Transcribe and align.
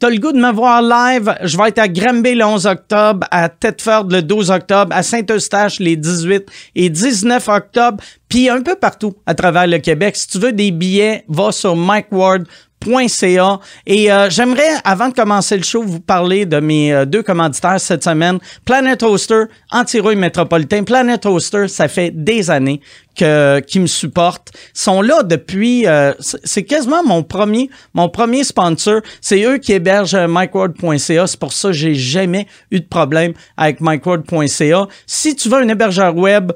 t'as 0.00 0.08
le 0.08 0.16
goût 0.16 0.32
de 0.32 0.40
me 0.40 0.50
voir 0.50 0.80
live, 0.80 1.34
je 1.42 1.58
vais 1.58 1.68
être 1.68 1.78
à 1.78 1.86
Granby 1.86 2.34
le 2.34 2.44
11 2.44 2.66
octobre, 2.66 3.26
à 3.30 3.50
Thetford 3.50 4.08
le 4.08 4.22
12 4.22 4.50
octobre, 4.50 4.96
à 4.96 5.02
Saint-Eustache 5.02 5.78
les 5.78 5.94
18 5.94 6.46
et 6.74 6.88
19 6.88 7.46
octobre, 7.48 8.02
puis 8.26 8.48
un 8.48 8.62
peu 8.62 8.76
partout 8.76 9.14
à 9.26 9.34
travers 9.34 9.66
le 9.66 9.78
Québec. 9.78 10.16
Si 10.16 10.26
tu 10.26 10.38
veux 10.38 10.52
des 10.52 10.70
billets, 10.70 11.24
va 11.28 11.52
sur 11.52 11.76
mikeward.ca. 12.86 13.60
Et 13.86 14.10
euh, 14.10 14.30
j'aimerais, 14.30 14.70
avant 14.84 15.08
de 15.08 15.14
commencer 15.14 15.56
le 15.56 15.62
show, 15.62 15.82
vous 15.82 16.00
parler 16.00 16.46
de 16.46 16.60
mes 16.60 16.92
euh, 16.92 17.04
deux 17.04 17.22
commanditaires 17.22 17.80
cette 17.80 18.04
semaine. 18.04 18.38
Planet 18.64 19.02
Hoster, 19.02 19.44
Antirouille 19.70 20.16
Métropolitain. 20.16 20.84
Planet 20.84 21.24
Hoster, 21.26 21.68
ça 21.68 21.88
fait 21.88 22.10
des 22.10 22.50
années 22.50 22.80
que, 23.16 23.60
qui 23.60 23.80
me 23.80 23.86
supportent. 23.86 24.50
Ils 24.54 24.80
sont 24.80 25.02
là 25.02 25.22
depuis... 25.22 25.86
euh, 25.86 26.12
c'est 26.18 26.64
quasiment 26.64 27.02
mon 27.04 27.22
premier, 27.22 27.70
mon 27.94 28.08
premier 28.08 28.44
sponsor. 28.44 29.00
C'est 29.20 29.42
eux 29.44 29.58
qui 29.58 29.72
hébergent 29.72 30.16
mikeward.ca. 30.28 31.26
C'est 31.26 31.40
pour 31.40 31.52
ça 31.52 31.68
que 31.68 31.74
j'ai 31.74 31.94
jamais 31.94 32.46
eu 32.70 32.80
de 32.80 32.86
problème 32.86 33.32
avec 33.56 33.80
mikeward.ca. 33.80 34.86
Si 35.06 35.36
tu 35.36 35.48
veux 35.48 35.58
un 35.58 35.68
hébergeur 35.68 36.16
web 36.16 36.52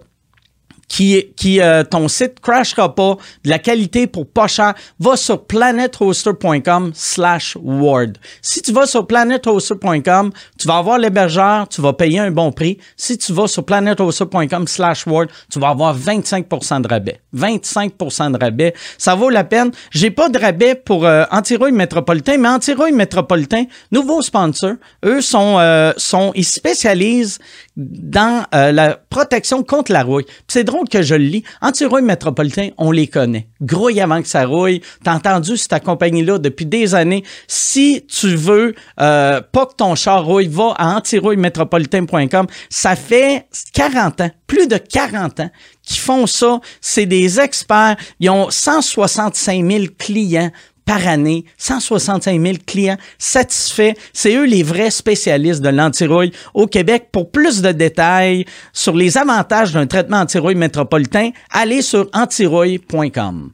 qui, 0.95 1.33
qui 1.35 1.61
euh, 1.61 1.83
ton 1.83 2.07
site 2.07 2.39
crashera 2.41 2.95
pas, 2.95 3.17
de 3.43 3.51
la 3.51 3.59
qualité 3.59 4.07
pour 4.07 4.29
pas 4.29 4.47
cher, 4.47 4.75
va 5.01 5.17
sur 5.17 5.45
planethoster.com 5.45 6.93
slash 6.95 7.59
ward. 7.61 8.17
Si 8.41 8.63
tu 8.63 8.71
vas 8.71 8.87
sur 8.87 9.05
planethoster.com, 9.05 10.31
tu 10.57 10.69
vas 10.69 10.77
avoir 10.77 10.99
l'hébergeur, 10.99 11.69
tu 11.69 11.81
vas 11.81 11.95
payer 11.95 12.21
un 12.21 12.31
bon 12.31 12.53
prix. 12.53 12.79
Si 12.97 13.19
tu 13.19 13.33
vas 13.33 13.49
sur 13.49 13.65
planethoster.com 13.65 14.69
slash 14.69 15.05
ward, 15.09 15.31
tu 15.51 15.59
vas 15.59 15.71
avoir 15.71 15.99
25% 15.99 16.83
de 16.83 16.87
rabais. 16.87 17.21
25% 17.37 18.31
de 18.31 18.39
rabais. 18.39 18.73
Ça 18.97 19.17
vaut 19.17 19.31
la 19.31 19.43
peine. 19.43 19.73
J'ai 19.91 20.13
pas 20.13 20.29
de 20.29 20.39
rabais 20.39 20.77
pour 20.77 21.07
euh, 21.07 21.25
Antirouille 21.33 21.73
Métropolitain, 21.73 22.39
mais 22.39 22.49
Antirouille 22.49 22.93
Métropolitain, 22.93 23.65
nouveau 23.91 24.23
sponsor, 24.23 24.75
eux 25.05 25.21
sont, 25.21 25.57
euh, 25.59 25.93
sont 25.97 26.31
ils 26.37 26.45
se 26.45 26.55
spécialisent 26.55 27.41
dans 27.77 28.45
euh, 28.55 28.71
la 28.71 28.97
protection 29.11 29.65
contre 29.65 29.91
la 29.91 30.05
rouille. 30.05 30.27
C'est 30.47 30.63
drôle 30.63 30.84
que 30.89 31.03
je 31.03 31.15
lis. 31.15 31.45
Antirouille 31.61 32.03
Métropolitain, 32.03 32.71
on 32.79 32.91
les 32.91 33.07
connaît. 33.07 33.49
Grouille 33.61 34.01
avant 34.01 34.23
que 34.23 34.29
ça 34.29 34.47
rouille. 34.47 34.83
T'as 35.03 35.15
entendu 35.15 35.57
cette 35.57 35.83
compagnie-là 35.83 36.39
depuis 36.39 36.67
des 36.67 36.95
années. 36.95 37.25
Si 37.47 38.05
tu 38.09 38.35
veux 38.37 38.75
euh, 39.01 39.41
pas 39.41 39.67
que 39.67 39.75
ton 39.75 39.95
char 39.95 40.25
rouille, 40.25 40.49
va 40.49 40.75
à 40.77 40.97
antirouillemétropolitain.com. 40.97 42.47
Ça 42.69 42.97
fait 42.97 43.47
40 43.73 44.21
ans, 44.21 44.31
plus 44.47 44.69
de 44.69 44.77
40 44.77 45.41
ans 45.41 45.51
qui 45.83 45.99
font 45.99 46.27
ça. 46.27 46.61
C'est 46.81 47.07
des 47.07 47.41
experts. 47.41 47.97
Ils 48.21 48.31
ont 48.31 48.51
165 48.51 49.71
000 49.71 49.85
clients 49.99 50.51
par 50.85 51.07
année, 51.07 51.45
165 51.59 52.41
000 52.41 52.55
clients 52.67 52.99
satisfaits. 53.19 53.93
C'est 54.13 54.35
eux 54.35 54.45
les 54.45 54.63
vrais 54.63 54.91
spécialistes 54.91 55.63
de 55.63 55.69
l'antirouille 55.69 56.33
au 56.53 56.67
Québec. 56.67 57.09
Pour 57.13 57.31
plus 57.31 57.63
de 57.63 57.73
détails 57.73 58.45
sur 58.73 58.95
les 58.95 59.17
avantages 59.19 59.73
d'un 59.73 59.87
traitement 59.87 60.19
antirouille 60.19 60.55
métropolitain, 60.55 61.31
allez 61.51 61.83
sur 61.83 62.09
antirouille.com. 62.13 63.51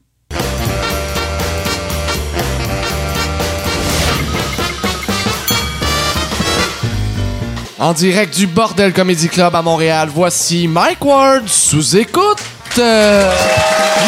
En 7.78 7.94
direct 7.94 8.36
du 8.36 8.46
Bordel 8.46 8.92
Comedy 8.92 9.28
Club 9.30 9.54
à 9.54 9.62
Montréal, 9.62 10.10
voici 10.14 10.68
Mike 10.68 11.02
Ward 11.02 11.48
sous 11.48 11.96
écoute. 11.96 12.38
Euh, 12.78 13.32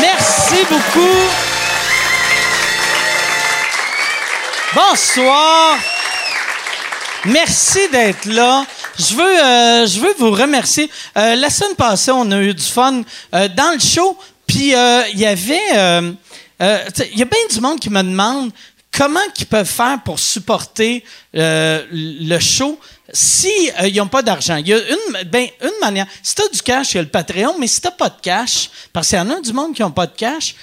Merci 0.01 0.67
beaucoup. 0.69 1.52
Bonsoir. 4.75 5.77
Merci 7.27 7.91
d'être 7.91 8.25
là. 8.25 8.65
Je 8.99 9.15
veux, 9.15 9.23
euh, 9.23 9.87
je 9.87 10.01
veux 10.01 10.15
vous 10.19 10.31
remercier. 10.31 10.91
Euh, 11.19 11.35
la 11.35 11.51
semaine 11.51 11.75
passée, 11.77 12.11
on 12.11 12.31
a 12.31 12.39
eu 12.41 12.55
du 12.55 12.65
fun 12.65 13.03
euh, 13.35 13.49
dans 13.49 13.73
le 13.75 13.79
show. 13.79 14.17
Puis 14.47 14.75
euh, 14.75 15.03
il 15.13 15.21
y 15.21 15.27
avait, 15.27 15.61
euh, 15.75 16.13
euh, 16.63 16.79
il 17.13 17.19
y 17.19 17.23
a 17.23 17.27
bien 17.27 17.39
du 17.51 17.61
monde 17.61 17.81
qui 17.81 17.91
me 17.91 18.03
demande 18.03 18.51
comment 18.97 19.21
ils 19.39 19.47
peuvent 19.47 19.69
faire 19.69 19.99
pour 20.07 20.19
supporter 20.19 21.05
le 21.35 22.39
show 22.39 22.81
si 23.13 23.53
euh, 23.79 23.89
ils 23.89 23.97
n'ont 23.97 24.09
pas 24.09 24.23
d'argent. 24.23 24.57
Il 24.57 24.69
y 24.69 24.73
a 24.73 24.79
une, 24.79 25.29
ben, 25.31 25.49
une 25.61 25.81
manière. 25.83 26.07
Si 26.23 26.35
tu 26.35 26.41
as 26.41 26.49
du 26.49 26.63
cash, 26.63 26.93
il 26.93 26.97
y 26.97 27.01
a 27.01 27.03
le 27.03 27.09
Patreon, 27.11 27.57
mais 27.59 27.67
si 27.67 27.83
tu 27.83 27.89
pas 27.99 28.09
de 28.09 28.21
cash, 28.23 28.71
parce 28.91 29.09
qu'il 29.09 29.19
y 29.19 29.21
en 29.21 29.29
a 29.29 29.39
du 29.41 29.53
monde 29.53 29.75
qui 29.75 29.83
n'ont 29.83 29.91
pas 29.91 30.07
de 30.07 30.17
cash, 30.17 30.55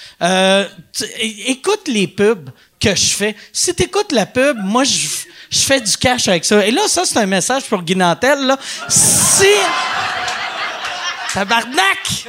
écoute 1.46 1.88
les 1.88 2.08
pubs 2.08 2.50
que 2.80 2.96
je 2.96 3.08
fais. 3.14 3.36
Si 3.52 3.74
tu 3.74 3.84
écoutes 3.84 4.12
la 4.12 4.26
pub, 4.26 4.58
moi, 4.64 4.84
je, 4.84 5.08
je 5.50 5.60
fais 5.60 5.82
du 5.82 5.96
cash 5.98 6.28
avec 6.28 6.46
ça. 6.46 6.66
Et 6.66 6.72
là, 6.72 6.88
ça, 6.88 7.04
c'est 7.06 7.20
un 7.20 7.26
message 7.26 7.64
pour 7.64 7.82
Guy 7.82 7.96
Nantel, 7.96 8.46
là. 8.46 8.58
Si... 8.88 9.46
Tabarnak! 11.34 12.28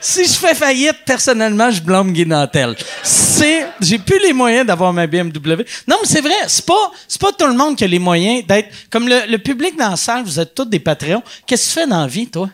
si 0.00 0.24
je 0.24 0.32
fais 0.32 0.54
faillite, 0.54 0.98
personnellement, 1.06 1.70
je 1.70 1.80
blâme 1.80 2.12
Guy 2.12 2.26
Nantel. 2.26 2.76
C'est, 3.02 3.66
j'ai 3.80 3.98
plus 3.98 4.18
les 4.20 4.32
moyens 4.32 4.66
d'avoir 4.66 4.92
ma 4.92 5.06
BMW. 5.06 5.64
Non, 5.86 5.96
mais 6.02 6.08
c'est 6.08 6.20
vrai, 6.20 6.34
c'est 6.46 6.66
pas, 6.66 6.90
c'est 7.08 7.20
pas 7.20 7.32
tout 7.32 7.46
le 7.46 7.54
monde 7.54 7.76
qui 7.76 7.84
a 7.84 7.86
les 7.86 7.98
moyens 7.98 8.46
d'être, 8.46 8.68
comme 8.90 9.08
le, 9.08 9.26
le 9.28 9.38
public 9.38 9.76
dans 9.78 9.90
la 9.90 9.96
salle, 9.96 10.24
vous 10.24 10.38
êtes 10.40 10.54
tous 10.54 10.64
des 10.66 10.80
Patreons. 10.80 11.22
Qu'est-ce 11.46 11.68
que 11.68 11.74
tu 11.74 11.80
fais 11.80 11.86
dans 11.86 12.00
la 12.00 12.06
vie, 12.06 12.26
toi? 12.26 12.50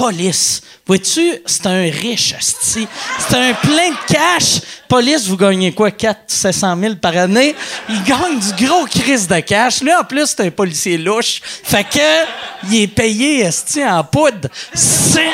Police. 0.00 0.62
Vois-tu, 0.86 1.42
c'est 1.44 1.66
un 1.66 1.82
riche. 1.82 2.34
C'est 2.40 2.88
un 3.34 3.52
plein 3.52 3.90
de 3.90 4.06
cash. 4.08 4.62
Police, 4.88 5.26
vous 5.26 5.36
gagnez 5.36 5.74
quoi? 5.74 5.90
400, 5.90 6.24
700 6.26 6.80
000 6.80 6.94
par 6.94 7.14
année? 7.18 7.54
Il 7.86 8.02
gagne 8.04 8.38
du 8.38 8.64
gros 8.64 8.86
crise 8.86 9.28
de 9.28 9.40
cash. 9.40 9.82
Lui, 9.82 9.92
en 9.94 10.02
plus, 10.04 10.24
c'est 10.28 10.46
un 10.46 10.50
policier 10.50 10.96
louche. 10.96 11.42
Fait 11.42 11.84
que, 11.84 12.24
il 12.70 12.80
est 12.80 12.86
payé, 12.86 13.44
asti, 13.44 13.84
en 13.84 14.02
poudre. 14.02 14.48
C'est... 14.72 15.32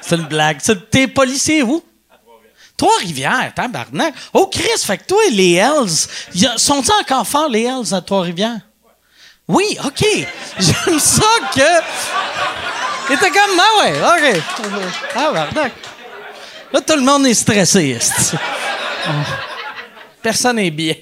C'est 0.00 0.16
une 0.16 0.24
blague. 0.28 0.62
T'es 0.90 1.08
policier 1.08 1.62
où? 1.62 1.84
Trois-Rivières, 2.74 3.52
tabarnak. 3.54 4.14
Oh, 4.32 4.46
Chris, 4.46 4.82
fait 4.82 4.96
que 4.96 5.04
toi, 5.04 5.20
les 5.30 5.56
Hells, 5.56 6.08
sont-ils 6.56 6.92
encore 7.02 7.26
forts, 7.26 7.50
les 7.50 7.64
Hells, 7.64 7.92
à 7.92 8.00
Trois-Rivières? 8.00 8.60
Oui, 9.48 9.78
OK. 9.84 10.04
J'aime 10.58 10.98
ça 10.98 11.22
que. 11.54 11.60
Il 13.10 13.14
était 13.14 13.30
comme, 13.30 13.58
ah 13.58 13.82
ouais, 13.82 14.36
OK. 14.36 14.42
Ah, 15.16 15.30
bardac. 15.32 15.72
Là, 16.72 16.80
tout 16.82 16.94
le 16.96 17.00
monde 17.02 17.26
est 17.26 17.32
stressé. 17.34 17.98
Personne 20.22 20.56
n'est 20.56 20.70
bien. 20.70 20.94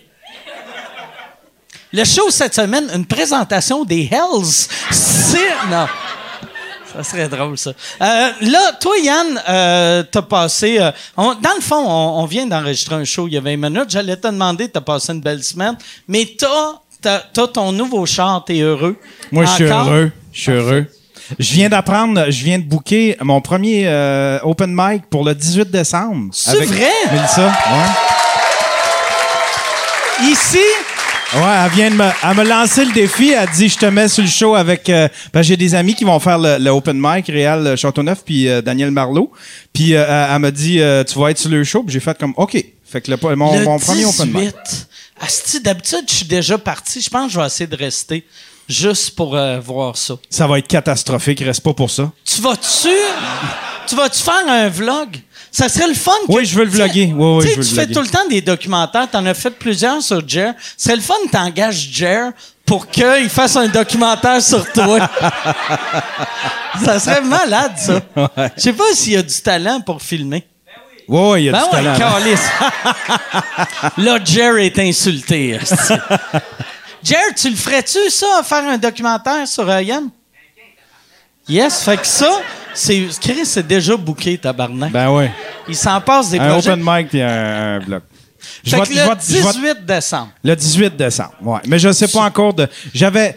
Le 1.93 2.05
show 2.05 2.31
cette 2.31 2.55
semaine, 2.55 2.89
une 2.95 3.07
présentation 3.07 3.85
des 3.85 4.09
Hells. 4.13 4.69
C'est. 4.91 5.51
Non. 5.71 5.87
Ça 6.93 7.03
serait 7.03 7.29
drôle, 7.29 7.59
ça. 7.59 7.71
Euh, 8.01 8.31
là, 8.41 8.73
toi, 8.81 8.97
Yann, 8.99 9.43
euh, 9.49 10.03
t'as 10.05 10.23
passé. 10.23 10.79
euh, 10.79 10.91
on- 11.17 11.35
dans 11.35 11.55
le 11.55 11.61
fond, 11.61 11.77
on, 11.85 12.23
on 12.23 12.27
vient 12.27 12.47
d'enregistrer 12.47 12.95
un 12.95 13.05
show 13.05 13.27
il 13.27 13.35
y 13.35 13.37
a 13.37 13.41
20 13.41 13.57
minutes. 13.57 13.91
J'allais 13.91 14.17
te 14.17 14.29
demander, 14.29 14.69
t'as 14.71 14.81
passé 14.81 15.13
une 15.13 15.21
belle 15.21 15.43
semaine, 15.43 15.77
mais 16.09 16.27
t'as, 16.39 16.75
t'as, 17.01 17.47
ton 17.49 17.73
nouveau 17.73 18.07
char, 18.07 18.45
t'es 18.45 18.61
heureux. 18.61 18.97
Moi, 19.33 19.45
je 19.45 19.51
suis 19.51 19.71
Encore? 19.73 19.89
heureux. 19.89 20.13
Je 20.33 20.41
suis 20.41 20.53
heureux. 20.53 20.87
Je 21.39 21.55
viens 21.55 21.69
d'apprendre, 21.69 22.27
je 22.31 22.45
viens 22.45 22.59
de 22.59 22.65
booker 22.65 23.17
mon 23.21 23.41
premier 23.41 23.85
euh, 23.89 24.39
open 24.45 24.73
mic 24.73 25.03
pour 25.11 25.25
le 25.25 25.35
18 25.35 25.71
décembre. 25.71 26.29
C'est 26.33 26.51
avec 26.57 26.69
vrai? 26.69 26.89
Mélissa. 27.13 27.47
Ouais. 30.21 30.31
Ici, 30.31 30.59
Ouais, 31.35 31.43
elle 31.65 31.73
vient 31.73 31.91
de 31.91 31.97
me, 31.97 32.05
elle 32.23 32.37
me 32.37 32.45
lancer 32.45 32.85
le 32.85 32.93
défi. 32.93 33.33
Elle 33.33 33.49
dit, 33.51 33.69
je 33.69 33.77
te 33.77 33.87
mets 33.87 34.07
sur 34.07 34.23
le 34.23 34.29
show 34.29 34.55
avec. 34.55 34.89
euh, 34.89 35.09
ben, 35.35 35.43
j'ai 35.43 35.57
des 35.57 35.75
amis 35.75 35.95
qui 35.97 36.05
vont 36.05 36.21
faire 36.21 36.39
le, 36.39 36.57
le 36.59 36.71
open 36.71 36.97
mic, 37.01 37.27
Réal 37.27 37.77
Châteauneuf 37.77 38.23
puis 38.25 38.49
euh, 38.49 38.63
Daniel 38.63 38.93
Marlot. 38.93 39.33
Puis 39.73 39.95
euh, 39.97 40.05
elle, 40.09 40.35
elle 40.35 40.39
m'a 40.39 40.51
dit, 40.53 40.81
euh, 40.81 41.03
tu 41.03 41.19
vas 41.19 41.33
être 41.33 41.39
sur 41.39 41.51
le 41.51 41.65
show. 41.65 41.83
Puis 41.83 41.95
j'ai 41.95 42.01
fait 42.01 42.17
comme, 42.17 42.33
ok. 42.37 42.65
Fait 42.85 43.01
que 43.01 43.11
le, 43.11 43.17
mon, 43.35 43.59
le 43.59 43.65
mon 43.65 43.79
premier 43.81 44.05
18. 44.05 44.21
open 44.21 44.41
mic. 44.41 44.55
Asti, 45.21 45.61
d'habitude, 45.61 46.05
je 46.09 46.15
suis 46.15 46.27
déjà 46.27 46.59
parti. 46.59 47.01
Je 47.01 47.09
pense 47.09 47.27
que 47.27 47.33
je 47.33 47.41
vais 47.41 47.47
essayer 47.47 47.67
de 47.67 47.77
rester 47.77 48.27
juste 48.69 49.15
pour 49.15 49.37
euh, 49.37 49.61
voir 49.61 49.97
ça. 49.97 50.15
Ça 50.29 50.47
va 50.47 50.59
être 50.59 50.69
catastrophique. 50.69 51.41
Reste 51.41 51.63
pas 51.63 51.75
pour 51.75 51.91
ça. 51.91 52.11
Tu 52.25 52.41
vas-tu. 52.41 52.89
tu 53.87 53.95
vas-tu 53.95 54.23
faire 54.23 54.47
un 54.47 54.69
vlog? 54.69 55.21
Ça 55.51 55.69
serait 55.69 55.89
le 55.89 55.95
fun 55.95 56.13
que. 56.27 56.33
Oui, 56.33 56.45
je 56.45 56.59
veux 56.59 56.65
le 56.65 56.71
vlogger. 56.71 57.13
Oui, 57.15 57.37
oui, 57.39 57.45
tu 57.45 57.49
sais, 57.49 57.55
je 57.55 57.61
veux 57.61 57.65
tu 57.65 57.71
le 57.71 57.77
fais 57.77 57.85
vlogger. 57.87 57.95
tout 57.95 58.01
le 58.03 58.09
temps 58.09 58.29
des 58.29 58.41
documentaires. 58.43 59.11
T'en 59.11 59.25
as 59.25 59.35
fait 59.35 59.51
plusieurs 59.51 60.03
sur 60.03 60.27
Jer. 60.29 60.53
Ce 60.77 60.85
serait 60.85 60.97
le 60.97 61.03
fun 61.03 61.15
que 61.27 61.31
t'engages 61.31 61.89
Jer 61.93 62.33
pour 62.67 62.89
qu'il 62.89 63.31
fasse 63.31 63.57
un 63.57 63.69
documentaire 63.69 64.43
sur 64.43 64.71
toi. 64.73 65.09
ça 66.85 67.01
serait 67.01 67.23
malade, 67.23 67.73
ça. 67.77 68.03
Je 68.57 68.61
sais 68.61 68.73
pas 68.73 68.93
s'il 68.93 69.13
y 69.15 69.17
a 69.17 69.23
du 69.23 69.41
talent 69.41 69.81
pour 69.81 70.03
filmer. 70.03 70.45
Ouais, 71.09 71.31
ouais, 71.31 71.43
il 71.43 71.45
y 71.47 71.49
a 71.49 71.53
Ben 71.53 71.59
du 71.59 71.65
ouais, 71.77 71.95
talent. 71.95 71.99
calice. 71.99 72.49
Là, 73.99 74.19
Jer 74.25 74.59
est 74.59 74.79
insulté. 74.79 75.51
esti. 75.51 75.95
Jer, 77.03 77.19
tu 77.37 77.51
le 77.51 77.57
ferais-tu, 77.57 78.11
ça, 78.11 78.43
faire 78.45 78.65
un 78.69 78.79
documentaire 78.79 79.47
sur 79.47 79.69
euh, 79.71 79.83
Yann? 79.83 80.09
Yes, 81.49 81.83
fait 81.85 81.97
que 81.97 82.07
ça, 82.07 82.41
c'est. 82.75 83.07
Chris, 83.21 83.47
c'est 83.47 83.67
déjà 83.67 83.97
booké, 83.97 84.37
tabarnak. 84.37 84.91
Ben 84.91 85.09
ouais. 85.11 85.31
Il 85.69 85.77
s'en 85.77 86.01
passe 86.01 86.31
des 86.31 86.41
Un 86.41 86.49
projets. 86.51 86.71
open 86.73 86.83
mic 86.85 87.09
puis 87.09 87.23
un, 87.23 87.77
un 87.77 87.79
bloc. 87.81 88.03
Je 88.65 88.71
Fait 88.71 88.81
que 88.81 88.85
je 88.87 88.91
le 88.93 88.97
je 88.99 89.09
vais- 89.09 89.75
18 89.75 89.87
décembre. 89.87 90.31
Le 90.43 90.57
18 90.57 90.97
décembre, 90.97 91.35
ouais. 91.43 91.61
Mais 91.67 91.79
je 91.79 91.93
sais 91.93 92.09
pas 92.09 92.21
encore 92.23 92.53
de. 92.53 92.69
J'avais. 92.93 93.37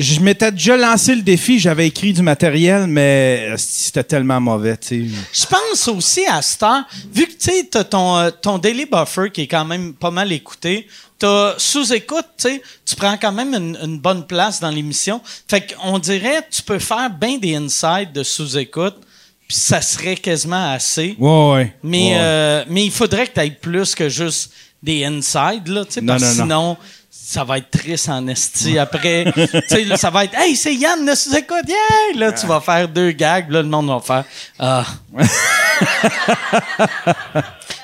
Je 0.00 0.20
m'étais 0.20 0.52
déjà 0.52 0.76
lancé 0.76 1.12
le 1.16 1.22
défi, 1.22 1.58
j'avais 1.58 1.88
écrit 1.88 2.12
du 2.12 2.22
matériel, 2.22 2.86
mais 2.86 3.48
euh, 3.50 3.54
c'était 3.58 4.04
tellement 4.04 4.40
mauvais, 4.40 4.76
tu 4.76 5.10
sais. 5.10 5.16
Je 5.32 5.44
pense 5.46 5.88
aussi 5.88 6.24
à 6.24 6.40
cette 6.40 6.62
heure, 6.62 6.84
vu 7.12 7.26
que 7.26 7.32
tu 7.32 7.50
sais, 7.50 7.64
ton, 7.84 8.16
euh, 8.16 8.30
ton 8.30 8.58
Daily 8.58 8.86
Buffer 8.86 9.30
qui 9.32 9.40
est 9.42 9.46
quand 9.48 9.64
même 9.64 9.94
pas 9.94 10.12
mal 10.12 10.30
écouté, 10.30 10.86
t'as 11.18 11.54
sous-écoute, 11.58 12.26
tu 12.38 12.48
sais, 12.48 12.62
tu 12.86 12.94
prends 12.94 13.16
quand 13.16 13.32
même 13.32 13.52
une, 13.54 13.76
une 13.82 13.98
bonne 13.98 14.24
place 14.24 14.60
dans 14.60 14.70
l'émission. 14.70 15.20
Fait 15.48 15.74
qu'on 15.74 15.98
dirait, 15.98 16.46
tu 16.48 16.62
peux 16.62 16.78
faire 16.78 17.10
bien 17.10 17.38
des 17.38 17.56
insides 17.56 18.12
de 18.14 18.22
sous-écoute, 18.22 18.94
puis 19.48 19.56
ça 19.56 19.80
serait 19.82 20.14
quasiment 20.14 20.72
assez. 20.74 21.16
Ouais, 21.18 21.50
ouais. 21.54 21.76
Mais, 21.82 22.10
Ouais. 22.10 22.16
euh, 22.20 22.64
mais 22.68 22.84
il 22.84 22.92
faudrait 22.92 23.26
que 23.26 23.32
tu 23.34 23.40
aies 23.40 23.50
plus 23.50 23.96
que 23.96 24.08
juste 24.08 24.52
des 24.80 25.04
insides, 25.04 25.66
là, 25.66 25.84
tu 25.84 25.94
sais, 25.94 26.02
parce 26.02 26.22
que 26.22 26.38
non, 26.42 26.46
non. 26.46 26.76
Ça 27.30 27.44
va 27.44 27.58
être 27.58 27.70
triste 27.70 28.08
en 28.08 28.26
esti. 28.26 28.78
Après, 28.78 29.24
là, 29.86 29.98
ça 29.98 30.08
va 30.08 30.24
être 30.24 30.32
Hey, 30.34 30.56
c'est 30.56 30.74
Yann 30.74 31.04
de 31.04 31.14
sous-écoute, 31.14 31.68
yeah! 31.68 32.18
Là, 32.18 32.32
tu 32.32 32.46
vas 32.46 32.58
faire 32.60 32.88
deux 32.88 33.10
gags, 33.10 33.50
là, 33.50 33.60
le 33.60 33.68
monde 33.68 33.88
va 33.88 34.00
faire 34.00 34.24
Ah. 34.58 34.86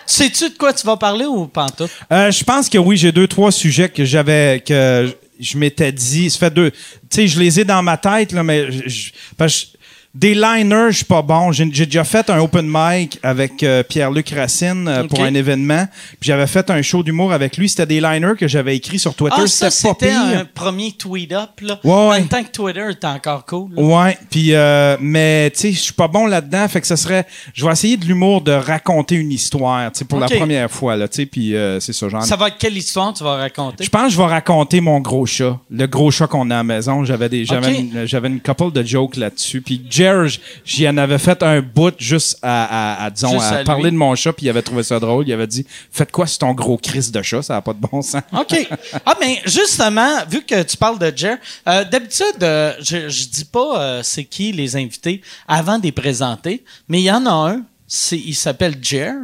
Sais-tu 0.06 0.50
de 0.50 0.56
quoi 0.56 0.72
tu 0.72 0.86
vas 0.86 0.96
parler 0.96 1.24
ou 1.26 1.46
pantoute? 1.46 1.90
Euh, 2.12 2.30
je 2.30 2.44
pense 2.44 2.68
que 2.68 2.78
oui, 2.78 2.96
j'ai 2.96 3.12
deux, 3.12 3.26
trois 3.26 3.50
sujets 3.52 3.88
que 3.88 4.04
j'avais, 4.04 4.62
que 4.66 5.14
je 5.40 5.58
m'étais 5.58 5.92
dit. 5.92 6.30
Ça 6.30 6.38
fait 6.38 6.50
deux. 6.50 6.70
Tu 6.70 6.78
sais, 7.10 7.28
je 7.28 7.40
les 7.40 7.60
ai 7.60 7.64
dans 7.64 7.82
ma 7.82 7.96
tête, 7.96 8.32
là, 8.32 8.42
mais 8.42 8.70
je- 8.70 8.88
je- 8.88 9.10
parce 9.36 9.54
que 9.54 9.60
je- 9.60 9.66
des 10.14 10.34
liners, 10.34 10.90
je 10.90 10.96
suis 10.98 11.04
pas 11.04 11.22
bon. 11.22 11.50
J'ai 11.50 11.66
déjà 11.66 12.04
fait 12.04 12.30
un 12.30 12.38
open 12.38 12.66
mic 12.68 13.18
avec 13.22 13.62
euh, 13.62 13.82
Pierre-Luc 13.82 14.30
Racine 14.30 14.86
euh, 14.86 15.04
pour 15.04 15.20
un 15.20 15.34
événement. 15.34 15.86
Puis 16.20 16.28
j'avais 16.28 16.46
fait 16.46 16.70
un 16.70 16.82
show 16.82 17.02
d'humour 17.02 17.32
avec 17.32 17.56
lui. 17.56 17.68
C'était 17.68 17.86
des 17.86 18.00
liners 18.00 18.34
que 18.38 18.46
j'avais 18.46 18.76
écrits 18.76 18.98
sur 19.00 19.14
Twitter. 19.14 19.34
Ah, 19.40 19.46
ça, 19.48 19.70
C'était 19.70 19.88
pas 19.88 19.94
c'était 20.00 20.10
pire. 20.30 20.38
un 20.40 20.44
premier 20.44 20.92
tweet-up, 20.92 21.50
là. 21.62 21.80
Ouais, 21.82 21.92
En 21.92 22.10
ouais. 22.10 22.18
même 22.20 22.28
temps 22.28 22.42
que 22.44 22.50
Twitter 22.50 22.86
était 22.92 23.06
encore 23.08 23.44
cool. 23.44 23.74
là. 23.74 23.82
Ouais, 23.82 24.18
puis 24.30 24.54
euh, 24.54 24.96
mais 25.00 25.50
tu 25.50 25.60
sais, 25.60 25.72
je 25.72 25.78
suis 25.80 25.92
pas 25.92 26.06
bon 26.08 26.26
là-dedans, 26.26 26.68
fait 26.68 26.80
que 26.80 26.86
ce 26.86 26.96
serait 26.96 27.26
je 27.52 27.64
vais 27.66 27.72
essayer 27.72 27.96
de 27.96 28.04
l'humour 28.04 28.40
de 28.40 28.52
raconter 28.52 29.16
une 29.16 29.32
histoire, 29.32 29.90
tu 29.92 29.98
sais 30.00 30.04
pour 30.04 30.20
la 30.20 30.28
première 30.28 30.70
fois 30.70 30.96
là, 30.96 31.08
tu 31.08 31.16
sais 31.16 31.26
puis 31.26 31.54
euh, 31.56 31.80
c'est 31.80 31.92
ça 31.92 32.08
genre. 32.08 32.22
Ça 32.22 32.36
va 32.36 32.48
être 32.48 32.58
quelle 32.58 32.76
histoire 32.76 33.12
tu 33.14 33.24
vas 33.24 33.36
raconter? 33.36 33.82
Je 33.84 33.90
pense 33.90 34.04
que 34.06 34.10
je 34.12 34.16
vais 34.18 34.26
raconter 34.26 34.80
mon 34.80 35.00
gros 35.00 35.26
chat, 35.26 35.58
le 35.70 35.86
gros 35.86 36.10
chat 36.10 36.26
qu'on 36.28 36.50
a 36.50 36.54
à 36.54 36.58
la 36.58 36.62
maison. 36.64 37.04
J'avais 37.04 37.28
des, 37.28 37.44
j'avais, 37.44 37.80
une, 37.80 38.06
j'avais 38.06 38.28
une 38.28 38.40
couple 38.40 38.70
de 38.72 38.82
jokes 38.84 39.16
là-dessus. 39.16 39.60
Puis 39.60 39.82
Jer, 40.04 40.38
j'y 40.64 40.88
en 40.88 40.96
avais 40.96 41.18
fait 41.18 41.42
un 41.42 41.60
bout 41.60 41.94
juste 41.98 42.38
à, 42.42 42.64
à, 42.64 43.04
à, 43.04 43.10
disons, 43.10 43.32
Juste 43.32 43.52
à, 43.52 43.64
parler 43.64 43.90
de 43.90 43.96
mon 43.96 44.14
chat. 44.14 44.32
Puis 44.32 44.46
il 44.46 44.48
avait 44.50 44.62
trouvé 44.62 44.82
ça 44.82 45.00
drôle. 45.00 45.26
Il 45.26 45.32
avait 45.32 45.46
dit, 45.46 45.66
faites 45.90 46.12
quoi 46.12 46.26
sur 46.26 46.38
ton 46.38 46.52
gros 46.52 46.76
Chris 46.76 47.10
de 47.10 47.22
chat, 47.22 47.42
ça 47.42 47.56
a 47.56 47.62
pas 47.62 47.72
de 47.72 47.80
bon 47.80 48.02
sens. 48.02 48.22
OK. 48.32 48.68
Ah, 49.06 49.16
mais 49.20 49.40
justement, 49.46 50.24
vu 50.28 50.42
que 50.42 50.62
tu 50.62 50.76
parles 50.76 50.98
de 50.98 51.12
Jer, 51.14 51.38
euh, 51.68 51.84
d'habitude, 51.84 52.42
euh, 52.42 52.74
je, 52.80 53.08
je 53.08 53.28
dis 53.28 53.44
pas 53.44 53.80
euh, 53.80 54.00
c'est 54.02 54.24
qui 54.24 54.52
les 54.52 54.76
invités 54.76 55.20
avant 55.48 55.78
de 55.78 55.84
les 55.84 55.92
présenter, 55.92 56.64
mais 56.88 57.00
il 57.00 57.04
y 57.04 57.10
en 57.10 57.26
a 57.26 57.50
un, 57.52 57.62
c'est, 57.86 58.18
il 58.18 58.34
s'appelle 58.34 58.76
Jer. 58.80 59.14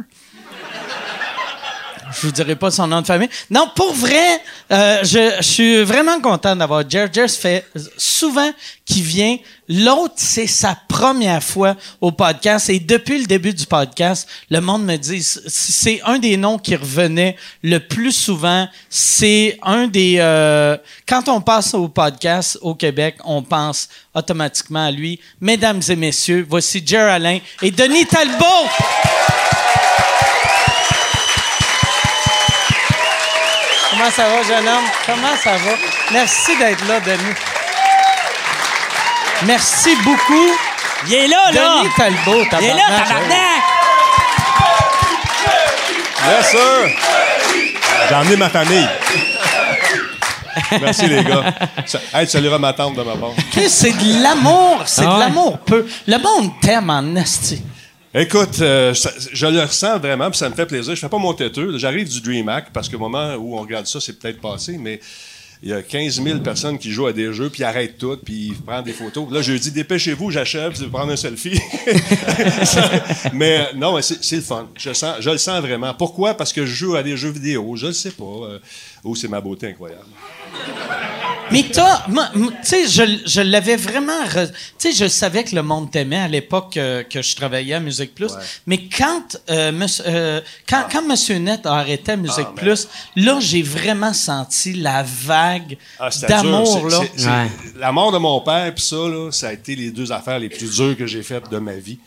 Je 2.13 2.27
vous 2.27 2.31
dirai 2.31 2.55
pas 2.55 2.71
son 2.71 2.87
nom 2.87 3.01
de 3.01 3.05
famille. 3.05 3.29
Non, 3.49 3.69
pour 3.75 3.93
vrai, 3.93 4.41
euh, 4.71 4.99
je, 5.03 5.35
je 5.37 5.43
suis 5.43 5.83
vraiment 5.83 6.19
content 6.19 6.55
d'avoir 6.55 6.87
Jer. 6.89 7.07
Jer, 7.13 7.29
fait 7.29 7.65
souvent 7.97 8.51
qu'il 8.85 9.03
vient. 9.03 9.37
L'autre, 9.69 10.15
c'est 10.17 10.47
sa 10.47 10.77
première 10.87 11.41
fois 11.41 11.75
au 12.01 12.11
podcast. 12.11 12.69
Et 12.69 12.79
depuis 12.79 13.19
le 13.19 13.25
début 13.25 13.53
du 13.53 13.65
podcast, 13.65 14.27
le 14.49 14.59
monde 14.59 14.83
me 14.83 14.97
dit, 14.97 15.23
c'est 15.23 16.01
un 16.03 16.19
des 16.19 16.35
noms 16.35 16.57
qui 16.57 16.75
revenait 16.75 17.37
le 17.63 17.79
plus 17.79 18.11
souvent. 18.11 18.67
C'est 18.89 19.57
un 19.63 19.87
des... 19.87 20.17
euh, 20.19 20.77
quand 21.07 21.29
on 21.29 21.39
passe 21.39 21.73
au 21.73 21.87
podcast 21.87 22.57
au 22.61 22.75
Québec, 22.75 23.15
on 23.23 23.41
pense 23.43 23.87
automatiquement 24.13 24.85
à 24.87 24.91
lui. 24.91 25.19
Mesdames 25.39 25.81
et 25.87 25.95
messieurs, 25.95 26.45
voici 26.49 26.83
Jer 26.85 27.07
Alain 27.07 27.39
et 27.61 27.71
Denis 27.71 28.05
Talbot. 28.07 29.40
Comment 34.01 34.13
ça 34.13 34.23
va, 34.29 34.41
jeune 34.41 34.67
homme? 34.67 34.83
Comment 35.05 35.35
ça 35.43 35.51
va? 35.51 35.71
Merci 36.11 36.57
d'être 36.57 36.87
là, 36.87 36.99
Denis. 37.01 37.35
Merci 39.45 39.95
beaucoup. 40.03 40.49
Il 41.05 41.13
est 41.13 41.27
là, 41.27 41.51
là! 41.53 41.75
Denis 41.83 41.89
Talbot, 41.95 42.43
Il 42.61 42.65
est 42.65 42.73
là, 42.73 42.81
tabarnak! 42.97 43.61
Yes, 46.27 46.49
sir! 46.49 46.89
J'ai 48.09 48.15
emmené 48.15 48.35
ma 48.37 48.49
famille. 48.49 48.87
Merci, 50.81 51.05
les 51.07 51.23
gars. 51.23 51.43
Ça- 51.85 51.99
Hey, 52.11 52.25
tu 52.25 52.31
salueras 52.31 52.57
ma 52.57 52.73
tante 52.73 52.95
de 52.95 53.03
ma 53.03 53.13
part. 53.15 53.29
Chris, 53.51 53.69
C'est 53.69 53.91
de 53.91 54.23
l'amour. 54.23 54.81
C'est 54.87 55.03
Ah 55.03 55.05
de 55.05 55.11
ouais. 55.13 55.19
l'amour 55.19 55.59
peu. 55.59 55.87
Le 56.07 56.17
monde 56.17 56.53
t'aime 56.59 56.89
en 56.89 57.15
esti. 57.17 57.61
Écoute, 58.13 58.59
euh, 58.59 58.93
je 59.31 59.47
le 59.47 59.61
ressens 59.61 59.97
vraiment, 59.99 60.29
puis 60.29 60.37
ça 60.37 60.49
me 60.49 60.55
fait 60.55 60.65
plaisir. 60.65 60.93
Je 60.93 60.99
fais 60.99 61.07
pas 61.07 61.17
mon 61.17 61.33
têteux. 61.33 61.77
J'arrive 61.77 62.09
du 62.09 62.19
DreamHack, 62.19 62.73
parce 62.73 62.89
qu'au 62.89 62.99
moment 62.99 63.35
où 63.35 63.57
on 63.57 63.61
regarde 63.61 63.85
ça, 63.85 64.01
c'est 64.01 64.19
peut-être 64.19 64.41
passé, 64.41 64.77
mais 64.77 64.99
il 65.63 65.69
y 65.69 65.73
a 65.73 65.81
15 65.81 66.21
000 66.21 66.39
personnes 66.39 66.77
qui 66.77 66.91
jouent 66.91 67.07
à 67.07 67.13
des 67.13 67.31
jeux, 67.31 67.49
puis 67.49 67.63
arrêtent 67.63 67.97
tout, 67.97 68.17
puis 68.17 68.47
ils 68.47 68.55
prennent 68.55 68.83
des 68.83 68.91
photos. 68.91 69.31
Là, 69.31 69.41
je 69.41 69.53
dis, 69.53 69.71
dépêchez-vous, 69.71 70.29
j'achève, 70.29 70.75
je 70.75 70.83
vais 70.83 70.89
prendre 70.89 71.13
un 71.13 71.15
selfie. 71.15 71.57
mais 73.33 73.69
non, 73.75 74.01
c'est 74.01 74.35
le 74.35 74.41
fun. 74.41 74.67
Je, 74.75 75.29
le 75.29 75.37
sens 75.37 75.61
vraiment. 75.61 75.93
Pourquoi? 75.93 76.33
Parce 76.33 76.51
que 76.51 76.65
je 76.65 76.73
joue 76.73 76.95
à 76.95 77.03
des 77.03 77.15
jeux 77.15 77.31
vidéo. 77.31 77.77
Je 77.77 77.87
le 77.87 77.93
sais 77.93 78.11
pas. 78.11 78.59
Oh, 79.05 79.15
c'est 79.15 79.29
ma 79.29 79.39
beauté 79.39 79.67
incroyable. 79.67 80.07
Mais 81.51 81.63
toi, 81.63 82.01
tu 82.07 82.47
sais, 82.63 82.87
je, 82.87 83.03
je 83.25 83.41
l'avais 83.41 83.75
vraiment. 83.75 84.23
re- 84.25 84.49
Tu 84.79 84.93
sais, 84.93 84.93
je 84.93 85.09
savais 85.09 85.43
que 85.43 85.53
le 85.53 85.61
monde 85.61 85.91
t'aimait 85.91 86.19
à 86.19 86.29
l'époque 86.29 86.77
euh, 86.77 87.03
que 87.03 87.21
je 87.21 87.35
travaillais 87.35 87.73
à 87.73 87.81
Musique 87.81 88.15
Plus. 88.15 88.31
Mais 88.67 88.85
quand, 88.87 89.37
euh, 89.49 89.73
monsieur, 89.73 90.05
euh, 90.07 90.39
quand, 90.67 90.85
quand 90.89 91.01
Monsieur 91.05 91.35
Net 91.39 91.65
a 91.65 91.73
arrêté 91.75 92.13
à 92.13 92.15
Musique 92.15 92.45
Ah, 92.47 92.53
mais- 92.55 92.61
Plus, 92.61 92.87
là, 93.17 93.37
j'ai 93.41 93.63
vraiment 93.63 94.13
senti 94.13 94.71
la 94.73 95.03
vague 95.03 95.77
Ah, 95.99 96.07
d'amour, 96.29 96.87
là. 96.87 96.99
C'est- 97.01 97.11
c'est- 97.23 97.27
Ouais. 97.27 97.47
La 97.79 97.91
mort 97.91 98.13
de 98.13 98.17
mon 98.17 98.39
père, 98.39 98.73
puis 98.73 98.83
ça, 98.85 98.95
là, 98.95 99.29
ça 99.33 99.49
a 99.49 99.53
été 99.53 99.75
les 99.75 99.91
deux 99.91 100.09
affaires 100.13 100.39
les 100.39 100.47
plus 100.49 100.73
dures 100.77 100.95
que 100.97 101.05
j'ai 101.05 101.21
faites 101.21 101.49
de 101.51 101.57
ma 101.57 101.73
vie. 101.73 101.99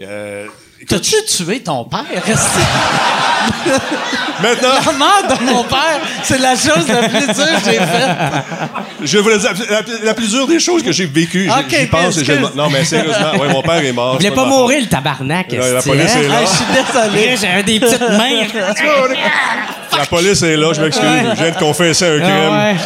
Euh, 0.00 0.48
T'as-tu 0.88 1.14
tué 1.26 1.60
ton 1.60 1.84
père? 1.84 2.04
maintenant, 4.42 4.68
la 4.86 4.92
mort 4.92 5.22
de 5.28 5.44
mon 5.44 5.64
père, 5.64 6.00
c'est 6.22 6.38
la 6.38 6.54
chose 6.56 6.88
la 6.88 7.08
plus 7.08 7.26
dure 7.26 7.34
que 7.34 7.64
j'ai 7.64 7.78
faite. 7.78 8.10
je 9.02 9.18
le 9.18 9.38
dire, 9.38 9.52
la, 9.70 9.82
la 10.04 10.14
plus 10.14 10.30
dure 10.30 10.46
des 10.46 10.58
choses 10.60 10.82
que 10.82 10.92
j'ai 10.92 11.06
vécues, 11.06 11.44
j'y- 11.44 11.50
Ok, 11.50 11.80
j'y 11.80 11.86
pense. 11.86 12.16
et 12.16 12.24
je- 12.24 12.32
excuse. 12.32 12.54
non, 12.54 12.70
mais 12.70 12.84
sérieusement, 12.84 13.32
ouais, 13.38 13.48
mon 13.48 13.62
père 13.62 13.84
est 13.84 13.92
mort. 13.92 14.16
Il 14.18 14.26
voulait 14.26 14.34
pas 14.34 14.44
mourir, 14.46 14.80
le 14.80 14.88
tabarnak. 14.88 15.52
La 15.52 15.82
police 15.82 16.14
hein? 16.14 16.20
est 16.22 16.28
là. 16.28 16.34
Ah, 16.38 16.44
je 16.44 16.56
suis 16.56 16.64
désolé. 17.12 17.36
J'avais 17.40 17.62
des 17.62 17.80
petites 17.80 18.00
mains. 18.00 18.46
La 19.98 20.06
police 20.06 20.42
est 20.42 20.56
là, 20.56 20.72
je 20.72 20.80
m'excuse. 20.80 21.04
Je 21.36 21.42
viens 21.42 21.50
de 21.50 21.58
confesser 21.58 22.06
un 22.06 22.20
crime. 22.20 22.50
Ah 22.52 22.72
ouais. 22.72 22.76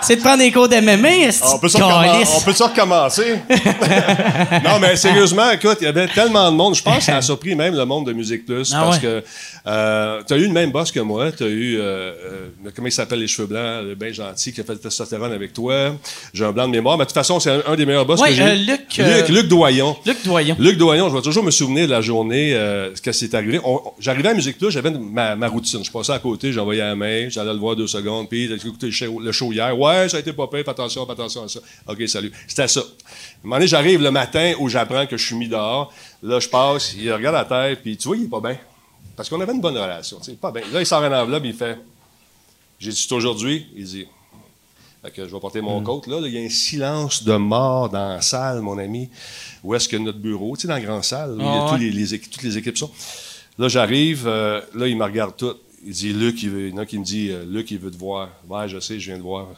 C'est 0.00 0.16
de 0.16 0.20
prendre 0.20 0.38
des 0.38 0.50
cours 0.50 0.68
d'MMA, 0.68 1.08
esti, 1.26 1.42
On 1.46 1.54
on 1.54 1.58
peut 1.58 1.68
ça 1.68 2.66
recommencer? 2.66 3.38
non, 4.64 4.78
mais 4.80 4.96
sérieusement, 4.96 5.50
écoute, 5.50 5.78
il 5.80 5.86
y 5.86 5.88
avait 5.98 6.08
tellement 6.08 6.50
de 6.50 6.56
monde. 6.56 6.74
Je 6.74 6.82
pense 6.82 6.98
que 6.98 7.04
ça 7.04 7.16
a 7.16 7.22
surpris 7.22 7.54
même 7.54 7.74
le 7.74 7.84
monde 7.84 8.06
de 8.06 8.12
Musique 8.12 8.44
Plus. 8.46 8.72
Ah 8.74 8.82
parce 8.82 8.96
ouais. 8.96 9.02
que 9.02 9.24
euh, 9.66 10.22
tu 10.26 10.34
as 10.34 10.36
eu 10.36 10.46
le 10.46 10.52
même 10.52 10.70
boss 10.70 10.90
que 10.90 11.00
moi. 11.00 11.32
Tu 11.32 11.44
as 11.44 11.48
eu, 11.48 11.78
euh, 11.78 11.82
euh, 11.82 12.48
comment 12.74 12.88
il 12.88 12.92
s'appelle, 12.92 13.20
les 13.20 13.26
cheveux 13.26 13.46
blancs, 13.46 13.84
le 13.84 13.94
bien 13.94 14.12
gentil, 14.12 14.52
qui 14.52 14.60
a 14.60 14.64
fait 14.64 14.72
le 14.72 14.78
testostérone 14.78 15.32
avec 15.32 15.52
toi. 15.52 15.94
J'ai 16.34 16.44
un 16.44 16.52
blanc 16.52 16.66
de 16.66 16.72
mémoire. 16.72 16.98
Mais 16.98 17.04
de 17.04 17.08
toute 17.08 17.14
façon, 17.14 17.40
c'est 17.40 17.50
un, 17.50 17.62
un 17.66 17.76
des 17.76 17.86
meilleurs 17.86 18.06
boss 18.06 18.20
Ouais, 18.20 18.30
que 18.30 18.34
j'ai 18.34 18.42
euh, 18.42 18.54
eu. 18.54 18.64
Luc, 18.64 18.96
Luc, 18.96 19.28
Luc 19.28 19.48
Doyon. 19.48 19.96
Luc 20.06 20.24
Doyon. 20.24 20.56
Luc 20.58 20.78
Doyon, 20.78 21.08
je 21.08 21.16
vais 21.16 21.22
toujours 21.22 21.44
me 21.44 21.50
souvenir 21.50 21.86
de 21.86 21.92
la 21.92 22.00
journée, 22.00 22.52
ce 22.94 23.00
qui 23.00 23.12
s'est 23.12 23.34
arrivé. 23.34 23.60
J'arrivais 23.98 24.30
à 24.30 24.34
Musique 24.34 24.58
Plus, 24.58 24.70
j'avais 24.70 24.90
ma, 24.90 25.36
ma 25.36 25.48
routine. 25.48 25.84
Je 25.84 25.90
passais 25.90 26.12
à 26.12 26.18
côté, 26.18 26.52
j'envoyais 26.52 26.82
la 26.82 26.94
main, 26.94 27.28
j'allais 27.28 27.52
le 27.52 27.58
voir 27.58 27.76
deux 27.76 27.86
secondes, 27.86 28.28
puis 28.28 28.48
j'ai 28.48 28.54
écouté 28.54 28.86
le 28.86 28.92
show, 28.92 29.20
le 29.20 29.32
show 29.32 29.52
hier. 29.52 29.78
Ouais, 29.78 30.08
ça 30.08 30.16
a 30.18 30.20
été 30.20 30.32
pas 30.32 30.46
pire, 30.46 30.64
fais 30.64 30.70
attention, 30.70 31.06
fais 31.06 31.12
attention 31.12 31.44
à 31.44 31.48
ça. 31.48 31.60
OK, 31.88 32.08
salut. 32.08 32.32
C'était 32.46 32.68
ça. 32.68 32.80
À 32.80 32.82
un 32.82 32.86
moment 33.44 33.56
donné, 33.56 33.66
j'arrive 33.66 34.02
le 34.02 34.10
matin 34.10 34.52
où 34.58 34.68
j'apprends 34.68 35.06
que 35.06 35.16
je 35.16 35.26
suis 35.26 35.36
mis 35.36 35.48
dehors. 35.48 35.81
Là, 36.22 36.40
je 36.40 36.48
passe, 36.48 36.94
il 36.94 37.12
regarde 37.12 37.34
la 37.36 37.44
terre, 37.44 37.76
puis 37.80 37.96
tu 37.96 38.08
vois, 38.08 38.16
il 38.16 38.24
est 38.24 38.28
pas 38.28 38.40
bien. 38.40 38.58
Parce 39.16 39.28
qu'on 39.28 39.40
avait 39.40 39.52
une 39.52 39.60
bonne 39.60 39.76
relation, 39.76 40.18
tu 40.18 40.24
sais, 40.30 40.32
pas 40.36 40.50
bien. 40.50 40.62
Là, 40.72 40.80
il 40.80 40.86
sort 40.86 41.04
une 41.04 41.12
enveloppe, 41.14 41.44
il 41.44 41.54
fait 41.54 41.78
J'ai 42.78 42.90
dit, 42.90 42.96
c'est 42.96 43.12
aujourd'hui 43.14 43.66
Il 43.76 43.84
dit 43.84 44.06
fait 45.04 45.10
que 45.10 45.26
je 45.26 45.34
vais 45.34 45.40
porter 45.40 45.60
mon 45.60 45.82
coat. 45.82 46.02
Là, 46.06 46.20
il 46.24 46.32
y 46.32 46.38
a 46.38 46.40
un 46.42 46.48
silence 46.48 47.24
de 47.24 47.34
mort 47.34 47.88
dans 47.90 48.10
la 48.10 48.20
salle, 48.20 48.60
mon 48.60 48.78
ami. 48.78 49.08
Où 49.64 49.74
est-ce 49.74 49.88
que 49.88 49.96
notre 49.96 50.18
bureau? 50.20 50.56
Tu 50.56 50.62
sais, 50.62 50.68
dans 50.68 50.74
la 50.74 50.80
grande 50.80 51.02
salle, 51.02 51.32
où 51.32 51.40
il 51.40 51.44
y 51.44 51.44
a 51.44 51.64
Ah 51.64 51.66
tous 51.70 51.74
ouais. 51.74 51.80
les, 51.80 51.90
les 51.90 52.14
équi- 52.14 52.28
toutes 52.30 52.44
les 52.44 52.56
équipes 52.56 52.78
sont. 52.78 52.90
Là, 53.58 53.66
j'arrive, 53.66 54.28
euh, 54.28 54.60
là, 54.76 54.86
il 54.86 54.96
me 54.96 55.02
regarde 55.02 55.36
tout. 55.36 55.54
Il 55.84 55.92
dit, 55.92 56.12
Luc, 56.12 56.40
il, 56.44 56.50
veut, 56.50 56.68
il 56.68 56.70
y 56.70 56.72
en 56.74 56.78
a 56.78 56.86
qui 56.86 57.00
me 57.00 57.04
dit, 57.04 57.30
euh, 57.30 57.44
Luc, 57.44 57.72
il 57.72 57.78
veut 57.80 57.90
te 57.90 57.96
voir. 57.98 58.28
Ouais, 58.48 58.68
je 58.68 58.78
sais, 58.78 59.00
je 59.00 59.06
viens 59.10 59.16
de 59.18 59.22
voir. 59.24 59.48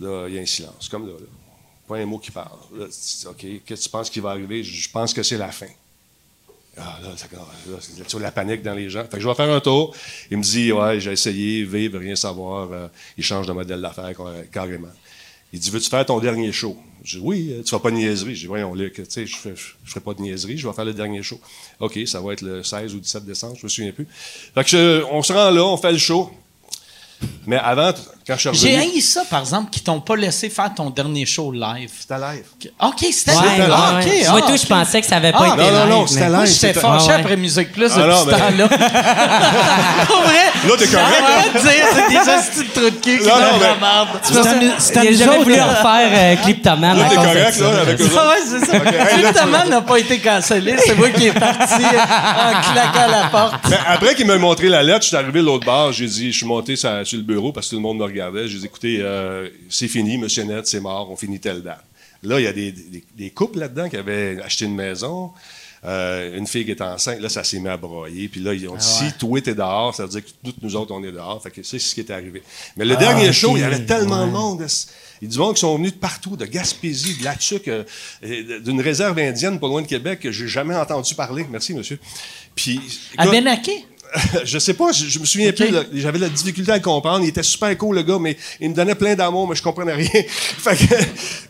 Là, 0.00 0.26
il 0.28 0.34
y 0.34 0.38
a 0.38 0.40
un 0.40 0.46
silence, 0.46 0.88
comme 0.88 1.06
là. 1.06 1.12
là. 1.12 1.26
Pas 1.88 1.96
un 1.96 2.06
mot 2.06 2.18
qui 2.18 2.30
parle. 2.30 2.58
Là, 2.76 2.84
OK, 2.84 3.46
qu'est-ce 3.64 3.80
que 3.80 3.84
tu 3.84 3.88
penses 3.88 4.10
qui 4.10 4.20
va 4.20 4.30
arriver? 4.30 4.62
Je 4.62 4.90
pense 4.90 5.14
que 5.14 5.22
c'est 5.22 5.38
la 5.38 5.50
fin. 5.50 5.66
Ah, 6.76 6.98
là, 7.02 7.08
là, 7.08 7.38
vois 8.12 8.20
la 8.20 8.30
panique 8.30 8.62
dans 8.62 8.74
les 8.74 8.88
gens. 8.88 9.02
Fait 9.04 9.16
que 9.16 9.20
je 9.20 9.28
vais 9.28 9.34
faire 9.34 9.50
un 9.50 9.60
tour. 9.60 9.94
Il 10.30 10.36
me 10.38 10.42
dit, 10.42 10.70
ouais, 10.70 11.00
j'ai 11.00 11.12
essayé, 11.12 11.64
vivre, 11.64 11.98
rien 11.98 12.14
savoir. 12.14 12.70
euh, 12.70 12.86
il 13.16 13.24
change 13.24 13.46
de 13.48 13.52
modèle 13.52 13.80
d'affaires 13.80 14.12
car- 14.16 14.32
carrément. 14.52 14.88
Il 15.52 15.58
dit, 15.58 15.70
veux-tu 15.70 15.88
faire 15.88 16.06
ton 16.06 16.20
dernier 16.20 16.52
show? 16.52 16.76
Je 17.02 17.18
dis, 17.18 17.24
oui, 17.24 17.52
euh, 17.52 17.62
tu 17.64 17.70
vas 17.72 17.80
pas 17.80 17.90
de 17.90 17.96
niaiserie. 17.96 18.34
Je 18.36 18.40
dis, 18.42 18.46
voyons, 18.46 18.74
Luc, 18.74 18.94
tu 18.94 19.04
sais, 19.08 19.26
je 19.26 19.36
je 19.54 19.90
ferai 19.90 20.00
pas 20.00 20.14
de 20.14 20.20
niaiserie, 20.22 20.56
je 20.58 20.68
vais 20.68 20.74
faire 20.74 20.84
le 20.84 20.94
dernier 20.94 21.22
show. 21.22 21.40
OK, 21.80 21.98
ça 22.06 22.20
va 22.20 22.34
être 22.34 22.42
le 22.42 22.62
16 22.62 22.94
ou 22.94 23.00
17 23.00 23.24
décembre, 23.24 23.56
je 23.58 23.64
me 23.64 23.68
souviens 23.68 23.90
plus. 23.92 24.06
Fait 24.54 24.62
que 24.64 25.02
on 25.10 25.22
se 25.22 25.32
rend 25.32 25.50
là, 25.50 25.64
on 25.64 25.76
fait 25.78 25.92
le 25.92 25.98
show. 25.98 26.30
Mais 27.46 27.56
avant, 27.56 27.92
quand 28.26 28.34
je 28.36 28.50
suis 28.50 28.58
J'ai 28.58 28.76
revenu... 28.76 28.92
haï 28.94 29.00
ça, 29.00 29.22
par 29.28 29.40
exemple, 29.40 29.70
qui 29.70 29.80
t'ont 29.80 30.00
pas 30.00 30.16
laissé 30.16 30.50
faire 30.50 30.72
ton 30.74 30.90
dernier 30.90 31.24
show 31.24 31.50
live. 31.50 31.90
C'était 31.98 32.18
live. 32.18 32.44
OK, 32.82 33.06
c'était 33.10 33.30
Ouais, 33.32 33.36
live. 33.56 33.60
ouais, 33.64 33.74
Ah, 33.74 33.94
ouais. 33.98 34.04
OK, 34.22 34.28
Moi, 34.30 34.40
ah, 34.44 34.50
tout, 34.50 34.56
je 34.58 34.66
pensais 34.66 35.00
que 35.00 35.06
ça 35.06 35.16
avait 35.16 35.32
pas 35.32 35.38
Ah, 35.40 35.54
été 35.54 35.56
non, 35.56 35.70
non, 35.70 35.80
live, 35.80 35.88
non, 35.88 36.00
mais- 36.02 36.06
c'était 36.08 36.28
Moi, 36.28 36.38
live. 36.44 36.46
j'étais 36.52 36.66
c'était- 36.68 36.80
fâché 36.80 37.06
Ah, 37.08 37.14
ouais. 37.14 37.20
après 37.20 37.36
Musique 37.38 37.72
Plus 37.72 37.90
Ah, 37.94 37.96
depuis 37.96 38.08
non, 38.10 38.20
ce 38.20 38.26
mais- 38.26 38.32
temps-là. 38.32 38.68
Pour 40.06 40.20
vrai? 40.22 40.34
Là, 40.68 40.74
t'es 40.78 40.86
correct, 40.86 41.20
là? 41.20 41.36
Arrête 41.38 41.54
de 41.54 41.58
dire, 41.60 41.86
c'est 41.94 42.08
des 42.08 42.18
hosties 42.18 42.68
de 42.68 42.72
trous 42.80 42.90
de 42.90 42.96
cul 43.02 43.18
qui 43.18 43.24
Non, 43.26 43.34
non, 43.34 43.58
mais- 43.58 43.66
la 43.66 43.74
merde. 43.76 44.08
A 44.98 45.04
nous 45.10 45.16
jamais 45.18 45.38
voulu 45.42 45.56
là. 45.56 45.66
refaire 45.66 46.10
euh, 46.12 46.36
Cliptoman 46.44 46.98
Là, 46.98 47.04
à 47.04 47.08
t'es 47.08 47.14
correct, 47.14 47.58
là, 47.60 47.80
avec 47.80 48.00
eux 48.00 48.04
autres. 48.04 48.14
Ah 48.18 48.28
ouais, 48.28 48.42
c'est 48.60 48.66
ça. 48.66 48.78
là, 48.78 49.06
Cliptoman 49.06 49.68
n'a 49.70 49.80
pas 49.80 49.98
été 49.98 50.18
cancellé. 50.18 50.76
C'est 50.84 50.94
moi 50.94 51.08
qui 51.10 51.26
est 51.28 51.32
parti 51.32 51.82
en 51.84 52.72
claquant 52.72 53.08
la 53.10 53.28
porte. 53.30 53.54
Mais 53.70 53.78
après 53.86 54.14
qu'il 54.14 54.26
m'a 54.26 54.36
montré 54.36 54.68
la 54.68 54.82
lettre, 54.82 55.02
je 55.02 55.08
suis 55.08 55.16
arrivé 55.16 55.40
de 55.40 55.44
l'autre 55.46 55.64
bar, 55.66 55.92
j'ai 55.92 56.06
dit, 56.06 56.30
je 56.32 56.36
suis 56.36 56.46
monté 56.46 56.76
sur, 56.76 56.90
sur 57.08 57.18
le 57.18 57.24
bureau 57.24 57.52
parce 57.52 57.66
que 57.66 57.70
tout 57.70 57.76
le 57.76 57.82
monde 57.82 57.98
me 57.98 58.04
regardait. 58.04 58.48
J'ai 58.48 58.58
dit, 58.58 58.66
écoutez, 58.66 58.98
euh, 59.00 59.48
c'est 59.68 59.88
fini, 59.88 60.18
Monsieur 60.18 60.44
Net, 60.44 60.66
c'est 60.66 60.80
mort, 60.80 61.10
on 61.10 61.16
finit 61.16 61.40
telle 61.40 61.62
date. 61.62 61.84
Là, 62.22 62.40
il 62.40 62.44
y 62.44 62.46
a 62.48 62.52
des, 62.52 62.72
des- 62.72 63.04
des 63.16 63.30
couples 63.30 63.58
là-dedans 63.60 63.88
qui 63.88 63.96
avaient 63.96 64.40
acheté 64.42 64.64
une 64.64 64.74
maison. 64.74 65.30
Euh, 65.84 66.36
une 66.36 66.48
fille 66.48 66.64
qui 66.64 66.72
est 66.72 66.82
enceinte, 66.82 67.20
là, 67.20 67.28
ça 67.28 67.44
s'est 67.44 67.60
mis 67.60 67.68
à 67.68 67.76
broyer. 67.76 68.26
Puis 68.26 68.40
là, 68.40 68.52
ils 68.52 68.68
ont 68.68 68.74
dit, 68.74 68.84
si 68.84 69.12
toi, 69.16 69.40
t'es 69.40 69.54
dehors, 69.54 69.94
ça 69.94 70.02
veut 70.02 70.08
dire 70.08 70.24
que 70.24 70.30
toutes 70.44 70.60
nous 70.60 70.74
autres, 70.74 70.92
on 70.92 71.04
est 71.04 71.12
dehors. 71.12 71.40
Fait 71.40 71.52
que 71.52 71.62
c'est 71.62 71.78
ce 71.78 71.94
qui 71.94 72.00
est 72.00 72.10
arrivé. 72.10 72.42
Mais 72.76 72.84
le 72.84 72.96
dernier 72.96 73.32
show, 73.32 73.56
il 73.56 73.60
y 73.60 73.62
avait 73.62 73.84
tellement 73.86 74.26
de 74.26 74.32
monde. 74.32 74.66
Il 75.22 75.28
y 75.28 75.30
a 75.30 75.32
du 75.32 75.38
monde 75.38 75.54
qui 75.54 75.60
sont 75.60 75.76
venus 75.76 75.92
de 75.94 75.98
partout, 75.98 76.36
de 76.36 76.46
Gaspésie, 76.46 77.18
de 77.18 77.24
La 77.24 77.36
Tuque, 77.36 77.68
euh, 77.68 77.84
d'une 78.60 78.80
réserve 78.80 79.16
indienne 79.20 79.60
pas 79.60 79.68
loin 79.68 79.82
de 79.82 79.86
Québec 79.86 80.18
que 80.18 80.32
j'ai 80.32 80.48
jamais 80.48 80.74
entendu 80.74 81.14
parler. 81.14 81.46
Merci, 81.48 81.74
monsieur. 81.74 82.00
Puis, 82.56 82.80
À 83.16 83.26
Benaké? 83.30 83.84
je 84.44 84.58
sais 84.58 84.74
pas, 84.74 84.92
je, 84.92 85.06
je 85.06 85.18
me 85.18 85.24
souviens 85.24 85.52
plus. 85.52 85.70
là. 85.70 85.82
J'avais 85.92 86.18
la 86.18 86.28
difficulté 86.28 86.72
à 86.72 86.76
le 86.76 86.82
comprendre. 86.82 87.24
Il 87.24 87.28
était 87.28 87.42
super 87.42 87.76
cool, 87.76 87.96
le 87.96 88.02
gars, 88.02 88.18
mais 88.20 88.36
il 88.60 88.70
me 88.70 88.74
donnait 88.74 88.94
plein 88.94 89.14
d'amour, 89.14 89.46
mais 89.48 89.54
je 89.54 89.62
comprenais 89.62 89.92
rien. 89.94 90.08
fait 90.28 90.76
que, 90.76 90.94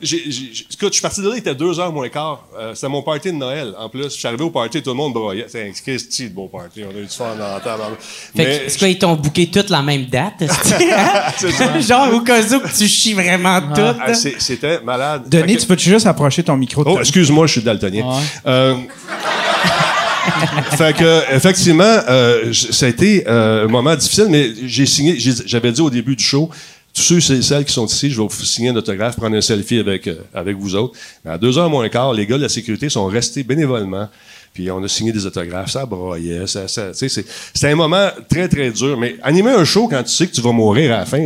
j'ai, 0.03 0.31
j'ai- 0.31 0.51
écoute, 0.73 0.89
je 0.89 0.93
suis 0.95 1.03
parti 1.03 1.21
de 1.21 1.29
là, 1.29 1.35
il 1.37 1.39
était 1.39 1.55
deux 1.55 1.79
heures 1.79 1.93
moins 1.93 2.09
quart. 2.09 2.47
Euh, 2.59 2.75
c'était 2.75 2.89
mon 2.89 3.03
party 3.03 3.29
de 3.33 3.37
Noël. 3.37 3.75
En 3.79 3.89
plus, 3.89 4.05
je 4.05 4.09
suis 4.09 4.27
arrivé 4.27 4.43
au 4.45 4.51
party, 4.51 4.83
tout 4.83 4.91
le 4.91 4.97
monde 4.97 5.13
broyait. 5.13 5.47
C'est 5.49 5.69
un 5.69 5.73
Christy 5.73 6.25
de 6.29 6.35
beau 6.35 6.49
party. 6.49 6.83
On 6.85 6.97
a 6.97 7.01
eu 7.01 7.05
du 7.07 7.09
fun 7.15 7.35
dans 7.39 7.55
la 7.55 7.61
table. 7.61 7.83
Fait 8.01 8.31
Mais, 8.35 8.45
que, 8.65 8.71
c'est 8.71 8.79
quoi, 8.79 8.89
ils 8.89 8.99
t'ont 8.99 9.15
booké 9.15 9.47
toutes 9.51 9.71
la 9.71 9.83
même 9.83 10.07
date? 10.07 10.43
ça. 10.51 11.81
Genre, 11.81 12.13
au 12.15 12.21
cas 12.21 12.43
où 12.43 12.61
tu 12.77 12.89
chies 12.89 13.15
vraiment 13.15 13.61
toutes. 13.61 13.79
Ah, 14.01 14.15
c'est- 14.15 14.41
c'était 14.41 14.81
malade. 14.81 15.29
Denis, 15.29 15.57
que- 15.57 15.61
tu 15.61 15.67
peux-tu 15.67 15.91
juste 15.91 16.07
approcher 16.07 16.43
ton 16.43 16.57
micro 16.57 16.85
de 16.85 16.89
Oh, 16.91 16.99
excuse-moi, 17.01 17.47
je 17.47 17.53
suis 17.53 17.63
daltonien. 17.63 18.05
Euh, 18.47 18.75
fait 20.77 20.97
que, 20.97 21.35
effectivement, 21.35 21.85
euh, 21.85 22.53
ça 22.53 22.87
a 22.87 22.89
été 22.89 23.25
euh, 23.27 23.65
un 23.65 23.69
moment 23.69 23.95
difficile, 23.95 24.27
mais 24.29 24.51
j'ai 24.65 24.87
signé, 24.87 25.17
j'avais 25.19 25.73
dit 25.73 25.81
au 25.81 25.91
début 25.91 26.17
du 26.17 26.25
show, 26.25 26.51
tous 26.95 27.21
ceux 27.21 27.35
et 27.35 27.43
celles 27.43 27.65
qui 27.65 27.73
sont 27.73 27.87
ici, 27.87 28.11
je 28.11 28.21
vais 28.21 28.27
vous 28.27 28.45
signer 28.45 28.71
un 28.71 28.77
autographe, 28.77 29.17
prendre 29.17 29.37
un 29.37 29.41
selfie 29.41 29.79
avec, 29.79 30.07
euh, 30.07 30.17
avec 30.35 30.57
vous 30.57 30.75
autres. 30.75 30.99
Mais 31.25 31.33
à 31.33 31.39
deux 31.39 31.59
heures 31.59 31.71
moins 31.71 31.89
quart, 31.89 32.13
les 32.13 32.27
gars 32.27 32.37
de 32.37 32.43
la 32.43 32.49
sécurité 32.49 32.89
sont 32.89 33.07
restés 33.07 33.43
bénévolement. 33.43 34.09
Puis 34.55 34.71
on 34.71 34.83
a 34.83 34.89
signé 34.89 35.13
des 35.13 35.25
autographes, 35.25 35.71
ça 35.71 35.87
broyait, 35.87 36.47
ça, 36.47 36.67
ça, 36.67 36.93
c'était 36.93 37.69
un 37.69 37.77
moment 37.77 38.09
très, 38.29 38.49
très 38.49 38.71
dur. 38.71 38.99
Mais 38.99 39.17
animer 39.23 39.51
un 39.51 39.65
show 39.65 39.87
quand 39.89 40.03
tu 40.03 40.13
sais 40.13 40.27
que 40.27 40.33
tu 40.33 40.41
vas 40.41 40.53
mourir 40.53 40.93
à 40.95 40.99
la 40.99 41.07
fin, 41.07 41.25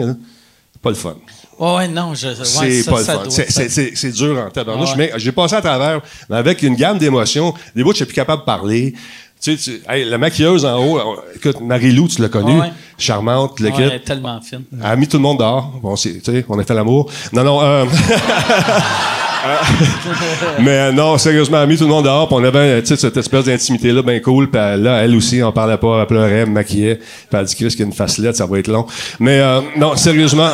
c'est 0.73 0.83
pas 0.83 0.91
le 0.91 0.97
fun. 0.97 1.17
Ouais, 1.59 1.75
ouais, 1.77 1.89
non, 1.89 2.15
je. 2.15 2.29
ouais, 2.29 2.35
C'est 2.45 2.83
ça, 2.83 2.91
pas 2.91 2.99
le 2.99 3.05
ça 3.05 3.13
fun. 3.15 3.23
doit- 3.23 3.31
C'est- 3.31 3.95
ça- 3.97 4.09
dur 4.11 4.45
en 4.47 4.51
tabarnouche, 4.51 4.91
Ouais. 4.97 5.11
mais 5.13 5.13
j'ai 5.17 5.33
passé 5.33 5.55
à 5.57 5.61
travers 5.61 6.01
mais 6.29 6.37
avec 6.37 6.63
une 6.63 6.75
gamme 6.75 6.99
d'émotions. 6.99 7.55
Des 7.77 7.83
bouts, 7.85 7.91
je 7.93 7.97
suis 7.97 8.05
plus 8.07 8.15
capable 8.15 8.43
de 8.43 8.47
parler. 8.47 8.95
Tu 9.41 9.57
sais, 9.57 9.73
tu- 9.73 9.83
hey, 9.93 10.05
la 10.05 10.19
maquilleuse 10.19 10.65
en 10.65 10.79
haut, 10.79 10.99
on- 11.01 11.17
écoute, 11.37 11.61
Marie-Lou, 11.61 12.07
tu 12.09 12.23
l'as 12.23 12.29
connue, 12.29 12.61
Ouais. 12.61 12.71
charmante, 12.97 13.59
le 13.59 13.71
Ouais, 13.71 13.75
elle 13.79 13.93
est 13.95 13.99
tellement 14.01 14.41
fine. 14.41 14.63
Elle 14.73 14.87
a 14.87 14.95
mis 14.97 15.09
tout 15.09 15.17
le 15.17 15.23
monde 15.25 15.39
dehors. 15.39 15.73
Bon, 15.83 15.97
c'est- 15.97 16.23
tu 16.23 16.31
sais, 16.33 16.45
on 16.49 16.59
a 16.59 16.65
fait 16.65 16.75
l'amour. 16.75 17.11
Non, 17.33 17.43
non. 17.43 17.61
euh, 17.61 17.85
euh, 17.85 17.87
mais 20.61 20.79
euh, 20.79 20.93
non, 20.93 21.19
sérieusement, 21.19 21.59
elle 21.59 21.65
a 21.65 21.67
mis 21.67 21.77
tout 21.77 21.85
le 21.85 21.91
monde 21.91 22.05
dehors. 22.05 22.29
Puis 22.29 22.37
on 22.39 22.45
avait 22.45 22.85
sais, 22.85 22.97
cette 22.97 23.17
espèce 23.17 23.45
d'intimité-là, 23.45 24.03
bien 24.03 24.21
cool. 24.21 24.51
Puis 24.51 24.61
là, 24.61 25.03
elle 25.03 25.15
aussi, 25.15 25.43
on 25.43 25.53
parlait 25.53 25.77
pas, 25.77 26.01
elle 26.01 26.07
pleurait, 26.07 26.31
elle 26.31 26.49
me 26.49 26.55
maquillait. 26.55 26.97
Puis 26.97 27.07
elle 27.33 27.45
dit, 27.45 27.55
Chris, 27.55 27.69
qu'il 27.69 27.81
y 27.81 27.83
a 27.83 27.87
une 27.87 27.93
facelette, 27.93 28.37
ça 28.37 28.47
va 28.47 28.59
être 28.59 28.69
long. 28.69 28.87
Mais 29.21 29.41
euh, 29.41 29.61
non, 29.77 29.97
sérieusement, 29.97 30.51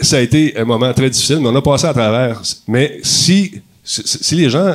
ça 0.00 0.16
a 0.16 0.20
été 0.20 0.56
un 0.56 0.64
moment 0.64 0.92
très 0.92 1.10
difficile, 1.10 1.38
mais 1.40 1.48
on 1.48 1.56
a 1.56 1.62
passé 1.62 1.86
à 1.86 1.92
travers. 1.92 2.40
Mais 2.66 2.98
si, 3.02 3.62
si, 3.84 4.34
les 4.34 4.50
gens... 4.50 4.74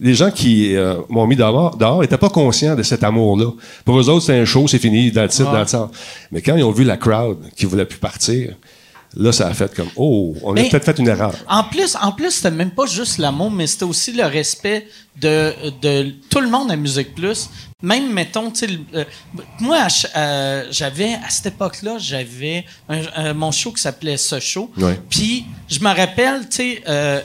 Les 0.00 0.14
gens 0.14 0.32
qui 0.32 0.74
euh, 0.74 0.96
m'ont 1.08 1.24
mis 1.24 1.36
dehors, 1.36 1.76
dehors 1.76 2.02
étaient 2.02 2.18
pas 2.18 2.28
conscients 2.28 2.74
de 2.74 2.82
cet 2.82 3.04
amour-là. 3.04 3.52
Pour 3.84 3.96
eux 3.96 4.08
autres, 4.08 4.22
c'était 4.22 4.40
un 4.40 4.44
show, 4.44 4.66
c'est 4.66 4.80
fini, 4.80 5.12
dans 5.12 5.22
le 5.22 5.28
titre, 5.28 5.52
dans 5.52 5.60
le 5.60 5.68
sens. 5.68 5.88
Mais 6.32 6.42
quand 6.42 6.56
ils 6.56 6.64
ont 6.64 6.72
vu 6.72 6.82
la 6.82 6.96
crowd 6.96 7.38
qui 7.56 7.64
voulait 7.64 7.84
plus 7.84 8.00
partir, 8.00 8.54
là, 9.16 9.32
ça 9.32 9.46
a 9.48 9.54
fait 9.54 9.74
comme, 9.74 9.88
oh, 9.96 10.34
on 10.42 10.56
a 10.56 10.62
peut-être 10.62 10.84
fait 10.84 10.98
une 10.98 11.08
erreur. 11.08 11.34
En 11.48 11.64
plus, 11.64 11.96
en 12.00 12.12
plus, 12.12 12.30
c'était 12.32 12.50
même 12.50 12.70
pas 12.72 12.86
juste 12.86 13.18
l'amour, 13.18 13.50
mais 13.50 13.66
c'était 13.66 13.84
aussi 13.84 14.12
le 14.12 14.24
respect 14.24 14.88
de, 15.20 15.52
de 15.82 16.14
tout 16.30 16.40
le 16.40 16.48
monde 16.48 16.70
à 16.70 16.76
Musique 16.76 17.14
Plus. 17.14 17.48
Même, 17.82 18.12
mettons, 18.12 18.50
tu 18.50 18.66
euh, 18.94 19.04
moi, 19.60 19.86
euh, 20.16 20.64
j'avais, 20.70 21.14
à 21.14 21.28
cette 21.30 21.46
époque-là, 21.46 21.96
j'avais 21.98 22.64
mon 23.34 23.52
show 23.52 23.72
qui 23.72 23.82
s'appelait 23.82 24.16
Ce 24.16 24.40
Show. 24.40 24.70
Ouais. 24.76 24.98
Puis, 25.10 25.44
je 25.68 25.80
me 25.80 25.94
rappelle, 25.94 26.48
tu 26.48 26.56
sais, 26.56 26.82
euh, 26.88 27.20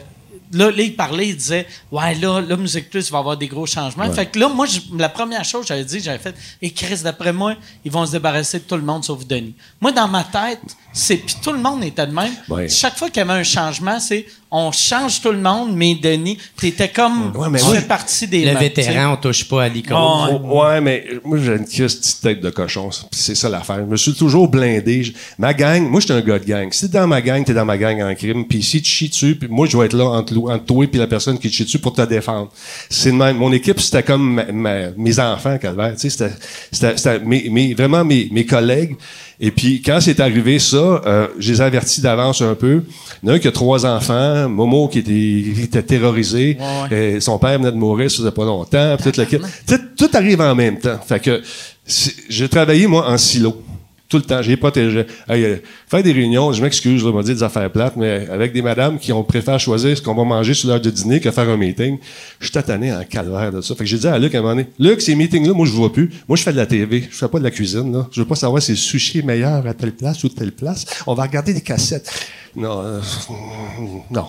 Là, 0.51 0.71
là, 0.71 0.81
il 0.81 0.95
parlait, 0.95 1.27
il 1.29 1.37
disait 1.37 1.67
Ouais, 1.91 2.15
là, 2.15 2.41
là, 2.41 2.57
Musique 2.57 2.89
Plus 2.89 3.11
va 3.11 3.19
avoir 3.19 3.37
des 3.37 3.47
gros 3.47 3.67
changements. 3.67 4.11
Fait 4.11 4.25
que 4.25 4.39
là, 4.39 4.49
moi, 4.49 4.65
je- 4.65 4.79
la 4.97 5.07
première 5.07 5.45
chose 5.45 5.61
que 5.61 5.67
j'avais 5.67 5.85
dit, 5.85 5.99
j'avais 5.99 6.17
fait 6.17 6.33
Et 6.59 6.71
Chris, 6.71 7.01
d'après 7.03 7.31
moi, 7.31 7.53
ils 7.85 7.91
vont 7.91 8.03
se 8.03 8.13
débarrasser 8.13 8.57
de 8.57 8.63
tout 8.63 8.73
le 8.75 8.81
monde 8.81 9.03
sauf 9.05 9.23
Denis. 9.27 9.53
Moi, 9.79 9.91
dans 9.91 10.07
ma 10.07 10.23
tête, 10.23 10.59
c'est. 10.93 11.17
Puis 11.17 11.35
tout 11.41 11.51
le 11.51 11.59
monde 11.59 11.83
était 11.83 12.05
de 12.07 12.11
même. 12.13 12.31
Ouais. 12.49 12.67
Chaque 12.69 12.97
fois 12.97 13.09
qu'il 13.09 13.17
y 13.19 13.29
avait 13.29 13.39
un 13.39 13.43
changement, 13.43 13.99
c'est 13.99 14.25
on 14.51 14.71
change 14.71 15.21
tout 15.21 15.31
le 15.31 15.37
monde, 15.37 15.73
mais 15.75 15.93
Denis, 15.93 16.37
t'étais 16.59 16.89
comme. 16.89 17.31
Ouais, 17.35 17.49
mais 17.51 17.59
tu 17.59 17.65
moi, 17.65 17.75
fais 17.75 17.81
partie 17.87 18.27
des 18.27 18.45
Le 18.45 18.57
vétéran, 18.57 19.13
on 19.13 19.17
touche 19.17 19.47
pas 19.47 19.63
à 19.65 19.69
l'icône. 19.69 19.95
Ouais. 19.95 20.39
Oh, 20.43 20.63
ouais, 20.63 20.81
mais 20.81 21.05
moi, 21.23 21.37
j'ai 21.37 21.51
une 21.53 21.65
petite 21.65 22.19
tête 22.21 22.41
de 22.41 22.49
cochon. 22.49 22.89
Puis 22.89 23.19
C'est 23.19 23.35
ça 23.35 23.47
l'affaire. 23.47 23.77
Je 23.77 23.83
me 23.83 23.95
suis 23.97 24.13
toujours 24.15 24.47
blindé. 24.47 25.03
Je- 25.03 25.13
Ma 25.37 25.53
gang, 25.53 25.87
moi, 25.87 25.99
j'étais 26.01 26.13
un 26.13 26.21
gars 26.21 26.39
de 26.39 26.45
gang. 26.45 26.67
Si 26.71 26.89
t'es 26.89 26.97
dans 26.97 27.05
ma 27.07 27.21
gang, 27.21 27.43
t'es 27.45 27.53
dans 27.53 27.65
ma 27.65 27.77
gang 27.77 28.01
en 28.01 28.15
crime. 28.15 28.47
Puis 28.47 28.63
si 28.63 28.81
tu 28.81 28.89
chies 28.89 29.09
dessus, 29.09 29.35
puis 29.35 29.47
moi, 29.49 29.67
je 29.67 29.77
vais 29.77 29.85
être 29.85 29.93
là 29.95 30.05
entre, 30.05 30.33
toi 30.65 30.85
et 30.91 30.97
la 30.97 31.05
personne 31.07 31.37
qui 31.37 31.49
te 31.49 31.53
chie 31.55 31.65
dessus 31.65 31.79
pour 31.79 31.93
te 31.93 32.01
défendre. 32.01 32.49
C'est 32.89 33.11
de 33.11 33.15
même. 33.17 33.37
Mon 33.37 33.51
équipe, 33.53 33.79
c'était 33.79 34.01
comme 34.03 34.33
ma- 34.33 34.51
ma- 34.51 34.89
mes 34.97 35.19
enfants, 35.19 35.59
Calvaire. 35.59 35.93
Tu 35.93 35.99
sais, 35.99 36.09
c'était- 36.09 36.33
c'était 36.71 36.97
c'était 36.97 37.19
mes, 37.19 37.47
mes- 37.51 37.73
vraiment 37.75 38.03
mes, 38.03 38.27
mes 38.31 38.45
collègues. 38.47 38.95
Et 39.41 39.51
puis, 39.51 39.81
quand 39.81 39.99
c'est 40.01 40.19
arrivé 40.19 40.59
ça, 40.59 40.77
euh, 41.05 41.27
je 41.39 41.53
les 41.53 41.61
ai 41.61 41.63
avertis 41.63 42.01
d'avance 42.01 42.41
un 42.41 42.55
peu. 42.55 42.83
Il 43.23 43.27
y 43.27 43.31
en 43.31 43.33
a 43.33 43.35
un 43.37 43.39
qui 43.39 43.47
a 43.47 43.51
trois 43.53 43.85
enfants, 43.85 44.49
Momo 44.49 44.89
qui 44.89 44.99
était, 44.99 45.11
qui 45.11 45.61
était 45.63 45.83
terrorisé, 45.83 46.57
Euh, 46.91 47.19
son 47.21 47.39
père 47.39 47.57
venait 47.57 47.71
de 47.71 47.77
mourir, 47.77 48.11
ça 48.11 48.17
faisait 48.17 48.31
pas 48.31 48.43
longtemps, 48.43 48.97
puis 48.97 49.11
tout 49.11 49.21
le 49.21 49.25
sais, 49.65 49.79
Tout 49.97 50.09
arrive 50.13 50.41
en 50.41 50.55
même 50.55 50.77
temps. 50.79 50.99
Fait 51.07 51.21
que 51.21 51.41
j'ai 52.29 52.49
travaillé, 52.49 52.85
moi, 52.87 53.09
en 53.09 53.17
silo. 53.17 53.61
Tout 54.09 54.17
le 54.17 54.23
temps, 54.23 54.41
j'ai 54.41 54.57
protégé. 54.57 55.05
Hey, 55.27 55.43
euh, 55.43 55.57
faire 55.87 56.01
des 56.01 56.11
réunions, 56.11 56.51
je 56.51 56.63
m'excuse, 56.63 56.99
je 56.99 57.07
vais 57.07 57.23
dire 57.23 57.35
des 57.35 57.43
affaires 57.43 57.71
plates, 57.71 57.95
mais 57.95 58.27
avec 58.27 58.51
des 58.53 58.63
madames 58.63 58.97
qui 58.97 59.13
ont 59.13 59.23
préféré 59.23 59.59
choisir 59.59 59.95
ce 59.95 60.01
qu'on 60.01 60.15
va 60.15 60.23
manger 60.23 60.55
sur 60.55 60.67
l'heure 60.67 60.81
de 60.81 60.89
dîner 60.89 61.19
que 61.19 61.29
faire 61.29 61.47
un 61.47 61.57
meeting, 61.57 61.99
je 62.39 62.45
suis 62.45 62.51
tatané 62.51 62.91
en 62.91 63.03
calvaire 63.03 63.51
de 63.51 63.61
ça. 63.61 63.75
Fait 63.75 63.83
que 63.83 63.89
j'ai 63.89 63.99
dit 63.99 64.07
à 64.07 64.17
Luc 64.17 64.33
à 64.33 64.39
un 64.39 64.41
moment 64.41 64.55
donné, 64.55 64.67
Luc, 64.79 64.99
ces 65.01 65.13
meetings-là, 65.13 65.53
moi, 65.53 65.67
je 65.67 65.71
vois 65.73 65.93
plus. 65.93 66.09
Moi, 66.27 66.35
je 66.37 66.41
fais 66.43 66.51
de 66.51 66.57
la 66.57 66.65
TV. 66.65 67.07
Je 67.11 67.15
fais 67.15 67.27
pas 67.27 67.37
de 67.37 67.43
la 67.43 67.51
cuisine, 67.51 67.93
là. 67.93 68.07
Je 68.11 68.19
veux 68.21 68.27
pas 68.27 68.33
savoir 68.35 68.63
si 68.63 68.71
le 68.71 68.77
sushi 68.77 69.19
est 69.19 69.23
meilleur 69.23 69.65
à 69.67 69.73
telle 69.75 69.93
place 69.95 70.23
ou 70.23 70.29
telle 70.29 70.53
place. 70.53 70.85
On 71.05 71.13
va 71.13 71.21
regarder 71.23 71.53
des 71.53 71.61
cassettes. 71.61 72.09
Non, 72.55 72.81
euh, 72.83 72.99
non. 74.09 74.25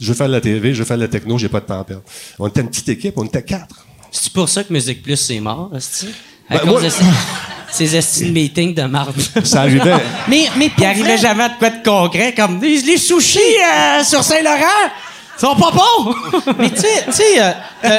Je 0.00 0.06
veux 0.08 0.14
faire 0.14 0.28
de 0.28 0.32
la 0.32 0.40
TV, 0.40 0.72
je 0.74 0.78
veux 0.78 0.84
faire 0.84 0.96
de 0.96 1.02
la 1.02 1.08
techno, 1.08 1.36
j'ai 1.38 1.48
pas 1.48 1.58
de 1.60 1.66
temps 1.66 1.80
à 1.80 1.84
perdre. 1.84 2.04
On 2.38 2.46
était 2.46 2.60
une 2.60 2.68
petite 2.68 2.88
équipe, 2.88 3.14
on 3.18 3.24
était 3.24 3.42
quatre. 3.42 3.84
C'est 4.12 4.32
pour 4.32 4.48
ça 4.48 4.62
que 4.62 4.72
Musique 4.72 5.02
Plus, 5.02 5.16
c'est 5.16 5.40
mort, 5.40 5.72
est 5.74 6.06
À 6.48 6.58
Ben, 6.58 6.66
moi- 6.66 6.80
de 6.80 6.86
ces, 7.74 7.86
ces 7.86 7.96
esti 7.96 8.24
de 8.26 8.30
meetings 8.32 8.74
de 8.74 8.82
marde. 8.82 9.14
Ça 9.44 9.60
arrivait. 9.62 9.94
Mais, 10.28 10.46
mais 10.56 10.70
Il 10.78 10.84
arrivait 10.84 11.16
vrai- 11.16 11.18
jamais 11.18 11.44
à 11.44 11.48
de 11.50 11.54
quoi 11.58 11.70
de 11.70 11.82
concret, 11.84 12.32
comme 12.34 12.60
les, 12.62 12.78
les 12.82 12.96
sushis 12.98 13.38
euh, 13.38 14.02
sur 14.04 14.22
Saint-Laurent 14.22 14.90
sont 15.36 15.56
pas 15.56 15.70
bons! 15.72 16.14
Mais 16.58 16.70
tu 16.70 16.80
sais, 16.80 17.04
tu 17.06 17.12
sais, 17.12 17.40
euh, 17.42 17.50
euh, 17.84 17.98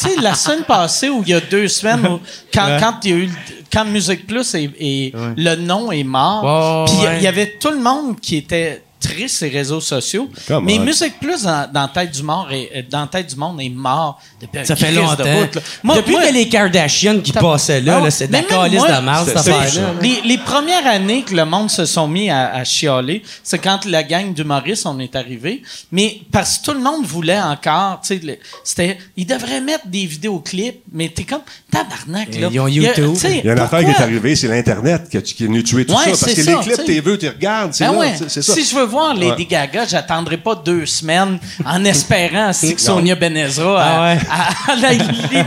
tu 0.00 0.08
sais, 0.08 0.20
la 0.20 0.34
semaine 0.34 0.64
passée 0.64 1.08
ou 1.08 1.22
il 1.24 1.28
y 1.30 1.34
a 1.34 1.40
deux 1.40 1.68
semaines, 1.68 2.04
où- 2.06 2.20
quand, 2.52 2.66
quand 2.80 2.94
il 3.04 3.10
y 3.10 3.14
a 3.14 3.16
eu, 3.18 3.30
quand 3.72 3.84
Musique 3.84 4.26
Plus 4.26 4.54
et, 4.56 4.68
et 4.80 5.12
le 5.36 5.54
nom 5.56 5.92
est 5.92 6.02
mort, 6.04 6.84
puis 6.86 7.06
ouais. 7.06 7.18
il 7.18 7.22
y 7.22 7.26
avait 7.28 7.54
tout 7.60 7.70
le 7.70 7.78
monde 7.80 8.18
qui 8.20 8.36
était 8.36 8.82
triste 9.02 9.36
ces 9.38 9.48
réseaux 9.48 9.80
sociaux. 9.80 10.30
Come 10.48 10.64
mais 10.64 10.78
on. 10.78 10.84
Musique 10.84 11.18
Plus 11.20 11.42
dans, 11.42 11.68
dans 11.72 11.88
Tête 11.88 12.10
du 12.12 12.22
Monde 12.22 12.46
est, 12.52 12.88
dans 12.90 13.06
Tête 13.06 13.28
du 13.28 13.36
Monde 13.36 13.60
est 13.60 13.68
mort 13.68 14.20
depuis 14.40 14.64
Ça 14.66 14.76
fait 14.76 14.92
longtemps. 14.92 15.16
de. 15.24 15.60
Moi- 15.82 15.96
Depuis 15.96 16.12
moi- 16.12 16.26
que 16.26 16.32
les 16.32 16.48
Kardashians 16.48 17.20
qui 17.20 17.32
passaient 17.32 17.80
là, 17.80 17.98
Ah, 18.00 18.04
là, 18.04 18.10
c'est 18.10 18.28
de 18.28 18.32
la 18.32 18.42
calice 18.42 18.82
de 18.82 19.00
marde, 19.04 19.26
cette 19.28 19.36
affaire-là. 19.36 19.94
Les, 20.00 20.20
les 20.24 20.38
premières 20.38 20.86
années 20.86 21.22
que 21.22 21.34
le 21.34 21.44
monde 21.44 21.70
se 21.70 21.84
sont 21.84 22.06
mis 22.08 22.30
à, 22.30 22.52
à 22.54 22.64
chialer, 22.64 23.22
c'est 23.42 23.58
quand 23.58 23.84
la 23.86 24.02
gang 24.02 24.32
d'humoristes 24.32 24.86
on 24.86 24.98
est 25.00 25.14
arrivé. 25.16 25.62
Mais 25.90 26.20
parce 26.30 26.58
que 26.58 26.64
tout 26.66 26.72
le 26.72 26.80
monde 26.80 27.04
voulait 27.04 27.40
encore, 27.40 28.00
tu 28.06 28.18
sais, 28.20 28.38
c'était, 28.64 28.98
ils 29.16 29.26
devraient 29.26 29.60
mettre 29.60 29.86
des 29.86 30.06
vidéoclips, 30.06 30.80
mais 30.92 31.08
t'es 31.08 31.24
comme 31.24 31.42
tabarnak 31.70 32.34
là. 32.38 32.48
Ils 32.50 32.60
ont 32.60 32.68
Il 32.68 32.82
y 32.82 32.86
a- 32.86 32.88
YouTube. 32.98 33.16
Il 33.24 33.44
y 33.46 33.48
a 33.48 33.52
une 33.52 33.58
affaire 33.58 33.80
qui 33.84 33.90
est 33.90 34.02
arrivée, 34.02 34.36
c'est 34.36 34.48
l'Internet 34.48 35.08
qui, 35.10 35.16
a- 35.16 35.20
est 35.20 35.40
venu 35.46 35.62
tuer 35.64 35.84
tout 35.86 35.92
Ouais, 35.94 36.04
ça. 36.04 36.10
Parce 36.10 36.24
que 36.34 36.42
ça, 36.42 36.50
les 36.52 36.58
clips, 36.58 36.84
t'es 36.84 37.00
veux, 37.00 37.18
tu 37.18 37.28
regardes, 37.28 37.72
c'est 37.74 37.84
Ben 37.86 37.96
ouais. 37.96 38.14
ça. 38.28 38.42
Si 38.42 38.64
je 38.64 38.74
veux 38.74 38.84
voir 38.92 39.14
Lady 39.14 39.32
Ouais. 39.42 39.44
Gaga, 39.50 39.84
j'attendrai 39.88 40.36
pas 40.36 40.54
deux 40.54 40.86
semaines 40.86 41.38
en 41.64 41.84
espérant 41.84 42.46
ainsi 42.48 42.74
que. 42.74 42.80
Sonia 42.80 43.14
Benezra 43.14 43.82
Ah 43.82 44.02
ouais. 44.02 44.18
a, 44.30 44.72
a- 44.72 44.76
elle 44.76 44.84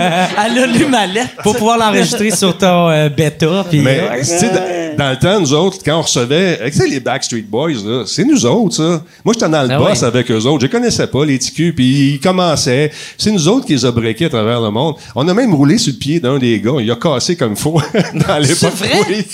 a- 0.02 0.46
elle 0.48 0.60
a 0.64 0.68
lu 0.68 0.86
ma 0.86 1.06
lettre. 1.08 1.42
Pour 1.44 1.56
pouvoir 1.56 1.78
l'enregistrer 1.78 2.32
sur 2.32 2.58
ton 2.58 2.90
euh, 2.90 3.10
bêta. 3.10 3.66
puis- 3.70 3.80
Mais, 3.80 4.02
Ouais. 4.10 4.20
tu 4.20 4.26
sais, 4.26 4.50
dans, 4.50 4.98
dans 5.06 5.10
le 5.12 5.18
temps, 5.18 5.40
nous 5.40 5.54
autres, 5.54 5.78
quand 5.86 6.00
on 6.00 6.02
recevait, 6.02 6.60
tu 6.72 6.78
sais, 6.78 6.88
les 6.88 7.00
Backstreet 7.00 7.42
Boys, 7.44 7.74
là, 7.86 8.04
c'est 8.08 8.24
nous 8.26 8.46
autres, 8.46 8.76
ça. 8.76 9.04
Moi, 9.24 9.34
j'étais 9.34 9.50
dans 9.50 9.64
le 9.64 9.72
Ah 9.72 9.78
boss 9.78 10.02
ouais. 10.02 10.08
avec 10.08 10.32
eux 10.32 10.44
autres. 10.46 10.62
Je 10.66 10.68
connaissais 10.68 11.08
pas, 11.08 11.26
les 11.26 11.38
TQ, 11.40 11.74
puis 11.74 12.14
ils 12.14 12.20
commençaient. 12.20 12.92
C'est 13.18 13.32
nous 13.32 13.48
autres 13.48 13.66
qui 13.68 13.74
les 13.74 13.86
a 13.86 13.92
breakés 13.92 14.26
à 14.26 14.30
travers 14.30 14.60
le 14.62 14.72
monde. 14.72 14.96
On 15.16 15.28
a 15.28 15.34
même 15.34 15.54
roulé 15.54 15.78
sur 15.78 15.94
le 15.94 16.00
pied 16.00 16.20
d'un 16.20 16.38
des 16.40 16.60
gars. 16.60 16.72
Il 16.80 16.90
a 16.92 16.96
cassé 16.96 17.36
comme 17.36 17.56
faux 17.56 17.82
dans 18.28 18.38
l'époque. 18.40 18.74
vrai? 18.76 19.00
Oui. 19.10 19.26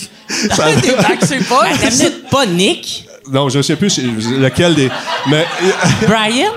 Ça- 0.56 0.74
des 0.76 0.92
Backstreet 0.96 1.44
Boys? 1.50 2.10
Pas 2.30 2.46
Nick, 2.46 3.06
non, 3.30 3.50
je 3.50 3.62
sais 3.62 3.76
plus 3.76 3.90
c'est- 3.90 4.02
lequel 4.04 4.76
des. 4.76 4.90
Mais 5.28 5.46
Brian? 6.08 6.52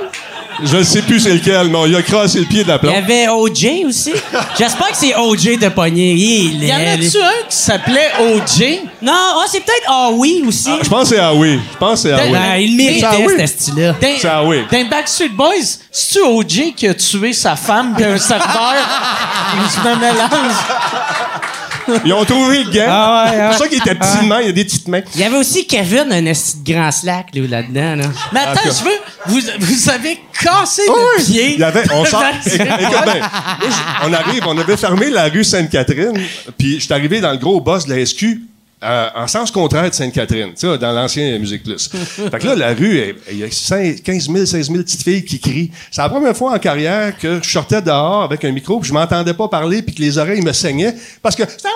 je 0.63 0.77
ne 0.77 0.83
sais 0.85 1.03
plus 1.03 1.19
c'est 1.19 1.35
lequel, 1.35 1.69
mais 1.69 1.79
il 1.89 1.97
a 1.97 2.03
cassé 2.03 2.39
le 2.39 2.45
pied 2.47 2.63
de 2.63 2.69
la 2.69 2.75
Il 2.75 2.77
y 2.77 2.81
plante. 2.93 2.97
avait 2.97 3.29
OJ 3.29 3.67
aussi. 3.89 4.13
J'espère 4.57 4.89
que 4.91 4.97
c'est 4.97 5.15
OJ 5.17 5.59
de 5.59 5.69
pogné. 5.69 6.13
Il 6.13 6.63
Y 6.65 6.73
en 6.73 6.77
a-tu 6.77 7.19
un 7.21 7.49
qui 7.49 7.57
s'appelait 7.57 8.11
OJ? 8.21 8.79
Non, 9.03 9.13
ah, 9.13 9.45
c'est 9.51 9.61
peut-être 9.61 9.85
Ah 9.89 10.11
oui 10.13 10.45
aussi. 10.47 10.71
Je 10.83 10.89
pense 10.89 11.11
que 11.11 11.17
c'est 11.17 11.21
ah 11.21 11.35
oui. 11.35 11.59
Je 11.73 11.77
pense 11.79 12.03
que 12.05 12.09
c'est 12.09 12.15
ah 12.15 12.21
oui. 12.25 12.33
Ben, 12.33 12.57
il 12.61 12.77
méritait, 12.77 13.05
Ah 13.05 13.17
oui. 13.27 13.35
ce 13.39 13.47
style-là. 13.47 13.95
C'est 14.01 14.29
ah 14.29 14.45
oui. 14.45 14.63
dans 14.71 14.89
Backstreet 14.89 15.29
Boys, 15.31 15.79
c'est-tu 15.91 16.21
OJ 16.25 16.73
qui 16.77 16.87
a 16.87 16.95
tué 16.95 17.33
sa 17.33 17.57
femme 17.57 17.93
puis 17.97 18.05
un 18.05 18.17
serveur? 18.17 18.75
je 19.75 19.89
me 19.89 19.97
mélange. 19.97 20.55
Ils 22.05 22.13
ont 22.13 22.25
trouvé 22.25 22.65
le 22.65 22.71
gars. 22.71 22.87
Ah 22.89 23.25
ouais, 23.25 23.31
C'est 23.37 23.41
ah. 23.43 23.49
pour 23.49 23.59
ça 23.59 23.69
qu'il 23.69 23.79
était 23.79 23.95
petit 23.95 24.19
de 24.23 24.27
main, 24.29 24.41
il 24.41 24.49
a 24.49 24.53
des 24.53 24.65
petites 24.65 24.89
mains. 24.89 25.01
Il 25.15 25.21
y 25.21 25.25
avait 25.25 25.37
aussi 25.37 25.67
Kevin, 25.67 26.07
un 26.13 26.27
esti 26.27 26.59
de 26.63 26.73
grand 26.73 26.91
slack 26.91 27.27
là, 27.35 27.43
là-dedans. 27.49 27.97
Là. 27.97 28.05
Mais 28.33 28.41
attends, 28.41 28.61
Ah, 28.65 28.69
je 28.69 28.85
veux... 28.85 28.99
Vous, 29.27 29.41
vous 29.61 29.91
avez 29.91 30.21
cassé 30.43 30.83
Oui, 30.89 30.95
le 30.95 31.19
oui. 31.19 31.25
pied. 31.33 31.55
Il 31.55 31.61
y 31.61 31.65
avait, 31.65 31.85
on 31.93 32.05
sort, 32.05 32.21
bien, 32.21 32.31
moi, 32.57 33.13
je- 33.63 34.07
on 34.09 34.13
arrive, 34.13 34.43
on 34.47 34.59
avait 34.59 34.77
fermé 34.77 35.11
la 35.11 35.25
rue 35.25 35.45
Sainte-Catherine, 35.45 36.19
puis 36.59 36.75
je 36.75 36.85
suis 36.85 36.93
arrivé 36.93 37.21
dans 37.21 37.33
le 37.33 37.39
gros 37.39 37.61
boss 37.61 37.87
de 37.87 37.95
la 37.95 38.05
SQ, 38.05 38.25
euh, 38.85 39.09
en 39.15 39.27
sens 39.27 39.51
contraire 39.51 39.89
de 39.89 39.95
Sainte-Catherine, 39.95 40.51
tu 40.55 40.67
sais, 40.67 40.79
dans 40.79 40.93
l'ancien 40.93 41.39
Musique 41.39 41.63
Plus. 41.63 41.89
fait 41.89 42.39
que 42.39 42.47
là, 42.47 42.55
la 42.55 42.75
rue, 42.75 43.15
il 43.31 43.39
y 43.39 43.45
a 43.45 43.51
5 43.51 44.03
15 44.03 44.31
000, 44.31 44.47
16 44.47 44.67
000 44.67 44.83
petites 44.83 45.03
filles 45.03 45.25
qui 45.25 45.41
crient. 45.41 45.71
C'est 45.91 46.03
la 46.03 46.09
première 46.09 46.37
fois 46.37 46.55
en 46.55 46.59
carrière 46.59 47.17
que 47.19 47.41
je 47.43 47.51
sortais 47.51 47.83
dehors 47.83 48.23
avec 48.23 48.45
un 48.45 48.53
micro, 48.53 48.79
puis 48.81 48.89
je 48.89 48.95
m'entendais 48.95 49.35
pas 49.35 49.49
parler, 49.49 49.83
puis 49.83 49.95
que 49.95 50.03
les 50.03 50.19
oreilles 50.19 50.43
me 50.43 50.53
saignaient, 50.53 50.95
parce 51.23 51.35
que 51.35 51.45
c'était! 51.49 51.69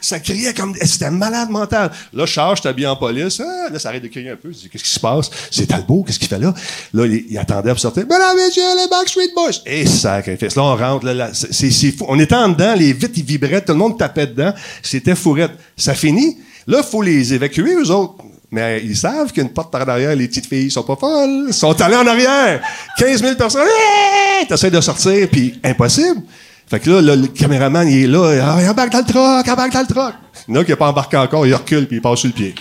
Ça 0.00 0.20
criait 0.20 0.54
comme 0.54 0.74
c'était 0.74 1.10
malade 1.10 1.50
mental. 1.50 1.90
Là, 2.12 2.26
charge, 2.26 2.58
j'étais 2.58 2.68
habillé 2.68 2.86
en 2.86 2.96
police. 2.96 3.40
Ah, 3.40 3.68
là, 3.70 3.78
ça 3.78 3.88
arrête 3.88 4.02
de 4.02 4.08
crier 4.08 4.30
un 4.30 4.36
peu. 4.36 4.50
Je 4.50 4.58
dis, 4.58 4.68
qu'est-ce 4.68 4.84
qui 4.84 4.90
se 4.90 5.00
passe? 5.00 5.30
C'est 5.50 5.66
Talbot, 5.66 6.04
qu'est-ce 6.04 6.18
qu'il 6.18 6.28
fait 6.28 6.38
là? 6.38 6.52
Là, 6.92 7.06
il, 7.06 7.26
il 7.30 7.38
attendait 7.38 7.70
pour 7.70 7.80
sortir. 7.80 8.04
Mesdames 8.04 8.38
et 8.38 8.46
messieurs, 8.46 8.62
les 8.82 8.88
Backstreet 8.88 9.34
Boys. 9.34 9.62
Et 9.66 9.86
sacrifice. 9.86 10.56
Là, 10.56 10.62
on 10.62 10.76
rentre. 10.76 11.06
Là, 11.06 11.14
là, 11.14 11.30
c'est, 11.32 11.70
fou. 11.92 12.06
On 12.08 12.18
était 12.18 12.34
en 12.34 12.48
dedans, 12.48 12.74
les 12.74 12.92
vitres, 12.92 13.14
ils 13.16 13.24
vibraient, 13.24 13.60
tout 13.60 13.72
le 13.72 13.78
monde 13.78 13.98
tapait 13.98 14.26
dedans. 14.26 14.52
C'était 14.82 15.14
fourrette. 15.14 15.52
Ça 15.76 15.94
finit. 15.94 16.38
Là, 16.66 16.82
faut 16.82 17.02
les 17.02 17.32
évacuer, 17.32 17.74
eux 17.74 17.90
autres. 17.90 18.16
Mais 18.50 18.80
ils 18.84 18.96
savent 18.96 19.28
qu'il 19.28 19.38
y 19.38 19.40
a 19.40 19.48
une 19.48 19.52
porte 19.52 19.72
par 19.72 19.84
derrière, 19.84 20.14
les 20.14 20.28
petites 20.28 20.46
filles 20.46 20.70
sont 20.70 20.82
pas 20.82 20.96
folles. 20.96 21.46
Ils 21.48 21.54
sont 21.54 21.80
allés 21.80 21.96
en 21.96 22.06
arrière. 22.06 22.62
15 22.98 23.20
000 23.20 23.34
personnes. 23.34 23.62
Hey! 23.62 24.46
T'essaies 24.46 24.70
de 24.70 24.80
sortir, 24.80 25.28
puis 25.30 25.58
impossible. 25.64 26.22
Fait 26.68 26.80
que 26.80 26.90
là, 26.90 27.00
là, 27.00 27.14
le 27.14 27.28
caméraman, 27.28 27.88
il 27.88 28.04
est 28.04 28.06
là. 28.08 28.32
Ah, 28.42 28.60
il 28.60 28.68
embarque 28.68 28.90
dans 28.90 28.98
le 28.98 29.04
truck, 29.04 29.48
embarque 29.48 29.72
dans 29.72 29.80
le 29.80 29.86
truck. 29.86 30.14
Il 30.48 30.54
y 30.54 30.58
en 30.58 30.60
a 30.60 30.64
qui 30.64 30.70
n'a 30.70 30.76
pas 30.76 30.88
embarqué 30.88 31.16
encore, 31.16 31.46
il 31.46 31.54
recule, 31.54 31.86
puis 31.86 31.96
il 31.98 32.02
passe 32.02 32.18
sur 32.20 32.28
le 32.28 32.34
pied. 32.34 32.54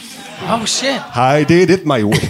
Oh 0.48 0.66
shit. 0.66 1.02
I 1.16 1.44
did 1.46 1.70
it 1.72 1.86
my 1.86 2.04
way. 2.04 2.20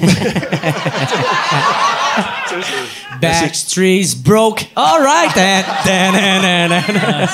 Backstreet's 3.22 4.16
broke. 4.16 4.68
All 4.76 5.02
right. 5.02 5.36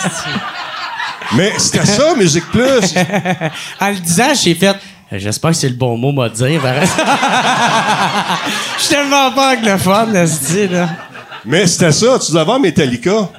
Mais 1.35 1.53
c'était 1.57 1.85
ça, 1.85 2.15
Musique 2.15 2.49
Plus. 2.51 2.95
en 3.79 3.89
le 3.89 3.99
disant, 3.99 4.33
j'ai 4.33 4.55
fait. 4.55 4.75
J'espère 5.11 5.51
que 5.51 5.57
c'est 5.57 5.69
le 5.69 5.75
bon 5.75 5.97
mot, 5.97 6.11
m'a 6.11 6.29
dire. 6.29 6.61
Je 8.77 8.83
suis 8.83 8.95
tellement 8.95 9.31
pas 9.31 9.55
anglophone, 9.55 10.13
là, 10.13 10.25
ce 10.25 10.43
dit, 10.45 10.67
là. 10.67 10.89
Mais 11.45 11.67
c'était 11.67 11.91
ça, 11.91 12.17
tu 12.19 12.31
devais 12.31 12.45
voir 12.45 12.59
Metallica. 12.59 13.29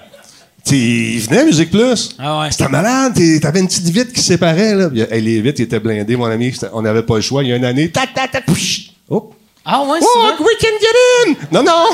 T'sais, 0.64 0.78
il 0.78 1.20
venait 1.20 1.38
à 1.40 1.44
Musique 1.44 1.70
Plus. 1.70 2.14
Ah 2.18 2.40
ouais. 2.40 2.50
C'était 2.50 2.68
malade. 2.68 3.18
T'avais 3.40 3.60
une 3.60 3.66
petite 3.66 3.88
vitre 3.88 4.12
qui 4.12 4.20
séparait. 4.20 4.74
Là. 4.74 4.90
Puis, 4.90 5.00
hey, 5.10 5.20
les 5.20 5.40
vitres 5.40 5.60
étaient 5.60 5.80
blindées, 5.80 6.16
mon 6.16 6.26
ami. 6.26 6.54
On 6.72 6.82
n'avait 6.82 7.02
pas 7.02 7.16
le 7.16 7.20
choix. 7.20 7.42
Il 7.42 7.48
y 7.50 7.52
a 7.52 7.56
une 7.56 7.64
année. 7.64 7.90
Tac, 7.90 8.14
tac. 8.14 8.46
pouch. 8.46 8.90
Oh. 9.08 9.32
Ah 9.64 9.80
ouais, 9.82 9.98
Oh, 10.02 10.18
vrai? 10.20 10.32
we 10.40 10.56
can 10.60 10.68
get 10.80 10.88
in! 11.28 11.34
Non, 11.52 11.62
non! 11.62 11.90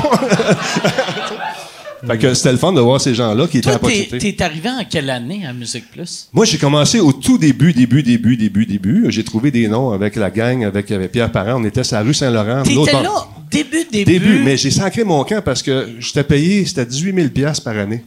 fait 2.07 2.19
que 2.19 2.33
c'était 2.33 2.53
le 2.53 2.57
fun 2.59 2.73
de 2.73 2.81
voir 2.81 2.99
ces 3.01 3.15
gens-là 3.15 3.47
qui 3.47 3.59
étaient 3.59 3.69
à 3.71 3.79
Toi, 3.79 3.91
t'es, 3.91 3.97
proximité. 4.05 4.37
t'es 4.37 4.43
arrivé 4.45 4.71
en 4.71 4.85
quelle 4.89 5.11
année 5.11 5.45
à 5.47 5.53
Musique 5.53 5.91
Plus? 5.91 6.29
Moi, 6.33 6.45
j'ai 6.47 6.57
commencé 6.59 7.01
au 7.01 7.13
tout 7.13 7.37
début, 7.39 7.73
début, 7.75 8.03
début, 8.03 8.37
début, 8.37 8.65
début. 8.67 9.07
J'ai 9.11 9.23
trouvé 9.25 9.51
des 9.51 9.69
noms 9.69 9.91
avec 9.91 10.17
la 10.17 10.31
gang, 10.31 10.65
avec, 10.65 10.91
avec 10.91 11.13
Pierre 11.13 11.31
Parent. 11.31 11.61
On 11.61 11.65
était 11.65 11.85
sur 11.85 11.97
la 11.97 12.03
rue 12.03 12.15
Saint-Laurent. 12.15 12.63
T'étais 12.63 12.93
là, 12.93 13.27
début, 13.51 13.85
début. 13.91 14.13
Début, 14.13 14.39
mais 14.45 14.57
j'ai 14.57 14.71
sacré 14.71 15.05
mon 15.05 15.23
camp 15.25 15.43
parce 15.45 15.63
que 15.63 15.89
j'étais 15.99 16.25
payé, 16.25 16.65
c'était 16.65 16.87
18 16.87 17.15
000 17.15 17.29
piastres 17.29 17.65
par 17.65 17.77
année. 17.77 18.03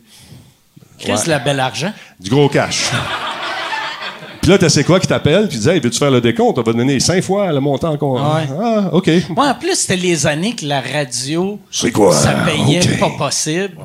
Chris, 1.02 1.28
la 1.28 1.40
belle 1.40 1.60
argent. 1.60 1.92
Du 2.20 2.30
gros 2.30 2.48
cash. 2.50 2.90
Puis 4.42 4.50
là, 4.50 4.58
tu 4.58 4.68
sais 4.72 4.84
quoi 4.84 5.00
qui 5.00 5.06
t'appelle, 5.08 5.48
puis 5.48 5.58
tu 5.58 5.64
dis, 5.64 5.70
hey, 5.70 5.80
veux-tu 5.80 6.00
faire 6.00 6.10
le 6.10 6.20
décompte? 6.20 6.58
On 6.58 6.64
va 6.64 6.72
te 6.72 6.78
donner 6.78 7.00
cinq 7.00 7.24
fois 7.24 7.52
le 7.52 7.60
montant 7.60 7.96
qu'on. 7.98 8.18
Ah 8.18 8.38
ouais. 8.38 8.48
Ah, 8.60 8.90
OK. 8.92 9.10
Moi, 9.36 9.48
en 9.50 9.54
plus, 9.54 9.76
c'était 9.76 9.98
les 9.98 10.26
années 10.26 10.56
que 10.56 10.66
la 10.66 10.82
radio, 10.82 11.60
C'est 11.70 11.92
quoi? 11.92 12.12
ça 12.16 12.34
payait 12.46 12.80
pas 12.98 13.12
possible. 13.18 13.78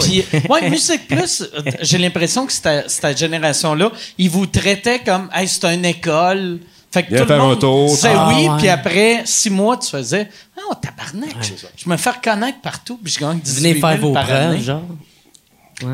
Puis, 0.00 0.24
ouais, 0.48 0.70
Musique 0.70 1.06
Plus, 1.08 1.44
j'ai 1.82 1.98
l'impression 1.98 2.46
que 2.46 2.52
cette, 2.52 2.88
cette 2.88 3.18
génération-là, 3.18 3.90
ils 4.16 4.30
vous 4.30 4.46
traitaient 4.46 5.00
comme, 5.00 5.28
hey, 5.34 5.46
c'est 5.48 5.64
une 5.66 5.84
école. 5.84 6.60
Fait 6.92 7.02
que 7.02 7.08
Viens 7.10 7.18
tout 7.18 7.24
le 7.24 7.28
faire 7.34 7.42
un 7.44 7.48
monde 7.48 7.58
tour. 7.58 7.86
disait 7.88 8.12
Ah, 8.14 8.28
oui, 8.34 8.48
ouais. 8.48 8.56
puis 8.58 8.68
après 8.68 9.22
six 9.24 9.50
mois, 9.50 9.76
tu 9.76 9.90
faisais, 9.90 10.28
oh, 10.68 10.74
tabarnak, 10.80 11.36
je 11.76 11.88
me 11.90 11.96
fais 11.96 12.10
reconnaître 12.10 12.60
partout, 12.60 12.98
puis 13.02 13.12
je 13.12 13.20
gagne 13.20 13.38
18 13.38 13.60
Venez 13.60 13.74
000 13.80 13.86
faire 13.86 14.00
vos 14.00 14.12
par 14.12 14.24
preuves, 14.24 14.38
année. 14.40 14.58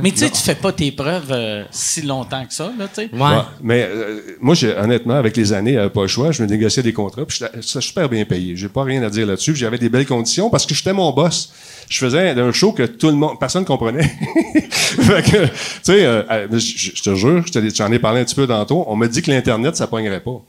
Mais 0.03 0.11
tu 0.11 0.19
sais, 0.19 0.31
tu 0.31 0.41
fais 0.41 0.55
pas 0.55 0.73
tes 0.73 0.91
preuves 0.91 1.31
euh, 1.31 1.65
si 1.71 2.03
longtemps 2.03 2.45
que 2.45 2.53
ça, 2.53 2.73
là, 2.79 2.89
tu 2.89 3.03
sais. 3.03 3.11
Ouais. 3.13 3.21
Ouais, 3.21 3.43
mais 3.63 3.89
euh, 3.89 4.21
moi, 4.41 4.55
j'ai, 4.55 4.77
honnêtement, 4.77 5.15
avec 5.15 5.37
les 5.37 5.53
années, 5.53 5.77
euh, 5.77 5.89
pas 5.89 6.03
le 6.03 6.09
choix. 6.09 6.33
Je 6.33 6.43
me 6.43 6.49
négociais 6.49 6.83
des 6.83 6.93
contrats, 6.93 7.25
puis 7.25 7.39
j'étais 7.39 7.61
j'étais 7.61 7.81
super 7.81 8.09
bien 8.09 8.25
payé. 8.25 8.57
J'ai 8.57 8.69
pas 8.69 8.83
rien 8.83 9.03
à 9.03 9.11
dire 9.11 9.27
là-dessus. 9.27 9.53
puis 9.53 9.61
J'avais 9.61 9.79
des 9.79 9.89
belles 9.89 10.07
conditions 10.07 10.51
parce 10.51 10.67
que 10.67 10.75
j'étais 10.75 10.93
mon 10.93 11.13
boss. 11.13 11.53
Je 11.89 11.99
faisais 11.99 12.31
un 12.31 12.53
show 12.53 12.73
que 12.73 12.83
tout 12.83 13.09
le 13.09 13.15
monde, 13.15 13.39
personne 13.39 13.65
comprenait. 13.65 14.03
fait 14.71 15.23
que, 15.23 15.47
tu 15.47 15.53
sais, 15.83 16.05
euh, 16.05 16.49
je 16.51 16.59
je 16.59 17.03
te 17.03 17.15
jure, 17.15 17.45
je 17.47 17.71
j'en 17.75 17.93
ai 17.93 17.99
parlé 17.99 18.21
un 18.21 18.25
petit 18.25 18.35
peu 18.35 18.47
tantôt. 18.47 18.85
On 18.89 18.97
m'a 18.97 19.07
dit 19.07 19.23
que 19.23 19.31
l'internet, 19.31 19.77
ça 19.77 19.87
pognerait 19.87 20.21
pas. 20.21 20.43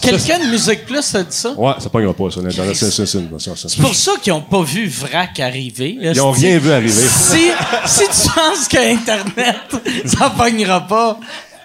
Quelqu'un 0.00 0.38
de 0.38 0.44
Musique 0.50 0.86
Plus 0.86 1.14
a 1.14 1.22
dit 1.22 1.36
ça? 1.36 1.52
Ouais, 1.56 1.72
ça 1.78 1.90
pognera 1.90 2.14
pas, 2.14 2.30
ça. 2.30 2.40
C'est, 2.48 3.80
pour 3.80 3.94
ça 3.94 4.12
qu'ils 4.22 4.32
n'ont 4.32 4.40
pas 4.40 4.62
vu 4.62 4.86
Vrac 4.88 5.38
arriver. 5.40 5.96
Ils 6.00 6.20
ont 6.20 6.30
rien 6.30 6.58
vu 6.58 6.70
arriver. 6.70 6.92
Si, 6.92 7.50
si 7.86 8.04
tu 8.04 8.30
penses 8.34 8.68
qu'Internet, 8.68 9.56
ça 10.06 10.30
pognera 10.30 10.80
pas. 10.86 11.18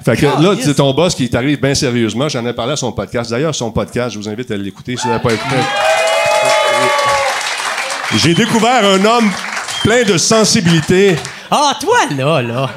Fait 0.03 0.17
que 0.17 0.25
là, 0.25 0.55
c'est 0.61 0.75
ton 0.75 0.93
boss 0.93 1.15
qui 1.15 1.29
t'arrive 1.29 1.61
bien 1.61 1.75
sérieusement. 1.75 2.27
J'en 2.27 2.45
ai 2.45 2.53
parlé 2.53 2.73
à 2.73 2.75
son 2.75 2.91
podcast. 2.91 3.31
D'ailleurs, 3.31 3.55
son 3.55 3.71
podcast, 3.71 4.13
je 4.13 4.19
vous 4.19 4.27
invite 4.27 4.51
à 4.51 4.57
l'écouter 4.57 4.97
si 4.97 5.03
vous 5.03 5.09
n'avez 5.09 5.23
pas 5.23 5.33
écouté. 5.33 5.55
J'ai 8.17 8.33
découvert 8.33 8.83
un 8.83 9.03
homme 9.05 9.31
plein 9.83 10.03
de 10.03 10.17
sensibilité. 10.17 11.15
Ah, 11.49 11.77
toi, 11.79 11.97
là, 12.17 12.41
là. 12.41 12.69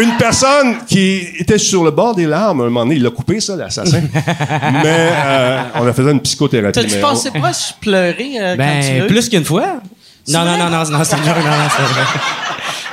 Une 0.00 0.16
personne 0.18 0.76
qui 0.86 1.26
était 1.38 1.58
sur 1.58 1.82
le 1.84 1.90
bord 1.90 2.14
des 2.14 2.26
larmes. 2.26 2.60
À 2.60 2.64
un 2.64 2.66
moment 2.66 2.84
donné, 2.84 2.96
il 2.96 3.02
l'a 3.02 3.10
coupé, 3.10 3.40
ça, 3.40 3.56
l'assassin. 3.56 4.00
Mais 4.82 5.10
euh, 5.12 5.62
on 5.76 5.86
a 5.86 5.92
fait 5.92 6.02
une 6.02 6.20
psychothérapie. 6.20 6.72
T'as-tu 6.80 6.98
pensé 7.00 7.30
on- 7.34 7.40
proche 7.40 7.72
pleurer 7.80 8.32
euh, 8.40 8.56
quand 8.56 8.80
tu 8.82 8.98
Ben, 9.00 9.06
plus 9.06 9.28
qu'une 9.28 9.44
fois. 9.44 9.80
Non, 10.28 10.44
non, 10.44 10.58
non, 10.58 10.64
non, 10.68 10.70
non, 10.70 10.84
c'est 10.84 10.92
non, 10.92 10.98
non, 11.02 11.04
c'est 11.04 11.82
vrai. 11.82 12.02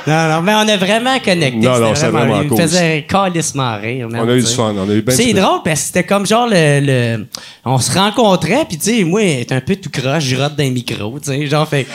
Non, 0.06 0.28
non, 0.28 0.42
mais 0.42 0.52
on 0.54 0.68
a 0.68 0.76
vraiment 0.76 1.18
connecté. 1.18 1.56
Non, 1.66 1.78
non, 1.78 1.94
c'est 1.94 2.08
vraiment 2.08 2.44
cool. 2.46 2.60
faisait 2.60 3.06
calissement 3.08 3.76
rire. 3.80 4.08
man, 4.10 4.20
On 4.24 4.28
a 4.28 4.34
eu 4.34 4.42
du 4.42 4.46
fun, 4.52 4.74
on 4.76 4.88
a 4.88 4.92
eu 4.92 5.00
ben 5.02 5.14
C'est 5.16 5.24
du 5.26 5.34
fun. 5.34 5.40
drôle 5.40 5.60
parce 5.64 5.80
que 5.80 5.86
c'était 5.86 6.04
comme 6.04 6.26
genre 6.26 6.46
le, 6.50 6.80
le- 6.80 7.26
On 7.64 7.78
se 7.78 7.90
rencontrait, 7.98 8.66
puis 8.68 8.76
tu 8.76 8.98
sais, 8.98 9.04
moi, 9.04 9.20
j'étais 9.22 9.54
un 9.54 9.60
peu 9.62 9.76
tout 9.76 9.88
croche, 9.90 10.24
je 10.24 10.36
rote 10.36 10.56
dans 10.56 10.62
les 10.64 10.70
micros, 10.70 11.18
tu 11.24 11.30
sais, 11.30 11.46
genre, 11.46 11.66
fait. 11.66 11.86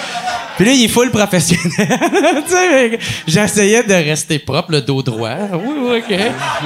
Puis 0.58 0.66
là, 0.66 0.72
il 0.74 0.86
est 0.86 0.88
full 0.90 1.10
professionnel. 1.12 1.62
tu 1.78 2.52
sais, 2.54 3.00
j'essayais 3.28 3.84
de 3.84 3.94
rester 3.94 4.40
propre, 4.40 4.72
le 4.72 4.82
dos 4.82 5.02
droit. 5.04 5.30
Oui, 5.54 5.74
oui, 5.80 5.98
OK. 6.00 6.18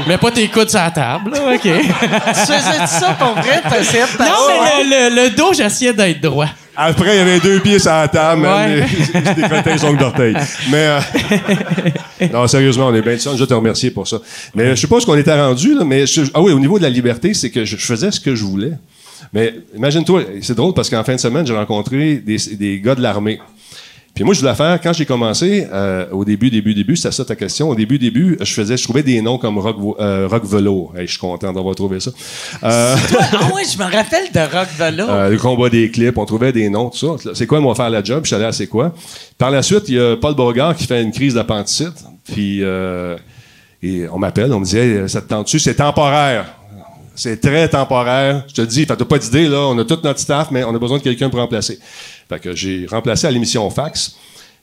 Mais 0.08 0.18
pas 0.18 0.32
tes 0.32 0.48
coudes 0.48 0.70
sur 0.70 0.80
la 0.80 0.92
table, 0.92 1.32
là, 1.32 1.40
OK. 1.54 1.62
Tu 1.62 1.70
faisais 1.70 2.88
ça 2.88 3.16
pour 3.20 3.34
vrai? 3.34 3.62
T'essayais 3.70 4.04
de 4.04 4.24
non, 4.24 4.64
mais 4.64 4.84
le, 4.84 5.16
le- 5.16 5.24
le 5.24 5.30
dos, 5.36 5.54
j'essayais 5.54 5.94
d'être 5.94 6.22
droit. 6.22 6.48
Après, 6.76 7.16
il 7.16 7.18
y 7.18 7.22
avait 7.22 7.40
deux 7.40 7.60
pieds 7.60 7.80
sur 7.80 7.92
la 7.92 8.08
table, 8.08 8.42
Ouais. 8.44 8.86
se 8.88 9.36
décrotait 9.36 9.74
les 9.76 9.84
ongles 9.86 10.00
d'orteil. 10.00 10.36
Mais, 10.72 10.78
euh, 10.88 11.00
non, 12.34 12.48
sérieusement, 12.48 12.88
on 12.88 12.94
est 12.96 13.02
bien 13.02 13.18
de. 13.18 13.38
Je 13.38 13.46
te 13.46 13.54
remercier 13.54 13.92
pour 13.92 14.08
ça. 14.08 14.18
Mais 14.56 14.76
je 14.76 14.88
ce 15.00 15.06
qu'on 15.06 15.16
était 15.18 15.34
rendu, 15.40 15.76
là, 15.76 15.84
mais 15.86 16.06
je- 16.08 16.22
ah 16.34 16.42
oui, 16.42 16.52
au 16.52 16.60
niveau 16.60 16.78
de 16.78 16.84
la 16.84 16.90
liberté, 16.90 17.34
c'est 17.34 17.50
que 17.52 17.66
je, 17.66 17.78
je 17.78 17.86
faisais 17.86 18.12
ce 18.12 18.20
que 18.20 18.34
je 18.36 18.44
voulais. 18.44 18.72
Mais 19.32 19.56
imagine-toi, 19.76 20.22
c'est 20.42 20.56
drôle 20.56 20.74
parce 20.74 20.90
qu'en 20.90 21.04
fin 21.04 21.16
de 21.16 21.20
semaine, 21.20 21.46
j'ai 21.48 21.56
rencontré 21.56 22.16
des, 22.16 22.38
des 22.54 22.80
gars 22.80 22.96
de 22.96 23.02
l'armée. 23.02 23.40
Puis 24.16 24.24
moi, 24.24 24.36
je 24.36 24.42
voulais 24.42 24.54
faire, 24.54 24.80
quand 24.80 24.94
j'ai 24.94 25.08
commencé, 25.08 25.68
euh, 25.74 26.06
au 26.12 26.24
début, 26.24 26.52
début, 26.52 26.76
début, 26.76 26.96
c'était 26.96 27.12
ça 27.12 27.26
ta 27.26 27.36
question. 27.36 27.70
Au 27.70 27.76
début, 27.76 27.98
début, 27.98 28.38
je 28.40 28.54
faisais, 28.54 28.78
je 28.78 28.84
trouvais 28.84 29.02
des 29.02 29.20
noms 29.24 29.40
comme 29.40 29.58
Rock, 29.58 29.78
euh, 30.00 30.28
Rock 30.30 30.46
Velour. 30.46 30.94
Hey, 30.96 31.08
je 31.08 31.12
suis 31.14 31.20
content 31.20 31.52
d'avoir 31.52 31.74
trouvé 31.74 32.00
ça. 32.00 32.12
Euh, 32.64 32.96
Ah 33.34 33.50
oui, 33.56 33.64
je 33.72 33.76
me 33.78 33.84
rappelle 33.86 34.32
de 34.32 34.40
Rock 34.40 34.68
Velo. 34.78 35.10
euh, 35.10 35.30
le 35.30 35.38
combat 35.40 35.68
des 35.70 35.90
clips, 35.90 36.16
on 36.18 36.26
trouvait 36.26 36.52
des 36.52 36.70
noms, 36.70 36.90
tout 36.92 37.18
ça. 37.18 37.32
C'est 37.34 37.48
quoi, 37.48 37.60
moi, 37.60 37.74
faire 37.74 37.90
la 37.90 38.04
job? 38.04 38.20
Je 38.24 38.28
suis 38.28 38.36
allé 38.36 38.46
à 38.46 38.52
C'est 38.52 38.68
quoi? 38.68 38.94
Par 39.40 39.50
la 39.50 39.64
suite, 39.64 39.86
il 39.88 39.96
y 39.96 40.00
a 40.00 40.16
Paul 40.16 40.36
Beauregard 40.36 40.76
qui 40.76 40.86
fait 40.86 41.02
une 41.02 41.12
crise 41.12 41.34
d'appendicite. 41.34 42.06
Puis, 42.32 42.60
euh, 42.62 43.18
et 43.82 44.06
on 44.12 44.20
m'appelle, 44.20 44.54
on 44.54 44.60
me 44.60 44.66
dit, 44.66 44.78
hey, 44.78 45.10
ça 45.10 45.22
te 45.22 45.28
tente-tu? 45.28 45.58
C'est 45.58 45.74
temporaire. 45.76 46.46
C'est 47.16 47.40
très 47.42 47.68
temporaire. 47.68 48.44
Je 48.48 48.54
te 48.54 48.62
dis, 48.62 48.86
t'as 48.88 48.96
pas 48.96 49.18
d'idée, 49.20 49.48
là. 49.48 49.60
On 49.68 49.78
a 49.78 49.86
tout 49.86 50.00
notre 50.04 50.20
staff, 50.20 50.50
mais 50.52 50.64
on 50.64 50.74
a 50.74 50.80
besoin 50.80 50.98
de 50.98 51.04
quelqu'un 51.04 51.30
pour 51.30 51.40
remplacer. 51.40 51.80
Fait 52.30 52.40
que 52.40 52.56
j'ai 52.56 52.86
remplacé 52.90 53.28
à 53.28 53.32
l'émission 53.32 53.70
Fax. 53.70 54.16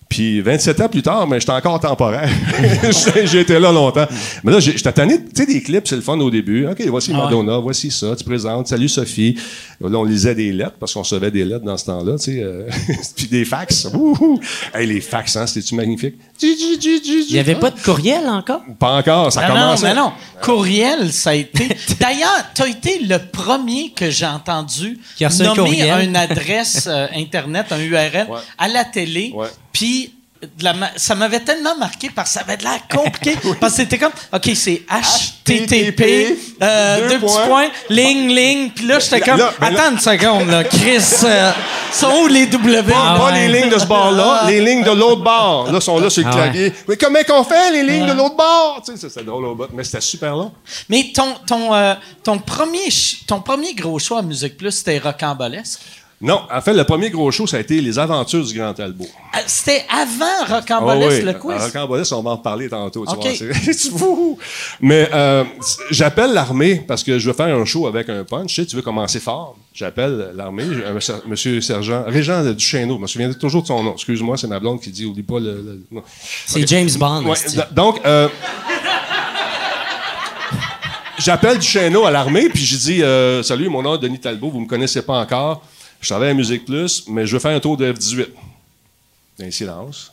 Puis 0.09 0.40
27 0.40 0.81
ans 0.81 0.88
plus 0.88 1.03
tard, 1.03 1.25
mais 1.29 1.38
j'étais 1.38 1.53
encore 1.53 1.79
temporaire. 1.79 2.29
J'étais- 2.83 3.29
j'ai 3.29 3.40
été 3.42 3.61
là 3.61 3.70
longtemps. 3.70 4.07
Mais 4.42 4.51
là, 4.51 4.59
j'étais 4.59 4.90
tanné. 4.92 5.18
Tu 5.23 5.31
sais, 5.35 5.46
des 5.46 5.62
clips, 5.62 5.87
c'est 5.87 5.94
le 5.94 6.03
fun 6.03 6.18
au 6.18 6.29
début. 6.33 6.66
OK, 6.66 6.83
voici 6.88 7.12
Madonna, 7.12 7.59
voici 7.59 7.92
ça. 7.92 8.16
Tu 8.16 8.25
présentes. 8.25 8.66
Salut 8.66 8.88
Sophie. 8.88 9.37
Là, 9.81 9.99
on 9.99 10.05
lisait 10.05 10.35
des 10.35 10.53
lettres 10.53 10.77
parce 10.79 10.93
qu'on 10.93 11.01
recevait 11.01 11.31
des 11.31 11.45
lettres 11.45 11.64
dans 11.64 11.77
ce 11.79 11.87
temps-là. 11.87 12.19
Tu 12.19 12.25
sais, 12.35 12.43
euh, 12.43 12.69
puis 13.16 13.27
des 13.29 13.47
fax. 13.47 13.87
Wouhou! 13.93 14.38
Hey, 14.75 14.87
les 14.87 15.01
fax, 15.01 15.37
hein, 15.37 15.47
c'était-tu 15.47 15.75
magnifique? 15.75 16.16
Il 16.43 17.31
y 17.31 17.38
avait 17.38 17.55
pas 17.55 17.71
de 17.71 17.81
courriel 17.81 18.29
encore? 18.29 18.61
Pas 18.79 18.97
encore, 18.99 19.33
ça 19.33 19.43
non, 19.43 19.49
commence. 19.49 19.83
mais 19.83 19.95
non. 19.95 20.12
Courriel, 20.43 21.11
ça 21.12 21.31
a 21.31 21.35
été. 21.35 21.69
D'ailleurs, 22.01 22.45
tu 22.55 22.62
as 22.62 22.69
été 22.69 22.99
le 23.01 23.19
premier 23.33 23.90
que 23.93 24.11
j'ai 24.11 24.27
entendu 24.27 24.99
Qui 25.16 25.25
a 25.25 25.29
un 25.29 25.38
nommer 25.45 25.55
courriel. 25.57 26.05
une 26.09 26.16
adresse 26.16 26.87
euh, 26.87 27.07
Internet, 27.16 27.66
un 27.71 27.81
URL, 27.81 28.27
Ouais. 28.29 28.38
à 28.59 28.69
la 28.69 28.85
télé. 28.85 29.33
Puis. 29.73 30.12
De 30.42 30.64
la 30.64 30.72
ma- 30.72 30.90
ça 30.96 31.14
m'avait 31.14 31.40
tellement 31.40 31.76
marqué 31.76 32.09
parce 32.14 32.31
que 32.31 32.35
ça 32.35 32.40
avait 32.40 32.57
de 32.57 32.62
l'air 32.62 32.81
compliqué. 32.90 33.37
parce 33.61 33.74
que 33.74 33.83
c'était 33.83 33.98
comme, 33.98 34.12
OK, 34.33 34.50
c'est 34.55 34.83
HTTP, 34.88 36.37
euh, 36.62 37.00
deux 37.09 37.18
deux, 37.18 37.26
petits 37.26 37.46
points. 37.46 37.68
ligne, 37.90 38.29
ligne. 38.35 38.70
Puis 38.70 38.87
là, 38.87 38.98
j'étais 38.98 39.20
comme, 39.20 39.38
là, 39.38 39.53
mais 39.61 39.70
là- 39.70 39.83
attends 39.85 39.92
une 39.92 39.98
seconde, 40.00 40.48
là, 40.48 40.64
Chris, 40.64 41.03
euh, 41.24 41.53
sont 41.92 42.12
où 42.22 42.26
les 42.29 42.46
W? 42.46 42.83
Pas, 42.90 42.96
Ah 42.98 43.24
ouais. 43.26 43.48
les 43.48 43.61
lignes 43.61 43.70
de 43.70 43.79
ce 43.79 43.85
bord-là, 43.87 44.44
les 44.46 44.61
lignes 44.61 44.83
de 44.85 44.90
l'autre 44.92 45.22
bord. 45.22 45.70
Là, 45.70 45.81
sont 45.81 45.98
là 45.98 46.09
sur 46.09 46.22
le 46.22 46.29
Ah 46.29 46.37
ouais. 46.37 46.42
clavier. 46.42 46.72
Mais 46.88 46.96
comment 46.96 47.18
qu'on 47.26 47.44
fait, 47.44 47.72
les 47.72 47.83
lignes 47.83 48.07
de 48.07 48.12
l'autre 48.12 48.37
bord? 48.37 48.83
Tu 48.85 48.96
sais, 48.96 49.22
drôle 49.22 49.44
au 49.44 49.55
bout, 49.55 49.66
mais 49.74 49.85
c'était 49.85 50.00
super 50.00 50.35
long. 50.37 50.53
Mais 50.88 51.12
ton, 51.14 51.35
ton, 51.46 51.74
euh, 51.74 51.94
ton, 52.22 52.38
premier, 52.38 52.88
ton 53.26 53.40
premier 53.40 53.74
gros 53.74 53.98
choix 53.98 54.20
à 54.20 54.22
Musique 54.22 54.57
Plus, 54.57 54.70
c'était 54.72 54.98
Rocambolesque? 54.98 55.81
Non, 56.22 56.42
en 56.52 56.61
fait, 56.61 56.74
le 56.74 56.85
premier 56.85 57.09
gros 57.09 57.30
show, 57.30 57.46
ça 57.46 57.56
a 57.56 57.61
été 57.61 57.80
Les 57.80 57.98
Aventures 57.98 58.44
du 58.44 58.52
Grand 58.52 58.74
Talbot. 58.74 59.04
Euh, 59.06 59.38
C'était 59.46 59.87
avant 59.88 60.26
Ah 60.46 60.56
Rocambolesque, 60.56 61.20
oui. 61.20 61.24
le 61.24 61.33
quiz? 61.33 61.56
À 61.56 61.64
Rocambolesque, 61.64 62.12
on 62.12 62.22
va 62.22 62.30
en 62.33 62.37
reparler 62.37 62.68
tantôt. 62.68 63.06
Tu 63.06 63.12
OK. 63.14 63.22
vois, 63.22 63.33
c'est- 63.35 63.72
c'est 63.72 63.90
fou. 63.90 64.37
Mais 64.83 65.09
euh, 65.14 65.44
j'appelle 65.90 66.35
l'armée 66.35 66.85
parce 66.87 67.02
que 67.02 67.18
je 67.18 67.26
veux 67.30 67.35
faire 67.35 67.56
un 67.56 67.64
show 67.64 67.87
avec 67.87 68.11
un 68.11 68.22
punch. 68.24 68.48
Tu 68.48 68.61
sais, 68.61 68.66
tu 68.66 68.76
veux 68.76 68.83
commencer 68.83 69.18
fort. 69.18 69.56
J'appelle 69.72 70.33
l'armée, 70.35 70.64
monsieur 71.26 71.62
sergent, 71.62 72.04
Régent 72.06 72.44
Duchesneau. 72.52 72.96
Je 72.96 73.00
me 73.00 73.06
souviens 73.06 73.33
toujours 73.33 73.62
de 73.62 73.68
son 73.68 73.83
nom. 73.83 73.94
Excuse-moi, 73.94 74.37
c'est 74.37 74.46
ma 74.48 74.61
blonde 74.61 74.80
qui 74.83 74.90
dit, 74.90 75.06
oublie 75.06 75.22
pas 75.22 75.40
le... 75.40 75.83
le-. 75.90 76.02
C'est 76.44 76.68
James 76.68 76.90
Bond. 76.98 77.24
Ouais, 77.24 77.37
donc, 77.72 77.98
euh, 78.04 78.28
j'appelle 81.18 81.59
Duchesneau 81.59 82.04
à 82.04 82.11
l'armée, 82.11 82.50
puis 82.50 82.64
je 82.64 82.76
dis 82.76 83.02
euh, 83.02 83.42
Salut, 83.42 83.70
mon 83.70 83.80
nom 83.80 83.94
est 83.94 83.98
Denis 83.98 84.20
Talbot, 84.20 84.50
vous 84.50 84.61
me 84.61 84.66
connaissez 84.68 85.00
pas 85.00 85.14
encore. 85.18 85.62
Je 86.00 86.08
travaille 86.08 86.30
à 86.30 86.34
Musique 86.34 86.64
Plus, 86.64 87.04
mais 87.08 87.26
je 87.26 87.32
veux 87.34 87.38
faire 87.38 87.54
un 87.56 87.60
tour 87.60 87.76
de 87.76 87.92
F-18. 87.92 88.26
Un 89.42 89.50
silence. 89.50 90.12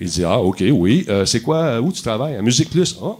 Il 0.00 0.08
dit 0.08 0.24
Ah, 0.24 0.38
OK, 0.40 0.62
oui. 0.70 1.04
Euh, 1.08 1.24
c'est 1.26 1.40
quoi, 1.40 1.56
euh, 1.58 1.80
où 1.80 1.92
tu 1.92 2.02
travailles? 2.02 2.36
À 2.36 2.42
Musique 2.42 2.70
Plus. 2.70 2.96
Ah. 3.02 3.12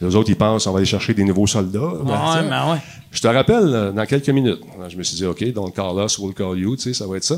Les 0.00 0.14
autres, 0.14 0.28
ils 0.30 0.36
pensent 0.36 0.66
on 0.66 0.72
va 0.72 0.78
aller 0.78 0.86
chercher 0.86 1.14
des 1.14 1.24
nouveaux 1.24 1.46
soldats. 1.46 1.78
Ben, 1.80 2.10
Ouais, 2.12 2.16
tiens. 2.32 2.42
mais 2.42 2.72
ouais. 2.72 2.78
Je 3.10 3.20
te 3.20 3.28
rappelle 3.28 3.64
euh, 3.74 3.92
dans 3.92 4.04
quelques 4.06 4.28
minutes. 4.28 4.60
Je 4.88 4.96
me 4.96 5.02
suis 5.02 5.16
dit, 5.16 5.24
OK, 5.24 5.44
donc 5.52 5.74
Carlos 5.74 6.06
will 6.18 6.34
call 6.34 6.58
you, 6.58 6.76
tu 6.76 6.82
sais, 6.82 6.94
ça 6.94 7.06
va 7.06 7.16
être 7.16 7.24
ça. 7.24 7.36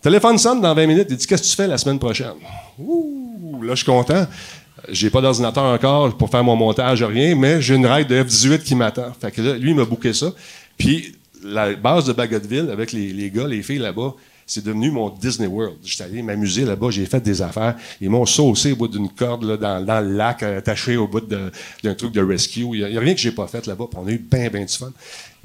Téléphone 0.00 0.38
sonne 0.38 0.60
dans 0.60 0.74
20 0.74 0.86
minutes. 0.86 1.06
Il 1.10 1.16
dit, 1.16 1.26
qu'est-ce 1.26 1.42
que 1.42 1.48
tu 1.48 1.54
fais 1.56 1.66
la 1.66 1.76
semaine 1.76 1.98
prochaine? 1.98 2.32
Ouh, 2.78 3.60
là, 3.62 3.70
je 3.74 3.82
suis 3.82 3.86
content. 3.86 4.26
J'ai 4.88 5.10
pas 5.10 5.20
d'ordinateur 5.20 5.64
encore 5.64 6.16
pour 6.16 6.30
faire 6.30 6.44
mon 6.44 6.56
montage, 6.56 7.02
rien, 7.02 7.34
mais 7.34 7.60
j'ai 7.60 7.74
une 7.74 7.84
règle 7.86 8.08
de 8.08 8.22
F-18 8.22 8.62
qui 8.62 8.74
m'attend. 8.74 9.12
Fait 9.20 9.30
que 9.32 9.42
là, 9.42 9.54
lui, 9.58 9.70
il 9.70 9.76
m'a 9.76 9.84
booké 9.84 10.12
ça. 10.14 10.32
Puis, 10.78 11.14
la 11.42 11.74
base 11.74 12.04
de 12.04 12.12
Bagotville, 12.12 12.70
avec 12.70 12.92
les, 12.92 13.12
les 13.12 13.30
gars, 13.30 13.46
les 13.46 13.62
filles 13.62 13.78
là-bas, 13.78 14.14
c'est 14.48 14.64
devenu 14.64 14.90
mon 14.90 15.10
Disney 15.10 15.46
World. 15.46 15.76
J'étais 15.84 16.04
allé 16.04 16.22
m'amuser 16.22 16.64
là-bas, 16.64 16.88
j'ai 16.90 17.04
fait 17.04 17.20
des 17.20 17.42
affaires. 17.42 17.76
Ils 18.00 18.08
m'ont 18.08 18.24
saucé 18.24 18.72
au 18.72 18.76
bout 18.76 18.88
d'une 18.88 19.10
corde 19.10 19.44
là, 19.44 19.56
dans, 19.58 19.84
dans 19.84 20.00
le 20.00 20.16
lac, 20.16 20.42
euh, 20.42 20.58
attaché 20.58 20.96
au 20.96 21.06
bout 21.06 21.20
d'un 21.20 21.94
truc 21.94 22.12
de 22.12 22.22
rescue. 22.22 22.60
Il 22.72 22.86
n'y 22.86 22.96
a, 22.96 23.00
rien 23.00 23.12
que 23.12 23.20
j'ai 23.20 23.30
pas 23.30 23.46
fait 23.46 23.66
là-bas. 23.66 23.84
On 23.94 24.06
a 24.06 24.10
eu 24.10 24.18
bien, 24.18 24.48
bien 24.48 24.64
du 24.64 24.72
fun. 24.72 24.90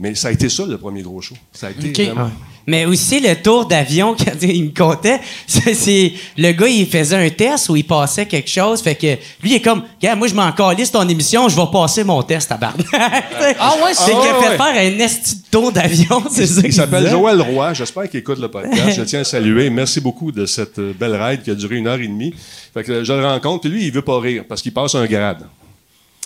Mais 0.04 0.16
ça 0.16 0.28
a 0.28 0.32
été 0.32 0.50
ça, 0.50 0.66
le 0.66 0.78
premier 0.78 1.02
gros 1.02 1.22
show. 1.22 1.34
Ça 1.54 1.68
a 1.68 1.70
été 1.70 2.08
vraiment- 2.08 2.30
Mais 2.68 2.84
aussi 2.84 3.22
le 3.22 3.36
tour 3.42 3.66
d'avion, 3.66 4.16
quand 4.20 4.34
il 4.42 4.66
me 4.66 4.74
comptait, 4.78 5.22
c'est, 5.48 6.12
le 6.38 6.52
gars, 6.52 6.68
il 6.68 6.86
faisait 6.88 7.16
un 7.16 7.30
test 7.30 7.70
où 7.70 7.78
il 7.78 7.88
passait 7.88 8.26
quelque 8.26 8.50
chose. 8.50 8.82
Fait 8.82 8.96
que 8.96 9.08
lui, 9.42 9.52
il 9.52 9.54
est 9.54 9.62
comme, 9.62 9.84
Gars, 10.02 10.18
moi, 10.18 10.28
je 10.28 10.34
m'en 10.34 10.52
calisse 10.52 10.92
ton 10.92 11.08
émission, 11.08 11.48
je 11.48 11.56
vais 11.56 11.72
passer 11.72 12.04
mon 12.04 12.22
test 12.22 12.52
à 12.52 12.58
barbe. 12.58 12.82
ah 12.94 13.76
ouais, 13.82 13.94
c'est 13.94 14.12
qu'il 14.12 14.30
a 14.30 14.42
fait 14.42 14.50
ouais. 14.50 14.58
faire 14.58 14.98
un 14.98 15.00
esti 15.00 15.36
de 15.38 15.42
tour 15.50 15.72
d'avion, 15.72 16.22
c'est 16.30 16.48
ça 16.48 16.62
Il 16.66 16.74
s'appelle. 16.74 17.08
Joël 17.10 17.40
Roy. 17.40 17.74
J'espère 17.74 18.10
qu'il 18.10 18.20
écoute 18.20 18.40
le 18.40 18.50
podcast. 18.50 18.98
Je 18.98 19.04
tiens 19.04 19.22
à 19.22 19.24
saluer. 19.24 19.70
Merci 19.70 20.02
beaucoup 20.02 20.34
de 20.34 20.46
cette 20.46 20.80
euh, 20.80 20.92
belle 21.00 21.16
ride 21.16 21.44
qui 21.44 21.52
a 21.52 21.56
duré 21.56 21.78
une 21.78 21.88
heure 21.88 22.02
et 22.02 22.08
demie. 22.10 22.34
Fait 22.74 22.84
que 22.84 23.06
je 23.06 23.14
le 23.14 23.26
rencontre. 23.26 23.62
Puis 23.62 23.70
lui, 23.70 23.86
il 23.86 23.94
veut 23.94 24.02
pas 24.02 24.20
rire 24.20 24.44
parce 24.50 24.62
qu'il 24.62 24.74
passe 24.74 24.96
un 24.96 25.06
grade. 25.06 25.46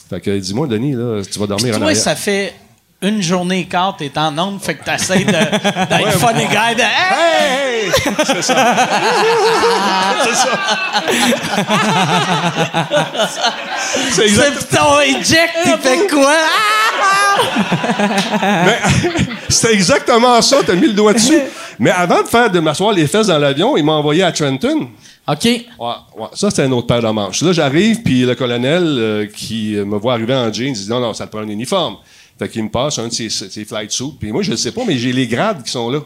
Fait 0.10 0.20
que 0.20 0.36
dis-moi, 0.36 0.66
Denis, 0.66 0.94
là, 0.94 1.22
tu 1.30 1.38
vas 1.38 1.46
dormir 1.46 1.76
en 1.76 1.78
Toi, 1.78 1.88
arrière. 1.88 2.02
ça 2.02 2.16
fait 2.16 2.56
une 3.02 3.22
journée 3.22 3.60
et 3.60 3.66
quart, 3.66 3.96
t'es 3.98 4.12
en 4.18 4.36
onde, 4.40 4.60
fait 4.62 4.76
que 4.76 4.84
t'essayes 4.84 5.24
de- 5.26 5.32
d'être 5.32 6.12
funny 6.20 6.46
guy. 6.48 6.76
De, 6.76 6.82
Hey! 6.82 7.86
Hey, 7.86 7.86
hey! 7.86 7.92
C'est 8.26 8.42
ça. 8.42 8.76
C'est 10.24 10.36
ça. 10.36 10.50
C'est 14.12 14.26
exact- 14.26 14.58
C'est 14.70 14.78
ton 14.78 15.00
eject, 15.02 15.54
il 15.66 15.78
fait 15.80 16.08
quoi? 16.10 16.34
Mais 18.42 18.80
c'était 19.50 19.74
exactement 19.74 20.42
ça, 20.42 20.58
t'as 20.66 20.74
mis 20.74 20.88
le 20.88 20.94
doigt 20.94 21.14
dessus. 21.14 21.40
Mais 21.80 21.92
avant 21.92 22.24
de 22.24 22.28
faire 22.28 22.50
de 22.50 22.60
m'asseoir 22.60 22.92
les 22.94 23.06
fesses 23.08 23.28
dans 23.28 23.38
l'avion, 23.38 23.78
il 23.78 23.84
m'a 23.86 23.94
envoyé 23.94 24.24
à 24.24 24.32
Trenton. 24.32 24.90
OK. 25.28 25.44
Ouais, 25.44 25.62
ouais. 25.80 26.28
Ça, 26.34 26.50
c'était 26.50 26.64
un 26.64 26.72
autre 26.72 26.88
paire 26.88 27.02
de 27.02 27.08
manches. 27.10 27.42
Là, 27.42 27.52
j'arrive, 27.52 28.02
puis 28.02 28.22
le 28.22 28.34
colonel 28.34 28.84
euh, 28.86 29.26
qui 29.28 29.76
euh, 29.76 29.86
me 29.86 29.98
voit 29.98 30.14
arriver 30.14 30.34
en 30.34 30.52
jeans, 30.52 30.68
il 30.70 30.74
dit 30.74 30.90
non, 30.90 31.00
non, 31.02 31.14
ça 31.14 31.28
te 31.28 31.32
prend 31.32 31.42
un 31.42 31.50
uniforme. 31.50 31.98
Fait 32.40 32.50
qu'il 32.50 32.64
me 32.64 32.70
passe 32.70 33.00
un 33.00 33.08
de 33.08 33.14
ses, 33.14 33.30
ses 33.30 33.66
flight 33.66 33.92
suits. 33.92 34.14
Puis 34.20 34.32
moi, 34.32 34.44
je 34.44 34.52
ne 34.52 34.56
sais 34.56 34.72
pas, 34.72 34.82
mais 34.86 34.98
j'ai 34.98 35.12
les 35.12 35.28
grades 35.28 35.64
qui 35.64 35.72
sont 35.72 35.90
là. 35.90 36.02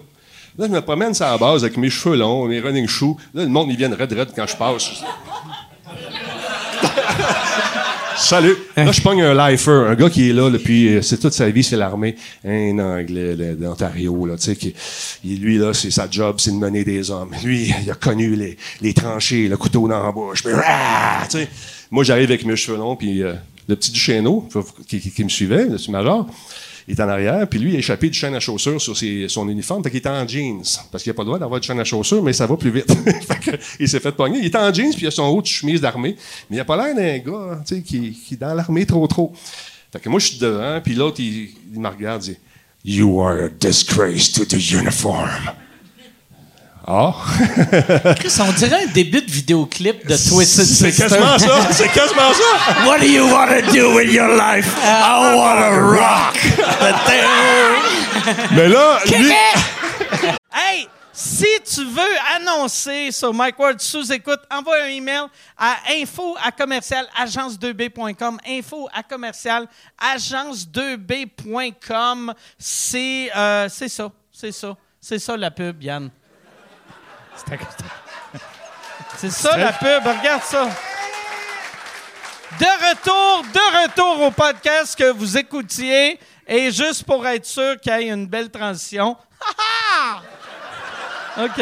Là, 0.58 0.68
je 0.68 0.72
me 0.72 0.82
promène 0.82 1.14
sur 1.14 1.26
la 1.26 1.38
base 1.38 1.64
avec 1.64 1.78
mes 1.78 1.90
cheveux 1.90 2.18
longs, 2.18 2.46
mes 2.46 2.60
running 2.60 2.88
shoes. 2.88 3.16
Là, 3.34 3.44
le 3.44 3.50
monde, 3.50 3.70
ils 3.70 3.78
viennent 3.78 3.94
red 3.94 4.12
red 4.12 4.30
quand 4.36 4.48
je 4.48 4.56
passe. 4.56 4.90
Salut. 8.18 8.56
Là, 8.76 8.92
je 8.92 9.02
pogne 9.02 9.22
un 9.22 9.34
lifer, 9.34 9.88
un 9.90 9.96
gars 9.96 10.10
qui 10.10 10.30
est 10.30 10.34
là 10.34 10.50
depuis, 10.50 10.96
euh, 10.96 11.02
c'est 11.02 11.18
toute 11.18 11.34
sa 11.34 11.50
vie, 11.50 11.64
c'est 11.64 11.78
l'armée. 11.78 12.16
Un 12.46 12.78
Anglais 12.80 13.56
d'Ontario, 13.56 14.26
là, 14.26 14.36
tu 14.38 14.54
sais, 14.54 14.74
lui, 15.24 15.58
là, 15.58 15.74
c'est 15.74 15.90
sa 15.90 16.10
job, 16.10 16.36
c'est 16.38 16.52
de 16.52 16.58
mener 16.58 16.84
des 16.84 17.10
hommes. 17.10 17.34
Lui, 17.44 17.74
il 17.84 17.90
a 17.90 17.96
connu 17.96 18.36
les, 18.36 18.58
les 18.82 18.94
tranchées, 18.94 19.48
le 19.48 19.58
couteau 19.58 19.88
dans 19.88 20.04
la 20.04 20.12
bouche. 20.12 20.44
Moi, 21.90 22.04
j'arrive 22.04 22.30
avec 22.30 22.46
mes 22.46 22.56
cheveux 22.56 22.78
longs, 22.78 22.96
puis 22.96 23.24
euh, 23.24 23.34
le 23.68 23.76
petit 23.76 23.92
Duchesneau, 23.92 24.48
qui, 24.88 25.00
qui- 25.00 25.24
me 25.24 25.30
suivait, 25.30 25.66
le 25.66 25.92
major, 25.92 26.28
Il 26.88 26.96
est 26.98 27.02
en 27.02 27.10
arrière, 27.10 27.48
puis 27.48 27.60
lui, 27.60 27.72
il 27.72 27.76
a 27.76 27.80
échappé 27.80 28.10
du 28.10 28.18
chaîne 28.18 28.34
à 28.36 28.40
chaussures 28.40 28.82
sur 28.82 28.98
son 29.30 29.48
uniforme, 29.48 29.84
fait 29.84 29.92
qu'il 29.92 30.00
était 30.00 30.10
en 30.10 30.28
jeans. 30.28 30.64
Parce 30.92 31.04
qu'il 31.04 31.12
n'a 31.12 31.14
pas 31.16 31.22
le 31.22 31.28
droit 31.28 31.40
d'avoir 31.40 31.60
du 31.60 31.68
chaîne 31.68 31.80
à 31.80 31.84
chaussures, 31.84 32.24
mais 32.24 32.34
ça 32.34 32.48
va 32.48 32.58
plus 32.58 32.72
vite. 32.72 32.92
fait 33.28 33.60
il 33.80 33.88
s'est 33.88 34.00
fait 34.00 34.12
pogner. 34.12 34.40
Il 34.40 34.46
était 34.48 34.58
en 34.58 34.74
jeans, 34.74 34.92
puis 34.92 35.04
il 35.04 35.08
a 35.08 35.12
son 35.12 35.24
haut 35.24 35.42
de 35.42 35.48
chemise 35.48 35.80
d'armée. 35.82 36.16
Mais 36.50 36.56
il 36.56 36.60
n'a 36.60 36.66
pas 36.66 36.76
l'air 36.78 36.96
d'un 36.96 37.18
gars, 37.20 37.62
sais, 37.66 37.82
qui, 37.82 38.18
est 38.32 38.36
dans 38.36 38.54
l'armée 38.54 38.86
trop 38.86 39.06
trop. 39.08 39.32
Que 40.02 40.10
moi, 40.10 40.20
je 40.20 40.28
suis 40.28 40.38
devant, 40.40 40.80
puis 40.82 40.96
l'autre, 40.96 41.20
il, 41.20 41.50
il 41.74 41.80
me 41.80 41.88
regarde, 41.88 42.26
il 42.26 42.34
dit 42.34 42.40
You 42.84 43.22
are 43.22 43.44
a 43.44 43.50
disgrace 43.50 44.32
to 44.32 44.46
the 44.46 44.72
uniform. 44.72 45.30
Ah, 46.88 47.14
Chris, 48.20 48.34
on 48.42 48.52
dirait 48.54 48.86
un 48.86 48.88
début 48.88 49.22
de 49.22 49.30
vidéoclip 49.30 50.08
de 50.08 50.16
Twisted 50.18 50.66
c'est 50.66 50.90
Sister. 50.92 51.10
quasiment 51.10 51.38
ça, 51.38 51.68
c'est 51.72 51.90
quasiment 51.90 52.34
ça. 52.34 52.88
What 52.88 52.98
do 53.00 53.06
you 53.06 53.28
want 53.32 53.50
to 53.50 53.62
do 53.72 53.94
with 53.96 54.12
your 54.12 54.30
life? 54.30 54.76
I 54.84 55.36
want 55.36 55.60
to 55.62 55.70
rock. 55.96 56.36
Mais 58.56 58.68
là, 58.68 59.00
lui, 59.06 59.32
hey, 60.54 60.88
si 61.14 61.46
tu 61.72 61.86
veux 61.86 62.18
annoncer 62.36 63.12
sur 63.12 63.32
Mike 63.32 63.60
Ward 63.60 63.80
sous 63.80 64.12
écoute, 64.12 64.40
envoie 64.50 64.82
un 64.84 64.88
email 64.90 65.26
à 65.56 65.76
info 66.02 66.36
à 66.44 66.52
commercial 66.52 67.06
agence2b.com. 67.24 68.40
Info 68.48 68.90
à 68.92 69.04
commercial 69.04 69.68
agence2b.com. 70.00 72.34
C'est 72.58 73.30
euh, 73.36 73.70
c'est 73.70 73.90
ça, 73.90 74.12
c'est 74.32 74.52
ça, 74.52 74.76
c'est 75.00 75.20
ça 75.20 75.38
la 75.38 75.52
pub, 75.52 75.84
Yann. 75.84 76.10
C'est 79.18 79.30
ça 79.30 79.58
la 79.58 79.74
pub, 79.74 80.04
regarde 80.06 80.44
ça. 80.44 80.70
De 82.60 82.90
retour, 82.90 83.44
de 83.54 83.84
retour 83.84 84.22
au 84.22 84.32
podcast 84.32 84.98
que 84.98 85.12
vous 85.12 85.38
écoutiez. 85.38 86.20
Et 86.48 86.72
juste 86.72 87.04
pour 87.06 87.26
être 87.28 87.46
sûr 87.46 87.80
qu'il 87.80 87.94
y 87.94 87.96
ait 87.96 88.10
une 88.10 88.28
belle 88.28 88.50
transition. 88.50 89.16
OK. 91.38 91.62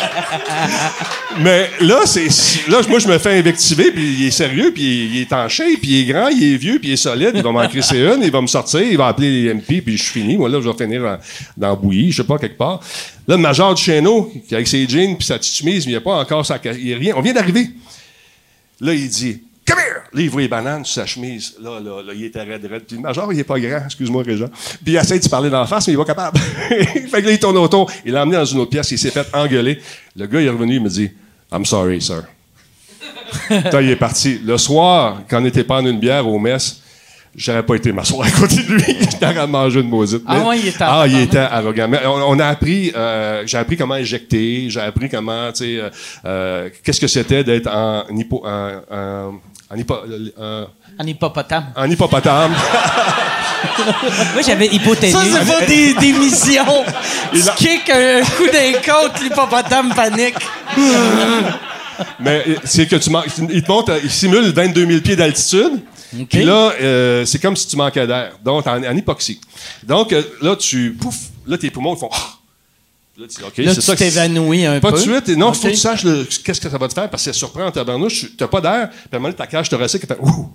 Mais 1.40 1.70
là, 1.80 2.00
c'est 2.04 2.28
là, 2.68 2.80
moi, 2.88 2.98
je 2.98 3.08
me 3.08 3.18
fais 3.18 3.38
invectiver, 3.38 3.90
puis 3.92 4.14
il 4.20 4.26
est 4.26 4.30
sérieux, 4.30 4.72
puis 4.72 4.82
il, 4.82 5.16
il 5.16 5.20
est 5.22 5.32
en 5.32 5.48
shape, 5.48 5.80
puis 5.80 5.90
il 5.90 6.00
est 6.00 6.12
grand, 6.12 6.28
il 6.28 6.54
est 6.54 6.56
vieux, 6.56 6.78
puis 6.78 6.90
il 6.90 6.92
est 6.92 6.96
solide. 6.96 7.32
Il 7.34 7.42
va 7.42 7.52
m'en 7.52 7.66
crisser 7.68 7.98
une, 8.14 8.22
il 8.22 8.30
va 8.30 8.40
me 8.40 8.46
sortir, 8.46 8.82
il 8.82 8.96
va 8.96 9.08
appeler 9.08 9.42
les 9.42 9.54
MP, 9.54 9.80
puis 9.80 9.96
je 9.96 10.02
suis 10.02 10.20
fini. 10.20 10.36
Moi, 10.36 10.48
là, 10.48 10.60
je 10.60 10.68
vais 10.68 10.76
finir 10.76 11.02
dans, 11.02 11.18
dans 11.56 11.76
bouillie, 11.76 12.12
je 12.12 12.18
sais 12.22 12.26
pas, 12.26 12.38
quelque 12.38 12.58
part. 12.58 12.80
Là, 13.26 13.36
le 13.36 13.42
major 13.42 13.74
du 13.74 13.82
Cheno, 13.82 14.32
qui 14.48 14.54
avec 14.54 14.68
ses 14.68 14.88
jeans, 14.88 15.16
puis 15.16 15.26
sa 15.26 15.38
petite 15.38 15.54
chemise, 15.54 15.86
mais 15.86 15.92
il 15.92 15.94
n'y 15.94 15.98
a 15.98 16.00
pas 16.00 16.16
encore 16.16 16.44
sa... 16.44 16.58
Il 16.64 16.94
a 16.94 16.96
rien. 16.96 17.14
On 17.16 17.20
vient 17.20 17.32
d'arriver. 17.32 17.70
Là, 18.80 18.94
il 18.94 19.08
dit... 19.08 19.42
Come 19.66 19.78
here! 19.78 20.02
Là, 20.12 20.20
il 20.20 20.30
voit 20.30 20.42
les 20.42 20.48
bananes 20.48 20.84
sur 20.84 21.02
sa 21.02 21.06
chemise. 21.06 21.54
Là, 21.60 21.80
là, 21.80 22.02
là, 22.02 22.12
il 22.14 22.24
était 22.24 22.42
raide, 22.42 22.64
raide. 22.64 22.84
Puis 22.84 22.96
le 22.96 23.02
major, 23.02 23.32
il 23.32 23.38
est 23.38 23.44
pas 23.44 23.58
grand, 23.60 23.84
excuse-moi, 23.84 24.22
Régent. 24.22 24.48
Puis 24.48 24.92
il 24.92 24.96
essaie 24.96 25.18
de 25.18 25.24
se 25.24 25.28
parler 25.28 25.50
d'en 25.50 25.66
face, 25.66 25.86
mais 25.86 25.92
il 25.92 25.96
va 25.96 26.04
capable. 26.04 26.38
fait 26.68 27.22
que 27.22 27.26
là, 27.26 27.32
il 27.32 27.38
tourne 27.38 27.56
autour. 27.58 27.90
Il 28.04 28.12
l'a 28.12 28.22
emmené 28.22 28.36
dans 28.36 28.44
une 28.44 28.58
autre 28.60 28.70
pièce, 28.70 28.90
il 28.90 28.98
s'est 28.98 29.10
fait 29.10 29.26
engueuler. 29.32 29.80
Le 30.16 30.26
gars, 30.26 30.40
il 30.40 30.46
est 30.46 30.50
revenu, 30.50 30.74
il 30.74 30.82
me 30.82 30.88
dit 30.88 31.10
I'm 31.52 31.64
sorry, 31.64 32.00
sir. 32.00 32.24
Là, 33.50 33.82
il 33.82 33.90
est 33.90 33.96
parti. 33.96 34.40
Le 34.44 34.58
soir, 34.58 35.22
quand 35.28 35.40
on 35.40 35.44
était 35.44 35.64
pas 35.64 35.76
en 35.76 35.86
une 35.86 36.00
bière 36.00 36.26
au 36.26 36.38
mess, 36.38 36.82
j'aurais 37.36 37.62
pas 37.64 37.74
été 37.76 37.92
m'asseoir 37.92 38.26
à 38.26 38.30
côté 38.30 38.56
de 38.56 38.72
lui. 38.74 38.96
J'aurais 39.20 39.46
mangé 39.46 39.80
une 39.80 39.88
maudite. 39.88 40.22
Ah 40.26 40.40
ouais, 40.40 40.58
il 40.58 40.68
était 40.68 40.78
Ah, 40.80 41.04
il 41.06 41.14
arrogant. 41.14 41.18
était 41.20 41.38
arrogant. 41.38 41.88
Mais 41.88 42.00
on, 42.06 42.30
on 42.30 42.38
a 42.38 42.46
appris, 42.46 42.92
euh, 42.96 43.42
j'ai 43.46 43.58
appris 43.58 43.76
comment 43.76 43.94
injecter, 43.94 44.66
j'ai 44.68 44.80
appris 44.80 45.08
comment, 45.08 45.52
tu 45.52 45.58
sais, 45.64 45.76
euh, 45.80 45.90
euh, 46.24 46.68
qu'est-ce 46.82 47.00
que 47.00 47.06
c'était 47.06 47.44
d'être 47.44 47.68
en 47.68 48.04
hypo, 48.16 48.42
en, 48.44 48.80
en- 48.90 49.40
en 49.72 49.76
hypo- 49.76 50.00
euh, 50.40 50.64
hippopotame. 51.04 51.66
en 51.76 51.88
hippopotame. 51.90 52.52
Moi, 54.34 54.42
j'avais 54.44 54.66
hypothénie. 54.66 55.12
Ça, 55.12 55.20
c'est 55.22 55.46
pas 55.60 55.66
des, 55.66 55.94
des 55.94 56.12
missions. 56.12 56.64
Il 57.32 57.48
a- 57.48 57.52
Tu 57.52 57.64
kick 57.68 57.90
un 57.90 58.20
coup 58.22 58.46
d'un 58.50 58.72
côte, 58.84 59.22
l'hippopotame 59.22 59.92
panique. 59.94 60.34
Mais 62.18 62.42
c'est 62.64 62.86
que 62.86 62.96
tu 62.96 63.10
manques. 63.10 63.26
Il 63.50 63.62
te 63.62 63.70
monte, 63.70 63.90
il 64.02 64.10
simule 64.10 64.50
22 64.52 64.86
000 64.86 65.00
pieds 65.00 65.16
d'altitude. 65.16 65.80
Puis 66.28 66.44
là, 66.44 66.72
euh, 66.80 67.24
c'est 67.24 67.38
comme 67.38 67.56
si 67.56 67.66
tu 67.68 67.76
manquais 67.76 68.06
d'air. 68.06 68.32
Donc, 68.44 68.66
en, 68.66 68.82
en 68.82 68.96
hypoxie. 68.96 69.40
Donc, 69.82 70.12
euh, 70.12 70.22
là, 70.42 70.56
tu. 70.56 70.92
Pouf! 71.00 71.16
Là, 71.46 71.56
tes 71.58 71.70
poumons, 71.70 71.94
ils 71.94 71.98
font. 72.00 72.10
Ah! 72.12 72.34
Là, 73.18 73.26
tu 73.28 73.62
Là, 73.62 73.74
tu 73.74 73.82
ça 73.82 73.94
t'évanouis 73.96 74.64
un 74.64 74.80
Pas 74.80 74.92
peu. 74.92 74.96
de 74.96 75.02
suite. 75.02 75.28
Et 75.28 75.36
non, 75.36 75.52
il 75.52 75.56
faut 75.56 75.64
que 75.68 75.72
tu 75.72 75.76
saches 75.76 76.04
qu'est-ce 76.42 76.60
que 76.60 76.70
ça 76.70 76.78
va 76.78 76.88
te 76.88 76.94
faire 76.94 77.10
parce 77.10 77.22
que 77.22 77.32
ça 77.32 77.38
surprend 77.38 77.66
en 77.66 77.70
tabarnouche. 77.70 78.20
Tu 78.20 78.32
n'as 78.40 78.48
pas 78.48 78.62
d'air. 78.62 78.88
Puis 78.88 78.98
à 79.12 79.16
un 79.16 79.18
moment 79.18 79.28
donné, 79.28 79.36
ta 79.36 79.46
cage 79.46 79.68
fait 79.68 80.18
Ouh! 80.22 80.50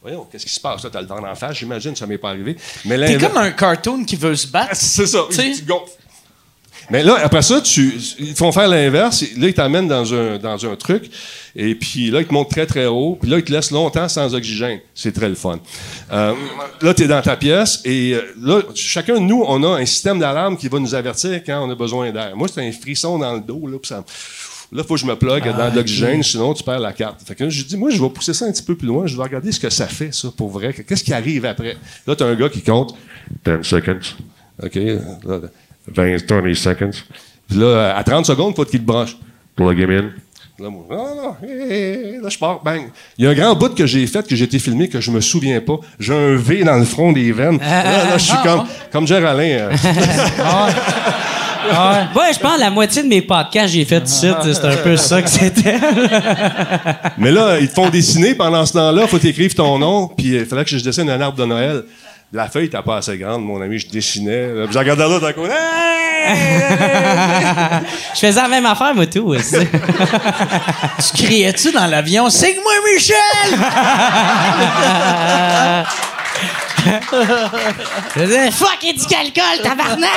Voyons, 0.00 0.26
qu'est-ce 0.32 0.46
qui 0.46 0.54
se 0.54 0.60
passe 0.60 0.82
là? 0.84 0.90
Tu 0.90 0.96
as 0.96 1.02
le 1.02 1.06
vent 1.06 1.20
d'en 1.20 1.34
face, 1.34 1.58
j'imagine, 1.58 1.94
ça 1.94 2.06
m'est 2.06 2.16
pas 2.16 2.30
arrivé. 2.30 2.56
Mais 2.86 2.94
T'es 2.96 3.12
l'inverse- 3.12 3.32
comme 3.32 3.42
un 3.42 3.50
cartoon 3.50 4.04
qui 4.04 4.16
veut 4.16 4.34
se 4.36 4.46
battre. 4.46 4.70
c'est 4.74 5.06
ça. 5.06 5.26
Tu 5.30 5.62
gonfles. 5.64 5.92
Mais 6.90 7.02
là, 7.02 7.18
après 7.22 7.42
ça, 7.42 7.60
tu, 7.60 7.94
ils 8.18 8.32
te 8.32 8.38
font 8.38 8.50
faire 8.50 8.68
l'inverse. 8.68 9.22
Là, 9.36 9.48
ils 9.48 9.54
t'amènent 9.54 9.88
dans 9.88 10.14
un, 10.14 10.38
dans 10.38 10.64
un 10.64 10.74
truc. 10.74 11.10
Et 11.54 11.74
puis 11.74 12.10
là, 12.10 12.20
ils 12.20 12.26
te 12.26 12.32
montent 12.32 12.50
très, 12.50 12.64
très 12.64 12.86
haut. 12.86 13.18
Puis 13.20 13.30
là, 13.30 13.38
ils 13.38 13.44
te 13.44 13.52
laissent 13.52 13.70
longtemps 13.70 14.08
sans 14.08 14.34
oxygène. 14.34 14.80
C'est 14.94 15.12
très 15.12 15.28
le 15.28 15.34
fun. 15.34 15.58
Euh, 16.12 16.34
là, 16.80 16.94
tu 16.94 17.02
es 17.02 17.06
dans 17.06 17.20
ta 17.20 17.36
pièce. 17.36 17.82
Et 17.84 18.14
euh, 18.14 18.22
là, 18.40 18.62
chacun 18.74 19.14
de 19.14 19.20
nous, 19.20 19.44
on 19.46 19.62
a 19.64 19.80
un 19.80 19.84
système 19.84 20.18
d'alarme 20.18 20.56
qui 20.56 20.68
va 20.68 20.78
nous 20.78 20.94
avertir 20.94 21.42
quand 21.44 21.66
on 21.66 21.70
a 21.70 21.74
besoin 21.74 22.10
d'air. 22.10 22.34
Moi, 22.34 22.48
c'est 22.48 22.66
un 22.66 22.72
frisson 22.72 23.18
dans 23.18 23.34
le 23.34 23.40
dos. 23.40 23.66
Là, 23.66 23.78
puis 23.78 23.88
ça, 23.88 24.02
Là, 24.70 24.84
faut 24.84 24.94
que 24.94 25.00
je 25.00 25.06
me 25.06 25.16
plug 25.16 25.44
dans 25.44 25.70
de 25.70 25.76
l'oxygène, 25.76 26.22
sinon 26.22 26.52
tu 26.52 26.62
perds 26.62 26.80
la 26.80 26.92
carte. 26.92 27.22
Fait 27.26 27.34
que 27.34 27.44
là, 27.44 27.50
je 27.50 27.62
dis, 27.62 27.76
moi, 27.78 27.88
je 27.90 28.02
vais 28.02 28.10
pousser 28.10 28.34
ça 28.34 28.44
un 28.44 28.52
petit 28.52 28.62
peu 28.62 28.76
plus 28.76 28.86
loin, 28.86 29.06
je 29.06 29.16
vais 29.16 29.22
regarder 29.22 29.50
ce 29.50 29.58
que 29.58 29.70
ça 29.70 29.86
fait, 29.86 30.12
ça, 30.12 30.28
pour 30.36 30.50
vrai. 30.50 30.74
Qu'est-ce 30.74 31.02
qui 31.02 31.14
arrive 31.14 31.46
après? 31.46 31.78
Là, 32.06 32.14
tu 32.14 32.22
as 32.22 32.26
un 32.26 32.34
gars 32.34 32.50
qui 32.50 32.60
compte 32.60 32.94
10 33.46 33.62
seconds. 33.62 33.98
OK? 34.62 34.74
Là, 34.74 35.40
20, 35.94 36.26
30 36.26 36.54
seconds. 36.54 36.90
Puis 37.48 37.58
là, 37.58 37.96
à 37.96 38.04
30 38.04 38.26
secondes, 38.26 38.54
faut 38.54 38.64
qu'il 38.64 38.80
te 38.80 38.84
branche. 38.84 39.16
Plug 39.56 39.78
him 39.78 39.90
in. 39.90 40.10
Là, 40.60 40.70
moi, 40.70 40.84
non, 40.90 41.14
non, 41.14 41.36
hé, 41.40 42.16
hé, 42.16 42.18
là, 42.20 42.28
je 42.28 42.36
pars, 42.36 42.60
bang. 42.64 42.82
Il 43.16 43.24
y 43.24 43.28
a 43.28 43.30
un 43.30 43.34
grand 43.34 43.54
bout 43.54 43.72
que 43.76 43.86
j'ai 43.86 44.04
fait, 44.08 44.26
que 44.26 44.34
j'ai 44.34 44.44
été 44.44 44.58
filmé, 44.58 44.88
que 44.88 45.00
je 45.00 45.12
me 45.12 45.20
souviens 45.20 45.60
pas. 45.60 45.76
J'ai 46.00 46.12
un 46.12 46.34
V 46.34 46.64
dans 46.64 46.76
le 46.76 46.84
front 46.84 47.12
des 47.12 47.30
veines. 47.30 47.58
Là, 47.58 48.04
là, 48.04 48.18
je 48.18 48.24
suis 48.24 48.36
comme, 48.42 48.64
comme 48.90 49.06
Géraldin. 49.06 49.68
euh, 51.70 52.02
Ouais, 52.16 52.32
je 52.32 52.38
pense 52.38 52.58
la 52.58 52.70
moitié 52.70 53.02
de 53.02 53.08
mes 53.08 53.22
podcasts, 53.22 53.74
j'ai 53.74 53.84
fait 53.84 54.00
du 54.00 54.10
site. 54.10 54.36
C'est 54.42 54.64
un 54.64 54.76
peu 54.76 54.96
ça 54.96 55.22
que 55.22 55.28
c'était. 55.28 55.76
Mais 57.18 57.30
là, 57.30 57.58
ils 57.60 57.68
te 57.68 57.74
font 57.74 57.88
dessiner 57.88 58.34
pendant 58.34 58.64
ce 58.64 58.72
temps-là, 58.72 59.06
faut 59.06 59.18
t'écrire 59.18 59.54
ton 59.54 59.78
nom, 59.78 60.08
puis 60.08 60.28
il 60.36 60.46
fallait 60.46 60.64
que 60.64 60.70
je 60.70 60.82
dessine 60.82 61.08
un 61.10 61.20
arbre 61.20 61.38
de 61.38 61.44
Noël. 61.44 61.84
La 62.32 62.48
feuille 62.48 62.64
n'était 62.64 62.82
pas 62.82 62.98
assez 62.98 63.16
grande, 63.16 63.42
mon 63.44 63.60
ami, 63.62 63.78
je 63.78 63.88
dessinais. 63.88 64.48
là, 64.48 64.64
puis 64.64 64.74
Je 64.74 64.78
regardais 64.78 65.08
là 65.08 65.18
d'un 65.18 65.32
coup. 65.32 65.46
Je 68.14 68.18
faisais 68.18 68.42
la 68.42 68.48
même 68.48 68.66
affaire, 68.66 68.94
moi, 68.94 69.06
tout. 69.06 69.28
aussi. 69.28 69.56
Tu 71.16 71.24
criais-tu 71.24 71.72
dans 71.72 71.86
l'avion? 71.86 72.28
Signe-moi 72.28 72.72
Michel! 72.92 73.16
Je 78.14 78.20
faisais 78.20 78.50
fuck 78.50 78.78
et 78.84 78.92
du 78.92 79.00
alcool, 79.14 79.62
tabarnak! 79.62 80.08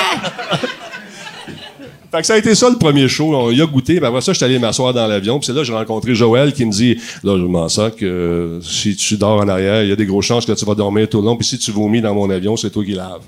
Fait 2.12 2.20
que 2.20 2.26
ça 2.26 2.34
a 2.34 2.36
été 2.36 2.54
ça 2.54 2.68
le 2.68 2.76
premier 2.76 3.08
show. 3.08 3.34
On 3.34 3.50
y 3.50 3.62
a 3.62 3.66
goûté. 3.66 3.98
Ben 3.98 4.08
après 4.08 4.20
ça, 4.20 4.32
je 4.32 4.36
suis 4.36 4.44
allé 4.44 4.58
m'asseoir 4.58 4.92
dans 4.92 5.06
l'avion. 5.06 5.38
Puis 5.38 5.46
c'est 5.46 5.54
là 5.54 5.64
j'ai 5.64 5.72
rencontré 5.72 6.14
Joël 6.14 6.52
qui 6.52 6.66
me 6.66 6.70
dit 6.70 6.98
Là, 7.24 7.38
je 7.38 7.44
m'en 7.44 7.70
sens 7.70 7.90
que 7.96 8.04
euh, 8.04 8.60
si 8.60 8.94
tu 8.96 9.16
dors 9.16 9.40
en 9.40 9.48
arrière, 9.48 9.82
il 9.82 9.88
y 9.88 9.92
a 9.92 9.96
des 9.96 10.04
grosses 10.04 10.26
chances 10.26 10.44
que 10.44 10.52
tu 10.52 10.64
vas 10.66 10.74
dormir 10.74 11.08
tout 11.08 11.22
le 11.22 11.24
long. 11.24 11.36
Puis 11.36 11.46
si 11.46 11.58
tu 11.58 11.70
vomis 11.70 12.02
dans 12.02 12.14
mon 12.14 12.28
avion, 12.28 12.54
c'est 12.54 12.68
toi 12.68 12.84
qui 12.84 12.92
laves. 12.92 13.22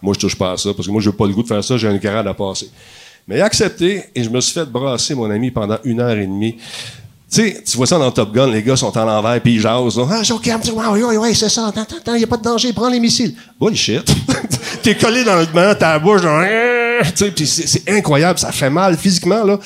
Moi, 0.00 0.14
je 0.14 0.20
touche 0.20 0.36
pas 0.36 0.52
à 0.52 0.56
ça 0.56 0.72
parce 0.72 0.86
que 0.86 0.92
moi, 0.92 1.02
j'ai 1.02 1.12
pas 1.12 1.26
le 1.26 1.34
goût 1.34 1.42
de 1.42 1.48
faire 1.48 1.62
ça. 1.62 1.76
J'ai 1.76 1.88
une 1.88 2.00
carade 2.00 2.26
à 2.26 2.32
passer. 2.32 2.70
Mais 3.28 3.42
accepté 3.42 4.04
et 4.14 4.24
je 4.24 4.30
me 4.30 4.40
suis 4.40 4.54
fait 4.54 4.64
brasser, 4.64 5.14
mon 5.14 5.30
ami, 5.30 5.50
pendant 5.50 5.76
une 5.84 6.00
heure 6.00 6.16
et 6.16 6.26
demie. 6.26 6.56
Tu 7.32 7.36
sais, 7.42 7.62
tu 7.64 7.76
vois 7.76 7.86
ça 7.86 7.96
dans 7.98 8.10
Top 8.10 8.32
Gun, 8.34 8.50
les 8.50 8.62
gars 8.62 8.74
sont 8.76 8.96
en 8.98 9.04
l'envers 9.04 9.40
puis 9.40 9.54
ils 9.54 9.60
jasent. 9.60 9.96
là. 9.96 10.04
Ah, 10.10 10.22
Joe 10.24 10.40
Cam, 10.40 10.60
oui, 10.64 11.00
oui, 11.04 11.16
oui, 11.16 11.34
c'est 11.34 11.48
ça. 11.48 11.68
Attends, 11.68 11.82
attends, 11.82 12.14
il 12.14 12.18
n'y 12.18 12.24
a 12.24 12.26
pas 12.26 12.36
de 12.36 12.42
danger, 12.42 12.72
prends 12.72 12.88
les 12.90 12.98
missiles. 12.98 13.34
Bullshit. 13.60 14.02
T'es 14.82 14.96
collé 14.96 15.22
dans 15.22 15.36
le 15.36 15.46
banc, 15.46 15.72
ta 15.78 15.98
bouche, 16.00 16.22
genre, 16.22 16.42
tu 16.42 17.06
sais, 17.14 17.30
puis 17.30 17.46
c'est 17.46 17.88
incroyable, 17.88 18.38
ça 18.38 18.50
fait 18.50 18.68
mal 18.70 18.96
physiquement, 18.96 19.44
là. 19.44 19.58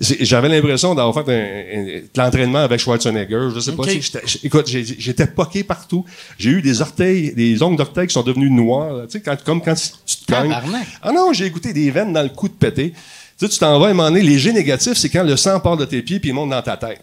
J'avais 0.00 0.48
l'impression 0.48 0.92
d'avoir 0.94 1.14
fait 1.24 1.30
un, 1.32 1.78
un- 1.80 1.84
de 1.84 2.02
l'entraînement 2.16 2.58
avec 2.64 2.80
Schwarzenegger. 2.80 3.48
Je 3.54 3.60
sais 3.60 3.72
pas 3.72 3.84
Ok. 3.84 3.90
si 3.90 4.02
j'étais- 4.02 4.22
j'- 4.26 4.40
écoute, 4.42 4.66
j'ai- 4.66 4.84
j'étais 4.98 5.26
poqué 5.28 5.62
partout. 5.62 6.04
J'ai 6.36 6.50
eu 6.50 6.62
des 6.62 6.80
orteils, 6.82 7.32
des 7.32 7.62
ongles 7.62 7.76
d'orteils 7.76 8.08
qui 8.08 8.14
sont 8.14 8.22
devenus 8.22 8.50
noirs, 8.50 8.92
là. 8.92 9.02
tu 9.06 9.12
sais, 9.12 9.20
quand, 9.20 9.36
comme 9.44 9.62
quand 9.62 9.74
tu 9.74 10.16
te 10.16 10.32
cognes. 10.32 10.52
Ah 11.02 11.12
non, 11.12 11.32
j'ai 11.32 11.46
écouté 11.46 11.72
des 11.72 11.90
veines 11.92 12.12
dans 12.12 12.22
le 12.22 12.30
cou 12.30 12.48
de 12.48 12.54
pété. 12.54 12.92
Tu 13.38 13.46
sais, 13.46 13.52
tu 13.52 13.58
t'en 13.58 13.78
vas 13.80 13.86
à 13.86 13.90
un 13.90 13.94
moment 13.94 14.08
donné, 14.10 14.22
les 14.22 14.38
G 14.38 14.52
négatifs, 14.52 14.96
c'est 14.96 15.08
quand 15.10 15.24
le 15.24 15.36
sang 15.36 15.58
part 15.60 15.76
de 15.76 15.84
tes 15.84 16.02
pieds 16.02 16.20
puis 16.20 16.30
il 16.30 16.32
monte 16.32 16.50
dans 16.50 16.62
ta 16.62 16.76
tête. 16.76 17.00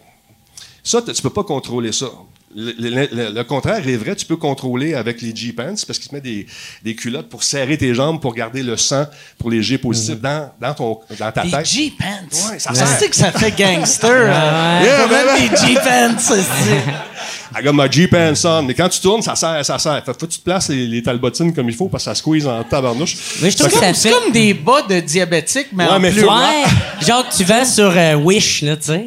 Ça, 0.82 1.00
tu 1.02 1.22
peux 1.22 1.30
pas 1.30 1.44
contrôler 1.44 1.92
ça. 1.92 2.06
Le, 2.54 2.72
le- 2.78 3.08
le- 3.10 3.30
le 3.32 3.44
contraire 3.44 3.86
est 3.88 3.96
vrai, 3.96 4.14
tu 4.14 4.26
peux 4.26 4.36
contrôler 4.36 4.92
avec 4.94 5.22
les 5.22 5.34
G-pants 5.34 5.74
parce 5.86 5.98
qu'ils 5.98 6.08
te 6.10 6.14
mettent 6.14 6.24
des, 6.24 6.46
des 6.82 6.94
culottes 6.94 7.30
pour 7.30 7.42
serrer 7.44 7.78
tes 7.78 7.94
jambes 7.94 8.20
pour 8.20 8.34
garder 8.34 8.62
le 8.62 8.76
sang 8.76 9.06
pour 9.38 9.50
les 9.50 9.62
G 9.62 9.78
positifs 9.78 10.20
dans, 10.20 10.50
dans, 10.60 10.74
ton, 10.74 11.00
dans 11.18 11.32
ta 11.32 11.42
tête. 11.42 11.64
G-pants? 11.64 12.50
Ouais, 12.50 12.58
ça 12.58 12.74
sert. 12.74 12.86
c'est 12.98 13.08
que 13.08 13.16
ça 13.16 13.32
fait 13.32 13.52
gangster. 13.56 14.34
hein? 14.34 14.80
Yeah, 14.84 15.06
ben, 15.06 15.48
des 15.50 15.56
G-pants, 15.66 16.18
ça, 16.18 16.34
c'est- 16.42 16.42
I 17.58 17.62
got 17.64 17.72
my 17.72 17.90
Jeep 17.90 18.14
and 18.14 18.34
son. 18.34 18.62
Mais 18.62 18.74
quand 18.74 18.88
tu 18.88 19.00
tournes, 19.00 19.22
ça 19.22 19.34
serre, 19.36 19.64
ça 19.64 19.78
serre. 19.78 20.02
Fait 20.04 20.12
que 20.12 20.18
faut 20.18 20.26
que 20.26 20.32
tu 20.32 20.38
te 20.38 20.44
places 20.44 20.68
les, 20.68 20.86
les 20.86 21.02
talbotines 21.02 21.52
comme 21.54 21.68
il 21.68 21.74
faut 21.74 21.88
parce 21.88 22.04
que 22.04 22.10
ça 22.10 22.14
squeeze 22.14 22.46
en 22.46 22.62
tabarnouche. 22.64 23.16
Mais 23.42 23.50
je 23.50 23.56
trouve 23.56 23.70
que 23.70 23.78
ça 23.78 23.92
C'est 23.94 24.08
fait. 24.10 24.14
comme 24.14 24.32
des 24.32 24.54
bas 24.54 24.82
de 24.82 25.00
diabétique, 25.00 25.68
mais 25.72 25.84
Ouais, 25.84 25.90
en 25.90 26.00
mais 26.00 26.10
plus. 26.10 26.24
Ouais, 26.24 26.64
genre 27.06 27.28
que 27.28 27.34
tu 27.36 27.44
vas 27.44 27.64
sur 27.64 27.92
euh, 27.96 28.14
Wish, 28.14 28.62
là, 28.62 28.76
tu 28.76 28.84
sais. 28.84 29.06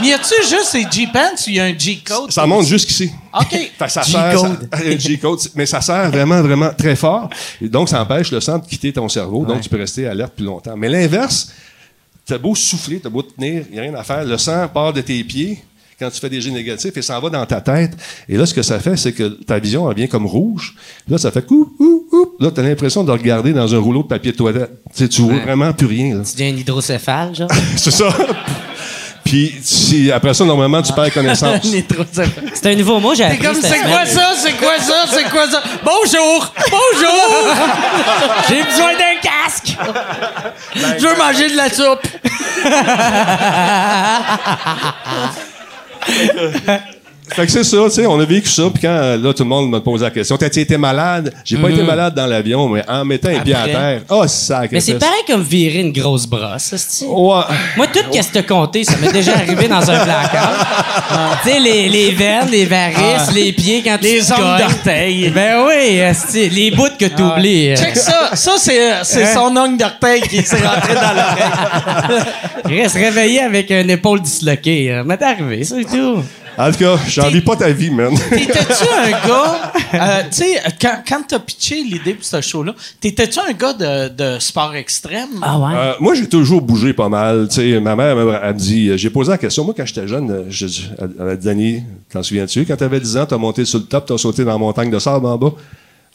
Mais 0.00 0.08
y 0.08 0.12
a-tu 0.12 0.34
juste 0.48 0.74
les 0.74 0.86
G-Pants 0.90 1.20
ou 1.46 1.50
y 1.50 1.60
a 1.60 1.64
un 1.64 1.78
G-Code? 1.78 2.32
Ça 2.32 2.46
monte 2.46 2.66
jusqu'ici. 2.66 3.10
OK. 3.38 3.48
Fait 3.50 3.70
que 3.86 3.88
ça 3.92 4.02
G-code. 4.02 4.12
sert, 4.12 4.40
ça- 4.80 4.86
un 4.86 4.98
G-code, 4.98 5.38
mais 5.54 5.66
ça 5.66 5.80
sert 5.80 6.10
vraiment, 6.10 6.40
vraiment 6.42 6.70
très 6.76 6.96
fort. 6.96 7.28
Et 7.62 7.68
donc, 7.68 7.88
ça 7.88 8.00
empêche 8.02 8.30
le 8.32 8.40
sang 8.40 8.58
de 8.58 8.66
quitter 8.66 8.92
ton 8.92 9.08
cerveau. 9.08 9.44
Donc, 9.44 9.60
tu 9.60 9.68
peux 9.68 9.78
rester 9.78 10.06
alerte 10.06 10.34
plus 10.34 10.44
longtemps. 10.44 10.76
Mais 10.76 10.88
l'inverse, 10.88 11.52
t'as 12.26 12.38
beau 12.38 12.54
souffler, 12.54 13.00
t'as 13.00 13.08
beau 13.08 13.22
tenir, 13.22 13.64
il 13.68 13.72
n'y 13.74 13.78
a 13.78 13.82
rien 13.82 13.94
à 13.94 14.02
faire. 14.02 14.24
Le 14.24 14.36
sang 14.38 14.66
part 14.68 14.92
de 14.92 15.00
tes 15.00 15.22
pieds 15.24 15.62
quand 15.98 16.10
tu 16.10 16.20
fais 16.20 16.28
des 16.28 16.40
jets 16.40 16.50
négatifs 16.50 16.96
et 16.96 17.02
s'en 17.02 17.20
va 17.20 17.30
dans 17.30 17.46
ta 17.46 17.60
tête. 17.60 17.92
Et 18.28 18.36
là, 18.36 18.46
ce 18.46 18.54
que 18.54 18.62
ça 18.62 18.78
fait, 18.78 18.96
c'est 18.96 19.12
que 19.12 19.24
ta 19.44 19.58
vision 19.58 19.88
elle 19.88 19.96
devient 19.96 20.08
comme 20.08 20.26
rouge. 20.26 20.74
Là, 21.08 21.18
ça 21.18 21.30
fait 21.30 21.44
coup, 21.44 21.72
coup, 21.76 22.06
coup. 22.10 22.32
Là, 22.40 22.50
t'as 22.54 22.62
l'impression 22.62 23.04
de 23.04 23.10
regarder 23.12 23.52
dans 23.52 23.74
un 23.74 23.78
rouleau 23.78 24.02
de 24.02 24.08
papier 24.08 24.32
de 24.32 24.36
toilette. 24.36 24.70
Tu 24.94 25.04
sais, 25.04 25.08
tu 25.08 25.22
vois 25.22 25.38
vraiment 25.40 25.72
plus 25.72 25.86
rien. 25.86 26.16
là. 26.18 26.22
Tu 26.24 26.32
deviens 26.32 26.54
un 26.54 26.56
hydrocéphale, 26.58 27.34
genre. 27.34 27.50
C'est 27.76 27.90
ça. 27.90 28.08
Puis, 29.24 29.54
si, 29.62 30.12
après 30.12 30.34
ça, 30.34 30.44
normalement, 30.44 30.82
tu 30.82 30.92
perds 30.92 31.12
connaissance. 31.12 31.66
C'est 32.54 32.66
un 32.66 32.74
nouveau 32.74 33.00
mot, 33.00 33.14
j'ai 33.14 33.24
appris 33.24 33.38
comme, 33.38 33.54
c'est 33.54 33.78
quoi 33.80 34.04
ça? 34.04 34.32
C'est 34.36 34.52
quoi 34.52 34.78
ça? 34.78 35.04
C'est 35.10 35.30
quoi 35.30 35.48
ça? 35.50 35.62
Bonjour! 35.82 36.52
Bonjour! 36.70 37.54
J'ai 38.48 38.62
besoin 38.62 38.92
d'un 38.92 39.20
casque! 39.22 39.76
Je 40.98 41.06
veux 41.06 41.16
manger 41.16 41.48
de 41.50 41.56
la 41.56 41.70
soupe. 41.70 42.06
like, 46.08 46.90
Fait 47.26 47.46
que 47.46 47.52
c'est 47.52 47.64
ça, 47.64 47.78
tu 47.86 47.90
sais, 47.90 48.06
on 48.06 48.20
a 48.20 48.24
vécu 48.26 48.48
ça, 48.48 48.64
puis 48.72 48.82
quand 48.82 48.88
euh, 48.88 49.16
là, 49.16 49.32
tout 49.32 49.44
le 49.44 49.48
monde 49.48 49.70
me 49.70 49.78
pose 49.80 50.02
la 50.02 50.10
question, 50.10 50.36
t'as-tu 50.36 50.60
été 50.60 50.76
malade? 50.76 51.32
J'ai 51.44 51.56
pas 51.56 51.70
été 51.70 51.82
malade 51.82 52.14
dans 52.14 52.26
l'avion, 52.26 52.68
mais 52.68 52.82
en 52.86 53.04
mettant 53.04 53.30
un 53.30 53.40
pied 53.40 53.54
à 53.54 53.64
terre, 53.64 54.00
oh, 54.10 54.24
sac. 54.26 54.70
Mais 54.72 54.80
c'est 54.80 54.98
pareil 54.98 55.22
comme 55.26 55.42
virer 55.42 55.80
une 55.80 55.92
grosse 55.92 56.26
brosse, 56.26 56.62
ça, 56.64 56.76
c'est-tu? 56.78 57.10
Ouais. 57.10 57.40
Moi, 57.76 57.86
tout 57.86 58.00
ce 58.12 58.28
que 58.28 58.46
compté, 58.46 58.84
ça 58.84 58.96
m'est 58.98 59.10
déjà 59.12 59.32
arrivé 59.36 59.66
dans 59.68 59.90
un 59.90 59.98
placard. 60.00 61.38
tu 61.42 61.50
sais, 61.50 61.60
les, 61.60 61.88
les 61.88 62.10
veines, 62.12 62.48
les 62.50 62.66
varices, 62.66 63.32
les 63.34 63.52
pieds 63.52 63.82
quand 63.82 63.96
tu 63.96 64.04
Les 64.04 64.30
ongles 64.32 64.58
d'orteil. 64.58 65.30
Ben 65.30 65.64
oui, 65.66 66.00
les 66.50 66.70
bouts 66.72 66.88
que 66.98 67.06
t'oublies. 67.06 67.70
euh. 67.72 67.76
Check 67.76 67.96
ça. 67.96 68.30
Ça, 68.34 68.52
c'est, 68.58 69.02
c'est 69.02 69.24
Hein? 69.24 69.34
son 69.34 69.56
ongle 69.56 69.78
d'orteil 69.78 70.20
qui 70.22 70.42
s'est 70.42 70.56
rentré 70.64 70.94
dans 70.94 71.14
l'oreille. 71.14 72.22
Il 72.68 72.74
reste 72.82 72.94
réveillé 72.96 73.40
avec 73.40 73.70
une 73.70 73.88
épaule 73.90 74.20
disloquée. 74.20 74.92
euh. 74.92 75.02
Mais 75.06 75.16
t'es 75.16 75.24
arrivé, 75.24 75.64
c'est 75.64 75.84
tout. 75.84 76.22
En 76.56 76.70
tout 76.70 76.78
cas, 76.78 76.96
j'envie 77.08 77.40
pas 77.40 77.56
ta 77.56 77.70
vie, 77.70 77.90
man. 77.90 78.14
T'étais-tu 78.30 78.84
un 78.96 79.10
gars, 79.10 79.72
euh, 79.94 80.22
tu 80.30 80.36
sais, 80.36 80.62
quand, 80.80 81.02
quand 81.06 81.22
t'as 81.26 81.38
pitché 81.38 81.82
l'idée 81.82 82.14
pour 82.14 82.24
ce 82.24 82.40
show-là, 82.40 82.74
t'étais-tu 83.00 83.38
un 83.40 83.52
gars 83.52 83.72
de, 83.72 84.08
de 84.08 84.38
sport 84.38 84.74
extrême? 84.74 85.28
Ah 85.42 85.58
ouais? 85.58 85.74
Euh, 85.74 85.92
moi, 86.00 86.14
j'ai 86.14 86.28
toujours 86.28 86.62
bougé 86.62 86.92
pas 86.92 87.08
mal. 87.08 87.48
Tu 87.48 87.56
sais, 87.72 87.80
ma 87.80 87.96
mère 87.96 88.18
elle, 88.18 88.40
elle 88.42 88.54
me 88.54 88.58
dit, 88.58 88.88
euh, 88.90 88.96
j'ai 88.96 89.10
posé 89.10 89.30
la 89.30 89.38
question. 89.38 89.64
Moi, 89.64 89.74
quand 89.76 89.86
j'étais 89.86 90.06
jeune, 90.06 90.30
euh, 90.30 90.42
je, 90.48 90.66
elle 90.98 91.10
elle 91.18 91.24
m'a 91.24 91.36
dit, 91.36 91.44
Danny, 91.46 91.82
t'en 92.12 92.22
souviens-tu? 92.22 92.64
Quand 92.64 92.76
t'avais 92.76 93.00
10 93.00 93.16
ans, 93.18 93.26
t'as 93.26 93.36
monté 93.38 93.64
sur 93.64 93.78
le 93.78 93.84
top, 93.86 94.06
t'as 94.06 94.18
sauté 94.18 94.44
dans 94.44 94.52
la 94.52 94.58
montagne 94.58 94.90
de 94.90 94.98
sable 94.98 95.26
en 95.26 95.36
bas. 95.36 95.52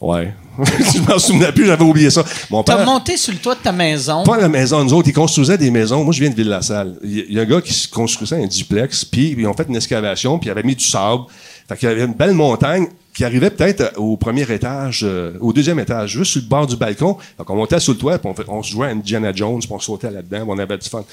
Ouais. 0.02 0.34
je 0.94 1.00
m'en 1.02 1.20
souvenais 1.20 1.52
plus, 1.52 1.66
j'avais 1.66 1.84
oublié 1.84 2.10
ça. 2.10 2.24
Mon 2.50 2.64
T'as 2.64 2.78
père. 2.78 2.86
monté 2.86 3.18
sur 3.18 3.34
le 3.34 3.40
toit 3.40 3.56
de 3.56 3.60
ta 3.60 3.72
maison. 3.72 4.24
Pas 4.24 4.38
la 4.38 4.50
maison, 4.50 4.84
nous 4.84 4.94
autres, 4.94 5.08
ils 5.10 5.14
construisaient 5.14 5.58
des 5.58 5.72
maisons. 5.72 6.04
Moi, 6.04 6.14
je 6.14 6.20
viens 6.22 6.30
de 6.30 6.36
Ville-la-Salle. 6.36 6.98
Il 7.04 7.18
y 7.18 7.20
a- 7.22 7.24
il 7.30 7.34
y 7.36 7.40
a 7.40 7.44
un 7.44 7.46
gars 7.46 7.62
qui 7.62 7.88
construisait 7.90 8.42
un 8.42 8.48
duplex, 8.48 9.04
puis 9.06 9.36
ils 9.38 9.48
ont 9.48 9.54
fait 9.54 9.66
une 9.68 9.76
excavation, 9.76 10.38
puis 10.40 10.48
ils 10.48 10.52
avaient 10.52 10.64
mis 10.64 10.76
du 10.76 10.86
sable. 10.86 11.24
Fait 11.68 11.78
qu'il 11.78 11.88
y 11.90 11.92
avait 11.92 12.04
une 12.06 12.14
belle 12.14 12.34
montagne 12.34 12.88
qui 13.14 13.24
arrivait 13.26 13.50
peut-être 13.52 13.82
euh, 13.82 13.92
au 14.00 14.18
premier 14.18 14.50
étage, 14.52 15.02
euh, 15.04 15.34
au 15.42 15.52
deuxième 15.54 15.80
étage, 15.80 16.12
juste 16.12 16.32
sur 16.32 16.42
le 16.42 16.48
bord 16.48 16.66
du 16.68 16.76
balcon. 16.78 17.18
Donc, 17.38 17.50
on 17.50 17.56
montait 17.56 17.80
sur 17.80 17.94
le 17.94 18.00
toit, 18.00 18.18
puis 18.18 18.32
on, 18.48 18.64
se 18.64 18.72
jouait 18.72 18.88
à 18.88 18.92
Indiana 18.92 19.32
Jones, 19.34 19.60
puis 19.60 19.70
on 19.72 19.80
sautait 19.80 20.12
là-dedans, 20.12 20.46
on 20.48 20.58
avait 20.60 20.78
du 20.78 20.90
fun. 20.90 21.04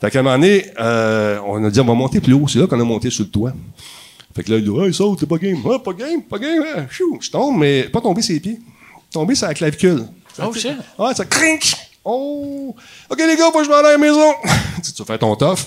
Fait 0.00 0.10
qu'à 0.10 0.20
un 0.20 0.22
moment 0.22 0.36
donné, 0.36 0.66
euh, 0.80 1.38
on 1.46 1.62
a 1.64 1.70
dit, 1.70 1.80
on 1.80 1.84
va 1.84 1.94
monter 1.94 2.20
plus 2.20 2.32
haut. 2.34 2.48
C'est 2.48 2.58
là 2.58 2.66
qu'on 2.66 2.80
a 2.80 2.84
monté 2.84 3.10
sur 3.10 3.24
le 3.24 3.30
toit. 3.30 3.52
Fait 4.34 4.42
que 4.42 4.50
là, 4.52 4.58
il 4.58 4.64
dit, 4.64 4.76
hey, 4.80 4.92
saute, 4.92 5.20
t'es 5.20 5.26
pas 5.26 5.38
game. 5.38 5.58
Ah, 5.72 5.78
pas 5.78 5.92
game, 5.92 6.22
pas 6.22 6.38
game. 6.38 6.64
hein. 6.76 6.86
Chou. 6.90 7.18
Je 7.20 7.30
tombe, 7.30 7.56
mais 7.58 7.84
pas 7.84 8.00
tomber 8.00 8.20
ses 8.22 8.40
pieds. 8.40 8.58
Tomber 9.12 9.34
sur 9.36 9.46
la 9.46 9.54
clavicule. 9.54 10.06
Oh, 10.42 10.52
shit. 10.52 10.72
Ah, 10.98 11.12
ça 11.14 11.24
crinque. 11.24 11.72
Oh. 12.04 12.74
OK, 13.08 13.18
les 13.18 13.36
gars, 13.36 13.50
faut 13.52 13.58
que 13.58 13.64
je 13.64 13.68
vais 13.68 13.76
aller 13.76 13.88
à 13.88 13.92
la 13.92 13.98
maison. 13.98 14.32
tu 14.82 14.92
vas 14.98 15.04
faire 15.04 15.18
ton 15.20 15.36
tough. 15.36 15.60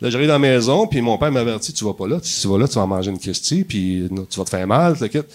Là, 0.00 0.10
j'arrive 0.10 0.28
dans 0.28 0.34
la 0.34 0.38
maison, 0.38 0.86
puis 0.86 1.00
mon 1.00 1.18
père 1.18 1.32
m'avertit, 1.32 1.72
tu 1.72 1.84
vas 1.84 1.92
pas 1.92 2.06
là. 2.06 2.18
Si 2.22 2.40
tu 2.42 2.46
vas 2.46 2.56
là, 2.58 2.68
tu 2.68 2.74
vas 2.76 2.86
manger 2.86 3.10
une 3.10 3.18
Christie, 3.18 3.64
puis 3.64 4.08
tu 4.30 4.38
vas 4.38 4.44
te 4.44 4.50
faire 4.50 4.66
mal, 4.66 4.96
tu 4.96 5.08
quittes. 5.08 5.26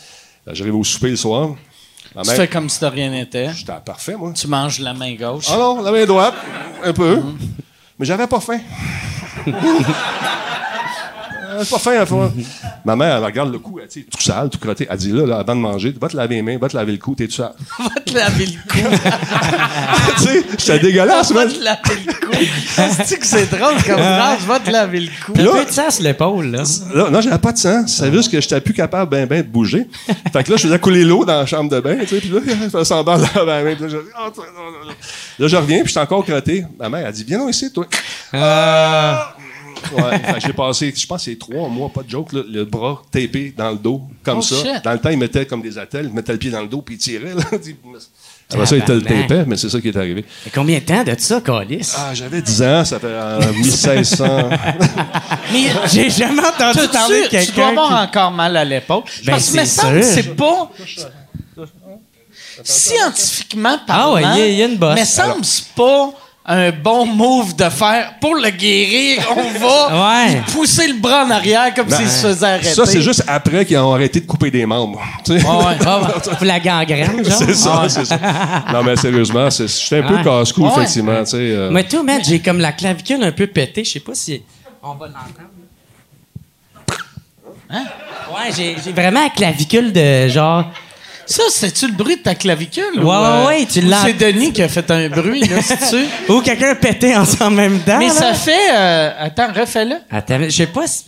Là, 0.47 0.54
J'arrive 0.54 0.76
au 0.76 0.84
souper 0.86 1.10
le 1.10 1.17
soir. 1.17 1.56
Ma 2.15 2.21
Tu 2.21 2.28
mère, 2.30 2.38
fais 2.38 2.47
comme 2.47 2.69
si 2.69 2.80
de 2.80 2.86
rien 2.86 3.10
n'était. 3.12 3.52
j'étais 3.54 3.73
parfait, 3.86 4.15
moi. 4.15 4.32
Tu 4.34 4.47
manges 4.47 4.80
la 4.80 4.93
main 4.93 5.13
gauche. 5.15 5.45
Ah 5.49 5.58
non, 5.58 5.82
la 5.82 5.91
main 5.91 6.06
droite, 6.06 6.36
un 6.84 6.93
peu. 6.93 7.19
Mais 7.99 8.06
j'avais 8.06 8.28
pas 8.28 8.39
faim. 8.39 8.60
Euh, 11.54 11.66
pas 11.66 11.78
faim 11.80 12.00
à 12.00 12.06
fois. 12.06 12.32
Ma 12.86 12.96
mère, 12.96 13.18
elle 13.18 13.24
regarde 13.24 13.52
le 13.52 13.60
cou, 13.60 13.80
elle 13.82 13.88
dit, 13.88 14.06
tout 14.06 14.22
sale, 14.22 14.50
tout 14.50 14.58
crotté. 14.60 14.88
Elle 14.89 14.98
dit, 14.98 15.12
là, 15.12 15.26
là, 15.26 15.38
avant 15.39 15.56
de 15.56 15.62
manger, 15.62 15.94
va 16.00 16.08
te 16.08 16.18
laver 16.18 16.36
les 16.36 16.42
mains, 16.42 16.58
va 16.58 16.68
te 16.68 16.76
laver 16.76 16.92
le 16.94 16.98
cou, 16.98 17.16
t'es 17.16 17.28
tout 17.28 17.34
sale. 17.34 17.54
Va 17.80 17.89
te 18.02 18.13
laver 18.13 18.46
le 18.46 18.60
cou. 18.68 18.78
tu 20.18 20.24
sais, 20.24 20.44
j'étais 20.58 20.80
dégueulasse, 20.80 21.32
Va 21.32 21.46
te 21.46 21.63
laver 21.63 22.02
le 22.06 22.13
cou. 22.13 22.34
C'est 23.06 23.18
que 23.20 23.26
c'est 23.26 23.50
drôle 23.50 23.76
comme 23.86 23.98
phrase. 23.98 24.42
Va 24.46 24.60
te 24.60 24.70
laver 24.70 25.02
le 25.02 25.10
cou? 25.26 25.34
T'as 25.34 25.44
peu 25.46 25.66
de 25.66 25.72
sang 25.72 25.89
sur 25.89 26.04
l'épaule, 26.04 26.48
là. 26.48 26.63
Là, 26.94 27.10
non, 27.10 27.22
j'avais 27.22 27.38
pas 27.38 27.52
de 27.52 27.58
sang. 27.58 27.86
C'est 27.88 28.12
juste 28.12 28.32
que 28.32 28.42
j'étais 28.42 28.62
plus 28.62 28.74
capable 28.74 29.12
ben 29.12 29.26
ben 29.26 29.42
de 29.42 29.48
bouger. 29.48 29.88
fait 30.32 30.44
que 30.44 30.52
là, 30.52 30.58
je 30.58 30.63
faisais 30.63 30.80
couler 30.80 31.04
l'eau 31.04 31.26
dans 31.26 31.39
la 31.39 31.46
chambre 31.46 31.70
de 31.70 31.80
bain, 31.80 31.98
tu 32.02 32.08
sais, 32.08 32.18
puis 32.20 32.30
là, 32.30 32.39
je 32.46 32.70
faisais 32.70 32.86
semblant 32.86 33.18
de 33.18 33.24
laver 33.24 33.46
la 33.46 33.63
main, 33.63 33.76
puis 33.76 33.84
là, 33.84 33.89
je, 33.89 33.98
Ah, 34.16 34.30
non, 34.36 34.44
non, 34.44 34.72
non. 34.86 34.94
là, 35.39 35.48
je 35.48 35.56
reviens, 35.56 35.80
puis 35.80 35.88
j'étais 35.88 36.00
encore 36.00 36.26
crotté. 36.26 36.66
Ma 36.80 36.89
mère, 36.89 37.08
elle 37.08 37.13
dit, 37.13 37.24
viens 37.24 37.39
donc 37.39 37.50
ici, 37.52 37.72
toi. 37.72 37.86
Ouais, 39.96 40.19
fait 40.19 40.34
que 40.34 40.39
j'ai 40.41 40.54
passé, 40.54 40.93
je 40.96 41.06
pense 41.08 41.24
que 41.26 41.32
c'est 41.32 41.38
trois 41.39 41.67
mois, 41.69 41.89
pas 41.89 42.04
de 42.04 42.10
joke, 42.10 42.34
là, 42.34 42.41
le 42.48 42.65
bras 42.65 43.02
tapé 43.12 43.54
dans 43.58 43.72
le 43.72 43.78
dos, 43.78 44.02
comme 44.24 44.39
Oh, 44.39 44.41
ça. 44.41 44.56
shit. 44.56 44.84
Dans 44.84 44.93
le 44.93 45.00
temps, 45.00 45.10
ils 45.10 45.17
mettaient 45.17 45.46
comme 45.46 45.62
des 45.62 45.78
attelles, 45.78 46.06
ils 46.10 46.13
mettaient 46.13 46.32
le 46.34 46.38
pied 46.39 46.52
dans 46.52 46.62
le 46.62 46.67
dos, 46.67 46.82
puis 46.82 46.96
ils 46.96 46.98
tiraient, 47.00 47.34
là. 47.36 47.43
Après 48.52 48.65
ça, 48.67 48.76
ils 48.76 48.84
te 48.84 48.91
le 48.91 49.02
tapaient, 49.02 49.46
mais 49.48 49.58
c'est 49.58 49.69
ça 49.69 49.80
qui 49.82 49.88
est 49.88 49.98
arrivé. 49.98 50.24
Mais 50.46 50.52
combien 50.54 50.78
de 50.78 50.84
temps 50.84 51.04
de 51.04 51.15
ça, 51.17 51.41
Calis? 51.41 51.89
Ah, 51.98 52.13
j'avais 52.13 52.41
10 52.41 52.62
ans, 52.62 52.86
ça 52.86 53.00
fait 53.00 53.08
en 53.19 53.52
1600. 53.54 54.26
Mais 55.54 55.63
J'ai 55.91 56.10
jamais 56.10 56.39
entendu 56.46 56.74
T'as-tu- 56.80 56.88
parler 56.91 57.22
de 57.22 57.24
tu 57.26 57.30
dois 57.32 57.39
quelqu'un 57.46 57.67
avoir 57.69 57.89
qui... 57.89 58.17
encore 58.17 58.32
mal 58.32 58.56
à 58.58 58.65
l'épaule. 58.65 59.04
Ben, 59.26 59.32
Parce 59.32 59.50
que 59.50 59.54
me 59.58 59.65
c'est 59.65 59.65
semble 59.65 60.00
que 60.02 60.06
sûr. 60.06 60.13
c'est 60.13 60.36
pas. 60.36 60.72
Scientifiquement 62.63 63.78
parlant. 63.88 64.04
Ah 64.04 64.13
ouais, 64.13 64.22
il 64.22 64.39
y 64.39 64.41
a- 64.41 64.48
il 64.48 64.56
y 64.56 64.63
a 64.63 64.65
une 64.67 64.78
bosse. 64.78 64.96
Mais 64.96 65.06
semble 65.06 65.41
que 65.41 65.48
c'est 65.48 65.69
pas 65.76 66.12
un 66.45 66.71
bon 66.71 67.06
move 67.06 67.56
de 67.56 67.69
faire 67.69 68.15
pour 68.19 68.36
le 68.36 68.49
guérir. 68.49 69.19
On 69.36 69.60
va 69.60 70.25
Ouais. 70.25 70.41
pousser 70.51 70.88
le 70.89 70.95
bras 70.99 71.23
en 71.25 71.29
arrière 71.32 71.73
comme 71.73 71.89
s'il 71.89 72.10
se 72.10 72.27
faisait 72.27 72.45
arrêter. 72.45 72.73
ça, 72.73 72.86
c'est 72.86 73.01
juste 73.01 73.23
après 73.27 73.65
qu'ils 73.65 73.77
ont 73.77 73.93
arrêté 73.93 74.19
de 74.19 74.25
couper 74.25 74.51
des 74.51 74.65
membres. 74.65 75.01
tu 75.23 75.39
sais. 75.39 75.45
Ah 75.47 75.58
ouais. 75.60 75.77
Ah 75.86 76.43
la 76.43 76.60
gangrène, 76.60 77.23
genre? 77.29 77.38
C'est 77.38 77.53
ça, 77.53 77.84
c'est 77.88 78.06
ça. 78.06 78.19
Non, 78.73 78.84
mais 78.84 78.95
sérieusement, 78.97 79.49
c'est- 79.49 79.67
j'étais 79.67 79.99
un 80.03 80.08
peu 80.08 80.21
casse-cou, 80.21 80.65
Ouais. 80.65 80.71
effectivement. 80.75 81.23
tu 81.23 81.29
sais, 81.32 81.38
euh. 81.38 81.69
Mais 81.71 81.84
tout, 81.86 82.03
man, 82.03 82.21
j'ai 82.27 82.39
comme 82.39 82.60
la 82.60 82.73
clavicule 82.73 83.23
un 83.23 83.32
peu 83.32 83.47
pétée. 83.47 83.86
Je 83.86 83.91
sais 83.91 83.99
pas 84.01 84.13
si 84.13 84.41
on 84.82 84.95
va 84.95 85.08
l'entendre. 85.08 85.49
Hein? 87.69 87.86
Ouais, 88.29 88.51
j'ai 88.56 88.75
j'ai 88.84 88.91
vraiment 88.91 89.23
la 89.23 89.29
clavicule 89.29 89.91
de 89.93 90.27
genre. 90.27 90.65
Ça, 91.25 91.43
c'est-tu 91.49 91.88
le 91.88 91.93
bruit 91.93 92.17
de 92.17 92.21
ta 92.21 92.36
clavicule? 92.36 92.83
Ouais, 92.97 93.03
ou, 93.03 93.12
euh, 93.12 93.41
ouais, 93.41 93.47
ouais, 93.59 93.65
tu 93.65 93.79
ou 93.79 93.89
l'as- 93.89 94.03
C'est 94.03 94.13
Denis 94.13 94.51
qui 94.51 94.62
a 94.62 94.67
fait 94.67 94.89
un 94.91 95.07
bruit, 95.09 95.41
là, 95.41 95.62
c'est-tu? 95.62 96.05
Ou 96.31 96.41
quelqu'un 96.41 96.71
a 96.71 96.75
pété 96.75 97.15
en 97.15 97.23
en 97.41 97.49
même 97.51 97.79
temps. 97.79 97.97
Mais 97.99 98.07
là? 98.07 98.13
ça 98.13 98.33
fait. 98.33 98.71
euh, 98.75 99.12
attends, 99.19 99.47
refais-le. 99.53 99.95
Attends, 100.12 100.39
je 100.43 100.49
sais 100.49 100.67
pas 100.67 100.86
si. 100.88 101.05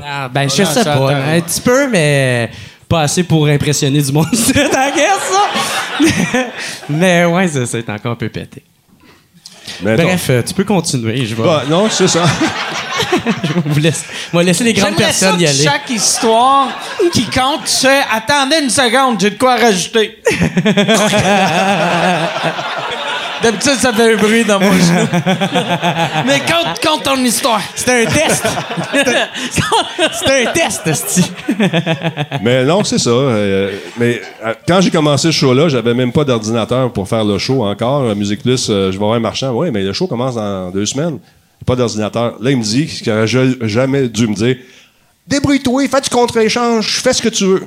Non, 0.00 0.28
ben, 0.32 0.48
je 0.48 0.62
Ah, 0.62 0.64
non, 0.64 0.70
sais 0.72 0.82
ça 0.84 0.96
pas. 0.96 1.14
Un 1.14 1.40
petit 1.40 1.60
peu, 1.60 1.88
mais 1.88 2.50
pas 2.88 3.02
assez 3.02 3.22
pour 3.24 3.46
impressionner 3.46 4.00
du 4.00 4.12
monde. 4.12 4.26
C'est 4.32 4.68
ta 4.70 4.90
guess, 4.90 5.18
ça? 5.30 6.46
mais 6.88 7.24
ouais, 7.26 7.48
ça, 7.48 7.66
c'est 7.66 7.88
encore 7.90 8.12
un 8.12 8.16
peu 8.16 8.28
pété. 8.30 8.62
mais. 9.82 9.96
Bref, 9.96 10.26
euh, 10.30 10.42
tu 10.42 10.54
peux 10.54 10.64
continuer. 10.64 11.26
Je 11.26 11.34
vais, 11.34 11.42
Bah, 11.42 11.64
non, 11.68 11.88
c'est 11.90 12.08
ça. 12.08 12.24
je 13.44 13.52
vais 13.52 13.60
vous 13.64 13.78
laisser, 14.40 14.64
les 14.64 14.72
grandes 14.72 14.94
ça 14.94 14.96
personnes 14.96 15.40
y 15.40 15.46
aller. 15.46 15.64
chaque 15.64 15.90
histoire 15.90 16.68
qui 17.12 17.24
compte, 17.24 17.64
tu 17.64 17.86
fais 17.86 18.02
Attendez 18.10 18.56
une 18.62 18.70
seconde, 18.70 19.20
j'ai 19.20 19.30
de 19.30 19.38
quoi 19.38 19.56
rajouter. 19.56 20.18
D'habitude, 23.42 23.72
ça 23.78 23.92
fait 23.92 24.12
un 24.12 24.16
bruit 24.16 24.44
dans 24.44 24.60
mon 24.60 24.72
genou. 24.72 25.06
Mais 26.26 26.40
compte, 26.40 26.78
compte 26.86 27.02
ton 27.04 27.16
histoire. 27.16 27.60
C'était 27.74 28.04
un 28.04 28.10
test. 28.10 28.46
C'était 30.12 30.46
un 30.46 30.52
test, 30.52 30.86
esti. 30.86 31.32
mais 32.42 32.64
non, 32.64 32.84
c'est 32.84 32.98
ça. 32.98 33.10
euh, 33.10 33.72
mais 33.98 34.20
euh, 34.44 34.54
quand 34.66 34.80
j'ai 34.80 34.90
commencé 34.90 35.28
ce 35.28 35.32
show-là, 35.32 35.68
j'avais 35.68 35.94
même 35.94 36.12
pas 36.12 36.24
d'ordinateur 36.24 36.92
pour 36.92 37.08
faire 37.08 37.24
le 37.24 37.38
show 37.38 37.64
encore. 37.64 38.14
Musique 38.14 38.42
Plus, 38.42 38.68
euh, 38.68 38.86
je 38.86 38.92
vais 38.92 38.98
voir 38.98 39.14
un 39.14 39.20
marchand. 39.20 39.52
Oui, 39.52 39.70
mais 39.70 39.82
le 39.82 39.92
show 39.92 40.06
commence 40.06 40.34
dans 40.34 40.70
deux 40.70 40.86
semaines. 40.86 41.18
Pas 41.66 41.76
d'ordinateur. 41.76 42.36
Là, 42.40 42.50
il 42.50 42.56
me 42.56 42.62
dit 42.62 42.88
ce 42.88 43.02
qu'il 43.02 43.12
aurait 43.12 43.26
ja- 43.26 43.44
jamais 43.62 44.08
dû 44.08 44.26
me 44.26 44.34
dire 44.34 44.56
Débrouille-toi, 45.26 45.86
fais 45.88 46.00
du 46.00 46.08
contre-échange, 46.10 47.00
fais 47.00 47.12
ce 47.12 47.22
que 47.22 47.28
tu 47.28 47.44
veux. 47.44 47.62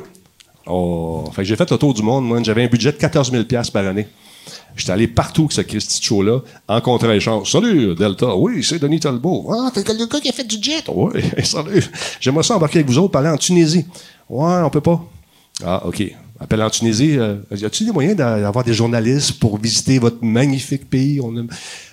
Oh, 0.66 1.26
fait 1.34 1.44
que 1.44 1.48
j'ai 1.48 1.56
fait 1.56 1.70
le 1.70 1.78
tour 1.78 1.94
du 1.94 2.02
monde, 2.04 2.26
moi. 2.26 2.42
J'avais 2.44 2.64
un 2.64 2.68
budget 2.68 2.92
de 2.92 2.98
14 2.98 3.32
000 3.32 3.44
par 3.72 3.86
année. 3.86 4.08
J'étais 4.76 4.92
allé 4.92 5.08
partout 5.08 5.44
avec 5.44 5.52
ce 5.54 5.62
Christy 5.62 6.02
show-là, 6.04 6.40
en 6.68 6.82
contre-échange. 6.82 7.52
Salut, 7.52 7.96
Delta. 7.96 8.36
Oui, 8.36 8.64
c'est 8.64 8.80
Denis 8.80 9.00
Talbot. 9.00 9.48
Ah, 9.52 9.70
t'es 9.74 9.84
le 9.94 10.06
gars 10.08 10.20
qui 10.20 10.30
a 10.30 10.32
fait 10.32 10.44
du 10.46 10.58
jet? 10.62 10.84
Oui, 10.94 11.22
salut. 11.44 11.84
J'aimerais 12.20 12.44
ça 12.44 12.56
embarquer 12.56 12.80
avec 12.80 12.88
vous 12.90 12.98
autres, 12.98 13.12
parler 13.12 13.30
en 13.30 13.38
Tunisie. 13.38 13.86
Ouais, 14.30 14.62
on 14.64 14.70
peut 14.70 14.82
pas. 14.82 15.02
Ah, 15.64 15.86
OK. 15.86 16.04
Appelle 16.44 16.62
en 16.62 16.70
Tunisie. 16.70 17.18
Euh, 17.18 17.36
y 17.56 17.64
a-t-il 17.64 17.86
des 17.86 17.92
moyens 17.94 18.18
d'avoir 18.18 18.66
des 18.66 18.74
journalistes 18.74 19.40
pour 19.40 19.58
visiter 19.58 19.98
votre 19.98 20.18
magnifique 20.24 20.90
pays? 20.90 21.22
On 21.22 21.36
aime- 21.38 21.48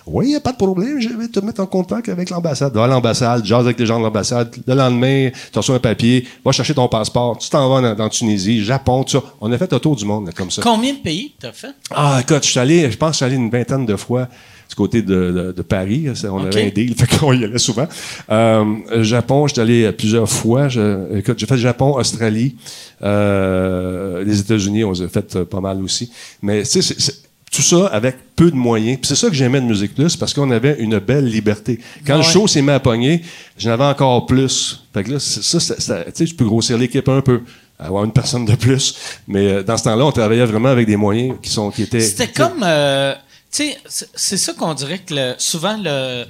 Oui, 0.05 0.31
y 0.31 0.35
a 0.35 0.39
pas 0.41 0.51
de 0.51 0.57
problème. 0.57 0.99
Je 0.99 1.07
vais 1.09 1.27
te 1.29 1.39
mettre 1.39 1.61
en 1.61 1.65
contact 1.65 2.09
avec 2.09 2.29
l'ambassade. 2.29 2.73
Va 2.73 2.83
à 2.83 2.87
l'ambassade, 2.87 3.45
jase 3.45 3.65
avec 3.65 3.79
les 3.79 3.85
gens 3.85 3.97
de 3.99 4.03
l'ambassade. 4.03 4.53
Le 4.67 4.73
lendemain, 4.73 5.29
tu 5.53 5.57
reçois 5.57 5.75
un 5.75 5.79
papier, 5.79 6.27
va 6.43 6.51
chercher 6.51 6.73
ton 6.73 6.87
passeport. 6.89 7.37
Tu 7.37 7.49
t'en 7.49 7.69
vas 7.69 7.81
dans, 7.81 7.95
dans 7.95 8.09
Tunisie, 8.09 8.63
Japon, 8.63 9.03
tout 9.05 9.19
ça. 9.19 9.23
On 9.39 9.51
a 9.51 9.57
fait 9.57 9.71
le 9.71 9.79
tour 9.79 9.95
du 9.95 10.03
monde, 10.05 10.25
là, 10.25 10.31
comme 10.35 10.51
ça. 10.51 10.61
Combien 10.61 10.93
de 10.93 10.99
pays 10.99 11.33
t'as 11.39 11.53
fait? 11.53 11.73
Ah, 11.91 12.19
écoute, 12.21 12.43
je 12.43 12.49
suis 12.49 12.59
allé, 12.59 12.91
je 12.91 12.97
pense 12.97 13.09
que 13.09 13.13
je 13.13 13.17
suis 13.17 13.25
allé 13.25 13.35
une 13.35 13.49
vingtaine 13.49 13.85
de 13.85 13.95
fois 13.95 14.27
du 14.71 14.75
côté 14.75 15.01
de, 15.01 15.13
de- 15.31 15.51
de 15.51 15.61
Paris. 15.61 16.07
Ça, 16.15 16.31
On 16.33 16.39
avait 16.45 16.63
un 16.67 16.69
deal, 16.69 16.95
fait 16.97 17.17
qu'on 17.17 17.33
y 17.33 17.43
allait 17.43 17.57
souvent. 17.57 17.87
Euh, 18.31 18.63
Japon, 19.03 19.45
je 19.47 19.53
suis 19.53 19.61
allé 19.61 19.91
plusieurs 19.91 20.29
fois. 20.29 20.69
Je- 20.69 21.17
écoute, 21.17 21.37
j'ai 21.37 21.45
fait 21.45 21.57
Japon, 21.57 21.95
Australie, 21.97 22.55
euh, 23.03 24.23
les 24.23 24.39
États-Unis, 24.39 24.83
on 24.83 24.91
les 24.93 25.01
a 25.03 25.07
fait 25.07 25.35
euh, 25.35 25.45
pas 25.45 25.59
mal 25.59 25.81
aussi. 25.83 26.09
Mais 26.41 26.63
tu 26.63 26.81
sais, 26.81 27.13
tout 27.51 27.61
ça 27.61 27.87
avec 27.87 28.15
peu 28.35 28.49
de 28.49 28.55
moyens. 28.55 28.97
Puis 28.99 29.07
c'est 29.09 29.15
ça 29.15 29.27
que 29.27 29.33
j'aimais 29.35 29.59
de 29.59 29.65
Musique 29.65 29.93
Plus, 29.93 30.15
parce 30.15 30.33
qu'on 30.33 30.49
avait 30.51 30.77
une 30.79 30.99
belle 30.99 31.25
liberté. 31.25 31.79
Quand 32.07 32.15
le 32.17 32.23
show 32.23 32.47
s'est 32.47 32.61
mis 32.61 32.71
à 32.71 32.79
pogner, 32.79 33.21
j'en 33.57 33.71
avais 33.71 33.83
encore 33.83 34.25
plus. 34.25 34.83
Fait 34.93 35.03
que 35.03 35.11
là, 35.11 35.19
ça, 35.19 35.59
ça- 35.59 35.79
ça- 35.79 36.03
tu 36.05 36.11
sais, 36.13 36.25
je 36.25 36.35
peux 36.35 36.45
grossir 36.45 36.77
l'équipe 36.77 37.07
un 37.09 37.19
peu, 37.21 37.41
avoir 37.77 38.05
une 38.05 38.13
personne 38.13 38.45
de 38.45 38.55
plus. 38.55 38.95
Mais 39.27 39.47
euh, 39.51 39.63
dans 39.63 39.75
ce 39.75 39.83
temps-là, 39.83 40.05
on 40.05 40.11
travaillait 40.13 40.45
vraiment 40.45 40.69
avec 40.69 40.87
des 40.87 40.95
moyens 40.95 41.35
qui 41.41 41.49
sont 41.49 41.71
qui 41.71 41.83
étaient. 41.83 41.99
C'était 41.99 42.27
comme. 42.29 42.63
euh, 42.63 43.13
sais, 43.51 43.77
c'est- 44.15 44.37
ça 44.37 44.53
qu'on 44.53 44.73
dirait 44.73 44.99
que 44.99 45.13
le- 45.13 45.33
souvent 45.37 45.77
le, 45.77 46.25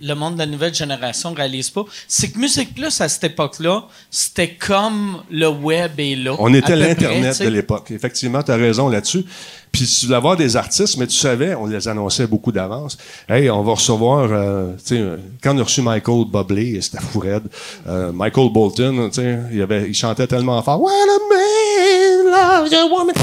le 0.00 0.14
monde 0.14 0.34
de 0.34 0.38
la 0.40 0.46
nouvelle 0.46 0.74
génération 0.74 1.32
réalise 1.32 1.70
pas. 1.70 1.84
C'est 2.08 2.30
que 2.30 2.38
Musique 2.38 2.74
Plus, 2.74 3.00
à 3.00 3.08
cette 3.08 3.24
époque-là, 3.24 3.84
c'était 4.10 4.54
comme 4.54 5.22
le 5.30 5.48
web 5.48 5.92
est 5.98 6.16
là. 6.16 6.34
On 6.38 6.52
était 6.54 6.76
l'Internet 6.76 7.40
de 7.42 7.48
l'époque. 7.48 7.90
Effectivement, 7.90 8.42
tu 8.42 8.50
as 8.52 8.56
raison 8.56 8.88
là-dessus. 8.88 9.24
Puis 9.72 9.84
tu 9.86 10.06
voulais 10.06 10.16
avoir 10.16 10.36
des 10.36 10.56
artistes, 10.56 10.96
mais 10.96 11.06
tu 11.06 11.16
savais, 11.16 11.54
on 11.54 11.66
les 11.66 11.86
annonçait 11.86 12.26
beaucoup 12.26 12.50
d'avance. 12.52 12.96
Hey, 13.28 13.50
on 13.50 13.62
va 13.62 13.72
recevoir, 13.72 14.28
euh, 14.32 14.72
tu 14.78 14.94
sais, 14.96 15.00
euh, 15.00 15.16
quand 15.42 15.54
on 15.54 15.58
a 15.58 15.64
reçu 15.64 15.82
Michael 15.82 16.24
Bublé, 16.32 16.80
c'était 16.80 17.00
fou 17.00 17.18
raide. 17.18 17.42
Euh, 17.86 18.10
Michael 18.12 18.50
Bolton, 18.52 19.10
tu 19.10 19.20
sais, 19.20 19.38
il, 19.52 19.60
avait, 19.60 19.86
il 19.88 19.94
chantait 19.94 20.26
tellement 20.26 20.62
fort. 20.62 20.80
When 20.80 20.94
a 20.94 21.34
man 21.34 22.05
loves 22.36 22.72
a 22.72 22.84
woman. 22.86 23.14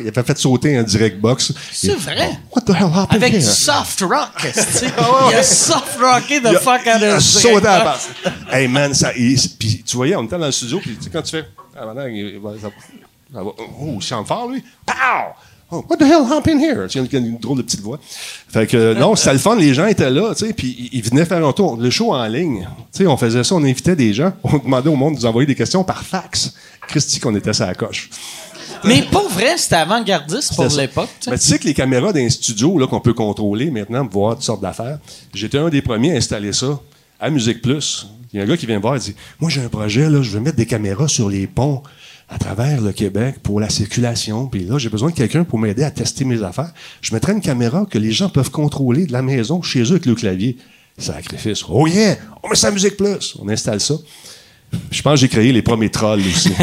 Il 0.00 0.08
avait 0.08 0.22
fait 0.22 0.38
sauter 0.38 0.76
un 0.76 0.82
direct 0.82 1.18
box. 1.20 1.52
C'est 1.72 1.94
vrai? 1.94 2.38
What 2.54 2.62
the 2.62 2.70
hell 2.70 2.90
happened 2.94 3.22
Avec 3.22 3.32
du 3.32 3.38
here? 3.38 3.52
soft 3.52 4.00
rock, 4.02 4.30
sais. 4.52 4.86
Il 5.30 5.34
a 5.36 5.42
soft 5.42 5.98
rocké 6.00 6.40
the 6.40 6.58
fuck 6.58 6.80
out 6.86 6.98
Il 7.00 7.04
a 7.04 7.16
of 7.16 7.22
sauté 7.22 7.66
à 7.66 7.78
la 7.78 7.84
base. 7.84 8.08
Hey 8.50 8.68
man, 8.68 8.92
ça, 8.94 9.12
il- 9.16 9.38
puis 9.58 9.82
tu 9.86 9.96
voyais, 9.96 10.16
on 10.16 10.24
était 10.24 10.38
dans 10.38 10.46
le 10.46 10.52
studio, 10.52 10.78
puis 10.80 10.96
tu 10.96 11.04
sais, 11.04 11.10
quand 11.10 11.22
tu 11.22 11.30
fais. 11.30 11.44
Ah, 11.78 11.86
maintenant, 11.86 12.06
il 12.06 12.38
va- 12.38 12.52
ça- 12.60 12.68
ça 13.34 13.42
va- 13.42 13.50
oh, 13.58 13.94
il 13.96 14.02
chante 14.02 14.26
fort, 14.28 14.48
lui. 14.48 14.62
Pow! 14.86 14.94
Oh, 15.74 15.82
what 15.88 15.96
the 15.96 16.02
hell 16.02 16.26
happened 16.30 16.60
here? 16.60 16.86
Tu 16.86 16.98
a 16.98 17.02
une 17.18 17.38
drôle 17.38 17.56
de 17.56 17.62
petite 17.62 17.80
voix. 17.80 17.98
Fait 18.52 18.66
que, 18.66 18.92
non, 18.92 19.16
c'était 19.16 19.32
le 19.32 19.38
fun, 19.38 19.56
les 19.56 19.72
gens 19.72 19.86
étaient 19.86 20.10
là, 20.10 20.34
tu 20.34 20.46
sais, 20.46 20.52
puis 20.52 20.76
ils- 20.92 20.98
ils 20.98 21.02
venaient 21.02 21.24
faire 21.24 21.42
un 21.46 21.52
tour. 21.54 21.78
Le 21.78 21.88
show 21.88 22.12
en 22.12 22.26
ligne, 22.26 22.68
tu 22.92 22.98
sais, 22.98 23.06
on 23.06 23.16
faisait 23.16 23.42
ça, 23.42 23.54
on 23.54 23.64
invitait 23.64 23.96
des 23.96 24.12
gens, 24.12 24.34
on 24.44 24.58
demandait 24.58 24.90
au 24.90 24.96
monde 24.96 25.14
de 25.14 25.20
nous 25.20 25.24
envoyer 25.26 25.46
des 25.46 25.54
questions 25.54 25.82
par 25.82 26.02
fax. 26.02 26.52
Christy, 26.86 27.20
qu'on 27.20 27.34
était 27.36 27.54
sa 27.54 27.72
coche. 27.74 28.10
Mais 28.84 29.02
pas 29.02 29.26
vrai, 29.28 29.56
c'était 29.56 29.76
avant-gardiste 29.76 30.54
pour 30.54 30.66
l'époque. 30.66 31.08
tu 31.20 31.24
sais. 31.24 31.30
Mais 31.30 31.38
tu 31.38 31.46
sais 31.46 31.58
que 31.58 31.64
les 31.64 31.74
caméras 31.74 32.12
d'un 32.12 32.28
studio 32.28 32.78
là, 32.78 32.86
qu'on 32.86 33.00
peut 33.00 33.14
contrôler 33.14 33.70
maintenant 33.70 34.06
pour 34.06 34.22
voir 34.22 34.34
toutes 34.34 34.44
sortes 34.44 34.62
d'affaires, 34.62 34.98
j'étais 35.34 35.58
un 35.58 35.68
des 35.68 35.82
premiers 35.82 36.12
à 36.14 36.16
installer 36.16 36.52
ça 36.52 36.80
à 37.20 37.30
Musique 37.30 37.62
Plus. 37.62 38.06
Il 38.32 38.38
y 38.38 38.40
a 38.40 38.44
un 38.44 38.46
gars 38.46 38.56
qui 38.56 38.66
vient 38.66 38.76
me 38.76 38.82
voir 38.82 38.96
et 38.96 38.98
dit 38.98 39.14
Moi, 39.40 39.50
j'ai 39.50 39.62
un 39.62 39.68
projet, 39.68 40.08
là, 40.08 40.22
je 40.22 40.30
veux 40.30 40.40
mettre 40.40 40.56
des 40.56 40.66
caméras 40.66 41.08
sur 41.08 41.28
les 41.28 41.46
ponts 41.46 41.82
à 42.28 42.38
travers 42.38 42.80
le 42.80 42.92
Québec 42.92 43.36
pour 43.42 43.60
la 43.60 43.68
circulation. 43.68 44.46
Puis 44.46 44.64
là, 44.64 44.78
j'ai 44.78 44.88
besoin 44.88 45.10
de 45.10 45.14
quelqu'un 45.14 45.44
pour 45.44 45.58
m'aider 45.58 45.84
à 45.84 45.90
tester 45.90 46.24
mes 46.24 46.42
affaires. 46.42 46.72
Je 47.02 47.12
mettrais 47.12 47.32
une 47.32 47.42
caméra 47.42 47.86
que 47.88 47.98
les 47.98 48.10
gens 48.10 48.30
peuvent 48.30 48.50
contrôler 48.50 49.06
de 49.06 49.12
la 49.12 49.22
maison 49.22 49.60
chez 49.60 49.82
eux 49.82 49.92
avec 49.92 50.06
le 50.06 50.14
clavier. 50.14 50.56
Sacrifice. 50.96 51.62
Oh 51.68 51.86
yeah! 51.86 52.16
On 52.42 52.48
met 52.48 52.54
ça 52.54 52.68
à 52.68 52.70
Musique 52.70 52.96
Plus. 52.96 53.36
On 53.40 53.48
installe 53.48 53.80
ça. 53.80 53.94
Je 54.90 55.02
pense 55.02 55.14
que 55.14 55.20
j'ai 55.20 55.28
créé 55.28 55.52
les 55.52 55.62
premiers 55.62 55.90
trolls 55.90 56.20
aussi. 56.20 56.52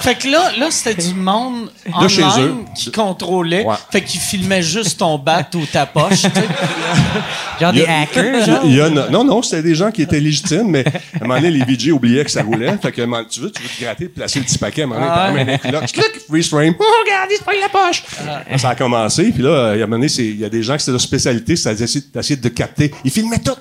Fait 0.00 0.14
que 0.16 0.28
là, 0.28 0.50
là 0.58 0.68
c'était 0.70 0.94
du 1.02 1.14
monde 1.14 1.70
De 2.02 2.08
chez 2.08 2.22
eux. 2.38 2.54
qui 2.76 2.90
contrôlait. 2.90 3.64
Ouais. 3.64 3.74
Fait 3.90 4.02
qu'il 4.02 4.20
filmait 4.20 4.62
juste 4.62 4.98
ton 4.98 5.18
bat 5.18 5.46
ou 5.54 5.66
ta 5.66 5.86
poche. 5.86 6.22
Genre 7.60 7.72
des 7.72 7.84
hackers, 7.84 8.44
genre? 8.46 8.60
Il 8.64 8.74
y 8.74 8.80
a- 8.80 8.88
non, 8.88 9.24
non, 9.24 9.42
c'était 9.42 9.62
des 9.62 9.74
gens 9.74 9.90
qui 9.90 10.02
étaient 10.02 10.20
légitimes, 10.20 10.68
mais 10.68 10.84
à 10.86 10.90
un 11.24 11.26
moment 11.26 11.34
donné, 11.40 11.50
les 11.50 11.64
VJ 11.64 11.90
oubliaient 11.92 12.24
que 12.24 12.30
ça 12.30 12.42
roulait. 12.42 12.76
Fait 12.80 12.92
que, 12.92 13.02
tu 13.28 13.40
veux, 13.40 13.50
tu 13.50 13.62
veux 13.62 13.68
te 13.68 13.82
gratter, 13.84 14.08
placer 14.08 14.38
le 14.38 14.44
petit 14.46 14.58
paquet, 14.58 14.82
à 14.82 14.84
un 14.84 14.88
moment 14.88 15.00
donné, 15.00 15.12
Ah 15.12 15.26
t'as 15.26 15.32
ouais. 15.34 15.44
même 15.44 15.58
un 15.82 15.86
clic, 15.86 16.04
freeze 16.28 16.48
frame. 16.48 16.74
Oh, 16.78 16.84
regarde, 17.04 17.28
il 17.30 17.36
se 17.36 17.42
pogne 17.44 17.60
la 17.60 17.68
poche. 17.68 18.02
Là, 18.24 18.58
ça 18.58 18.70
a 18.70 18.74
commencé, 18.74 19.30
puis 19.32 19.42
là, 19.42 19.74
il 19.74 19.78
y 19.78 19.82
a 19.82 19.84
un 19.84 19.86
moment 19.86 20.00
donné, 20.02 20.10
il 20.18 20.40
y 20.40 20.44
a 20.44 20.48
des 20.48 20.62
gens 20.62 20.74
qui 20.74 20.80
c'était 20.80 20.92
leur 20.92 21.00
spécialité, 21.00 21.56
c'est 21.56 21.74
d'essayer 21.74 22.04
d'essayer 22.14 22.36
de 22.36 22.48
capter. 22.48 22.90
Ils 23.04 23.10
filmaient 23.10 23.38
tout. 23.38 23.52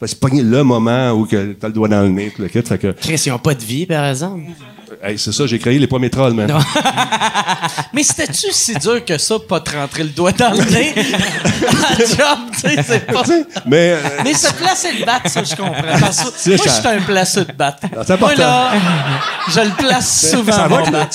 Fait 0.00 0.06
que 0.06 0.06
C'est 0.06 0.20
pogné 0.20 0.42
le 0.42 0.62
moment 0.62 1.10
où 1.10 1.26
que 1.26 1.52
t'as 1.54 1.66
le 1.66 1.72
doigt 1.74 1.88
dans 1.88 2.02
le 2.02 2.08
nez, 2.08 2.32
tout 2.34 2.40
le 2.42 2.48
kit. 2.48 2.62
Fait 2.62 2.78
que, 2.78 2.92
Chris, 2.92 3.20
ils 3.26 3.32
ont 3.32 3.38
pas 3.38 3.54
de 3.54 3.62
vie, 3.64 3.84
par 3.84 4.06
exemple. 4.06 4.42
Hey, 5.02 5.18
c'est 5.18 5.32
ça, 5.32 5.46
j'ai 5.46 5.58
créé 5.58 5.78
les 5.78 5.86
premiers 5.86 6.10
trolls, 6.10 6.34
man. 6.34 6.50
Mais 7.92 8.02
c'était-tu 8.02 8.48
si 8.52 8.74
dur 8.74 9.04
que 9.04 9.18
ça, 9.18 9.36
pas 9.48 9.60
te 9.60 9.76
rentrer 9.76 10.02
le 10.04 10.08
doigt 10.10 10.32
dans 10.32 10.50
le 10.50 10.64
nez? 10.70 10.94
job, 11.98 12.38
tu 12.52 12.60
sais, 12.60 12.82
c'est 12.86 13.06
pas. 13.06 13.22
Mais, 13.66 13.92
euh, 13.92 13.98
Mais 14.24 14.34
se 14.34 14.52
placer 14.52 14.88
de 15.00 15.04
batte, 15.04 15.28
ça, 15.28 15.42
je 15.44 15.54
comprends. 15.54 15.98
Parce 16.00 16.22
moi, 16.24 16.32
je 16.44 16.56
suis 16.56 16.88
un 16.88 17.00
placeux 17.00 17.44
de 17.44 17.52
c'est 18.06 18.20
Moi, 18.20 18.34
là, 18.34 18.70
je 19.48 19.60
le 19.60 19.70
place 19.76 20.30
souvent, 20.30 20.52
ça 20.52 20.68
va 20.68 20.76
avec 20.78 20.86
le, 20.86 20.92
bat. 20.92 21.08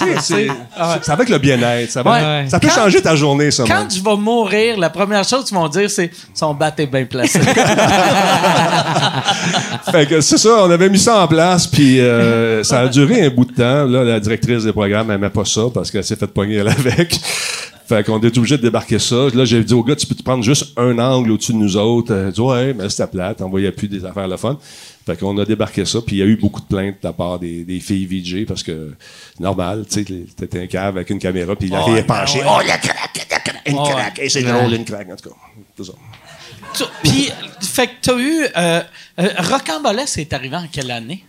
avec 1.14 1.30
le 1.30 1.38
bien-être. 1.38 1.92
Ça, 1.92 2.04
va- 2.04 2.12
Ouais. 2.14 2.46
ça 2.50 2.60
peut 2.60 2.68
Quand- 2.68 2.76
changer 2.84 3.02
ta 3.02 3.16
journée, 3.16 3.52
ça. 3.52 3.64
Quand 3.68 3.88
je 3.90 4.02
vais 4.04 4.16
mourir, 4.16 4.78
la 4.78 4.90
première 4.90 5.24
chose 5.28 5.46
qu'ils 5.46 5.58
vont 5.58 5.68
dire, 5.68 5.90
c'est 5.90 6.12
son 6.34 6.54
bat 6.54 6.74
est 6.78 6.88
bien 6.88 7.06
placé. 7.06 7.40
Fait 9.92 10.08
que 10.08 10.22
c'est 10.22 10.38
ça, 10.38 10.50
on 10.64 10.72
avait 10.72 10.90
mis 10.90 11.00
ça 11.00 11.22
en 11.22 11.28
place, 11.28 11.68
puis 11.68 12.00
euh, 12.00 12.64
ça 12.64 12.82
a 12.82 12.88
duré 12.88 13.26
un 13.26 13.30
bout 13.30 13.46
de 13.46 13.54
temps. 13.54 13.73
Là, 13.86 14.04
la 14.04 14.20
directrice 14.20 14.64
des 14.64 14.72
programmes 14.72 15.08
n'aimait 15.08 15.30
pas 15.30 15.46
ça 15.46 15.64
parce 15.74 15.90
qu'elle 15.92 16.04
s'est 16.04 16.16
fait 16.16 16.28
pogner 16.28 16.56
elle 16.56 16.68
avec. 16.70 17.20
Fait 17.86 18.02
qu'on 18.06 18.18
est 18.22 18.38
obligé 18.38 18.56
de 18.58 18.62
débarquer 18.62 18.98
ça. 18.98 19.28
Là, 19.34 19.44
j'ai 19.44 19.62
dit 19.62 19.74
au 19.74 19.84
gars, 19.84 19.96
tu 19.98 20.08
peux 20.08 20.16
te 20.16 20.24
prendre 20.24 20.42
juste 20.42 20.68
un 20.78 20.98
angle 21.00 21.32
au-dessus 21.32 21.52
de 21.52 21.58
nous 21.58 21.76
autres. 21.76 22.14
Elle 22.16 22.32
dit, 22.32 22.40
ouais, 22.40 22.74
mais 22.74 22.88
c'était 22.90 23.08
plate, 23.08 23.42
on 23.42 23.50
voyait 23.50 23.74
plus 23.74 23.90
des 23.90 24.06
affaires 24.06 24.28
le 24.28 24.38
fun. 24.38 24.58
Fait 25.06 25.18
qu'on 25.20 25.38
a 25.38 25.44
débarqué 25.44 25.84
ça, 25.84 26.00
puis 26.00 26.16
il 26.16 26.20
y 26.20 26.22
a 26.22 26.26
eu 26.26 26.38
beaucoup 26.38 26.62
de 26.62 26.66
plaintes 26.66 26.96
de 27.02 27.08
la 27.08 27.12
part 27.12 27.40
des, 27.40 27.66
des 27.66 27.82
filles 27.82 28.06
VJ 28.06 28.46
parce 28.46 28.64
que, 28.64 28.94
normal, 29.38 29.84
tu 29.92 30.06
sais, 30.06 30.26
t'étais 30.38 30.62
un 30.62 30.68
cave 30.68 30.96
avec 30.96 31.10
une 31.10 31.20
caméra, 31.20 31.58
puis 31.58 31.68
la 31.68 31.84
fille 31.84 31.96
est 31.98 32.04
penchée. 32.04 32.40
Oh, 32.48 32.60
la 32.66 32.78
craque, 32.78 33.28
la 33.30 33.40
craque, 33.40 33.62
une 33.66 33.76
craque, 33.76 34.20
et 34.20 34.30
c'est 34.30 34.44
drôle, 34.44 34.74
une 34.74 34.86
craque, 34.86 35.10
en 35.12 35.16
tout 35.18 35.30
cas. 35.30 35.36
C'est 35.78 35.84
ça. 35.84 35.94
Tu- 36.74 36.84
Puis, 37.04 37.32
fait 37.60 37.88
que 37.88 37.92
t'as 38.02 38.18
eu. 38.18 38.46
Euh, 38.56 38.82
euh, 39.20 39.30
Rocambolesque 39.40 40.20
est 40.20 40.32
arrivé 40.32 40.56
en 40.56 40.68
quelle 40.72 40.90
année? 40.90 41.26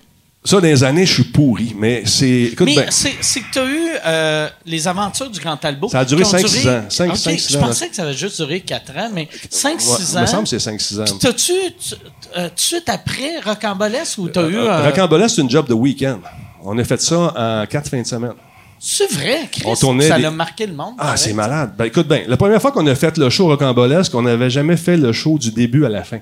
Ça, 0.46 0.56
dans 0.60 0.66
les 0.66 0.84
années, 0.84 1.06
je 1.06 1.14
suis 1.14 1.24
pourri, 1.24 1.74
mais 1.78 2.02
c'est. 2.04 2.28
Écoute, 2.28 2.66
Mais 2.66 2.76
ben, 2.76 2.86
c'est 2.90 3.12
que 3.40 3.50
tu 3.50 3.58
as 3.58 3.64
eu 3.64 3.88
euh, 4.04 4.48
les 4.66 4.86
aventures 4.86 5.30
du 5.30 5.40
Grand 5.40 5.56
Talbot. 5.56 5.88
Ça 5.88 6.00
a 6.00 6.04
duré 6.04 6.22
qui 6.22 6.28
ont 6.34 6.38
5-6 6.38 6.60
duré- 6.62 6.76
ans. 6.76 6.84
5, 6.90 7.10
Ok, 7.10 7.16
5, 7.16 7.38
6 7.40 7.52
Je 7.52 7.56
ans, 7.56 7.60
pensais 7.62 7.88
que 7.88 7.96
ça 7.96 8.02
avait 8.02 8.12
juste 8.12 8.36
duré 8.36 8.60
4 8.60 8.90
ans, 8.98 9.10
mais 9.14 9.26
5-6 9.50 9.66
Ouais, 9.66 9.70
ans. 9.72 10.06
Il 10.16 10.20
me 10.20 10.26
semble 10.26 10.42
que 10.42 10.48
c'est 10.50 10.58
5-6 10.70 11.00
ans. 11.00 11.16
T'as-tu, 11.18 11.52
tu- 11.80 11.94
euh, 12.36 12.48
tout 12.48 12.54
de 12.56 12.60
suite 12.60 12.88
après 12.90 13.40
Rocambolesque 13.42 14.18
ou 14.18 14.28
t'as 14.28 14.46
eu. 14.46 14.56
Euh, 14.56 14.84
Rocambolesque, 14.84 15.36
c'est 15.36 15.42
une 15.42 15.48
job 15.50 15.66
de 15.66 15.72
week-end. 15.74 16.18
On 16.62 16.76
a 16.78 16.84
fait 16.84 17.00
ça 17.00 17.32
en 17.62 17.66
quatre 17.66 17.88
fins 17.88 18.02
de 18.02 18.06
semaine. 18.06 18.34
C'est 18.78 19.10
vrai, 19.12 19.48
Chris, 19.50 19.62
On 19.64 19.74
tournait 19.74 20.08
ça 20.08 20.18
des- 20.18 20.26
a 20.26 20.30
marqué 20.30 20.66
le 20.66 20.74
monde. 20.74 20.92
Ah, 20.98 21.16
c'est 21.16 21.32
malade. 21.32 21.72
Ben, 21.78 21.86
écoute 21.86 22.06
bien, 22.06 22.20
la 22.26 22.36
première 22.36 22.60
fois 22.60 22.70
qu'on 22.70 22.86
a 22.86 22.94
fait 22.94 23.16
le 23.16 23.30
show 23.30 23.46
Rocambolesque, 23.46 24.14
on 24.14 24.20
n'avait 24.20 24.50
jamais 24.50 24.76
fait 24.76 24.98
le 24.98 25.10
show 25.12 25.38
du 25.38 25.52
début 25.52 25.86
à 25.86 25.88
la 25.88 26.04
fin. 26.04 26.18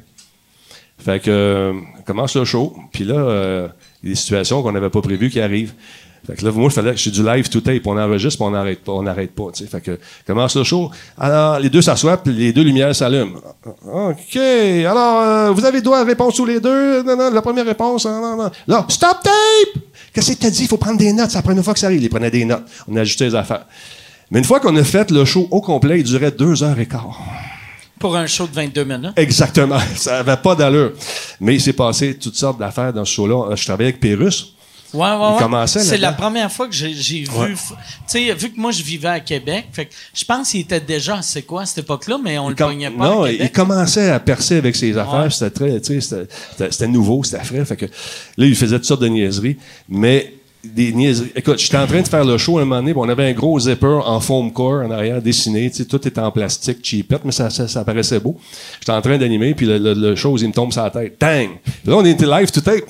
Fait 1.04 1.18
que, 1.18 1.28
euh, 1.28 1.72
on 1.98 2.02
commence 2.02 2.36
le 2.36 2.44
show, 2.44 2.76
puis 2.92 3.02
là, 3.02 3.14
euh, 3.16 3.68
il 4.02 4.08
y 4.08 4.12
a 4.12 4.14
des 4.14 4.20
situations 4.20 4.62
qu'on 4.62 4.72
n'avait 4.72 4.90
pas 4.90 5.00
prévues 5.00 5.30
qui 5.30 5.40
arrivent. 5.40 5.74
Fait 6.26 6.36
que 6.36 6.44
là, 6.44 6.52
moi, 6.52 6.66
il 6.66 6.70
fallait 6.70 6.92
que 6.92 6.98
je 6.98 7.02
suis 7.02 7.10
du 7.10 7.24
live 7.24 7.48
to 7.48 7.60
tape, 7.60 7.84
on 7.84 7.98
enregistre, 7.98 8.40
on 8.42 8.50
n'arrête 8.50 8.84
pas, 8.84 8.92
on 8.92 9.02
n'arrête 9.02 9.32
pas, 9.32 9.50
tu 9.52 9.64
sais. 9.64 9.68
Fait 9.68 9.80
que, 9.80 9.98
commence 10.24 10.54
le 10.54 10.62
show. 10.62 10.88
Alors, 11.18 11.58
les 11.58 11.68
deux 11.68 11.82
s'assoient, 11.82 12.16
puis 12.16 12.32
les 12.32 12.52
deux 12.52 12.62
lumières 12.62 12.94
s'allument. 12.94 13.38
OK. 13.64 14.36
Alors, 14.36 15.20
euh, 15.20 15.50
vous 15.50 15.64
avez 15.64 15.80
droit 15.80 15.98
à 15.98 16.04
réponse 16.04 16.36
tous 16.36 16.46
les 16.46 16.60
deux? 16.60 17.02
Non, 17.02 17.16
non, 17.16 17.30
la 17.30 17.42
première 17.42 17.66
réponse, 17.66 18.06
non, 18.06 18.20
non, 18.20 18.36
non. 18.36 18.50
Là, 18.68 18.86
stop 18.88 19.18
tape! 19.24 19.82
Qu'est-ce 20.12 20.32
que 20.32 20.38
t'as 20.38 20.50
dit? 20.50 20.62
Il 20.62 20.68
faut 20.68 20.76
prendre 20.76 20.98
des 20.98 21.12
notes. 21.12 21.30
C'est 21.30 21.38
la 21.38 21.42
première 21.42 21.64
fois 21.64 21.74
que 21.74 21.80
ça 21.80 21.86
arrive. 21.86 22.02
Ils 22.02 22.08
prenaient 22.08 22.30
des 22.30 22.44
notes. 22.44 22.66
On 22.86 22.94
a 22.96 23.00
ajusté 23.00 23.24
les 23.24 23.34
affaires. 23.34 23.66
Mais 24.30 24.38
une 24.38 24.44
fois 24.44 24.60
qu'on 24.60 24.76
a 24.76 24.84
fait 24.84 25.10
le 25.10 25.24
show 25.24 25.48
au 25.50 25.60
complet, 25.60 26.00
il 26.00 26.04
durait 26.04 26.30
deux 26.30 26.62
heures 26.62 26.78
et 26.78 26.86
quart. 26.86 27.18
Pour 28.02 28.16
un 28.16 28.26
show 28.26 28.46
de 28.46 28.52
22 28.54 28.84
minutes. 28.84 29.12
Exactement. 29.16 29.78
Ça 29.96 30.18
avait 30.18 30.36
pas 30.36 30.54
d'allure. 30.54 30.92
Mais 31.40 31.54
il 31.54 31.60
s'est 31.60 31.72
passé 31.72 32.18
toutes 32.18 32.36
sortes 32.36 32.58
d'affaires 32.58 32.92
dans 32.92 33.04
ce 33.04 33.12
show-là. 33.14 33.54
Je 33.54 33.64
travaillais 33.64 33.90
avec 33.90 34.00
Pérus. 34.00 34.54
Ouais, 34.92 35.00
ouais, 35.00 35.16
Il 35.40 35.54
ouais. 35.54 35.66
C'est 35.66 35.96
la 35.96 36.12
première 36.12 36.52
fois 36.52 36.66
que 36.68 36.74
j'ai 36.74 36.90
vu. 36.90 37.24
Tu 37.24 37.56
sais, 38.06 38.34
vu 38.34 38.50
que 38.52 38.60
moi, 38.60 38.72
je 38.72 38.82
vivais 38.82 39.08
à 39.08 39.20
Québec, 39.20 39.66
fait 39.72 39.86
que 39.86 39.94
je 40.12 40.24
pense 40.24 40.50
qu'il 40.50 40.60
était 40.60 40.80
déjà, 40.80 41.22
c'est 41.22 41.42
quoi, 41.42 41.62
à 41.62 41.66
cette 41.66 41.78
époque-là, 41.84 42.18
mais 42.22 42.38
on 42.38 42.50
le 42.50 42.54
Com- 42.54 42.68
pognait 42.72 42.90
pas. 42.90 43.08
non, 43.08 43.22
à 43.22 43.30
il 43.32 43.50
commençait 43.50 44.10
à 44.10 44.20
percer 44.20 44.56
avec 44.56 44.76
ses 44.76 44.98
affaires. 44.98 45.32
C'était 45.32 45.50
très, 45.50 45.80
tu 45.80 45.98
sais, 46.02 46.26
c'était 46.70 46.88
nouveau, 46.88 47.22
c'était 47.24 47.42
frais. 47.42 47.64
Fait 47.64 47.76
que 47.76 47.86
là, 47.86 48.46
il 48.46 48.54
faisait 48.54 48.76
toutes 48.76 48.84
sortes 48.88 49.00
de 49.00 49.08
niaiseries. 49.08 49.56
Mais 49.88 50.34
des 50.64 50.92
niaiseries. 50.92 51.32
Écoute, 51.34 51.58
j'étais 51.58 51.76
en 51.76 51.86
train 51.86 52.00
de 52.02 52.06
faire 52.08 52.24
le 52.24 52.38
show 52.38 52.58
un 52.58 52.64
moment 52.64 52.76
donné, 52.80 52.92
puis 52.92 53.00
on 53.04 53.08
avait 53.08 53.28
un 53.28 53.32
gros 53.32 53.58
zipper 53.58 53.98
en 54.04 54.20
foam 54.20 54.52
core 54.52 54.84
en 54.86 54.90
arrière 54.92 55.20
dessiné. 55.20 55.70
Tu 55.70 55.78
sais, 55.78 55.84
tout 55.86 55.96
était 56.06 56.20
en 56.20 56.30
plastique, 56.30 56.78
cheapette, 56.82 57.22
mais 57.24 57.32
ça, 57.32 57.50
ça, 57.50 57.66
ça 57.66 57.84
paraissait 57.84 58.20
beau. 58.20 58.36
J'étais 58.78 58.92
en 58.92 59.02
train 59.02 59.18
d'animer, 59.18 59.54
puis 59.54 59.66
le, 59.66 59.78
le, 59.78 59.94
le 59.94 60.14
chose, 60.16 60.42
il 60.42 60.48
me 60.48 60.52
tombe 60.52 60.72
sur 60.72 60.82
la 60.84 60.90
tête. 60.90 61.16
Dang! 61.20 61.48
Puis 61.64 61.72
là, 61.90 61.96
on 61.96 62.04
était 62.04 62.26
live 62.26 62.50
tout 62.52 62.60
tape. 62.60 62.84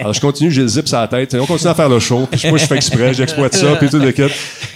Alors, 0.00 0.12
je 0.14 0.20
continue, 0.20 0.50
j'ai 0.50 0.62
le 0.62 0.68
zip 0.68 0.88
sur 0.88 0.98
la 0.98 1.08
tête. 1.08 1.34
On 1.38 1.44
continue 1.46 1.70
à 1.70 1.74
faire 1.74 1.88
le 1.90 1.98
show. 2.00 2.26
Puis 2.30 2.48
moi, 2.48 2.56
je 2.58 2.64
fais 2.66 2.76
exprès, 2.76 3.12
j'exploite 3.12 3.54
ça, 3.54 3.74
puis 3.76 3.88
tout 3.90 3.98
le 3.98 4.10
kit. 4.12 4.22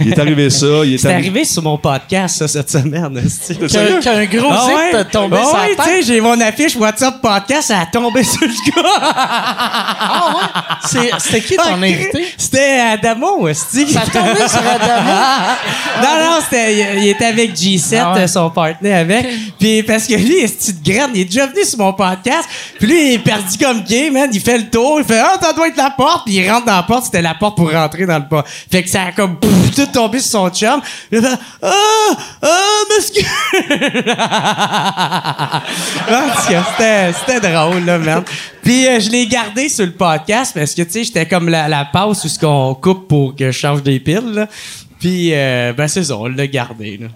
Il 0.01 0.09
est 0.13 0.19
arrivé 0.19 0.51
ça. 0.51 0.67
Il 0.85 0.95
est 0.95 0.99
C'est 0.99 1.09
arri- 1.09 1.15
arrivé 1.15 1.45
sur 1.45 1.63
mon 1.63 1.79
podcast, 1.79 2.37
ça, 2.37 2.49
cette 2.49 2.71
semaine. 2.71 3.23
Qu'un 3.69 4.01
qu'un 4.01 4.25
gros 4.27 4.49
Ah 4.51 4.65
zip 4.67 4.75
ouais? 4.77 4.91
t'a 4.93 5.05
tombé 5.05 5.37
Ah 5.41 5.45
sur 5.45 5.57
la 5.57 5.63
ouais, 5.63 5.77
tête. 5.77 5.85
tu 5.85 5.91
sais, 5.91 6.03
j'ai 6.03 6.21
mon 6.21 6.39
affiche 6.41 6.77
WhatsApp 6.77 7.21
podcast, 7.23 7.69
ça 7.69 7.81
a 7.81 7.87
tombé 7.87 8.23
sur 8.23 8.43
le 8.43 8.49
gars. 8.83 8.89
Ah 9.01 10.35
ouais? 10.35 10.77
C'est- 10.87 11.11
C'était 11.19 11.41
qui 11.41 11.57
ton 11.57 11.83
invité? 11.83 12.18
C'était 12.37 12.81
Adamo, 12.81 13.49
esti. 13.49 13.93
Ça 13.93 14.01
tombé 14.01 14.49
sur 14.49 14.59
Adamo? 14.59 15.11
non, 16.03 16.25
non, 16.25 16.39
c'était, 16.43 16.97
il, 16.99 17.09
était 17.09 17.27
avec 17.27 17.55
G7, 17.55 17.99
Ah 18.01 18.15
ouais. 18.15 18.27
son 18.27 18.51
partenaire 18.51 19.01
avec. 19.01 19.27
Puis 19.59 19.83
parce 19.83 20.07
que 20.07 20.15
lui, 20.15 20.39
esti 20.39 20.73
de 20.73 20.91
graine, 20.91 21.11
il 21.15 21.21
est 21.23 21.25
déjà 21.25 21.47
venu 21.47 21.65
sur 21.65 21.79
mon 21.79 21.93
podcast. 21.93 22.49
Puis 22.79 22.87
lui, 22.87 23.09
il 23.09 23.15
est 23.15 23.19
perdu 23.19 23.59
comme 23.59 23.83
gay, 23.83 24.11
man. 24.11 24.31
Il 24.33 24.41
fait 24.41 24.59
le 24.59 24.71
tour, 24.71 25.01
il 25.01 25.05
fait 25.05 25.19
«Ah, 25.21 25.37
ça 25.41 25.53
doit 25.53 25.69
être 25.69 25.77
la 25.77 25.91
porte.» 25.91 26.25
Puis 26.27 26.37
il 26.37 26.51
rentre 26.51 26.67
dans 26.67 26.77
la 26.77 26.83
porte, 26.83 27.05
c'était 27.07 27.23
la 27.23 27.35
porte 27.35 27.57
pour 27.57 27.71
rentrer 27.71 28.07
dans 28.07 28.19
le 28.19 28.29
pas. 28.29 28.45
Fait 28.71 28.83
que 28.83 28.89
ça 28.89 29.05
a 29.05 29.13
comme 29.13 29.39
tout 29.75 29.87
tombé 29.87 30.21
sur 30.21 30.31
son 30.31 30.51
chum. 30.51 30.81
Il 31.11 31.19
a 31.19 31.23
fait 31.23 31.39
«Ah! 31.63 32.17
Ah, 32.43 32.81
monsieur!» 32.97 33.23
En 36.09 36.31
tout 36.31 36.49
cas, 36.49 36.63
c'était, 36.71 37.13
c'était 37.13 37.41
drôle, 37.53 37.85
là, 37.85 37.99
man. 37.99 38.25
Puis 38.69 38.87
euh, 38.87 39.01
je 39.01 39.09
l'ai 39.09 39.27
gardé 39.27 39.71
sur 39.71 39.87
le 39.87 39.93
podcast 39.93 40.53
parce 40.55 40.75
que, 40.75 40.83
tu 40.83 40.91
sais, 40.91 41.05
j'étais 41.05 41.25
comme 41.25 41.49
la, 41.49 41.69
la 41.69 41.87
pause 41.87 42.23
où 42.23 42.29
ce 42.29 42.39
qu'on 42.39 42.75
coupe 42.75 43.09
pour 43.09 43.35
que 43.35 43.51
je 43.51 43.59
change 43.59 43.83
des 43.83 43.99
piles, 43.99 44.35
là. 44.35 44.47
Puis, 45.01 45.31
euh, 45.33 45.73
ben, 45.73 45.89
c'est 45.89 46.05
ça, 46.05 46.15
on 46.19 46.27
l'a 46.27 46.47
gardé, 46.47 46.99
là. 46.99 47.09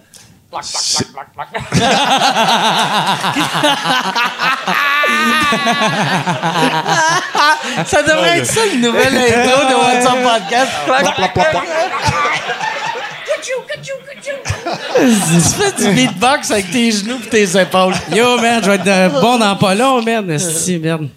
Ça 7.85 8.03
devrait 8.03 8.39
être 8.39 8.47
ça, 8.47 8.61
le 8.73 8.79
nouvel 8.81 9.15
intro 9.19 9.69
de 9.69 9.75
WhatsApp 9.75 10.23
Podcast. 10.23 10.73
tu 14.97 15.63
fais 15.63 15.73
du 15.73 15.95
beatbox 15.95 16.51
avec 16.51 16.71
tes 16.71 16.93
genoux 16.93 17.19
et 17.27 17.29
tes 17.29 17.61
épaules. 17.61 17.95
Yo, 18.11 18.39
man, 18.41 18.63
je 18.65 18.71
vais 18.71 18.77
être 18.77 18.87
euh, 18.87 19.21
bon 19.21 19.37
dans 19.37 19.57
pas 19.57 19.75
long, 19.75 20.01
man. 20.01 20.39
Si, 20.39 20.79
merde. 20.79 21.11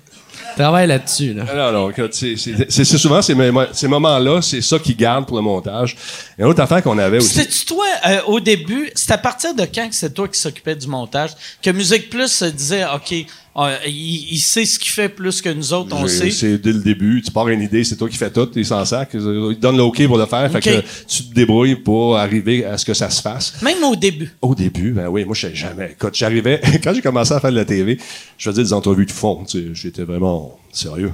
Travaille 0.55 0.87
là-dessus, 0.87 1.33
là. 1.33 1.43
Non, 1.55 1.71
non, 1.71 1.89
écoute, 1.89 2.13
c'est- 2.13 2.83
souvent 2.97 3.21
ces, 3.21 3.35
mo- 3.35 3.65
ces 3.73 3.87
moments-là, 3.87 4.41
c'est 4.41 4.61
ça 4.61 4.79
qui 4.79 4.95
garde 4.95 5.25
pour 5.25 5.35
le 5.37 5.43
montage. 5.43 5.95
Et 6.37 6.41
une 6.41 6.47
autre 6.47 6.61
affaire 6.61 6.81
qu'on 6.81 6.97
avait 6.97 7.17
aussi. 7.17 7.29
C'était-tu 7.33 7.65
toi, 7.65 7.85
euh, 8.07 8.21
au 8.27 8.39
début, 8.39 8.89
c'est 8.95 9.11
à 9.11 9.17
partir 9.17 9.53
de 9.53 9.63
quand 9.65 9.89
que 9.89 9.95
c'est 9.95 10.13
toi 10.13 10.27
qui 10.27 10.39
s'occupais 10.39 10.75
du 10.75 10.87
montage, 10.87 11.31
que 11.61 11.69
Musique 11.71 12.09
Plus 12.09 12.31
se 12.31 12.45
disait, 12.45 12.85
OK, 12.85 13.13
euh, 13.57 13.77
il, 13.87 14.33
il 14.33 14.39
sait 14.39 14.65
ce 14.65 14.77
qu'il 14.77 14.91
fait 14.91 15.07
plus 15.07 15.41
que 15.41 15.49
nous 15.49 15.71
autres, 15.73 15.95
on 15.95 16.07
sait. 16.07 16.29
C'est 16.29 16.57
dès 16.57 16.73
le 16.73 16.81
début, 16.81 17.21
tu 17.21 17.31
pars 17.31 17.47
une 17.47 17.61
idée, 17.61 17.83
c'est 17.83 17.95
toi 17.95 18.09
qui 18.09 18.17
fais 18.17 18.29
tout, 18.29 18.45
t'es 18.47 18.63
sans 18.63 18.83
sac, 18.83 19.09
ils 19.13 19.19
te 19.19 19.59
donnent 19.61 19.77
l'OK 19.77 20.05
pour 20.07 20.17
le 20.17 20.25
faire, 20.25 20.51
fait 20.51 20.59
que 20.59 20.83
tu 21.07 21.23
te 21.23 21.33
débrouilles 21.33 21.75
pour 21.75 22.17
arriver 22.17 22.65
à 22.65 22.77
ce 22.77 22.83
que 22.83 22.93
ça 22.93 23.09
se 23.09 23.21
fasse. 23.21 23.61
Même 23.61 23.83
au 23.83 23.95
début. 23.95 24.31
Au 24.41 24.55
début, 24.55 24.91
ben 24.91 25.07
oui, 25.07 25.23
moi 25.23 25.35
je 25.35 25.41
savais 25.41 25.55
jamais. 25.55 25.91
Écoute, 25.93 26.15
j'arrivais, 26.15 26.59
quand 26.83 26.93
j'ai 26.93 27.01
commencé 27.01 27.33
à 27.33 27.39
faire 27.39 27.51
de 27.51 27.55
la 27.55 27.65
TV, 27.65 27.97
je 28.37 28.49
faisais 28.49 28.63
des 28.63 28.73
entrevues 28.73 29.05
de 29.05 29.11
fond, 29.11 29.45
tu 29.47 29.59
sais, 29.59 29.65
j'étais 29.73 30.03
vraiment 30.03 30.59
sérieux. 30.71 31.11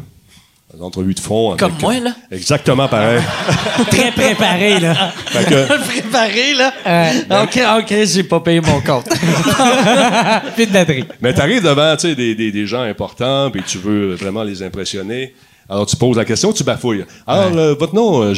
Des 0.74 0.82
entrevues 0.82 1.14
de 1.14 1.20
fond. 1.20 1.50
avec- 1.50 1.60
Comme 1.60 1.74
moi, 1.82 2.00
là. 2.00 2.12
Exactement 2.32 2.88
pareil. 2.88 3.22
Très 3.90 4.12
préparé, 4.12 4.80
là. 4.80 5.12
fait 5.26 5.44
que, 5.44 5.78
Préparé, 5.88 6.54
là. 6.54 7.44
OK, 7.44 7.60
OK, 7.80 7.94
j'ai 8.06 8.24
pas 8.24 8.40
payé 8.40 8.62
mon 8.62 8.80
compte. 8.82 9.06
Plus 10.56 10.66
de 10.68 10.72
batterie. 10.72 11.06
Mais 11.22 11.34
t'arrives 11.34 11.64
devant 11.64 11.96
tu 11.98 12.08
sais, 12.10 12.16
des, 12.16 12.36
des, 12.36 12.52
des 12.54 12.66
gens 12.68 12.82
importants, 12.84 13.52
puis 13.52 13.62
tu 13.64 13.80
veux 13.80 14.16
vraiment 14.16 14.44
les 14.44 14.64
impressionner. 14.64 15.34
Alors 15.70 15.86
tu 15.86 15.96
poses 15.96 16.18
la 16.18 16.26
question, 16.26 16.52
tu 16.54 16.64
bafouilles. 16.64 17.06
Alors, 17.28 17.56
euh, 17.58 17.76
votre 17.76 17.96
nom, 17.96 18.24
euh, 18.24 18.34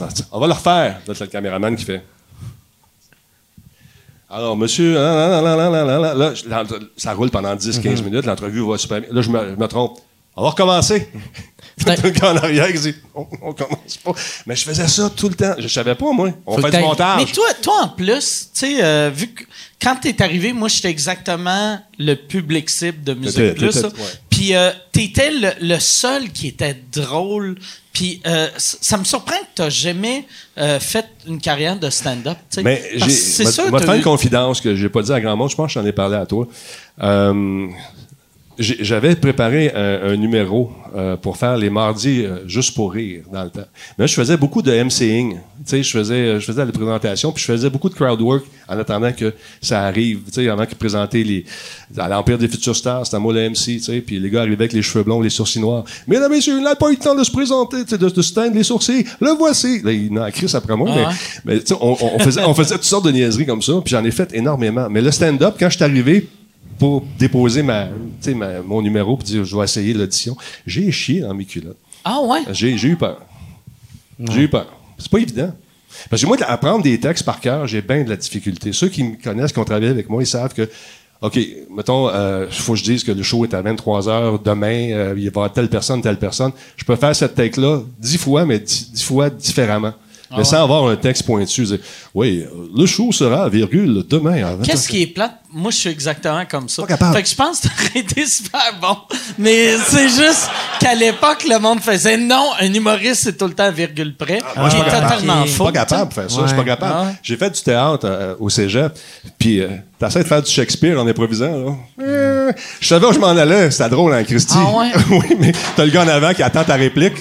ah, 0.00 0.08
tiens, 0.14 0.24
on 0.32 0.40
va 0.40 0.46
le 0.46 0.52
refaire. 0.52 1.00
Là, 1.06 1.14
c'est 1.14 1.24
le 1.24 1.30
caméraman 1.30 1.74
qui 1.76 1.84
fait. 1.84 2.02
Alors, 4.30 4.56
monsieur, 4.56 4.98
hein, 4.98 5.42
hein, 5.44 6.14
là, 6.14 6.34
je- 6.34 6.48
l'entre- 6.48 6.80
ça 6.96 7.12
roule 7.14 7.30
pendant 7.30 7.54
10-15 7.54 8.02
minutes, 8.02 8.26
l'entrevue 8.26 8.66
va 8.68 8.78
super 8.78 9.00
bien. 9.00 9.10
Là, 9.12 9.22
je 9.22 9.30
me, 9.30 9.38
je 9.50 9.60
me 9.60 9.66
trompe. 9.68 9.98
On 10.36 10.42
va 10.42 10.50
recommencer. 10.50 11.08
Tout 11.78 11.92
le 12.04 12.10
gars 12.10 12.32
en 12.32 12.36
arrière 12.36 12.72
qui 12.72 12.78
dit, 12.78 12.94
on, 13.14 13.26
on 13.42 13.52
commence 13.52 13.96
pas. 14.04 14.12
Mais 14.46 14.54
je 14.56 14.64
faisais 14.64 14.86
ça 14.86 15.10
tout 15.10 15.28
le 15.28 15.34
temps. 15.34 15.54
Je 15.58 15.66
savais 15.68 15.94
pas, 15.94 16.12
moi. 16.12 16.30
On 16.46 16.56
Faut 16.56 16.62
fait 16.66 16.76
du 16.76 16.82
montage. 16.82 17.16
Mais 17.24 17.32
toi, 17.32 17.46
toi, 17.60 17.74
en 17.82 17.88
plus, 17.88 18.48
tu 18.54 18.60
sais, 18.60 18.82
euh, 18.84 19.10
vu 19.14 19.28
que 19.28 19.42
quand 19.82 19.96
t'es 19.96 20.22
arrivé, 20.22 20.52
moi, 20.52 20.68
j'étais 20.68 20.88
exactement 20.90 21.78
le 21.98 22.14
public 22.14 22.70
cible 22.70 23.02
de 23.02 23.14
Musique 23.14 23.34
T'étais- 23.36 23.54
Plus. 23.54 23.68
t'étais- 23.70 23.82
là. 23.82 23.88
ouais. 23.88 24.10
Puis 24.30 24.54
euh, 24.54 24.70
t'étais 24.92 25.30
le, 25.30 25.50
le 25.60 25.78
seul 25.78 26.30
qui 26.30 26.48
était 26.48 26.76
drôle. 26.92 27.56
Puis 27.92 28.20
euh, 28.26 28.48
ça 28.56 28.96
me 28.96 29.04
surprend 29.04 29.36
que 29.38 29.46
t'as 29.54 29.70
jamais 29.70 30.26
euh, 30.58 30.80
fait 30.80 31.06
une 31.28 31.40
carrière 31.40 31.78
de 31.78 31.90
stand-up. 31.90 32.38
Mais 32.64 32.82
Parce 32.98 33.10
j'ai. 33.12 33.16
que 33.16 33.22
c'est 33.22 33.44
ça. 33.44 33.62
va 33.64 33.70
te 33.70 33.76
t'as 33.78 33.86
faire 33.86 33.94
une 33.94 34.02
confidence 34.02 34.60
que 34.60 34.74
j'ai 34.74 34.88
pas 34.88 35.02
dit 35.02 35.12
à 35.12 35.20
grand 35.20 35.36
monde. 35.36 35.50
Je 35.50 35.54
pense 35.56 35.72
que 35.72 35.80
j'en 35.80 35.86
ai 35.86 35.92
parlé 35.92 36.16
à 36.16 36.26
toi. 36.26 36.48
Euh, 37.02 37.68
J'avais 38.58 39.16
préparé 39.16 39.72
un, 39.74 40.12
un 40.12 40.16
numéro 40.16 40.70
euh, 40.94 41.16
pour 41.16 41.36
faire 41.36 41.56
les 41.56 41.70
mardis 41.70 42.24
euh, 42.24 42.46
juste 42.46 42.74
pour 42.74 42.92
rire 42.92 43.22
dans 43.32 43.42
le 43.42 43.50
temps. 43.50 43.66
Mais 43.98 44.04
là, 44.04 44.06
je 44.06 44.14
faisais 44.14 44.36
beaucoup 44.36 44.62
de 44.62 44.70
MCing. 44.70 45.38
Je 45.66 45.82
faisais, 45.82 46.38
je 46.38 46.44
faisais 46.44 46.64
la 46.64 46.70
présentation, 46.70 47.32
puis 47.32 47.42
je 47.42 47.52
faisais 47.52 47.68
beaucoup 47.68 47.88
de 47.88 47.94
crowd 47.94 48.20
work 48.20 48.44
en 48.68 48.78
attendant 48.78 49.12
que 49.12 49.34
ça 49.60 49.82
arrive. 49.82 50.20
Tu 50.32 50.48
avant 50.48 50.66
qu'ils 50.66 50.76
présentaient 50.76 51.24
les 51.24 51.44
à 51.98 52.08
l'Empire 52.08 52.38
des 52.38 52.46
futurs 52.46 52.76
stars, 52.76 53.06
c'était 53.06 53.18
moi 53.18 53.32
le 53.32 53.50
MC. 53.50 53.80
Tu 53.80 54.00
puis 54.02 54.20
les 54.20 54.30
gars 54.30 54.42
arrivaient 54.42 54.54
avec 54.64 54.72
les 54.72 54.82
cheveux 54.82 55.02
blonds, 55.02 55.20
les 55.20 55.30
sourcils 55.30 55.58
noirs. 55.58 55.84
Mesdames 56.06 56.32
et 56.32 56.36
messieurs, 56.36 56.58
il 56.58 56.62
n'a 56.62 56.76
pas 56.76 56.90
eu 56.90 56.92
le 56.92 56.98
temps 56.98 57.16
de 57.16 57.24
se 57.24 57.32
présenter, 57.32 57.84
de, 57.84 57.96
de 57.96 58.22
se 58.22 58.32
teindre 58.32 58.54
les 58.54 58.62
sourcils. 58.62 59.04
Le 59.20 59.30
voici. 59.36 59.82
Là, 59.82 59.90
il 59.90 60.16
en 60.16 60.30
crise 60.30 60.54
après 60.54 60.76
moi, 60.76 60.90
Ah 60.94 61.12
mais 61.44 61.58
sais, 61.58 61.74
on, 61.80 61.96
on 62.00 62.18
faisait, 62.20 62.44
on 62.44 62.54
faisait 62.54 62.74
toutes 62.74 62.84
sortes 62.84 63.06
de 63.06 63.10
niaiseries 63.10 63.46
comme 63.46 63.62
ça, 63.62 63.72
puis 63.84 63.90
j'en 63.90 64.04
ai 64.04 64.12
fait 64.12 64.32
énormément. 64.32 64.88
Mais 64.88 65.00
le 65.00 65.10
stand-up, 65.10 65.56
quand 65.58 65.68
je 65.70 65.74
suis 65.74 65.84
arrivé 65.84 66.28
pour 66.78 67.04
déposer 67.18 67.62
ma, 67.62 67.86
tu 67.86 67.90
sais, 68.20 68.34
ma- 68.34 68.60
mon 68.62 68.82
numéro 68.82 69.16
puis 69.16 69.26
dire 69.26 69.44
je 69.44 69.56
vais 69.56 69.64
essayer 69.64 69.94
l'audition, 69.94 70.36
j'ai 70.66 70.90
chié 70.90 71.20
dans 71.20 71.34
mes 71.34 71.44
culottes. 71.44 71.76
Ah 72.04 72.20
ouais? 72.22 72.40
J'ai 72.52 72.76
j'ai 72.76 72.88
eu 72.88 72.96
peur. 72.96 73.20
J'ai 74.30 74.42
eu 74.42 74.48
peur. 74.48 74.66
C'est 74.98 75.10
pas 75.10 75.18
évident. 75.18 75.52
Parce 76.10 76.22
que 76.22 76.26
moi, 76.26 76.36
apprendre 76.46 76.82
des 76.82 76.98
textes 76.98 77.24
par 77.24 77.40
cœur, 77.40 77.66
j'ai 77.66 77.80
bien 77.82 78.02
de 78.04 78.10
la 78.10 78.16
difficulté. 78.16 78.72
Ceux 78.72 78.88
qui 78.88 79.02
me 79.04 79.16
connaissent, 79.22 79.52
qui 79.52 79.58
ont 79.60 79.64
travaillé 79.64 79.88
avec 79.90 80.08
moi, 80.08 80.22
ils 80.22 80.26
savent 80.26 80.52
que, 80.52 80.68
OK, 81.22 81.38
mettons, 81.70 82.08
il 82.10 82.52
faut 82.52 82.72
que 82.72 82.78
je 82.80 82.84
dise 82.84 83.04
que 83.04 83.12
le 83.12 83.22
show 83.22 83.44
est 83.44 83.54
à 83.54 83.62
23 83.62 84.08
heures 84.08 84.38
demain, 84.40 84.90
euh, 84.90 85.14
il 85.16 85.20
va 85.20 85.24
y 85.24 85.28
avoir 85.28 85.52
telle 85.52 85.68
personne, 85.68 86.02
telle 86.02 86.18
personne. 86.18 86.50
Je 86.76 86.84
peux 86.84 86.96
faire 86.96 87.14
cette 87.14 87.34
take-là 87.36 87.82
dix 87.98 88.18
fois, 88.18 88.44
mais 88.44 88.58
dix, 88.58 88.90
dix 88.92 89.02
fois 89.04 89.30
différemment. 89.30 89.92
Ah 90.34 90.38
mais 90.38 90.44
sans 90.44 90.64
avoir 90.64 90.88
un 90.88 90.96
texte 90.96 91.24
pointu. 91.24 91.64
Oui, 92.12 92.44
le 92.76 92.86
show 92.86 93.12
sera, 93.12 93.48
virgule, 93.48 94.04
demain 94.08 94.44
à 94.44 94.56
20 94.56 94.62
Qu'est-ce 94.64 94.88
qui 94.88 95.02
est 95.02 95.06
plate? 95.06 95.38
Moi, 95.52 95.70
je 95.70 95.76
suis 95.76 95.90
exactement 95.90 96.44
comme 96.50 96.68
ça. 96.68 96.82
Pas 96.82 96.88
capable. 96.88 97.14
Fait 97.14 97.22
que 97.22 97.28
je 97.28 97.34
pense 97.36 97.60
que 97.60 97.68
t'aurais 97.68 98.00
été 98.00 98.26
super 98.26 98.74
bon. 98.80 98.96
Mais 99.38 99.76
c'est 99.78 100.08
juste 100.08 100.50
qu'à 100.80 100.96
l'époque, 100.96 101.44
le 101.48 101.60
monde 101.60 101.78
faisait 101.78 102.16
non, 102.16 102.50
un 102.58 102.74
humoriste, 102.74 103.22
c'est 103.22 103.38
tout 103.38 103.46
le 103.46 103.54
temps 103.54 103.64
à 103.64 103.70
virgule 103.70 104.16
près. 104.16 104.40
moi, 104.56 104.68
qui 104.68 104.76
est 104.76 104.80
pas 104.80 104.84
capable. 104.86 105.12
totalement 105.12 105.40
Ok. 105.40 105.44
Je 105.44 105.48
suis 105.48 105.56
faux. 105.56 105.64
pas 105.66 105.72
capable 105.72 106.08
de 106.08 106.14
faire 106.14 106.30
ça. 106.30 106.40
Je 106.42 106.46
suis 106.48 106.56
pas 106.56 106.64
capable. 106.64 106.94
Ah. 106.96 107.12
J'ai 107.22 107.36
fait 107.36 107.50
du 107.50 107.62
théâtre 107.62 108.04
euh, 108.04 108.34
au 108.40 108.50
cégep, 108.50 108.92
puis 109.38 109.60
euh, 109.60 109.68
t'essaies 110.00 110.24
de 110.24 110.28
faire 110.28 110.42
du 110.42 110.50
Shakespeare 110.50 111.00
en 111.00 111.06
improvisant. 111.06 111.56
Là. 111.56 111.72
Euh, 112.00 112.52
je 112.80 112.86
savais 112.88 113.06
où 113.06 113.12
je 113.12 113.20
m'en 113.20 113.28
allais. 113.28 113.70
C'était 113.70 113.88
drôle, 113.90 114.12
hein, 114.12 114.24
Christy? 114.24 114.56
Ah 114.58 114.76
ouais? 114.76 114.92
oui, 115.10 115.36
mais 115.38 115.52
t'as 115.76 115.84
le 115.84 115.92
gars 115.92 116.02
en 116.02 116.08
avant 116.08 116.34
qui 116.34 116.42
attend 116.42 116.64
ta 116.64 116.74
réplique, 116.74 117.14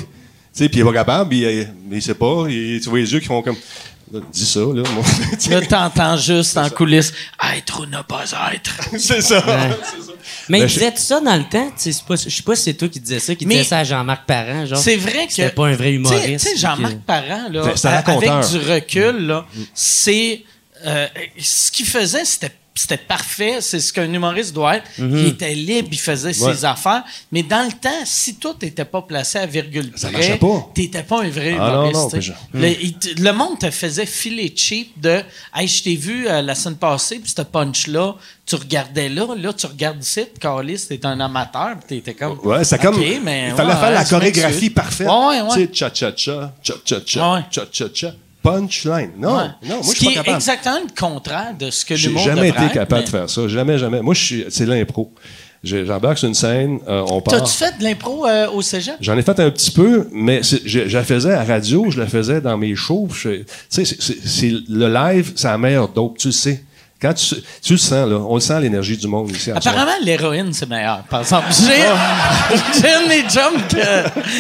sais, 0.54 0.70
puis 0.70 0.80
il 0.80 0.82
est 0.82 0.86
pas 0.86 0.94
capable, 0.94 1.30
puis 1.30 1.42
il, 1.42 1.68
il 1.92 2.02
sait 2.02 2.14
pas. 2.16 2.46
il- 2.50 2.80
tu 2.82 2.90
vois 2.90 3.00
les 3.00 3.12
yeux 3.14 3.20
qui 3.20 3.28
font 3.28 3.42
comme... 3.42 3.58
Là, 4.12 4.20
dis 4.32 4.46
ça, 4.46 4.60
là. 4.60 4.84
Tu 5.42 5.50
Là, 5.50 5.62
t'entends 5.62 6.16
juste 6.18 6.56
en 6.58 6.70
coulisses 6.70 7.12
être 7.56 7.82
ou 7.82 7.86
ne 7.88 8.00
pas 8.04 8.26
être. 8.54 8.78
c'est 9.00 9.22
ça. 9.22 9.44
Mais 10.50 10.60
Ben, 10.60 10.66
il 10.66 10.72
disait 10.72 10.92
tout 10.92 10.98
ça 11.02 11.20
dans 11.20 11.36
le 11.36 11.46
temps. 11.46 11.68
tu 11.70 11.74
sais, 11.78 11.92
c'est 11.94 12.06
pas- 12.06 12.16
Je 12.16 12.30
sais 12.30 12.44
pas 12.44 12.56
si 12.56 12.64
c'est 12.64 12.74
toi 12.76 12.90
qui 12.90 13.00
disais 13.00 13.18
ça, 13.20 13.34
qui 13.34 13.48
Mais- 13.48 13.56
disait 13.56 13.70
ça 13.70 13.80
à 13.80 13.84
Jean-Marc 13.84 14.28
Parent. 14.28 14.68
genre. 14.68 14.78
C'est 14.78 14.98
vrai 14.98 15.26
que. 15.26 15.34
C'était 15.34 15.50
pas 15.50 15.66
un 15.68 15.74
vrai 15.76 15.90
Tu 15.90 15.96
humoriste. 15.96 16.46
Tu 16.46 16.52
sais, 16.52 16.58
Jean-Marc 16.58 16.94
que- 16.94 16.98
Parent, 17.00 17.48
là, 17.50 17.64
a- 17.84 18.12
avec 18.12 18.30
du 18.52 18.58
recul, 18.72 19.26
là, 19.26 19.46
c'est. 19.74 20.44
euh, 20.86 21.08
ce 21.40 21.72
qu'il 21.72 21.88
faisait, 21.88 22.26
c'était 22.26 22.52
c'était 22.76 22.98
parfait. 22.98 23.58
C'est 23.62 23.80
ce 23.80 23.94
qu'un 23.94 24.12
humoriste 24.12 24.54
doit 24.54 24.78
être. 24.78 24.86
Mhm. 24.98 25.18
Il 25.18 25.28
était 25.28 25.54
libre, 25.54 25.90
il 25.92 26.00
faisait 26.00 26.34
ses 26.34 26.66
affaires. 26.66 27.04
Mais 27.32 27.44
dans 27.44 27.64
le 27.66 27.72
temps, 27.72 27.90
si 28.06 28.36
toi, 28.36 28.56
t'étais 28.60 28.86
pas 28.86 29.02
placé 29.02 29.38
à 29.38 29.46
virgule 29.46 29.92
près, 29.92 30.40
t'étais 30.74 31.04
pas 31.04 31.22
un 31.24 31.30
vrai 31.30 31.56
Ah, 31.60 31.68
humoriste. 31.90 32.14
non, 32.16 32.22
je- 32.22 32.32
le, 32.54 32.68
il 32.82 32.94
te- 32.94 33.22
le 33.22 33.32
monde 33.34 33.60
te 33.60 33.70
faisait 33.70 34.06
filer 34.06 34.52
cheap 34.56 35.00
de 35.00 35.22
«Hey, 35.56 35.68
je 35.68 35.84
t'ai 35.84 35.96
vu 35.96 36.28
euh, 36.28 36.42
la 36.42 36.56
semaine 36.56 36.78
passée, 36.78 37.20
puis 37.20 37.32
ce 37.36 37.42
punch-là, 37.44 38.16
tu 38.46 38.56
regardais 38.56 39.08
là, 39.10 39.28
là, 39.38 39.54
tu 39.54 39.66
regardes 39.68 40.04
ici, 40.04 40.26
Carlis, 40.40 40.86
t'es 40.90 41.06
un 41.06 41.20
amateur, 41.20 41.76
puis 41.78 42.02
t'étais 42.02 42.14
comme... 42.14 42.40
Ouais, 42.44 42.64
c'est 42.64 42.76
OK, 42.76 42.82
comme. 42.82 43.00
mais 43.24 43.50
il 43.50 43.56
fallait 43.56 43.70
ouais, 43.74 43.80
faire 43.80 43.92
la 43.92 44.04
chorégraphie 44.06 44.70
parfaite. 44.70 45.08
Ouais, 45.08 45.42
ouais, 45.42 45.48
Tu 45.54 45.60
sais, 45.62 45.70
cha-cha-cha, 45.72 46.54
cha-cha-cha, 46.62 47.48
cha-cha-cha. 47.52 48.14
Punchline. 48.44 49.12
Non, 49.18 49.38
Ouais. 49.38 49.44
non, 49.64 49.76
moi, 49.76 49.84
Ce 49.84 49.92
je 49.94 49.98
suis 49.98 50.00
qui 50.00 50.06
pas 50.06 50.12
est 50.12 50.16
capable. 50.16 50.36
exactement 50.36 50.80
le 50.86 51.00
contraire 51.02 51.56
de 51.58 51.72
ce 51.72 51.86
que 51.86 51.96
J'ai 51.96 52.10
l'humour 52.10 52.24
jamais 52.24 52.52
devrait 52.52 52.66
été 52.66 52.74
capable 52.74 53.04
de 53.06 53.10
faire 53.10 53.30
ça. 53.30 53.48
Jamais, 53.48 53.78
jamais. 53.80 54.02
Moi, 54.02 54.14
je 54.14 54.24
suis, 54.24 54.46
c'est 54.50 54.66
l'impro. 54.66 55.12
J'ai- 55.64 55.86
J'embarque 55.86 56.18
sur 56.18 56.28
une 56.28 56.34
scène, 56.34 56.80
euh, 56.90 57.06
on 57.10 57.22
part. 57.22 57.36
T'as-tu 57.40 57.54
fait 57.54 57.78
de 57.80 57.84
l'impro 57.86 58.28
euh, 58.28 58.50
au 58.50 58.62
cégep? 58.62 58.96
J'en 59.00 59.18
ai 59.18 59.22
fait 59.22 59.40
un 59.40 59.50
petit 59.50 59.72
peu, 59.72 60.10
mais 60.12 60.42
je, 60.44 60.58
je 60.90 60.98
la 60.98 61.06
faisais 61.06 61.32
à 61.34 61.44
radio, 61.46 61.90
je 61.90 62.00
la 62.02 62.06
faisais 62.08 62.42
dans 62.42 62.58
mes 62.58 62.76
shows. 62.76 63.08
Tu 63.14 63.46
sais, 63.70 63.86
c'est- 63.86 64.52
le 64.68 64.90
live, 64.94 65.32
c'est 65.38 65.48
la 65.48 65.58
meilleure 65.58 65.88
dope, 65.88 66.18
tu 66.18 66.28
le 66.28 66.34
sais. 66.34 66.62
Quand 67.04 67.14
tu, 67.14 67.36
tu 67.62 67.74
le 67.74 67.78
sens, 67.78 68.08
là, 68.08 68.16
on 68.16 68.36
le 68.36 68.40
sent 68.40 68.62
l'énergie 68.62 68.96
du 68.96 69.10
monde 69.10 69.30
ici. 69.32 69.52
Apparemment, 69.52 69.92
l'héroïne, 70.02 70.54
c'est 70.54 70.70
meilleur, 70.70 71.04
par 71.10 71.20
exemple. 71.20 71.48
J'ai 71.52 72.88
un 72.90 73.08
mes 73.10 73.26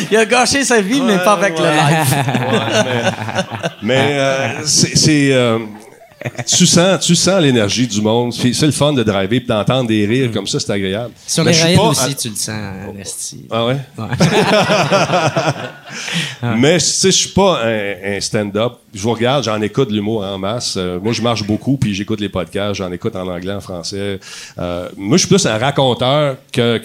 il 0.10 0.16
a 0.16 0.24
gâché 0.26 0.64
sa 0.64 0.80
vie, 0.80 1.02
mais 1.02 1.18
pas 1.18 1.34
avec 1.34 1.60
le 1.60 1.66
live. 1.66 2.24
Mais 3.82 4.18
euh, 4.18 4.62
c'est. 4.64 5.34
Tu 6.48 6.66
sens, 6.66 7.06
tu 7.06 7.16
sens 7.16 7.42
l'énergie 7.42 7.88
du 7.88 8.02
monde. 8.02 8.34
C'est 8.34 8.66
le 8.66 8.72
fun 8.72 8.94
de 8.94 9.04
driver 9.04 9.40
puis 9.40 9.48
d'entendre 9.48 9.88
des 9.88 10.06
rires 10.06 10.32
comme 10.32 10.48
ça, 10.48 10.60
c'est 10.60 10.72
agréable. 10.72 11.14
Sur 11.28 11.44
Mais 11.44 11.52
les 11.52 11.62
rails 11.62 11.78
aussi, 11.78 12.12
à- 12.12 12.14
tu 12.14 12.30
le 12.30 12.36
sens, 12.36 12.56
Esti. 13.00 13.46
Ah 13.52 13.66
ouais? 13.66 13.78
Mais 16.58 16.78
tu 16.80 16.86
sais, 16.86 17.12
je 17.12 17.18
suis 17.18 17.30
pas 17.30 17.62
un, 17.66 18.18
un 18.18 18.22
stand-up. 18.22 18.74
Je 18.94 19.02
vous 19.02 19.12
regarde, 19.14 19.44
j'en 19.44 19.62
écoute 19.62 19.90
de 19.90 19.94
l'humour 19.94 20.24
en 20.24 20.38
masse. 20.38 20.76
Euh, 20.78 21.00
moi, 21.00 21.14
je 21.14 21.22
marche 21.22 21.44
beaucoup, 21.46 21.78
puis 21.78 21.94
j'écoute 21.94 22.20
les 22.20 22.30
podcasts, 22.30 22.76
j'en 22.76 22.92
écoute 22.92 23.16
en 23.16 23.28
anglais, 23.28 23.54
en 23.54 23.62
français. 23.62 24.20
Euh, 24.58 24.90
moi, 24.98 25.18
je 25.18 25.26
suis 25.26 25.30
plus 25.30 25.46
un 25.46 25.58
raconteur 25.58 26.38
qu'un 26.52 26.80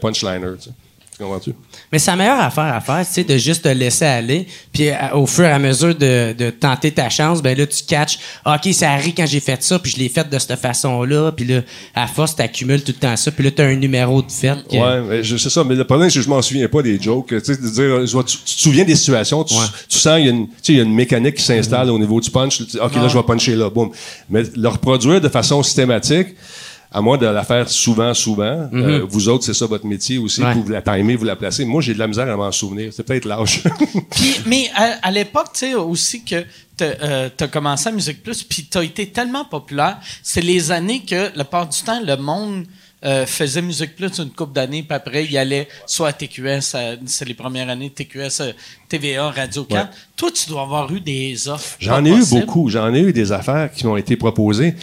punchliner. 0.00 0.46
Tu 0.60 0.64
sais. 0.64 0.70
Tu 1.16 1.22
comprends-tu? 1.22 1.52
Mais 1.92 2.00
c'est 2.00 2.10
la 2.10 2.16
meilleure 2.16 2.40
affaire 2.40 2.64
à 2.74 2.80
faire, 2.80 3.06
tu 3.06 3.12
sais, 3.12 3.22
de 3.22 3.36
juste 3.36 3.62
te 3.62 3.68
laisser 3.68 4.04
aller. 4.04 4.48
Puis 4.72 4.88
euh, 4.88 4.94
au 5.12 5.26
fur 5.26 5.44
et 5.44 5.50
à 5.52 5.60
mesure 5.60 5.94
de, 5.94 6.32
de 6.36 6.50
tenter 6.50 6.90
ta 6.90 7.08
chance, 7.08 7.40
ben 7.40 7.56
là, 7.56 7.66
tu 7.68 7.84
catches, 7.84 8.18
OK, 8.44 8.72
ça 8.72 8.90
arrive 8.90 9.14
quand 9.16 9.26
j'ai 9.26 9.38
fait 9.38 9.62
ça, 9.62 9.78
puis 9.78 9.92
je 9.92 9.98
l'ai 9.98 10.08
fait 10.08 10.28
de 10.28 10.36
cette 10.40 10.58
façon-là. 10.58 11.30
Puis 11.30 11.44
là, 11.46 11.60
à 11.94 12.08
force, 12.08 12.34
t'accumules 12.34 12.82
tout 12.82 12.90
le 12.96 12.98
temps 12.98 13.16
ça. 13.16 13.30
Puis 13.30 13.44
là, 13.44 13.52
t'as 13.52 13.64
un 13.64 13.76
numéro 13.76 14.22
de 14.22 14.32
fait. 14.32 14.56
que- 14.68 14.74
Ouais, 15.08 15.22
c'est 15.22 15.50
ça. 15.50 15.62
Mais 15.62 15.76
le 15.76 15.84
problème, 15.84 16.10
c'est 16.10 16.18
que 16.18 16.24
je 16.24 16.28
m'en 16.28 16.42
souviens 16.42 16.66
pas 16.66 16.82
des 16.82 17.00
jokes. 17.00 17.28
Tu 17.28 17.40
sais, 17.44 17.56
de 17.62 17.68
dire, 17.68 18.06
je 18.06 18.12
vois, 18.12 18.24
tu, 18.24 18.36
tu 18.38 18.56
te 18.56 18.60
souviens 18.60 18.84
des 18.84 18.96
situations, 18.96 19.44
tu, 19.44 19.54
Ouais. 19.54 19.60
tu 19.88 19.98
sens 19.98 20.16
qu'il 20.16 20.24
y, 20.26 20.28
a 20.28 20.32
une- 20.32 20.48
tu 20.48 20.54
sais, 20.62 20.72
il 20.72 20.76
y 20.78 20.80
a 20.80 20.84
une 20.84 20.94
mécanique 20.94 21.36
qui 21.36 21.44
s'installe 21.44 21.90
au 21.90 21.98
niveau 21.98 22.20
du 22.20 22.28
punch. 22.28 22.56
Tu 22.56 22.64
dis, 22.64 22.78
OK, 22.80 22.92
là, 22.96 23.06
je 23.06 23.16
vais 23.16 23.22
puncher 23.22 23.54
là. 23.54 23.70
Boum. 23.70 23.90
Mais 24.28 24.42
le 24.56 24.68
reproduire 24.68 25.20
de 25.20 25.28
façon 25.28 25.62
systématique, 25.62 26.28
à 26.94 27.00
moins 27.00 27.18
de 27.18 27.26
la 27.26 27.42
faire 27.42 27.68
souvent, 27.68 28.14
souvent, 28.14 28.68
euh, 28.72 29.04
vous 29.08 29.28
autres, 29.28 29.44
c'est 29.44 29.52
ça 29.52 29.66
votre 29.66 29.84
métier 29.84 30.16
aussi, 30.16 30.42
Ouais. 30.42 30.54
vous 30.54 30.68
la 30.68 30.80
timez, 30.80 31.16
vous 31.16 31.24
la 31.24 31.34
placez. 31.34 31.64
Moi, 31.64 31.82
j'ai 31.82 31.92
de 31.92 31.98
la 31.98 32.06
misère 32.06 32.28
à 32.32 32.36
m'en 32.36 32.52
souvenir. 32.52 32.92
C'est 32.94 33.02
peut-être 33.02 33.24
l'âge. 33.24 33.64
Mais 34.46 34.70
à, 34.76 34.98
à 35.02 35.10
l'époque, 35.10 35.48
tu 35.52 35.58
sais, 35.66 35.74
aussi 35.74 36.22
que 36.24 36.44
t'as 36.76 36.84
euh, 37.02 37.28
t'as 37.36 37.48
commencé 37.48 37.88
à 37.88 37.92
Musique 37.92 38.22
Plus, 38.22 38.44
puis 38.44 38.64
t'as 38.70 38.82
été 38.82 39.08
tellement 39.08 39.44
populaire, 39.44 39.98
c'est 40.22 40.40
les 40.40 40.70
années 40.70 41.02
que, 41.04 41.36
la 41.36 41.44
part 41.44 41.68
du 41.68 41.82
temps, 41.82 42.00
le 42.00 42.16
monde 42.16 42.64
euh, 43.04 43.26
faisait 43.26 43.60
Musique 43.60 43.96
Plus 43.96 44.18
une 44.18 44.30
couple 44.30 44.52
d'années, 44.52 44.82
puis 44.82 44.94
après, 44.96 45.24
il 45.24 45.36
allait 45.36 45.68
soit 45.86 46.08
à 46.08 46.12
TQS, 46.12 46.76
c'est 47.06 47.24
les 47.26 47.34
premières 47.34 47.68
années 47.68 47.88
de 47.90 47.94
TQS, 47.94 48.40
euh, 48.40 48.52
TVA, 48.88 49.30
Radio 49.30 49.64
4. 49.64 49.82
Ouais. 49.82 49.90
Toi, 50.16 50.30
tu 50.32 50.48
dois 50.48 50.62
avoir 50.62 50.92
eu 50.92 51.00
des 51.00 51.48
offres. 51.48 51.76
J'en 51.80 52.04
ai 52.04 52.10
eu 52.10 52.24
beaucoup. 52.30 52.68
J'en 52.70 52.94
ai 52.94 53.00
eu 53.00 53.12
des 53.12 53.32
affaires 53.32 53.70
qui 53.72 53.84
m'ont 53.86 53.96
été 53.96 54.16
proposées, 54.16 54.74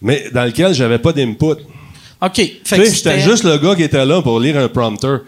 mais 0.00 0.24
dans 0.32 0.44
lesquelles 0.44 0.74
j'avais 0.74 0.98
pas 0.98 1.12
d'input. 1.12 1.56
OK. 2.20 2.34
Fait 2.34 2.52
Tu 2.60 2.60
sais, 2.64 2.94
j'étais 2.94 3.20
juste 3.20 3.44
le 3.44 3.58
gars 3.58 3.76
qui 3.76 3.82
était 3.82 4.04
là 4.04 4.22
pour 4.22 4.40
lire 4.40 4.58
un 4.58 4.68
prompter. 4.68 5.18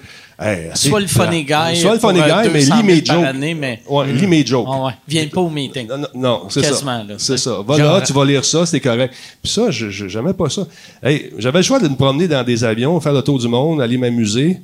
Hey, 0.43 0.71
soit 0.73 1.01
le 1.01 1.07
funny 1.07 1.45
guy. 1.45 1.77
Soit 1.77 1.95
le 1.95 1.99
funny 1.99 2.21
euh, 2.21 2.43
guy, 2.43 2.49
mais 2.51 2.65
200 2.65 2.77
lis 2.77 2.83
000 2.83 2.83
mes 2.83 3.05
jokes. 3.05 3.25
année, 3.27 3.55
mais... 3.55 3.83
Ouais, 3.87 4.07
lis 4.11 4.27
mes 4.27 4.47
jokes. 4.47 4.67
Ouais. 4.67 4.93
Viens 5.07 5.27
pas 5.27 5.43
au 5.43 5.51
meeting. 5.51 5.87
Non, 6.15 6.47
c'est 6.49 6.65
ça. 6.65 7.05
C'est 7.19 7.37
ça. 7.37 7.59
Va 7.67 7.77
là, 7.77 8.01
tu 8.01 8.13
vas 8.15 8.25
lire 8.25 8.43
ça, 8.43 8.65
c'est 8.65 8.81
correct. 8.81 9.15
Puis 9.43 9.53
ça, 9.53 9.71
je 9.71 9.91
j'aimais 9.91 10.33
pas 10.33 10.49
ça. 10.49 10.67
Hey, 11.03 11.31
j'avais 11.37 11.59
le 11.59 11.63
choix 11.63 11.79
de 11.79 11.89
me 11.89 11.95
promener 11.95 12.27
dans 12.27 12.43
des 12.43 12.65
avions, 12.65 12.99
faire 13.01 13.13
le 13.13 13.21
tour 13.21 13.39
du 13.39 13.49
monde, 13.49 13.83
aller 13.83 13.99
m'amuser. 13.99 14.61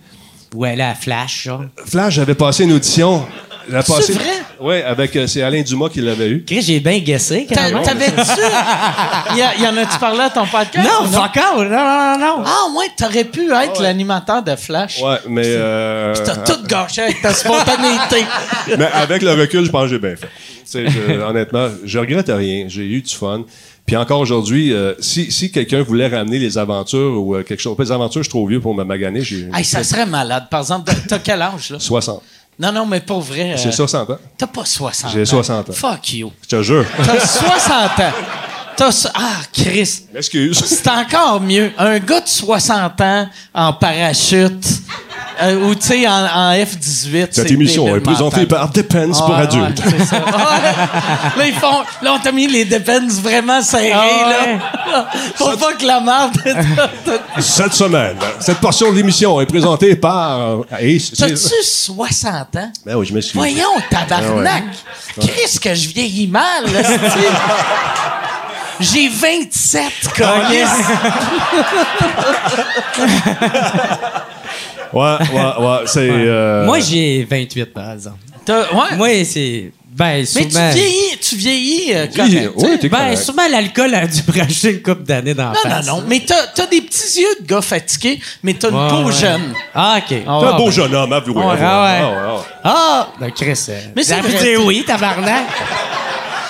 Ouais, 0.55 0.75
là, 0.77 0.91
à 0.91 0.95
Flash, 0.95 1.43
genre. 1.43 1.65
Flash, 1.85 2.15
j'avais 2.15 2.35
passé 2.35 2.65
une 2.65 2.73
audition. 2.73 3.27
C'est 4.01 4.13
vrai? 4.13 4.25
Ouais, 4.61 4.83
avec 4.85 5.15
euh, 5.17 5.27
c'est 5.27 5.43
Alain 5.43 5.63
Dumas 5.63 5.89
qui 5.89 6.01
l'avait 6.01 6.29
eu. 6.29 6.45
Chris, 6.45 6.63
j'ai 6.63 6.81
bien 6.81 6.99
guessé, 6.99 7.47
quand 7.53 7.61
même. 7.61 7.83
T'avais-tu... 7.83 8.17
y, 9.37 9.43
a- 9.43 9.57
y 9.57 9.67
en 9.67 9.77
a-tu 9.77 9.99
parlé 9.99 10.21
à 10.21 10.31
ton 10.31 10.47
podcast? 10.47 10.89
Non, 10.89 11.07
ou 11.07 11.11
fuck 11.11 11.37
out! 11.37 11.59
Non, 11.59 11.69
non, 11.69 12.19
non, 12.19 12.19
non. 12.39 12.45
Ah, 12.47 12.67
ouais, 12.79 12.87
t'aurais 12.97 13.25
pu 13.25 13.53
être 13.53 13.83
l'animateur 13.83 14.43
de 14.43 14.57
Flash. 14.57 15.01
Ouais, 15.03 15.19
mais 15.29 15.43
euh, 15.47 16.15
T'as 16.25 16.37
tout 16.37 16.63
gâché 16.67 17.03
avec 17.03 17.21
ta 17.21 17.33
spontanéité. 17.35 18.25
mais 18.79 18.87
avec 18.93 19.23
le 19.23 19.33
recul, 19.33 19.65
je 19.65 19.71
pense 19.71 19.85
que 19.85 19.89
j'ai 19.91 19.99
bien 19.99 20.15
fait. 20.17 20.29
Je- 20.73 21.21
honnêtement, 21.29 21.69
je 21.85 21.99
regrette 21.99 22.29
rien. 22.29 22.67
J'ai 22.69 22.83
eu 22.87 23.03
du 23.03 23.15
fun. 23.15 23.43
Puis 23.85 23.97
encore 23.97 24.19
aujourd'hui, 24.19 24.73
euh, 24.73 24.95
si, 24.99 25.31
si 25.31 25.53
quelqu'un 25.53 25.81
voulait 25.83 26.09
ramener 26.09 26.41
les 26.41 26.59
aventures 26.59 27.23
ou 27.23 27.37
euh, 27.37 27.45
quelque 27.45 27.61
chose, 27.61 27.77
pas 27.77 27.85
les 27.85 27.93
aventures, 27.93 28.21
je 28.21 28.25
suis 28.25 28.31
trop 28.31 28.45
vieux 28.47 28.59
pour 28.61 28.75
me 28.75 28.83
maganer. 28.83 29.21
J'ai 29.23 29.49
hey, 29.55 29.65
ça 29.65 29.85
serait 29.85 30.07
malade. 30.07 30.47
Par 30.51 30.61
exemple, 30.61 30.93
t'as 31.09 31.21
quel 31.21 31.41
âge, 31.41 31.71
là? 31.71 31.79
60. 31.79 32.21
Non, 32.59 32.73
non, 32.73 32.87
mais 32.87 33.01
pour 33.01 33.21
vrai. 33.21 33.53
euh, 33.53 33.57
J'ai 33.57 33.71
60 33.73 34.11
ans. 34.11 34.19
T'as 34.39 34.47
pas 34.47 34.65
60 34.65 35.11
J'ai 35.13 35.23
ans. 35.23 35.25
60 35.25 35.71
ans. 35.71 35.73
Fuck 35.73 36.13
you. 36.15 36.33
Je 36.43 36.49
te 36.49 36.63
jure. 36.63 36.85
T'as 37.05 37.21
60 37.21 38.01
ans. 38.01 38.13
T'as... 38.77 39.09
Ah, 39.15 39.37
Chris. 39.53 40.03
Excuse. 40.15 40.63
C'est 40.67 40.89
encore 40.89 41.41
mieux. 41.41 41.73
Un 41.79 41.99
gars 41.99 42.21
de 42.21 42.29
60 42.29 43.01
ans 43.01 43.27
en 43.55 43.73
parachute 43.73 44.67
euh, 45.43 45.67
ou, 45.69 45.75
tu 45.75 45.87
sais, 45.89 46.07
en, 46.09 46.13
en 46.25 46.53
F-18. 46.55 47.29
Cette 47.31 47.51
émission 47.51 47.95
est 47.95 48.01
présentée 48.01 48.47
par 48.47 48.71
Depends 48.71 49.11
pour 49.13 49.29
Ouais, 49.31 49.43
adultes. 49.43 49.79
ouais, 49.85 49.93
c'est 49.99 50.05
ça. 50.07 50.17
Ouais. 50.17 51.39
Là, 51.39 51.47
ils 51.47 51.53
font. 51.55 51.83
Là, 52.03 52.15
on 52.15 52.19
t'a 52.19 52.33
mis 52.33 52.47
les 52.47 52.65
depends 52.65 53.07
vraiment 53.23 53.61
serrés, 53.61 53.93
Ah 53.95 54.31
là. 54.91 55.07
Faut 55.37 55.57
pas 55.57 55.75
que 55.75 55.85
la 55.87 56.01
marde. 56.01 56.37
Cette 57.39 57.75
semaine, 57.75 58.17
cette 58.41 58.59
portion 58.59 58.91
de 58.93 58.97
l'émission 58.97 59.39
est 59.41 59.47
présentée 59.47 59.95
par. 59.97 60.61
Hey, 60.79 60.99
c'est- 61.01 61.17
T'as-tu 61.17 61.37
60 61.63 62.57
ans? 62.57 62.73
Ben 62.87 62.97
oui, 62.97 63.05
je 63.07 63.13
me 63.13 63.21
suis. 63.21 63.37
Voyons, 63.39 63.65
tabarnak! 63.91 64.65
Qu'est-ce 65.21 65.61
que 65.61 65.75
je 65.75 65.89
vieillis 65.89 66.29
mal, 66.29 66.65
là? 66.73 66.81
J'ai 68.81 69.09
27, 69.09 69.83
câlisse. 70.15 70.69
Ouais, 74.93 75.03
ouais, 75.33 75.67
ouais. 75.67 75.79
C'est. 75.87 76.09
euh, 76.11 76.65
Moi, 76.65 76.79
j'ai 76.81 77.27
28, 77.29 77.67
par 77.67 77.93
exemple. 77.93 78.19
T'as- 78.45 78.73
Ouais. 78.73 78.97
Moi, 78.97 79.09
c'est. 79.25 79.73
Ben, 79.91 80.25
Mais 80.35 80.43
tu 80.45 80.59
vieillis, 80.59 81.19
tu 81.23 81.37
vieillis 81.37 81.95
euh, 81.95 82.07
Oui, 82.07 82.17
correct, 82.17 82.31
tu 82.31 82.61
sais. 82.61 82.67
oui, 82.71 82.79
t'es 82.79 82.89
Ben, 82.91 82.99
correct. 82.99 83.17
souvent, 83.23 83.49
l'alcool 83.51 83.95
a 83.95 84.07
dû 84.07 84.21
me 84.29 84.39
racheter 84.43 84.73
une 84.73 84.83
coupe 84.83 85.05
d'années 85.05 85.33
dans 85.33 85.45
la 85.45 85.51
Non, 85.53 85.57
non, 85.65 85.71
face. 85.71 85.87
non. 85.87 86.05
Mais 86.07 86.21
t'as, 86.27 86.47
t'as 86.55 86.67
des 86.67 86.83
petits 86.83 87.19
yeux 87.21 87.35
de 87.41 87.47
gars 87.47 87.63
fatigués, 87.63 88.21
mais 88.43 88.53
t'as 88.53 88.69
une 88.69 88.77
Ouais, 88.77 88.89
peau 88.91 89.05
ouais. 89.05 89.13
jeune. 89.13 89.55
Ah, 89.75 89.95
OK. 89.97 90.09
T'es 90.09 90.25
un 90.27 90.57
beau 90.59 90.71
jeune 90.71 90.95
homme, 90.95 91.13
avouez. 91.15 91.33
Ouais, 91.35 91.43
avouez. 91.45 91.65
ah 91.65 91.83
ouais. 91.83 91.99
Ah 92.03 92.11
ouais, 92.11 92.33
ouais. 92.37 92.43
Ah! 92.63 93.09
Ben, 93.19 93.31
Chris. 93.33 93.59
euh, 93.71 93.81
Mais 93.97 94.03
c'est 94.03 94.17
pu 94.21 94.29
vrai. 94.29 94.45
dire 94.45 94.65
oui, 94.67 94.85
tabarnak. 94.87 95.45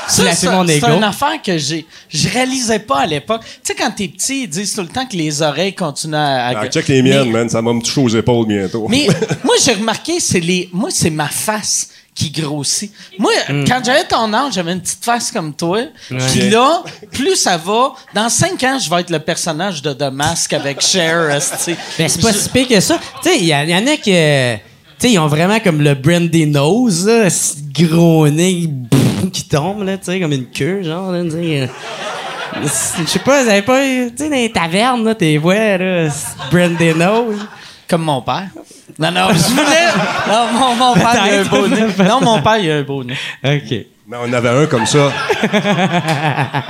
Ça, 0.08 0.32
c'est, 0.34 0.46
une 0.48 1.04
affaire 1.04 1.40
que 1.44 1.58
j'ai, 1.58 1.86
je 2.08 2.28
réalisais 2.28 2.78
pas 2.78 2.98
à 3.00 3.06
l'époque. 3.06 3.42
Tu 3.44 3.50
sais, 3.62 3.74
quand 3.74 3.90
t'es 3.90 4.08
petit, 4.08 4.42
ils 4.44 4.48
disent 4.48 4.74
tout 4.74 4.82
le 4.82 4.88
temps 4.88 5.06
que 5.06 5.16
les 5.16 5.42
oreilles 5.42 5.74
continuent 5.74 6.14
à... 6.14 6.46
à- 6.48 6.60
Ah, 6.62 6.66
check 6.68 6.88
les 6.88 7.02
miennes, 7.02 7.26
mais, 7.26 7.32
man. 7.32 7.48
Ça 7.48 7.60
va 7.60 7.72
me 7.72 7.80
toucher 7.80 8.00
aux 8.00 8.08
épaules 8.08 8.46
bientôt. 8.46 8.86
mais 8.88 9.06
moi, 9.44 9.54
j'ai 9.64 9.72
remarqué, 9.74 10.20
c'est 10.20 10.40
les, 10.40 10.68
moi, 10.72 10.90
c'est 10.92 11.10
ma 11.10 11.28
face 11.28 11.88
qui 12.14 12.30
grossit. 12.30 12.90
Moi, 13.18 13.30
Hmm. 13.48 13.64
quand 13.68 13.80
j'avais 13.84 14.04
ton 14.04 14.32
âge, 14.32 14.54
j'avais 14.54 14.72
une 14.72 14.80
petite 14.80 15.04
face 15.04 15.30
comme 15.30 15.52
toi. 15.54 15.80
Puis 16.08 16.48
là, 16.50 16.82
plus 17.12 17.36
ça 17.36 17.56
va, 17.58 17.92
dans 18.14 18.28
cinq 18.30 18.62
ans, 18.64 18.78
je 18.82 18.88
vais 18.88 19.02
être 19.02 19.10
le 19.10 19.18
personnage 19.18 19.82
de 19.82 19.92
The 19.92 20.10
Mask 20.12 20.52
avec 20.54 20.80
Cher. 20.80 21.28
Ben, 21.98 22.08
c'est 22.08 22.22
pas 22.22 22.32
si 22.32 22.48
pire 22.48 22.68
que 22.68 22.80
ça. 22.80 22.98
Tu 23.22 23.28
sais, 23.28 23.38
il 23.38 23.44
y, 23.46 23.54
en 23.54 23.86
a 23.86 23.96
qui. 23.98 24.12
euh, 24.14 24.56
Tu 24.56 24.62
sais, 25.08 25.12
ils 25.12 25.18
ont 25.18 25.26
vraiment 25.26 25.60
comme 25.60 25.82
le 25.82 25.94
brandy 25.94 26.46
nose, 26.46 27.06
là, 27.06 27.28
gros 27.78 28.26
nez 28.28 28.70
qui 29.30 29.46
tombe, 29.48 29.82
là, 29.84 29.96
tu 29.98 30.04
sais, 30.04 30.20
comme 30.20 30.32
une 30.32 30.46
queue, 30.46 30.82
genre, 30.82 31.10
là, 31.12 31.22
tu 31.24 31.30
sais, 31.30 31.68
c'est- 32.66 33.02
Je 33.02 33.06
sais 33.08 33.18
pas, 33.18 33.42
vous 33.42 33.48
avez 33.50 33.62
pas. 33.62 33.80
Tu 33.80 34.12
sais, 34.16 34.28
dans 34.30 34.36
les 34.36 34.50
tavernes, 34.52 35.04
là, 35.04 35.14
t'es 35.14 35.36
vois, 35.36 35.76
là, 35.78 36.08
nose. 36.96 37.46
Comme 37.88 38.02
mon 38.02 38.20
père. 38.22 38.48
Non, 38.98 39.10
non, 39.12 39.28
je 39.28 39.34
voulais. 39.50 39.86
Non, 40.28 40.46
mon, 40.52 40.74
mon 40.74 40.94
père, 40.94 41.22
il 41.26 41.34
a 41.34 41.40
un 41.40 41.44
beau 41.44 41.68
nez. 41.68 41.86
Non, 42.08 42.20
mon 42.20 42.42
père, 42.42 42.58
il 42.58 42.70
a 42.70 42.76
un 42.78 42.82
beau 42.82 43.04
nez. 43.04 43.14
OK. 43.44 43.86
Mais 44.08 44.16
on 44.24 44.32
avait 44.32 44.48
un 44.48 44.66
comme 44.66 44.86
ça. 44.86 45.12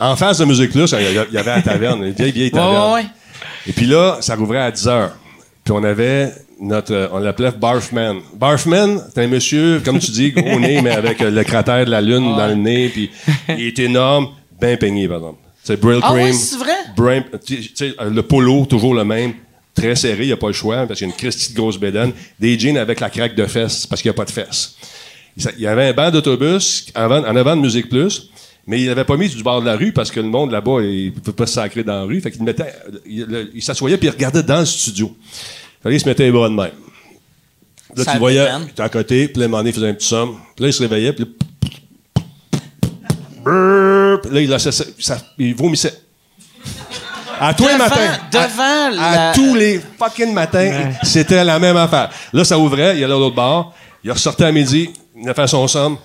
En 0.00 0.16
face 0.16 0.38
de 0.38 0.44
Musique 0.46 0.70
Plus, 0.70 0.94
il 0.98 1.14
y 1.32 1.38
avait 1.38 1.56
la 1.56 1.62
taverne, 1.62 2.04
une 2.04 2.12
vieille, 2.12 2.32
vieille 2.32 2.50
Ouais, 2.52 2.58
taverne. 2.58 2.86
ouais, 2.86 2.92
ouais. 3.02 3.06
Et 3.66 3.72
puis 3.72 3.86
là, 3.86 4.16
ça 4.20 4.34
rouvrait 4.34 4.60
à 4.60 4.70
10 4.70 4.88
heures. 4.88 5.12
Puis 5.62 5.74
on 5.76 5.84
avait 5.84 6.32
notre, 6.60 6.92
euh, 6.92 7.08
on 7.12 7.18
l'appelait 7.18 7.50
Barfman. 7.52 8.16
Barfman, 8.34 8.98
c'est 9.14 9.22
un 9.24 9.26
monsieur, 9.28 9.80
comme 9.84 9.98
tu 9.98 10.10
dis, 10.10 10.30
gros 10.32 10.60
nez, 10.60 10.80
mais 10.82 10.90
avec 10.90 11.20
euh, 11.22 11.30
le 11.30 11.42
cratère 11.44 11.84
de 11.86 11.90
la 11.90 12.00
lune 12.00 12.36
dans 12.36 12.46
le 12.48 12.54
nez, 12.54 12.88
puis 12.90 13.10
il 13.48 13.66
est 13.66 13.78
énorme, 13.78 14.28
bien 14.60 14.76
peigné, 14.76 15.08
par 15.08 15.18
exemple. 15.18 15.38
C'est 15.64 15.78
Brill 15.80 16.00
Ah 16.02 16.08
Cream. 16.12 16.24
ouais, 16.26 16.32
c'est 16.32 16.56
vrai? 16.56 16.72
Brim- 16.96 17.24
tu 17.44 17.62
sais, 17.74 17.94
euh, 18.00 18.10
le 18.10 18.22
polo, 18.22 18.66
toujours 18.66 18.94
le 18.94 19.04
même. 19.04 19.32
Très 19.74 19.94
serré, 19.94 20.24
il 20.24 20.26
n'y 20.26 20.32
a 20.32 20.36
pas 20.36 20.48
le 20.48 20.52
choix, 20.52 20.86
parce 20.86 20.98
qu'il 20.98 21.06
y 21.06 21.10
a 21.10 21.12
une 21.14 21.18
Christie 21.18 21.52
de 21.52 21.56
grosse 21.56 21.78
bédaine. 21.78 22.12
Des 22.40 22.58
jeans 22.58 22.76
avec 22.76 23.00
la 23.00 23.08
craque 23.08 23.34
de 23.36 23.46
fesses, 23.46 23.86
parce 23.86 24.02
qu'il 24.02 24.10
n'y 24.10 24.14
a 24.14 24.18
pas 24.18 24.24
de 24.24 24.30
fesses. 24.30 24.74
Il 25.56 25.62
y 25.62 25.66
avait 25.66 25.88
un 25.88 25.92
banc 25.92 26.10
d'autobus 26.10 26.86
avant- 26.94 27.20
en 27.24 27.36
avant 27.36 27.56
de 27.56 27.60
Musique 27.62 27.88
Plus, 27.88 28.28
mais 28.66 28.80
il 28.80 28.86
n'avait 28.88 29.04
pas 29.04 29.16
mis 29.16 29.28
du 29.28 29.42
bord 29.42 29.60
de 29.60 29.66
la 29.66 29.76
rue 29.76 29.92
parce 29.92 30.10
que 30.10 30.18
le 30.20 30.26
monde 30.26 30.50
là-bas, 30.50 30.80
il 30.82 31.12
ne 31.14 31.20
peut 31.20 31.32
pas 31.32 31.46
se 31.46 31.54
sacrer 31.54 31.84
dans 31.84 31.94
la 32.00 32.02
rue. 32.02 32.20
Fait 32.20 32.30
qu'il 32.32 32.42
mettait, 32.42 32.72
il 33.06 33.62
s'assoyait 33.62 33.96
puis 33.96 34.08
il 34.08 34.10
regardait 34.10 34.42
dans 34.42 34.60
le 34.60 34.66
studio. 34.66 35.16
Fallait 35.82 35.96
qu'il 35.96 36.00
se 36.04 36.08
mettait 36.08 36.24
les 36.24 36.32
bras 36.32 36.48
de 36.48 36.54
même. 36.54 36.70
Là, 37.96 38.04
Ça 38.04 38.12
tu 38.12 38.18
voyais, 38.18 38.46
il 38.64 38.68
était 38.70 38.82
à 38.82 38.88
côté, 38.88 39.28
puis 39.28 39.38
là, 39.40 39.44
à 39.44 39.46
un 39.46 39.48
moment 39.48 39.58
donné, 39.58 39.70
il 39.70 39.74
faisait 39.74 39.88
un 39.88 39.94
petit 39.94 40.06
somme. 40.06 40.36
Puis 40.54 40.62
là, 40.64 40.68
il 40.68 40.72
se 40.72 40.82
réveillait, 40.82 41.12
puis 41.12 41.24
là, 41.24 41.30
puis 44.22 44.32
là, 44.34 44.40
il, 44.40 44.48
lâchait 44.48 44.72
ça- 44.72 44.84
ça- 44.98 45.18
il 45.38 45.54
vomissait. 45.54 45.94
À 47.40 47.54
tous 47.54 47.66
les 47.66 47.76
matins. 47.76 48.18
devant 48.30 48.86
à, 48.86 48.90
la- 48.90 49.30
à 49.30 49.34
tous 49.34 49.54
les 49.54 49.80
fucking 49.98 50.32
matins, 50.34 50.92
c'était 51.02 51.42
la 51.42 51.58
même 51.58 51.76
affaire. 51.76 52.10
Là, 52.32 52.44
ça 52.44 52.58
ouvrait, 52.58 52.98
il 52.98 53.04
allait 53.04 53.14
à 53.14 53.18
l'autre 53.18 53.34
bord, 53.34 53.74
il 54.04 54.12
ressortait 54.12 54.44
à 54.44 54.52
midi, 54.52 54.90
il 55.16 55.28
a 55.28 55.32
fait 55.34 55.46
son 55.46 55.66
somme. 55.66 55.96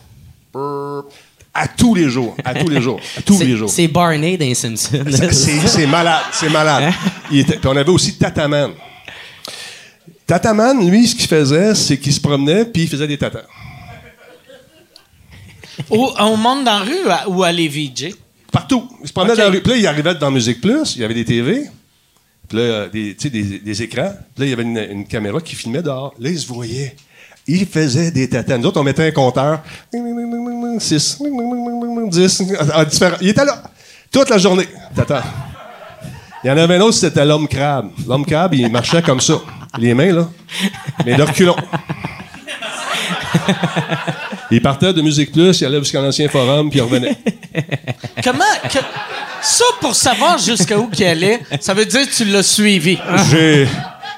À 1.53 1.67
tous 1.67 1.93
les 1.95 2.09
jours, 2.09 2.36
à 2.43 2.53
tous 2.53 2.69
les 2.69 2.82
jours, 2.82 2.99
à 3.17 3.21
tous 3.21 3.38
C'est- 3.38 3.45
les 3.45 3.55
jours. 3.57 3.69
C'est 3.69 3.88
Barney 3.88 4.38
dans 4.38 4.45
les 4.45 4.55
Simpsons. 4.55 5.03
C'est 5.09 5.32
c'est 5.67 5.88
malade, 5.88 6.21
c'est 6.32 6.49
malade. 6.49 6.93
Il 7.32 7.39
était- 7.39 7.57
puis 7.57 7.67
on 7.67 7.76
avait 7.78 7.89
aussi 7.91 8.17
Tataman. 8.17 8.71
Tataman, 10.28 10.89
lui, 10.89 11.07
ce 11.07 11.15
qu'il 11.15 11.28
faisait, 11.28 11.76
c'est 11.76 11.97
qu'il 11.97 12.13
se 12.13 12.19
promenait 12.19 12.65
puis 12.65 12.84
il 12.84 12.88
faisait 12.89 13.07
des 13.07 13.17
tatas. 13.17 13.43
Au, 15.89 16.11
on 16.19 16.38
monte 16.38 16.63
dans 16.63 16.80
la 16.80 16.86
rue 16.86 17.09
à- 17.09 17.30
ou 17.30 17.43
à 17.43 17.51
Lévis, 17.51 17.91
Jay? 17.93 18.15
Partout. 18.51 18.89
Il 19.01 19.07
se 19.07 19.13
promenait 19.13 19.36
dans 19.36 19.43
la 19.43 19.49
rue. 19.49 19.61
Puis 19.61 19.71
là, 19.73 19.78
il 19.78 19.88
arrivait 19.88 20.15
dans 20.15 20.32
Musique 20.32 20.61
Plus, 20.61 20.95
il 20.95 21.01
y 21.01 21.05
avait 21.05 21.13
des 21.13 21.26
TV, 21.26 21.69
puis 22.47 22.57
là, 22.57 22.88
des, 22.88 23.13
des, 23.13 23.59
des 23.59 23.82
écrans. 23.84 24.13
Puis 24.34 24.39
là, 24.41 24.45
il 24.45 24.49
y 24.49 24.53
avait 24.53 24.63
une, 24.63 24.78
une 24.78 25.07
caméra 25.07 25.39
qui 25.41 25.55
filmait 25.55 25.82
dehors. 25.84 26.13
Là, 26.19 26.30
il 26.30 26.39
se 26.39 26.47
voyait. 26.47 26.95
Il 27.47 27.65
faisait 27.67 28.09
des 28.09 28.28
tatas. 28.30 28.57
Nous 28.57 28.65
autres, 28.67 28.80
on 28.80 28.84
mettait 28.84 29.05
un 29.07 29.11
compteur. 29.11 29.61
6, 30.80 31.19
10. 32.09 32.41
en 32.73 32.84
différents- 32.86 33.17
Il 33.21 33.28
était 33.30 33.45
là. 33.45 33.61
Toute 34.11 34.30
la 34.30 34.38
journée. 34.38 34.67
Tata. 34.95 35.23
Il 36.45 36.49
y 36.49 36.51
en 36.51 36.57
avait 36.57 36.75
un 36.75 36.81
autre, 36.81 36.93
c'était 36.95 37.25
l'homme 37.25 37.47
crabe. 37.47 37.89
L'homme 38.07 38.23
crabe, 38.23 38.53
il 38.53 38.69
marchait 38.69 39.01
comme 39.01 39.19
ça. 39.19 39.33
Les 39.79 39.95
mains, 39.95 40.13
là. 40.13 40.29
Mais 41.03 41.15
de 41.15 41.23
reculons. 41.23 41.55
Il 44.51 44.61
partait 44.61 44.93
de 44.93 45.01
Musique 45.01 45.31
Plus, 45.31 45.59
il 45.59 45.65
allait 45.65 45.79
jusqu'à 45.79 46.01
l'ancien 46.01 46.29
forum, 46.29 46.69
puis 46.69 46.77
il 46.77 46.81
revenait. 46.83 47.17
Comment. 48.23 48.43
que- 48.71 48.77
ça, 49.41 49.65
pour 49.81 49.95
savoir 49.95 50.37
jusqu'à 50.37 50.77
où 50.77 50.87
qu'il 50.87 51.07
allait, 51.07 51.39
ça 51.59 51.73
veut 51.73 51.85
dire 51.87 52.07
que 52.07 52.13
tu 52.15 52.25
l'as 52.25 52.43
suivi. 52.43 52.99
J'ai, 53.31 53.67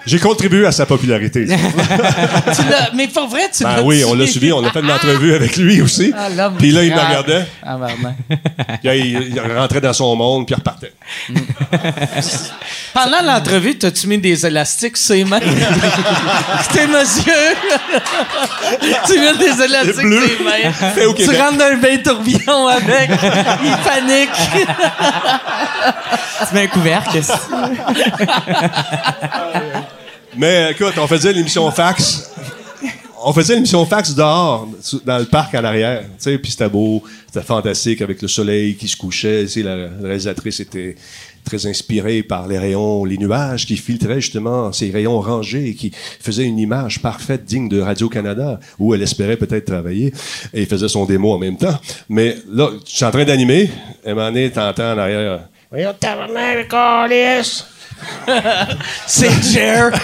j'ai 0.08 0.20
contribué 0.20 0.66
à 0.66 0.72
sa 0.72 0.86
popularité. 0.86 1.46
Tu 2.56 2.62
l'as- 2.70 2.90
mais 2.96 3.08
pour 3.08 3.28
vrai, 3.28 3.42
tu 3.56 3.64
l'as 3.64 3.76
Ben 3.76 3.82
oui, 3.84 4.04
on 4.06 4.14
l'a 4.16 4.26
suivi, 4.26 4.52
on 4.52 4.64
a 4.66 4.72
fait 4.72 4.80
une 4.80 4.92
entrevue 4.92 5.36
avec 5.36 5.58
lui 5.58 5.82
aussi. 5.82 6.14
Ah, 6.18 6.30
l'homme 6.30 6.56
puis 6.58 6.72
là, 6.72 6.84
il 6.84 6.92
me 6.94 7.00
regardait, 7.00 7.46
Ah, 7.64 7.78
vraiment. 7.78 8.16
puis 8.30 8.38
là, 8.84 8.96
il, 8.96 9.34
il 9.36 9.40
rentrait 9.58 9.82
dans 9.82 9.94
son 9.94 10.16
monde, 10.16 10.46
puis 10.46 10.56
il 10.56 10.58
repartait. 10.58 10.94
Pendant 12.94 13.22
l'entrevue, 13.24 13.78
t'as-tu 13.78 14.08
mis 14.08 14.18
des 14.18 14.46
élastiques 14.46 14.98
sur 14.98 15.14
les 15.16 15.26
mains? 15.26 15.40
C'était 16.64 16.88
monsieur! 16.88 17.34
tu 19.06 19.20
mets 19.20 19.38
des 19.38 19.62
élastiques 19.64 19.96
sur 19.96 20.04
les 20.06 20.44
mains. 20.44 20.72
Fait 20.96 21.06
au 21.06 21.14
tu 21.14 21.26
rentres 21.30 21.58
dans 21.58 21.66
un 21.66 21.78
bain 21.78 21.98
tourbillon 22.04 22.68
avec. 22.68 23.10
Il 23.64 23.78
panique. 23.84 24.30
Tu 26.50 26.56
mets 26.56 26.64
un 26.64 26.68
couvercle. 26.68 27.22
Mais 30.38 30.72
écoute, 30.72 30.94
on 30.98 31.08
faisait 31.08 31.34
l'émission 31.34 31.70
fax. 31.72 32.32
On 33.24 33.34
faisait 33.34 33.56
l'émission 33.56 33.86
fax 33.86 34.14
dehors, 34.14 34.68
dans 35.04 35.18
le 35.18 35.26
parc 35.26 35.56
en 35.56 35.64
arrière. 35.64 36.02
Tu 36.02 36.08
sais, 36.20 36.38
puis 36.38 36.52
c'était 36.52 36.70
beau, 36.70 37.04
c'était 37.26 37.46
fantastique 37.46 38.02
avec 38.02 38.22
le 38.22 38.28
soleil 38.28 38.76
qui 38.76 38.88
se 38.88 38.96
couchait. 38.96 39.46
La, 39.58 39.76
la 39.76 39.88
réalisatrice 40.04 40.60
était 40.60 40.96
très 41.44 41.66
inspirée 41.66 42.22
par 42.22 42.48
les 42.48 42.60
rayons, 42.60 43.06
les 43.06 43.18
nuages 43.18 43.66
qui 43.66 43.78
filtraient 43.78 44.22
justement 44.22 44.72
ces 44.72 44.92
rayons 44.92 45.20
rangés 45.20 45.70
et 45.70 45.74
qui 45.74 45.92
faisaient 46.20 46.44
une 46.44 46.60
image 46.60 47.02
parfaite 47.02 47.46
digne 47.46 47.70
de 47.70 47.82
Radio-Canada 47.82 48.60
où 48.78 48.94
elle 48.94 49.02
espérait 49.02 49.38
peut-être 49.38 49.66
travailler 49.66 50.14
et 50.54 50.66
faisait 50.66 50.90
son 50.90 51.06
démo 51.06 51.34
en 51.34 51.40
même 51.40 51.58
temps. 51.58 51.80
Mais 52.10 52.38
là, 52.52 52.70
je 52.86 52.96
suis 52.96 53.06
en 53.06 53.12
train 53.12 53.26
d'animer. 53.26 53.72
Et 54.06 54.12
à 54.12 54.14
donné, 54.14 54.52
t'entends 54.52 54.94
en 54.94 54.98
arrière. 55.00 55.40
C'est 59.08 59.44
Jer. 59.44 59.92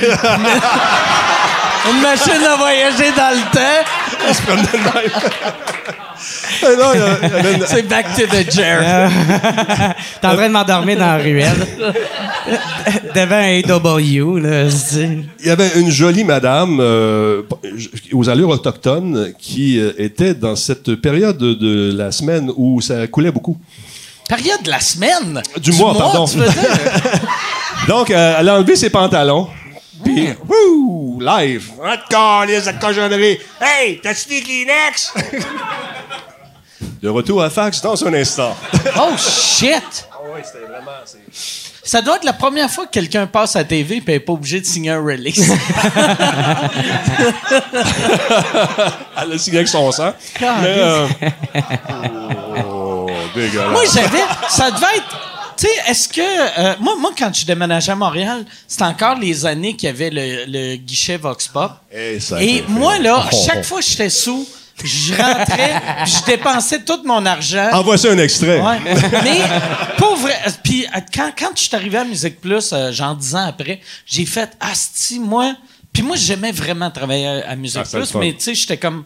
Une 1.92 2.02
machine 2.02 2.46
à 2.50 2.56
voyager 2.56 3.12
dans 3.12 3.36
le 3.36 3.44
temps. 3.52 3.84
Il 6.62 7.56
une- 7.56 7.66
C'est 7.68 7.82
back 7.84 8.06
to 8.16 8.26
the 8.28 8.50
Jer. 8.52 9.10
T'es 10.22 10.28
en 10.28 10.36
train 10.36 10.48
de 10.48 10.54
m'endormir 10.54 10.98
dans 10.98 11.06
la 11.08 11.18
ruelle. 11.18 11.68
Devant 13.14 13.36
un 13.36 13.60
AW, 13.60 14.38
là. 14.40 14.68
Il 15.40 15.46
y 15.46 15.50
avait 15.50 15.72
une 15.76 15.90
jolie 15.92 16.24
madame 16.24 16.80
euh, 16.80 17.42
aux 18.14 18.30
allures 18.30 18.50
autochtones 18.50 19.34
qui 19.38 19.80
euh, 19.80 19.92
était 19.98 20.34
dans 20.34 20.56
cette 20.56 20.96
période 20.96 21.38
de 21.38 21.92
la 21.96 22.12
semaine 22.12 22.52
où 22.56 22.80
ça 22.82 23.08
coulait 23.08 23.32
beaucoup. 23.32 23.58
Période 24.30 24.64
de 24.64 24.70
la 24.70 24.80
semaine? 24.80 25.42
Du 25.58 25.74
mois, 25.74 25.94
pardon. 25.98 26.26
tu 26.26 26.38
veux 26.38 26.46
dire? 26.50 26.62
Donc, 27.88 28.10
euh, 28.12 28.36
elle 28.40 28.50
a 28.50 28.56
enlevé 28.56 28.76
ses 28.76 28.90
pantalons. 28.90 29.50
Puis, 30.04 30.30
wouh, 30.48 31.20
live. 31.22 31.72
Ah, 31.84 31.98
câlisse 32.10 32.66
de 32.66 32.72
cochonnerie. 32.80 33.40
Hey, 33.62 34.00
t'as-tu 34.02 34.30
des 34.30 34.42
Kleenex? 34.42 35.14
De 37.02 37.10
retour 37.10 37.42
à 37.44 37.50
fax 37.50 37.82
dans 37.82 38.02
un 38.06 38.14
instant. 38.14 38.56
Oh 38.98 39.12
shit! 39.18 40.08
Ça 41.86 42.02
doit 42.02 42.16
être 42.16 42.24
la 42.24 42.32
première 42.34 42.70
fois 42.70 42.86
que 42.86 42.92
quelqu'un 42.92 43.28
passe 43.28 43.58
à 43.58 43.60
la 43.60 43.66
TV 43.66 43.98
et 43.98 44.04
n'est 44.12 44.20
pas 44.22 44.32
obligé 44.34 44.62
de 44.62 44.66
signer 44.66 44.92
un 44.92 45.04
release. 45.04 45.52
Elle 49.22 49.34
a 49.34 49.38
signé 49.38 49.58
avec 49.58 49.68
son 49.68 49.92
sang. 49.92 50.14
Mais, 50.40 50.48
euh, 50.64 51.08
oh, 52.66 53.10
dégueulasse. 53.36 53.72
moi, 53.72 53.82
j'avais. 53.94 54.24
Ça 54.48 54.72
devait 54.72 54.96
être. 54.96 55.33
Tu 55.64 55.70
sais, 55.70 55.92
est-ce 55.92 56.10
que. 56.10 56.20
euh, 56.22 56.76
moi, 56.82 56.96
moi, 57.00 57.12
quand 57.18 57.34
je 57.34 57.46
déménageais 57.46 57.94
à 57.94 57.96
Montréal, 57.96 58.44
c'était 58.68 58.84
encore 58.84 59.18
les 59.18 59.46
années 59.46 59.76
qu'il 59.78 59.88
y 59.88 59.90
avait 59.92 60.10
le, 60.10 60.44
le 60.46 60.76
guichet 60.76 61.16
Vox 61.16 61.48
Pop. 61.48 61.72
Eh, 61.92 62.20
ça 62.20 62.44
Et 62.44 62.64
moi, 62.68 63.00
là, 63.00 63.26
Oh. 63.32 63.36
chaque 63.48 63.64
fois 63.64 63.80
que 63.80 63.86
j'étais 63.86 64.10
sous, 64.10 64.46
je 64.84 65.14
rentrais, 65.14 65.82
puis 66.04 66.12
je 66.20 66.26
dépensais 66.26 66.82
tout 66.84 67.00
mon 67.06 67.26
argent. 67.26 67.70
Envoie 67.72 67.98
ça 67.98 68.10
un 68.12 68.18
extrait. 68.18 68.60
Ouais. 68.60 68.80
Mais, 69.24 69.40
pour 69.98 70.18
vrai, 70.18 70.36
puis 70.64 70.86
euh, 70.86 71.00
quand, 71.16 71.32
quand 71.38 71.52
je 71.56 71.62
suis 71.62 71.76
arrivé 71.76 71.98
à 71.98 72.04
Musique 72.04 72.42
Plus, 72.42 72.72
euh, 72.74 72.92
genre 72.92 73.16
dix 73.16 73.34
ans 73.34 73.46
après, 73.48 73.80
j'ai 74.06 74.26
fait, 74.26 74.50
asti, 74.60 75.18
moi, 75.20 75.56
puis 75.94 76.04
moi, 76.04 76.18
j'aimais 76.18 76.52
vraiment 76.52 76.92
travailler 76.92 77.28
à, 77.28 77.52
à 77.52 77.56
Musique 77.56 77.84
Ah, 77.86 77.90
Plus, 77.98 78.14
mais 78.16 78.34
tu 78.34 78.42
sais, 78.42 78.56
j'étais 78.56 78.78
comme 78.78 79.06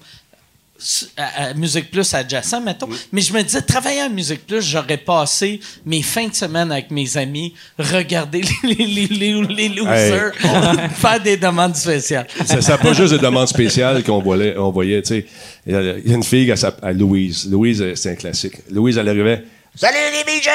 à, 1.18 1.48
à 1.50 1.54
Musique 1.54 1.90
Plus 1.92 2.14
adjacent, 2.14 2.62
mettons. 2.64 2.88
Mais 3.12 3.22
je 3.22 3.34
me 3.34 3.42
disais, 3.42 3.62
travailler 3.62 4.02
à 4.02 4.10
Musique 4.10 4.46
Plus, 4.46 4.62
j'aurais 4.62 4.98
passé 4.98 5.60
mes 5.86 6.02
fins 6.02 6.28
de 6.28 6.36
semaine 6.36 6.72
avec 6.72 6.92
mes 6.92 7.18
amis, 7.18 7.54
regarder 7.80 8.42
les, 8.64 8.76
les, 8.76 9.08
les, 9.08 9.42
les 9.42 9.70
losers, 9.70 10.32
faire 10.96 11.20
des 11.20 11.38
demandes 11.38 11.76
spéciales. 11.76 12.28
Ça 12.46 12.58
n'a 12.60 12.78
pas 12.78 12.94
juste 12.94 13.14
des 13.14 13.20
demandes 13.20 13.48
spéciales 13.48 14.04
qu'on 14.04 14.22
voyait, 14.22 14.56
on 14.58 14.72
voyait 14.72 15.02
tu 15.02 15.10
sais. 15.10 15.26
Il 15.66 15.74
y 15.74 15.76
a 15.76 15.96
une 16.16 16.24
fille, 16.24 16.56
s'appelle 16.58 16.98
Louise. 16.98 17.48
Louise, 17.50 17.82
euh, 17.82 17.96
c'est 17.96 18.12
un 18.12 18.16
classique. 18.16 18.56
Louise, 18.72 18.98
elle 18.98 19.10
arrivait. 19.10 19.44
Salut 19.76 19.98
les 20.12 20.24
BJ! 20.24 20.50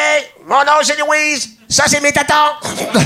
Mon 0.48 0.58
nom 0.64 0.80
c'est 0.82 0.98
Louise! 0.98 1.50
Ça 1.68 1.84
c'est 1.86 2.00
mes 2.00 2.12
tatons! 2.12 2.34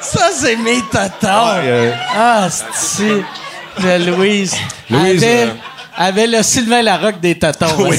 Ça, 0.00 0.30
c'est 0.34 0.56
mes 0.56 0.80
tatons. 0.90 1.26
euh, 1.62 1.92
Ah, 2.14 2.48
c'est 2.50 3.22
de 3.82 4.10
Louise. 4.10 4.54
Louise, 4.90 5.22
avait, 5.24 5.42
euh, 5.44 5.50
avait 5.96 6.26
le 6.26 6.42
Sylvain 6.42 6.82
Larocque 6.82 7.20
des 7.20 7.38
tatons. 7.38 7.66
oui, 7.88 7.96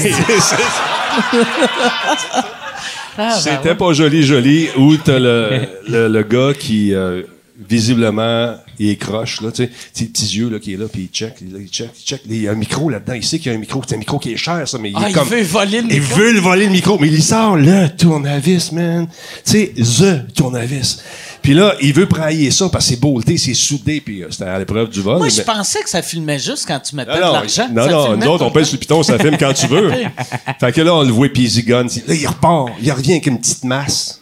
Ah, 3.18 3.30
ben 3.32 3.40
c'était 3.40 3.74
pas 3.74 3.92
joli, 3.94 4.22
joli. 4.24 4.68
Où 4.76 4.96
t'as 4.98 5.18
le, 5.18 5.60
le, 5.88 6.08
le 6.08 6.22
gars 6.22 6.52
qui, 6.58 6.92
euh, 6.94 7.22
visiblement, 7.68 8.54
il 8.78 8.90
est 8.90 8.96
croche, 8.96 9.40
là, 9.40 9.50
tu 9.50 9.64
sais, 9.94 10.04
petits 10.04 10.36
yeux, 10.36 10.50
là, 10.50 10.58
qui 10.58 10.74
est 10.74 10.76
là, 10.76 10.84
puis 10.92 11.08
il 11.10 11.16
check, 11.16 11.32
il, 11.40 11.56
il 11.62 11.68
check, 11.68 11.88
il 11.98 12.04
check. 12.04 12.20
Il 12.28 12.42
y 12.42 12.46
a 12.48 12.50
un 12.52 12.56
micro 12.56 12.90
là-dedans, 12.90 13.14
il 13.14 13.24
sait 13.24 13.38
qu'il 13.38 13.50
y 13.50 13.54
a 13.54 13.56
un 13.56 13.60
micro. 13.60 13.80
C'est 13.88 13.94
un 13.94 13.98
micro 13.98 14.18
qui 14.18 14.32
est 14.34 14.36
cher, 14.36 14.68
ça, 14.68 14.76
mais 14.78 14.90
il 14.90 14.96
Ah, 14.98 15.06
est 15.06 15.12
il 15.12 15.14
comme... 15.14 15.28
veut 15.28 15.40
voler 15.42 15.80
le 15.80 15.88
Il 15.90 16.00
micro. 16.02 16.16
veut 16.18 16.32
le 16.32 16.40
voler 16.40 16.66
le 16.66 16.72
micro, 16.72 16.98
mais 17.00 17.08
il 17.08 17.22
sort 17.22 17.56
le 17.56 17.88
tournevis, 17.96 18.70
man. 18.72 19.08
Tu 19.46 19.50
sais, 19.52 19.72
the 19.78 20.34
tournevis. 20.34 21.02
Puis 21.46 21.54
là, 21.54 21.76
il 21.80 21.92
veut 21.92 22.06
brailler 22.06 22.50
ça 22.50 22.68
parce 22.68 22.86
que 22.86 22.94
c'est 22.94 23.00
beauté, 23.00 23.38
c'est 23.38 23.54
soudé, 23.54 24.00
puis 24.00 24.24
euh, 24.24 24.26
c'était 24.30 24.46
à 24.46 24.58
l'épreuve 24.58 24.88
du 24.88 25.00
vol. 25.00 25.18
Moi, 25.18 25.28
je 25.28 25.36
mais- 25.36 25.44
pensais 25.44 25.80
que 25.80 25.88
ça 25.88 26.02
filmait 26.02 26.40
juste 26.40 26.64
quand 26.66 26.80
tu 26.80 26.96
mettais 26.96 27.12
non, 27.12 27.16
de 27.18 27.22
non, 27.22 27.32
l'argent. 27.34 27.68
non, 27.70 27.84
Ça 27.84 27.90
non, 27.92 28.06
filmait 28.06 28.24
nous 28.26 28.32
autres, 28.32 28.44
on 28.46 28.50
pèse 28.50 28.66
sur 28.66 28.74
le 28.74 28.80
piton, 28.80 29.02
ça 29.04 29.16
filme 29.16 29.36
quand 29.38 29.52
tu 29.52 29.68
veux. 29.68 29.92
fait 30.60 30.72
que 30.72 30.80
là, 30.80 30.92
on 30.92 31.02
le 31.04 31.12
voit 31.12 31.28
Peasy 31.28 31.62
Gun. 31.62 31.84
Là, 31.84 32.14
il 32.16 32.26
repart. 32.26 32.70
Il 32.82 32.90
revient 32.90 33.12
avec 33.12 33.26
une 33.28 33.38
petite 33.38 33.62
masse. 33.62 34.20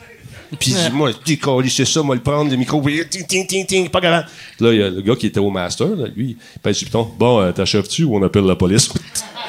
Puis 0.60 0.72
il 0.72 0.76
dit, 0.76 0.90
moi, 0.94 1.12
Caliste, 1.42 1.76
c'est 1.78 1.86
ça, 1.86 2.02
moi, 2.02 2.14
le 2.14 2.20
prendre, 2.20 2.50
le 2.50 2.58
micro, 2.58 2.82
puis 2.82 3.00
ting, 3.08 3.26
ting, 3.26 3.46
ting, 3.46 3.64
ting, 3.64 3.88
pas 3.88 4.02
grave. 4.02 4.24
Là, 4.60 4.72
il 4.74 4.78
y 4.78 4.82
a 4.82 4.90
le 4.90 5.00
gars 5.00 5.16
qui 5.16 5.24
était 5.28 5.40
au 5.40 5.48
master, 5.48 5.86
là, 5.96 6.08
lui, 6.14 6.36
il 6.54 6.60
pèse 6.60 6.76
sur 6.76 6.84
le 6.84 6.88
piton. 6.90 7.10
Bon, 7.18 7.40
euh, 7.40 7.52
t'achèves-tu 7.52 8.04
ou 8.04 8.16
on 8.18 8.22
appelle 8.22 8.44
la 8.44 8.54
police? 8.54 8.86
Qu'est-ce 8.88 9.00
que 9.00 9.00
c'est 9.14 9.24
drôle. 9.34 9.40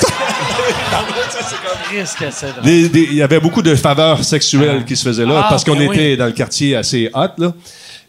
Des- 0.00 0.06
des- 0.06 0.55
Il 2.64 3.14
y 3.14 3.22
avait 3.22 3.40
beaucoup 3.40 3.62
de 3.62 3.74
faveurs 3.74 4.22
sexuelles 4.24 4.84
qui 4.84 4.96
se 4.96 5.04
faisaient 5.04 5.24
là 5.26 5.42
Ah, 5.44 5.46
parce 5.50 5.64
qu'on 5.64 5.76
ben 5.76 5.90
était 5.92 6.10
oui. 6.12 6.16
dans 6.16 6.26
le 6.26 6.32
quartier 6.32 6.76
assez 6.76 7.10
hot, 7.14 7.28
là. 7.38 7.52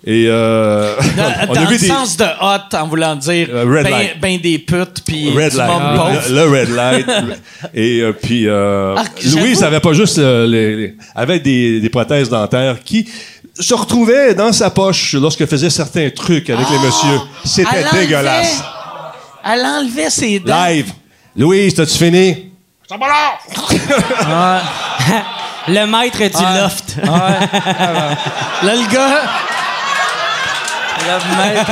Et 0.05 0.25
euh, 0.27 0.95
Dans, 1.17 1.49
on 1.49 1.53
dans 1.53 1.61
a 1.61 1.65
vu 1.65 1.73
le 1.73 1.79
des 1.79 1.87
sens 1.87 2.15
de 2.17 2.23
hot, 2.23 2.77
en 2.77 2.87
voulant 2.87 3.15
dire 3.15 3.47
Euh, 3.51 3.63
red 3.63 3.83
ben, 3.83 3.89
light. 3.89 4.19
ben 4.21 4.39
des 4.39 4.59
putes 4.59 5.01
puis 5.05 5.29
red 5.35 5.51
du 5.51 5.57
light, 5.57 6.29
le, 6.29 6.35
le 6.35 6.43
red 6.43 6.69
light. 6.69 7.07
Et 7.73 8.01
euh, 8.01 8.13
puis 8.13 8.47
euh, 8.47 8.93
Ah, 8.95 9.03
Louise 9.25 9.63
avait 9.63 9.79
pas 9.79 9.93
juste 9.93 10.19
euh, 10.19 10.45
les, 10.45 10.75
les- 10.75 10.95
avait 11.15 11.39
des, 11.39 11.81
des 11.81 11.89
prothèses 11.89 12.29
dentaires 12.29 12.77
qui 12.85 13.09
se 13.59 13.73
retrouvaient 13.73 14.35
dans 14.35 14.53
sa 14.53 14.69
poche 14.69 15.13
lorsqu'elle 15.13 15.47
faisait 15.47 15.71
certains 15.71 16.09
trucs 16.11 16.49
avec 16.51 16.67
les 16.69 16.77
messieurs. 16.77 17.19
C'était 17.43 17.67
Ah! 17.71 17.75
Elle 17.77 17.85
enlevait- 17.87 17.99
dégueulasse. 18.01 18.63
Elle 19.51 19.65
enlevait 19.65 20.09
ses 20.11 20.39
dents. 20.39 20.63
Live. 20.67 20.91
Louise, 21.37 21.73
t'as-tu 21.75 21.97
fini? 21.97 22.51
Le 25.67 25.85
maître 25.85 26.17
du 26.17 26.45
loft. 26.59 26.95
Là, 28.63 28.73
le 28.75 28.87
gars. 28.91 29.21
Le 31.05 31.13
maître. 31.37 31.71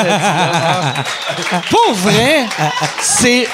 dit, 1.35 1.43
Pour 1.71 1.93
vrai, 1.95 2.45
c'est. 3.01 3.47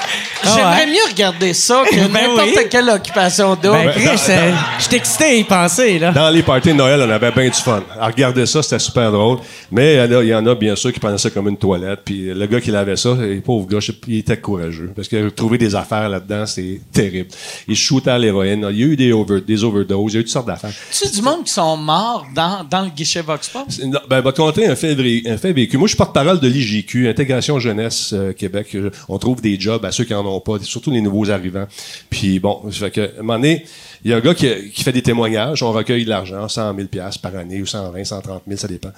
J'aimerais 0.44 0.84
ouais? 0.84 0.86
mieux 0.86 1.10
regarder 1.10 1.52
ça 1.54 1.82
que 1.88 1.94
Ben 2.12 2.12
n'importe 2.12 2.48
oui. 2.56 2.66
quelle 2.70 2.88
occupation 2.88 3.54
d'eau. 3.54 3.72
Ben, 3.72 3.90
Chris, 3.92 4.08
euh, 4.28 4.52
je 4.78 4.84
suis 4.84 4.96
excité 4.96 5.24
à 5.24 5.34
y 5.34 5.44
penser, 5.44 5.98
là. 5.98 6.12
Dans 6.12 6.30
les 6.30 6.42
parties 6.42 6.68
de 6.70 6.74
Noël, 6.74 7.00
on 7.06 7.10
avait 7.10 7.30
bien 7.30 7.44
du 7.46 7.52
fun. 7.52 7.82
À 7.98 8.06
regarder 8.06 8.46
ça, 8.46 8.62
c'était 8.62 8.78
super 8.78 9.10
drôle. 9.12 9.38
Mais 9.70 9.94
il 9.94 9.98
y 9.98 10.00
en 10.00 10.18
a- 10.18 10.22
il 10.22 10.28
y, 10.28 10.34
en 10.34 10.46
a, 10.46 10.54
bien 10.54 10.76
sûr, 10.76 10.92
qui 10.92 11.00
prenaient 11.00 11.18
ça 11.18 11.30
comme 11.30 11.48
une 11.48 11.56
toilette. 11.56 12.00
Puis 12.04 12.32
le 12.34 12.46
gars 12.46 12.60
qui 12.60 12.70
lavait 12.70 12.96
ça, 12.96 13.10
le 13.18 13.40
pauvre 13.40 13.66
gars, 13.66 13.80
je 13.80 13.92
sais- 13.92 13.98
il 14.08 14.18
était 14.18 14.36
courageux. 14.36 14.92
Parce 14.94 15.08
que 15.08 15.28
trouver 15.30 15.58
des 15.58 15.74
affaires 15.74 16.08
là-dedans, 16.08 16.46
c'est 16.46 16.80
terrible. 16.92 17.28
Il 17.68 17.76
shootait 17.76 18.10
à 18.10 18.18
l'héroïne. 18.18 18.66
Il 18.70 18.78
y 18.78 18.82
a 18.82 18.86
eu 18.86 18.96
des, 18.96 19.12
over- 19.12 19.40
des 19.40 19.64
overdoses. 19.64 20.12
Il 20.12 20.14
y 20.14 20.18
a 20.18 20.20
eu 20.20 20.24
toutes 20.24 20.32
sortes 20.32 20.46
d'affaires. 20.46 20.70
Tu 20.90 20.96
sais, 21.06 21.10
du 21.10 21.22
monde 21.22 21.44
qui 21.44 21.52
sont 21.52 21.76
morts 21.76 22.26
dans, 22.34 22.64
dans 22.68 22.82
le 22.82 22.90
guichet 22.90 23.22
Vox 23.22 23.48
Pop? 23.48 23.66
Non, 23.84 24.00
Ben, 24.08 24.20
va 24.20 24.32
te 24.32 24.36
conter 24.38 24.66
un 24.66 24.74
fait, 24.76 24.94
vrai- 24.94 25.22
un 25.26 25.36
fait 25.36 25.52
vécu. 25.52 25.76
Moi, 25.76 25.86
je 25.86 25.90
suis 25.92 25.96
porte-parole 25.98 26.40
de 26.40 26.48
l'IGQ, 26.48 27.08
Intégration 27.08 27.58
Jeunesse 27.58 28.10
euh, 28.12 28.32
Québec. 28.32 28.68
Euh, 28.74 28.90
On 29.08 29.18
trouve 29.18 29.40
des 29.40 29.58
jobs 29.58 29.84
à 29.84 29.92
ceux 29.92 30.04
qui 30.04 30.14
en 30.14 30.24
ont 30.26 30.31
pas, 30.40 30.58
surtout 30.60 30.90
les 30.90 31.00
nouveaux 31.00 31.30
arrivants. 31.30 31.66
Puis 32.10 32.38
bon, 32.38 32.62
ça 32.70 32.78
fait 32.78 32.90
que, 32.90 33.00
à 33.00 33.18
un 33.18 33.22
moment 33.22 33.34
donné, 33.34 33.64
il 34.04 34.10
y 34.10 34.14
a 34.14 34.16
un 34.16 34.20
gars 34.20 34.34
qui, 34.34 34.70
qui 34.70 34.82
fait 34.82 34.92
des 34.92 35.02
témoignages. 35.02 35.62
On 35.62 35.72
recueille 35.72 36.04
de 36.04 36.10
l'argent, 36.10 36.48
100 36.48 36.74
000 36.74 36.88
par 37.22 37.36
année 37.36 37.62
ou 37.62 37.66
120, 37.66 38.04
130 38.04 38.42
000, 38.46 38.58
ça 38.58 38.68
dépend. 38.68 38.90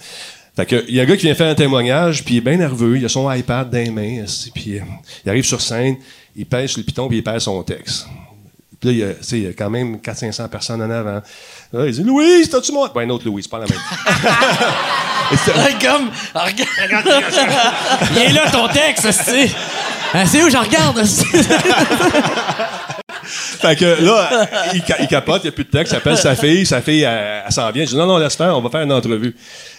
Fait 0.56 0.66
que, 0.66 0.84
il 0.88 0.94
y 0.94 1.00
a 1.00 1.02
un 1.02 1.06
gars 1.06 1.16
qui 1.16 1.26
vient 1.26 1.34
faire 1.34 1.50
un 1.50 1.54
témoignage, 1.54 2.24
puis 2.24 2.36
il 2.36 2.38
est 2.38 2.40
bien 2.40 2.56
nerveux, 2.56 2.96
il 2.96 3.04
a 3.04 3.08
son 3.08 3.30
iPad 3.30 3.68
dans 3.68 3.78
les 3.78 3.90
mains, 3.90 4.24
puis 4.54 4.78
euh, 4.78 4.82
il 5.24 5.28
arrive 5.28 5.44
sur 5.44 5.60
scène, 5.60 5.96
il 6.36 6.46
pèse 6.46 6.70
sur 6.70 6.78
le 6.78 6.84
piton, 6.84 7.08
puis 7.08 7.18
il 7.18 7.24
pèse 7.24 7.42
son 7.42 7.60
texte. 7.64 8.06
Puis 8.78 8.88
là, 8.88 8.92
il 8.92 8.98
y 8.98 9.02
a, 9.02 9.14
tu 9.14 9.22
sais, 9.22 9.38
il 9.38 9.44
y 9.44 9.48
a 9.48 9.52
quand 9.52 9.70
même 9.70 9.96
400-500 9.96 10.48
personnes 10.48 10.82
en 10.82 10.90
avant. 10.90 11.20
Là, 11.72 11.86
il 11.86 11.92
dit 11.92 12.04
Louise, 12.04 12.48
t'as-tu 12.50 12.70
moi? 12.70 12.92
Ben, 12.94 13.02
un 13.02 13.10
autre 13.10 13.26
Louise, 13.26 13.48
pas 13.48 13.58
la 13.58 13.66
même. 13.66 13.78
Comme, 15.80 16.10
regarde. 16.34 17.24
Il 18.14 18.22
est 18.22 18.32
là, 18.32 18.50
ton 18.50 18.68
texte, 18.68 19.10
c'est. 19.10 19.50
C'est 20.26 20.42
où 20.42 20.50
j'en 20.50 20.62
regarde? 20.62 21.02
Fait 23.26 23.76
que 23.76 24.04
là, 24.04 24.48
il, 24.74 24.82
ca- 24.86 24.98
il 25.00 25.06
capote, 25.08 25.42
il 25.42 25.46
n'y 25.46 25.48
a 25.48 25.52
plus 25.52 25.64
de 25.64 25.70
texte, 25.70 25.92
il 25.92 25.96
appelle 25.96 26.18
sa 26.18 26.34
fille, 26.36 26.66
sa 26.66 26.82
fille, 26.82 27.02
elle, 27.02 27.50
s'en 27.50 27.70
vient. 27.70 27.84
Je 27.84 27.90
dis, 27.90 27.96
non, 27.96 28.06
non, 28.06 28.18
laisse 28.18 28.36
faire, 28.36 28.56
on 28.56 28.60
va 28.60 28.68
faire 28.68 28.82
une 28.82 28.92
entrevue. 28.92 29.34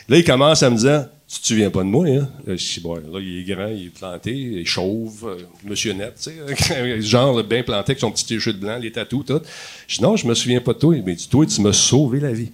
Là, 0.09 0.17
il 0.17 0.23
commence 0.23 0.63
à 0.63 0.69
me 0.71 0.77
dire, 0.77 1.05
tu 1.27 1.39
te 1.39 1.47
souviens 1.47 1.69
pas 1.69 1.79
de 1.79 1.85
moi, 1.85 2.07
hein? 2.07 2.27
Là, 2.47 2.55
je 2.55 2.79
il 3.19 3.39
est 3.39 3.43
grand, 3.55 3.67
il 3.67 3.85
est 3.87 3.89
planté, 3.97 4.31
il 4.31 4.59
est 4.59 4.65
chauve, 4.65 5.27
euh, 5.27 5.37
monsieur 5.63 5.93
net, 5.93 6.15
tu 6.21 6.31
sais, 6.31 7.01
genre 7.01 7.43
bien 7.43 7.61
planté 7.63 7.91
avec 7.91 7.99
son 7.99 8.11
petit 8.11 8.25
t-shirt 8.25 8.57
blanc, 8.57 8.77
les 8.81 8.91
tatous, 8.91 9.23
tout. 9.25 9.41
Je 9.87 9.97
dis, 9.97 10.01
non, 10.03 10.15
je 10.15 10.25
me 10.27 10.33
souviens 10.33 10.61
pas 10.61 10.73
de 10.73 10.79
toi. 10.79 10.95
Mais 11.05 11.13
dis, 11.13 11.27
toi, 11.29 11.45
tu 11.45 11.61
m'as 11.61 11.73
sauvé 11.73 12.19
la 12.19 12.31
vie. 12.31 12.51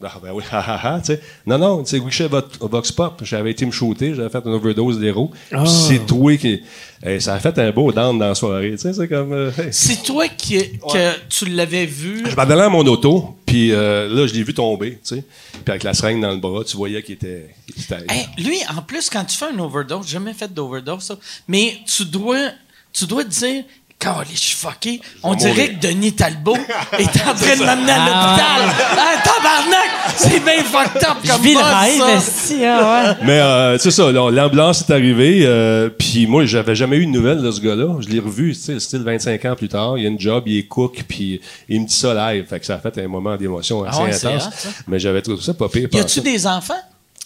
Ah, 0.00 0.14
ben 0.22 0.30
oui, 0.32 0.44
ha, 0.52 0.60
ha, 0.60 0.94
ha, 0.94 1.00
tu 1.00 1.06
sais. 1.06 1.20
Non, 1.44 1.58
non, 1.58 1.82
tu 1.82 1.90
sais, 1.90 1.98
Guichet 2.00 2.28
Vo- 2.28 2.40
Vox 2.60 2.92
Pop, 2.92 3.20
j'avais 3.24 3.50
été 3.50 3.66
me 3.66 3.72
shooter, 3.72 4.14
j'avais 4.14 4.28
fait 4.28 4.42
une 4.44 4.52
overdose 4.52 5.00
d'héros. 5.00 5.32
Puis 5.50 5.58
C'est 5.66 6.06
toi 6.06 6.36
qui. 6.36 6.62
eh, 7.04 7.18
ça 7.18 7.34
a 7.34 7.40
fait 7.40 7.58
un 7.58 7.72
beau 7.72 7.90
down 7.90 8.16
dans 8.16 8.28
la 8.28 8.34
soirée, 8.36 8.70
tu 8.72 8.78
sais, 8.78 8.92
c'est 8.92 9.08
comme. 9.08 9.32
euh, 9.32 9.50
hey. 9.58 9.68
C'est 9.72 10.02
toi 10.04 10.28
qui, 10.28 10.78
que 10.78 11.28
tu 11.28 11.46
l'avais 11.46 11.84
vu? 11.84 12.22
Je 12.30 12.36
m'en 12.36 12.42
allais 12.42 12.62
à 12.62 12.68
mon 12.68 12.86
auto, 12.86 13.36
puis 13.44 13.72
euh, 13.72 14.08
là, 14.08 14.28
je 14.28 14.34
l'ai 14.34 14.44
vu 14.44 14.54
tomber, 14.54 14.92
tu 15.04 15.16
sais. 15.16 15.24
Puis 15.52 15.62
avec 15.66 15.82
la 15.82 15.94
seringue 15.94 16.20
dans 16.22 16.30
le 16.30 16.38
bras, 16.38 16.62
tu 16.62 16.76
voyais 16.76 17.02
qu'il 17.02 17.14
était. 17.16 17.52
était- 17.76 17.96
Hey, 18.08 18.28
lui, 18.38 18.58
en 18.76 18.82
plus, 18.82 19.10
quand 19.10 19.24
tu 19.24 19.36
fais 19.36 19.46
un 19.52 19.58
overdose, 19.58 20.06
j'ai 20.06 20.12
jamais 20.12 20.32
fait 20.32 20.52
d'overdose, 20.54 21.02
ça, 21.02 21.16
mais 21.48 21.76
tu 21.86 22.04
dois, 22.04 22.50
tu 22.92 23.04
dois 23.04 23.24
te 23.24 23.30
dire, 23.30 23.64
quand 24.00 24.16
je 24.30 24.36
suis 24.36 24.54
fucké, 24.56 25.00
on 25.24 25.34
mourir. 25.34 25.54
dirait 25.54 25.74
que 25.74 25.86
Denis 25.86 26.12
Talbot 26.12 26.56
est 26.98 27.04
en 27.04 27.34
train 27.34 27.56
de 27.56 27.64
m'amener 27.64 27.90
à 27.92 27.96
Ah, 27.98 28.58
l'hôpital. 28.60 28.86
Ah, 28.96 29.22
tabarnak! 29.24 29.90
C'est 30.16 30.44
bien 30.44 30.62
fucked 30.64 31.02
up 31.02 31.16
Je 31.24 31.32
comme 31.32 31.42
vis 31.42 31.54
le 31.54 31.60
buzz, 31.60 31.72
rêve, 31.74 31.98
ça. 32.00 32.12
esti, 32.16 32.64
ah, 32.64 33.04
ouais. 33.20 33.26
Mais 33.26 33.40
euh, 33.40 33.78
c'est 33.78 33.90
ça, 33.90 34.10
l'ambulance 34.12 34.84
est 34.88 34.92
arrivée, 34.92 35.40
euh, 35.46 35.88
puis 35.90 36.26
moi, 36.26 36.44
j'avais 36.46 36.74
jamais 36.76 36.96
eu 36.96 37.06
de 37.06 37.10
nouvelles 37.10 37.42
de 37.42 37.50
ce 37.50 37.60
gars-là. 37.60 37.96
Je 38.00 38.08
l'ai 38.08 38.20
revu, 38.20 38.54
tu 38.54 38.60
sais, 38.60 38.78
style 38.80 39.02
25 39.02 39.44
ans 39.46 39.56
plus 39.56 39.68
tard. 39.68 39.98
Il 39.98 40.06
a 40.06 40.08
une 40.08 40.20
job, 40.20 40.44
il 40.46 40.58
est 40.58 40.66
cook, 40.66 41.04
puis 41.08 41.40
il 41.68 41.80
me 41.82 41.86
dit 41.86 41.94
ça 41.94 42.14
live. 42.32 42.46
Fait 42.48 42.60
que 42.60 42.66
ça 42.66 42.74
a 42.74 42.78
fait 42.78 42.96
un 42.98 43.08
moment 43.08 43.36
d'émotion 43.36 43.82
assez 43.84 43.98
Ah 44.00 44.04
ouais, 44.04 44.12
c'est 44.12 44.26
intense. 44.28 44.46
hot. 44.64 44.68
Mais 44.86 44.98
j'avais 45.00 45.22
trouvé 45.22 45.40
ça 45.42 45.54
pas 45.54 45.68
pire. 45.68 45.88
Y 45.92 45.98
a-tu 45.98 46.20
des 46.20 46.46
enfants? 46.46 46.74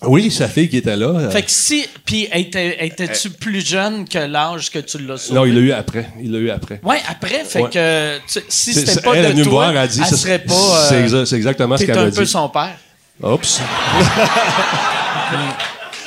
Oui, 0.04 0.30
sa 0.30 0.48
fille 0.48 0.68
qui 0.68 0.78
était 0.78 0.96
là. 0.96 1.06
euh, 1.06 1.30
Fait 1.30 1.42
que 1.42 1.50
si. 1.50 1.86
Puis, 2.04 2.28
étais-tu 2.32 3.30
plus 3.30 3.64
jeune 3.66 4.06
que 4.08 4.18
l'âge 4.18 4.70
que 4.70 4.80
tu 4.80 4.98
l'as 4.98 5.16
sauvé? 5.16 5.38
non, 5.38 5.46
il 5.46 5.54
l'a 5.54 5.60
eu 5.60 5.72
après. 5.72 6.08
Il 6.20 6.32
l'a 6.32 6.38
eu 6.38 6.50
après. 6.50 6.80
Ouais, 6.82 7.00
après, 7.08 7.44
fait 7.44 7.62
Ouais. 7.62 7.70
que 7.70 8.18
tu- 8.26 8.40
si 8.48 8.72
C'est- 8.74 8.80
c'était 8.80 8.92
c'est- 8.94 9.02
pas 9.02 9.14
elle 9.14 9.24
est 9.24 9.28
de 9.28 9.32
venue 9.32 9.40
me 9.40 9.44
toi, 9.44 9.52
voir, 9.52 9.70
elle 9.70 9.76
a 9.78 9.86
dit, 9.86 10.00
elle 10.00 10.16
serait 10.16 10.38
pas. 10.40 10.52
euh, 10.54 10.86
c'est 10.88 11.02
exa- 11.06 11.24
c'est 11.24 11.36
exactement 11.36 11.76
ce 11.76 11.84
qu'elle 11.84 11.98
un 11.98 12.08
a 12.08 12.10
peu 12.10 12.24
dit. 12.24 12.30
son 12.30 12.48
père. 12.48 12.76
Oups. 13.22 13.60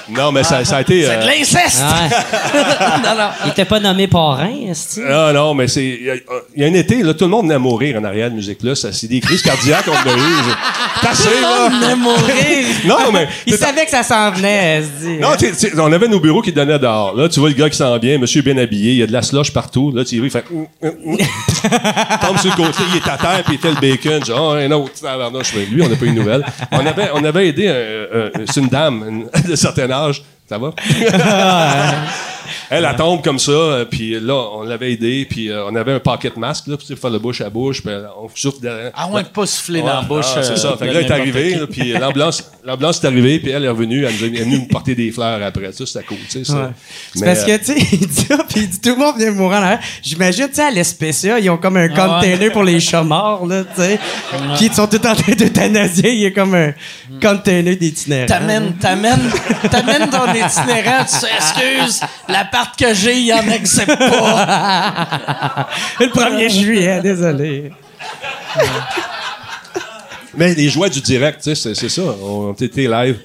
non, 0.09 0.31
mais 0.31 0.43
ça, 0.43 0.63
ça 0.65 0.77
a 0.77 0.81
été. 0.81 1.03
C'est 1.03 1.17
de 1.17 1.21
euh, 1.23 1.25
l'inceste! 1.25 1.81
Ouais. 1.81 2.17
non, 3.03 3.15
non. 3.17 3.29
Il 3.45 3.51
était 3.51 3.65
pas 3.65 3.79
nommé 3.79 4.07
parrain, 4.07 4.51
esti. 4.69 5.01
Ah 5.07 5.31
non, 5.33 5.53
mais 5.53 5.67
c'est. 5.67 5.83
Il 5.85 6.03
y, 6.05 6.09
a- 6.11 6.15
il 6.55 6.61
y 6.61 6.65
a 6.65 6.67
un 6.67 6.73
été, 6.73 7.01
là, 7.01 7.13
tout 7.13 7.25
le 7.25 7.31
monde 7.31 7.43
venait 7.43 7.55
à 7.55 7.59
mourir 7.59 7.97
en 7.99 8.03
arrière 8.03 8.29
de 8.29 8.35
musique 8.35 8.59
là. 8.63 8.75
Ça, 8.75 8.91
c'est 8.91 9.07
des 9.07 9.19
crises 9.19 9.41
cardiaques 9.41 9.85
qu'on 9.85 9.93
a 9.93 10.13
eues. 10.13 10.53
T'as 11.01 11.09
assez, 11.11 11.41
là! 11.41 11.67
On 11.67 11.69
venait 11.69 11.95
mourir. 11.95 12.25
Non, 12.85 13.11
mais. 13.11 13.27
Il 13.47 13.55
savait 13.55 13.85
que 13.85 13.91
ça 13.91 14.03
s'en 14.03 14.31
venait, 14.31 14.77
esti. 14.79 15.17
Non, 15.19 15.35
t'sais, 15.35 15.51
t'sais, 15.51 15.71
on 15.79 15.91
avait 15.91 16.07
nos 16.07 16.19
bureaux 16.19 16.41
qui 16.41 16.51
donnaient 16.51 16.77
dehors. 16.77 17.15
Là, 17.15 17.27
tu 17.29 17.39
vois 17.39 17.49
le 17.49 17.55
gars 17.55 17.69
qui 17.69 17.77
s'en 17.77 17.97
vient, 17.97 18.17
monsieur 18.19 18.41
bien 18.41 18.57
habillé, 18.57 18.91
il 18.91 18.97
y 18.97 19.03
a 19.03 19.07
de 19.07 19.11
la 19.13 19.21
slush 19.23 19.51
partout. 19.51 19.91
Là, 19.91 20.03
tu 20.05 20.19
vas, 20.19 20.25
il 20.25 20.31
fait. 20.31 20.45
Tombe 22.21 22.37
sur 22.37 22.51
le 22.51 22.55
côté, 22.55 22.83
il 22.91 22.97
est 22.97 23.07
à 23.09 23.17
terre, 23.17 23.43
puis 23.45 23.55
il 23.55 23.59
fait 23.59 23.69
le 23.71 23.79
bacon. 23.81 24.23
Genre, 24.23 24.51
oh, 24.51 24.55
un 24.55 24.71
autre. 24.71 24.91
lui, 25.71 25.81
on 25.81 25.89
n'a 25.89 25.95
pas 25.95 26.05
eu 26.05 26.09
de 26.11 26.15
nouvelles. 26.19 26.45
On 26.71 26.85
avait, 26.85 27.09
on 27.13 27.23
avait 27.23 27.47
aidé 27.47 27.73
c'est 28.51 28.59
une 28.61 28.67
dame 28.67 29.03
une- 29.07 29.25
de 29.49 29.55
certain 29.55 29.87
âge. 30.03 30.23
Ça 30.47 30.57
va? 30.57 30.71
Elle, 32.69 32.85
elle 32.89 32.95
tombe 32.95 33.23
comme 33.23 33.37
ça, 33.39 33.51
euh, 33.51 33.85
puis 33.85 34.19
là, 34.19 34.33
on 34.33 34.63
l'avait 34.63 34.93
aidé, 34.93 35.25
puis 35.29 35.49
euh, 35.49 35.65
on 35.67 35.75
avait 35.75 35.93
un 35.93 35.99
pocket 35.99 36.35
masque, 36.37 36.65
là, 36.67 36.77
pour 36.77 36.97
faire 36.97 37.09
le 37.09 37.19
bouche 37.19 37.41
à 37.41 37.49
bouche, 37.49 37.81
puis 37.81 37.91
euh, 37.91 38.05
on 38.19 38.27
souffle 38.33 38.59
derrière. 38.61 38.91
Ah 38.95 39.07
ouais, 39.07 39.23
pas 39.23 39.45
souffler 39.45 39.81
dans 39.81 39.87
la 39.87 39.99
Ouais, 40.01 40.05
bouche. 40.07 40.25
ah, 40.35 40.43
c'est 40.43 40.51
euh, 40.53 40.55
ça. 40.55 40.75
Fait 40.77 40.85
que 40.87 40.91
de 40.91 40.95
là, 40.95 40.99
elle 41.01 41.05
est 41.05 41.11
arrivée, 41.11 41.53
qui. 41.53 41.59
là, 41.59 41.67
puis 41.67 41.93
l'ambulance, 41.93 42.51
l'ambulance 42.63 43.03
est 43.03 43.07
arrivée, 43.07 43.39
puis 43.39 43.51
elle 43.51 43.65
est 43.65 43.69
revenue, 43.69 44.03
elle 44.05 44.13
nous 44.15 44.23
a 44.23 44.27
elle 44.27 44.35
est 44.35 44.43
venue 44.43 44.59
nous 44.59 44.67
porter 44.67 44.95
des 44.95 45.11
fleurs 45.11 45.41
après. 45.43 45.71
Ça, 45.73 45.85
c'était 45.85 46.03
cool, 46.05 46.17
tu 46.29 46.39
sais. 46.39 46.43
ça. 46.43 46.53
Ouais. 46.55 46.67
C'est 47.13 47.19
Mais, 47.21 47.25
parce 47.33 47.47
euh, 47.49 47.57
que, 47.57 47.65
tu 47.65 47.79
sais, 47.79 47.87
il 48.01 48.07
dit 48.07 48.13
ça, 48.27 48.37
puis 48.49 48.61
il 48.61 48.69
dit 48.69 48.81
tout 48.81 48.89
le 48.89 48.95
monde 48.97 49.17
vient 49.17 49.31
mourir 49.31 49.59
en 49.59 49.63
arrière. 49.63 49.79
J'imagine, 50.01 50.47
tu 50.49 50.55
sais, 50.55 50.63
à 50.63 50.71
l'Espécia, 50.71 51.39
ils 51.39 51.49
ont 51.49 51.57
comme 51.57 51.77
un 51.77 51.89
Ah 51.95 52.07
ouais. 52.07 52.13
container 52.25 52.51
pour 52.51 52.63
les 52.63 52.79
chats 52.79 53.03
morts, 53.03 53.45
là, 53.45 53.63
tu 53.63 53.81
sais. 53.81 53.99
Puis 54.57 54.65
ils 54.67 54.73
sont 54.73 54.87
tous 54.87 54.97
en 55.07 55.15
train 55.15 55.33
d'euthanasier. 55.33 56.13
Il 56.13 56.19
y 56.19 56.25
a 56.25 56.31
comme 56.31 56.55
un 56.55 56.73
container 57.21 57.75
d'itinérants. 57.75 58.27
T'amènes, 58.27 58.73
t'amènes, 58.79 59.31
t'amènes 59.69 60.09
ton 60.09 60.31
itinérant, 60.35 61.05
tu 61.05 61.15
sais, 61.15 61.27
excuse, 61.35 62.01
l'appart 62.27 62.77
que 62.77 62.93
j'ai, 62.93 63.19
il 63.19 63.33
en 63.33 63.47
accepte 63.49 63.97
pas. 63.97 65.67
Le 65.99 66.07
1er 66.07 66.49
juillet, 66.49 67.01
désolé. 67.01 67.71
Mais 70.37 70.53
les 70.53 70.69
joies 70.69 70.89
du 70.89 71.01
direct, 71.01 71.41
tu 71.41 71.43
sais, 71.43 71.55
c'est, 71.55 71.75
c'est 71.75 71.89
ça. 71.89 72.03
On 72.21 72.53
était 72.53 72.87
live. 72.87 73.19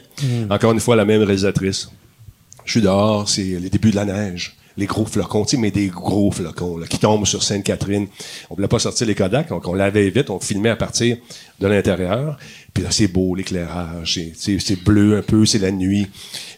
Encore 0.49 0.73
une 0.73 0.81
fois, 0.81 0.97
la 0.97 1.05
même 1.05 1.23
réalisatrice. 1.23 1.89
Je 2.65 2.73
suis 2.73 2.83
dehors, 2.83 3.29
c'est 3.29 3.43
les 3.43 3.71
débuts 3.71 3.91
de 3.91 3.97
la 3.97 4.05
neige. 4.05 4.57
Les 4.77 4.87
gros 4.87 5.05
flocons, 5.05 5.45
mais 5.59 5.71
des 5.71 5.89
gros 5.89 6.31
flocons 6.31 6.79
là, 6.79 6.87
qui 6.87 6.99
tombent 6.99 7.27
sur 7.27 7.43
Sainte-Catherine. 7.43 8.07
On 8.51 8.55
voulait 8.55 8.69
pas 8.69 8.79
sortir 8.79 9.07
les 9.07 9.15
Kodak, 9.15 9.49
donc 9.49 9.67
on 9.67 9.75
lavait 9.75 10.09
vite, 10.11 10.31
on 10.31 10.39
filmait 10.41 10.71
à 10.71 10.77
partir 10.77 11.17
de 11.59 11.67
l'intérieur. 11.67 12.39
Puis 12.73 12.85
là, 12.85 12.91
c'est 12.93 13.09
beau, 13.09 13.35
l'éclairage, 13.35 14.21
c'est- 14.37 14.85
bleu 14.85 15.19
un 15.19 15.23
peu, 15.23 15.45
c'est 15.45 15.59
la 15.59 15.73
nuit, 15.73 16.07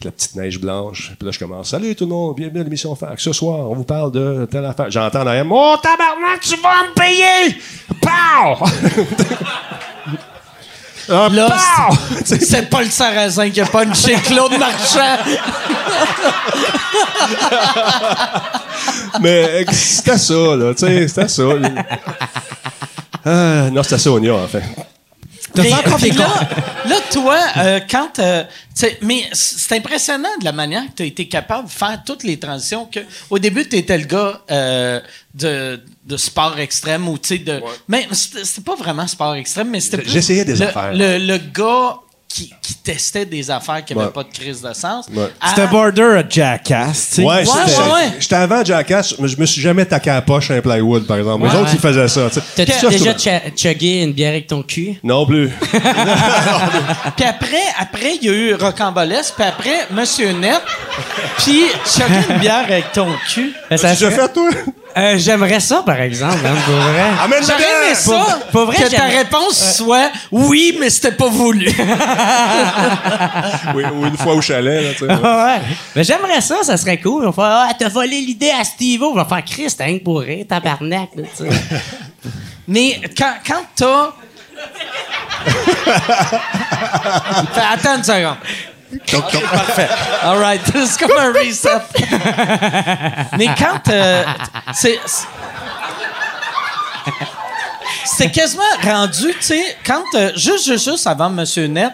la 0.04 0.10
petite 0.12 0.36
neige 0.36 0.60
blanche. 0.60 1.12
Puis 1.18 1.24
là, 1.26 1.32
je 1.32 1.38
commence, 1.38 1.70
salut 1.70 1.94
tout 1.96 2.04
le 2.04 2.10
monde, 2.10 2.36
bienvenue 2.36 2.60
à 2.60 2.64
l'émission 2.64 2.94
Fax. 2.94 3.22
Ce 3.22 3.32
soir, 3.32 3.70
on 3.70 3.74
vous 3.74 3.84
parle 3.84 4.12
de 4.12 4.46
telle 4.50 4.66
affaire. 4.66 4.90
J'entends 4.90 5.24
derrière, 5.24 5.46
oh 5.50 5.74
tabarnak, 5.82 6.40
tu 6.42 6.56
vas 6.56 6.88
me 6.88 6.94
payer! 6.94 7.56
Pow! 8.00 8.66
Ah, 11.10 11.28
Là, 11.32 11.48
c'est- 12.24 12.70
le 12.84 12.90
sarrasin 12.90 13.50
qui 13.50 13.60
a 13.60 13.66
punché 13.66 14.14
Claude 14.24 14.58
Marchand. 14.58 15.18
Mais 19.20 19.44
euh, 19.44 19.64
c'était 19.72 20.18
ça, 20.18 20.34
là, 20.34 20.72
c'était 20.76 21.28
ça. 21.28 21.42
Ah, 23.24 23.70
non, 23.70 23.84
c'était 23.84 23.98
Sonia, 23.98 24.34
en 24.34 24.48
fait. 24.48 24.64
T'as 25.54 25.78
encore 25.78 25.98
des 25.98 26.10
là, 26.12 26.48
là, 26.86 26.96
toi, 27.10 27.38
euh, 27.58 27.80
quand. 27.90 28.18
euh, 28.18 28.44
tu 28.74 28.86
sais, 28.86 28.98
mais 29.02 29.28
c'est 29.32 29.76
impressionnant 29.76 30.28
de 30.40 30.44
la 30.44 30.52
manière 30.52 30.82
que 30.86 30.92
tu 30.96 31.02
as 31.02 31.06
été 31.06 31.28
capable 31.28 31.68
de 31.68 31.72
faire 31.72 32.02
toutes 32.04 32.24
les 32.24 32.38
transitions. 32.38 32.86
Que, 32.86 33.00
au 33.30 33.38
début, 33.38 33.68
tu 33.68 33.76
étais 33.76 33.98
le 33.98 34.04
gars 34.04 34.40
euh, 34.50 35.00
de, 35.34 35.80
de 36.06 36.16
sport 36.16 36.58
extrême 36.58 37.08
ou 37.08 37.18
tu 37.18 37.28
sais, 37.28 37.38
de. 37.38 37.60
Mais 37.88 38.06
c'était 38.12 38.44
c'était 38.44 38.62
pas 38.62 38.76
vraiment 38.76 39.06
sport 39.06 39.34
extrême, 39.34 39.68
mais 39.70 39.80
c'était 39.80 39.98
plus. 39.98 40.10
J'essayais 40.10 40.44
des 40.44 40.56
le, 40.56 40.66
affaires. 40.66 40.92
Le, 40.94 41.18
le 41.18 41.38
gars 41.38 41.96
qui, 42.32 42.52
qui 42.62 42.74
testait 42.76 43.26
des 43.26 43.50
affaires 43.50 43.84
qui 43.84 43.94
n'avaient 43.94 44.06
Ouais. 44.06 44.12
pas 44.12 44.22
de 44.22 44.32
crise 44.32 44.62
de 44.62 44.72
sens. 44.72 45.06
Ouais. 45.12 45.28
à- 45.40 45.50
C'était 45.50 45.66
border 45.66 46.02
à 46.02 46.24
Jackass, 46.28 47.08
tu 47.10 47.14
sais. 47.16 47.22
Ouais, 47.22 47.34
Ouais, 47.36 47.44
j'étais- 47.44 47.78
ouais, 47.80 47.92
ouais. 47.92 48.12
j'étais 48.20 48.34
avant 48.36 48.64
Jackass, 48.64 49.14
mais 49.18 49.28
je 49.28 49.36
me 49.38 49.44
suis 49.44 49.60
jamais 49.60 49.84
taqué 49.84 50.08
à 50.10 50.14
la 50.14 50.22
poche 50.22 50.50
un 50.50 50.60
plywood, 50.60 51.06
par 51.06 51.18
exemple. 51.18 51.44
Les 51.46 51.50
autres, 51.54 51.64
ouais. 51.64 51.70
ils 51.74 51.78
faisaient 51.80 52.08
ça. 52.08 52.28
T'as-tu 52.56 52.88
déjà 52.88 53.14
chuggé 53.54 54.02
une 54.02 54.12
bière 54.12 54.30
avec 54.30 54.46
ton 54.46 54.62
cul? 54.62 54.98
Non 55.04 55.26
plus. 55.26 55.50
Puis 57.16 57.26
après, 57.26 57.62
après, 57.78 58.16
il 58.20 58.24
y 58.24 58.28
a 58.30 58.32
eu 58.32 58.54
Rocambolesque, 58.54 59.34
puis 59.36 59.44
après, 59.44 59.86
Monsieur 59.90 60.32
Net, 60.32 60.60
puis 61.38 61.62
chacun 61.86 62.22
une 62.30 62.38
bière 62.38 62.64
avec 62.64 62.92
ton 62.92 63.08
cul. 63.32 63.52
Ben, 63.70 63.76
ça 63.76 63.94
Tu 63.94 64.04
fait, 64.10 64.32
toi? 64.32 64.48
Euh, 64.96 65.14
J'aimerais 65.16 65.60
ça, 65.60 65.82
par 65.84 66.00
exemple, 66.00 66.38
hein, 66.44 66.54
pour 66.66 66.74
vrai. 66.74 67.04
Amène 67.24 67.40
la 67.40 67.46
J'aurais 67.46 67.86
aimé 67.86 67.94
ça, 67.94 68.10
Pour- 68.10 68.38
pour 68.52 68.66
vrai, 68.66 68.76
que 68.84 68.94
ta 68.94 69.04
réponse 69.04 69.76
soit 69.76 70.10
oui, 70.30 70.76
mais 70.78 70.90
c'était 70.90 71.12
pas 71.12 71.28
voulu. 71.28 71.66
Oui, 73.74 73.84
ou 73.94 74.06
une 74.06 74.16
fois 74.16 74.34
au 74.34 74.40
chalet, 74.40 74.82
là, 74.82 74.90
tu 74.92 74.98
sais. 74.98 75.06
ouais. 75.12 75.60
Mais 75.96 76.04
j'aimerais 76.04 76.40
ça, 76.40 76.56
ça 76.62 76.76
serait 76.76 76.98
cool. 76.98 77.24
On 77.26 77.30
va 77.30 77.32
faire, 77.32 77.66
ah, 77.70 77.74
t'as 77.78 77.88
volé 77.88 78.20
l'idée 78.20 78.50
à 78.50 78.64
Steve-O. 78.64 79.10
On 79.12 79.14
va 79.14 79.24
faire 79.24 79.44
Christ, 79.44 79.80
hein, 79.80 79.98
pour 80.04 80.20
rire, 80.20 80.44
tabarnak, 80.48 81.08
là, 81.16 81.22
tu 81.36 81.44
sais. 81.44 81.50
mais 82.68 83.00
quand, 83.16 83.34
quand 83.46 83.62
t'as. 83.74 84.12
Attends 87.72 87.96
une 87.96 88.04
seconde. 88.04 88.36
Parfait. 89.50 89.88
All 90.22 90.38
right. 90.38 90.60
C'est 90.86 90.98
comme 91.00 91.16
un 91.18 91.32
reset. 91.32 91.68
Mais 93.38 93.46
quand. 93.58 93.88
euh, 93.90 94.24
c'est. 94.74 94.98
c'est- 95.06 95.26
C'était 98.04 98.30
quasiment 98.30 98.62
rendu, 98.84 99.28
tu 99.34 99.42
sais, 99.42 99.76
quand. 99.86 100.02
euh, 100.14 100.30
juste, 100.36 100.66
juste, 100.66 100.84
juste 100.90 101.06
avant 101.06 101.30
Monsieur 101.30 101.66
Net, 101.66 101.92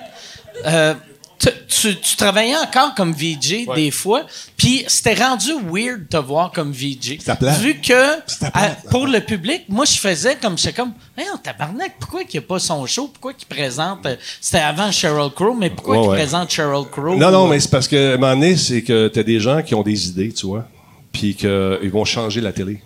euh, 0.67 0.95
tu, 1.39 1.49
tu- 1.69 1.97
tu 2.01 2.17
travaillais 2.17 2.57
encore 2.57 2.95
comme 2.95 3.13
VJ 3.13 3.67
des 3.75 3.91
fois, 3.93 4.25
puis 4.57 4.85
c'était 4.89 5.15
rendu 5.15 5.51
weird 5.71 6.01
de 6.03 6.07
te 6.09 6.17
voir 6.17 6.51
comme 6.51 6.73
VJ. 6.73 7.19
Vu 7.61 7.81
que, 7.81 8.19
à- 8.53 8.71
pour 8.91 9.07
le 9.07 9.21
public, 9.21 9.63
moi, 9.69 9.85
je 9.85 9.99
faisais 9.99 10.37
comme, 10.37 10.59
j'étais 10.59 10.73
comme, 10.73 10.93
hey, 11.17 11.27
tabarnak, 11.43 11.95
pourquoi 12.01 12.25
qu'il 12.25 12.41
n'y 12.41 12.45
a 12.45 12.49
pas 12.49 12.59
son 12.59 12.85
show? 12.87 13.09
Pourquoi 13.09 13.35
qu'il 13.35 13.47
présente, 13.49 14.05
euh, 14.07 14.17
c'était 14.41 14.59
avant 14.63 14.91
Sheryl 14.91 15.31
Crow, 15.35 15.55
mais 15.55 15.71
pourquoi 15.71 15.97
Ouais, 15.97 16.03
qu'il 16.03 16.11
ouais. 16.11 16.17
présente 16.17 16.51
Sheryl 16.51 16.85
Crow? 16.91 17.17
Non, 17.17 17.31
non, 17.31 17.47
mais 17.47 17.61
c'est 17.61 17.71
parce 17.71 17.87
que, 17.87 18.13
à 18.13 18.15
un 18.15 18.17
moment 18.19 18.35
donné, 18.35 18.57
c'est 18.57 18.83
que 18.83 19.09
t'as 19.09 19.23
des 19.23 19.39
gens 19.39 19.63
qui 19.63 19.75
ont 19.75 19.83
des 19.83 20.09
idées, 20.09 20.33
tu 20.33 20.47
vois, 20.47 20.67
puis 21.13 21.35
qu'ils 21.37 21.91
vont 21.93 22.05
changer 22.05 22.41
la 22.41 22.53
télé. 22.53 22.81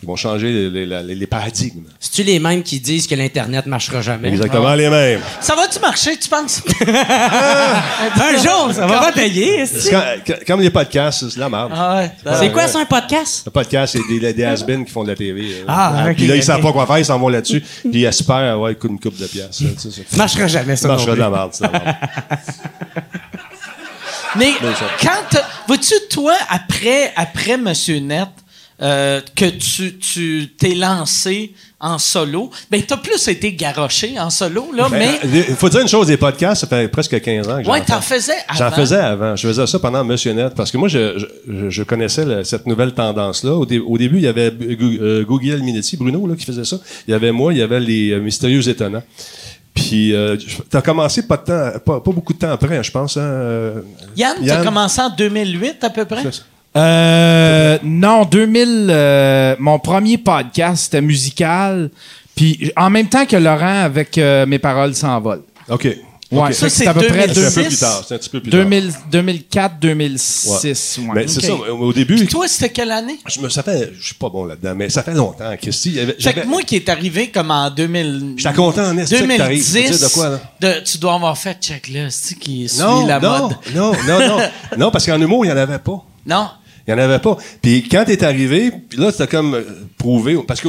Ils 0.00 0.06
vont 0.06 0.14
changer 0.14 0.70
les, 0.70 0.86
les- 0.86 1.02
les- 1.02 1.14
les 1.16 1.26
paradigmes. 1.26 1.82
C'est-tu 1.98 2.22
les 2.22 2.38
mêmes 2.38 2.62
qui 2.62 2.78
disent 2.78 3.08
que 3.08 3.16
l'Internet 3.16 3.66
marchera 3.66 4.00
jamais? 4.00 4.28
Exactement 4.28 4.72
les 4.74 4.88
mêmes. 4.88 5.20
Ça 5.40 5.56
va-tu 5.56 5.80
marcher, 5.80 6.16
tu 6.16 6.28
penses? 6.28 6.62
Un 6.86 8.36
jour, 8.40 8.70
ça 8.72 8.86
va 8.86 9.10
quand- 10.24 10.34
Comme 10.46 10.60
les 10.60 10.70
podcasts, 10.70 11.28
c'est 11.28 11.38
la 11.40 11.48
merde. 11.48 11.72
Ah 11.74 11.96
ouais. 11.96 12.12
C'est 12.38 12.52
quoi, 12.52 12.68
ça, 12.68 12.78
un 12.78 12.84
podcast? 12.84 13.42
Le 13.46 13.50
podcast, 13.50 13.96
c'est 13.96 14.20
des, 14.20 14.32
des 14.32 14.84
qui 14.84 14.92
font 14.92 15.02
de 15.02 15.08
la 15.08 15.16
TV. 15.16 15.40
euh. 15.62 15.64
Ah, 15.66 16.06
ok, 16.10 16.14
Puis 16.16 16.26
là, 16.28 16.36
ils 16.36 16.44
savent 16.44 16.60
pas 16.62 16.72
quoi 16.72 16.86
faire, 16.86 16.98
ils 16.98 17.04
s'en 17.04 17.18
vont 17.18 17.28
là-dessus. 17.28 17.60
Puis 17.60 17.90
ils 17.94 18.04
espèrent 18.04 18.52
avoir 18.52 18.70
une 18.70 18.76
coupe 19.00 19.18
de 19.18 19.26
pièces. 19.26 19.48
sais, 19.50 19.90
Ça 20.08 20.16
marchera 20.16 20.46
jamais, 20.46 20.76
ça. 20.76 20.82
Ça 20.82 20.88
marchera 20.88 21.14
de 21.16 21.20
la 21.20 21.30
merde, 21.30 21.50
c'est 21.52 21.66
de 21.66 21.72
la 21.72 21.80
merde. 21.80 21.96
Mais 24.36 24.52
ça. 24.52 24.84
quand 25.02 25.24
t'as- 25.30 25.46
vois-tu 25.66 25.94
toi 26.10 26.34
après 26.50 27.12
après 27.16 27.56
Monsieur 27.56 27.98
Net 27.98 28.28
euh, 28.80 29.20
que 29.34 29.46
tu 29.46 29.98
tu 29.98 30.50
t'es 30.58 30.74
lancé 30.74 31.52
en 31.80 31.98
solo, 31.98 32.50
ben 32.70 32.82
t'as 32.82 32.96
plus 32.96 33.26
été 33.28 33.52
garoché 33.52 34.18
en 34.18 34.30
solo 34.30 34.70
là, 34.74 34.88
mais 34.90 35.18
Ben, 35.22 35.44
Il 35.48 35.54
faut 35.56 35.68
dire 35.68 35.80
une 35.80 35.88
chose, 35.88 36.06
des 36.08 36.16
podcasts, 36.16 36.62
ça 36.62 36.66
fait 36.66 36.88
presque 36.88 37.20
15 37.20 37.48
ans 37.48 37.58
que 37.58 37.64
j'en 37.64 37.72
ouais 37.72 37.80
t'en 37.84 38.00
fais. 38.00 38.16
faisais 38.16 38.32
avant. 38.48 38.58
J'en 38.58 38.70
faisais 38.76 38.96
avant. 38.96 39.36
Je 39.36 39.46
faisais 39.46 39.66
ça 39.66 39.78
pendant 39.78 40.04
Monsieur 40.04 40.32
Net 40.32 40.54
parce 40.56 40.70
que 40.72 40.76
moi, 40.76 40.88
je, 40.88 41.24
je, 41.48 41.70
je 41.70 41.82
connaissais 41.84 42.24
le- 42.24 42.42
cette 42.44 42.66
nouvelle 42.66 42.92
tendance-là. 42.94 43.52
Au, 43.54 43.64
dé- 43.66 43.78
au 43.78 43.96
début, 43.98 44.16
il 44.16 44.24
y 44.24 44.26
avait 44.28 44.52
euh, 44.60 45.24
Google 45.24 45.58
Minetti, 45.62 45.96
Bruno, 45.96 46.26
là, 46.26 46.34
qui 46.34 46.44
faisait 46.44 46.64
ça. 46.64 46.78
Il 47.06 47.12
y 47.12 47.14
avait 47.14 47.30
moi, 47.32 47.52
il 47.52 47.58
y 47.58 47.62
avait 47.62 47.78
les 47.80 48.10
euh, 48.12 48.20
Mystérieux 48.20 48.68
Étonnants. 48.68 49.02
Puis, 49.74 50.12
euh, 50.12 50.36
t'as 50.70 50.82
commencé 50.82 51.22
pas 51.28 51.36
de 51.36 51.42
temps, 51.44 51.78
pas, 51.84 52.00
pas 52.00 52.10
beaucoup 52.10 52.32
de 52.32 52.38
temps 52.38 52.50
après, 52.50 52.82
je 52.82 52.90
pense. 52.90 53.16
Hein, 53.16 53.20
euh, 53.20 53.80
Yann, 54.16 54.34
t'as 54.40 54.44
Yann? 54.44 54.64
commencé 54.64 55.00
en 55.00 55.10
2008 55.10 55.84
à 55.84 55.90
peu 55.90 56.04
près? 56.04 56.24
Euh, 56.78 57.78
non, 57.82 58.24
2000, 58.24 58.86
euh, 58.90 59.56
mon 59.58 59.78
premier 59.78 60.18
podcast, 60.18 60.84
c'était 60.84 61.00
musical. 61.00 61.90
Puis 62.36 62.72
en 62.76 62.88
même 62.88 63.08
temps 63.08 63.26
que 63.26 63.36
Laurent 63.36 63.82
avec 63.84 64.16
euh, 64.16 64.46
Mes 64.46 64.58
paroles 64.60 64.94
s'envolent. 64.94 65.42
OK. 65.68 65.88
Ouais. 66.30 66.52
Ça, 66.52 66.66
fait 66.68 66.70
que 66.70 66.72
c'est 66.72 66.86
à 66.86 66.92
peu 66.92 67.06
près 67.06 67.24
un 67.24 67.28
peu 67.28 67.34
2006. 67.40 67.62
plus 67.68 67.76
tard. 67.78 68.04
C'est 68.06 68.14
un 68.14 68.18
petit 68.18 68.28
peu 68.28 68.40
plus 68.42 68.50
tard. 68.50 68.60
2000, 68.60 68.92
2004, 69.10 69.78
2006. 69.80 70.98
ouais. 70.98 71.04
Mais 71.14 71.26
c'est 71.26 71.40
ça, 71.40 71.54
au 71.54 71.90
début, 71.92 72.26
Toi, 72.26 72.46
c'était 72.46 72.68
quelle 72.68 72.90
année? 72.92 73.18
je 73.26 73.40
me, 73.40 73.48
ça 73.48 73.62
fait, 73.62 73.92
je 73.98 74.04
suis 74.08 74.14
pas 74.14 74.28
bon 74.28 74.44
là-dedans, 74.44 74.74
mais 74.76 74.90
ça 74.90 75.02
fait 75.02 75.14
longtemps, 75.14 75.50
Christy. 75.60 75.98
avait- 75.98 76.16
Fait 76.20 76.34
que 76.34 76.46
moi 76.46 76.60
qui 76.62 76.76
est 76.76 76.88
arrivé 76.90 77.28
comme 77.30 77.50
en 77.50 77.70
2000... 77.70 78.34
J'étais 78.36 78.54
content 78.54 78.90
en 78.90 78.94
que 78.96 79.36
t'arrives. 79.36 79.72
2010, 79.72 79.72
Tu 79.72 79.94
sais 79.94 80.04
de 80.06 80.12
quoi, 80.12 80.28
là? 80.28 80.40
de- 80.60 80.84
tu 80.84 80.98
dois 80.98 81.14
avoir 81.14 81.36
fait 81.38 81.56
check 81.62 81.88
là, 81.88 82.08
qui 82.38 82.68
suit 82.68 82.78
Non, 82.78 83.06
la 83.06 83.20
non, 83.20 83.30
mode. 83.48 83.56
non, 83.74 83.92
non, 84.06 84.18
non, 84.28 84.38
non, 84.76 84.90
parce 84.90 85.06
qu'en 85.06 85.18
humour, 85.18 85.46
il 85.46 85.48
n'y 85.48 85.54
en 85.54 85.56
avait 85.58 85.78
pas. 85.78 86.04
Non? 86.26 86.48
Il 86.88 86.94
n'y 86.94 87.00
en 87.00 87.04
avait 87.04 87.18
pas. 87.18 87.36
Puis 87.62 87.86
quand 87.88 88.04
t'es 88.06 88.24
arrivé, 88.24 88.70
puis 88.88 88.98
là, 88.98 89.12
c'était 89.12 89.26
comme 89.26 89.54
euh, 89.54 89.62
prouvé. 89.98 90.38
Parce 90.48 90.60
que, 90.60 90.68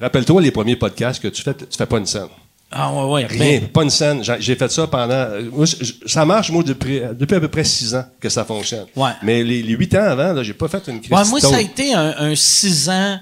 rappelle-toi, 0.00 0.42
les 0.42 0.50
premiers 0.50 0.74
podcasts 0.76 1.22
que 1.22 1.28
tu 1.28 1.42
fais, 1.42 1.54
tu 1.54 1.64
fais 1.78 1.86
pas 1.86 1.98
une 1.98 2.06
scène. 2.06 2.26
Ah 2.72 2.92
ouais 2.92 3.10
ouais. 3.10 3.26
Rien, 3.26 3.58
ben, 3.60 3.68
pas 3.68 3.82
une 3.82 3.90
scène. 3.90 4.22
J'ai 4.38 4.54
fait 4.54 4.70
ça 4.70 4.86
pendant. 4.86 5.12
euh, 5.12 5.42
moi, 5.52 5.66
ça 6.06 6.24
marche, 6.24 6.52
moi, 6.52 6.62
depuis, 6.62 7.00
depuis 7.18 7.34
à 7.34 7.40
peu 7.40 7.48
près 7.48 7.64
six 7.64 7.96
ans 7.96 8.04
que 8.20 8.28
ça 8.28 8.44
fonctionne. 8.44 8.86
Ouais. 8.94 9.10
Mais 9.24 9.42
les, 9.42 9.60
les 9.62 9.72
huit 9.74 9.92
ans 9.96 10.02
avant, 10.04 10.32
là, 10.32 10.42
j'ai 10.44 10.52
pas 10.54 10.68
fait 10.68 10.82
une 10.86 11.00
crise. 11.00 11.10
Ouais, 11.10 11.24
moi, 11.28 11.40
ça 11.40 11.56
a 11.56 11.60
été 11.60 11.94
un, 11.94 12.14
un 12.18 12.34
six 12.36 12.88
ans. 12.88 13.18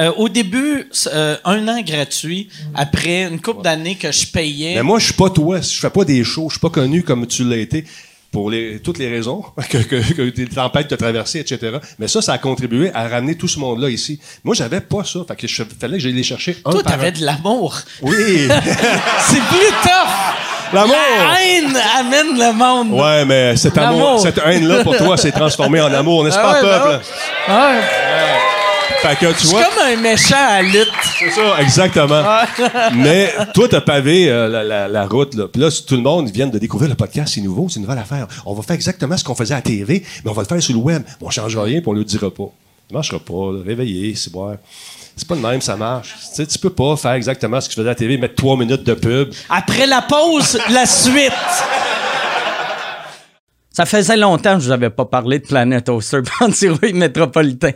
euh, 0.00 0.12
au 0.16 0.28
début, 0.28 0.88
euh, 1.12 1.36
un 1.44 1.66
an 1.66 1.80
gratuit. 1.82 2.48
Après 2.74 3.24
une 3.24 3.40
couple 3.40 3.62
d'années 3.62 3.96
que 3.96 4.12
je 4.12 4.26
payais. 4.28 4.76
Mais 4.76 4.82
moi, 4.84 5.00
je 5.00 5.06
suis 5.06 5.14
pas 5.14 5.30
toi. 5.30 5.60
Je 5.60 5.78
fais 5.78 5.90
pas 5.90 6.04
des 6.04 6.22
shows. 6.22 6.48
Je 6.48 6.54
suis 6.54 6.60
pas 6.60 6.70
connu 6.70 7.02
comme 7.02 7.26
tu 7.26 7.42
l'as 7.42 7.56
été 7.56 7.84
pour 8.30 8.50
les, 8.50 8.80
toutes 8.80 8.98
les 8.98 9.08
raisons 9.08 9.42
que, 9.70 9.78
que, 9.78 10.12
que 10.12 10.22
des 10.30 10.46
tempêtes 10.46 10.88
t'ont 10.88 10.96
traversées, 10.96 11.40
etc. 11.40 11.78
Mais 11.98 12.08
ça, 12.08 12.20
ça 12.20 12.34
a 12.34 12.38
contribué 12.38 12.90
à 12.94 13.08
ramener 13.08 13.36
tout 13.36 13.48
ce 13.48 13.58
monde-là 13.58 13.88
ici. 13.90 14.20
Moi, 14.44 14.54
j'avais 14.54 14.80
pas 14.80 15.04
ça. 15.04 15.20
Fait 15.26 15.36
que 15.36 15.46
je 15.48 15.62
fallait 15.80 15.96
que 15.96 16.02
j'aille 16.02 16.12
les 16.12 16.22
chercher 16.22 16.56
un 16.64 16.70
Toi, 16.70 16.82
t'avais 16.82 17.12
de 17.12 17.24
l'amour. 17.24 17.78
Oui! 18.02 18.12
C'est 19.20 19.40
plus 19.42 19.70
tough. 19.82 20.72
L'amour! 20.72 20.94
La 21.18 21.42
haine 21.42 21.76
amène 21.98 22.38
le 22.38 22.52
monde. 22.52 22.92
Ouais, 23.00 23.24
mais 23.24 23.56
cet 23.56 23.78
amour, 23.78 24.20
cette 24.20 24.38
haine-là 24.44 24.82
pour 24.84 24.96
toi 24.96 25.16
s'est 25.16 25.32
transformée 25.32 25.80
en 25.80 25.92
amour, 25.92 26.24
n'est-ce 26.24 26.36
Ah 26.38 26.42
pas, 26.42 26.52
ouais, 26.54 26.60
peuple? 26.60 27.04
ben 27.48 27.54
ouais. 27.54 27.80
Fait 29.02 29.16
que 29.16 29.32
tu 29.32 29.46
C'est 29.46 29.48
vois, 29.48 29.64
comme 29.64 29.84
un 29.86 29.96
méchant 29.96 30.36
à 30.36 30.60
lutte. 30.62 30.88
c'est 31.18 31.30
ça, 31.30 31.60
exactement. 31.60 32.22
mais 32.96 33.32
toi, 33.54 33.68
t'as 33.68 33.80
pavé 33.80 34.28
euh, 34.28 34.48
la, 34.48 34.64
la- 34.64 34.88
la 34.88 35.06
route, 35.06 35.34
là. 35.34 35.46
Puis 35.46 35.60
là, 35.62 35.68
tout 35.86 35.94
le 35.94 36.02
monde 36.02 36.28
vient 36.30 36.46
de 36.48 36.58
découvrir 36.58 36.88
le 36.90 36.96
podcast, 36.96 37.32
c'est 37.34 37.40
nouveau, 37.40 37.68
c'est 37.68 37.76
une 37.76 37.82
nouvelle 37.82 37.98
affaire. 37.98 38.26
On 38.44 38.54
va 38.54 38.62
faire 38.62 38.74
exactement 38.74 39.16
ce 39.16 39.22
qu'on 39.24 39.34
faisait 39.36 39.54
à 39.54 39.58
la 39.58 39.62
TV, 39.62 40.02
mais 40.24 40.30
on 40.30 40.34
va 40.34 40.42
le 40.42 40.48
faire 40.48 40.62
sur 40.62 40.74
le 40.74 40.80
web. 40.80 41.02
On 41.20 41.30
changera 41.30 41.62
rien, 41.62 41.80
puis 41.80 41.88
on 41.88 41.92
ne 41.94 41.98
le 42.00 42.04
dira 42.04 42.30
pas. 42.30 42.48
Ça 42.90 42.94
marchera 42.94 43.18
pas, 43.20 43.52
là. 43.52 43.60
Réveillez, 43.64 44.14
c'est 44.16 44.32
boire. 44.32 44.56
C'est 45.16 45.26
pas 45.28 45.34
de 45.36 45.40
même, 45.40 45.60
ça 45.60 45.76
marche. 45.76 46.14
Tu 46.30 46.34
sais, 46.36 46.46
tu 46.46 46.58
peux 46.58 46.70
pas 46.70 46.96
faire 46.96 47.12
exactement 47.12 47.60
ce 47.60 47.68
que 47.68 47.74
tu 47.74 47.80
faisais 47.80 47.88
à 47.88 47.92
la 47.92 47.96
TV, 47.96 48.16
mettre 48.18 48.34
trois 48.36 48.56
minutes 48.56 48.84
de 48.84 48.94
pub. 48.94 49.30
Après 49.50 49.86
la 49.86 50.02
pause, 50.02 50.58
la 50.70 50.86
suite. 50.86 51.32
Ça 53.72 53.86
faisait 53.86 54.16
longtemps 54.16 54.54
que 54.54 54.60
je 54.60 54.66
vous 54.66 54.72
avais 54.72 54.90
pas 54.90 55.04
parlé 55.04 55.38
de 55.38 55.46
Planet 55.46 55.88
Oster 55.88 56.18
Antirouille 56.40 56.92
métropolitain. 56.94 57.72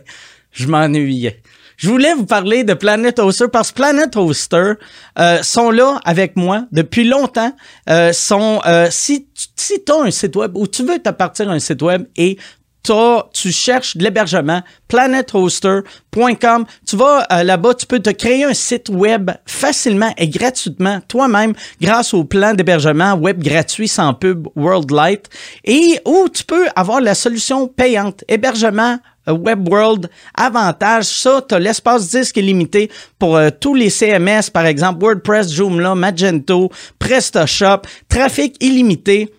Je 0.53 0.67
m'ennuyais. 0.67 1.43
Je 1.79 1.89
voulais 1.89 2.15
vous 2.15 2.27
parler 2.27 2.63
de 2.63 2.75
Planet 2.75 3.19
Oster 3.19 3.47
parce 3.53 3.71
que 3.73 3.77
Planet 3.77 4.15
Oster 4.17 4.75
euh, 5.19 5.43
sont 5.43 5.71
là 5.71 5.99
avec 6.05 6.37
moi 6.37 6.67
depuis 6.71 7.05
longtemps. 7.09 7.53
Euh, 7.91 8.13
sont 8.13 8.61
euh, 8.67 8.87
si 8.91 9.27
si 9.57 9.83
as 9.89 9.95
un 9.95 10.11
site 10.11 10.37
web 10.37 10.57
ou 10.57 10.67
tu 10.69 10.85
veux 10.85 10.99
te 11.01 11.09
partir 11.11 11.51
un 11.51 11.59
site 11.59 11.83
web 11.83 12.05
et 12.17 12.37
t'as- 12.85 13.27
tu 13.33 13.51
cherches 13.51 13.97
de 13.97 14.05
l'hébergement, 14.05 14.63
planethoster.com. 14.89 16.65
Tu 16.87 16.97
vas 16.97 17.27
euh, 17.33 17.43
là-bas, 17.43 17.75
tu 17.75 17.87
peux 17.87 18.01
te 18.01 18.11
créer 18.11 18.45
un 18.45 18.55
site 18.55 18.89
web 18.89 19.31
facilement 19.47 20.13
et 20.19 20.29
gratuitement 20.29 21.01
toi-même 21.09 21.55
grâce 21.81 22.15
au 22.15 22.25
plan 22.25 22.55
d'hébergement 22.55 23.15
web 23.15 23.43
gratuit 23.43 23.89
sans 23.89 24.15
pub 24.15 24.47
WorldLight 24.57 25.29
et 25.65 26.01
où 26.05 26.29
tu 26.29 26.45
peux 26.45 26.67
avoir 26.77 27.01
la 27.01 27.15
solution 27.15 27.67
payante, 27.69 28.25
hébergement 28.29 28.99
Web 29.27 29.69
World 29.69 30.11
Avantage, 30.35 31.05
ça, 31.05 31.45
tu 31.49 31.59
l'espace 31.59 32.09
disque 32.09 32.37
illimité 32.37 32.91
pour 33.19 33.37
euh, 33.37 33.51
tous 33.59 33.75
les 33.75 33.91
CMS, 33.91 34.51
par 34.53 34.67
exemple 34.67 35.03
WordPress, 35.05 35.53
Joomla, 35.53 35.95
Magento, 35.95 36.71
PrestaShop, 36.99 37.83
trafic 38.09 38.57
illimité. 38.63 39.33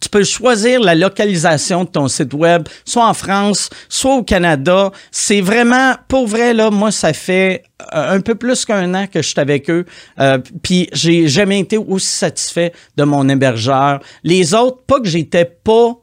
Tu 0.00 0.08
peux 0.08 0.24
choisir 0.24 0.80
la 0.80 0.96
localisation 0.96 1.84
de 1.84 1.88
ton 1.88 2.08
site 2.08 2.34
web, 2.34 2.66
soit 2.84 3.06
en 3.06 3.14
France, 3.14 3.70
soit 3.88 4.16
au 4.16 4.24
Canada. 4.24 4.90
C'est 5.12 5.40
vraiment, 5.40 5.94
pour 6.08 6.26
vrai, 6.26 6.52
là, 6.54 6.70
moi, 6.72 6.90
ça 6.90 7.12
fait 7.12 7.62
euh, 7.94 8.16
un 8.16 8.20
peu 8.20 8.34
plus 8.34 8.64
qu'un 8.64 8.92
an 8.94 9.06
que 9.06 9.22
je 9.22 9.28
suis 9.28 9.38
avec 9.38 9.70
eux. 9.70 9.84
Euh, 10.18 10.38
Puis 10.62 10.88
j'ai 10.92 11.28
jamais 11.28 11.60
été 11.60 11.76
aussi 11.76 12.08
satisfait 12.08 12.72
de 12.96 13.04
mon 13.04 13.28
hébergeur. 13.28 14.00
Les 14.24 14.54
autres, 14.54 14.78
pas 14.88 14.98
que 14.98 15.06
j'étais 15.06 15.44
pas 15.44 15.96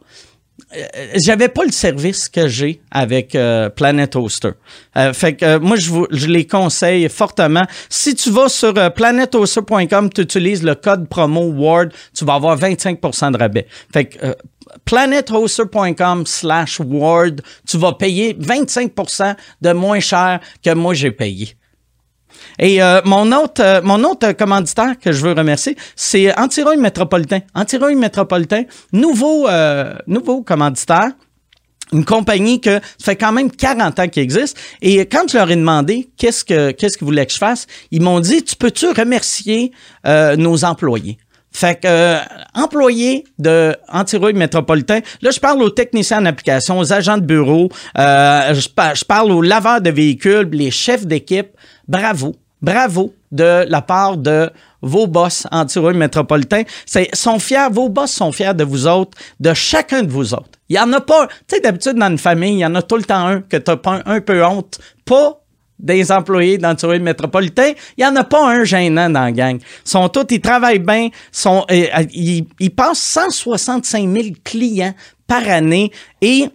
j'avais 1.15 1.49
pas 1.49 1.63
le 1.63 1.71
service 1.71 2.29
que 2.29 2.47
j'ai 2.47 2.81
avec 2.91 3.35
euh, 3.35 3.69
Planet 3.69 4.15
Hoster. 4.15 4.51
Euh, 4.97 5.13
fait 5.13 5.35
que 5.35 5.45
euh, 5.45 5.59
moi 5.59 5.77
je 5.77 5.89
vous 5.89 6.07
je 6.11 6.27
les 6.27 6.45
conseille 6.47 7.07
fortement. 7.09 7.65
Si 7.89 8.15
tu 8.15 8.31
vas 8.31 8.49
sur 8.49 8.77
euh, 8.77 8.89
planethoster.com, 8.89 10.09
tu 10.13 10.21
utilises 10.21 10.63
le 10.63 10.75
code 10.75 11.07
promo 11.07 11.41
Ward, 11.51 11.91
tu 12.15 12.25
vas 12.25 12.35
avoir 12.35 12.57
25% 12.57 13.31
de 13.31 13.37
rabais. 13.37 13.67
Fait 13.91 14.05
que 14.05 14.25
euh, 14.25 14.33
planethoster.com 14.85 16.25
slash 16.25 16.79
Ward, 16.79 17.41
tu 17.67 17.77
vas 17.77 17.93
payer 17.93 18.33
25% 18.33 19.35
de 19.61 19.71
moins 19.73 19.99
cher 19.99 20.39
que 20.63 20.73
moi 20.73 20.93
j'ai 20.93 21.11
payé. 21.11 21.55
Et 22.59 22.81
euh, 22.81 23.01
mon 23.05 23.31
autre 23.31 23.61
euh, 23.61 23.81
mon 23.83 24.03
autre 24.03 24.31
commanditaire 24.33 24.97
que 24.99 25.11
je 25.11 25.25
veux 25.25 25.33
remercier, 25.33 25.75
c'est 25.95 26.37
Antirouille 26.37 26.77
Métropolitain. 26.77 27.39
Antirouille 27.55 27.95
Métropolitain, 27.95 28.63
nouveau 28.91 29.47
euh, 29.47 29.95
nouveau 30.07 30.41
commanditaire 30.41 31.11
une 31.91 32.05
compagnie 32.05 32.59
que 32.59 32.79
ça 32.97 33.11
fait 33.11 33.15
quand 33.15 33.31
même 33.31 33.51
40 33.51 33.99
ans 33.99 34.07
qu'il 34.07 34.23
existe. 34.23 34.57
Et 34.81 35.05
quand 35.05 35.29
je 35.29 35.37
leur 35.37 35.51
ai 35.51 35.55
demandé 35.55 36.09
qu'est-ce 36.17 36.43
que 36.43 36.71
qu'est-ce 36.71 36.97
qu'ils 36.97 37.05
voulaient 37.05 37.25
que 37.27 37.33
je 37.33 37.37
fasse, 37.37 37.67
ils 37.91 38.01
m'ont 38.01 38.19
dit 38.19 38.43
tu 38.43 38.55
peux-tu 38.55 38.87
remercier 38.87 39.71
nos 40.03 40.65
employés. 40.65 41.19
Fait 41.51 41.79
que 41.79 42.17
employés 42.55 43.25
de 43.37 43.75
Antirouille 43.89 44.33
Métropolitain, 44.33 45.01
là 45.21 45.29
je 45.29 45.39
parle 45.39 45.61
aux 45.61 45.69
techniciens 45.69 46.19
en 46.21 46.25
application, 46.25 46.79
aux 46.79 46.93
agents 46.93 47.17
de 47.17 47.25
bureau, 47.25 47.69
je, 47.95 48.53
je 48.95 49.05
parle 49.05 49.31
aux 49.31 49.43
laveurs 49.43 49.81
de 49.81 49.91
véhicules, 49.91 50.49
les 50.51 50.71
chefs 50.71 51.05
d'équipe. 51.05 51.49
Bravo, 51.87 52.35
bravo 52.61 53.13
de 53.31 53.65
la 53.67 53.81
part 53.81 54.17
de 54.17 54.49
vos 54.81 55.07
boss 55.07 55.47
Antirouille 55.51 55.97
Métropolitain. 55.97 56.63
C'est 56.85 57.13
sont 57.13 57.39
fiers, 57.39 57.69
vos 57.71 57.89
boss 57.89 58.11
sont 58.11 58.31
fiers 58.31 58.53
de 58.53 58.63
vous 58.63 58.87
autres, 58.87 59.17
de 59.39 59.53
chacun 59.53 60.03
de 60.03 60.11
vous 60.11 60.33
autres. 60.33 60.59
Il 60.69 60.75
y 60.75 60.79
en 60.79 60.91
a 60.93 61.01
pas, 61.01 61.27
tu 61.27 61.55
sais 61.55 61.61
d'habitude 61.61 61.95
dans 61.95 62.09
une 62.09 62.17
famille, 62.17 62.53
il 62.53 62.59
y 62.59 62.65
en 62.65 62.75
a 62.75 62.81
tout 62.81 62.97
le 62.97 63.03
temps 63.03 63.25
un 63.25 63.41
que 63.41 63.57
t'as 63.57 63.75
pas 63.75 64.01
un, 64.05 64.21
peu 64.21 64.45
honte, 64.45 64.79
pas 65.03 65.39
des 65.79 66.11
employés 66.11 66.57
d'Antirouille 66.57 66.99
Métropolitain, 66.99 67.73
il 67.97 68.03
y 68.03 68.07
en 68.07 68.15
a 68.15 68.23
pas 68.23 68.47
un 68.47 68.63
gênant 68.63 69.09
dans 69.09 69.21
la 69.23 69.31
gang. 69.31 69.59
Ils 69.59 69.89
sont 69.89 70.07
tous, 70.07 70.25
ils 70.29 70.39
travaillent 70.39 70.79
bien, 70.79 71.09
sont, 71.31 71.65
euh, 71.69 71.87
ils, 72.13 72.47
ils 72.59 72.73
passent 72.73 73.01
165 73.01 74.09
000 74.09 74.27
clients 74.43 74.93
par 75.27 75.47
année 75.49 75.91
et 76.21 76.47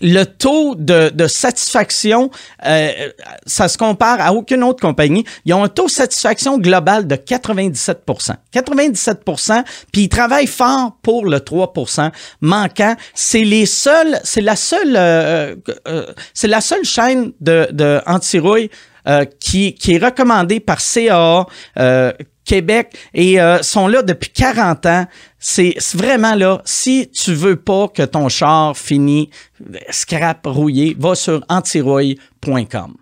le 0.00 0.24
taux 0.24 0.74
de, 0.74 1.10
de 1.10 1.26
satisfaction, 1.26 2.30
euh, 2.64 3.10
ça 3.46 3.68
se 3.68 3.76
compare 3.78 4.20
à 4.20 4.32
aucune 4.32 4.62
autre 4.64 4.80
compagnie. 4.80 5.24
Ils 5.44 5.54
ont 5.54 5.64
un 5.64 5.68
taux 5.68 5.86
de 5.86 5.90
satisfaction 5.90 6.58
global 6.58 7.06
de 7.06 7.16
97% 7.16 8.34
97% 8.54 9.64
puis 9.92 10.02
ils 10.02 10.08
travaillent 10.08 10.46
fort 10.46 10.96
pour 11.02 11.26
le 11.26 11.38
3% 11.38 12.10
manquant. 12.40 12.96
C'est 13.14 13.44
les 13.44 13.66
seuls, 13.66 14.18
c'est 14.24 14.40
la 14.40 14.56
seule, 14.56 14.96
euh, 14.96 15.56
euh, 15.88 16.06
c'est 16.34 16.48
la 16.48 16.60
seule 16.60 16.84
chaîne 16.84 17.32
de, 17.40 17.68
de 17.72 18.00
anti-rouille 18.06 18.70
euh, 19.08 19.24
qui, 19.40 19.74
qui 19.74 19.94
est 19.94 20.04
recommandée 20.04 20.60
par 20.60 20.78
CAA 20.78 21.46
euh, 21.78 22.12
Québec 22.44 22.96
et 23.14 23.40
euh, 23.40 23.62
sont 23.62 23.88
là 23.88 24.02
depuis 24.02 24.30
40 24.30 24.86
ans. 24.86 25.06
C'est 25.38 25.74
vraiment 25.94 26.34
là, 26.34 26.62
si 26.64 27.08
tu 27.10 27.34
veux 27.34 27.56
pas 27.56 27.88
que 27.88 28.02
ton 28.02 28.28
char 28.28 28.76
finisse 28.76 29.28
scrap 29.90 30.46
rouillé, 30.46 30.96
va 30.98 31.14
sur 31.14 31.44
antirouille.com. 31.48 32.94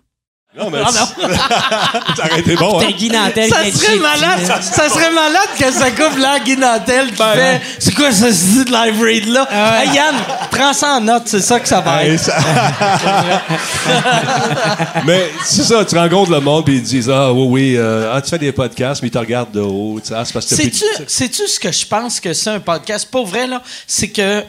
Non, 0.53 0.69
mais 0.69 0.79
ça 0.91 2.25
aurait 2.29 2.41
été 2.41 2.57
bon, 2.57 2.81
hein? 2.81 2.87
Guy 2.97 3.09
Nantel 3.09 3.49
Ça 3.49 3.63
qui 3.63 3.71
serait 3.71 3.95
malade, 3.99 4.39
ça, 4.45 4.61
ça 4.61 4.89
serait 4.89 5.11
malade 5.11 5.47
que 5.57 5.71
ça 5.71 5.91
coupe 5.91 6.17
là, 6.17 6.39
Guy 6.39 6.57
Nantel 6.57 7.09
qui 7.11 7.23
fait 7.23 7.61
C'est 7.79 7.95
quoi 7.95 8.11
ce 8.11 8.29
style 8.33 8.65
de 8.65 8.71
live 8.71 9.01
read 9.01 9.27
là? 9.29 9.47
Hey, 9.81 9.95
Yann, 9.95 10.13
prends 10.51 10.73
ça 10.73 10.95
en 10.97 11.01
note, 11.01 11.23
c'est 11.27 11.39
ça 11.39 11.57
que 11.57 11.69
ça 11.69 11.79
va 11.79 12.03
Hey, 12.03 12.15
être. 12.15 12.19
ça- 12.19 12.35
mais 15.05 15.31
c'est 15.45 15.63
ça, 15.63 15.85
tu 15.85 15.95
rencontres 15.97 16.31
le 16.31 16.41
monde 16.41 16.65
puis 16.65 16.75
ils 16.75 16.83
te 16.83 16.87
disent 16.89 17.09
Ah 17.09 17.31
oui, 17.31 17.45
oui, 17.47 17.75
euh, 17.77 18.11
ah, 18.13 18.21
tu 18.21 18.29
fais 18.29 18.37
des 18.37 18.51
podcasts, 18.51 19.01
mais 19.01 19.07
ils 19.07 19.11
te 19.11 19.17
regardent 19.19 19.51
de 19.51 19.61
haut. 19.61 20.01
Ah, 20.13 20.25
c'est 20.25 20.33
parce 20.33 20.45
que 20.47 20.55
t'as 20.55 20.63
plus 20.63 20.73
Sais-tu 20.73 21.03
de- 21.03 21.09
sais-tu 21.09 21.47
ce 21.47 21.59
que 21.61 21.71
je 21.71 21.85
pense 21.85 22.19
que 22.19 22.33
c'est 22.33 22.49
un 22.49 22.59
podcast? 22.59 23.07
Pour 23.09 23.25
vrai, 23.25 23.47
là, 23.47 23.61
c'est 23.87 24.09
que 24.09 24.21
euh, 24.21 24.41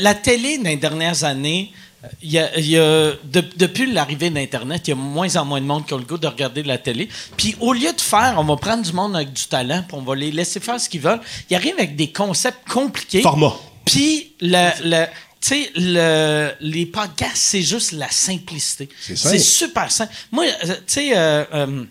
la 0.00 0.14
télé, 0.14 0.58
dans 0.58 0.68
les 0.70 0.76
dernières 0.76 1.22
années, 1.22 1.70
euh, 1.72 1.78
il 2.22 2.30
y 2.32 2.38
a, 2.38 2.58
il 2.58 2.66
y 2.68 2.78
a- 2.78 3.12
de- 3.24 3.44
depuis 3.56 3.90
l'arrivée 3.92 4.30
d'Internet, 4.30 4.82
il 4.86 4.90
y 4.90 4.92
a 4.92 4.96
moins 4.96 5.34
en 5.36 5.44
moins 5.44 5.60
de 5.60 5.66
monde 5.66 5.86
qui 5.86 5.94
ont 5.94 5.98
le 5.98 6.04
goût 6.04 6.18
de 6.18 6.26
regarder 6.26 6.62
de 6.62 6.68
la 6.68 6.78
télé. 6.78 7.08
Puis 7.36 7.56
au 7.60 7.72
lieu 7.72 7.92
de 7.92 8.00
faire, 8.00 8.34
on 8.38 8.44
va 8.44 8.56
prendre 8.56 8.82
du 8.82 8.92
monde 8.92 9.14
avec 9.16 9.32
du 9.32 9.44
talent, 9.44 9.84
puis 9.86 9.96
on 9.96 10.02
va 10.02 10.14
les 10.14 10.30
laisser 10.32 10.60
faire 10.60 10.80
ce 10.80 10.88
qu'ils 10.88 11.00
veulent, 11.00 11.20
ils 11.50 11.56
arrivent 11.56 11.74
avec 11.78 11.96
des 11.96 12.10
concepts 12.12 12.68
compliqués. 12.68 13.22
Format. 13.22 13.54
Puis 13.84 14.32
le, 14.40 14.70
le- 14.84 15.06
tu 15.40 15.48
sais, 15.48 15.70
le- 15.76 16.52
les 16.60 16.86
podcasts, 16.86 17.36
c'est 17.36 17.60
juste 17.62 17.92
la 17.92 18.10
simplicité. 18.10 18.88
C'est 19.00 19.16
simple. 19.16 19.34
C'est 19.36 19.42
super 19.44 19.90
simple. 19.92 20.12
Moi, 20.32 20.44
euh, 20.46 20.74
tu 20.74 20.82
sais, 20.86 21.16
euh, 21.16 21.44
euh, 21.52 21.84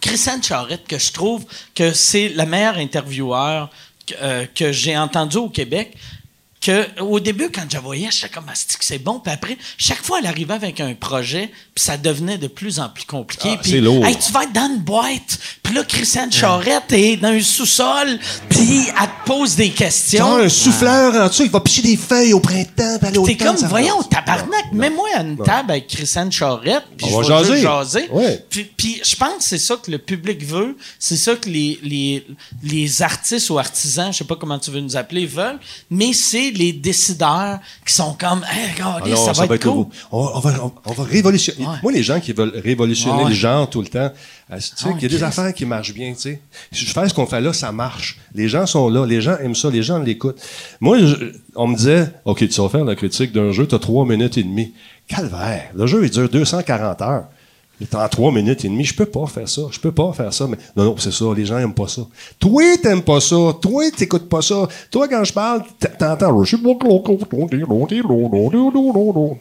Christiane 0.00 0.42
Charette, 0.42 0.86
que 0.88 0.98
je 0.98 1.12
trouve 1.12 1.44
que 1.74 1.92
c'est 1.92 2.30
la 2.30 2.46
meilleure 2.46 2.78
intervieweur 2.78 3.70
que, 4.06 4.14
euh, 4.20 4.46
que 4.54 4.72
j'ai 4.72 4.96
entendu 4.96 5.36
au 5.36 5.48
Québec. 5.48 5.94
Que, 6.64 6.98
au 7.02 7.20
début, 7.20 7.50
quand 7.54 7.66
je 7.70 7.76
voyais, 7.76 8.08
j'étais 8.10 8.30
comme, 8.30 8.48
Asti 8.48 8.78
que 8.78 8.84
c'est 8.86 8.98
bon? 8.98 9.20
Puis 9.20 9.30
après, 9.30 9.58
chaque 9.76 10.02
fois, 10.02 10.20
elle 10.20 10.26
arrivait 10.26 10.54
avec 10.54 10.80
un 10.80 10.94
projet, 10.94 11.50
puis 11.74 11.84
ça 11.84 11.98
devenait 11.98 12.38
de 12.38 12.46
plus 12.46 12.80
en 12.80 12.88
plus 12.88 13.04
compliqué. 13.04 13.50
Ah, 13.52 13.58
puis, 13.60 13.72
c'est 13.72 13.80
lourd. 13.82 14.02
Hey, 14.02 14.16
tu 14.16 14.32
vas 14.32 14.44
être 14.44 14.52
dans 14.54 14.70
une 14.70 14.78
boîte. 14.80 15.38
Puis 15.62 15.74
là, 15.74 15.84
Christiane 15.84 16.32
Charette 16.32 16.90
est 16.92 17.18
dans 17.18 17.28
un 17.28 17.40
sous-sol, 17.42 18.18
puis 18.48 18.86
elle 18.88 19.06
te 19.06 19.26
pose 19.26 19.56
des 19.56 19.68
questions. 19.70 20.26
Genre 20.26 20.38
un 20.38 20.48
souffleur 20.48 21.14
en 21.14 21.28
dessous, 21.28 21.42
il 21.42 21.50
va 21.50 21.60
picher 21.60 21.82
des 21.82 21.98
feuilles 21.98 22.32
au 22.32 22.40
printemps, 22.40 22.96
puis 22.98 23.08
aller 23.08 23.18
au 23.18 23.26
T'es 23.26 23.36
comme, 23.36 23.58
ça 23.58 23.68
voyons, 23.68 24.02
tabarnak, 24.02 24.72
mets-moi 24.72 25.08
à 25.16 25.20
une 25.20 25.36
table 25.36 25.70
avec 25.70 25.86
Christiane 25.88 26.32
Charette, 26.32 26.84
puis 26.96 27.08
je 27.08 27.12
va 27.12 27.20
vais 27.20 27.26
jaser. 27.26 27.60
jaser. 27.60 28.08
Ouais. 28.10 28.42
Puis, 28.48 28.64
puis 28.74 29.02
je 29.04 29.16
pense 29.16 29.36
que 29.36 29.44
c'est 29.44 29.58
ça 29.58 29.76
que 29.76 29.90
le 29.90 29.98
public 29.98 30.42
veut, 30.42 30.78
c'est 30.98 31.18
ça 31.18 31.36
que 31.36 31.48
les, 31.50 31.78
les, 31.82 32.26
les 32.62 33.02
artistes 33.02 33.50
ou 33.50 33.58
artisans, 33.58 34.10
je 34.10 34.18
sais 34.18 34.24
pas 34.24 34.36
comment 34.36 34.58
tu 34.58 34.70
veux 34.70 34.80
nous 34.80 34.96
appeler, 34.96 35.26
veulent, 35.26 35.58
mais 35.90 36.14
c'est 36.14 36.53
les 36.58 36.72
décideurs 36.72 37.58
qui 37.86 37.92
sont 37.92 38.14
comme, 38.18 38.44
hey, 38.50 38.72
regardez, 38.72 39.12
Ah 39.12 39.16
non, 39.16 39.32
ça, 39.34 39.46
va 39.46 39.54
être 39.54 39.62
cool. 39.62 39.86
On, 40.12 40.30
on 40.34 40.38
va, 40.40 40.52
on, 40.64 40.72
on 40.86 40.92
va 40.92 41.04
révolutionner. 41.04 41.66
Ouais. 41.66 41.74
Moi, 41.82 41.92
les 41.92 42.02
gens 42.02 42.20
qui 42.20 42.32
veulent 42.32 42.52
révolutionner 42.62 43.22
Ouais. 43.24 43.28
le 43.30 43.34
genre 43.34 43.68
tout 43.68 43.80
le 43.80 43.88
temps, 43.88 44.10
euh, 44.52 44.56
tu 44.56 44.60
sais, 44.60 44.72
Ah, 44.84 44.92
qu'il 44.94 45.02
y 45.02 45.14
a 45.14 45.18
des 45.18 45.22
affaires 45.22 45.52
qui 45.54 45.64
marchent 45.66 45.94
bien, 45.94 46.12
tu 46.12 46.20
sais. 46.20 46.40
Si 46.72 46.84
je 46.84 46.92
fais 46.92 47.08
ce 47.08 47.14
qu'on 47.14 47.26
fait 47.26 47.40
là, 47.40 47.52
ça 47.52 47.72
marche. 47.72 48.18
Les 48.34 48.48
gens 48.48 48.66
sont 48.66 48.88
là, 48.88 49.06
les 49.06 49.20
gens 49.20 49.36
aiment 49.38 49.54
ça, 49.54 49.70
les 49.70 49.82
gens 49.82 49.98
l'écoutent. 49.98 50.40
Moi, 50.80 50.98
je- 50.98 51.32
on 51.56 51.66
me 51.66 51.76
disait, 51.76 52.10
OK, 52.24 52.48
tu 52.48 52.60
vas 52.60 52.68
faire 52.68 52.84
la 52.84 52.94
critique 52.94 53.32
d'un 53.32 53.52
jeu, 53.52 53.66
tu 53.66 53.74
as 53.74 53.78
trois 53.78 54.04
minutes 54.06 54.36
et 54.38 54.42
demie. 54.42 54.72
Calvaire. 55.08 55.70
Le 55.74 55.86
jeu, 55.86 56.04
il 56.04 56.10
dure 56.10 56.28
240 56.28 57.02
heures. 57.02 57.24
En 57.92 58.08
trois 58.08 58.32
minutes 58.32 58.64
et 58.64 58.68
demie, 58.68 58.84
je 58.84 58.94
peux 58.94 59.06
pas 59.06 59.26
faire 59.26 59.48
ça. 59.48 59.62
Je 59.70 59.78
peux 59.80 59.92
pas 59.92 60.12
faire 60.12 60.32
ça. 60.32 60.46
Mais 60.46 60.56
non, 60.76 60.84
non, 60.84 60.94
c'est 60.98 61.12
ça. 61.12 61.24
Les 61.36 61.44
gens 61.44 61.58
aiment 61.58 61.74
pas 61.74 61.88
ça. 61.88 62.02
Toi, 62.38 62.62
t'aimes 62.82 63.02
pas 63.02 63.20
ça. 63.20 63.36
Toi, 63.60 63.90
t'écoutes 63.96 64.28
pas 64.28 64.42
ça. 64.42 64.68
Toi, 64.90 65.08
quand 65.08 65.24
je 65.24 65.32
parle, 65.32 65.62
t'entends. 65.98 66.44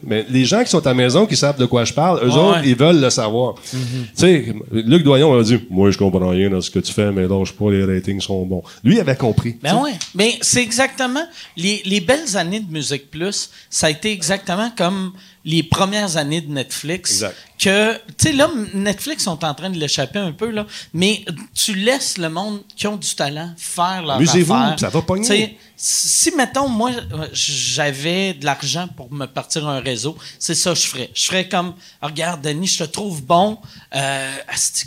Mais 0.04 0.26
les 0.30 0.46
gens 0.46 0.64
qui 0.64 0.70
sont 0.70 0.86
à 0.86 0.90
la 0.90 0.94
maison, 0.94 1.26
qui 1.26 1.36
savent 1.36 1.58
de 1.58 1.66
quoi 1.66 1.86
je 1.86 1.94
parle, 1.94 2.20
eux 2.24 2.32
autres, 2.32 2.62
ils 2.66 2.76
veulent 2.76 3.00
le 3.02 3.10
savoir. 3.10 3.56
Tu 3.72 3.78
sais, 4.16 4.54
Luc 4.72 5.04
Doyon 5.04 5.36
m'a 5.36 5.44
dit, 5.44 5.60
moi, 5.70 5.92
je 5.92 5.98
comprends 5.98 6.30
rien 6.30 6.50
dans 6.50 6.62
ce 6.62 6.72
que 6.72 6.80
tu 6.80 6.92
fais, 6.92 7.12
mais 7.12 7.28
lâche 7.28 7.54
pas, 7.54 7.70
les 7.70 7.86
ratings 7.86 8.22
sont 8.22 8.46
bons. 8.46 8.64
Lui, 8.84 8.96
il 8.96 9.00
avait 9.00 9.16
compris. 9.16 9.58
Ben 9.62 9.78
ouais. 9.78 9.94
Mais 10.16 10.34
c'est 10.42 10.62
exactement. 10.62 11.24
Les, 11.56 11.82
les 11.86 12.02
belles 12.02 12.36
années 12.36 12.60
de 12.60 12.72
Musique 12.72 13.10
Plus, 13.12 13.50
ça 13.70 13.88
a 13.88 13.90
été 13.90 14.12
exactement 14.12 14.72
comme 14.76 15.12
les 15.46 15.64
premières 15.64 16.18
années 16.18 16.42
de 16.42 16.52
Netflix. 16.52 17.12
Exact. 17.12 17.36
Que, 17.60 17.94
tu 17.94 18.02
sais, 18.18 18.32
là, 18.34 18.50
Netflix 18.74 19.24
sont 19.24 19.44
en 19.44 19.54
train 19.54 19.70
de 19.70 19.78
l'échapper 19.78 20.20
un 20.20 20.32
peu, 20.32 20.50
là. 20.52 20.66
Mais 20.94 21.24
tu 21.54 21.76
laisses 21.76 22.18
le 22.18 22.30
monde 22.30 22.62
qui 22.76 22.88
ont 22.88 22.98
du 22.98 23.14
talent 23.16 23.54
faire 23.58 24.02
leur 24.02 24.18
Amusez-vous, 24.18 24.54
affaire. 24.54 24.80
ça 24.80 24.90
va 24.90 25.02
pogner. 25.02 25.58
Si, 25.76 26.32
mettons, 26.36 26.68
moi, 26.70 26.92
j'avais 27.34 28.34
de 28.34 28.46
l'argent 28.46 28.88
pour 28.96 29.12
me 29.14 29.26
partir 29.26 29.68
un 29.68 29.80
réseau, 29.80 30.18
c'est 30.40 30.56
ça 30.56 30.72
que 30.74 30.80
je 30.80 30.88
ferais. 30.88 31.10
Je 31.14 31.26
ferais 31.26 31.48
comme, 31.48 31.74
regarde, 32.02 32.42
Denis, 32.42 32.68
je 32.68 32.80
te 32.80 32.90
trouve 32.90 33.24
bon. 33.24 33.58
Euh, 33.96 34.32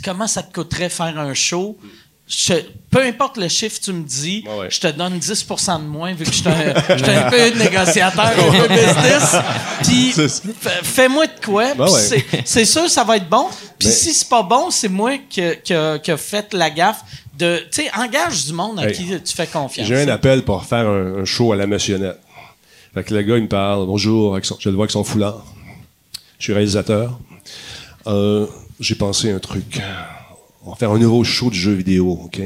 comment 0.03 0.27
ça 0.27 0.43
te 0.43 0.53
coûterait 0.53 0.89
faire 0.89 1.17
un 1.19 1.33
show? 1.33 1.77
Je- 2.27 2.53
peu 2.91 3.01
importe 3.03 3.37
le 3.37 3.47
chiffre 3.47 3.79
que 3.79 3.85
tu 3.85 3.93
me 3.93 4.03
dis, 4.03 4.43
Ouais, 4.47 4.57
ouais. 4.59 4.67
je 4.69 4.79
te 4.81 4.87
donne 4.87 5.17
10% 5.17 5.79
de 5.79 5.85
moins 5.87 6.13
vu 6.13 6.25
que 6.25 6.31
je 6.31 6.37
suis 6.37 6.47
un, 6.49 6.73
un 6.75 7.29
peu 7.29 7.49
négociateur, 7.57 8.25
un 8.37 8.51
peu 8.51 8.67
business. 8.67 9.35
Puis 9.83 10.13
fais-moi 10.83 11.27
de 11.27 11.45
quoi. 11.45 11.73
Ben 11.75 11.85
ouais. 11.89 12.23
c'est- 12.45 12.65
sûr, 12.65 12.89
ça 12.89 13.03
va 13.05 13.15
être 13.17 13.29
bon. 13.29 13.47
Puis 13.79 13.87
si 13.89 14.13
c'est 14.13 14.27
pas 14.27 14.43
bon, 14.43 14.69
c'est 14.71 14.89
moi 14.89 15.17
qui 15.29 15.41
qui 15.63 15.73
a- 15.73 15.99
qui 15.99 16.11
a 16.11 16.17
fait 16.17 16.53
la 16.53 16.69
gaffe 16.69 17.01
de. 17.37 17.59
Tu 17.71 17.83
sais, 17.83 17.91
engage 17.97 18.45
du 18.45 18.53
monde 18.53 18.79
à 18.79 18.87
Hey, 18.89 18.93
qui 18.93 19.05
tu 19.21 19.33
fais 19.35 19.47
confiance. 19.47 19.87
J'ai 19.87 20.01
un 20.01 20.07
appel 20.09 20.43
pour 20.43 20.65
faire 20.65 20.85
un, 20.87 21.21
un 21.21 21.25
show 21.25 21.53
à 21.53 21.55
la 21.55 21.65
Motionnette. 21.67 22.19
Fait 22.93 23.03
que 23.03 23.13
le 23.13 23.21
gars, 23.21 23.37
il 23.37 23.43
me 23.43 23.47
parle. 23.47 23.85
Bonjour, 23.85 24.33
avec 24.33 24.43
son- 24.45 24.57
je 24.59 24.67
le 24.69 24.75
vois 24.75 24.83
avec 24.85 24.91
son 24.91 25.03
foulard. 25.05 25.45
Je 26.39 26.43
suis 26.45 26.53
réalisateur. 26.53 27.19
Euh, 28.07 28.47
J'ai 28.79 28.95
pensé 28.95 29.31
un 29.31 29.39
truc. 29.39 29.79
On 30.67 30.71
va 30.71 30.75
faire 30.75 30.91
un 30.91 30.99
nouveau 30.99 31.23
show 31.23 31.49
de 31.49 31.55
jeux 31.55 31.71
vidéo, 31.75 32.19
OK? 32.25 32.41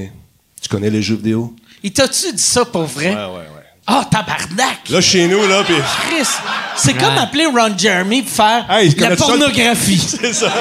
Tu 0.61 0.69
connais 0.69 0.91
les 0.91 1.01
jeux 1.01 1.15
vidéo? 1.15 1.55
Il 1.81 1.91
t'a-tu 1.91 2.31
dit 2.33 2.41
ça 2.41 2.63
pour 2.63 2.83
vrai? 2.83 3.09
ouais, 3.15 3.15
ouais. 3.15 3.47
Ah, 3.87 4.05
tabarnak! 4.11 4.87
Là, 4.91 5.01
chez 5.01 5.27
nous, 5.27 5.47
là, 5.47 5.63
puis... 5.63 5.73
Chris! 6.07 6.27
C'est 6.77 6.93
comme 6.93 7.17
appeler 7.17 7.47
Ron 7.47 7.75
Jeremy 7.75 8.21
pour 8.21 8.31
faire 8.31 8.67
Hey, 8.69 8.93
la 8.99 9.09
ça, 9.09 9.15
pornographie. 9.25 9.97
C'est 10.21 10.33
ça. 10.33 10.53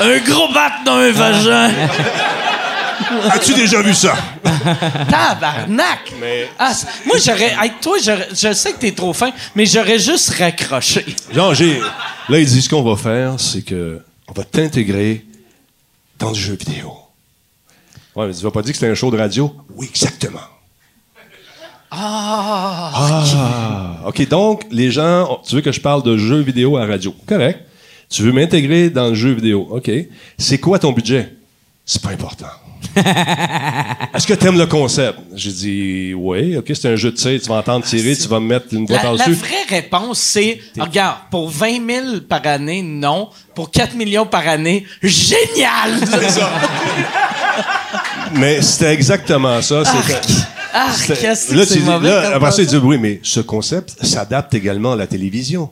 un 0.00 0.18
gros 0.28 0.52
bat 0.52 0.72
dans 0.84 0.94
un 0.96 1.12
vagin. 1.12 1.70
As-tu 3.30 3.54
déjà 3.54 3.80
vu 3.80 3.94
ça? 3.94 4.14
Tabarnak! 5.08 6.12
Mais- 6.20 6.48
Ah, 6.58 6.72
moi, 7.06 7.16
j'aurais. 7.24 7.54
Avec 7.54 7.80
toi, 7.80 7.96
j'aurais- 8.04 8.28
je 8.32 8.52
sais 8.52 8.72
que 8.72 8.78
t'es 8.78 8.90
trop 8.90 9.12
fin, 9.12 9.30
mais 9.54 9.66
j'aurais 9.66 10.00
juste 10.00 10.30
raccroché. 10.30 11.06
Genre, 11.32 11.54
j'ai... 11.54 11.78
Là, 12.28 12.40
il 12.40 12.44
dit, 12.46 12.60
ce 12.60 12.68
qu'on 12.68 12.82
va 12.82 12.96
faire, 12.96 13.38
c'est 13.38 13.62
que 13.62 14.00
on 14.26 14.32
va 14.32 14.42
t'intégrer 14.42 15.24
dans 16.18 16.30
le 16.30 16.34
jeu 16.34 16.54
vidéo. 16.54 16.92
Ouais, 18.14 18.26
mais 18.26 18.34
tu 18.34 18.42
vas 18.42 18.50
pas 18.50 18.62
dire 18.62 18.72
que 18.72 18.78
c'est 18.78 18.88
un 18.88 18.94
show 18.94 19.10
de 19.10 19.18
radio? 19.18 19.54
Oui, 19.74 19.86
exactement. 19.88 20.40
Ah. 21.90 24.02
OK, 24.06 24.28
donc, 24.28 24.66
les 24.70 24.90
gens, 24.90 25.40
tu 25.46 25.54
veux 25.54 25.60
que 25.60 25.72
je 25.72 25.80
parle 25.80 26.02
de 26.02 26.16
jeux 26.16 26.40
vidéo 26.40 26.76
à 26.76 26.86
radio? 26.86 27.14
Correct. 27.26 27.60
Tu 28.08 28.22
veux 28.22 28.32
m'intégrer 28.32 28.90
dans 28.90 29.08
le 29.08 29.14
jeu 29.14 29.32
vidéo? 29.32 29.66
OK. 29.70 29.90
C'est 30.38 30.58
quoi 30.58 30.78
ton 30.78 30.92
budget? 30.92 31.34
C'est 31.84 32.02
pas 32.02 32.10
important. 32.10 32.46
Est-ce 34.14 34.26
que 34.26 34.34
tu 34.34 34.46
aimes 34.46 34.58
le 34.58 34.66
concept? 34.66 35.18
J'ai 35.34 35.52
dit, 35.52 36.14
oui, 36.14 36.56
OK, 36.56 36.72
c'est 36.74 36.88
un 36.88 36.96
jeu 36.96 37.10
de 37.10 37.16
tir, 37.16 37.40
tu 37.40 37.48
vas 37.48 37.56
entendre 37.56 37.84
tirer, 37.84 38.16
tu 38.16 38.28
vas 38.28 38.40
me 38.40 38.46
mettre 38.46 38.66
une 38.72 38.86
voix 38.86 38.96
La, 38.96 39.02
la 39.02 39.16
par-dessus. 39.18 39.32
vraie 39.34 39.64
réponse, 39.68 40.18
c'est 40.18 40.60
regarde, 40.78 41.18
pour 41.30 41.50
20 41.50 41.86
000 41.88 42.06
par 42.28 42.46
année, 42.46 42.82
non. 42.82 43.28
Pour 43.54 43.70
4 43.70 43.94
millions 43.94 44.26
par 44.26 44.46
année, 44.48 44.84
génial! 45.02 46.00
Mais 48.34 48.60
c'était 48.62 48.92
exactement 48.92 49.62
ça. 49.62 49.82
Ah, 50.74 50.88
qu'est-ce 51.06 51.54
là, 51.54 51.62
que 51.64 51.68
c'est 51.68 51.80
mauvais 51.80 52.08
là, 52.08 52.34
après 52.34 52.52
ça, 52.52 52.60
il 52.62 52.68
dit, 52.68 52.76
oui, 52.76 52.98
mais 52.98 53.18
ce 53.22 53.40
concept 53.40 53.96
s'adapte 54.04 54.52
également 54.52 54.92
à 54.92 54.96
la 54.96 55.06
télévision. 55.06 55.70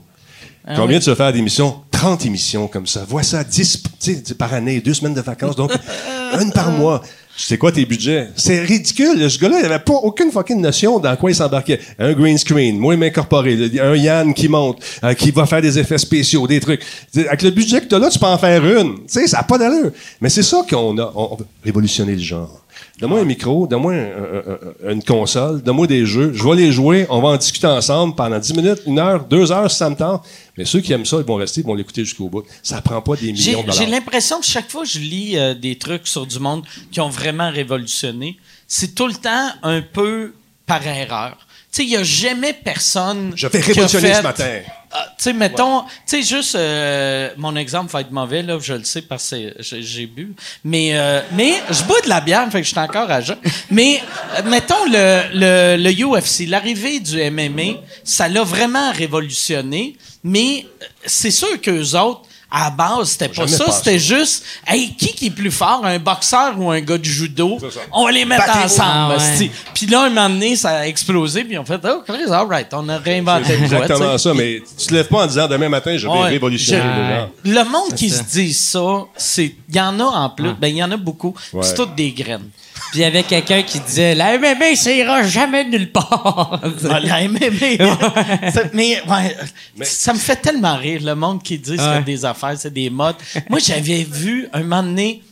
Ah 0.67 0.75
Combien 0.77 0.99
tu 0.99 1.11
vas 1.11 1.17
faire 1.17 1.31
d'émissions? 1.33 1.75
30 1.91 2.25
émissions 2.25 2.69
comme 2.69 2.87
ça. 2.87 3.05
Vois 3.07 3.23
ça, 3.23 3.45
10 3.45 3.83
tu 4.01 4.23
sais, 4.25 4.35
par 4.35 4.55
année, 4.55 4.81
deux 4.81 4.95
semaines 4.95 5.13
de 5.13 5.21
vacances, 5.21 5.57
donc 5.57 5.73
une 6.43 6.53
par 6.53 6.71
mois. 6.71 7.03
C'est 7.37 7.59
quoi 7.59 7.73
tes 7.73 7.85
budgets? 7.85 8.29
C'est 8.37 8.61
ridicule. 8.61 9.29
Ce 9.29 9.39
gars-là, 9.39 9.59
il 9.59 9.67
avait 9.67 9.81
pas 9.81 9.95
aucune 9.95 10.31
fucking 10.31 10.61
notion 10.61 11.01
dans 11.01 11.17
quoi 11.17 11.31
il 11.31 11.35
s'embarquait. 11.35 11.81
Un 11.99 12.13
green 12.13 12.39
screen, 12.39 12.79
moi, 12.79 12.95
incorporé, 12.95 13.59
un 13.81 13.97
Yann 13.97 14.33
qui 14.33 14.47
monte, 14.47 14.79
euh, 15.03 15.15
qui 15.15 15.33
va 15.33 15.45
faire 15.45 15.61
des 15.61 15.77
effets 15.77 15.99
spéciaux, 15.99 16.47
des 16.47 16.61
trucs. 16.61 16.83
Avec 17.17 17.43
le 17.43 17.51
budget 17.51 17.81
que 17.81 17.87
tu 17.87 17.95
as 17.97 17.99
là, 17.99 18.09
tu 18.09 18.21
peux 18.21 18.27
en 18.27 18.39
faire 18.39 18.65
une. 18.65 18.99
Tu 18.99 19.03
sais, 19.09 19.27
ça 19.27 19.39
n'a 19.39 19.43
pas 19.43 19.59
d'allure. 19.59 19.91
Mais 20.21 20.29
c'est 20.29 20.45
ça 20.45 20.65
qu'on 20.69 20.97
a. 20.99 21.13
On, 21.15 21.33
on 21.33 21.37
veut 21.37 21.47
révolutionner 21.65 22.13
le 22.13 22.23
genre. 22.23 22.64
Donne-moi 23.01 23.21
un 23.21 23.25
micro, 23.25 23.67
donne-moi 23.67 23.93
un- 23.93 23.97
un- 23.97 24.89
un- 24.89 24.93
une 24.93 25.03
console, 25.03 25.61
donne-moi 25.63 25.89
des 25.89 26.07
jeux. 26.07 26.33
Je 26.33 26.45
vais 26.49 26.55
les 26.55 26.71
jouer, 26.71 27.07
on 27.11 27.21
va 27.21 27.31
en 27.31 27.37
discuter 27.37 27.67
ensemble 27.67 28.15
pendant 28.15 28.39
10 28.39 28.55
minutes, 28.55 28.83
une 28.87 29.01
heure, 29.01 29.25
deux 29.25 29.51
heures 29.51 29.69
si 29.71 29.79
ça 29.79 29.91
me 29.91 29.97
tente. 29.97 30.25
Mais 30.57 30.65
ceux 30.65 30.81
qui 30.81 30.93
aiment 30.93 31.05
ça, 31.05 31.17
ils 31.19 31.25
vont 31.27 31.35
rester, 31.35 31.61
ils 31.63 31.67
vont 31.67 31.75
l'écouter 31.75 32.05
jusqu'au 32.05 32.29
bout. 32.29 32.45
Ça 32.63 32.81
prend 32.81 33.01
pas 33.03 33.17
des 33.17 33.35
J'ai 33.35 33.51
millions 33.51 33.63
de 33.65 33.73
j'ai 33.73 33.79
dollars. 33.87 33.91
l'impression 33.91 34.39
que 34.39 34.47
chaque 34.47 34.71
fois 34.71 34.83
que 34.85 34.89
je 34.89 35.01
lis 35.01 35.37
euh, 35.37 35.55
des 35.55 35.77
trucs 35.77 36.07
sur 36.07 36.25
du 36.25 36.39
monde 36.39 36.63
qui 36.93 37.01
ont 37.01 37.09
vraiment 37.09 37.51
révolutionné, 37.51 38.37
c'est 38.69 38.95
tout 38.95 39.09
le 39.09 39.15
temps 39.15 39.49
un 39.65 39.83
peu 39.83 40.33
par 40.65 40.87
erreur. 40.87 41.37
Tu 41.75 41.83
sais, 41.83 41.87
il 41.87 41.91
n'y 41.91 41.97
a 41.97 42.05
jamais 42.05 42.53
personne. 42.53 43.33
Je 43.35 43.49
vais 43.49 43.59
révolutionner 43.59 44.09
fait- 44.11 44.15
ce 44.19 44.23
matin. 44.23 44.59
Ah, 44.93 45.07
tu 45.19 45.25
sais, 45.25 45.33
mettons, 45.33 45.81
tu 45.83 45.89
sais, 46.07 46.23
juste, 46.23 46.55
euh, 46.55 47.31
mon 47.37 47.57
exemple 47.57 47.91
va 47.91 48.03
être 48.03 48.13
mauvais, 48.13 48.43
là, 48.43 48.59
je 48.63 48.75
le 48.75 48.85
sais 48.85 49.03
parce 49.03 49.29
que 49.31 49.53
j'ai- 49.59 49.83
j'ai 49.83 50.07
bu. 50.07 50.37
Mais, 50.65 50.91
euh, 50.97 51.21
mais 51.33 51.55
je 51.73 51.83
bois 51.83 52.01
de 52.03 52.09
la 52.09 52.21
bière, 52.21 52.45
fait 52.53 52.61
que 52.61 52.65
je 52.65 52.71
suis 52.71 52.79
encore 52.79 53.11
à 53.11 53.21
jeun. 53.21 53.37
Mais, 53.73 54.01
euh, 54.39 54.43
mettons, 54.49 54.85
le, 54.87 55.23
le, 55.35 55.83
le 55.83 55.91
UFC, 55.91 56.47
l'arrivée 56.47 57.01
du 57.01 57.19
MMA, 57.21 57.81
ça 58.05 58.29
l'a 58.29 58.45
vraiment 58.45 58.93
révolutionné. 58.93 59.97
Mais 60.23 60.65
euh, 60.81 60.87
c'est 61.07 61.33
sûr 61.33 61.61
qu'eux 61.61 61.97
autres, 61.97 62.23
à 62.51 62.65
la 62.65 62.71
base, 62.71 63.11
c'était 63.11 63.29
pas 63.29 63.49
ça. 63.49 63.71
C'était 63.73 63.99
juste, 63.99 64.45
hey, 64.67 64.95
qui 64.95 65.13
qui 65.15 65.27
est 65.27 65.31
plus 65.31 65.51
fort, 65.51 65.81
un 65.85 65.99
boxeur 65.99 66.55
ou 66.59 66.71
un 66.71 66.81
gars 66.81 66.99
de 66.99 67.05
judo? 67.05 67.59
On 67.93 68.05
va 68.05 68.13
les 68.13 68.25
mettre 68.25 68.49
ensemble. 68.57 69.17
Ah. 69.19 69.43
Puis 69.75 69.87
là, 69.87 70.03
un 70.05 70.09
moment 70.11 70.29
donné, 70.29 70.55
ça 70.57 70.71
a 70.79 70.87
explosé, 70.87 71.45
puis 71.45 71.59
on 71.59 71.65
fait, 71.65 71.81
oh, 71.85 72.03
Chris, 72.07 72.25
all 72.31 72.47
right, 72.47 72.69
on 72.73 72.89
a 72.89 72.99
réinventé 72.99 73.45
C'est 73.47 73.57
le 73.57 73.69
quoi, 73.69 73.79
exactement 73.79 74.19
ça, 74.19 74.35
mais 74.35 74.63
tu 74.79 74.87
te 74.87 74.95
lèves 74.95 75.09
pas 75.09 75.25
en 75.25 75.27
disant 75.27 75.49
demain 75.49 75.69
matin, 75.69 75.97
je 75.97 76.07
vais 76.07 76.13
Ouais. 76.13 76.29
révolutionner 76.29 76.83
Je- 76.83 77.01
le 77.01 77.17
genre. 77.17 77.31
Le 77.45 77.71
monde 77.71 77.95
qui 77.97 78.11
se 78.11 78.23
dit 78.23 78.53
ça, 78.55 78.81
c'est 79.17 79.55
il 79.69 79.75
y 79.77 79.81
en 79.81 79.99
a 80.01 80.05
en 80.05 80.31
plus, 80.31 80.53
ben 80.55 80.69
il 80.69 80.77
y 80.77 80.85
en 80.85 80.91
a 80.93 80.97
beaucoup. 80.97 81.35
Ouais. 81.53 81.63
C'est 81.63 81.75
toutes 81.75 81.95
des 81.95 82.13
graines. 82.13 82.49
Puis 82.91 83.01
il 83.01 83.01
y 83.01 83.05
avait 83.05 83.23
quelqu'un 83.23 83.63
qui 83.63 83.79
disait 83.81 84.15
La 84.15 84.37
MMA, 84.39 84.75
ça 84.77 84.93
ira 84.93 85.23
jamais 85.23 85.65
nulle 85.65 85.91
part. 85.93 86.61
Ah, 86.91 87.01
la 87.01 87.29
MMA. 87.29 87.41
Ça- 88.53 88.65
mais, 88.73 89.01
ouais, 89.09 89.37
ça 89.83 90.13
me 90.13 90.19
fait 90.19 90.37
tellement 90.37 90.77
rire 90.77 91.01
le 91.03 91.15
monde 91.15 91.43
qui 91.43 91.59
dit 91.59 91.77
que 91.77 91.81
Ouais. 91.83 91.97
c'est 91.99 92.05
des 92.05 92.25
affaires, 92.25 92.55
c'est 92.59 92.73
des 92.73 92.91
modes. 92.91 93.17
Moi, 93.49 93.59
j'avais 93.61 94.03
vu 94.05 94.49
un 94.53 94.63
moment 94.63 94.83
donné 94.83 95.23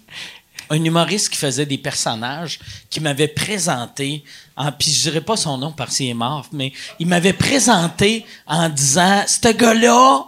un 0.71 0.83
humoriste 0.83 1.29
qui 1.29 1.37
faisait 1.37 1.67
des 1.67 1.77
personnages 1.79 2.59
qui 2.89 3.01
m'avait 3.01 3.29
présenté, 3.29 4.25
en, 4.57 4.73
puis 4.73 4.91
je 4.91 5.03
dirais 5.03 5.21
pas 5.21 5.37
son 5.37 5.59
nom 5.59 5.71
parce 5.73 5.97
qu'il 5.99 6.09
est 6.09 6.15
mort, 6.15 6.47
mais 6.53 6.73
il 6.99 7.07
m'avait 7.07 7.35
présenté 7.35 8.25
en 8.47 8.69
disant, 8.71 9.23
ce 9.27 9.53
gars-là, 9.53 10.25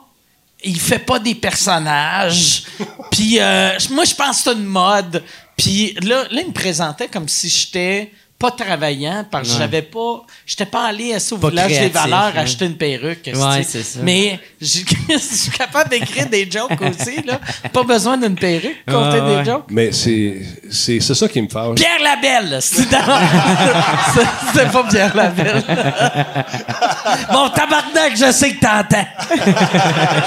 il 0.62 0.78
fait 0.78 0.98
pas 0.98 1.18
des 1.18 1.34
personnages. 1.34 2.64
Puis 3.10 3.38
euh, 3.38 3.70
moi, 3.90 4.04
je 4.04 4.14
pense 4.14 4.38
que 4.38 4.50
c'est 4.50 4.52
une 4.52 4.64
mode. 4.64 5.22
Puis 5.56 5.94
là, 6.02 6.24
là, 6.30 6.40
il 6.40 6.48
me 6.48 6.52
présentait 6.52 7.08
comme 7.08 7.28
si 7.28 7.48
j'étais 7.48 8.12
pas 8.44 8.50
travaillant 8.64 9.24
parce 9.30 9.48
que 9.52 9.58
j'avais 9.58 9.82
pas 9.82 10.22
j'étais 10.46 10.66
pas 10.66 10.86
allé 10.88 11.14
assez 11.14 11.34
au 11.34 11.38
Pas 11.38 11.48
village 11.50 11.68
des 11.68 11.74
créatif, 11.74 11.94
valeurs 11.94 12.32
hein. 12.36 12.42
acheter 12.42 12.66
une 12.66 12.76
perruque 12.76 13.30
Ouais, 13.34 13.62
c'est 13.62 13.82
ça. 13.82 14.00
mais 14.02 14.38
je 14.60 14.66
suis 14.66 15.50
capable 15.56 15.88
d'écrire 15.90 16.28
des 16.28 16.50
jokes 16.50 16.70
aussi 16.82 17.22
là 17.24 17.40
pas 17.72 17.82
besoin 17.84 18.18
d'une 18.18 18.34
perruque 18.34 18.84
pour 18.86 18.94
compter 19.02 19.20
ouais. 19.20 19.38
des 19.38 19.44
jokes 19.50 19.64
Mais 19.70 19.92
c'est, 19.92 20.42
c'est, 20.70 21.00
c'est 21.00 21.14
ça 21.14 21.28
qui 21.28 21.40
me 21.40 21.48
fâche. 21.48 21.76
Pierre 21.76 22.00
Labelle 22.02 22.58
c'est 22.60 22.90
dans- 22.90 22.98
C'est- 24.14 24.58
c'est 24.58 24.70
pas 24.72 24.84
Pierre 24.90 25.16
Labelle 25.16 25.62
bon 27.32 27.48
tabarnak 27.48 28.12
je 28.16 28.30
sais 28.32 28.50
que 28.52 28.60
t'entends 28.60 29.06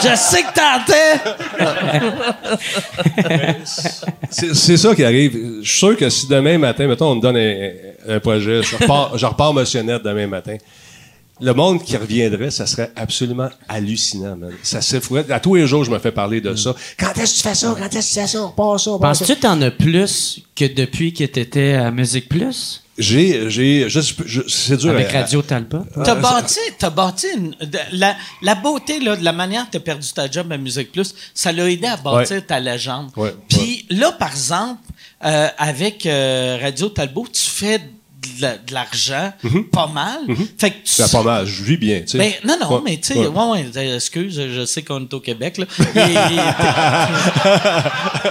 je 0.03 0.15
sais 0.15 0.43
que 0.43 0.53
t'entends 0.53 1.37
C'est, 4.29 4.53
c'est 4.55 4.77
ça 4.77 4.93
qui 4.95 5.03
arrive. 5.03 5.33
Je 5.61 5.67
suis 5.69 5.77
sûr 5.77 5.97
que 5.97 6.09
si 6.09 6.27
demain 6.27 6.57
matin, 6.57 6.87
mettons, 6.87 7.11
on 7.11 7.15
me 7.15 7.21
donne 7.21 7.37
un, 7.37 7.69
un 8.07 8.19
projet, 8.19 8.61
je 8.63 8.75
repars, 8.77 9.17
je 9.17 9.25
repars 9.25 9.53
motionnette 9.53 10.03
demain 10.03 10.27
matin. 10.27 10.57
Le 11.39 11.53
monde 11.53 11.83
qui 11.83 11.95
reviendrait, 11.95 12.49
ça 12.49 12.65
serait 12.65 12.91
absolument 12.95 13.49
hallucinant, 13.69 14.35
man. 14.35 14.51
Ça 14.63 14.81
serait 14.81 15.01
fou. 15.01 15.17
À 15.17 15.39
tous 15.39 15.53
les 15.53 15.67
jours, 15.67 15.83
je 15.83 15.91
me 15.91 15.99
fais 15.99 16.11
parler 16.11 16.41
de 16.41 16.55
ça. 16.55 16.73
Quand 16.99 17.13
est-ce 17.15 17.33
que 17.33 17.37
tu 17.37 17.47
fais 17.49 17.53
ça? 17.55 17.75
Quand 17.77 17.85
est-ce 17.95 18.09
que 18.09 18.13
tu 18.15 18.19
fais 18.21 18.27
ça? 18.37 18.53
Pas 18.57 18.77
ça, 18.79 18.91
pas 18.99 19.13
ça. 19.13 19.19
Penses-tu 19.25 19.35
que 19.35 19.41
t'en 19.41 19.61
as 19.61 19.69
plus 19.69 20.41
que 20.55 20.65
depuis 20.65 21.13
que 21.13 21.23
t'étais 21.25 21.73
à 21.73 21.91
Musique 21.91 22.27
Plus? 22.27 22.81
J'ai, 22.97 23.51
j'ai, 23.51 23.87
je, 23.87 23.99
je- 24.25 24.41
c'est 24.47 24.77
dur. 24.77 24.89
Avec 24.89 25.13
à- 25.13 25.19
Radio 25.21 25.43
Talbot? 25.43 25.85
T'as 26.03 26.15
bâti, 26.15 26.57
t'as 26.79 26.89
bâti 26.89 27.27
une- 27.37 27.51
de- 27.61 27.77
la, 27.91 28.15
la 28.41 28.55
beauté 28.55 28.99
là, 28.99 29.15
de 29.15 29.23
la 29.23 29.33
manière 29.33 29.67
que 29.67 29.73
t'as 29.73 29.79
perdu 29.79 30.07
ta 30.11 30.27
job 30.31 30.51
à 30.51 30.57
Musique 30.57 30.91
Plus, 30.91 31.13
ça 31.35 31.51
l'a 31.51 31.69
aidé 31.69 31.85
à 31.85 31.97
bâtir 31.97 32.37
Ouais. 32.37 32.41
ta 32.41 32.59
légende. 32.59 33.11
Ouais, 33.15 33.35
Puis 33.47 33.85
là, 33.91 34.11
par 34.13 34.31
exemple, 34.31 34.81
euh, 35.23 35.47
avec 35.59 36.07
euh, 36.07 36.57
Radio 36.59 36.89
Talbot, 36.89 37.27
tu 37.31 37.43
fais 37.47 37.79
de, 38.37 38.41
la- 38.41 38.57
de 38.57 38.73
l'argent 38.73 39.33
pas 39.71 39.87
mal. 39.87 40.19
Fait 40.57 40.71
que 40.71 40.75
tu 40.83 41.11
pas 41.11 41.23
mal. 41.23 41.45
Je 41.45 41.63
vis 41.63 41.77
bien, 41.77 42.01
tu 42.01 42.07
sais. 42.09 42.17
ben, 42.17 42.31
non, 42.45 42.57
non, 42.59 42.75
Ouais, 42.75 42.81
mais 42.85 42.97
tu 42.97 43.13
sais, 43.13 43.19
ouais. 43.19 43.27
ouais, 43.27 43.63
ouais, 43.73 43.95
excuse, 43.95 44.41
je 44.53 44.65
sais 44.65 44.81
qu'on 44.83 45.01
est 45.01 45.13
au 45.13 45.19
Québec, 45.19 45.57
là. 45.57 45.65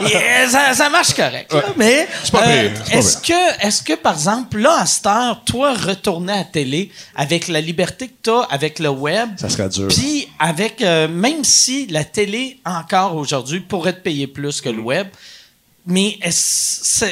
Il- 0.00 0.08
ça, 0.50 0.74
ça 0.74 0.88
marche 0.90 1.14
correct, 1.14 1.52
là, 1.52 1.62
mais. 1.76 2.06
euh, 2.34 2.68
est-ce 2.92 3.16
que, 3.18 3.66
est-ce 3.66 3.82
que, 3.82 3.94
par 3.94 4.14
exemple, 4.14 4.58
là, 4.58 4.80
à 4.80 4.86
cette 4.86 5.06
heure, 5.06 5.42
toi, 5.44 5.74
retourner 5.74 6.32
à 6.32 6.36
la 6.38 6.44
télé, 6.44 6.90
avec 7.14 7.48
la 7.48 7.60
liberté 7.60 8.08
que 8.08 8.14
tu 8.22 8.30
as, 8.30 8.42
avec 8.50 8.78
le 8.78 8.88
web, 8.90 9.30
Ça 9.38 9.48
serait 9.48 9.68
dur. 9.68 9.88
puis 9.88 10.28
avec, 10.38 10.82
euh, 10.82 11.08
même 11.08 11.44
si 11.44 11.86
la 11.86 12.04
télé, 12.04 12.58
encore 12.64 13.16
aujourd'hui, 13.16 13.60
pourrait 13.60 13.94
te 13.94 14.00
payer 14.00 14.26
plus 14.26 14.60
que 14.60 14.68
le 14.68 14.80
web, 14.80 15.06
mais 15.86 16.18
ça, 16.30 17.06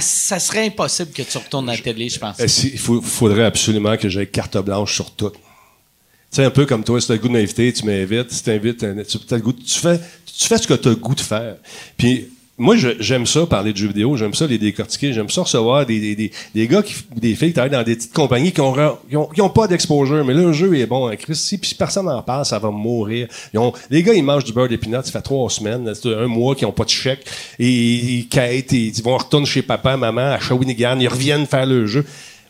ça 0.00 0.38
serait 0.38 0.66
impossible 0.66 1.10
que 1.12 1.22
tu 1.22 1.38
retournes 1.38 1.68
à 1.68 1.72
la 1.76 1.78
télé, 1.82 2.08
je 2.08 2.18
pense. 2.18 2.38
Il 2.38 2.78
faudrait 2.78 3.44
absolument 3.44 3.96
que 3.96 4.08
j'aie 4.08 4.26
carte 4.26 4.56
blanche 4.58 4.94
sur 4.94 5.10
tout? 5.10 5.30
Tu 5.30 6.36
sais, 6.36 6.44
un 6.44 6.50
peu 6.50 6.64
comme 6.64 6.82
toi, 6.82 6.98
si 7.00 7.06
tu 7.08 7.12
as 7.12 7.16
le 7.16 7.20
goût 7.20 7.28
de 7.28 7.34
m'inviter, 7.34 7.72
tu 7.72 7.84
m'invites. 7.84 8.30
Si 8.32 8.42
tu 8.42 8.50
invites, 8.50 8.78
tu, 9.06 9.18
t'as 9.18 9.36
le 9.36 9.42
goût 9.42 9.52
de- 9.52 9.62
tu, 9.62 9.78
fais, 9.78 10.00
tu 10.24 10.48
fais 10.48 10.56
ce 10.56 10.66
que 10.66 10.74
tu 10.74 10.88
as 10.88 10.92
le 10.92 10.96
goût 10.96 11.14
de 11.14 11.20
faire. 11.20 11.56
Puis 11.96 12.28
moi, 12.62 12.76
j'aime 12.76 13.26
ça, 13.26 13.44
parler 13.44 13.72
de 13.72 13.76
jeux 13.76 13.88
vidéo, 13.88 14.16
j'aime 14.16 14.34
ça 14.34 14.46
les 14.46 14.56
décortiquer, 14.56 15.12
j'aime 15.12 15.28
ça 15.28 15.42
recevoir 15.42 15.84
des, 15.84 15.98
des, 15.98 16.14
des, 16.14 16.32
des 16.54 16.68
gars 16.68 16.82
qui, 16.82 16.94
des 17.16 17.34
filles 17.34 17.48
qui 17.48 17.54
travaillent 17.54 17.72
dans 17.72 17.82
des 17.82 17.96
petites 17.96 18.12
compagnies 18.12 18.52
qui 18.52 18.60
ont, 18.60 18.72
qui 19.08 19.16
ont, 19.16 19.26
qui 19.26 19.40
ont 19.40 19.50
pas 19.50 19.66
d'exposure, 19.66 20.24
mais 20.24 20.32
là, 20.32 20.42
le 20.42 20.52
jeu 20.52 20.72
est 20.78 20.86
bon, 20.86 21.08
hein, 21.08 21.16
Chris. 21.16 21.34
Si, 21.34 21.58
si 21.60 21.74
personne 21.74 22.06
n'en 22.06 22.22
parle, 22.22 22.44
ça 22.44 22.60
va 22.60 22.70
mourir. 22.70 23.26
Ils 23.52 23.58
ont, 23.58 23.72
les 23.90 24.04
gars, 24.04 24.14
ils 24.14 24.22
mangent 24.22 24.44
du 24.44 24.52
beurre 24.52 24.68
d'épinards, 24.68 25.04
ça 25.04 25.10
fait 25.10 25.22
trois 25.22 25.50
semaines, 25.50 25.92
un 26.04 26.26
mois 26.28 26.54
qu'ils 26.54 26.68
ont 26.68 26.72
pas 26.72 26.84
de 26.84 26.90
chèque, 26.90 27.26
et 27.58 27.68
ils 27.68 28.28
quittent, 28.28 28.72
et 28.72 28.92
ils 28.96 29.02
vont 29.02 29.16
retourner 29.16 29.46
chez 29.46 29.62
papa, 29.62 29.96
maman, 29.96 30.32
à 30.32 30.38
Shawinigan, 30.38 31.00
ils 31.00 31.08
reviennent 31.08 31.46
faire 31.46 31.66
le 31.66 31.86
jeu. 31.86 32.04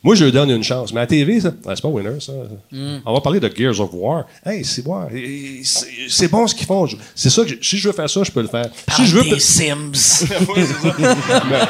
Moi, 0.05 0.17
je 0.17 0.25
leur 0.25 0.33
donne 0.33 0.51
une 0.51 0.65
chance. 0.65 0.93
Mais 0.93 0.99
à 0.99 1.03
la 1.05 1.07
TV, 1.07 1.41
ça, 1.41 1.53
ah, 1.67 1.77
c'est 1.77 1.83
pas 1.83 1.89
winner, 1.89 2.19
ça. 2.19 2.33
On 3.07 3.15
va 3.15 3.21
parler 3.21 3.39
de 3.39 3.49
Gears 3.55 3.81
of 3.81 3.91
War. 3.93 4.25
Hey, 4.45 4.65
c'est 4.65 4.83
bon. 4.83 5.07
C'est 6.09 6.29
bon 6.29 6.47
ce 6.49 6.55
qu'ils 6.57 6.67
font. 6.67 6.89
C'est 7.15 7.31
ça 7.31 7.43
que 7.45 7.51
je- 7.51 7.57
si 7.63 7.79
je 7.79 7.89
veux 7.89 7.95
faire 7.95 8.11
ça, 8.11 8.23
je 8.25 8.31
peux 8.33 8.43
le 8.43 8.49
faire. 8.49 8.67
Si 8.97 9.07
je 9.07 9.17
veux. 9.17 9.23
des 9.25 9.39
Sims. 9.39 9.93
Mais- 11.49 11.61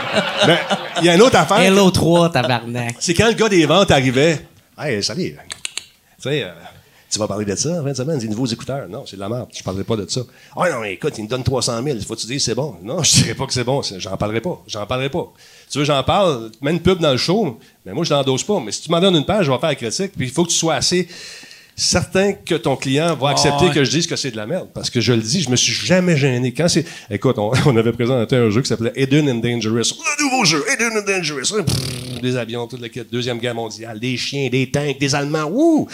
mais 0.46 0.58
il 1.00 1.04
y 1.04 1.08
a 1.10 1.14
une 1.14 1.22
autre 1.22 1.36
affaire. 1.36 1.60
Hello 1.60 1.90
3, 1.90 2.30
tabarnak. 2.30 2.96
C'est 3.00 3.14
quand 3.14 3.28
le 3.28 3.34
gars 3.34 3.48
des 3.48 3.66
ventes 3.66 3.90
arrivait. 3.90 4.40
Hey, 4.78 5.02
salut. 5.02 5.36
Tu 6.20 6.28
sais, 6.30 6.42
euh, 6.44 6.48
tu 7.12 7.18
vas 7.18 7.28
parler 7.28 7.44
de 7.44 7.54
ça 7.54 7.68
en 7.68 7.84
fin 7.84 7.90
de 7.90 7.94
semaine, 7.94 8.18
des 8.18 8.28
nouveaux 8.28 8.46
écouteurs. 8.46 8.88
Non, 8.88 9.04
c'est 9.04 9.16
de 9.16 9.20
la 9.20 9.28
merde. 9.28 9.48
Je 9.54 9.62
parlerai 9.62 9.84
pas 9.84 9.96
de 9.96 10.08
ça. 10.08 10.22
Ah 10.56 10.70
non, 10.70 10.80
mais 10.80 10.94
écoute, 10.94 11.12
il 11.18 11.24
me 11.24 11.28
donne 11.28 11.44
300 11.44 11.82
000. 11.84 11.98
Faut 12.06 12.14
que 12.14 12.20
tu 12.20 12.26
dises 12.26 12.42
c'est 12.42 12.54
bon. 12.54 12.76
Non, 12.82 13.02
je 13.02 13.12
dirais 13.16 13.34
pas 13.34 13.44
que 13.44 13.52
c'est 13.52 13.64
bon. 13.64 13.82
J'en 13.82 14.16
parlerai 14.16 14.40
pas. 14.40 14.62
J'en 14.66 14.86
parlerai 14.86 15.10
pas. 15.10 15.30
Tu 15.70 15.78
veux, 15.78 15.84
j'en 15.84 16.02
parle, 16.04 16.50
mets 16.62 16.70
une 16.70 16.80
pub 16.80 17.00
dans 17.00 17.12
le 17.12 17.18
show, 17.18 17.58
mais 17.84 17.92
moi, 17.92 18.04
je 18.04 18.14
l'endosse 18.14 18.44
pas. 18.44 18.60
Mais 18.60 18.72
si 18.72 18.80
tu 18.80 18.90
m'en 18.90 18.98
donnes 18.98 19.16
une 19.16 19.26
page, 19.26 19.44
je 19.44 19.50
vais 19.50 19.58
faire 19.58 19.68
la 19.68 19.74
critique. 19.74 20.12
Puis 20.16 20.28
il 20.28 20.32
faut 20.32 20.44
que 20.44 20.50
tu 20.50 20.56
sois 20.56 20.74
assez 20.74 21.06
certain 21.76 22.32
que 22.32 22.54
ton 22.54 22.76
client 22.76 23.14
va 23.14 23.30
accepter 23.30 23.70
que 23.70 23.84
je 23.84 23.90
dise 23.90 24.06
que 24.06 24.16
c'est 24.16 24.30
de 24.30 24.36
la 24.36 24.46
merde. 24.46 24.68
Parce 24.72 24.88
que 24.88 25.02
je 25.02 25.12
le 25.12 25.20
dis, 25.20 25.42
je 25.42 25.50
me 25.50 25.56
suis 25.56 25.72
jamais 25.74 26.16
gêné. 26.16 26.54
Quand 26.54 26.68
c'est. 26.68 26.86
Écoute, 27.10 27.36
on, 27.38 27.52
on 27.66 27.76
avait 27.76 27.92
présenté 27.92 28.36
un 28.36 28.48
jeu 28.48 28.62
qui 28.62 28.68
s'appelait 28.68 28.92
Hidden 28.96 29.28
and 29.28 29.34
Dangerous. 29.36 29.76
Le 29.98 30.24
nouveau 30.24 30.46
jeu, 30.46 30.64
Hidden 30.72 30.96
and 30.96 31.04
Dangerous. 31.06 31.62
Des 32.22 32.36
avions, 32.36 32.66
toute 32.66 32.80
la 32.80 32.88
quête, 32.88 33.10
Deuxième 33.12 33.38
Guerre 33.38 33.54
mondiale, 33.54 34.00
des 34.00 34.16
chiens, 34.16 34.48
des 34.48 34.70
tanks, 34.70 34.98
des 34.98 35.14
Allemands. 35.14 35.50
Ouh! 35.52 35.86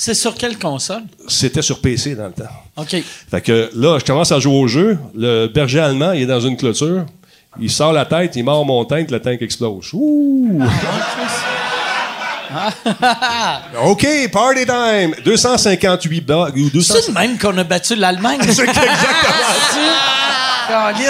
C'est 0.00 0.14
sur 0.14 0.36
quelle 0.36 0.56
console? 0.56 1.02
C'était 1.26 1.60
sur 1.60 1.80
PC 1.80 2.14
dans 2.14 2.26
le 2.26 2.32
temps. 2.32 2.44
OK. 2.76 3.02
Fait 3.30 3.40
que 3.40 3.68
là, 3.74 3.98
je 3.98 4.04
commence 4.04 4.30
à 4.30 4.38
jouer 4.38 4.54
au 4.54 4.68
jeu. 4.68 4.96
Le 5.12 5.48
berger 5.48 5.80
allemand, 5.80 6.12
il 6.12 6.22
est 6.22 6.26
dans 6.26 6.40
une 6.40 6.56
clôture. 6.56 7.04
Il 7.60 7.68
sort 7.68 7.92
la 7.92 8.06
tête, 8.06 8.36
il 8.36 8.44
mord 8.44 8.64
mon 8.64 8.84
tank, 8.84 9.10
le 9.10 9.18
tank 9.20 9.42
explose. 9.42 9.90
Ouh! 9.92 10.62
OK, 13.84 14.06
party 14.30 14.66
time! 14.66 15.14
258 15.24 16.20
bugs. 16.20 16.52
ou 16.56 16.70
200 16.70 16.94
C'est 16.94 17.08
le 17.08 17.14
même 17.14 17.36
qu'on 17.36 17.58
a 17.58 17.64
battu 17.64 17.96
l'Allemagne. 17.96 18.38
C'est 18.42 18.62
exactement 18.62 18.84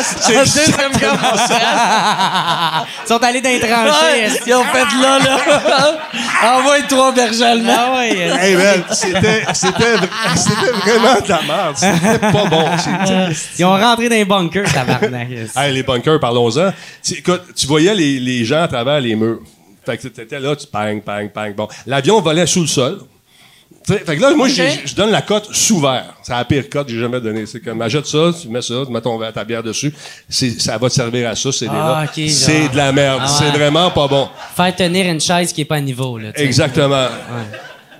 C'est 0.02 0.35
deuxième 0.36 0.93
guerre 0.93 1.14
mondiale. 1.14 2.86
Ils 3.05 3.09
sont 3.09 3.22
allés 3.22 3.40
dans 3.40 3.48
les 3.51 3.60
tranchées. 3.60 3.90
Ouais, 3.90 4.40
Ils 4.47 4.55
ont 4.55 4.64
fait 4.64 4.85
de 4.85 5.02
là, 5.02 5.18
là? 5.18 5.98
Envoie 6.59 6.80
trois 6.82 7.12
bergers 7.12 7.43
allemands. 7.44 7.72
Ah 7.76 7.97
ouais. 7.98 8.16
Hey 8.40 8.55
man, 8.55 8.85
c'était, 8.90 9.43
c'était, 9.55 9.97
vra- 9.97 10.36
c'était 10.36 10.70
vraiment 10.72 11.20
de 11.20 11.28
la 11.28 11.43
merde. 11.43 11.76
C'était 11.76 12.18
pas 12.18 12.44
bon. 12.47 12.64
C'est- 12.78 13.59
Ils 13.59 13.64
ont 13.64 13.76
rentré 13.76 14.09
dans 14.09 14.14
les 14.16 14.24
bunkers, 14.24 14.72
tabarnak. 14.72 15.28
Hey, 15.56 15.72
les 15.74 15.82
bunkers, 15.82 16.20
parlons-en. 16.20 16.72
Tu, 17.02 17.14
écoute, 17.14 17.43
tu 17.56 17.66
voyais 17.66 17.94
les, 17.94 18.20
les 18.20 18.44
gens 18.44 18.62
à 18.62 18.68
travers 18.68 19.01
les 19.01 19.14
murs. 19.16 19.40
Fait 19.85 19.97
que 19.97 20.09
t'étais 20.09 20.39
là, 20.39 20.55
tu 20.55 20.66
pang, 20.66 21.01
pang, 21.01 21.28
pang. 21.32 21.52
Bon, 21.56 21.68
l'avion 21.86 22.20
volait 22.20 22.47
sous 22.47 22.60
le 22.60 22.66
sol. 22.66 22.98
Fait 24.05 24.16
que 24.16 24.20
là, 24.20 24.35
moi, 24.35 24.48
je 24.48 24.94
donne 24.94 25.10
la 25.10 25.23
cote 25.23 25.48
sous 25.52 25.81
verre. 25.81 26.15
C'est 26.23 26.32
la 26.32 26.44
pire 26.44 26.69
cote 26.70 26.86
que 26.86 26.93
j'ai 26.93 27.01
jamais 27.01 27.20
donnée. 27.20 27.47
C'est 27.47 27.60
comme, 27.60 27.81
achète 27.82 28.06
ça, 28.06 28.31
tu 28.40 28.48
mets 28.48 28.60
ça, 28.62 28.74
tu 28.86 28.93
mets 28.93 29.01
ton 29.01 29.16
verre, 29.19 29.32
ta 29.32 29.44
bière 29.44 29.62
dessus. 29.62 29.93
Ça 30.28 30.77
va 30.78 30.89
te 30.89 30.94
servir 30.94 31.28
à 31.31 31.35
ça, 31.36 31.51
c'est 31.52 31.69
Ah, 31.69 31.73
là. 31.73 32.05
ok, 32.05 32.20
genre. 32.27 32.31
c'est 32.31 32.69
de 32.69 32.77
la 32.77 32.93
merde. 32.93 33.20
Ah, 33.24 33.28
C'est 33.39 33.51
vraiment 33.56 33.90
pas 33.90 34.06
bon. 34.06 34.28
Faire 34.56 34.77
tenir 34.77 35.06
une 35.10 35.20
chaise 35.20 35.52
qui 35.52 35.62
est 35.62 35.65
pas 35.65 35.77
à 35.77 35.81
niveau, 35.81 36.19
là. 36.19 36.31
Exactement. 36.35 37.06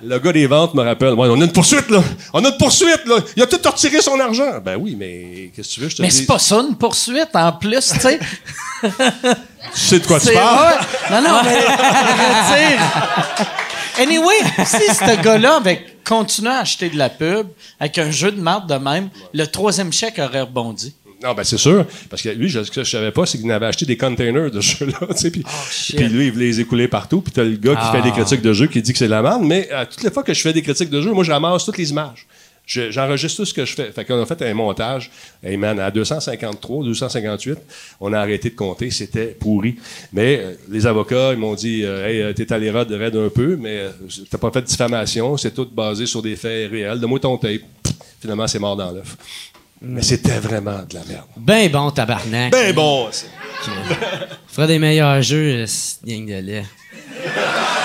Le 0.01 0.17
gars 0.17 0.31
des 0.31 0.47
ventes 0.47 0.73
me 0.75 0.81
rappelle. 0.83 1.13
Ouais, 1.13 1.27
on 1.29 1.41
a 1.41 1.43
une 1.43 1.51
poursuite, 1.51 1.89
là. 1.89 2.01
On 2.33 2.45
a 2.45 2.47
une 2.49 2.57
poursuite, 2.57 3.01
là. 3.05 3.17
Il 3.35 3.43
a 3.43 3.47
tout 3.47 3.59
retiré 3.65 4.01
son 4.01 4.17
argent. 4.19 4.59
Ben 4.63 4.77
oui, 4.79 4.95
mais 4.97 5.51
qu'est-ce 5.53 5.67
que 5.69 5.73
tu 5.73 5.79
veux, 5.81 5.89
je 5.89 5.95
te 5.97 6.01
Mais 6.01 6.09
c'est 6.09 6.25
pas 6.25 6.39
ça, 6.39 6.55
une 6.61 6.77
poursuite, 6.77 7.29
en 7.33 7.51
plus, 7.53 7.91
tu 7.93 7.99
sais. 7.99 8.19
Tu 8.81 8.89
sais 9.73 9.99
de 9.99 10.07
quoi 10.07 10.19
tu 10.21 10.31
parles? 10.31 10.73
ouais. 10.77 11.11
Non, 11.11 11.21
non, 11.29 11.39
mais 11.43 11.51
je 11.51 11.65
veux 11.65 12.57
dire. 12.69 12.79
Anyway, 13.99 14.35
si 14.65 14.93
ce 14.95 15.21
gars-là 15.23 15.57
avait 15.57 15.85
continué 16.05 16.49
à 16.49 16.59
acheter 16.59 16.89
de 16.89 16.97
la 16.97 17.09
pub 17.09 17.47
avec 17.79 17.97
un 17.97 18.11
jeu 18.11 18.31
de 18.31 18.39
marde 18.41 18.69
de 18.69 18.75
même, 18.75 19.09
le 19.33 19.45
troisième 19.45 19.91
chèque 19.93 20.19
aurait 20.19 20.41
rebondi. 20.41 20.93
Non, 21.21 21.33
ben 21.33 21.43
c'est 21.43 21.57
sûr. 21.57 21.85
Parce 22.09 22.21
que 22.21 22.29
lui, 22.29 22.47
je- 22.47 22.63
ce 22.63 22.71
que 22.71 22.81
je 22.81 22.89
savais 22.89 23.11
pas, 23.11 23.25
c'est 23.25 23.37
qu'il 23.37 23.51
avait 23.51 23.65
acheté 23.65 23.85
des 23.85 23.97
containers 23.97 24.49
de 24.49 24.61
jeux-là. 24.61 24.99
tu 25.09 25.17
sais, 25.17 25.31
Puis 25.31 26.07
lui, 26.07 26.27
il 26.27 26.31
voulait 26.31 26.45
les 26.45 26.59
écouler 26.61 26.87
partout. 26.87 27.19
Puis 27.19 27.33
t'as 27.33 27.43
le 27.43 27.57
gars 27.57 27.75
qui 27.75 27.91
fait 27.97 28.01
des 28.01 28.11
critiques 28.11 28.41
de 28.41 28.53
jeux 28.53 28.67
qui 28.67 28.81
dit 28.81 28.93
que 28.93 28.97
c'est 28.99 29.05
de 29.07 29.11
la 29.11 29.21
merde. 29.21 29.41
Mais 29.43 29.69
à 29.69 29.85
toutes 29.85 30.01
les 30.01 30.11
fois 30.11 30.23
que 30.23 30.33
je 30.33 30.39
fais 30.41 30.53
des 30.53 30.61
critiques 30.61 30.89
de 30.89 31.01
jeux, 31.01 31.11
moi, 31.11 31.25
je 31.25 31.31
ramasse 31.33 31.65
toutes 31.65 31.77
les 31.77 31.89
images. 31.89 32.25
Je- 32.69 32.91
J'enregistre 32.91 33.37
tout 33.37 33.45
ce 33.45 33.53
que 33.53 33.65
je 33.65 33.73
fais. 33.73 33.91
Fait 33.91 34.05
qu'on 34.05 34.21
a 34.21 34.25
fait 34.27 34.39
un 34.43 34.53
montage. 34.53 35.09
Hey 35.43 35.57
man, 35.57 35.79
à 35.79 35.89
253, 35.89 36.83
258, 36.85 37.57
on 37.99 38.13
a 38.13 38.19
arrêté 38.19 38.51
de 38.51 38.55
compter. 38.55 38.91
C'était 38.91 39.25
pourri. 39.39 39.77
Mais 40.13 40.37
euh, 40.39 40.53
les 40.69 40.85
avocats, 40.85 41.33
ils 41.33 41.39
m'ont 41.39 41.55
dit 41.55 41.81
euh, 41.83 42.07
Hey, 42.07 42.21
euh, 42.21 42.31
t'es 42.33 42.53
allé 42.53 42.69
raide, 42.69 42.91
raide 42.91 43.15
un 43.15 43.29
peu, 43.29 43.55
mais 43.55 43.77
euh, 43.79 43.89
t'as 44.29 44.37
pas 44.37 44.51
fait 44.51 44.61
de 44.61 44.67
diffamation. 44.67 45.35
C'est 45.35 45.51
tout 45.55 45.67
basé 45.71 46.05
sur 46.05 46.21
des 46.21 46.35
faits 46.35 46.69
réels. 46.69 46.99
Donne-moi 46.99 47.19
ton 47.19 47.37
tape. 47.37 47.61
Finalement, 48.21 48.45
c'est 48.47 48.59
mort 48.59 48.75
dans 48.75 48.91
l'œuf. 48.91 49.17
Mais 49.81 50.03
c'était 50.03 50.37
vraiment 50.39 50.83
de 50.87 50.93
la 50.93 51.05
merde. 51.05 51.25
Ben 51.37 51.71
bon, 51.71 51.89
tabarnak. 51.89 52.51
Ben 52.51 52.75
bon, 52.75 53.07
c'est- 53.11 53.27
Fera 54.47 54.67
des 54.67 54.77
meilleurs 54.77 55.21
jeux, 55.23 55.65
gang 56.05 56.25
de 56.27 56.33
lait. 56.39 56.65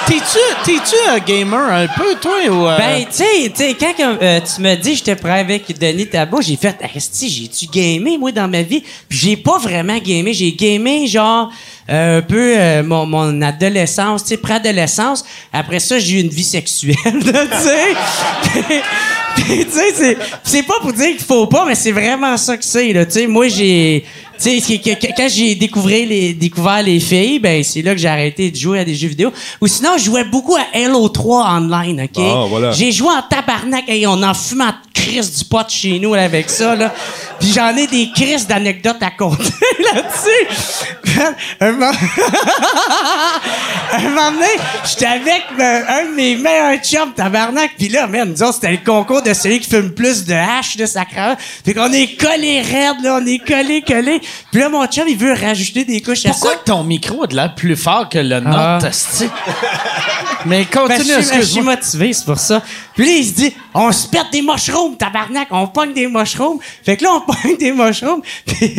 T'es-tu, 0.07 0.95
un 1.09 1.19
gamer 1.19 1.73
un 1.73 1.87
peu, 1.87 2.15
toi, 2.21 2.37
ou... 2.49 2.67
euh, 2.67 2.77
Ben, 2.77 3.05
tu 3.07 3.17
sais, 3.17 3.77
quand 3.79 3.95
euh, 4.01 4.41
tu 4.41 4.61
me 4.61 4.75
dis 4.75 4.97
j'étais 4.97 5.17
prêt 5.17 5.41
avec 5.41 5.79
Denis 5.79 6.07
Tabou, 6.09 6.43
j'ai 6.43 6.57
fait, 6.57 6.77
Esti, 6.95 7.29
j'ai-tu 7.31 7.67
gamé, 7.67 8.19
moi, 8.19 8.31
dans 8.31 8.49
ma 8.49 8.63
vie? 8.63 8.83
Puis 9.09 9.19
j'ai 9.19 9.37
pas 9.37 9.59
vraiment 9.59 9.97
gamé. 9.99 10.35
J'ai 10.35 10.53
gamé, 10.53 11.07
genre, 11.07 11.51
euh, 11.91 12.19
un 12.19 12.23
peu 12.23 12.83
mon, 12.83 13.41
adolescence, 13.43 14.23
tu 14.25 14.31
sais, 14.31 14.37
pré-adolescence. 14.37 15.25
Après 15.53 15.81
ça, 15.81 15.99
j'ai 15.99 16.19
eu 16.19 16.21
une 16.21 16.29
vie 16.29 16.45
sexuelle, 16.45 16.97
tu 17.05 17.23
sais. 17.57 17.95
Tu 19.37 20.17
c'est 20.45 20.63
pas 20.63 20.75
pour 20.81 20.93
dire 20.93 21.09
qu'il 21.09 21.25
faut 21.25 21.47
pas, 21.47 21.65
mais 21.65 21.75
c'est 21.75 21.93
vraiment 21.93 22.37
ça 22.37 22.57
que 22.57 22.65
c'est, 22.65 22.93
là, 22.93 23.05
tu 23.05 23.13
sais. 23.13 23.27
Moi, 23.27 23.49
j'ai... 23.49 24.05
Tu 24.45 24.61
sais, 24.61 24.79
quand 25.17 25.29
j'ai 25.31 25.55
découvert 25.55 26.07
les, 26.07 26.35
découvert 26.35 26.83
les 26.83 27.01
filles, 27.01 27.39
ben 27.39 27.65
c'est 27.65 27.81
là 27.81 27.93
que 27.93 27.99
j'ai 27.99 28.09
arrêté 28.09 28.51
de 28.51 28.57
jouer 28.57 28.81
à 28.81 28.85
des 28.85 28.95
jeux 28.95 29.09
vidéo. 29.09 29.33
Ou 29.59 29.67
sinon, 29.67 29.93
je 29.97 30.05
jouais 30.05 30.25
beaucoup 30.25 30.55
à 30.55 30.67
Halo 30.75 31.09
3 31.09 31.49
online, 31.49 32.03
OK? 32.03 32.23
Ah, 32.23 32.45
voilà. 32.47 32.71
J'ai 32.73 32.93
joué 32.93 33.09
en 33.09 33.23
tabarnak 33.23 33.85
et 33.89 34.07
on 34.07 34.23
en 34.23 34.35
fume 34.35 34.61
en 34.61 34.75
crise 34.93 35.39
du 35.39 35.45
pot 35.45 35.69
chez 35.69 35.99
nous 35.99 36.15
là, 36.15 36.25
avec 36.25 36.51
ça. 36.51 36.77
Là. 36.77 36.93
Puis 37.41 37.53
j'en 37.53 37.77
ai 37.77 37.87
des 37.87 38.11
crises 38.15 38.47
d'anecdotes 38.47 39.03
à 39.03 39.11
compter 39.11 39.43
là-dessus. 39.95 41.21
Un 41.61 41.73
moment... 41.73 41.91
un 43.93 44.09
moment 44.09 44.33
donné, 44.33 44.47
j'étais 44.85 45.07
avec 45.07 45.45
un 45.59 46.07
de 46.07 46.15
mes 46.15 46.37
meilleurs 46.37 46.83
chums, 46.83 47.13
tabarnak. 47.15 47.73
Puis 47.79 47.89
là, 47.89 48.07
man, 48.07 48.31
nous 48.31 48.43
autres, 48.43 48.55
c'était 48.55 48.73
le 48.73 48.85
concours 48.85 49.23
de 49.23 49.33
celui 49.35 49.61
qui 49.61 49.71
fume 49.71 49.93
plus 49.93 50.25
de 50.25 50.35
hache 50.35 50.77
de 50.77 50.87
sacrament. 50.87 51.37
Fait 51.65 51.75
qu'on 51.75 51.93
est 51.93 52.17
collés 52.17 52.63
raides, 52.63 53.03
là. 53.03 53.19
On 53.21 53.27
est 53.27 53.39
collés, 53.39 53.83
collés. 53.83 54.21
Puis 54.51 54.61
là, 54.61 54.69
mon 54.69 54.87
chum, 54.87 55.05
il 55.09 55.17
veut 55.17 55.33
rajouter 55.35 55.85
des 55.85 56.01
couches 56.01 56.27
à 56.27 56.31
Pourquoi 56.31 56.53
ça. 56.53 56.57
que 56.59 56.65
ton 56.65 56.85
micro 56.85 57.25
a 57.25 57.27
de 57.27 57.35
l'air 57.37 57.55
plus 57.55 57.77
fort 57.77 58.09
que 58.09 58.19
le 58.19 58.37
Ah. 58.47 58.79
nôtre? 58.81 58.95
Mais 60.47 60.67
Ben, 60.71 60.89
continue, 60.89 61.15
je 61.17 61.23
suis- 61.23 61.37
je 61.37 61.43
suis 61.43 61.61
motivé, 61.63 62.13
c'est 62.13 62.25
pour 62.27 62.39
ça. 62.39 62.63
Puis 62.95 63.07
là, 63.07 63.13
il 63.13 63.25
se 63.27 63.33
dit, 63.33 63.53
on 63.73 63.91
se 63.93 64.07
pète 64.07 64.27
des 64.31 64.43
mushrooms, 64.43 64.95
tabarnak, 64.97 65.49
on 65.51 65.67
pogne 65.69 65.95
des 65.95 66.07
mushrooms. 66.07 66.59
Fait 66.85 66.99
que 66.99 67.05
là, 67.05 67.11
on 67.15 67.21
pogne 67.33 67.57
des 67.57 67.73
mushrooms. 67.73 68.21
Puis, 68.47 68.75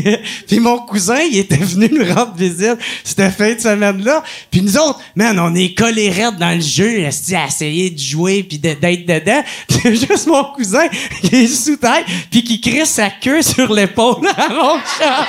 puis 0.47 0.59
mon 0.59 0.77
cousin, 0.79 1.19
il 1.21 1.37
était 1.39 1.57
venu 1.57 1.89
nous 1.91 2.05
rendre 2.13 2.35
visite 2.35 2.77
cette 3.03 3.33
fin 3.33 3.53
de 3.53 3.59
semaine-là. 3.59 4.23
Puis 4.51 4.61
nous 4.61 4.77
autres, 4.77 4.99
man, 5.15 5.39
on 5.39 5.55
est 5.55 5.73
collés 5.73 6.11
raides 6.11 6.37
dans 6.37 6.53
le 6.55 6.61
jeu, 6.61 7.03
à 7.05 7.47
essayer 7.47 7.89
de 7.89 7.99
jouer 7.99 8.43
puis 8.43 8.59
de- 8.59 8.73
d'être 8.73 9.05
dedans. 9.07 9.43
Puis 9.67 9.79
c'est 9.83 9.95
juste 9.95 10.27
mon 10.27 10.43
cousin 10.53 10.87
qui 11.21 11.35
est 11.35 11.47
sous 11.47 11.77
terre 11.77 12.03
puis 12.29 12.43
qui 12.43 12.61
crie 12.61 12.85
sa 12.85 13.09
queue 13.09 13.41
sur 13.41 13.73
l'épaule 13.73 14.27
à 14.37 14.49
mon 14.49 14.75
chat. 14.77 15.25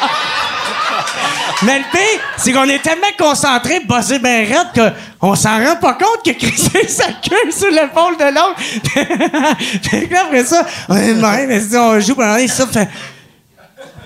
Mais 1.63 1.79
le 1.79 1.85
pire, 1.91 2.21
c'est 2.37 2.53
qu'on 2.53 2.65
est 2.65 2.83
tellement 2.83 3.07
concentrés, 3.19 3.81
buzzé 3.81 4.19
ben 4.19 4.47
raide, 4.47 4.95
qu'on 5.19 5.35
s'en 5.35 5.57
rend 5.57 5.77
pas 5.77 5.95
compte 5.95 6.23
que 6.25 6.33
crisser 6.33 6.87
sa 6.89 7.07
queue 7.07 7.51
sur 7.51 7.71
l'épaule 7.71 8.17
de 8.19 8.35
l'autre. 8.35 8.57
fait 9.91 10.07
que 10.07 10.15
après 10.15 10.45
ça, 10.45 10.67
on 10.89 10.97
est 10.97 11.15
même, 11.15 11.69
on 11.75 12.01
joue 12.01 12.15
pendant 12.15 12.47
ça, 12.47 12.67
fait 12.67 12.89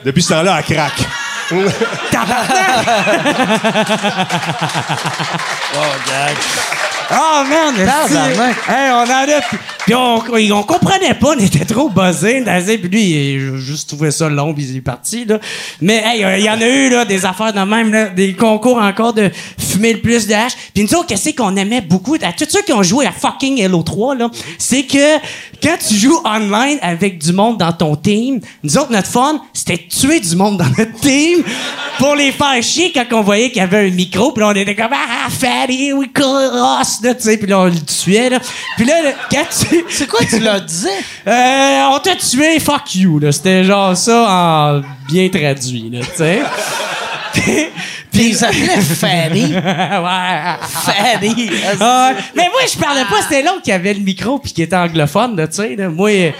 Depuis 0.05 0.23
ce 0.23 0.29
temps-là, 0.29 0.59
elle 0.59 0.77
craque. 0.77 1.07
Tabarnak! 2.11 2.87
Oh 7.13 7.43
man, 7.45 7.75
Tabarnak. 7.75 8.57
Hey, 8.69 8.91
on 8.93 9.03
en 9.03 9.09
a. 9.09 9.41
Puis, 9.41 9.59
puis 9.85 9.95
on, 9.97 10.23
on, 10.57 10.63
comprenait 10.63 11.15
pas, 11.15 11.35
on 11.37 11.41
était 11.41 11.65
trop 11.65 11.89
buzzés. 11.89 12.45
Puis 12.45 12.89
lui, 12.89 13.03
il 13.03 13.55
a 13.55 13.57
juste 13.57 13.89
trouvé 13.89 14.13
ça 14.13 14.29
long, 14.29 14.55
puis 14.55 14.65
il 14.71 14.77
est 14.77 14.81
parti. 14.81 15.25
Là. 15.25 15.41
Mais 15.81 16.03
hey, 16.05 16.23
euh, 16.23 16.39
il 16.39 16.45
y 16.45 16.51
en 16.51 16.61
a 16.61 16.69
eu 16.69 16.89
là, 16.89 17.05
des 17.05 17.27
affaires 17.27 17.53
de 17.53 17.61
même, 17.61 17.93
là, 17.93 18.11
des 18.11 18.35
concours 18.35 18.79
encore 18.79 19.13
de 19.13 19.29
fumer 19.59 19.95
le 19.95 20.01
plus 20.01 20.29
de 20.29 20.35
hache. 20.35 20.53
Puis 20.73 20.85
nous 20.85 20.95
autres, 20.95 21.09
qu'est-ce 21.09 21.31
qu'on 21.31 21.57
aimait 21.57 21.81
beaucoup, 21.81 22.15
à 22.23 22.33
tous 22.33 22.47
ceux 22.49 22.63
qui 22.63 22.73
ont 22.73 22.85
joué 22.85 23.07
à 23.07 23.13
fucking 23.13 23.61
Halo 23.65 23.83
3, 23.83 24.15
là, 24.15 24.31
c'est 24.59 24.85
que 24.85 25.17
quand 25.61 25.77
tu 25.89 25.95
joues 25.95 26.21
online 26.25 26.79
avec 26.81 27.19
du 27.19 27.33
monde 27.33 27.59
dans 27.59 27.73
ton 27.73 27.97
team, 27.97 28.41
nous 28.63 28.79
autres, 28.79 28.93
notre 28.93 29.09
fun, 29.09 29.41
c'était 29.53 29.79
de 29.79 29.89
tuer 29.89 30.21
du 30.21 30.37
monde 30.37 30.59
dans 30.59 30.71
notre 30.79 31.01
team 31.01 31.40
pour 31.99 32.15
les 32.15 32.33
faire 32.33 32.63
chier 32.63 32.93
quand 32.93 33.05
on 33.13 33.23
voyait 33.23 33.49
qu'il 33.51 33.59
y 33.59 33.61
avait 33.61 33.89
un 33.89 33.91
micro. 33.91 34.33
Puis 34.33 34.43
là, 34.43 34.49
on 34.49 34.55
était 34.55 34.75
comme 34.75 34.93
Ah, 34.93 35.29
fatty, 35.31 35.93
we 35.93 36.09
call 36.13 36.51
us, 36.81 37.03
là, 37.03 37.15
tu 37.15 37.23
sais. 37.23 37.37
Puis 37.37 37.47
là, 37.47 37.61
on 37.61 37.65
le 37.67 37.81
tuait, 37.81 38.31
là. 38.31 38.39
Puis 38.77 38.85
là, 38.87 38.95
quand 39.31 39.45
tu. 39.69 39.85
C'est 39.89 40.07
quoi 40.09 40.21
tu 40.29 40.39
leur 40.39 40.61
disais? 40.61 40.89
Euh, 41.27 41.89
on 41.93 41.99
t'a 41.99 42.17
tué, 42.17 42.59
fuck 42.61 42.95
you, 42.95 43.19
là. 43.19 43.33
C'était 43.33 43.65
genre 43.65 43.97
ça 43.97 44.27
en 44.29 44.83
bien 45.09 45.29
traduit, 45.29 45.91
là, 45.91 46.01
tu 46.01 46.17
sais. 46.17 46.41
Puis- 47.33 47.67
Puis 48.13 48.29
ils 48.29 48.37
s'appelaient 48.37 48.81
Fanny. 48.81 49.55
ouais. 49.55 50.57
Fanny. 50.61 51.51
Ah, 51.81 52.13
mais 52.35 52.49
moi, 52.51 52.61
je 52.73 52.79
parlais 52.79 53.05
pas, 53.05 53.23
c'était 53.23 53.43
l'autre 53.43 53.63
qui 53.63 53.73
avait 53.73 53.95
le 53.95 54.01
micro 54.01 54.39
puis 54.39 54.53
qui 54.53 54.63
était 54.63 54.77
anglophone, 54.77 55.37
là, 55.37 55.47
tu 55.47 55.57
sais. 55.57 55.77
là. 55.77 55.89
Moi, 55.89 56.11
euh, 56.11 56.31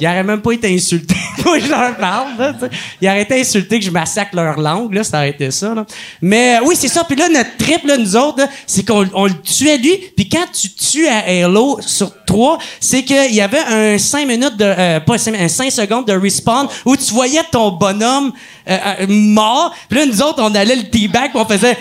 il 0.00 0.06
aurait 0.06 0.22
même 0.22 0.40
pas 0.40 0.52
été 0.52 0.72
insulté. 0.72 1.14
moi, 1.44 1.58
je 1.58 1.68
leur 1.68 1.96
parle, 1.96 2.28
là, 2.38 2.52
tu 2.52 2.60
sais. 2.60 2.70
Il 3.00 3.08
aurait 3.08 3.22
été 3.22 3.40
insulté 3.40 3.78
que 3.78 3.84
je 3.84 3.90
massacre 3.90 4.34
leur 4.36 4.58
langue, 4.58 4.94
là, 4.94 5.04
ça 5.04 5.18
aurait 5.18 5.30
été 5.30 5.50
ça, 5.50 5.74
là. 5.74 5.84
Mais 6.22 6.56
euh, 6.56 6.64
oui, 6.64 6.76
c'est 6.76 6.88
ça. 6.88 7.04
Puis 7.04 7.16
là, 7.16 7.28
notre 7.28 7.56
trip, 7.56 7.84
là, 7.84 7.96
nous 7.96 8.16
autres, 8.16 8.38
là, 8.38 8.48
c'est 8.66 8.86
qu'on 8.86 9.08
on 9.12 9.26
le 9.26 9.40
tuait 9.42 9.78
lui. 9.78 9.96
Puis 10.16 10.28
quand 10.28 10.46
tu 10.52 10.70
tues 10.70 11.06
à 11.08 11.18
Halo 11.26 11.78
sur 11.80 12.12
3, 12.24 12.58
c'est 12.80 13.02
qu'il 13.02 13.34
y 13.34 13.40
avait 13.40 13.58
un 13.58 13.98
5 13.98 14.26
minutes 14.26 14.56
de... 14.56 14.64
euh, 14.64 15.00
pas 15.00 15.18
5, 15.18 15.34
un 15.34 15.48
5 15.48 15.72
secondes 15.72 16.06
de 16.06 16.12
respawn 16.12 16.68
où 16.84 16.96
tu 16.96 17.12
voyais 17.12 17.42
ton 17.50 17.70
bonhomme 17.72 18.32
euh, 18.68 18.76
euh, 19.00 19.06
mort. 19.08 19.74
Puis 19.88 19.98
là, 19.98 20.06
nous 20.06 20.22
autres, 20.22 20.42
on 20.42 20.54
allait 20.54 20.76
le 20.76 20.88
teabag 20.88 21.30
puis 21.30 21.40
on 21.40 21.46
faisait... 21.46 21.76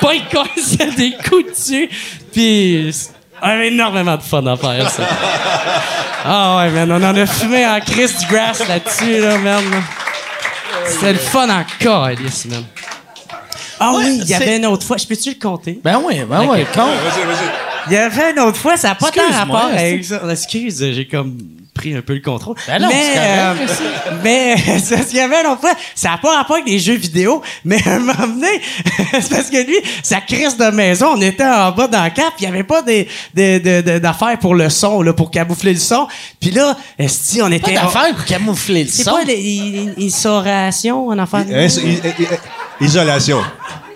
pas 0.00 0.14
il 0.14 0.24
cassait 0.26 0.90
des 0.96 1.12
coups 1.28 1.50
dessus. 1.50 1.88
Puis 2.32 2.90
on 3.42 3.46
avait 3.46 3.68
énormément 3.68 4.16
de 4.16 4.22
fun 4.22 4.46
à 4.46 4.56
faire, 4.56 4.90
ça. 4.90 5.02
Ah 6.24 6.58
ouais, 6.58 6.70
man, 6.70 6.92
on 6.92 7.02
en 7.02 7.16
a 7.16 7.26
fumé 7.26 7.66
en 7.66 7.80
Chris 7.80 8.10
grass 8.28 8.66
là-dessus, 8.68 9.20
là, 9.20 9.38
man. 9.38 9.64
C'était 10.86 11.12
le 11.14 11.18
fun 11.18 11.48
en 11.48 11.64
calice, 11.78 12.46
man. 12.46 12.64
Ah 13.78 13.92
oui, 13.94 14.18
il 14.22 14.28
y 14.28 14.34
avait 14.34 14.44
c'est- 14.44 14.56
une 14.58 14.66
autre 14.66 14.86
fois. 14.86 14.98
Je 14.98 15.06
peux-tu 15.06 15.30
le 15.30 15.40
compter? 15.40 15.80
Ben 15.82 15.98
oui, 16.04 16.20
ben 16.28 16.46
oui, 16.46 16.66
con. 16.74 16.84
Vas-y, 16.84 17.24
vas-y. 17.24 17.50
Il 17.86 17.92
y 17.94 17.96
avait 17.96 18.32
une 18.32 18.40
autre 18.40 18.58
fois, 18.58 18.76
ça 18.76 18.88
n'a 18.88 18.94
pas 18.94 19.10
tant 19.10 19.30
rapport 19.32 19.70
avec 19.72 20.04
ça. 20.04 20.20
Excuse, 20.30 20.84
j'ai 20.92 21.06
comme 21.06 21.38
pris 21.80 21.94
un 21.96 22.02
peu 22.02 22.12
le 22.14 22.20
contrôle. 22.20 22.56
Ben 22.66 22.78
non, 22.80 22.88
mais, 22.88 23.02
c'est 23.14 23.18
euh, 23.18 23.54
mais 24.22 24.54
c'est 24.78 24.94
parce 24.96 25.06
qu'il 25.08 25.16
y 25.16 25.20
avait 25.20 25.40
une 25.40 25.46
autre 25.46 25.60
fois, 25.62 25.72
ça 25.94 26.10
n'a 26.10 26.18
pas 26.18 26.36
rapport 26.36 26.56
avec 26.56 26.68
les 26.68 26.78
jeux 26.78 26.94
vidéo, 26.96 27.40
mais 27.64 27.78
à 27.86 27.92
un 27.94 27.98
moment 28.00 28.26
donné, 28.26 28.60
c'est 29.12 29.30
parce 29.30 29.48
que 29.48 29.66
lui, 29.66 29.76
sa 30.02 30.20
crise 30.20 30.56
de 30.58 30.66
maison, 30.70 31.14
on 31.16 31.20
était 31.22 31.44
en 31.44 31.72
bas 31.72 31.86
dans 31.86 32.04
le 32.04 32.10
cap, 32.10 32.32
il 32.38 32.42
n'y 32.42 32.48
avait 32.52 32.64
pas 32.64 32.82
des, 32.82 33.08
des, 33.32 33.58
des- 33.60 33.82
des- 33.82 34.00
d'affaires 34.00 34.38
pour 34.38 34.54
le 34.54 34.68
son, 34.68 35.00
là, 35.02 35.12
pour 35.14 35.30
camoufler 35.30 35.72
le 35.72 35.78
son. 35.80 36.06
Puis 36.40 36.50
là, 36.50 36.76
si 37.08 37.40
on 37.40 37.48
Pas 37.48 37.54
était... 37.56 37.74
d'affaire 37.74 38.14
pour 38.14 38.24
camoufler 38.26 38.84
le 38.84 38.90
C'est 38.90 39.04
son? 39.04 39.12
pas 39.12 39.22
l'insoration, 39.24 41.08
en 41.08 41.18
affaire? 41.18 41.44
Isolation. 42.80 43.40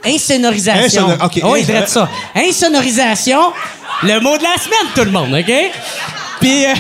Insonorisation. 0.05 1.09
Insonor- 1.09 1.25
ok. 1.27 1.41
Oui, 1.45 1.61
il 1.61 1.67
dirait 1.67 1.87
ça. 1.87 2.09
Insonorisation, 2.35 3.41
le 4.03 4.21
mot 4.21 4.37
de 4.37 4.43
la 4.43 4.57
semaine, 4.63 4.93
tout 4.95 5.05
le 5.05 5.11
monde, 5.11 5.35
OK? 5.35 5.53
Puis... 6.45 6.65
euh, 6.67 6.75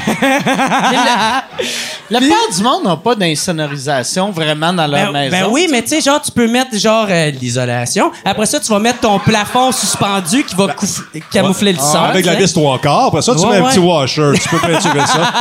La 2.11 2.19
plupart 2.21 2.51
du 2.55 2.63
monde 2.63 2.85
n'a 2.85 2.97
pas 2.97 3.15
d'insonorisation 3.15 4.31
vraiment 4.31 4.73
dans 4.73 4.87
leur 4.87 5.11
Ben, 5.13 5.31
maison. 5.31 5.37
ben 5.47 5.47
oui, 5.51 5.69
mais 5.71 5.83
tu 5.83 5.89
sais, 5.89 6.01
genre, 6.03 6.21
tu 6.21 6.31
peux 6.31 6.47
mettre 6.47 6.77
genre 6.77 7.07
euh, 7.09 7.31
l'isolation. 7.31 8.13
Après 8.25 8.45
ça, 8.47 8.61
tu 8.61 8.69
vas 8.71 8.79
mettre 8.79 9.01
ton 9.01 9.19
plafond 9.19 9.73
suspendu 9.73 10.45
qui 10.45 10.55
va 10.55 10.67
couf- 10.69 11.03
camoufler 11.33 11.73
le 11.73 11.79
son. 11.79 11.97
Avec 11.97 12.27
la 12.27 12.35
vis 12.35 12.53
trois 12.53 12.79
quarts. 12.79 13.07
Après 13.07 13.23
ça, 13.23 13.35
tu 13.35 13.41
Ouais, 13.45 13.61
mets 13.61 13.67
un 13.67 13.71
petit 13.71 13.79
washer. 13.79 14.33
Tu 14.43 14.49
peux 14.51 14.59
peinturer 14.59 15.07
ça. 15.07 15.33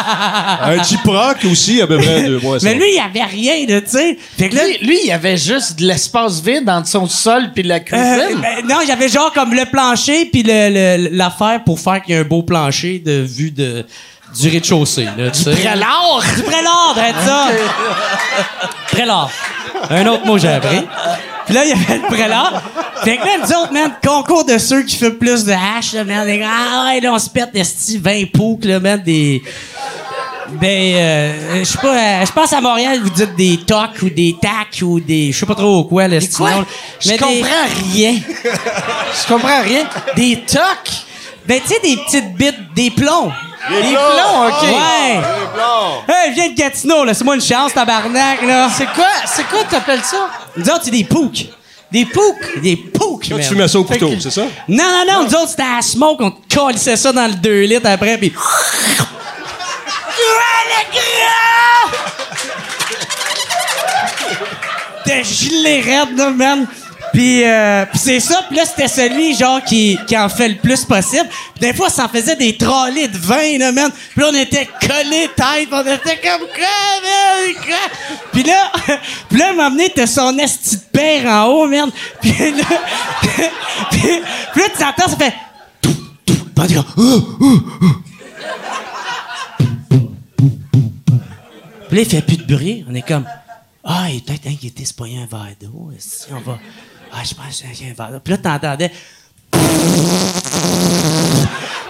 un 0.64 0.82
J-Proc 0.82 1.38
aussi, 1.52 1.82
à 1.82 1.88
peu 1.88 1.98
près 1.98 2.24
deux 2.24 2.40
mois. 2.40 2.58
Mais 2.64 2.76
lui, 2.76 2.94
il 2.95 3.00
avait 3.00 3.26
rien, 3.26 3.66
tu 3.68 3.82
sais. 3.88 4.18
Fait 4.38 4.50
que 4.50 4.56
là, 4.56 4.62
Lui, 4.66 4.78
lui, 4.88 5.00
il 5.04 5.08
y 5.08 5.12
avait 5.12 5.38
juste 5.38 5.78
de 5.80 5.86
l'espace 5.86 6.41
vide 6.41 6.70
entre 6.70 6.88
son 6.88 7.08
sol 7.08 7.52
puis 7.54 7.64
la 7.64 7.76
euh, 7.76 7.80
cuisine. 7.80 8.40
ben, 8.41 8.66
non, 8.68 8.78
j'avais 8.88 9.10
genre 9.10 9.32
comme 9.34 9.54
le 9.54 9.66
plancher 9.66 10.26
puis 10.26 10.44
le- 10.44 10.70
le- 10.70 11.10
l'affaire 11.16 11.62
pour 11.66 11.80
faire 11.80 12.02
qu'il 12.02 12.16
y 12.16 12.18
ait 12.18 12.22
un 12.22 12.26
beau 12.28 12.41
plancher 12.44 13.00
de 13.06 13.22
vue 13.22 13.52
de 13.52 13.86
du 14.35 14.49
rez-de-chaussée, 14.49 15.07
là, 15.18 15.30
tu 15.31 15.43
sais. 15.43 15.51
Prélard! 15.51 16.22
Du 16.35 16.43
prélard, 16.43 16.93
d'être 16.95 17.22
ça. 17.26 17.47
Prélard. 18.91 19.30
Un 19.89 20.05
autre 20.07 20.26
mot 20.26 20.38
j'ai 20.38 20.47
appris. 20.49 20.81
Puis 21.45 21.53
là, 21.55 21.65
il 21.65 21.69
y 21.69 21.73
avait 21.73 21.97
le 21.97 22.07
prélard. 22.07 22.61
Fait 23.03 23.18
que 23.18 23.26
là, 23.26 23.31
nous 23.41 23.51
autres, 23.53 23.73
man, 23.73 23.91
concours 24.05 24.45
de 24.45 24.57
ceux 24.57 24.84
qui 24.84 24.95
font 24.97 25.11
plus 25.11 25.43
de 25.43 25.51
hache, 25.51 25.93
là, 25.93 26.03
man. 26.03 26.27
Ah 26.45 26.85
ouais, 26.88 27.01
là, 27.01 27.11
on 27.14 27.19
se 27.19 27.30
pète 27.30 27.51
des 27.53 27.64
20 27.97 28.31
poucs, 28.34 28.64
là, 28.65 28.80
man, 28.80 29.01
des... 29.01 29.43
Ben, 30.61 30.93
euh, 30.95 31.60
je 31.60 31.64
sais 31.64 31.77
pas, 31.80 31.95
euh, 31.95 32.26
je 32.27 32.31
pense 32.31 32.53
à 32.53 32.61
Montréal, 32.61 32.99
vous 33.01 33.10
dites 33.10 33.35
des 33.35 33.57
tocs 33.65 34.01
ou 34.03 34.10
des 34.10 34.35
tacs 34.39 34.81
ou 34.84 34.99
des, 34.99 35.31
je 35.31 35.39
sais 35.39 35.45
pas 35.47 35.55
trop 35.55 35.84
quoi, 35.85 36.07
le 36.07 36.19
style. 36.19 36.45
Je 36.99 37.10
des- 37.10 37.18
comprends 37.18 37.65
rien. 37.93 38.14
Je 38.14 39.34
comprends 39.34 39.61
rien. 39.64 39.85
Des 40.15 40.43
tocs? 40.45 40.91
Ben, 41.47 41.60
tu 41.60 41.73
sais, 41.73 41.80
des 41.81 41.97
petites 41.97 42.35
bites, 42.35 42.73
des 42.76 42.91
plombs. 42.91 43.31
Des 43.69 43.81
plombs, 43.94 44.48
OK. 44.48 44.61
Ouais. 44.64 45.22
Hey, 46.07 46.34
viens 46.34 46.49
de 46.49 46.56
Gatineau, 46.56 47.03
là, 47.06 47.14
c'est 47.14 47.23
moi 47.23 47.35
une 47.35 47.41
chance, 47.41 47.73
tabarnak, 47.73 48.41
là. 48.45 48.68
C'est 48.76 48.88
quoi, 48.88 49.07
c'est 49.26 49.48
quoi 49.48 49.64
t'appelles 49.69 50.03
ça? 50.03 50.30
Nous 50.57 50.65
autres, 50.69 50.81
c'est 50.84 50.91
des 50.91 51.03
pouks. 51.06 51.45
Des 51.91 52.06
pouks. 52.06 52.60
Des 52.61 52.76
pouks, 52.76 53.30
Toi, 53.30 53.40
tu 53.40 53.56
fais 53.56 53.68
ça 53.68 53.80
au 53.80 53.84
couteau, 53.84 54.10
que- 54.10 54.19
c'est 54.19 54.31
ça? 54.31 54.41
Non, 54.68 54.84
non, 55.07 55.14
non, 55.14 55.23
nous 55.23 55.35
autres, 55.35 55.49
c'était 55.49 55.61
à 55.64 55.76
la 55.77 55.81
smoke, 55.81 56.23
on 56.23 56.31
te 56.31 56.56
colissait 56.56 56.98
ça 56.98 57.11
dans 57.14 57.27
le 57.27 57.34
2 57.35 57.61
litres 57.61 57.88
après, 57.90 58.18
puis... 58.18 58.34
T'es 65.06 65.23
gelé 65.23 65.81
raide, 65.81 66.18
là, 66.18 66.30
man. 66.30 66.65
Puis, 67.14 67.44
euh, 67.45 67.85
c'est 67.94 68.19
ça. 68.19 68.44
Puis 68.48 68.57
là, 68.57 68.65
c'était 68.65 68.88
celui, 68.88 69.35
genre, 69.35 69.64
qui, 69.64 69.99
qui 70.07 70.18
en 70.18 70.30
fait 70.30 70.49
le 70.49 70.56
plus 70.56 70.84
possible. 70.84 71.30
Puis 71.53 71.61
des 71.61 71.73
fois, 71.73 71.91
ça 71.91 72.06
en 72.06 72.10
faisait 72.10 72.35
des 72.35 72.57
trolley 72.57 73.07
de 73.07 73.18
vin, 73.19 73.60
là, 73.60 73.72
man. 73.72 73.91
Puis 73.91 74.22
là, 74.22 74.30
on 74.31 74.35
était 74.35 74.68
collés 74.81 75.30
tête. 75.35 75.69
On 75.72 75.81
était 75.81 76.19
comme 76.27 76.48
quoi? 76.48 77.76
Puis 78.31 78.44
là, 78.44 78.72
puis 79.30 79.38
là, 79.38 79.53
moment 79.53 79.69
donné, 79.69 79.91
t'as 79.95 80.07
son 80.07 80.35
esti 80.40 80.77
père 80.91 81.26
en 81.27 81.45
haut, 81.45 81.68
man. 81.68 81.91
Puis 82.19 82.34
là, 82.52 82.65
puis, 83.91 84.10
là, 84.56 84.64
tu 84.76 84.84
entends, 84.84 85.07
ça 85.07 85.18
fait... 85.18 85.34
Oh, 86.57 86.64
oh, 86.98 87.38
oh. 87.41 87.88
Puis 91.90 91.98
là, 91.98 92.02
il 92.02 92.06
fait 92.06 92.22
plus 92.22 92.38
de 92.38 92.56
bruit. 92.56 92.84
On 92.90 92.95
est 92.95 93.07
comme, 93.07 93.26
ah, 93.84 94.07
il 94.10 94.18
est 94.18 94.26
peut-être 94.26 94.48
inquiété, 94.48 94.84
c'est 94.85 94.95
pas 94.95 95.06
un 95.06 95.27
verre 95.27 95.56
d'eau. 95.61 95.91
Si 95.99 96.26
on 96.31 96.40
va, 96.40 96.57
ah, 97.14 97.19
je 97.23 97.34
pense 97.35 97.61
que 97.61 97.68
c'est 97.73 97.85
un 97.85 97.94
verre. 97.94 98.19
Puis 98.23 98.34
là, 98.34 98.38
t'entendais, 98.38 98.91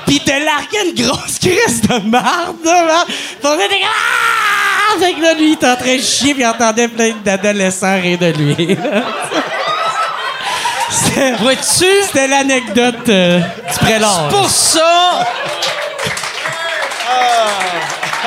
Pis 0.05 0.15
il 0.15 0.23
te 0.23 0.31
larguait 0.31 0.89
une 0.89 1.05
grosse 1.05 1.39
crise 1.39 1.81
de 1.81 2.09
marde, 2.09 2.57
là, 2.65 2.83
man. 2.85 3.05
Puis 3.07 3.17
on 3.43 3.53
était 3.55 3.81
ah! 3.85 4.99
Fait 4.99 5.13
que 5.13 5.21
là, 5.21 5.33
lui, 5.33 5.47
il 5.49 5.53
était 5.53 5.67
en 5.69 5.75
train 5.75 5.95
de 5.95 6.01
chier, 6.01 6.33
puis 6.33 6.43
il 6.43 6.47
entendait 6.47 6.87
plein 6.87 7.13
d'adolescents 7.23 7.99
rire 7.99 8.19
de 8.19 8.27
lui. 8.27 8.55
C'était, 10.91 11.31
Vois-tu? 11.33 11.85
c'était 12.05 12.27
l'anecdote 12.27 13.09
euh, 13.09 13.39
du 13.39 13.79
prélat. 13.79 14.27
C'est 14.29 14.35
pour 14.35 14.49
ça. 14.49 15.25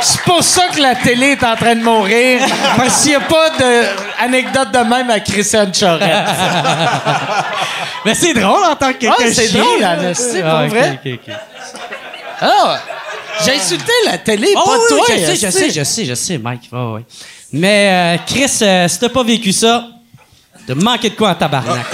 C'est 0.02 0.20
pour 0.22 0.42
ça 0.42 0.68
que 0.68 0.80
la 0.80 0.94
télé 0.94 1.28
est 1.32 1.44
en 1.44 1.56
train 1.56 1.74
de 1.74 1.82
mourir. 1.82 2.40
Parce 2.76 3.02
qu'il 3.02 3.10
n'y 3.10 3.16
a 3.16 3.20
pas 3.20 3.50
d'anecdote 3.50 4.70
de 4.72 4.78
même 4.78 5.10
à 5.10 5.20
Christian 5.20 5.72
Charette. 5.72 6.10
Mais 8.04 8.14
c'est 8.14 8.34
drôle 8.34 8.62
en 8.64 8.76
tant 8.76 8.92
que 8.92 9.06
Ah, 9.06 9.14
que 9.18 9.32
c'est 9.32 9.48
drôle, 9.52 9.80
là. 9.80 9.90
Anastie, 9.90 10.40
pour 10.40 10.50
Ah, 10.50 10.66
vrai. 10.66 11.00
ok, 11.04 11.12
ok. 11.28 11.34
Ah, 12.40 12.78
j'ai 13.44 13.54
insulté 13.56 13.92
la 14.06 14.18
télé, 14.18 14.48
Oh, 14.56 14.62
pas 14.64 14.72
oui, 14.76 14.78
toi. 14.88 15.04
je 15.08 15.14
sais, 15.24 15.36
je 15.36 15.50
sais, 15.50 15.70
je 15.70 15.84
sais, 15.84 16.04
je 16.04 16.14
sais, 16.14 16.38
Mike. 16.38 16.68
Ouais, 16.72 16.78
ouais. 16.94 17.04
Mais 17.52 18.16
euh, 18.18 18.22
Chris, 18.26 18.50
euh, 18.62 18.88
si 18.88 18.98
t'as 18.98 19.08
pas 19.08 19.22
vécu 19.22 19.52
ça, 19.52 19.86
t'as 20.66 20.74
manqué 20.74 21.10
de 21.10 21.14
quoi 21.14 21.30
en 21.30 21.34
tabarnak. 21.34 21.86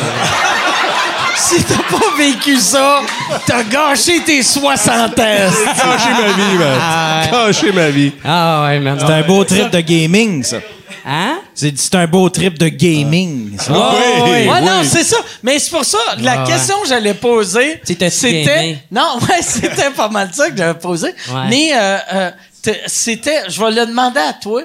Si 1.36 1.62
t'as 1.64 1.76
pas 1.76 2.16
vécu 2.16 2.56
ça, 2.58 3.00
t'as 3.46 3.62
gâché 3.64 4.20
tes 4.24 4.42
60 4.42 5.10
ans. 5.10 5.14
Cacher 5.16 6.10
ma 6.10 6.32
vie, 6.32 6.58
man. 6.58 7.30
Cacher 7.30 7.72
ma 7.72 7.88
vie. 7.90 8.12
Ah 8.24 8.64
ouais, 8.66 8.80
man. 8.80 8.98
C'est 9.00 9.12
un 9.12 9.22
beau 9.22 9.44
trip 9.44 9.70
de 9.70 9.80
gaming, 9.80 10.42
ça. 10.42 10.58
Hein? 11.04 11.38
C'est 11.54 11.76
c'est 11.78 11.94
un 11.96 12.06
beau 12.06 12.28
trip 12.30 12.58
de 12.58 12.68
gaming, 12.68 13.56
ça. 13.58 13.72
Ah, 13.74 13.94
Oui, 14.24 14.30
Ouais, 14.30 14.48
oui. 14.52 14.64
non, 14.64 14.82
c'est 14.84 15.02
ça. 15.02 15.16
Mais 15.42 15.58
c'est 15.58 15.70
pour 15.70 15.84
ça, 15.84 15.98
la 16.20 16.42
Ah, 16.42 16.44
question 16.46 16.80
que 16.82 16.88
j'allais 16.88 17.14
poser, 17.14 17.80
C'était. 18.10 18.78
Non, 18.90 19.18
ouais, 19.28 19.42
c'était 19.42 19.90
pas 19.90 20.08
mal 20.08 20.30
ça 20.32 20.48
que 20.50 20.56
j'avais 20.56 20.78
posé. 20.78 21.08
Ouais. 21.08 21.48
Mais 21.50 21.70
euh, 21.74 21.96
euh, 22.14 22.30
c'était... 22.86 23.42
Je 23.48 23.60
vais 23.60 23.70
le 23.72 23.86
demander 23.86 24.20
à 24.20 24.32
toi. 24.34 24.62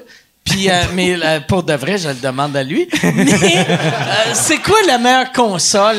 Puis, 0.49 0.69
euh, 0.69 0.73
mais 0.93 1.15
euh, 1.23 1.39
pour 1.41 1.63
de 1.63 1.73
vrai, 1.73 1.97
je 1.97 2.07
le 2.07 2.13
demande 2.15 2.55
à 2.55 2.63
lui. 2.63 2.87
Mais 3.03 3.57
euh, 3.57 4.31
c'est 4.33 4.57
quoi 4.59 4.77
la 4.87 4.97
meilleure 4.97 5.31
console 5.33 5.97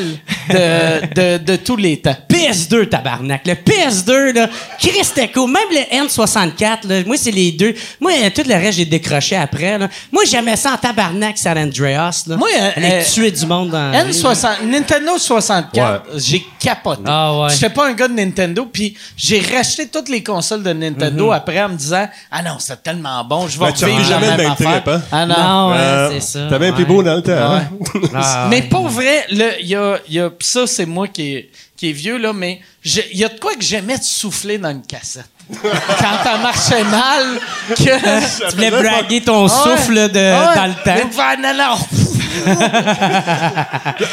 de, 0.49 1.13
de, 1.13 1.37
de 1.43 1.55
tous 1.57 1.75
les 1.75 1.99
temps? 2.01 2.15
PS2, 2.27 2.89
tabarnak. 2.89 3.45
Le 3.45 3.53
PS2, 3.53 4.33
là, 4.33 4.49
Chris, 4.79 4.91
c'était 5.03 5.29
cool. 5.31 5.51
Même 5.51 5.63
le 5.71 6.07
N64, 6.07 6.87
là, 6.87 7.03
moi, 7.05 7.15
c'est 7.17 7.31
les 7.31 7.51
deux. 7.51 7.75
Moi, 7.99 8.11
euh, 8.23 8.29
tout 8.33 8.43
le 8.47 8.55
reste, 8.55 8.77
j'ai 8.79 8.85
décroché 8.85 9.35
après. 9.35 9.77
Là. 9.77 9.87
Moi, 10.11 10.23
j'aimais 10.25 10.55
ça 10.55 10.73
en 10.73 10.77
tabarnak, 10.77 11.37
San 11.37 11.57
Andreas. 11.57 12.23
Là. 12.27 12.37
Moi, 12.37 12.49
euh, 12.59 12.69
euh, 12.77 13.03
tuer 13.03 13.31
du 13.31 13.45
monde 13.45 13.69
dans 13.69 13.91
la 13.91 14.03
rue, 14.03 14.11
là. 14.11 14.33
N60, 14.33 14.65
Nintendo 14.65 15.17
64, 15.17 16.05
j'ai 16.17 16.43
capoté. 16.59 17.03
Ah 17.05 17.37
ouais. 17.39 17.49
J'étais 17.51 17.69
pas 17.69 17.87
un 17.87 17.93
gars 17.93 18.07
de 18.07 18.13
Nintendo, 18.13 18.67
puis 18.71 18.95
j'ai 19.15 19.39
racheté 19.41 19.87
toutes 19.87 20.09
les 20.09 20.23
consoles 20.23 20.63
de 20.63 20.73
Nintendo 20.73 21.27
Mhm. 21.27 21.33
après 21.33 21.61
en 21.61 21.69
me 21.69 21.75
disant 21.75 22.07
Ah 22.31 22.41
non, 22.41 22.55
c'est 22.59 22.81
tellement 22.81 23.23
bon, 23.23 23.47
je 23.47 23.59
vais 23.59 23.71
Ben, 23.71 24.38
même 24.43 24.51
affaire. 24.51 24.83
hein? 24.87 25.01
Ah 25.11 25.25
non. 25.25 25.35
Non, 25.37 25.69
ouais, 25.71 25.77
Euh, 25.77 26.09
c'est 26.13 26.21
ça. 26.21 26.47
T'avais 26.49 26.67
un 26.67 26.71
plus 26.73 26.83
ouais. 26.83 26.89
beau 26.89 27.03
dans 27.03 27.15
le 27.15 27.21
temps, 27.21 27.31
hein? 27.33 27.63
Ah, 28.15 28.47
Mais 28.49 28.61
pour 28.63 28.87
vrai, 28.89 29.25
il 29.29 29.37
y 29.67 29.75
a, 29.75 29.97
y 30.09 30.19
a- 30.19 30.29
pis 30.29 30.45
ça 30.47 30.67
c'est 30.67 30.85
moi 30.85 31.07
qui 31.07 31.35
est, 31.35 31.49
qui 31.77 31.89
est 31.89 31.93
vieux 31.93 32.17
là, 32.17 32.33
mais 32.33 32.59
il 32.83 33.17
y 33.17 33.23
a 33.23 33.29
de 33.29 33.39
quoi 33.39 33.53
que 33.55 33.63
j'aimais 33.63 33.97
de 33.97 34.03
souffler 34.03 34.57
dans 34.57 34.69
une 34.71 34.81
cassette. 34.85 35.29
Quand 35.63 36.23
ça 36.23 36.37
marchait 36.43 36.83
mal, 36.83 37.23
que 37.69 38.49
Tu 38.49 38.55
voulais 38.55 38.69
braguer 38.69 39.21
ton 39.21 39.43
ouais. 39.43 39.49
souffle 39.49 39.95
de, 40.11 40.19
ouais. 40.19 40.55
dans 40.55 40.65
le 40.67 40.73
temps. 40.73 40.95
Mais 40.95 41.11
faire, 41.11 41.39
non, 41.41 41.53
non. 41.57 41.77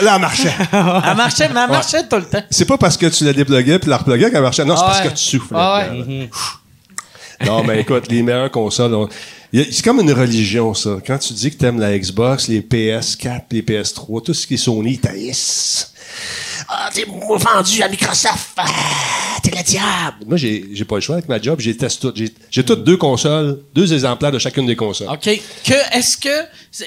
Là, 0.03 0.15
elle 0.15 0.21
marchait. 0.21 0.55
Elle 0.73 1.17
marchait, 1.17 1.49
mais 1.53 1.61
elle 1.65 1.71
marchait 1.71 2.03
tout 2.09 2.17
le 2.17 2.25
temps. 2.25 2.43
C'est 2.51 2.65
pas 2.65 2.79
parce 2.79 2.97
que 2.97 3.07
tu 3.07 3.25
la 3.25 3.33
dépluguais 3.35 3.79
puis 3.79 3.91
la 3.91 3.99
repluguais 3.99 4.31
qu'elle 4.31 4.43
marchait. 4.43 4.65
Non, 4.65 4.77
c'est 4.77 4.85
parce 4.85 5.01
que 5.03 5.09
tu 5.09 5.17
souffles. 5.39 5.55
Non, 7.45 7.63
mais 7.65 7.81
écoute, 7.81 8.09
les 8.11 8.23
meilleures 8.23 8.51
consoles. 8.51 8.95
on- 8.95 9.09
C'est 9.53 9.83
comme 9.85 10.01
une 10.01 10.13
religion, 10.13 10.73
ça. 10.75 10.99
Quand 11.07 11.19
tu 11.19 11.33
dis 11.33 11.51
que 11.51 11.57
t'aimes 11.57 11.79
la 11.81 11.97
Xbox, 11.99 12.49
les 12.49 12.61
PS4, 12.63 13.43
les 13.53 13.63
PS3, 13.63 14.23
tout 14.23 14.35
ce 14.35 14.47
qui 14.47 14.55
est 14.55 14.59
Sony, 14.59 14.99
taillissent. 14.99 15.93
Ah, 16.69 16.91
t'es 16.93 17.05
vendu 17.05 17.83
à 17.83 17.89
Microsoft. 17.89 18.51
Ah, 18.57 18.65
t'es 19.43 19.51
le 19.51 19.63
diable. 19.63 20.17
Moi, 20.27 20.37
j'ai 20.37 20.65
j'ai 20.73 20.85
pas 20.85 20.97
le 20.97 21.01
choix 21.01 21.17
avec 21.17 21.29
ma 21.29 21.41
job. 21.41 21.61
J'ai 21.61 21.77
testé 21.77 22.01
tout. 22.09 22.13
J'ai- 22.15 22.33
J'ai 22.51 22.65
toutes 22.65 22.83
deux 22.85 22.97
consoles, 22.97 23.61
deux 23.75 23.93
exemplaires 23.93 24.33
de 24.33 24.39
chacune 24.39 24.67
des 24.67 24.75
consoles. 24.77 25.09
OK. 25.09 25.41
Que, 25.65 25.97
est-ce 25.97 26.17
que, 26.17 26.29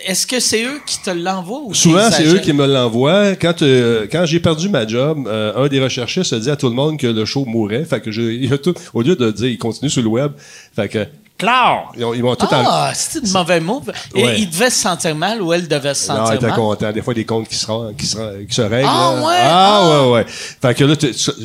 est-ce 0.06 0.28
que 0.28 0.40
c'est 0.40 0.64
eux 0.64 0.82
qui 0.86 1.00
te 1.02 1.10
l'envoient 1.12 1.62
ou 1.64 1.74
Souvent, 1.74 2.10
c'est 2.12 2.26
eux 2.26 2.40
qui 2.40 2.52
me 2.54 2.66
l'envoient. 2.66 3.36
Quand, 3.36 3.62
euh, 3.62 4.06
quand 4.12 4.26
j'ai 4.26 4.40
perdu 4.40 4.68
ma 4.70 4.86
job, 4.88 5.26
euh, 5.28 5.54
un 5.64 5.68
des 5.68 5.80
recherchistes 5.82 6.34
a 6.34 6.40
dit 6.40 6.50
à 6.50 6.56
tout 6.58 6.68
le 6.70 6.76
monde 6.76 6.98
que 7.00 7.08
le 7.08 7.26
show 7.26 7.46
mourait. 7.46 7.86
Fait 7.86 8.02
que 8.02 8.12
je, 8.12 8.22
il 8.22 8.52
a 8.54 8.58
tout, 8.58 8.74
au 8.94 9.02
lieu 9.02 9.16
de 9.16 9.32
dire, 9.32 9.48
il 9.48 9.58
continue 9.58 9.90
sur 9.90 10.02
le 10.02 10.10
web. 10.10 10.32
Fait 10.76 10.90
que, 10.90 11.06
clair! 11.40 11.86
Ils, 11.98 12.06
ont- 12.06 12.14
ils 12.14 12.22
m'ont 12.22 12.36
tout 12.36 12.46
en- 12.46 12.64
Ah, 12.68 12.92
c'était 12.94 13.26
de 13.26 13.32
mauvais 13.34 13.60
move. 13.60 13.92
Et 14.14 14.24
Ouais. 14.24 14.40
il 14.42 14.50
devait 14.50 14.70
se 14.70 14.80
sentir 14.82 15.16
mal 15.16 15.42
ou 15.42 15.52
elle 15.54 15.68
devait 15.68 15.96
se 15.96 16.08
Non, 16.12 16.16
il 16.16 16.18
sentir 16.20 16.34
était 16.36 16.46
mal? 16.48 16.56
content. 16.56 16.92
Des 16.92 17.02
fois, 17.02 17.14
des 17.16 17.26
comptes 17.26 17.48
qui 17.48 17.56
se, 17.56 17.66
rend- 17.66 17.94
qui 17.98 18.06
se, 18.06 18.18
rend- 18.18 18.32
qui 18.48 18.54
se 18.54 18.62
règlent. 18.62 18.88
Ah, 18.88 19.14
là. 19.16 19.26
ouais? 19.28 19.36
Ah, 19.42 19.80
Ah. 19.82 20.04
ouais, 20.06 20.12
ouais. 20.14 20.26
Fait 20.28 20.76
que 20.76 20.84
là, 20.84 20.94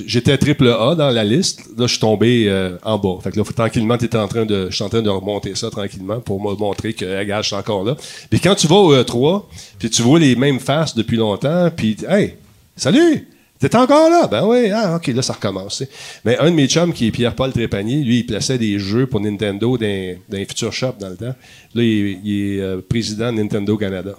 j'étais 0.06 0.36
triple 0.36 0.68
A 0.68 0.94
dans 0.94 1.10
la 1.10 1.24
liste. 1.24 1.60
Là, 1.78 1.86
je 1.86 1.92
suis 1.92 2.00
tombé 2.00 2.46
euh, 2.48 2.76
en 2.82 2.98
bas. 2.98 3.16
Fait 3.22 3.30
que 3.30 3.38
là, 3.38 3.44
faut- 3.44 3.52
tranquillement, 3.54 3.96
t'étais 3.96 4.18
en 4.18 4.28
train 4.28 4.44
de, 4.44 4.68
je 4.68 4.74
suis 4.74 4.84
en 4.84 4.88
train 4.90 5.00
de 5.02 5.08
remonter 5.10 5.54
ça 5.54 5.70
tranquillement 5.70 6.20
pour 6.20 6.40
me 6.42 6.54
montrer 6.56 6.92
que, 6.92 7.18
regarde, 7.18 7.42
je 7.44 7.48
suis 7.48 7.56
encore 7.56 7.84
là. 7.84 7.96
Puis 8.28 8.40
quand 8.40 8.54
tu 8.54 8.66
vas 8.66 8.76
au 8.76 8.94
E3, 8.94 9.44
puis 9.78 9.88
tu 9.88 10.02
vois 10.02 10.18
les 10.18 10.36
mêmes 10.36 10.60
faces 10.60 10.94
depuis 10.94 11.16
longtemps, 11.16 11.70
puis, 11.74 11.96
hey, 12.08 12.34
salut! 12.76 13.28
T'es 13.64 13.76
encore 13.76 14.10
là? 14.10 14.26
Ben 14.26 14.44
oui, 14.46 14.70
ah, 14.70 14.96
ok, 14.96 15.06
là, 15.06 15.22
ça 15.22 15.32
recommence. 15.32 15.82
Mais 16.22 16.36
un 16.36 16.50
de 16.50 16.54
mes 16.54 16.68
chums, 16.68 16.92
qui 16.92 17.06
est 17.06 17.10
Pierre-Paul 17.10 17.50
Trépanier, 17.50 18.04
lui, 18.04 18.18
il 18.18 18.26
plaçait 18.26 18.58
des 18.58 18.78
jeux 18.78 19.06
pour 19.06 19.20
Nintendo 19.20 19.78
dans, 19.78 20.16
dans 20.28 20.38
Future 20.40 20.70
Shop 20.70 20.92
dans 21.00 21.08
le 21.08 21.16
temps. 21.16 21.34
Là, 21.74 21.82
il, 21.82 21.82
est- 22.06 22.18
il 22.22 22.56
est 22.58 22.60
euh, 22.60 22.82
président 22.86 23.32
de 23.32 23.38
Nintendo 23.38 23.74
Canada. 23.78 24.12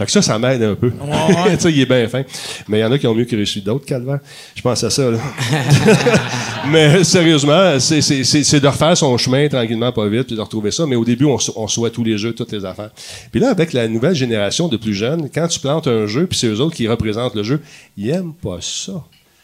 Fait 0.00 0.06
que 0.06 0.12
ça, 0.12 0.22
ça 0.22 0.38
m'aide 0.38 0.62
un 0.62 0.74
peu. 0.74 0.90
tu 1.50 1.60
sais, 1.60 1.70
il 1.72 1.80
est 1.82 1.84
bien 1.86 2.08
fin. 2.08 2.22
Mais 2.68 2.78
il 2.78 2.80
y 2.80 2.84
en 2.84 2.90
a 2.90 2.98
qui 2.98 3.06
ont 3.06 3.14
mieux 3.14 3.26
que 3.26 3.36
reçu 3.36 3.60
d'autres, 3.60 3.84
Calvaire. 3.84 4.20
Je 4.54 4.62
pense 4.62 4.82
à 4.82 4.88
ça, 4.88 5.10
là. 5.10 5.18
Mais 6.70 7.04
sérieusement, 7.04 7.78
c'est- 7.78 8.00
c'est 8.00 8.24
c'est- 8.24 8.42
c'est 8.44 8.60
de 8.60 8.66
refaire 8.66 8.96
son 8.96 9.16
chemin 9.18 9.46
tranquillement, 9.48 9.92
pas 9.92 10.06
vite, 10.08 10.26
puis 10.28 10.36
de 10.36 10.40
retrouver 10.40 10.70
ça. 10.70 10.86
Mais 10.86 10.96
au 10.96 11.04
début, 11.04 11.24
on, 11.26 11.36
on 11.56 11.68
souhaite 11.68 11.92
tous 11.92 12.04
les 12.04 12.16
jeux, 12.18 12.32
toutes 12.34 12.52
les 12.52 12.64
affaires. 12.64 12.90
Puis 13.30 13.40
là, 13.40 13.50
avec 13.50 13.72
la 13.72 13.88
nouvelle 13.88 14.14
génération 14.14 14.68
de 14.68 14.76
plus 14.78 14.94
jeunes, 14.94 15.28
quand 15.34 15.48
tu 15.48 15.60
plantes 15.60 15.86
un 15.86 16.06
jeu, 16.06 16.26
puis 16.26 16.38
c'est 16.38 16.46
eux 16.46 16.60
autres 16.60 16.76
qui 16.76 16.88
représentent 16.88 17.34
le 17.34 17.42
jeu, 17.42 17.60
ils 17.96 18.08
aiment 18.10 18.32
pas 18.34 18.58
ça. 18.60 18.92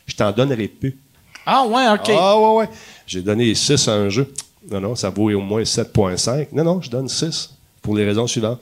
Je 0.06 0.14
t'en 0.14 0.32
donnerai 0.32 0.68
plus. 0.68 0.96
Ah, 1.44 1.64
ouais, 1.66 1.84
OK. 1.92 2.10
Ah 2.18 2.38
ouais, 2.38 2.56
ouais. 2.60 2.68
J'ai 3.06 3.20
donné 3.20 3.54
6 3.54 3.88
à 3.88 3.92
un 3.92 4.08
jeu. 4.08 4.32
Non, 4.70 4.80
non, 4.80 4.94
ça 4.94 5.10
vaut 5.10 5.30
au 5.30 5.40
moins 5.40 5.62
7.5. 5.62 6.48
Non, 6.52 6.64
non, 6.64 6.80
je 6.82 6.90
donne 6.90 7.08
6 7.08 7.50
pour 7.82 7.94
les 7.96 8.04
raisons 8.04 8.26
suivantes. 8.26 8.58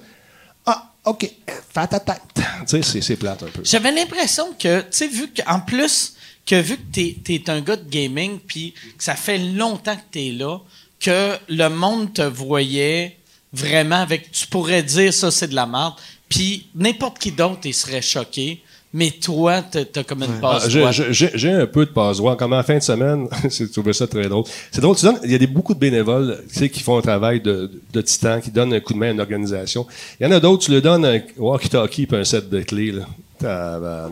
OK, 1.04 1.30
fais 1.46 1.86
ta 1.86 2.00
tête. 2.00 2.20
Tu 2.34 2.42
sais, 2.66 2.82
c'est- 2.82 3.00
c'est 3.02 3.16
plate 3.16 3.42
un 3.42 3.46
peu. 3.48 3.62
J'avais 3.64 3.92
l'impression 3.92 4.52
que, 4.58 4.80
tu 4.80 4.86
sais, 4.90 5.08
vu 5.08 5.28
qu'en 5.32 5.60
plus, 5.60 6.14
que 6.46 6.60
vu 6.60 6.76
que 6.76 6.82
t'es 6.92 7.16
es 7.34 7.50
un 7.50 7.60
gars 7.60 7.76
de 7.76 7.88
gaming, 7.88 8.38
puis 8.38 8.72
que 8.96 9.04
ça 9.04 9.14
fait 9.14 9.38
longtemps 9.38 9.96
que 9.96 10.02
t'es 10.10 10.30
là, 10.32 10.58
que 11.00 11.36
le 11.48 11.68
monde 11.68 12.12
te 12.14 12.22
voyait 12.22 13.18
vraiment 13.52 13.96
avec, 14.00 14.30
tu 14.32 14.46
pourrais 14.46 14.82
dire 14.82 15.12
ça 15.12 15.30
c'est 15.30 15.48
de 15.48 15.54
la 15.54 15.66
merde, 15.66 15.94
puis 16.28 16.66
n'importe 16.74 17.18
qui 17.18 17.32
d'autre, 17.32 17.60
il 17.64 17.74
serait 17.74 18.02
choqué, 18.02 18.62
mais 18.94 19.10
toi, 19.10 19.62
t'as 19.70 19.84
t'as 19.84 20.04
comme 20.04 20.22
une 20.22 20.30
Ah, 20.38 20.40
passe 20.40 20.68
j'ai- 20.70 20.90
j'ai- 20.92 21.12
J'ai 21.12 21.30
j'ai 21.34 21.50
un 21.50 21.66
peu 21.66 21.84
de 21.84 21.90
passe-voix. 21.90 22.36
Comme 22.36 22.54
en 22.54 22.62
fin 22.62 22.78
de 22.78 22.82
semaine, 22.82 23.26
j'ai 23.50 23.68
trouvé 23.68 23.92
ça 23.92 24.06
très 24.06 24.26
drôle. 24.28 24.44
C'est 24.72 24.80
drôle, 24.80 24.96
tu 24.96 25.04
donnes, 25.04 25.18
il 25.24 25.32
y 25.32 25.34
a 25.34 25.38
des, 25.38 25.46
beaucoup 25.48 25.74
de 25.74 25.78
bénévoles 25.80 26.38
tu 26.50 26.60
sais, 26.60 26.68
qui 26.70 26.80
font 26.80 26.96
un 26.96 27.02
travail 27.02 27.40
de, 27.40 27.70
de 27.92 28.00
titan, 28.00 28.40
qui 28.40 28.50
donnent 28.50 28.72
un 28.72 28.80
coup 28.80 28.94
de 28.94 28.98
main 28.98 29.08
à 29.08 29.10
une 29.10 29.20
organisation. 29.20 29.86
Il 30.20 30.26
y 30.26 30.28
en 30.28 30.32
a 30.32 30.40
d'autres, 30.40 30.64
tu 30.64 30.70
leur 30.72 30.80
donnes 30.80 31.04
un 31.04 31.18
walkie-talkie 31.36 32.08
et 32.10 32.16
un 32.16 32.24
set 32.24 32.48
de 32.48 32.62
clés. 32.62 32.92
Là. 32.92 33.04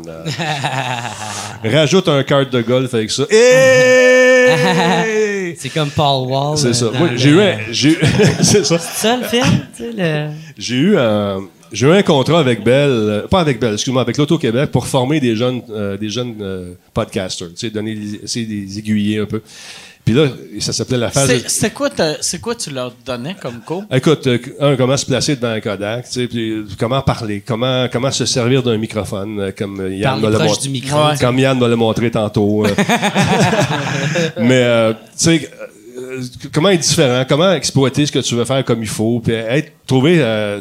Rajoute 1.64 2.08
un 2.08 2.22
carte 2.22 2.52
de 2.52 2.60
golf 2.60 2.92
avec 2.92 3.10
ça. 3.10 3.22
Hey! 3.30 4.52
C'est 5.58 5.68
comme 5.68 5.90
Paul 5.90 6.28
Wall. 6.28 6.58
C'est 6.58 6.68
euh, 6.68 6.72
ça. 6.72 6.86
Moi, 6.98 7.08
le- 7.10 7.16
j'ai 7.16 7.30
eu 7.30 7.40
un, 7.40 7.56
j'ai 7.70 7.90
eu- 7.90 7.98
c'est 8.40 8.64
ça. 8.64 8.78
C'est 8.78 9.08
ça 9.08 9.16
le 9.16 9.24
film? 9.24 9.44
tu 9.76 9.82
sais, 9.84 9.90
le... 9.96 10.28
J'ai 10.58 10.76
eu 10.76 10.98
un, 10.98 11.40
j'ai 11.72 11.86
eu 11.86 11.92
un 11.92 12.02
contrat 12.02 12.40
avec 12.40 12.62
Bell, 12.62 12.90
euh, 12.90 13.26
pas 13.28 13.40
avec 13.40 13.58
Bell, 13.60 13.74
excuse-moi, 13.74 14.02
avec 14.02 14.16
l'Auto-Québec 14.16 14.70
pour 14.70 14.86
former 14.86 15.20
des 15.20 15.36
jeunes, 15.36 15.62
euh, 15.70 15.96
des 15.96 16.08
jeunes 16.10 16.36
euh, 16.40 16.72
podcasters, 16.94 17.48
tu 17.50 17.56
sais, 17.56 17.70
donner, 17.70 17.94
des- 17.94 18.20
essayer 18.24 18.46
de 18.46 18.50
les 18.52 18.78
aiguiller 18.78 19.18
un 19.20 19.26
peu. 19.26 19.40
Puis 20.04 20.14
là, 20.14 20.26
ça 20.58 20.72
s'appelait 20.72 20.98
la 20.98 21.10
phase. 21.10 21.28
C'est 21.28 21.44
de- 21.44 21.48
c'est 21.48 21.72
quoi, 21.72 21.88
quoi 22.42 22.54
tu 22.56 22.70
leur 22.70 22.92
donnais 23.06 23.36
comme 23.40 23.60
cours? 23.60 23.84
Écoute, 23.92 24.26
euh, 24.26 24.38
un, 24.58 24.74
comment 24.74 24.96
se 24.96 25.06
placer 25.06 25.36
devant 25.36 25.52
un 25.52 25.60
Kodak, 25.60 26.06
tu 26.06 26.12
sais, 26.12 26.26
puis 26.26 26.64
comment 26.76 27.00
parler, 27.02 27.40
comment, 27.46 27.86
comment 27.90 28.10
se 28.10 28.24
servir 28.26 28.64
d'un 28.64 28.78
microphone, 28.78 29.38
euh, 29.38 29.52
comme 29.56 29.76
Yann 29.92 30.20
me 30.20 30.28
l'a 30.28 30.40
montré. 30.40 30.62
du 30.62 30.70
micro. 30.70 30.98
Ouais. 30.98 31.14
Comme 31.20 31.38
Yann 31.38 31.56
me 31.56 31.68
l'a 31.68 31.76
montré 31.76 32.10
tantôt. 32.10 32.66
euh. 32.66 32.70
Mais, 34.38 34.62
euh, 34.64 34.92
tu 34.92 34.98
sais, 35.38 35.50
comment 36.52 36.70
être 36.70 36.80
différent, 36.80 37.24
comment 37.28 37.52
exploiter 37.52 38.06
ce 38.06 38.12
que 38.12 38.18
tu 38.18 38.34
veux 38.34 38.44
faire 38.44 38.64
comme 38.64 38.82
il 38.82 38.88
faut, 38.88 39.20
puis 39.20 39.32
être, 39.32 39.72
trouver, 39.86 40.16
euh, 40.20 40.60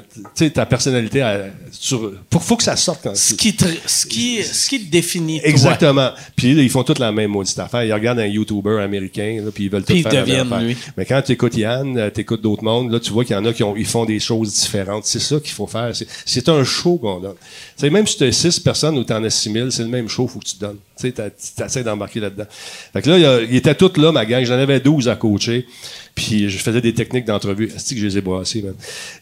ta 0.53 0.65
personnalité. 0.65 1.21
à- 1.21 1.45
sur, 1.71 2.11
faut, 2.31 2.39
faut 2.39 2.57
que 2.57 2.63
ça 2.63 2.75
sorte 2.75 2.99
quand 3.03 3.15
Ce 3.15 3.33
qui 3.33 3.55
te, 3.55 3.65
ce 3.85 4.05
qui, 4.05 4.43
ce 4.43 4.67
qui 4.69 4.85
te 4.85 4.91
définit. 4.91 5.39
toi. 5.39 5.49
Exactement. 5.49 6.09
Puis 6.35 6.51
ils 6.51 6.69
font 6.69 6.83
toutes 6.83 6.99
la 6.99 7.11
même 7.11 7.31
maudite 7.31 7.57
affaire. 7.59 7.83
Ils 7.83 7.93
regardent 7.93 8.19
un 8.19 8.25
YouTuber 8.27 8.79
américain, 8.81 9.41
là, 9.45 9.51
puis 9.53 9.65
ils 9.65 9.69
veulent 9.69 9.81
tout 9.83 9.93
Puis 9.93 9.99
ils 9.99 10.03
faire 10.03 10.25
la 10.25 10.43
même 10.43 10.67
lui. 10.67 10.75
Mais 10.97 11.05
quand 11.05 11.21
tu 11.21 11.31
écoutes 11.31 11.55
Yann, 11.55 11.97
euh, 11.97 12.09
tu 12.13 12.21
écoutes 12.21 12.41
d'autres 12.41 12.63
mondes, 12.63 12.91
là, 12.91 12.99
tu 12.99 13.11
vois 13.11 13.23
qu'il 13.23 13.35
y 13.35 13.39
en 13.39 13.45
a 13.45 13.53
qui 13.53 13.63
ont, 13.63 13.75
ils 13.77 13.85
font 13.85 14.05
des 14.05 14.19
choses 14.19 14.53
différentes. 14.53 15.05
C'est 15.05 15.19
ça 15.19 15.39
qu'il 15.39 15.51
faut 15.53 15.67
faire. 15.67 15.95
C'est- 15.95 16.07
C'est 16.25 16.49
un 16.49 16.63
show 16.63 16.97
qu'on 16.97 17.19
donne. 17.19 17.35
Sais, 17.81 17.89
même 17.89 18.05
si 18.05 18.15
tu 18.15 18.23
as 18.25 18.31
six 18.31 18.59
personnes 18.59 18.95
ou 18.99 19.03
tu 19.03 19.11
en 19.11 19.23
as 19.23 19.29
six 19.31 19.49
mille, 19.49 19.71
c'est 19.71 19.81
le 19.81 19.89
même 19.89 20.07
show, 20.07 20.27
faut 20.27 20.37
que 20.39 20.45
tu 20.45 20.57
donnes. 20.57 20.77
Tu 20.99 21.11
sais, 21.11 21.65
essaies 21.65 21.83
d'embarquer 21.83 22.19
là-dedans. 22.19 22.45
Fait 22.93 23.01
que 23.01 23.09
là, 23.09 23.41
ils 23.41 23.55
étaient 23.55 23.73
tous 23.73 23.97
là, 23.99 24.11
ma 24.11 24.23
gang. 24.23 24.43
J'en 24.45 24.53
avais 24.53 24.79
12 24.79 25.09
à 25.09 25.15
coacher. 25.15 25.65
Puis 26.13 26.47
je 26.49 26.57
faisais 26.59 26.81
des 26.81 26.93
techniques 26.93 27.25
d'entrevue. 27.25 27.71
C'est 27.77 27.95
que 27.95 28.01
je 28.01 28.05
les 28.05 28.17
ai 28.19 28.21
brassés, 28.21 28.61
man. 28.61 28.75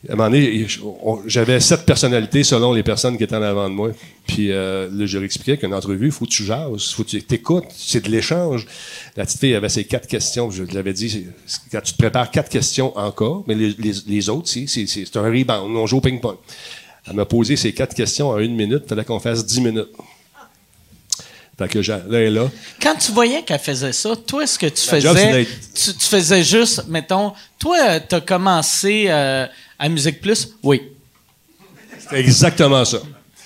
À 0.09 0.11
un 0.11 0.15
moment 0.17 0.29
donné, 0.29 0.67
j'avais 1.27 1.59
sept 1.61 1.85
personnalités 1.85 2.43
selon 2.43 2.73
les 2.73 2.83
personnes 2.83 3.15
qui 3.17 3.23
étaient 3.23 3.35
en 3.35 3.41
avant 3.41 3.69
de 3.69 3.75
moi. 3.75 3.91
Puis 4.27 4.51
euh, 4.51 4.89
là, 4.91 5.05
je 5.05 5.17
leur 5.17 5.23
expliquais 5.23 5.57
qu'une 5.57 5.73
entrevue, 5.73 6.07
il 6.07 6.11
faut 6.11 6.25
que 6.25 6.31
tu 6.31 6.43
jases, 6.43 6.91
faut 6.91 7.03
que 7.03 7.09
tu 7.11 7.21
t'écoutes, 7.23 7.65
c'est 7.75 8.03
de 8.03 8.09
l'échange. 8.11 8.65
La 9.15 9.25
petite 9.25 9.39
fille 9.39 9.55
avait 9.55 9.69
ses 9.69 9.85
quatre 9.85 10.07
questions. 10.07 10.51
Je 10.51 10.63
l'avais 10.73 10.93
dit, 10.93 11.27
quand 11.71 11.81
tu 11.81 11.93
te 11.93 11.97
prépares 11.97 12.29
quatre 12.29 12.49
questions 12.49 12.97
encore, 12.97 13.43
mais 13.47 13.55
les, 13.55 13.73
les- 13.79 13.93
les 14.05 14.29
autres, 14.29 14.49
c'est 14.49 15.15
un 15.15 15.21
rebound. 15.21 15.75
On 15.77 15.87
joue 15.87 15.97
au 15.97 16.01
ping-pong. 16.01 16.35
Elle 17.07 17.13
m'a 17.13 17.25
posé 17.25 17.55
ces 17.55 17.73
quatre 17.73 17.95
questions 17.95 18.29
en 18.29 18.39
une 18.39 18.55
minute. 18.55 18.83
Il 18.85 18.89
fallait 18.89 19.05
qu'on 19.05 19.19
fasse 19.19 19.45
dix 19.45 19.61
minutes. 19.61 19.89
Fait 21.59 21.67
que 21.67 21.79
là. 22.29 22.49
Quand 22.81 22.95
tu 22.95 23.11
voyais 23.11 23.43
qu'elle 23.43 23.59
faisait 23.59 23.91
ça, 23.91 24.15
toi, 24.15 24.47
ce 24.47 24.57
que 24.57 24.67
tu 24.67 24.85
La 25.03 25.13
faisais, 25.13 25.47
tu, 25.73 25.93
tu 25.93 26.05
faisais 26.05 26.41
juste, 26.41 26.85
mettons, 26.87 27.33
toi, 27.59 27.99
tu 27.99 28.15
as 28.15 28.21
commencé 28.21 29.07
euh, 29.09 29.45
à 29.77 29.89
Musique 29.89 30.21
Plus? 30.21 30.55
Oui. 30.63 30.81
C'est 31.99 32.17
exactement 32.21 32.85
ça. 32.85 32.99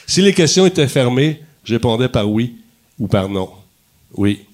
Si 0.05 0.21
les 0.21 0.31
questions 0.33 0.67
étaient 0.67 0.87
fermées, 0.87 1.41
je 1.63 1.73
répondais 1.73 2.07
par 2.07 2.29
oui 2.29 2.55
ou 2.99 3.07
par 3.07 3.27
non. 3.27 3.49
Oui. 4.13 4.45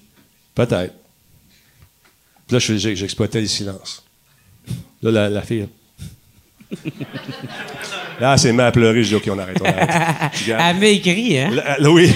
Peut-être. 0.54 0.94
Puis 2.46 2.56
là, 2.56 2.94
j'exploitais 2.94 3.42
le 3.42 3.46
silence. 3.46 4.02
Là, 5.02 5.10
la, 5.10 5.28
la 5.28 5.42
fille. 5.42 5.68
Là, 8.20 8.36
elle 8.42 8.52
mise 8.52 8.60
à 8.60 8.70
pleurer. 8.70 9.02
Je 9.02 9.08
dis, 9.08 9.14
OK, 9.14 9.24
on 9.30 9.38
arrête. 9.38 9.56
On 9.60 9.64
Elle 10.46 10.76
m'a 10.76 10.86
écrit, 10.86 11.38
hein? 11.38 11.50
Là, 11.52 11.76
elle- 11.78 11.88
oui. 11.88 12.12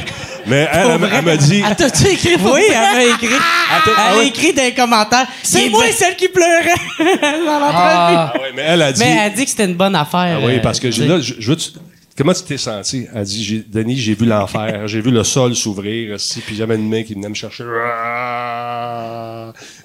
Mais 0.47 0.69
elle, 0.71 0.91
elle, 1.03 1.09
elle 1.15 1.25
m'a 1.25 1.37
dit. 1.39 1.63
Ah, 1.65 1.75
t'as-tu 1.75 2.07
écrit 2.09 2.37
pour 2.37 2.53
Oui, 2.53 2.61
elle 2.69 2.75
m'a 2.75 3.05
écrit. 3.15 3.29
Elle 3.33 3.93
ah 3.97 4.19
a 4.19 4.23
écrit 4.23 4.53
dans 4.53 4.63
les 4.63 4.75
commentaires. 4.75 5.27
C'est 5.43 5.71
moi 5.71 5.85
celle 5.91 6.17
qui 6.17 6.29
pleurait 6.29 6.75
dans 6.99 7.59
l'entrevue. 7.59 7.73
Ah 7.75 8.33
ouais, 8.43 8.53
mais 8.55 8.63
elle 8.67 8.83
a 8.83 8.93
dit. 8.93 9.01
Mais 9.01 9.13
elle 9.13 9.19
a 9.21 9.31
dit 9.31 9.45
que 9.45 9.51
c'était 9.51 9.65
une 9.65 9.75
bonne 9.77 9.97
affaire. 9.97 10.39
Ah 10.43 10.45
oui, 10.47 10.57
euh, 10.57 10.61
parce 10.61 10.79
que 10.79 10.89
là, 10.89 11.19
je, 11.21 11.35
je 11.39 11.51
veux. 11.51 11.57
tu- 11.57 11.71
Comment 12.17 12.33
tu 12.33 12.43
t'es 12.45 12.59
senti? 12.59 13.07
Elle 13.13 13.25
dit, 13.25 13.43
j'ai- 13.43 13.65
Denis, 13.67 13.97
j'ai 13.97 14.15
vu 14.15 14.25
l'enfer, 14.27 14.87
j'ai 14.87 15.01
vu 15.01 15.11
le 15.11 15.25
sol 15.25 15.57
s'ouvrir, 15.57 16.15
aussi, 16.15 16.41
puis 16.43 16.55
j'avais 16.55 16.77
une 16.77 16.89
main 16.89 17.03
qui 17.03 17.15
venait 17.15 17.29
me 17.29 17.35
chercher. 17.35 17.65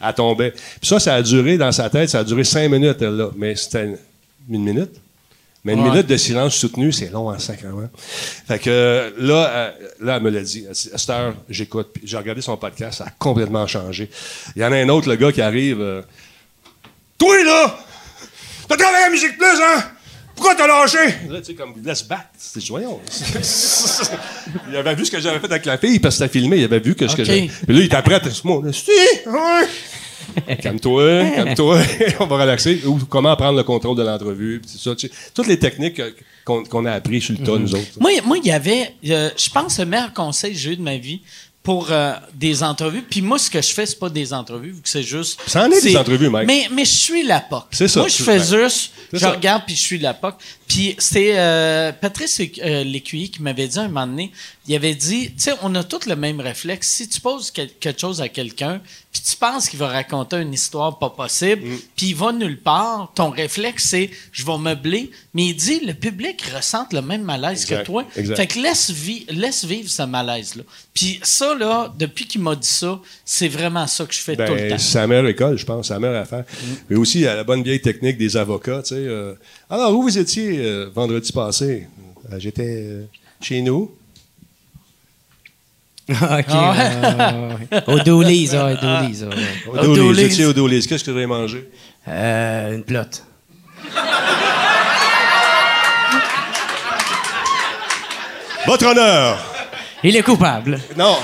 Elle 0.02 0.14
tombait. 0.14 0.52
Puis 0.52 0.88
ça, 0.88 1.00
ça 1.00 1.16
a 1.16 1.22
duré 1.24 1.58
dans 1.58 1.72
sa 1.72 1.90
tête, 1.90 2.10
ça 2.10 2.20
a 2.20 2.24
duré 2.24 2.44
cinq 2.44 2.70
minutes, 2.70 3.02
elle, 3.02 3.16
là. 3.16 3.30
Mais 3.36 3.56
c'était 3.56 3.96
une 4.50 4.64
minute? 4.64 4.91
Mais 5.65 5.73
une 5.73 5.81
Ouais. 5.81 5.90
minute 5.90 6.07
de 6.07 6.15
silence 6.18 6.56
soutenu, 6.56 6.91
c'est 6.94 7.10
long 7.11 7.30
en 7.30 7.38
sacrement. 7.38 7.90
Fait 8.48 8.60
que 8.60 8.69
euh, 8.69 9.11
là, 9.18 9.73
elle, 9.99 10.06
là, 10.06 10.15
elle 10.18 10.23
me 10.23 10.30
l'a 10.30 10.41
dit. 10.41 10.65
À 10.69 10.73
cette 10.73 11.10
heure, 11.10 11.36
j'écoute. 11.49 11.90
J'ai 12.03 12.15
regardé 12.18 12.41
son 12.41 12.56
podcast, 12.56 12.99
ça 12.99 13.06
a 13.06 13.10
complètement 13.10 13.68
changé. 13.68 14.10
Il 14.56 14.61
y 14.61 14.65
en 14.65 14.72
a 14.72 14.77
un 14.77 14.88
autre, 14.90 15.10
le 15.10 15.15
gars 15.18 15.31
qui 15.34 15.41
arrive. 15.41 15.81
euh, 15.81 16.02
Toi, 17.18 17.44
là! 17.44 17.77
T'as 18.69 18.77
travaillé 18.77 19.03
à 19.06 19.10
Musique 19.10 19.38
Plus, 19.38 19.45
hein? 19.61 19.84
Pourquoi 20.36 20.56
t'as 20.56 20.68
lâché? 20.68 20.98
Là, 21.27 21.40
tu 21.40 21.48
sais, 21.48 21.53
comme, 21.56 21.73
laisse 21.84 22.03
battre. 22.07 22.30
C'est 22.38 22.64
joyeux. 22.64 22.88
il 24.69 24.76
avait 24.77 24.95
vu 24.95 25.06
ce 25.06 25.11
que 25.11 25.19
j'avais 25.19 25.40
fait 25.40 25.52
avec 25.52 25.65
la 25.65 25.77
fille, 25.77 25.99
parce 25.99 26.15
que 26.18 26.23
c'était 26.26 26.40
filmé, 26.40 26.57
il 26.60 26.64
avait 26.64 26.80
vu 26.80 26.95
que 26.95 27.07
ce 27.07 27.15
que 27.15 27.23
j'avais. 27.26 27.48
Puis 27.48 27.76
là, 27.76 27.80
il 27.81 27.86
était 27.86 28.02
prêt 28.02 28.15
à 28.26 28.30
ce 28.31 28.48
mot. 28.48 28.61
là. 28.61 28.72
Si, 28.72 28.90
ouais. 29.26 29.68
Calme-toi, 30.61 31.26
calme-toi, 31.35 31.80
on 32.19 32.26
va 32.27 32.38
relaxer. 32.41 32.81
Ou 32.85 32.97
comment 33.10 33.35
prendre 33.35 33.57
le 33.57 33.64
contrôle 33.64 33.97
de 33.97 34.03
l'entrevue, 34.03 34.61
ça. 34.65 34.91
Toutes 35.34 35.47
les 35.47 35.60
techniques 35.60 35.99
euh, 35.99 36.11
qu'on 36.45 36.64
qu'on 36.64 36.85
a 36.85 36.91
appris 36.93 37.22
sur 37.22 37.35
le 37.38 37.43
tas, 37.45 37.57
nous 37.57 37.73
autres. 37.73 37.85
Moi, 37.99 38.11
moi, 38.26 38.38
il 38.38 38.45
y 38.47 38.51
avait, 38.51 38.93
euh, 39.10 39.30
je 39.38 39.49
pense, 39.49 39.80
le 39.80 39.85
meilleur 39.85 40.14
conseil 40.14 40.53
que 40.53 40.57
j'ai 40.60 40.72
eu 40.73 40.77
de 40.77 40.81
ma 40.81 40.97
vie 40.97 41.22
pour 41.61 41.88
euh, 41.91 42.14
des 42.34 42.64
entrevues. 42.64 43.01
Puis 43.01 43.22
moi, 43.22 43.38
ce 43.38 43.49
que 43.49 43.61
je 43.61 43.72
fais, 43.73 43.85
c'est 43.85 43.99
pas 43.99 44.10
des 44.10 44.34
entrevues, 44.34 44.72
vu 44.72 44.81
que 44.81 44.89
c'est 44.89 45.03
juste. 45.03 45.39
Ça 45.45 45.65
en 45.68 45.72
est 45.72 45.81
des 45.81 45.95
entrevues, 45.97 46.30
Mike. 46.30 46.47
Mais, 46.47 46.68
mais 46.72 46.85
je 46.85 46.95
suis 46.95 47.23
la 47.23 47.41
POC. 47.41 47.65
C'est 47.72 47.88
ça, 47.88 47.99
Moi, 47.99 48.10
je 48.10 48.23
fais 48.23 48.39
ouais. 48.39 48.61
juste, 48.64 48.91
C'est 49.11 49.18
je 49.18 49.23
ça. 49.23 49.31
regarde, 49.31 49.64
puis 49.65 49.76
je 49.76 49.81
suis 49.81 49.99
la 49.99 50.14
POC. 50.14 50.35
Puis 50.70 50.96
c'était 51.00 51.34
euh, 51.36 51.91
Patrice 51.91 52.40
euh, 52.64 52.84
Lécuyer 52.84 53.28
qui 53.30 53.41
m'avait 53.41 53.68
dit 53.68 53.80
un 53.80 53.88
moment 53.88 54.06
donné, 54.08 54.32
il 54.68 54.76
avait 54.76 54.94
dit, 54.94 55.30
tu 55.32 55.34
sais, 55.38 55.54
on 55.64 55.74
a 55.74 55.84
tous 55.84 56.06
le 56.06 56.16
même 56.16 56.40
réflexe. 56.40 56.88
Si 56.90 57.10
tu 57.10 57.20
poses 57.20 57.50
quel- 57.50 57.72
quelque 57.80 58.00
chose 58.00 58.22
à 58.22 58.30
quelqu'un, 58.30 58.80
puis 59.12 59.24
tu 59.28 59.36
penses 59.36 59.68
qu'il 59.68 59.80
va 59.80 59.88
raconter 59.88 60.38
une 60.38 60.54
histoire 60.54 61.00
pas 61.00 61.10
possible, 61.10 61.64
Mm. 61.66 61.78
puis 61.96 62.08
il 62.10 62.16
va 62.16 62.32
nulle 62.32 62.60
part, 62.62 63.12
ton 63.16 63.32
réflexe, 63.32 63.86
c'est 63.90 64.12
je 64.32 64.46
vais 64.46 64.60
meubler. 64.60 65.10
Mais 65.34 65.48
il 65.48 65.56
dit, 65.56 65.80
le 65.84 65.94
public 65.96 66.44
ressent 66.56 66.86
le 66.91 67.02
même 67.02 67.24
malaise 67.24 67.64
Exact, 67.64 67.80
que 67.82 67.86
toi. 67.88 68.06
exact. 68.16 68.36
Fait 68.38 68.46
que 68.48 68.60
laisse, 68.60 68.91
vi- 68.91 69.26
laisse 69.32 69.66
vivre 69.66 69.90
ce 69.90 70.04
malaise-là. 70.04 70.62
Puis 70.94 71.20
ça, 71.24 71.56
là, 71.56 71.91
depuis 71.98 72.28
qu'il 72.28 72.41
m'a 72.41 72.56
dit 72.56 72.68
ça, 72.68 73.00
c'est 73.26 73.48
vraiment 73.48 73.88
ça 73.88 74.06
que 74.06 74.14
je 74.14 74.20
fais 74.20 74.36
tout 74.36 74.44
le 74.44 74.50
Ben, 74.56 74.70
temps. 74.72 74.78
c'est 74.78 75.00
la 75.00 75.08
meilleure 75.08 75.28
école, 75.28 75.58
je 75.58 75.66
pense, 75.66 75.88
c'est 75.88 75.94
la 75.96 76.00
meilleure 76.00 76.22
affaire. 76.22 76.44
Mais 76.91 76.96
aussi, 76.96 77.26
a 77.26 77.34
la 77.36 77.44
bonne 77.44 77.64
vieille 77.64 77.82
technique 77.82 78.20
des 78.20 78.38
avocats, 78.38 78.84
tu 78.84 78.90
sais. 78.90 78.96
euh, 78.98 79.34
alors, 79.72 79.96
où 79.98 80.04
vous 80.04 80.18
étiez 80.20 80.59
euh, 80.60 80.90
vendredi 80.94 81.31
passé? 81.31 81.88
Euh, 82.31 82.40
J'étais 82.40 82.84
euh, 82.84 83.06
chez 83.41 83.61
nous. 83.61 83.91
OK. 86.10 86.18
Ah 86.19 86.41
ouais, 86.41 86.48
ouais, 86.49 87.77
ouais. 87.77 87.84
Au 87.88 87.99
Doolies, 87.99 88.49
ouais, 88.52 88.76
Doolies, 88.81 89.23
ouais. 89.23 89.36
Au 89.68 89.72
Au 89.77 89.81
Doolies, 89.84 89.95
Doolies. 89.95 90.14
Vous 90.14 90.19
étiez 90.19 90.45
au 90.45 90.53
Doolies. 90.53 90.88
Qu'est-ce 90.88 91.03
que 91.03 91.11
vous 91.11 91.18
avez 91.18 91.27
mangé? 91.27 91.69
Euh, 92.07 92.76
une 92.76 92.84
plotte. 92.84 93.23
Votre 98.65 98.88
honneur! 98.88 99.38
Il 100.03 100.15
est 100.15 100.22
coupable. 100.23 100.80
Non! 100.98 101.18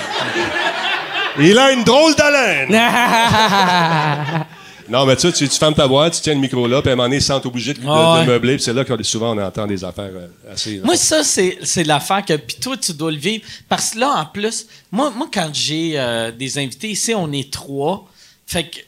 Il 1.40 1.57
a 1.57 1.72
une 1.72 1.84
drôle 1.84 2.16
d'haleine! 2.16 2.70
Non, 4.90 5.06
mais 5.06 5.16
tu, 5.16 5.22
sais, 5.24 5.32
tu, 5.32 5.48
tu 5.49 5.57
fermes 5.57 5.74
ta 5.74 5.88
boîte, 5.88 6.14
tu 6.16 6.22
tiens 6.22 6.34
le 6.36 6.40
micro 6.40 6.68
là, 6.68 6.82
puis 6.82 6.90
à 6.90 6.94
un 6.94 6.95
moment 6.95 7.07
donné, 7.07 7.18
ils 7.18 7.22
se 7.22 7.28
sentent 7.28 7.45
obligés 7.45 7.74
de, 7.74 7.80
de- 7.82 7.88
Ah 7.88 8.14
ouais. 8.20 8.26
de 8.26 8.32
meubler, 8.32 8.56
puis 8.56 8.64
c'est 8.64 8.74
là 8.74 8.86
que 8.86 9.03
souvent 9.03 9.36
on 9.36 9.41
entend 9.41 9.66
des 9.68 9.84
affaires 9.84 10.12
euh, 10.14 10.28
assez. 10.53 10.80
Moi, 10.84 10.95
ça, 10.95 11.24
c'est, 11.24 11.57
c'est 11.64 11.84
l'affaire 11.84 12.24
que. 12.24 12.34
Puis 12.36 12.57
toi, 12.62 12.78
tu 12.78 12.94
dois 12.94 13.12
le 13.12 13.18
vivre. 13.18 13.44
Parce 13.68 13.91
que 13.91 13.99
là, 13.99 14.10
en 14.10 14.26
plus, 14.26 14.68
moi, 14.91 15.10
moi 15.12 15.28
quand 15.34 15.49
j'ai 15.53 15.94
euh, 15.95 16.32
des 16.32 16.57
invités 16.60 16.90
ici, 16.90 17.14
on 17.16 17.32
est 17.32 17.52
trois. 17.52 18.07
Fait 18.45 18.66
que, 18.66 18.76
tu 18.78 18.82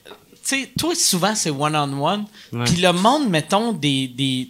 sais, 0.44 0.70
toi, 0.78 0.94
souvent, 0.96 1.34
c'est 1.36 1.50
one-on-one. 1.50 2.26
Puis 2.66 2.76
le 2.78 2.92
monde, 2.94 3.30
mettons, 3.30 3.74
des, 3.74 4.08
des, 4.08 4.50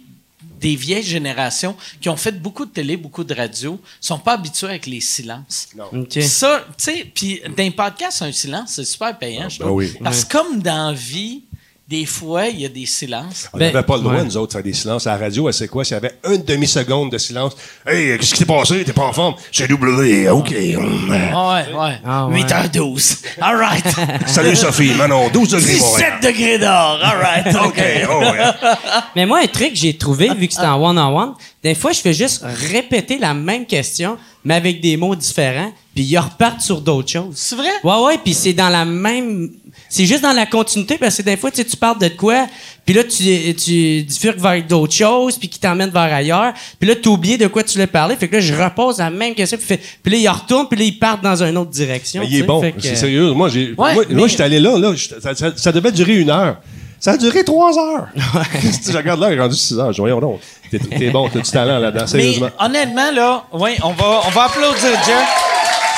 des 0.60 0.74
vieilles 0.76 1.02
générations 1.02 1.76
qui 2.00 2.08
ont 2.08 2.16
fait 2.16 2.40
beaucoup 2.40 2.64
de 2.64 2.70
télé, 2.70 2.96
beaucoup 2.96 3.24
de 3.24 3.34
radio, 3.34 3.80
sont 4.00 4.18
pas 4.18 4.34
habitués 4.34 4.68
avec 4.68 4.86
les 4.86 5.00
silences. 5.00 5.68
OK. 5.92 6.20
Ça, 6.22 6.64
tu 6.68 6.84
sais, 6.84 7.12
puis 7.14 7.40
d'un 7.56 7.70
podcast, 7.70 8.22
un 8.22 8.32
silence, 8.32 8.72
c'est 8.74 8.84
super 8.84 9.16
payant, 9.18 9.48
je 9.48 9.58
ben 9.58 9.66
trouve. 9.66 9.78
oui. 9.78 9.92
Parce 10.02 10.24
que 10.24 10.36
comme 10.36 10.60
dans 10.60 10.90
la 10.90 10.92
vie, 10.92 11.42
des 11.88 12.04
fois, 12.04 12.48
il 12.48 12.60
y 12.60 12.66
a 12.66 12.68
des 12.68 12.84
silences. 12.84 13.48
On 13.54 13.56
Ben, 13.56 13.72
n'avait 13.72 13.86
pas 13.86 13.96
le 13.96 14.02
droit, 14.02 14.12
ouais. 14.16 14.24
nous 14.24 14.36
autres, 14.36 14.48
de 14.48 14.52
faire 14.52 14.62
des 14.62 14.74
silences. 14.74 15.06
À 15.06 15.12
la 15.12 15.24
radio, 15.24 15.48
elle 15.48 15.54
sait 15.54 15.68
quoi? 15.68 15.84
S'il 15.84 15.94
y 15.94 15.96
avait 15.96 16.12
une 16.28 16.42
demi-seconde 16.44 17.10
de 17.10 17.16
silence. 17.16 17.54
Hey, 17.86 18.18
qu'est-ce 18.18 18.32
qui 18.34 18.40
s'est 18.40 18.44
passé? 18.44 18.84
T'es 18.84 18.92
pas 18.92 19.06
en 19.06 19.12
forme? 19.14 19.36
C'est 19.50 19.68
W, 19.68 20.28
OK. 20.28 20.52
Ah 20.52 21.54
ouais, 21.54 21.74
ouais. 21.74 21.94
Ah 22.04 22.26
ouais. 22.26 22.42
8h12. 22.42 23.22
All 23.40 23.56
right. 23.56 23.86
Salut 24.26 24.54
Sophie, 24.54 24.92
Manon, 24.94 25.30
12 25.30 25.48
degrés, 25.48 25.78
Montréal. 25.78 26.12
17 26.20 26.34
degrés 26.34 26.58
d'or. 26.58 26.98
All 27.02 27.20
right. 27.22 27.56
OK, 27.64 27.82
oh, 28.10 28.20
ouais. 28.20 28.70
Mais 29.16 29.24
moi, 29.24 29.40
un 29.42 29.46
truc 29.46 29.70
que 29.70 29.76
j'ai 29.78 29.96
trouvé, 29.96 30.28
vu 30.34 30.46
que 30.46 30.52
c'est 30.52 30.60
en 30.60 30.78
one-on-one, 30.82 31.32
des 31.62 31.74
fois, 31.74 31.92
je 31.92 32.00
fais 32.00 32.12
juste 32.12 32.44
répéter 32.70 33.18
la 33.18 33.32
même 33.32 33.64
question, 33.64 34.18
mais 34.44 34.54
avec 34.54 34.80
des 34.82 34.96
mots 34.98 35.16
différents, 35.16 35.72
puis 35.94 36.04
ils 36.04 36.18
repartent 36.18 36.60
sur 36.60 36.80
d'autres 36.82 37.10
choses. 37.10 37.34
C'est 37.34 37.56
vrai? 37.56 37.70
Ouais, 37.82 38.00
ouais, 38.04 38.18
puis 38.22 38.34
c'est 38.34 38.52
dans 38.52 38.68
la 38.68 38.84
même... 38.84 39.50
C'est 39.90 40.04
juste 40.04 40.22
dans 40.22 40.32
la 40.34 40.44
continuité, 40.44 40.98
parce 40.98 41.16
que 41.16 41.22
des 41.22 41.36
fois, 41.38 41.50
tu 41.50 41.56
sais, 41.58 41.64
tu 41.64 41.76
parles 41.76 41.98
de 41.98 42.08
quoi, 42.08 42.46
puis 42.84 42.94
là, 42.94 43.04
tu, 43.04 43.54
tu 43.54 44.02
bifurques 44.02 44.38
vers 44.38 44.62
d'autres 44.64 44.92
choses, 44.92 45.38
puis 45.38 45.48
qui 45.48 45.58
t'emmènent 45.58 45.88
vers 45.90 46.12
ailleurs, 46.12 46.52
puis 46.78 46.88
là, 46.88 46.94
tu 46.94 47.08
oublies 47.08 47.38
de 47.38 47.46
quoi 47.46 47.62
tu 47.62 47.72
voulais 47.72 47.86
parler, 47.86 48.14
fait 48.16 48.28
que 48.28 48.34
là, 48.36 48.40
je 48.40 48.52
repose 48.54 48.98
la 48.98 49.08
même 49.10 49.34
question, 49.34 49.56
puis, 49.56 49.66
fait- 49.66 49.80
puis 50.02 50.12
là, 50.12 50.18
ils 50.18 50.28
retournent, 50.28 50.68
puis 50.68 50.78
là, 50.78 50.84
ils 50.84 50.98
partent 50.98 51.22
dans 51.22 51.42
une 51.42 51.56
autre 51.56 51.70
direction. 51.70 52.20
Mais 52.20 52.28
il 52.28 52.38
est 52.40 52.42
bon. 52.42 52.62
C'est 52.78 52.96
sérieux. 52.96 53.32
Moi, 53.32 53.48
j'ai, 53.48 53.74
Ouais, 53.78 53.94
moi, 53.94 54.04
mais- 54.08 54.14
moi, 54.14 54.28
j'étais 54.28 54.42
allé 54.42 54.60
là, 54.60 54.76
là 54.78 54.92
je- 54.94 55.08
ça, 55.20 55.34
ça- 55.34 55.56
ça 55.56 55.72
devait 55.72 55.92
durer 55.92 56.16
une 56.16 56.30
heure. 56.30 56.56
Ça 57.00 57.12
a 57.12 57.16
duré 57.16 57.44
trois 57.44 57.70
heures. 57.78 58.08
je 58.90 58.96
regarde 58.96 59.20
là, 59.20 59.30
il 59.32 59.38
est 59.38 59.40
rendu 59.40 59.56
six 59.56 59.78
heures. 59.78 59.92
Voyons 59.96 60.20
donc. 60.20 60.40
T'es, 60.70 60.78
t'es 60.80 61.08
bon, 61.10 61.30
t'as 61.32 61.38
du 61.40 61.50
talent 61.50 61.78
là-dedans, 61.78 62.02
Mais 62.04 62.10
sérieusement. 62.10 62.50
honnêtement, 62.58 63.10
là, 63.12 63.44
ouais, 63.52 63.76
on 63.82 63.92
va, 63.92 64.20
on 64.26 64.30
va 64.30 64.44
applaudir 64.44 64.90
Jeff. 65.06 65.28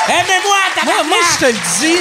Eh, 0.08 0.12
mais 0.12 0.40
moi, 0.44 0.84
Moi, 0.84 0.94
moi, 1.08 1.16
je 1.34 1.38
te 1.46 1.50
le 1.50 1.52
dis, 1.52 1.96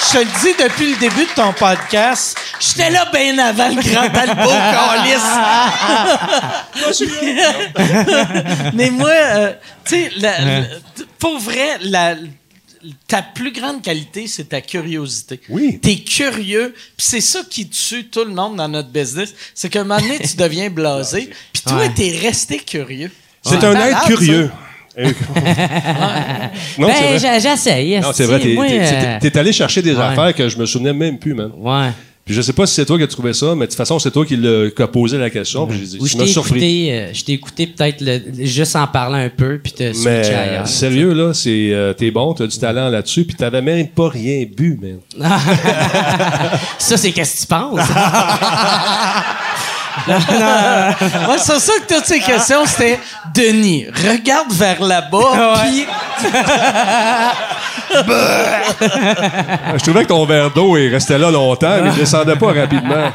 je 0.00 0.12
te 0.12 0.18
le 0.18 0.24
dis 0.24 0.62
depuis 0.62 0.90
le 0.92 0.96
début 0.98 1.24
de 1.26 1.34
ton 1.34 1.52
podcast, 1.52 2.36
j'étais 2.60 2.90
là 2.90 3.08
bien 3.12 3.38
avant 3.38 3.68
le 3.68 3.82
grand 3.82 4.08
Talbot, 4.10 4.50
câlisse. 4.94 5.22
Mais 8.74 8.90
moi, 8.90 9.10
euh, 9.10 9.52
tu 9.84 9.94
sais, 9.94 10.10
la- 10.18 10.64
pour 11.18 11.38
vrai, 11.38 11.78
la, 11.82 12.16
ta 13.08 13.22
plus 13.22 13.52
grande 13.52 13.82
qualité, 13.82 14.26
c'est 14.26 14.48
ta 14.50 14.60
curiosité. 14.60 15.40
Oui. 15.48 15.78
T'es 15.80 15.96
curieux, 15.96 16.74
puis 16.74 17.06
c'est 17.06 17.20
ça 17.20 17.40
qui 17.48 17.68
tue 17.68 18.06
tout 18.06 18.24
le 18.24 18.32
monde 18.34 18.56
dans 18.56 18.68
notre 18.68 18.88
business. 18.90 19.32
C'est 19.54 19.68
qu'à 19.70 19.80
un 19.80 19.84
moment 19.84 20.00
donné, 20.00 20.18
tu 20.18 20.36
deviens 20.36 20.70
blasé, 20.70 21.30
puis 21.52 21.62
toi, 21.62 21.78
Ouais. 21.78 21.90
t'es 21.94 22.18
resté 22.22 22.58
curieux. 22.58 23.10
C'est 23.42 23.56
Ouais. 23.58 23.64
un 23.66 23.74
être 23.88 24.04
curieux. 24.06 24.50
non, 26.78 26.86
ben, 26.86 26.92
vrai. 26.94 27.18
j'a- 27.18 27.38
j'essaye. 27.38 28.00
Non, 28.00 28.10
c'est 28.12 28.24
vrai, 28.26 28.40
t'es, 28.40 28.56
euh, 28.56 29.40
allé 29.40 29.52
chercher 29.52 29.82
des 29.82 29.94
ouais. 29.94 30.00
affaires 30.02 30.34
que 30.34 30.48
je 30.48 30.56
me 30.58 30.66
souvenais 30.66 30.92
même 30.92 31.18
plus, 31.18 31.34
man. 31.34 31.50
Ouais. 31.56 31.88
Puis 32.24 32.34
je 32.34 32.40
sais 32.40 32.54
pas 32.54 32.64
si 32.66 32.74
c'est 32.74 32.86
toi 32.86 32.96
qui 32.96 33.02
as 33.04 33.06
trouvé 33.06 33.34
ça, 33.34 33.54
mais 33.54 33.66
de 33.66 33.70
toute 33.70 33.74
façon, 33.76 33.98
c'est 33.98 34.10
toi 34.10 34.24
qui 34.24 34.36
l'as 34.36 34.70
qui 34.70 34.80
a 34.80 34.86
posé 34.86 35.18
la 35.18 35.28
question. 35.28 35.66
Puis 35.66 35.78
dit, 35.80 35.98
je 36.02 36.16
t'ai 36.16 36.26
surpris. 36.26 36.52
écouté, 36.58 36.92
euh, 36.92 37.10
je 37.12 37.22
t'ai 37.24 37.32
écouté 37.32 37.66
peut-être 37.66 38.02
juste 38.40 38.76
en 38.76 38.86
parlant 38.86 39.18
un 39.18 39.28
peu, 39.28 39.58
puis 39.62 39.72
switché 39.76 39.92
Mais 40.06 40.26
ailleurs. 40.30 40.62
euh, 40.62 40.64
sérieux, 40.64 41.12
là, 41.12 41.34
c'est, 41.34 41.68
euh, 41.72 41.92
t'es 41.92 42.10
bon, 42.10 42.32
t'as 42.32 42.46
du 42.46 42.56
talent 42.58 42.88
là-dessus, 42.88 43.26
puis 43.26 43.36
t'avais 43.36 43.60
même 43.60 43.88
pas 43.88 44.08
rien 44.08 44.46
bu, 44.56 44.78
man. 44.80 45.00
Ça, 46.78 46.96
c'est 46.96 47.12
qu'est-ce 47.12 47.34
que 47.36 47.40
tu 47.42 47.46
penses? 47.46 47.80
Ouais, 50.08 51.38
c'est 51.38 51.58
ça 51.60 51.72
que 51.86 51.94
toutes 51.94 52.04
ces 52.06 52.20
questions, 52.20 52.66
c'était 52.66 52.98
Denis, 53.34 53.86
regarde 54.10 54.52
vers 54.52 54.82
là-bas, 54.82 55.54
puis 55.64 55.86
Je 59.76 59.82
trouvais 59.82 60.02
que 60.02 60.08
ton 60.08 60.24
verre 60.26 60.50
d'eau, 60.50 60.76
il 60.76 60.88
restait 60.92 61.18
là 61.18 61.30
longtemps, 61.30 61.76
mais 61.82 61.90
il 61.90 61.94
descendait 61.96 62.36
pas 62.36 62.52
rapidement. 62.52 63.10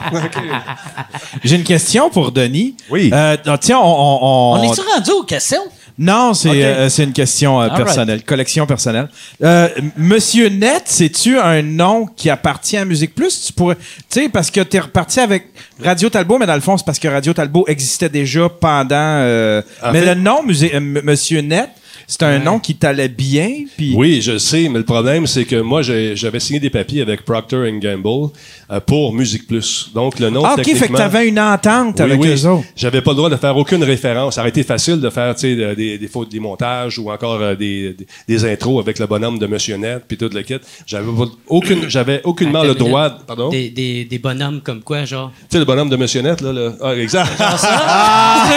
J'ai 1.43 1.56
une 1.56 1.64
question 1.64 2.10
pour 2.10 2.31
Denis. 2.31 2.76
Oui. 2.89 3.10
Euh, 3.14 3.38
non, 3.45 3.57
tiens, 3.57 3.80
on. 3.80 3.84
on, 3.85 4.19
on- 4.22 4.60
on 4.60 4.64
est-tu 4.64 4.81
rendu 4.81 5.11
aux 5.11 5.23
questions? 5.23 5.64
Non, 6.01 6.34
c'est 6.34 6.49
Ok. 6.49 6.55
euh, 6.55 6.88
c'est 6.89 7.03
une 7.03 7.11
question 7.11 7.61
euh, 7.61 7.67
right. 7.67 7.76
personnelle, 7.76 8.23
collection 8.23 8.65
personnelle. 8.65 9.09
Euh, 9.43 9.67
Monsieur 9.97 10.47
Net, 10.47 10.84
c'est-tu 10.85 11.38
un 11.38 11.61
nom 11.61 12.05
qui 12.15 12.30
appartient 12.30 12.77
à 12.77 12.85
Musique 12.85 13.13
Plus? 13.13 13.47
Tu 13.47 13.51
pourrais, 13.53 13.76
tu 13.76 13.81
sais, 14.21 14.30
parce 14.30 14.49
que 14.49 14.61
t'es 14.61 14.80
reparti 14.80 15.19
avec 15.19 15.47
Radio 15.84 16.09
Talbot, 16.09 16.38
mais 16.39 16.45
dans 16.45 16.55
le 16.55 16.61
fond, 16.61 16.77
c'est 16.77 16.85
parce 16.85 16.99
que 16.99 17.09
Radio 17.09 17.34
Talbot 17.34 17.65
existait 17.67 18.07
déjà 18.07 18.47
pendant. 18.47 18.95
euh, 18.95 19.61
mais 19.91 19.99
fait- 19.99 20.15
le 20.15 20.21
nom, 20.21 20.41
Monsieur 20.43 21.41
Net, 21.41 21.69
c'est 22.10 22.23
un 22.23 22.40
nom 22.40 22.57
qui 22.60 22.76
t'allait 22.76 23.07
bien, 23.07 23.49
puis. 23.77 23.94
Oui, 23.95 24.19
je 24.22 24.38
sais, 24.40 24.68
mais 24.68 24.80
le 24.80 24.84
problème, 24.86 25.27
c'est 25.27 25.45
que 25.45 25.56
moi, 25.61 25.81
j'avais 25.84 26.40
signé 26.40 26.60
des 26.60 26.69
papiers 26.72 27.02
avec 27.03 27.23
Procter 27.23 27.72
Gamble 27.80 28.31
euh, 28.72 28.80
pour 28.80 29.14
Musique 29.14 29.45
Plus. 29.48 29.91
Donc, 29.94 30.19
le 30.19 30.30
nom, 30.31 30.44
Ah, 30.44 30.56
ok, 30.57 30.65
fait 30.76 30.88
que 30.88 30.98
t'avais 30.98 31.27
une 31.27 31.40
entente 31.40 31.95
Oui, 31.98 32.02
avec 32.02 32.19
oui. 32.19 32.30
eux 32.30 32.48
autres. 32.48 32.65
J'avais 32.76 33.02
pas 33.02 33.11
le 33.11 33.18
droit 33.18 33.30
de 33.30 33.36
faire 33.36 33.56
aucune 33.56 33.84
référence. 33.84 34.36
Ça 34.36 34.41
aurait 34.41 34.49
été 34.49 34.64
facile 34.64 34.99
de 34.99 35.10
faire, 35.11 35.36
tu 35.36 35.41
sais, 35.41 35.56
de- 35.56 35.73
des, 35.76 35.98
des 35.99 36.07
fautes, 36.07 36.30
des 36.30 36.40
montages 36.40 36.98
ou 36.98 37.11
encore 37.11 37.40
euh, 37.41 37.56
des, 37.56 37.94
des, 37.94 38.07
des 38.27 38.45
intros 38.52 38.81
avec 38.81 38.98
le 38.99 39.06
bonhomme 39.06 39.38
de 39.38 39.45
Monsieur 39.48 39.77
Net 39.77 40.03
puis 40.07 40.18
tout 40.18 40.30
le 40.34 40.41
kit. 40.41 40.56
J'avais 40.88 41.06
aucune, 41.48 41.88
j'avais 41.90 42.22
aucunement 42.23 42.64
le 42.64 42.73
droit, 42.73 43.10
pardon? 43.27 43.49
Des, 43.49 43.69
des, 43.69 44.06
des 44.06 44.18
bonhommes 44.19 44.61
comme 44.61 44.81
quoi, 44.81 45.06
genre? 45.06 45.31
Tu 45.41 45.45
sais, 45.52 45.60
le 45.60 45.65
bonhomme 45.65 45.90
de 45.90 45.95
Monsieur 45.95 46.22
Net, 46.22 46.41
là, 46.41 46.52
là. 46.52 46.72
Ah, 46.81 46.95
exact. 46.95 47.30
Ah! 47.40 48.48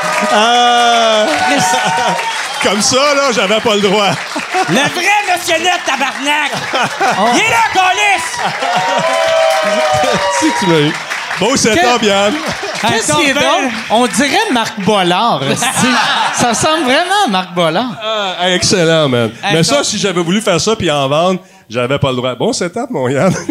Comme 2.62 2.82
ça, 2.82 3.14
là, 3.14 3.32
j'avais 3.32 3.60
pas 3.60 3.74
le 3.74 3.80
droit. 3.80 4.10
Le 4.68 4.74
vrai 4.74 5.36
Monsieur 5.36 5.58
Net, 5.62 5.80
tabarnak! 5.86 6.52
Il 7.34 7.40
est 7.40 7.50
là, 7.50 7.64
Colis! 7.72 8.24
si 10.40 10.46
tu 10.58 10.66
m'as 10.66 10.78
eu. 10.80 10.92
Bon 11.38 11.56
setup, 11.56 12.02
Yann. 12.02 12.34
Qu'est-ce 12.86 13.12
qui 13.14 13.30
est 13.30 13.34
drôle? 13.34 13.70
On 13.90 14.06
dirait 14.06 14.50
Marc 14.52 14.78
Bollard. 14.80 15.40
ça 16.34 16.48
ressemble 16.50 16.84
vraiment 16.84 17.24
à 17.26 17.30
Marc 17.30 17.54
Bollard. 17.54 17.92
Ah, 18.02 18.50
excellent, 18.50 19.08
man. 19.08 19.30
Mais 19.52 19.62
ça, 19.62 19.82
si 19.82 19.98
j'avais 19.98 20.22
voulu 20.22 20.40
faire 20.42 20.60
ça 20.60 20.76
puis 20.76 20.90
en 20.90 21.08
vendre, 21.08 21.40
j'avais 21.70 21.98
pas 21.98 22.10
le 22.10 22.16
droit. 22.16 22.34
Bon 22.34 22.52
setup, 22.52 22.90
mon 22.90 23.08
Yann. 23.08 23.32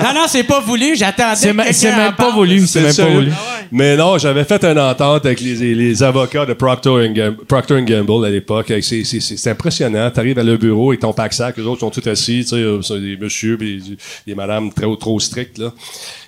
Non, 0.00 0.12
non, 0.14 0.24
c'est 0.28 0.44
pas 0.44 0.60
voulu. 0.60 0.94
J'attendais 0.96 1.34
C'est 1.36 1.52
que 1.54 1.72
c'est 1.72 1.90
même 1.96 2.12
pas 2.14 2.30
voulu. 2.30 2.66
C'est 2.66 2.80
même 2.82 2.94
pas 2.94 3.06
voulu. 3.06 3.32
Mais 3.72 3.96
non, 3.96 4.16
j'avais 4.18 4.44
fait 4.44 4.62
une 4.64 4.78
entente 4.78 5.26
avec 5.26 5.40
les, 5.40 5.74
les 5.74 6.02
avocats 6.02 6.46
de 6.46 6.52
Procter 6.52 7.08
Gamble, 7.12 7.36
Procter 7.46 7.82
Gamble 7.82 8.24
à 8.26 8.30
l'époque. 8.30 8.70
avec 8.70 8.84
ces- 8.84 9.04
ces- 9.04 9.20
C'est 9.20 9.36
c'est 9.36 9.50
impressionnant. 9.50 10.10
T'arrives 10.10 10.38
à 10.38 10.42
le 10.44 10.56
bureau 10.56 10.92
et 10.92 10.98
ton 10.98 11.12
pack 11.12 11.32
sac, 11.32 11.56
les 11.56 11.64
autres 11.64 11.80
sont 11.80 11.90
tous 11.90 12.06
assis, 12.08 12.40
tu 12.42 12.48
sais, 12.50 12.56
euh, 12.56 12.80
c'est 12.82 13.00
des 13.00 13.16
messieurs 13.16 13.56
puis 13.58 13.82
des, 13.82 13.96
des 14.26 14.34
madames 14.34 14.70
trop 14.72 14.94
trop 14.96 15.18
strictes 15.18 15.58
là. 15.58 15.72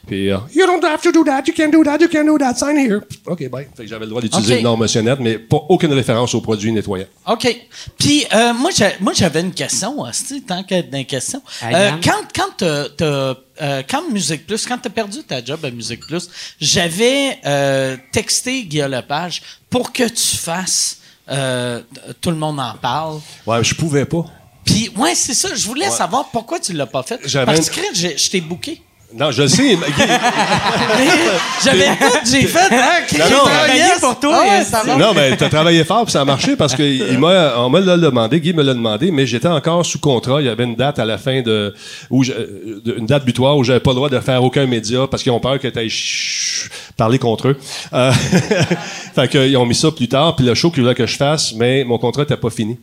Puis 0.09 0.31
euh, 0.33 0.39
you 0.55 0.67
don't 0.67 0.85
have 0.85 1.01
to 1.03 1.13
do 1.13 1.23
that, 1.25 1.43
you 1.47 1.55
can 1.57 1.69
do 1.69 1.85
that, 1.85 1.99
you 2.01 2.09
can 2.09 2.25
do 2.25 2.37
that, 2.39 2.55
sign 2.57 2.77
here. 2.77 3.01
OK, 3.27 3.49
bye. 3.51 3.69
Fait 3.77 3.85
que 3.85 3.89
j'avais 3.89 4.05
le 4.07 4.11
droit 4.11 4.21
d'utiliser 4.23 4.55
OK. 4.55 4.59
le 4.59 4.65
nom 4.65 4.77
Monsieur 4.77 5.03
Net, 5.03 5.19
mais 5.21 5.39
pas 5.39 5.61
aucune 5.69 5.93
référence 5.93 6.35
aux 6.35 6.41
produits 6.41 6.73
nettoyants. 6.73 7.07
OK. 7.27 7.67
Puis, 7.99 8.25
euh, 8.35 8.53
moi, 8.55 8.71
j'avais 9.15 9.41
une 9.41 9.53
question, 9.53 10.01
hostie, 10.01 10.43
tant 10.43 10.63
qu'être 10.65 10.91
questions. 11.07 11.43
Ah, 11.63 11.69
Euh, 11.75 11.91
quand, 12.03 12.23
quand 12.35 12.49
t'as, 12.57 12.89
t'as, 12.89 13.35
euh, 13.63 13.83
quand 13.89 14.11
Musique 14.11 14.47
Plus, 14.47 14.67
quand 14.67 14.79
t'as 14.79 14.91
perdu 14.91 15.23
ta 15.23 15.45
job 15.45 15.65
à 15.65 15.71
Musique 15.71 16.07
Plus, 16.07 16.29
j'avais 16.61 17.39
euh, 17.47 17.97
texté 18.13 18.65
Guillaume 18.65 18.91
Lepage 18.93 19.43
pour 19.71 19.93
que 19.93 20.09
tu 20.09 20.37
fasses 20.37 20.99
euh, 21.31 21.81
Tout 22.21 22.31
le 22.31 22.37
monde 22.37 22.59
en 22.59 22.75
parle. 22.81 23.21
Ouais, 23.47 23.63
je 23.63 23.75
pouvais 23.75 24.05
pas. 24.07 24.25
Puis, 24.65 24.91
ouais, 24.97 25.15
c'est 25.15 25.35
ça. 25.35 25.55
Je 25.55 25.67
voulais 25.67 25.91
savoir 25.91 26.29
pourquoi 26.31 26.59
tu 26.61 26.73
l'as 26.73 26.87
pas 26.87 27.03
fait. 27.03 27.21
J'avais 27.25 27.47
Parce 27.55 27.69
une- 27.69 27.75
que 27.75 28.19
je 28.19 28.31
t'ai 28.31 28.41
booké. 28.41 28.83
Non, 29.15 29.31
je 29.31 29.43
le 29.43 29.49
sais. 29.49 29.77
mais- 29.77 29.87
J'avais 31.65 31.87
tout, 31.97 32.19
j'ai 32.31 32.43
fait. 32.47 32.59
Hein, 32.71 32.85
j'ai 33.11 33.19
travaillé 33.19 33.83
pour 34.01 34.21
toi. 34.21 34.43
Ah 34.45 34.59
ouais, 34.59 34.65
ça. 34.65 34.83
Non, 34.85 35.13
mais 35.15 35.35
t'as 35.37 35.49
travaillé 35.49 35.83
fort 35.85 36.05
puis 36.05 36.13
ça 36.13 36.21
a 36.21 36.25
marché 36.27 36.57
parce 36.57 36.75
que 36.75 36.83
il 36.83 37.19
m'a, 37.19 37.55
on 37.59 37.71
me 37.71 37.81
l'a 37.81 37.97
demandé, 37.97 38.39
Guy 38.41 38.53
me 38.53 38.63
l'a 38.63 38.75
demandé, 38.75 39.11
mais 39.11 39.27
j'étais 39.27 39.49
encore 39.49 39.85
sous 39.87 39.99
contrat. 39.99 40.41
Il 40.43 40.47
y 40.47 40.51
avait 40.51 40.65
une 40.65 40.77
date 40.77 40.99
à 40.99 41.05
la 41.07 41.17
fin 41.17 41.41
de, 41.41 41.75
où 42.11 42.23
je- 42.23 42.33
euh, 42.33 42.81
une 42.99 43.07
date 43.07 43.25
butoir 43.25 43.57
où 43.57 43.65
j'avais 43.65 43.81
pas 43.81 43.91
le 43.93 43.97
droit 43.97 44.11
de 44.11 44.21
faire 44.21 44.45
aucun 44.45 44.67
média 44.67 45.07
parce 45.11 45.23
qu'ils 45.23 45.33
ont 45.33 45.41
peur 45.41 45.59
que 45.59 45.69
t'ailles 45.69 45.93
parler 46.97 47.19
contre 47.19 47.49
eux. 47.49 47.57
Euh, 47.95 48.13
fait 49.15 49.29
qu'ils 49.29 49.57
ont 49.57 49.65
mis 49.67 49.75
ça 49.75 49.91
plus 49.91 50.09
tard 50.09 50.37
puis 50.37 50.45
le 50.45 50.55
show 50.55 50.71
qu'ils 50.71 50.83
voulaient 50.83 50.95
que 50.95 51.07
je 51.07 51.17
fasse, 51.17 51.55
mais 51.55 51.83
mon 51.85 51.97
contrat 51.99 52.25
était 52.25 52.37
pas 52.37 52.51
fini. 52.51 52.79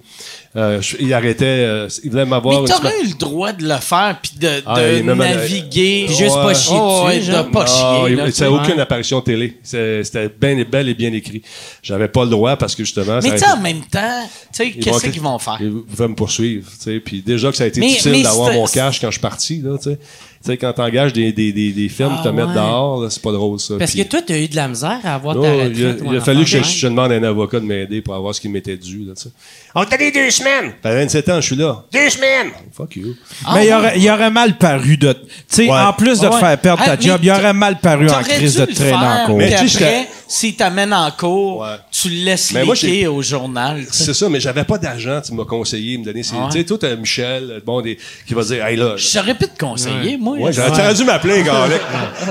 Euh, 0.58 0.82
je- 0.82 0.96
ils 1.02 1.14
arrêtaient, 1.14 1.44
euh, 1.46 1.90
ils 2.04 2.10
voulaient 2.10 2.26
m'avoir. 2.26 2.62
Mais 2.62 2.68
t'aurais 2.70 3.02
eu 3.04 3.08
le 3.10 3.14
droit 3.16 3.52
de 3.52 3.64
le 3.68 3.76
faire 3.76 4.18
puis 4.22 4.32
de, 4.40 4.50
Ah, 4.66 4.80
de 4.80 4.98
il 5.00 5.04
m'a- 5.04 5.16
naviguer. 5.16 6.08
Juste 6.08 6.34
pas 6.34 6.46
Ouais. 6.48 6.56
chier 6.56 6.78
Oh, 6.80 7.04
ouais, 7.08 7.18
dessus, 7.18 7.30
de 7.32 7.36
genre. 7.36 7.52
pas 7.52 7.66
Non, 7.66 8.06
chier. 8.08 8.16
il- 8.26 8.32
c'était 8.34 8.48
aucune 8.48 8.80
apparition 8.80 9.20
télé. 9.20 9.58
C'est- 9.64 10.04
C'était 10.06 10.30
bien, 10.30 10.64
bel 10.70 10.88
et 10.88 10.94
bien 10.94 11.12
écrit. 11.12 11.42
J'avais 11.84 12.08
pas 12.08 12.24
le 12.24 12.30
droit 12.30 12.56
parce 12.56 12.74
que 12.74 12.84
justement. 12.86 13.20
Mais 13.22 13.36
tu 13.38 13.44
en 13.46 13.58
même 13.58 13.82
temps, 13.82 14.24
tu 14.24 14.64
sais, 14.64 14.72
qu'est-ce 14.72 15.06
vont- 15.06 15.12
qu'ils 15.12 15.22
vont 15.22 15.40
faire? 15.40 15.58
Ils 15.60 15.72
pouvaient 15.84 16.08
me 16.08 16.16
poursuivre, 16.16 16.70
tu 16.72 16.84
sais. 16.84 17.00
Puis 17.02 17.22
déjà 17.22 17.52
que 17.52 17.58
ça 17.58 17.66
a 17.66 17.68
été 17.68 17.82
Mais- 17.82 17.88
difficile 17.88 18.24
d'avoir 18.24 18.54
mon 18.54 18.66
cash 18.66 19.02
quand 19.02 19.08
je 19.08 19.12
suis 19.14 19.22
parti, 19.22 19.62
là, 19.62 19.78
tu 19.78 19.90
sais. 19.90 20.00
Tu 20.46 20.52
sais, 20.52 20.58
quand 20.58 20.74
t'engages 20.74 21.12
des, 21.12 21.32
des, 21.34 21.52
des, 21.52 21.72
des 21.72 21.90
films, 21.90 22.18
Ah, 22.20 22.24
te 22.24 22.30
mettre 22.30 22.50
ouais. 22.50 22.54
dehors, 22.54 23.02
là, 23.02 23.10
c'est 23.10 23.22
pas 23.22 23.32
drôle, 23.32 23.60
ça. 23.60 23.74
Parce 23.80 23.92
Puis- 23.94 24.04
que 24.04 24.10
toi, 24.10 24.20
t'as 24.26 24.38
eu 24.38 24.48
de 24.48 24.56
la 24.56 24.68
misère 24.68 25.00
à 25.04 25.16
avoir 25.16 25.34
ta 25.42 25.48
il 25.66 25.86
a, 25.86 26.14
il 26.14 26.22
fallu 26.22 26.42
que 26.44 26.50
je, 26.50 26.62
je 26.62 26.88
demande 26.88 27.12
à 27.12 27.16
un 27.16 27.24
avocat 27.24 27.60
de 27.60 27.66
m'aider 27.66 28.02
pour 28.02 28.14
avoir 28.14 28.36
ce 28.36 28.40
qui 28.42 28.48
m'était 28.50 28.78
dû, 28.78 29.00
là, 29.06 29.14
tu 29.16 29.24
sais. 29.24 29.30
On 29.74 29.84
t'a 29.84 29.98
dit 29.98 30.12
deux 30.12 30.30
semaines. 30.30 30.74
Fait 30.84 30.96
27 30.96 31.30
ans, 31.30 31.42
je 31.42 31.48
suis 31.48 31.56
là. 31.56 31.84
Deux 31.92 32.10
semaines. 32.10 32.52
Fuck 32.72 32.96
you. 32.96 33.16
mais 33.54 33.68
il 33.98 34.10
aurait, 34.10 34.30
mal 34.30 34.58
paru 34.58 34.96
de. 34.98 35.12
Tu 35.14 35.20
sais, 35.50 35.64
Ouais. 35.70 35.78
en 35.80 35.92
plus 35.94 36.20
de 36.22 36.28
Ah 36.28 36.30
te 36.30 36.36
faire 36.38 36.58
perdre 36.62 36.82
Ah, 36.86 36.90
ta 36.92 36.96
mais 36.96 37.02
job, 37.02 37.20
il 37.24 37.32
aurait 37.32 37.54
mal 37.54 37.80
paru 37.80 38.08
en 38.10 38.22
crise 38.22 38.56
de 38.56 38.66
traîner 38.66 38.94
en 38.96 39.26
cours. 39.26 39.38
Mais 39.38 39.54
tu 39.58 39.68
sais, 39.68 39.84
après, 39.84 40.08
s'il 40.28 40.56
t'amène 40.56 40.94
en 40.94 41.10
cours, 41.12 41.60
Ouais. 41.62 41.76
tu 41.92 42.10
le 42.10 42.24
laisses 42.24 42.54
Mais 42.54 42.64
moi, 42.64 42.76
liquer 42.76 43.08
au 43.08 43.22
journal. 43.22 43.84
C'est 43.92 44.14
ça, 44.14 44.30
mais 44.30 44.40
j'avais 44.40 44.64
pas 44.64 44.78
d'argent, 44.78 45.20
tu 45.26 45.34
m'as 45.34 45.44
conseillé, 45.46 45.98
me 45.98 46.06
donner. 46.06 46.22
Ah. 46.34 46.48
Tu 46.52 46.60
sais, 46.60 46.64
toi, 46.64 46.78
t'as 46.80 46.96
Michel, 46.96 47.62
bon, 47.66 47.82
des, 47.82 47.98
qui 48.28 48.34
va 48.34 48.44
dire, 48.44 48.66
hey, 48.66 48.78
là. 48.78 48.94
Je 48.96 49.06
saurais 49.06 49.36
pu 49.36 49.46
te 49.48 49.60
conseiller, 49.60 50.18
moi. 50.18 50.35
Ouais, 50.38 50.54
j'aurais 50.54 50.94
dû 50.94 51.04
m'appeler, 51.04 51.44
Garlic. 51.44 51.82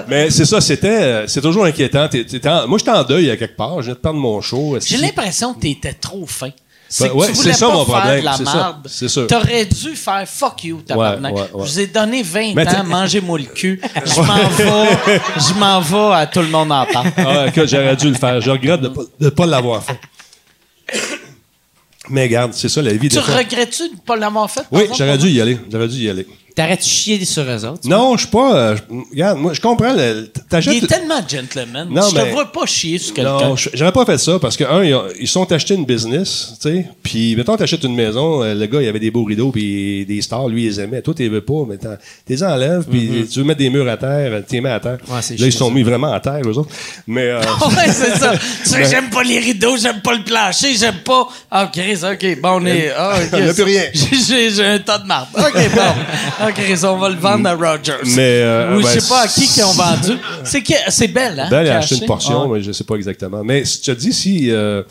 Mais 0.09 0.31
c'est 0.31 0.45
ça, 0.45 0.61
c'était, 0.61 0.89
euh, 0.89 1.27
c'est 1.27 1.41
toujours 1.41 1.65
inquiétant. 1.65 2.09
T'es- 2.09 2.25
t'es 2.25 2.49
en- 2.49 2.67
moi, 2.69 2.79
j'étais 2.79 2.91
en 2.91 3.05
deuil 3.05 3.31
à 3.31 3.37
quelque 3.37 3.57
part. 3.57 3.77
Je 3.81 3.87
viens 3.87 3.95
de 3.95 3.99
prendre 3.99 4.19
mon 4.21 4.41
show. 4.41 4.77
J'ai 4.85 4.97
l'impression 4.99 5.55
que 5.55 5.61
t'étais 5.61 5.93
trop 5.95 6.27
fin. 6.27 6.51
C'est 6.87 7.09
Ben, 7.09 7.15
ouais, 7.15 7.27
tu 7.29 7.33
voulais 7.33 7.53
c'est 7.55 7.59
ça, 7.59 7.67
pas 7.69 7.73
mon 7.73 7.85
faire 7.87 7.95
problème, 7.97 8.21
de 8.21 8.25
la 8.25 8.33
c'est 8.35 8.45
ça, 8.45 8.55
marde. 8.55 8.87
c'est 8.89 9.09
sûr. 9.09 9.27
T'aurais 9.27 9.65
dû 9.65 9.97
faire 9.97 10.23
fuck 10.29 10.63
you, 10.65 10.81
tabarnak. 10.87 11.35
Ouais, 11.35 11.41
ouais. 11.41 11.49
Je 11.55 11.59
vous 11.73 11.81
ai 11.81 11.87
donné 11.89 12.23
20 12.23 12.55
Mais 12.55 12.69
ans, 12.69 12.85
mangez-moi 12.85 13.39
le 13.39 13.47
cul. 13.47 13.81
Je 14.05 14.21
m'en 14.21 14.49
vais, 14.49 15.21
je 15.39 15.55
m'en 15.59 15.81
vais 15.81 16.15
à 16.15 16.27
tout 16.27 16.41
le 16.41 16.49
monde 16.49 16.71
en 16.71 16.87
parle. 16.87 17.09
Ah, 17.17 17.47
j'aurais 17.57 17.97
dû 17.97 18.09
le 18.11 18.15
faire. 18.15 18.41
Je 18.41 18.51
regrette 18.51 18.83
de 18.83 18.93
ne 19.19 19.29
pas, 19.31 19.47
l'avoir 19.47 19.83
fait. 19.83 19.99
Mais 22.11 22.25
regarde, 22.25 22.53
c'est 22.53 22.69
ça 22.69 22.83
la 22.83 22.93
vie 22.93 23.09
Tu 23.09 23.19
regrettes-tu 23.19 23.89
de 23.89 23.95
ne 23.95 24.01
pas 24.01 24.15
l'avoir 24.17 24.51
fait? 24.51 24.63
Oui, 24.71 24.83
j'aurais 24.97 25.17
dû 25.19 25.29
y 25.31 25.41
aller. 25.41 25.59
J'aurais 25.73 25.89
dû 25.89 25.97
y 25.97 26.11
aller. 26.11 26.27
T'arrêtes 26.55 26.81
de 26.83 26.85
chier 26.85 27.25
sur 27.25 27.43
eux 27.43 27.65
autres? 27.65 27.81
Non, 27.89 28.13
je 28.15 28.21
suis 28.21 28.31
pas. 28.31 28.57
euh, 28.57 28.77
je- 28.77 28.95
regarde, 29.11 29.39
moi, 29.41 29.53
je 29.55 29.61
comprends. 29.61 29.93
le- 29.93 30.31
Il 30.37 30.43
T'achètes. 30.49 30.85
est 30.85 30.87
tellement 30.87 31.21
gentleman. 31.27 31.89
Non, 31.91 32.03
je 32.09 32.15
te 32.15 32.21
mais- 32.21 32.31
vois 32.31 32.53
pas 32.53 32.65
chier 32.65 32.97
sur 32.99 33.13
quelqu'un. 33.13 33.33
Non, 33.41 33.57
je- 33.57 33.71
j'aurais 33.75 33.91
pas 33.91 34.07
fait 34.07 34.19
ça 34.19 34.39
parce 34.39 34.57
que, 34.57 34.63
un, 34.63 34.85
ils, 34.85 34.95
ont- 34.95 35.03
ils 35.19 35.27
sont 35.27 35.51
achetés 35.51 35.75
une 35.75 35.85
business, 35.85 36.53
tu 36.63 36.69
sais. 36.69 36.87
Puis, 37.03 37.35
mettons, 37.35 37.57
t'achètes 37.57 37.83
une 37.83 37.97
maison, 37.97 38.45
euh, 38.45 38.55
le 38.55 38.67
gars, 38.67 38.81
il 38.81 38.87
avait 38.89 39.01
des 39.01 39.11
beaux 39.11 39.25
rideaux 39.25 39.51
puis 39.51 40.07
des 40.07 40.23
stars, 40.23 40.47
lui, 40.47 40.63
il 40.63 40.69
les 40.69 40.81
aimait. 40.81 41.03
Toi, 41.03 41.13
t'es 41.15 41.27
veux 41.27 41.41
pas, 41.41 41.65
mais 41.69 41.77
t'en- 41.77 41.97
t'es 42.25 42.41
enlèves, 42.45 42.85
puis 42.89 43.27
tu 43.29 43.41
veux 43.41 43.45
mettre 43.45 43.59
des 43.59 43.71
murs 43.71 43.89
à 43.89 43.97
terre, 43.97 44.41
t'es 44.47 44.61
mets 44.61 44.71
à 44.71 44.79
terre. 44.79 44.99
Ouais, 45.09 45.19
c'est 45.23 45.37
Là, 45.41 45.47
ils 45.47 45.51
chiant, 45.51 45.59
sont 45.59 45.69
ça. 45.71 45.75
mis 45.75 45.83
vraiment 45.83 46.13
à 46.13 46.21
terre, 46.21 46.41
eux 46.47 46.57
autres. 46.57 46.71
Mais, 47.09 47.23
euh, 47.31 47.41
ouais, 47.77 47.91
c'est 47.93 48.17
ça. 48.17 48.33
Tu 48.63 48.71
sais, 48.71 48.85
j'aime 48.89 49.11
pas 49.11 49.25
les 49.25 49.41
rideaux, 49.41 49.77
j'aime 49.77 50.01
pas 50.03 50.15
le 50.15 50.23
plancher, 50.23 50.75
j'aime 50.79 50.99
pas. 51.05 51.27
Ah, 51.51 51.69
Chris, 51.73 51.99
OK, 52.05 52.41
bon, 52.41 52.61
on 52.63 52.67
est. 52.67 52.93
Ah, 52.97 53.15
OK. 53.21 53.29
Il 53.41 53.45
y 53.45 53.49
a 53.49 53.55
plus 53.55 53.63
rien. 53.65 53.83
J'ai- 53.93 54.51
J'ai 54.51 54.65
un 54.65 54.79
tas 54.79 54.99
de 54.99 55.07
marde. 55.09 55.27
OK, 55.37 55.53
bon. 55.75 56.44
Chris, 56.53 56.81
on 56.85 56.97
va 56.97 57.09
le 57.09 57.17
vendre 57.17 57.49
à 57.49 57.55
Rogers. 57.55 57.93
Mais, 58.17 58.41
euh, 58.43 58.77
Ou 58.77 58.81
je 58.81 58.85
ben, 58.87 59.01
sais 59.01 59.09
pas 59.09 59.21
à 59.23 59.29
qui 59.29 59.47
qu'ils 59.47 59.65
ont 59.65 59.73
vendu. 59.73 60.13
C'est 60.45 60.63
que- 60.63 60.73
c'est 60.89 61.09
belle, 61.09 61.39
hein? 61.41 61.49
Ben, 61.51 61.61
elle 61.61 61.71
a 61.71 61.79
acheté 61.79 61.97
une 61.97 62.07
portion, 62.07 62.45
Ah. 62.45 62.49
mais 62.53 62.63
je 62.63 62.73
sais 62.73 62.85
pas 62.85 62.97
exactement. 62.97 63.43
Mais 63.45 63.65
si 63.65 63.81
tu 63.81 63.95
te 63.95 63.99
dis 64.01 64.13
si. 64.13 64.51
euh, 64.51 64.83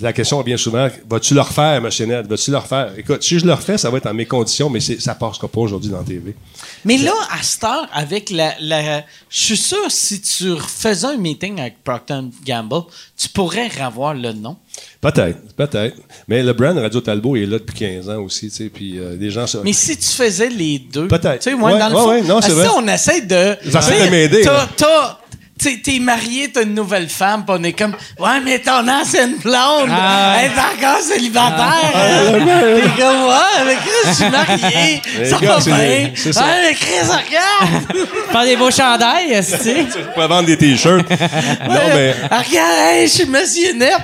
la 0.00 0.12
question 0.12 0.40
vient 0.42 0.56
souvent 0.56 0.88
vas-tu 1.10 1.34
le 1.34 1.40
refaire, 1.40 1.82
Ned 1.82 2.26
Vas-tu 2.28 2.50
le 2.52 2.58
refaire? 2.58 2.92
Écoute, 2.96 3.24
si 3.24 3.40
je 3.40 3.44
le 3.44 3.52
refais, 3.52 3.76
ça 3.76 3.90
va 3.90 3.98
être 3.98 4.06
en 4.06 4.14
mes 4.14 4.24
conditions, 4.24 4.70
mais 4.70 4.78
ça 4.78 5.16
passera 5.16 5.48
pas 5.48 5.60
aujourd'hui 5.60 5.90
dans 5.90 5.98
la 5.98 6.04
TV. 6.04 6.36
Mais 6.84 6.96
là, 6.96 7.12
à 7.32 7.42
cette 7.42 7.64
heure, 7.64 7.88
avec 7.92 8.30
la, 8.30 8.54
la- 8.60 9.00
Je 9.28 9.40
suis 9.40 9.56
sûr, 9.56 9.90
si 9.90 10.20
tu 10.20 10.52
refaisais 10.52 11.08
un 11.08 11.16
meeting 11.16 11.58
avec 11.60 11.82
Procter 11.82 12.20
Gamble, 12.46 12.82
tu 13.16 13.28
pourrais 13.30 13.66
revoir 13.66 14.14
le 14.14 14.32
nom. 14.32 14.56
Peut-être, 15.00 15.38
peut-être. 15.56 15.96
Mais 16.26 16.42
le 16.42 16.52
brand 16.52 16.76
Radio 16.76 17.00
Talbot 17.00 17.36
est 17.36 17.46
là 17.46 17.58
depuis 17.58 17.76
15 17.78 18.08
ans 18.10 18.18
aussi, 18.22 18.50
tu 18.50 18.56
sais, 18.56 18.68
puis 18.68 18.98
euh, 18.98 19.16
des 19.16 19.30
gens. 19.30 19.46
ça- 19.46 19.60
Mais 19.64 19.72
si 19.72 19.96
tu 19.96 20.06
faisais 20.08 20.48
les 20.48 20.78
deux. 20.78 21.06
Peut-être. 21.08 21.38
Tu 21.40 21.50
sais, 21.50 21.54
Ouais, 21.54 21.78
dans 21.78 21.88
le 21.88 21.94
ouais, 21.94 22.00
fond. 22.00 22.08
ouais, 22.10 22.22
non, 22.22 22.40
vrai. 22.40 22.66
on 22.76 22.88
essaie 22.88 23.20
de. 23.22 23.56
J'essaie 23.64 24.06
de 24.06 24.10
m'aider, 24.10 24.42
t'as- 24.76 25.18
T'es 25.58 25.98
marié, 25.98 26.50
t'as 26.52 26.62
une 26.62 26.74
nouvelle 26.74 27.08
femme, 27.08 27.44
pis 27.44 27.52
on 27.56 27.62
est 27.64 27.72
comme, 27.72 27.96
ouais, 28.20 28.40
mais 28.44 28.60
ton 28.60 28.86
ancienne 28.88 29.36
blonde, 29.42 29.90
Ah. 29.90 30.36
elle 30.40 30.52
est 30.52 30.84
encore 30.86 31.00
célibataire. 31.00 31.92
hein? 31.94 32.32
T'es 32.36 33.02
comme, 33.02 33.24
ouais, 33.24 33.64
mais 33.66 33.74
Chris, 33.74 34.04
je 34.06 34.12
suis 34.12 34.30
marié, 34.30 35.02
ça 35.28 35.36
va 35.38 35.58
bien. 35.58 35.76
des- 35.76 36.12
c'est 36.14 36.32
ça. 36.32 36.42
Ouais, 36.42 36.62
mais 36.68 36.74
Chris, 36.74 37.00
regarde! 37.02 38.08
Faire 38.32 38.44
des 38.44 38.56
beaux 38.56 38.70
chandails, 38.70 39.32
est-ce 39.32 39.52
que 39.52 39.56
tu 39.58 39.62
sais? 39.64 39.86
Je 39.98 40.12
pourrais 40.14 40.28
vendre 40.28 40.46
des 40.46 40.56
t-shirts. 40.56 41.10
non, 41.10 41.80
mais. 41.94 42.14
Ah, 42.30 42.38
Regarde, 42.38 42.72
hey, 42.92 43.08
je 43.08 43.12
suis 43.12 43.26
monsieur 43.26 43.72
Net. 43.74 43.96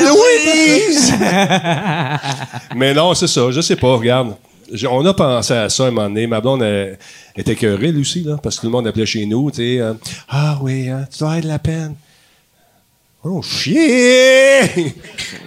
Louise! 0.00 1.14
Mais 2.74 2.92
non, 2.94 3.14
c'est 3.14 3.26
ça, 3.26 3.40
je 3.50 3.60
sais 3.60 3.76
pas, 3.76 3.88
regarde. 3.96 4.36
On 4.90 5.04
a 5.06 5.14
pensé 5.14 5.54
à 5.54 5.68
ça 5.68 5.84
à 5.84 5.88
un 5.88 5.90
moment 5.90 6.08
donné. 6.08 6.26
Ma 6.26 6.40
blonde 6.40 6.62
elle, 6.62 6.98
était 7.36 7.54
lui 7.76 8.00
aussi, 8.00 8.22
là, 8.22 8.38
parce 8.42 8.56
que 8.56 8.60
tout 8.62 8.66
le 8.66 8.72
monde 8.72 8.86
appelait 8.86 9.06
chez 9.06 9.24
nous, 9.26 9.50
tu 9.50 9.56
sais. 9.56 9.80
euh, 9.80 9.94
ah 10.28 10.58
oui, 10.62 10.88
hein, 10.88 11.06
tu 11.10 11.18
dois 11.18 11.28
avoir 11.28 11.42
de 11.42 11.48
la 11.48 11.58
peine. 11.58 11.94
Oh, 13.24 13.42
chier! 13.42 14.60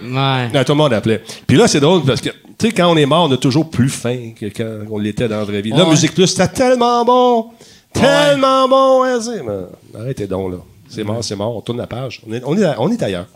Ouais. 0.02 0.48
Non, 0.52 0.64
tout 0.64 0.72
le 0.72 0.74
monde 0.74 0.92
appelait. 0.92 1.22
Puis 1.46 1.56
là, 1.56 1.66
c'est 1.68 1.80
drôle 1.80 2.02
parce 2.04 2.20
que, 2.20 2.28
tu 2.28 2.66
sais, 2.66 2.72
quand 2.72 2.92
on 2.92 2.96
est 2.96 3.06
mort, 3.06 3.28
on 3.28 3.32
a 3.32 3.36
toujours 3.36 3.70
plus 3.70 3.88
faim 3.88 4.32
que 4.38 4.46
quand 4.46 4.90
on 4.90 4.98
l'était 4.98 5.28
dans 5.28 5.38
la 5.38 5.44
vraie 5.44 5.62
vie. 5.62 5.70
Là, 5.70 5.84
Ouais. 5.84 5.90
Musique 5.90 6.14
Plus, 6.14 6.26
c'était 6.26 6.48
tellement 6.48 7.04
bon! 7.04 7.46
Tellement 7.92 8.68
bon! 8.68 9.04
hein, 9.04 9.18
mais 9.46 10.00
arrêtez 10.00 10.26
donc, 10.26 10.52
là. 10.52 10.58
C'est 10.88 11.04
mort, 11.04 11.24
c'est 11.24 11.36
mort. 11.36 11.56
On 11.56 11.60
tourne 11.62 11.78
la 11.78 11.86
page. 11.86 12.20
On 12.28 12.32
est, 12.32 12.42
on 12.44 12.56
est, 12.56 12.74
on 12.78 12.90
est 12.90 13.02
ailleurs. 13.02 13.26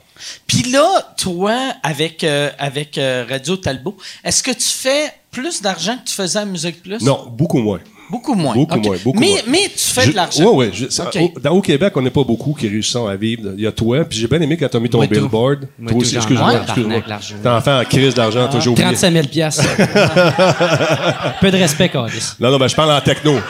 Puis 0.47 0.62
là, 0.70 0.86
toi, 1.16 1.55
avec, 1.82 2.24
euh, 2.24 2.51
avec 2.59 2.98
euh, 2.98 3.24
Radio 3.28 3.56
Talbot, 3.56 3.97
est-ce 4.24 4.43
que 4.43 4.51
tu 4.52 4.68
fais 4.68 5.12
plus 5.30 5.60
d'argent 5.62 5.97
que 5.98 6.09
tu 6.09 6.14
faisais 6.14 6.38
à 6.38 6.44
Musique 6.44 6.82
Plus? 6.82 7.01
Non, 7.02 7.26
beaucoup 7.30 7.59
moins. 7.59 7.80
Beaucoup 8.09 8.34
moins. 8.34 8.55
Beaucoup 8.55 8.78
moins, 8.78 8.97
beaucoup 9.02 9.18
mais, 9.18 9.26
moins. 9.30 9.40
mais 9.48 9.62
tu 9.76 9.78
fais 9.93 10.02
Je- 10.02 10.10
de 10.12 10.16
l'argent. 10.16 10.44
Oui, 10.55 10.70
oui. 10.72 10.88
OK. 11.01 11.16
Au, 11.36 11.40
dans- 11.40 11.51
au 11.51 11.60
Québec, 11.60 11.93
on 11.97 12.02
n'est 12.02 12.10
pas 12.10 12.22
beaucoup 12.22 12.55
qui 12.55 12.68
réussissent 12.68 12.94
à 12.94 13.16
vivre. 13.16 13.51
Il 13.56 13.64
y 13.64 13.66
a 13.66 13.72
toi, 13.72 14.05
puis 14.05 14.16
j'ai 14.16 14.28
bien 14.28 14.40
aimé 14.40 14.56
quand 14.56 14.68
tu 14.68 14.76
as 14.76 14.80
mis 14.80 14.88
ton 14.88 14.98
Moi 14.98 15.09
tout. 15.09 15.14
billboard. 15.14 15.66
Moi 15.76 15.90
toi 15.90 16.01
aussi, 16.01 16.14
excuse-moi. 16.14 16.62
excuse-moi. 16.62 17.02
T'es 17.43 17.48
enfant 17.48 17.80
en 17.80 17.84
crise 17.84 18.14
d'argent, 18.14 18.48
toujours 18.48 18.74
oublié. 18.74 18.86
35 18.94 19.12
000 19.12 19.26
piastres. 19.26 19.64
Peu 21.40 21.51
de 21.51 21.56
respect, 21.56 21.88
Carlis. 21.88 22.34
Non, 22.38 22.52
non, 22.52 22.59
ben, 22.59 22.68
je 22.68 22.76
parle 22.76 22.93
en 22.93 23.01
techno. 23.01 23.40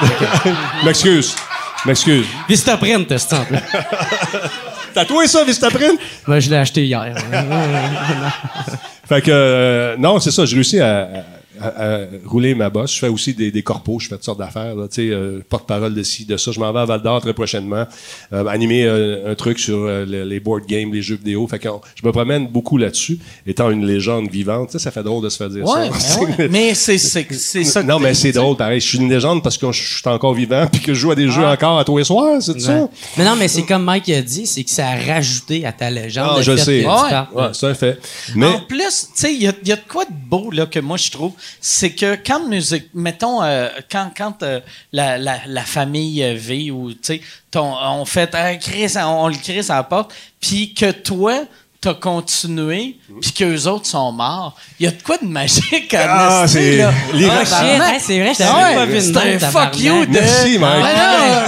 M'excuse. 0.84 1.34
M'excuse. 1.84 2.26
Vistaprint, 2.48 3.06
c'est 3.08 3.18
ça. 3.18 3.44
T'as 4.96 5.04
toi 5.04 5.26
ça, 5.28 5.44
Vistaprint? 5.44 6.00
Moi, 6.26 6.40
je 6.40 6.48
l'ai 6.48 6.56
acheté 6.56 6.82
hier. 6.86 7.04
Fait 9.06 9.20
que, 9.20 9.30
euh, 9.30 9.94
non, 9.98 10.18
c'est 10.20 10.30
ça, 10.30 10.46
j'ai 10.46 10.54
réussi 10.54 10.80
à, 10.80 11.00
à- 11.02 11.06
à 11.60 12.00
rouler 12.24 12.54
ma 12.54 12.70
bosse. 12.70 12.94
Je 12.94 12.98
fais 13.00 13.08
aussi 13.08 13.34
des, 13.34 13.50
des 13.50 13.62
corpos, 13.62 14.00
je 14.00 14.08
fais 14.08 14.14
toutes 14.16 14.24
sortes 14.24 14.38
d'affaires, 14.38 14.74
là, 14.74 14.88
tu 14.88 14.94
sais, 15.08 15.10
euh, 15.10 15.40
porte-parole 15.48 15.94
de 15.94 16.02
ci, 16.02 16.24
de 16.24 16.36
ça. 16.36 16.50
Je 16.52 16.60
m'en 16.60 16.72
vais 16.72 16.80
à 16.80 16.84
Val 16.84 17.02
d'Or 17.02 17.20
très 17.20 17.34
prochainement, 17.34 17.86
euh, 18.32 18.46
animer 18.46 18.84
euh, 18.84 19.30
un 19.30 19.34
truc 19.34 19.58
sur 19.58 19.76
euh, 19.78 20.04
le- 20.06 20.24
les 20.24 20.40
board 20.40 20.66
games, 20.66 20.92
les 20.92 21.02
jeux 21.02 21.16
vidéo. 21.16 21.46
Fait 21.46 21.58
que 21.58 21.68
je 21.94 22.06
me 22.06 22.12
promène 22.12 22.46
beaucoup 22.48 22.78
là-dessus, 22.78 23.18
étant 23.46 23.70
une 23.70 23.84
légende 23.86 24.30
vivante. 24.30 24.68
Tu 24.68 24.72
sais, 24.72 24.78
ça 24.84 24.90
fait 24.90 25.02
drôle 25.02 25.22
de 25.24 25.28
se 25.28 25.36
faire 25.36 25.48
dire 25.50 25.64
Ouais, 25.64 25.90
ça. 25.98 26.20
ben 26.20 26.34
ouais. 26.38 26.48
mais 26.50 26.74
c'est 26.74 26.98
ça. 26.98 27.22
que 27.22 27.82
Non, 27.82 27.98
mais 27.98 28.14
c'est 28.14 28.32
drôle, 28.32 28.56
pareil. 28.56 28.80
Je 28.80 28.86
suis 28.88 28.98
une 28.98 29.10
légende 29.10 29.42
parce 29.42 29.58
que 29.58 29.70
je 29.72 29.96
suis 29.98 30.02
encore 30.08 30.34
vivant 30.34 30.66
puis 30.72 30.80
que 30.80 30.94
je 30.94 31.00
joue 31.00 31.10
à 31.10 31.14
des 31.14 31.28
jeux 31.28 31.44
encore 31.46 31.78
à 31.78 31.84
tous 31.84 31.98
les 31.98 32.04
soirs, 32.04 32.40
c'est 32.40 32.60
ça? 32.60 32.82
Ouais. 32.82 32.88
Mais 33.16 33.24
non, 33.24 33.36
mais 33.36 33.48
c'est 33.48 33.62
comme 33.64 33.84
Mike 33.84 34.08
a 34.10 34.22
dit, 34.22 34.46
c'est 34.46 34.64
que 34.64 34.70
ça 34.70 34.88
a 34.88 34.96
rajouté 34.96 35.64
à 35.66 35.72
ta 35.72 35.90
légende. 35.90 36.36
Ah, 36.38 36.42
je 36.42 36.56
sais. 36.56 36.84
c'est 37.52 37.66
un 37.66 37.74
fait. 37.74 37.98
Mais 38.34 38.46
En 38.46 38.60
plus, 38.60 38.78
tu 38.78 39.06
sais, 39.14 39.34
il 39.34 39.40
y 39.42 39.44
y 39.44 39.72
a 39.72 39.76
de 39.76 39.80
quoi 39.88 40.04
de 40.04 40.10
beau 40.28 40.50
là, 40.50 40.66
que 40.66 40.78
moi 40.80 40.96
je 40.96 41.10
trouve, 41.10 41.32
c'est 41.60 41.90
que 41.90 42.16
quand 42.16 42.46
musique, 42.48 42.86
mettons, 42.94 43.42
euh, 43.42 43.68
quand, 43.90 44.10
quand 44.16 44.42
euh, 44.42 44.60
la, 44.92 45.18
la, 45.18 45.38
la 45.46 45.62
famille 45.62 46.22
euh, 46.22 46.34
vit 46.34 46.70
ou, 46.70 46.92
tu 46.92 46.98
sais, 47.02 47.20
on 47.54 48.04
fait, 48.04 48.30
Ah, 48.34 48.54
Chris, 48.56 48.92
on, 48.96 49.24
on 49.24 49.28
le 49.28 49.34
crie 49.36 49.60
à 49.68 49.76
la 49.76 49.82
porte, 49.82 50.12
puis 50.40 50.74
que 50.74 50.90
toi, 50.90 51.34
t'as 51.80 51.94
continué, 51.94 52.96
puis 53.20 53.32
qu'eux 53.32 53.66
autres 53.66 53.86
sont 53.86 54.10
morts, 54.12 54.56
il 54.80 54.86
y 54.86 54.88
a 54.88 54.90
de 54.90 55.02
quoi 55.02 55.16
de 55.18 55.26
magique 55.26 55.94
à 55.94 56.40
Ah, 56.42 56.48
c'est 56.48 56.78
là? 56.78 56.90
les 57.12 57.28
Ah. 57.28 57.62
Ouais, 57.62 57.98
c'est 58.00 58.20
vrai, 58.20 58.32
je 58.34 58.38
t'avais 58.38 58.74
pas 58.74 58.86
vu 58.86 59.00
c'est 59.00 59.16
un 59.44 59.50
fuck 59.50 59.78
you 59.78 60.06
de... 60.06 60.12
Merci, 60.12 60.58
Mike. 60.58 60.84
Ouais, 60.84 60.92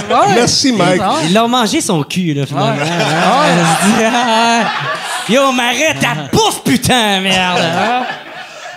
non, 0.09 0.15
ouais. 0.15 0.35
Merci, 0.35 0.71
Mike. 0.71 1.01
Ils 1.25 1.33
l'ont 1.33 1.47
mangé 1.47 1.81
son 1.81 2.03
cul, 2.03 2.33
là, 2.33 2.45
finalement. 2.45 2.85
Ah, 3.21 4.69
Yo, 5.29 5.51
m'arrête 5.51 5.99
ta 5.99 6.27
bouffe, 6.31 6.63
putain, 6.63 7.19
merde! 7.21 7.61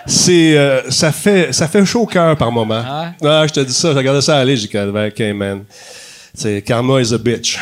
C'est 0.06 0.56
euh, 0.56 0.90
ça 0.90 1.12
fait 1.12 1.52
ça 1.52 1.68
fait 1.68 1.84
chaud 1.84 2.02
au 2.02 2.06
cœur 2.06 2.36
par 2.36 2.50
moment. 2.52 2.82
Ah 2.84 3.12
Ah, 3.24 3.46
je 3.46 3.52
te 3.52 3.60
dis 3.60 3.72
ça, 3.72 3.92
j'ai 3.92 3.98
regardé 3.98 4.20
ça 4.20 4.38
aller, 4.38 4.56
j'ai 4.56 4.66
dit 4.68 4.76
OK 4.76 5.20
man. 5.34 5.64
C'est 6.34 6.62
karma 6.62 7.00
is 7.00 7.12
a 7.12 7.18
bitch. 7.18 7.58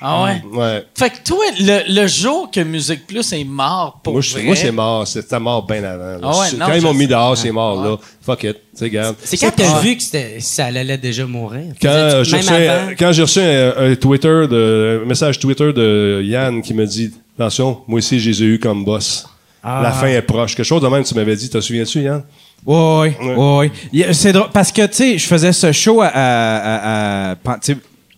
Ah 0.00 0.22
ouais? 0.22 0.42
Ouais. 0.52 0.84
Fait 0.96 1.10
que 1.10 1.16
toi, 1.24 1.38
le, 1.58 1.92
le 1.92 2.06
jour 2.06 2.48
que 2.52 2.60
Musique 2.60 3.04
Plus 3.04 3.32
est 3.32 3.42
mort 3.42 3.98
pour 4.04 4.12
Moi, 4.12 4.22
je- 4.22 4.30
vrai, 4.34 4.42
moi 4.44 4.54
c'est 4.54 4.70
mort, 4.70 5.04
c'était 5.08 5.40
mort 5.40 5.66
bien 5.66 5.82
avant. 5.82 6.18
Ah 6.22 6.38
ouais, 6.38 6.46
C'est- 6.50 6.56
non, 6.56 6.66
Quand 6.66 6.72
ils 6.74 6.80
je 6.80 6.86
m'ont 6.86 6.94
mis 6.94 7.08
dehors, 7.08 7.36
c'est 7.36 7.50
mort 7.50 7.82
là. 7.84 7.96
Fuck 8.24 8.44
it. 8.44 8.56
C'est 8.74 8.90
quand 8.92 9.50
t'as 9.56 9.80
vu 9.80 9.96
que 9.96 10.02
c'était- 10.04 10.38
ça 10.38 10.66
allait 10.66 10.96
déjà 10.98 11.26
mourir? 11.26 11.72
Quand 11.82 11.88
euh, 11.88 12.22
j'ai 12.22 12.36
reçu, 12.36 12.48
avant? 12.52 12.90
un- 12.90 12.94
quand 12.94 13.10
j'ai 13.12 13.22
reçu 13.22 13.40
un, 13.40 13.72
un 13.76 13.94
Twitter 13.96 14.46
de, 14.48 15.00
un 15.02 15.08
message 15.08 15.36
Twitter 15.40 15.72
de 15.72 16.22
Yann 16.24 16.62
qui 16.62 16.74
me 16.74 16.86
dit 16.86 17.10
attention, 17.36 17.78
moi 17.88 17.98
aussi 17.98 18.20
je 18.20 18.30
les 18.30 18.42
ai 18.44 18.46
eu 18.46 18.58
comme 18.60 18.84
boss. 18.84 19.26
Ah. 19.70 19.80
La 19.82 19.92
fin 19.92 20.06
est 20.06 20.22
proche. 20.22 20.54
Quelque 20.56 20.64
chose 20.66 20.80
de 20.82 20.88
même 20.88 21.04
tu 21.04 21.14
m'avais 21.14 21.36
dit, 21.36 21.48
te 21.50 21.60
souviens-tu 21.60 22.00
Yann? 22.02 22.22
Oui, 22.66 23.12
oui, 23.20 23.70
oui. 23.92 24.04
C'est 24.14 24.32
drôle 24.32 24.48
parce 24.52 24.72
que, 24.72 24.86
tu 24.86 24.94
sais, 24.94 25.18
je 25.18 25.26
faisais 25.26 25.52
ce 25.52 25.70
show 25.72 26.00
à, 26.02 27.34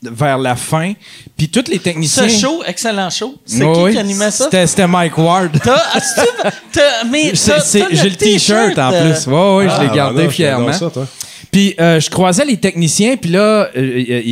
vers 0.03 0.39
la 0.39 0.57
fin, 0.57 0.95
puis 1.37 1.51
tous 1.51 1.65
les 1.71 1.79
techniciens... 1.79 2.27
Ce 2.29 2.41
show, 2.41 2.63
excellent 2.67 3.11
show. 3.11 3.35
C'est 3.45 3.63
Oui, 3.65 3.75
qui 3.75 3.81
oui. 3.83 3.93
qui 3.93 3.99
animait 3.99 4.31
ça? 4.31 4.49
C'était 4.67 4.87
Mike 4.87 5.19
Ward. 5.19 5.51
J'ai 5.63 5.71
le 8.09 8.17
t-shirt 8.17 8.79
en 8.79 8.91
plus. 8.91 9.27
Oui, 9.27 9.35
oui, 9.59 9.65
je 9.77 9.81
l'ai 9.83 9.89
Ah, 9.91 9.95
gardé 9.95 10.23
non, 10.25 10.31
je 10.31 10.35
fièrement. 10.35 10.71
t'adore 10.71 10.89
ça, 10.89 10.91
toi. 10.91 11.07
Puis 11.51 11.75
euh, 11.81 11.99
je 11.99 12.09
croisais 12.09 12.45
les 12.45 12.59
techniciens, 12.59 13.17
puis 13.17 13.31
là, 13.31 13.41
euh, 13.41 13.69
euh, 13.77 14.23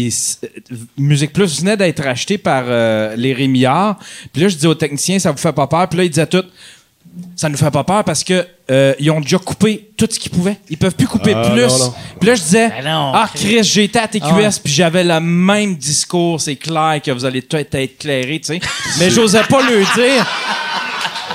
euh, 0.72 0.76
Musique 0.96 1.32
Plus 1.32 1.58
venait 1.60 1.76
d'être 1.76 2.06
acheté 2.06 2.38
par 2.38 2.62
euh, 2.68 3.14
les 3.16 3.34
Rémillards. 3.34 3.98
Puis 4.32 4.42
là, 4.42 4.48
je 4.48 4.56
dis 4.56 4.66
aux 4.68 4.74
techniciens, 4.74 5.18
ça 5.18 5.32
vous 5.32 5.38
fait 5.38 5.52
pas 5.52 5.66
peur? 5.66 5.88
Puis 5.88 5.98
là, 5.98 6.04
ils 6.04 6.10
disaient 6.10 6.26
tout, 6.28 6.44
ça 7.36 7.48
nous 7.48 7.56
fait 7.56 7.70
pas 7.70 7.84
peur 7.84 8.04
parce 8.04 8.22
que 8.24 8.46
euh, 8.70 8.94
ils 8.98 9.10
ont 9.10 9.20
déjà 9.20 9.38
coupé 9.38 9.90
tout 9.96 10.06
ce 10.10 10.18
qu'ils 10.18 10.30
pouvaient. 10.30 10.58
Ils 10.68 10.76
peuvent 10.76 10.94
plus 10.94 11.06
couper 11.06 11.32
Ah, 11.34 11.50
plus. 11.50 11.62
non, 11.62 11.78
non. 11.78 11.94
Puis 12.20 12.28
là, 12.28 12.34
je 12.34 12.42
disais, 12.42 12.68
Ben 12.68 12.84
non, 12.84 13.12
ah 13.14 13.28
Chris. 13.34 13.80
Été 13.82 13.98
à 13.98 14.06
TQS, 14.08 14.22
Ah 14.24 14.50
puis 14.62 14.72
j'avais 14.72 15.04
le 15.04 15.18
même 15.20 15.76
discours. 15.76 16.40
C'est 16.40 16.56
clair 16.56 17.00
que 17.04 17.10
vous 17.10 17.24
allez 17.24 17.42
tout 17.42 17.56
être 17.56 17.74
éclairés, 17.76 18.40
tu 18.40 18.54
sais. 18.54 18.60
Mais 18.98 19.10
j'osais 19.10 19.42
pas 19.44 19.62
le 19.62 19.78
dire. 19.78 20.26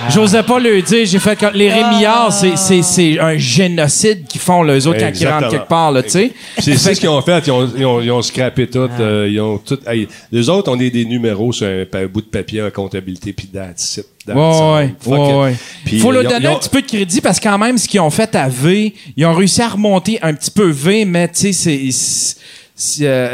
J'osais 0.09 0.43
pas 0.43 0.59
le 0.59 0.81
dire. 0.81 1.05
J'ai 1.05 1.19
fait 1.19 1.35
que 1.35 1.45
les 1.53 1.71
Rémillards, 1.71 2.31
c'est- 2.34 2.55
c'est 2.57 2.81
c'est 2.81 3.19
un 3.19 3.38
génocide 3.38 4.25
qu'ils 4.27 4.41
font, 4.41 4.63
les 4.63 4.85
autres, 4.88 4.99
quand 4.99 5.11
ils 5.19 5.27
rentrent 5.27 5.49
quelque 5.49 5.67
part, 5.67 5.91
là, 5.91 6.03
tu 6.03 6.09
sais. 6.09 6.31
C'est 6.59 6.77
ce 6.77 6.91
qu'ils 6.99 7.09
ont 7.09 7.21
fait. 7.21 7.45
Ils 7.47 7.51
ont, 7.51 7.71
ils 7.77 7.85
ont, 7.85 8.01
ils 8.01 8.11
ont 8.11 8.21
scrappé 8.21 8.67
tout. 8.67 8.80
euh, 8.99 9.27
ils 9.30 9.39
ont 9.39 9.57
tout. 9.57 9.80
hey, 9.88 10.07
les 10.31 10.49
autres, 10.49 10.71
on 10.71 10.80
est 10.80 10.89
des 10.89 11.05
numéros 11.05 11.51
sur 11.51 11.67
un, 11.67 12.05
bout 12.07 12.21
de 12.21 12.27
papier 12.27 12.61
en 12.61 12.71
comptabilité, 12.71 13.34
puis 13.34 13.47
that's 13.47 13.97
it. 13.97 14.05
That's 14.25 14.35
Ouais, 14.38 14.95
ouais, 15.05 15.55
Faut 15.99 16.11
leur 16.11 16.23
ils 16.23 16.27
ont- 16.27 16.30
donner 16.30 16.47
ont- 16.47 16.55
un 16.55 16.59
petit 16.59 16.69
peu 16.69 16.81
de 16.81 16.88
crédit 16.88 17.19
parce 17.21 17.39
que 17.39 17.43
quand 17.49 17.57
même, 17.57 17.77
ce 17.77 17.88
qu'ils 17.88 17.99
ont 17.99 18.09
fait 18.09 18.34
à 18.35 18.47
V, 18.47 18.93
ils 19.17 19.25
ont 19.25 19.34
réussi 19.34 19.61
à 19.61 19.67
remonter 19.69 20.17
un 20.21 20.34
petit 20.34 20.51
peu 20.51 20.69
V, 20.69 21.03
mais 21.05 21.27
tu 21.27 21.51
sais, 21.51 21.91
c'est- 21.91 23.05
euh, 23.05 23.27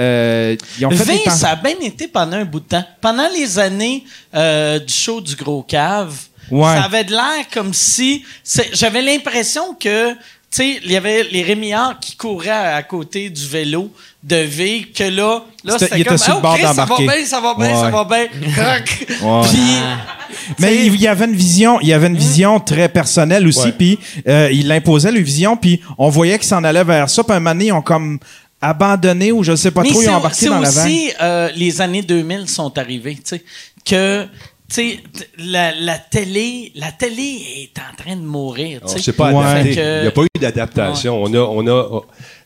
euh, 0.54 0.56
ils 0.80 0.86
ont 0.86 0.90
fait 0.92 1.04
V, 1.04 1.20
temps- 1.26 1.32
ça 1.32 1.50
a 1.52 1.56
bien 1.56 1.76
été 1.82 2.08
pendant 2.08 2.38
un 2.38 2.46
bout 2.46 2.60
de 2.60 2.66
temps. 2.66 2.84
Pendant 3.02 3.28
les 3.38 3.58
années 3.60 4.04
euh, 4.36 4.80
du 4.80 4.92
show 4.94 5.22
du 5.22 5.36
Gros 5.36 5.62
Cave, 5.64 6.14
Ouais. 6.52 6.76
ça 6.76 6.84
avait 6.84 7.04
de 7.04 7.12
l'air 7.12 7.46
comme 7.54 7.74
si... 7.74 8.24
c'est- 8.44 8.70
J'avais 8.74 9.02
l'impression 9.02 9.74
que, 9.74 10.12
tu 10.12 10.18
sais, 10.52 10.80
il 10.84 10.92
y 10.92 10.98
avait 10.98 11.24
les 11.24 11.44
Rémillards 11.44 12.00
qui 12.00 12.16
couraient 12.16 12.50
à, 12.50 12.76
à 12.76 12.84
côté 12.84 13.30
du 13.30 13.48
vélo 13.48 13.92
de 14.24 14.36
V, 14.36 14.88
que 14.94 15.04
là, 15.04 15.44
là 15.64 15.74
C'était- 15.74 15.86
c'était 15.86 15.96
il 15.98 16.02
était 16.02 16.10
comme... 16.10 16.18
sur 16.18 16.34
le 16.36 16.42
oh, 16.44 16.54
Chris, 16.54 16.64
ça 16.66 16.86
va 16.86 16.98
bien, 16.98 17.26
ça 17.26 17.40
va 17.42 17.56
bien, 17.56 17.76
ça 17.82 17.90
va 17.90 18.04
bien. 18.04 18.28
Ouais. 19.22 19.44
Puis... 19.50 19.60
Mais 20.60 20.86
il 20.86 20.96
y 21.00 21.08
avait 21.08 21.26
une 21.26 21.36
vision, 21.36 21.80
il 21.82 21.88
y 21.88 21.94
avait 21.94 22.08
une 22.08 22.18
vision 22.18 22.60
très 22.60 22.90
personnelle 22.90 23.48
aussi, 23.48 23.72
puis 23.72 23.98
euh, 24.28 24.50
il 24.52 24.72
imposait 24.72 25.12
le 25.12 25.20
vision, 25.20 25.58
puis 25.58 25.82
on 25.98 26.10
voyait 26.10 26.38
qu'ils 26.38 26.48
s'en 26.48 26.64
allaient 26.64 26.84
vers 26.84 27.10
ça, 27.10 27.24
puis 27.24 27.34
un 27.36 27.40
moment 27.40 27.52
donné, 27.56 27.66
ils 27.68 27.72
ont 27.74 27.82
comme 27.82 28.20
abandonné 28.62 29.32
ou 29.32 29.44
je 29.44 29.56
sais 29.56 29.72
pas 29.72 29.82
Mais 29.84 29.90
trop, 29.90 30.02
ils 30.02 30.06
c'est 30.06 30.10
ont 30.12 30.16
embarqué 30.18 30.38
c'est 30.38 30.50
dans 30.50 30.60
la 30.60 30.70
vague. 30.70 30.86
aussi 30.86 31.12
euh, 31.22 31.50
les 31.56 31.82
années 31.82 32.02
2000 32.02 32.48
sont 32.50 32.78
arrivées, 32.78 33.16
tu 33.16 33.22
sais, 33.24 33.44
que 33.86 34.28
sais, 34.76 35.00
la, 35.38 35.74
la 35.76 35.98
télé, 35.98 36.72
la 36.76 36.92
télé 36.92 37.42
est 37.74 37.80
en 37.80 37.96
train 37.96 38.16
de 38.16 38.22
mourir. 38.22 38.80
Alors, 38.82 38.90
sais. 38.90 39.00
C'est 39.02 39.14
pas 39.14 39.30
adapté. 39.30 39.76
Que- 39.76 39.98
Il 40.00 40.02
n'y 40.04 40.08
a 40.08 40.12
pas 40.12 40.22
eu 40.24 40.40
d'adaptation. 40.40 41.22
On 41.24 41.34
a, 41.34 41.40
on 41.40 41.68
a, 41.68 42.02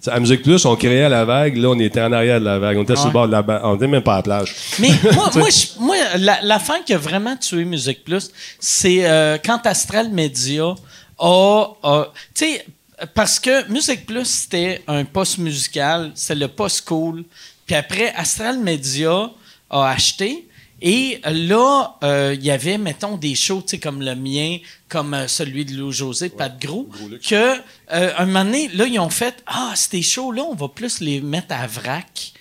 à 0.07 0.19
Musique 0.19 0.41
Plus, 0.43 0.63
on 0.65 0.75
créait 0.75 1.07
la 1.09 1.25
vague. 1.25 1.57
Là, 1.57 1.69
on 1.69 1.79
était 1.79 2.01
en 2.01 2.11
arrière 2.11 2.39
de 2.39 2.45
la 2.45 2.59
vague. 2.59 2.77
On 2.77 2.83
était 2.83 2.95
sur 2.95 3.07
le 3.07 3.11
bord 3.13 3.27
de 3.27 3.31
la 3.33 3.41
vague. 3.41 3.61
On 3.63 3.75
était 3.75 3.87
même 3.87 4.01
pas 4.03 4.13
à 4.13 4.17
la 4.17 4.23
plage. 4.23 4.55
Mais 4.79 4.89
moi, 5.13 5.29
moi, 5.35 5.47
moi 5.79 5.95
la, 6.17 6.41
la 6.41 6.59
fin 6.59 6.81
qui 6.85 6.93
a 6.93 6.97
vraiment 6.97 7.35
tué 7.37 7.65
Musique 7.65 8.03
Plus, 8.03 8.31
c'est 8.59 9.05
euh, 9.05 9.37
quand 9.43 9.65
Astral 9.65 10.09
Media 10.09 10.75
a, 11.19 11.65
a- 11.83 12.11
tu 12.33 12.45
sais, 12.45 12.65
parce 13.13 13.39
que 13.39 13.69
Musique 13.69 14.05
Plus 14.05 14.25
c'était 14.25 14.81
un 14.87 15.03
poste 15.03 15.37
musical, 15.39 16.11
c'est 16.15 16.35
le 16.35 16.47
poste 16.47 16.85
cool. 16.87 17.23
Puis 17.65 17.75
après, 17.75 18.13
Astral 18.15 18.59
Media 18.59 19.29
a 19.69 19.89
acheté. 19.89 20.47
Et 20.85 21.19
là, 21.23 21.95
euh, 22.03 22.35
il 22.37 22.43
y 22.45 22.51
avait, 22.51 22.77
mettons, 22.77 23.15
des 23.15 23.35
shows, 23.35 23.61
tu 23.61 23.69
sais, 23.69 23.79
comme 23.79 24.01
le 24.01 24.15
mien, 24.15 24.57
comme 24.89 25.13
euh, 25.13 25.29
celui 25.29 25.63
de 25.63 25.73
Lou 25.75 25.93
José, 25.93 26.27
Pat 26.27 26.53
Gros, 26.61 26.89
que, 27.25 27.55
euh, 27.93 28.11
un 28.17 28.25
moment 28.25 28.43
donné, 28.43 28.67
là, 28.73 28.85
ils 28.85 28.99
ont 28.99 29.09
fait, 29.09 29.41
ah, 29.47 29.71
ces 29.75 30.01
shows-là, 30.01 30.43
on 30.43 30.55
va 30.55 30.67
plus 30.67 30.99
les 30.99 31.21
mettre 31.21 31.55
à 31.55 31.67
vrac. 31.67 32.33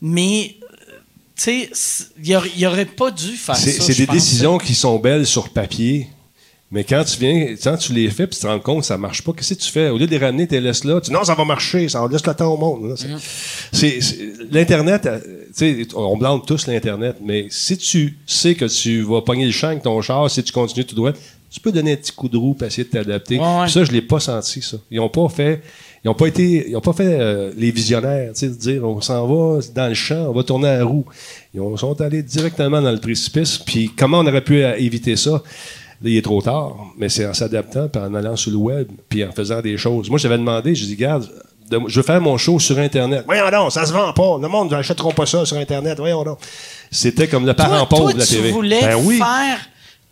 Mais 0.00 0.56
tu 1.36 1.42
sais, 1.42 1.70
il 2.24 2.34
aurait- 2.34 2.50
il 2.56 2.66
aurait 2.66 2.86
pas 2.86 3.12
dû 3.12 3.36
faire 3.36 3.54
ça. 3.56 3.70
C'est 3.70 3.94
des 3.94 4.06
pense. 4.06 4.16
décisions 4.16 4.58
qui 4.58 4.74
sont 4.74 4.98
belles 4.98 5.26
sur 5.26 5.50
papier. 5.50 6.08
Mais 6.72 6.82
quand 6.82 7.04
tu 7.04 7.18
viens, 7.20 7.54
quand 7.62 7.76
tu 7.76 7.92
les 7.92 8.10
fais, 8.10 8.26
puis 8.26 8.34
tu 8.36 8.42
te 8.42 8.46
rends 8.48 8.58
compte 8.58 8.80
que 8.80 8.86
ça 8.86 8.98
marche 8.98 9.22
pas, 9.22 9.32
qu'est-ce 9.32 9.54
que 9.54 9.60
tu 9.60 9.70
fais? 9.70 9.88
Au 9.88 9.98
lieu 9.98 10.06
de 10.06 10.10
les 10.10 10.18
ramener, 10.18 10.48
tu 10.48 10.54
les 10.54 10.60
laisses 10.60 10.82
là. 10.84 11.00
Tu 11.00 11.10
dis, 11.10 11.12
non, 11.12 11.22
ça 11.22 11.34
va 11.34 11.44
marcher, 11.44 11.88
ça 11.88 12.04
laisse 12.10 12.26
le 12.26 12.34
temps 12.34 12.52
au 12.52 12.56
monde. 12.56 12.96
C'est- 12.96 13.08
Mm. 13.08 14.00
c'est- 14.00 14.32
L'Internet, 14.50 15.06
euh, 15.06 15.18
tu 15.56 15.84
sais, 15.84 15.88
on 15.94 16.16
blâme 16.16 16.40
tous 16.44 16.66
l'Internet, 16.66 17.16
mais 17.24 17.46
si 17.50 17.76
tu 17.78 18.18
sais 18.26 18.54
que 18.56 18.64
tu 18.64 19.02
vas 19.02 19.22
pogner 19.22 19.46
le 19.46 19.52
champ 19.52 19.68
avec 19.68 19.82
ton 19.84 20.00
char, 20.02 20.28
si 20.30 20.42
tu 20.42 20.52
continues 20.52 20.84
tout 20.84 20.96
droit, 20.96 21.12
tu 21.50 21.60
peux 21.60 21.70
donner 21.70 21.92
un 21.92 21.96
petit 21.96 22.12
coup 22.12 22.28
de 22.28 22.36
roue 22.36 22.54
pour 22.54 22.66
essayer 22.66 22.82
de 22.84 22.90
t'adapter. 22.90 23.38
Ouais, 23.38 23.68
ça, 23.68 23.84
je 23.84 23.92
l'ai 23.92 24.02
pas 24.02 24.18
senti, 24.18 24.60
ça. 24.60 24.76
Ils 24.90 24.98
ont 24.98 25.08
pas 25.08 25.28
fait. 25.28 25.62
Ils 26.04 26.08
ont 26.08 26.14
pas 26.14 26.26
été, 26.26 26.68
ils 26.68 26.76
ont 26.76 26.80
pas 26.80 26.92
fait 26.92 27.06
euh, 27.18 27.52
les 27.56 27.70
visionnaires, 27.70 28.32
tu 28.32 28.40
sais, 28.40 28.48
de 28.48 28.54
dire 28.54 28.84
on 28.84 29.00
s'en 29.00 29.26
va 29.26 29.60
dans 29.74 29.88
le 29.88 29.94
champ, 29.94 30.26
on 30.28 30.32
va 30.32 30.42
tourner 30.42 30.68
à 30.68 30.78
la 30.78 30.84
roue. 30.84 31.04
Ils 31.54 31.60
ont- 31.60 31.76
sont 31.76 32.00
allés 32.00 32.22
directement 32.24 32.82
dans 32.82 32.92
le 32.92 32.98
précipice. 33.00 33.58
Puis 33.58 33.90
comment 33.96 34.18
on 34.20 34.26
aurait 34.26 34.44
pu 34.44 34.62
euh, 34.64 34.74
éviter 34.76 35.14
ça? 35.16 35.42
Là, 36.02 36.10
il 36.10 36.16
est 36.16 36.22
trop 36.22 36.42
tard, 36.42 36.76
mais 36.98 37.08
c'est 37.08 37.26
en 37.26 37.32
s'adaptant, 37.34 37.88
puis 37.88 38.00
en 38.02 38.14
allant 38.14 38.36
sur 38.36 38.50
le 38.50 38.58
web, 38.58 38.88
puis 39.08 39.24
en 39.24 39.32
faisant 39.32 39.60
des 39.60 39.76
choses. 39.78 40.10
Moi, 40.10 40.18
j'avais 40.18 40.36
demandé, 40.38 40.74
je 40.74 40.84
dis, 40.84 40.94
regarde, 40.94 41.28
de- 41.70 41.80
je 41.88 41.96
veux 42.00 42.04
faire 42.06 42.20
mon 42.20 42.36
show 42.36 42.58
sur 42.60 42.78
Internet. 42.78 43.24
Voyons 43.26 43.50
donc, 43.50 43.72
ça 43.72 43.86
se 43.86 43.92
vend 43.92 44.12
pas. 44.12 44.38
Le 44.40 44.46
monde 44.48 44.70
n'achètera 44.70 45.10
pas 45.10 45.26
ça 45.26 45.44
sur 45.46 45.56
Internet. 45.56 45.98
Voyons 45.98 46.22
donc. 46.22 46.38
C'était 46.90 47.26
comme 47.28 47.46
le 47.46 47.54
parent 47.54 47.78
Toi, 47.78 47.88
pauvre 47.88 48.02
toi, 48.04 48.12
de 48.12 48.18
la 48.18 48.26
tu 48.26 48.34
TV. 48.36 48.50
voulais 48.52 48.80
Ben 48.82 48.96
oui. 49.02 49.18
faire. 49.18 49.58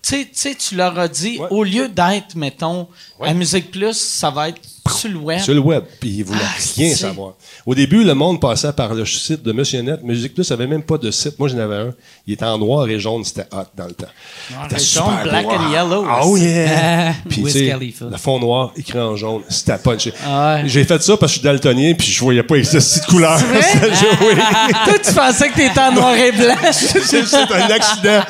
Tu 0.02 0.10
sais- 0.16 0.24
tu 0.24 0.30
sais, 0.34 0.54
tu 0.54 0.74
leur 0.74 0.98
as 0.98 1.08
dit, 1.08 1.38
Ouais. 1.38 1.46
au 1.50 1.64
lieu 1.64 1.88
d'être, 1.88 2.34
mettons, 2.34 2.88
Ouais. 3.20 3.28
à 3.28 3.34
Musique 3.34 3.70
Plus, 3.70 3.94
ça 3.94 4.30
va 4.30 4.48
être 4.48 4.60
sur 4.92 5.08
le 5.10 5.16
web. 5.16 5.40
Sur 5.40 5.54
le 5.54 5.60
web, 5.60 5.82
puis 5.98 6.10
ils 6.10 6.24
voulaient 6.24 6.40
Ah, 6.42 6.58
rien 6.76 6.94
savoir. 6.94 7.32
Au 7.64 7.74
début, 7.74 8.04
le 8.04 8.14
monde 8.14 8.40
passait 8.40 8.72
par 8.72 8.92
le 8.94 9.06
site 9.06 9.42
de 9.42 9.52
Monsieur 9.52 9.80
Net. 9.80 10.02
Musique 10.02 10.34
Plus 10.34 10.50
avait 10.52 10.66
même 10.66 10.82
pas 10.82 10.98
de 10.98 11.10
site. 11.10 11.38
Moi, 11.38 11.48
j'en 11.48 11.58
avais 11.58 11.76
un. 11.76 11.94
Il 12.26 12.34
était 12.34 12.44
en 12.44 12.58
noir 12.58 12.86
et 12.88 13.00
jaune, 13.00 13.24
c'était 13.24 13.46
hot 13.52 13.64
dans 13.76 13.86
le 13.86 13.92
temps. 13.94 14.06
Noir 14.50 14.66
C'était 14.68 14.82
et 14.82 14.84
jaune, 14.84 15.22
black 15.22 15.44
beau. 15.46 15.50
and 15.52 15.70
yellow. 15.72 16.04
Ah, 16.08 16.20
Oh 16.24 16.36
yeah! 16.36 17.12
Ah, 17.12 17.12
Puis, 17.28 17.42
tu 17.44 17.50
sais, 17.50 17.76
le 18.10 18.16
fond 18.18 18.38
noir, 18.38 18.72
écrit 18.76 18.98
en 19.00 19.16
jaune, 19.16 19.42
c'était 19.48 19.78
punché. 19.78 20.12
Ah 20.24 20.56
ouais. 20.56 20.62
J'ai 20.66 20.84
fait 20.84 21.02
ça 21.02 21.16
parce 21.16 21.32
que 21.32 21.36
je 21.36 21.40
suis 21.40 21.44
daltonien, 21.44 21.94
puis 21.94 22.06
je 22.08 22.20
voyais 22.20 22.42
pas 22.42 22.56
les 22.56 22.62
de 22.62 23.06
couleurs. 23.06 23.40
oui. 24.20 24.34
Toi, 24.84 24.94
tu 25.02 25.12
pensais 25.14 25.48
que 25.48 25.54
t'étais 25.54 25.80
en 25.80 25.92
noir 25.92 26.14
et 26.14 26.32
blanc. 26.32 26.54
c'est 26.72 27.52
un 27.52 27.70
accident. 27.70 28.22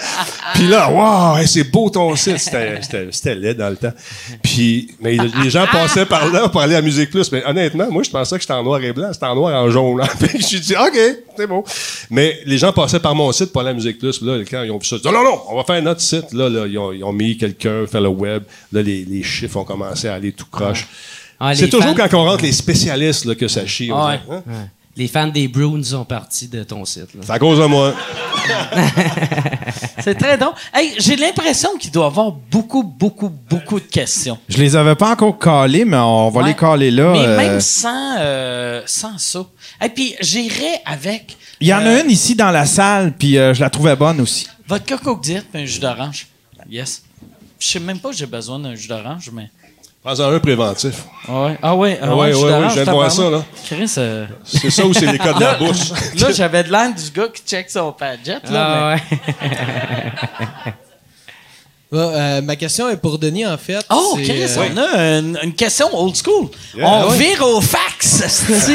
Puis 0.55 0.69
là, 0.69 0.91
waouh, 0.91 1.39
hey, 1.39 1.49
c'est 1.49 1.65
beau 1.65 1.91
ton 1.91 2.15
site. 2.15 2.39
C'était 2.39 3.35
laid 3.35 3.55
dans 3.55 3.71
le 3.71 3.77
temps. 3.77 3.93
Puis, 4.43 4.95
mais 5.01 5.17
les 5.43 5.51
gens 5.51 5.67
passaient 5.71 6.07
par 6.07 6.31
là 6.31 6.44
pour 6.49 6.61
aller 6.61 6.75
à 6.75 6.83
Musique 6.83 7.11
Plus. 7.11 7.31
Mais 7.33 7.45
honnêtement, 7.45 7.91
moi, 7.91 8.03
je 8.03 8.11
pensais 8.11 8.37
que 8.37 8.41
j'étais 8.43 8.53
en 8.53 8.63
noir 8.63 8.83
et 8.83 8.93
blanc. 8.93 9.13
C'était 9.13 9.27
en 9.27 9.35
noir 9.35 9.53
et 9.53 9.57
en 9.57 9.71
jaune. 9.71 10.03
je 10.21 10.39
suis 10.45 10.61
dit, 10.61 10.75
OK, 10.75 10.99
c'est 11.37 11.47
beau. 11.47 11.65
Mais 12.11 12.41
les 12.47 12.59
gens 12.59 12.73
passaient 12.73 13.01
par 13.01 13.15
mon 13.15 13.31
site 13.33 13.53
pour 13.53 13.61
aller 13.61 13.71
à 13.71 13.75
Musique 13.75 13.99
Plus. 13.99 14.21
Là, 14.23 14.39
quand 14.49 14.63
ils 14.63 14.71
ont 14.71 14.79
vu 14.79 14.87
ça, 14.87 14.97
ils 14.97 15.07
non, 15.07 15.13
non, 15.13 15.25
non, 15.25 15.41
on 15.51 15.57
va 15.57 15.65
faire 15.65 15.83
notre 15.83 16.01
site. 16.01 16.33
Là, 16.33 16.49
là 16.49 16.67
ils, 16.67 16.79
ont, 16.79 16.93
ils 16.93 17.05
ont 17.05 17.13
mis 17.13 17.37
quelqu'un, 17.37 17.87
faire 17.87 18.01
le 18.01 18.09
web. 18.09 18.43
Là, 18.73 18.83
les, 18.83 19.05
les 19.05 19.23
chiffres 19.23 19.57
ont 19.57 19.65
commencé 19.65 20.09
à 20.09 20.15
aller 20.15 20.33
tout 20.33 20.47
croche. 20.51 20.87
Ah, 21.39 21.53
les 21.53 21.57
c'est 21.61 21.69
toujours 21.69 21.97
fans- 21.97 22.09
quand 22.09 22.19
on 22.19 22.25
rentre 22.25 22.45
les 22.45 22.53
spécialistes 22.53 23.25
là, 23.25 23.35
que 23.35 23.49
ça 23.49 23.67
chie. 23.67 23.91
Ah 23.93 24.13
hein? 24.13 24.43
Ouais. 24.47 24.55
Les 24.97 25.09
fans 25.09 25.27
des 25.27 25.49
Bruins 25.49 25.83
sont 25.83 26.05
partis 26.05 26.47
de 26.47 26.63
ton 26.63 26.85
site. 26.85 27.09
C'est 27.21 27.31
à 27.33 27.39
cause 27.39 27.59
de 27.59 27.65
moi. 27.65 27.93
C'est 30.01 30.15
très 30.15 30.37
drôle. 30.39 30.55
Hey, 30.73 30.95
j'ai 30.99 31.17
l'impression 31.17 31.71
qu'il 31.79 31.91
doit 31.91 32.05
y 32.05 32.07
avoir 32.09 32.31
beaucoup, 32.31 32.83
beaucoup, 32.83 33.29
beaucoup 33.29 33.81
de 33.81 33.87
questions. 33.87 34.39
Je 34.49 34.59
les 34.59 34.77
avais 34.77 34.95
pas 34.95 35.11
encore 35.13 35.39
calés, 35.39 35.85
mais 35.85 35.97
on 35.97 36.31
va 36.31 36.43
Ouais. 36.43 36.49
les 36.49 36.55
caler 36.55 36.91
là. 36.91 37.13
Mais 37.13 37.27
euh. 37.27 37.37
même 37.37 37.61
sans, 37.61 38.17
euh, 38.19 38.83
sans 38.87 39.19
ça. 39.19 39.45
Et 39.85 39.89
puis, 39.89 40.15
j'irais 40.21 40.81
avec 40.85 41.37
Il 41.61 41.69
y 41.69 41.75
en 41.75 41.79
a 41.79 41.87
euh, 41.89 42.05
une 42.05 42.11
ici 42.11 42.35
dans 42.37 42.51
la 42.51 42.67
salle, 42.67 43.15
puis 43.19 43.39
euh, 43.39 43.55
je 43.55 43.61
la 43.61 43.71
trouvais 43.71 43.97
bonne 43.97 44.21
aussi. 44.21 44.47
coke 44.69 45.23
diète 45.23 45.47
puis 45.53 45.63
un 45.63 45.67
jus 45.67 45.81
d'orange. 45.81 46.27
Yes. 46.71 47.03
Je 47.59 47.67
sais 47.69 47.81
même 47.81 47.99
pas 47.99 48.11
que 48.11 48.17
j'ai 48.17 48.27
besoin 48.27 48.59
d'un 48.59 48.75
jus 48.75 48.89
d'orange, 48.89 49.31
mais... 49.33 49.51
Prends-en 50.05 50.33
un 50.35 50.39
préventif. 50.39 51.05
Ah 51.27 51.45
ouais, 51.47 51.59
ah 51.63 51.75
ouais, 51.75 51.99
ah 52.03 52.07
Ah 52.11 52.15
ouais, 52.17 52.33
jus 52.35 52.39
ouais, 52.45 52.51
d'orange, 52.51 52.63
ouais, 52.65 52.69
je 52.69 52.75
viens 52.75 52.85
de 52.85 52.91
voir 52.91 53.11
ça, 53.11 53.31
là. 53.31 53.43
Chris, 53.65 53.95
euh, 53.97 54.27
C'est 54.45 54.71
ça 54.71 54.85
ou 54.85 54.93
c'est 54.93 55.07
les 55.11 55.17
codes 55.19 55.37
de 55.37 55.41
la 55.41 55.55
bouche? 55.59 55.91
là, 56.21 56.31
j'avais 56.31 56.63
de 56.63 56.71
l'air 56.71 56.95
du 56.95 57.11
gars 57.11 57.29
qui 57.29 57.43
check 57.43 57.71
son 57.71 57.91
padjet, 57.93 58.39
là. 58.51 58.51
Ah, 58.53 58.95
ouais. 58.95 59.19
Ouais, 60.67 60.73
euh, 61.99 62.41
ma 62.43 62.57
question 62.57 62.89
est 62.89 62.97
pour 62.97 63.19
Denis, 63.19 63.47
en 63.47 63.57
fait. 63.59 63.85
Oh, 63.91 64.17
Chris, 64.23 64.43
euh, 64.43 64.69
on 64.73 64.77
a 64.77 65.19
une, 65.19 65.39
une 65.43 65.55
question 65.55 65.87
old 65.93 66.15
school. 66.17 66.49
Yeah. 66.77 66.87
on 67.07 67.11
Ouais. 67.11 67.19
vire 67.19 67.43
au 67.47 67.61
fax. 67.61 68.23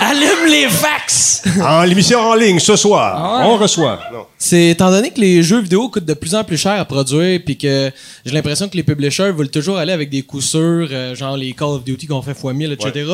Allume 0.00 0.46
les 0.50 0.68
fax. 0.68 1.42
En 1.62 1.82
l'émission 1.84 2.18
en 2.20 2.34
ligne 2.34 2.58
ce 2.58 2.76
soir, 2.76 3.16
Ah 3.18 3.38
ouais. 3.48 3.54
on 3.54 3.56
reçoit. 3.56 4.00
C'est 4.38 4.68
étant 4.70 4.90
donné 4.90 5.10
que 5.10 5.20
les 5.20 5.42
jeux 5.42 5.60
vidéo 5.60 5.88
coûtent 5.88 6.04
de 6.04 6.14
plus 6.14 6.34
en 6.34 6.44
plus 6.44 6.56
cher 6.56 6.72
à 6.72 6.84
produire, 6.84 7.40
puis 7.44 7.56
que 7.56 7.90
j'ai 8.24 8.32
l'impression 8.32 8.68
que 8.68 8.76
les 8.76 8.82
publishers 8.82 9.30
veulent 9.32 9.50
toujours 9.50 9.78
aller 9.78 9.92
avec 9.92 10.10
des 10.10 10.22
coups 10.22 10.44
sûrs, 10.44 10.88
euh, 10.90 11.14
genre 11.14 11.36
les 11.36 11.52
Call 11.52 11.68
of 11.68 11.84
Duty 11.84 12.06
qu'on 12.06 12.22
fait 12.22 12.34
fois 12.34 12.52
1000, 12.52 12.72
etc. 12.72 13.04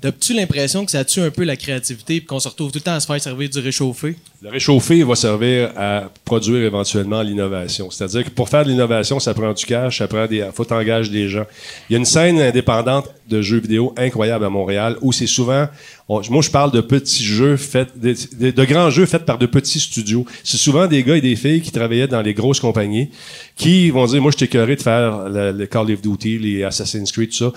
T'as-tu 0.00 0.34
l'impression 0.34 0.84
que 0.84 0.90
ça 0.90 1.04
tue 1.04 1.20
un 1.20 1.30
peu 1.30 1.44
la 1.44 1.56
créativité, 1.56 2.18
puis 2.20 2.26
qu'on 2.26 2.40
se 2.40 2.48
retrouve 2.48 2.70
tout 2.70 2.78
le 2.78 2.82
temps 2.82 2.94
à 2.94 3.00
se 3.00 3.06
faire 3.06 3.20
servir 3.20 3.48
du 3.48 3.58
réchauffé? 3.58 4.16
Le 4.42 4.50
réchauffé 4.50 5.02
va 5.02 5.16
servir 5.16 5.70
à 5.76 6.04
produire 6.24 6.62
éventuellement 6.64 7.22
l'innovation. 7.22 7.90
C'est-à-dire 7.90 8.24
que 8.24 8.30
pour 8.30 8.48
faire 8.48 8.64
de 8.64 8.68
l'innovation, 8.70 9.07
ça 9.18 9.34
prend 9.34 9.52
du 9.52 9.64
cash, 9.64 9.98
ça 9.98 10.08
prend 10.08 10.26
des, 10.26 10.48
faut 10.52 10.64
t'engager 10.64 11.10
des 11.10 11.28
gens. 11.28 11.44
Il 11.88 11.94
y 11.94 11.96
a 11.96 11.98
une 11.98 12.04
scène 12.04 12.40
indépendante 12.40 13.08
de 13.28 13.42
jeux 13.42 13.58
vidéo 13.58 13.94
incroyable 13.96 14.44
à 14.44 14.50
Montréal 14.50 14.96
où 15.00 15.12
c'est 15.12 15.26
souvent, 15.26 15.66
moi 16.08 16.22
je 16.22 16.50
parle 16.50 16.70
de 16.70 16.80
petits 16.80 17.24
jeux 17.24 17.56
faits, 17.56 17.98
de, 17.98 18.64
grands 18.64 18.90
jeux 18.90 19.06
faits 19.06 19.24
par 19.24 19.38
de 19.38 19.46
petits 19.46 19.80
studios. 19.80 20.24
C'est 20.44 20.56
souvent 20.56 20.86
des 20.86 21.02
gars 21.02 21.16
et 21.16 21.20
des 21.20 21.36
filles 21.36 21.62
qui 21.62 21.72
travaillaient 21.72 22.08
dans 22.08 22.22
les 22.22 22.34
grosses 22.34 22.60
compagnies 22.60 23.10
qui 23.56 23.90
vont 23.90 24.06
dire, 24.06 24.20
moi 24.20 24.30
je 24.30 24.44
t'ai 24.44 24.46
de 24.46 24.82
faire 24.82 25.28
le 25.28 25.66
Call 25.66 25.92
of 25.92 26.02
Duty, 26.02 26.38
les 26.38 26.64
Assassin's 26.64 27.10
Creed, 27.12 27.30
tout 27.30 27.36
ça. 27.36 27.52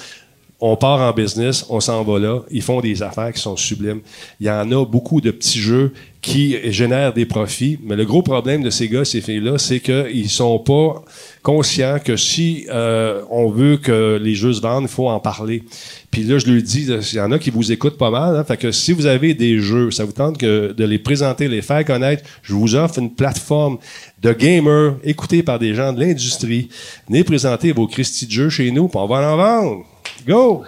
On 0.64 0.76
part 0.76 1.02
en 1.02 1.12
business, 1.12 1.66
on 1.70 1.80
s'en 1.80 2.04
va 2.04 2.20
là, 2.20 2.42
ils 2.52 2.62
font 2.62 2.82
des 2.82 3.02
affaires 3.02 3.34
qui 3.34 3.42
sont 3.42 3.58
sublimes. 3.58 4.02
Il 4.40 4.46
y 4.46 4.52
en 4.52 4.72
a 4.72 4.86
beaucoup 4.86 5.20
de 5.20 5.32
petits 5.32 5.60
jeux 5.60 5.92
qui 6.22 6.56
génèrent 6.72 7.14
des 7.14 7.26
profits, 7.26 7.80
mais 7.84 7.96
le 7.96 8.06
gros 8.06 8.22
problème 8.22 8.62
de 8.62 8.70
ces 8.70 8.88
gars, 8.88 9.04
ces 9.04 9.22
filles-là, 9.22 9.58
c'est 9.58 9.80
qu'ils 9.80 10.30
sont 10.30 10.60
pas 10.60 11.04
conscients 11.42 11.98
que 11.98 12.16
si 12.16 12.68
euh, 12.70 13.24
on 13.32 13.50
veut 13.50 13.78
que 13.78 14.20
les 14.22 14.36
jeux 14.36 14.54
se 14.54 14.62
vendent, 14.62 14.84
il 14.84 14.88
faut 14.88 15.10
en 15.10 15.20
parler. 15.20 15.64
Puis 16.12 16.24
là, 16.24 16.38
je 16.38 16.46
lui 16.46 16.62
dis, 16.62 16.86
il 16.86 17.18
y 17.18 17.20
en 17.20 17.32
a 17.32 17.40
qui 17.40 17.50
vous 17.50 17.72
écoutent 17.72 17.98
pas 17.98 18.12
mal, 18.12 18.36
hein, 18.36 18.44
fait 18.44 18.58
que 18.58 18.72
si 18.72 18.94
vous 18.94 19.08
avez 19.08 19.34
des 19.34 19.58
jeux, 19.58 19.90
ça 19.90 20.06
vous 20.06 20.12
tente 20.12 20.40
de 20.40 20.86
les 20.86 21.00
présenter, 21.00 21.48
les 21.48 21.64
faire 21.64 21.84
connaître, 21.84 22.24
je 22.44 22.54
vous 22.54 22.76
offre 22.76 23.00
une 23.00 23.16
plateforme 23.16 23.80
de 24.22 24.32
gamers 24.32 24.94
écoutés 25.04 25.42
par 25.42 25.58
des 25.58 25.74
gens 25.74 25.92
de 25.92 26.02
l'industrie. 26.02 26.70
Venez 27.08 27.24
présenter 27.24 27.72
vos 27.72 27.88
Christy 27.88 28.28
de 28.28 28.32
jeux 28.32 28.50
chez 28.50 28.70
nous, 28.70 28.88
puis 28.88 29.00
on 29.00 29.08
va 29.08 29.34
en 29.34 29.38
vendre. 29.38 29.86
Go! 30.28 30.64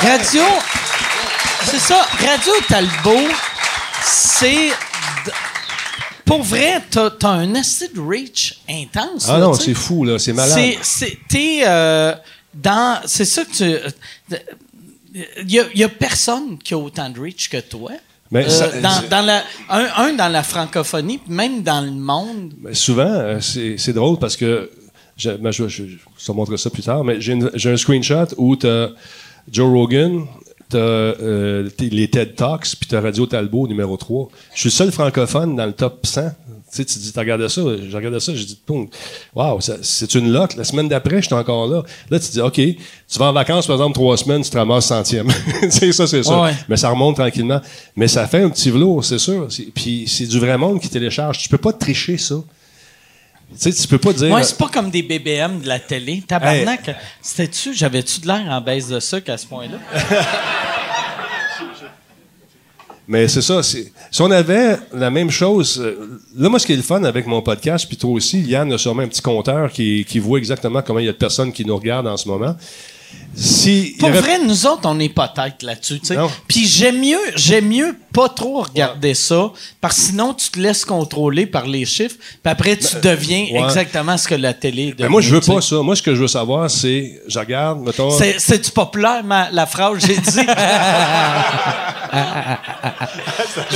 Radio, 0.00 0.42
c'est 1.64 1.78
ça, 1.78 2.02
Radio 2.20 2.52
Talbot, 2.68 3.28
c'est. 4.02 4.70
Pour 6.24 6.42
vrai, 6.42 6.80
t'as 6.90 7.10
as 7.22 7.28
un 7.28 7.54
acid 7.54 7.90
reach 7.98 8.58
intense. 8.68 9.26
Ah 9.28 9.34
là, 9.34 9.40
non, 9.46 9.54
c'est 9.54 9.74
fou, 9.74 10.04
là, 10.04 10.18
c'est 10.18 10.32
malade. 10.32 10.58
C'est, 10.82 11.18
t'es 11.28 11.62
euh, 11.66 12.14
dans. 12.54 13.00
C'est 13.06 13.24
ça 13.26 13.44
que 13.44 13.52
tu. 13.52 14.38
Il 15.46 15.50
y, 15.52 15.60
a- 15.60 15.66
y 15.74 15.84
a 15.84 15.88
personne 15.88 16.58
qui 16.58 16.74
a 16.74 16.78
autant 16.78 17.08
de 17.08 17.20
reach 17.20 17.48
que 17.48 17.58
toi. 17.60 17.92
Mais 18.32 18.44
Euh, 18.46 18.48
ça- 18.48 18.80
dans, 18.80 19.02
dans 19.08 19.22
la, 19.24 19.42
un, 19.70 19.86
un 20.08 20.12
dans 20.14 20.28
la 20.28 20.42
francophonie, 20.42 21.18
puis 21.18 21.32
même 21.32 21.62
dans 21.62 21.82
le 21.82 21.92
monde. 21.92 22.52
Souvent, 22.72 23.04
euh, 23.06 23.40
c'est 23.40 23.92
drôle 23.92 24.18
parce 24.18 24.36
que 24.36 24.70
je, 25.16 25.30
ben, 25.30 25.50
je, 25.50 25.68
je, 25.68 25.84
je 25.84 26.24
te 26.26 26.32
montrerai 26.32 26.58
ça 26.58 26.70
plus 26.70 26.82
tard, 26.82 27.04
mais 27.04 27.20
j'ai 27.20 27.70
un 27.70 27.76
screenshot 27.76 28.26
où 28.36 28.56
tu 28.56 28.66
Joe 29.50 29.70
Rogan, 29.72 30.24
tu 30.70 30.76
les 31.90 32.08
TED 32.08 32.34
Talks, 32.34 32.74
puis 32.78 32.88
tu 32.88 32.96
Radio 33.00 33.26
Talbot 33.26 33.66
numéro 33.68 33.96
3. 33.96 34.28
Je 34.54 34.60
suis 34.60 34.68
le 34.68 34.72
seul 34.72 34.92
francophone 34.92 35.56
dans 35.56 35.66
le 35.66 35.72
top 35.72 36.06
100. 36.06 36.22
Tu 36.30 36.82
sais, 36.82 36.84
tu 36.86 36.98
dis, 36.98 37.12
tu 37.12 37.18
regardé 37.20 37.48
ça, 37.48 37.60
j'ai 37.88 37.96
regardé 37.96 38.18
ça, 38.18 38.34
j'ai 38.34 38.44
dit, 38.44 38.58
ça- 39.60 39.76
c'est 39.82 40.12
une 40.16 40.32
loque. 40.32 40.56
La 40.56 40.64
semaine 40.64 40.88
d'après, 40.88 41.22
j'étais 41.22 41.34
encore 41.36 41.68
là. 41.68 41.84
Là, 42.10 42.18
tu 42.18 42.30
dis, 42.32 42.40
OK, 42.40 42.54
tu 42.54 43.18
vas 43.18 43.26
en 43.26 43.32
vacances, 43.32 43.66
par 43.68 43.76
exemple, 43.76 43.94
trois 43.94 44.16
semaines, 44.16 44.42
tu 44.42 44.50
te 44.50 44.58
ramasses 44.58 44.86
centième. 44.86 45.28
sais, 45.70 45.92
ça, 45.92 46.08
c'est 46.08 46.24
ça. 46.24 46.42
Ouais. 46.42 46.50
Mais 46.68 46.76
ça 46.76 46.90
remonte 46.90 47.14
tranquillement. 47.14 47.60
Mais 47.94 48.08
ça 48.08 48.26
fait 48.26 48.42
un 48.42 48.50
petit 48.50 48.70
velours, 48.72 49.04
c'est 49.04 49.18
sûr. 49.20 49.46
C'est- 49.52 49.70
Puis 49.72 50.06
c'est 50.08 50.26
du 50.26 50.40
vrai 50.40 50.58
monde 50.58 50.80
qui 50.80 50.88
télécharge. 50.88 51.38
Tu 51.38 51.48
peux 51.48 51.58
pas 51.58 51.72
tricher 51.72 52.16
ça. 52.18 52.36
Tu 53.60 53.72
sais, 53.72 53.72
tu 53.72 53.88
peux 53.88 53.98
pas 53.98 54.12
dire. 54.12 54.32
Ouais, 54.32 54.42
c'est 54.42 54.58
pas 54.58 54.68
comme 54.68 54.90
des 54.90 55.02
BBM 55.02 55.60
de 55.60 55.68
la 55.68 55.78
télé. 55.78 56.22
Tabarnak, 56.26 56.96
c'était-tu, 57.22 57.74
j'avais-tu 57.74 58.20
de 58.20 58.26
l'air 58.26 58.44
en 58.48 58.60
baisse 58.60 58.88
de 58.88 59.00
sucre 59.00 59.30
à 59.30 59.38
ce 59.38 59.46
point-là? 59.46 59.78
Mais 63.06 63.28
c'est 63.28 63.42
ça. 63.42 63.62
Si 63.62 63.90
on 64.20 64.30
avait 64.30 64.78
la 64.92 65.10
même 65.10 65.30
chose, 65.30 65.78
euh, 65.78 66.20
là, 66.36 66.48
moi, 66.48 66.58
ce 66.58 66.66
qui 66.66 66.72
est 66.72 66.76
le 66.76 66.82
fun 66.82 67.04
avec 67.04 67.26
mon 67.26 67.42
podcast, 67.42 67.86
puis 67.86 67.98
toi 67.98 68.10
aussi, 68.10 68.40
Yann 68.40 68.72
a 68.72 68.78
sûrement 68.78 69.02
un 69.02 69.08
petit 69.08 69.20
compteur 69.20 69.70
qui, 69.70 70.06
qui 70.08 70.18
voit 70.18 70.38
exactement 70.38 70.80
comment 70.80 71.00
il 71.00 71.06
y 71.06 71.08
a 71.08 71.12
de 71.12 71.18
personnes 71.18 71.52
qui 71.52 71.66
nous 71.66 71.76
regardent 71.76 72.06
en 72.06 72.16
ce 72.16 72.26
moment. 72.28 72.56
Si 73.36 73.96
Pour 73.98 74.10
aurait- 74.10 74.20
vrai, 74.20 74.38
nous 74.46 74.64
autres, 74.64 74.82
on 74.84 74.94
n'est 74.94 75.08
pas 75.08 75.26
tête 75.26 75.64
là-dessus. 75.64 75.98
tu 75.98 76.06
sais. 76.06 76.14
Non. 76.14 76.30
Puis 76.46 76.66
j'aime 76.68 77.00
mieux, 77.00 77.18
j'aime 77.34 77.66
mieux 77.66 77.96
pas 78.12 78.28
trop 78.28 78.62
regarder 78.62 79.12
ça, 79.14 79.50
parce 79.80 79.96
que 79.96 80.02
sinon 80.02 80.34
tu 80.34 80.50
te 80.50 80.60
laisses 80.60 80.84
contrôler 80.84 81.44
par 81.46 81.66
les 81.66 81.84
chiffres, 81.84 82.14
puis 82.20 82.52
après 82.52 82.76
tu 82.76 82.86
deviens 83.02 83.46
ouais. 83.52 83.60
exactement 83.64 84.16
ce 84.16 84.28
que 84.28 84.36
la 84.36 84.54
télé 84.54 84.92
devient. 84.92 85.02
Ben, 85.02 85.08
moi, 85.08 85.20
je 85.20 85.34
veux 85.34 85.40
pas 85.40 85.60
ça. 85.60 85.74
Moi, 85.82 85.96
ce 85.96 86.02
que 86.02 86.14
je 86.14 86.20
veux 86.20 86.28
savoir, 86.28 86.70
c'est, 86.70 87.20
je 87.26 87.36
regarde, 87.40 87.80
mettons. 87.80 88.10
C'est- 88.16 88.36
C'est-tu 88.38 88.70
populaire, 88.70 89.24
ma- 89.24 89.50
la 89.50 89.66
phrase 89.66 89.94
que 89.98 90.06
j'ai 90.06 90.16
dit? 90.18 90.46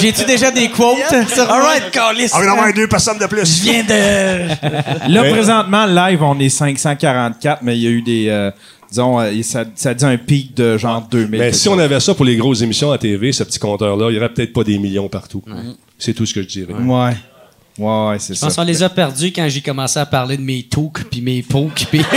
J'ai-tu 0.01 0.25
déjà 0.25 0.51
des 0.51 0.69
quotes? 0.71 0.99
All 1.13 1.63
right, 1.63 1.91
Carlis. 1.91 2.31
Ah, 2.33 2.45
non, 2.45 2.63
ouais, 2.63 2.73
deux 2.73 2.87
personnes 2.89 3.19
de 3.19 3.27
plus. 3.27 3.45
Je 3.59 3.63
viens 3.63 3.83
de... 3.83 5.09
Là, 5.13 5.25
présentement, 5.31 5.87
live, 5.87 6.23
on 6.23 6.39
est 6.39 6.49
544, 6.49 7.63
mais 7.63 7.77
il 7.77 7.83
y 7.83 7.87
a 7.87 7.91
eu 7.91 8.03
des. 8.03 8.29
euh, 8.29 8.51
disons, 8.91 9.21
euh, 9.21 9.43
ça, 9.43 9.65
ça 9.75 9.95
dit 9.95 10.05
un 10.05 10.17
pic 10.17 10.55
de 10.57 10.77
genre 10.79 11.03
2000. 11.11 11.41
Mais 11.41 11.53
si 11.53 11.69
on 11.69 11.79
avait 11.79 12.01
ça 12.01 12.15
pour 12.15 12.25
les 12.25 12.37
grosses 12.37 12.63
émissions 12.63 12.91
à 12.93 12.99
TV, 12.99 13.33
ce 13.33 13.43
petit 13.45 13.59
compteur-là, 13.59 14.11
il 14.11 14.15
y 14.15 14.19
aurait 14.19 14.33
peut-être 14.33 14.53
pas 14.53 14.65
des 14.65 14.79
millions 14.79 15.09
partout. 15.09 15.43
C'est 15.99 16.15
tout 16.15 16.27
ce 16.27 16.35
que 16.35 16.43
je 16.43 16.49
dirais. 16.49 16.73
Ouais. 16.75 17.17
Ouais, 17.79 18.09
ouais, 18.09 18.19
c'est 18.19 18.35
Je 18.35 18.39
ça. 18.41 18.47
pense 18.47 18.57
qu'on 18.57 18.65
les 18.65 18.83
a 18.83 18.89
perdus 18.89 19.33
quand 19.33 19.49
j'ai 19.49 19.61
commencé 19.61 20.01
à 20.01 20.07
parler 20.07 20.37
de 20.37 20.43
mes 20.43 20.65
touques 20.65 21.05
puis 21.11 21.21
mes 21.21 21.43
poques 21.43 21.87
puis... 21.91 22.03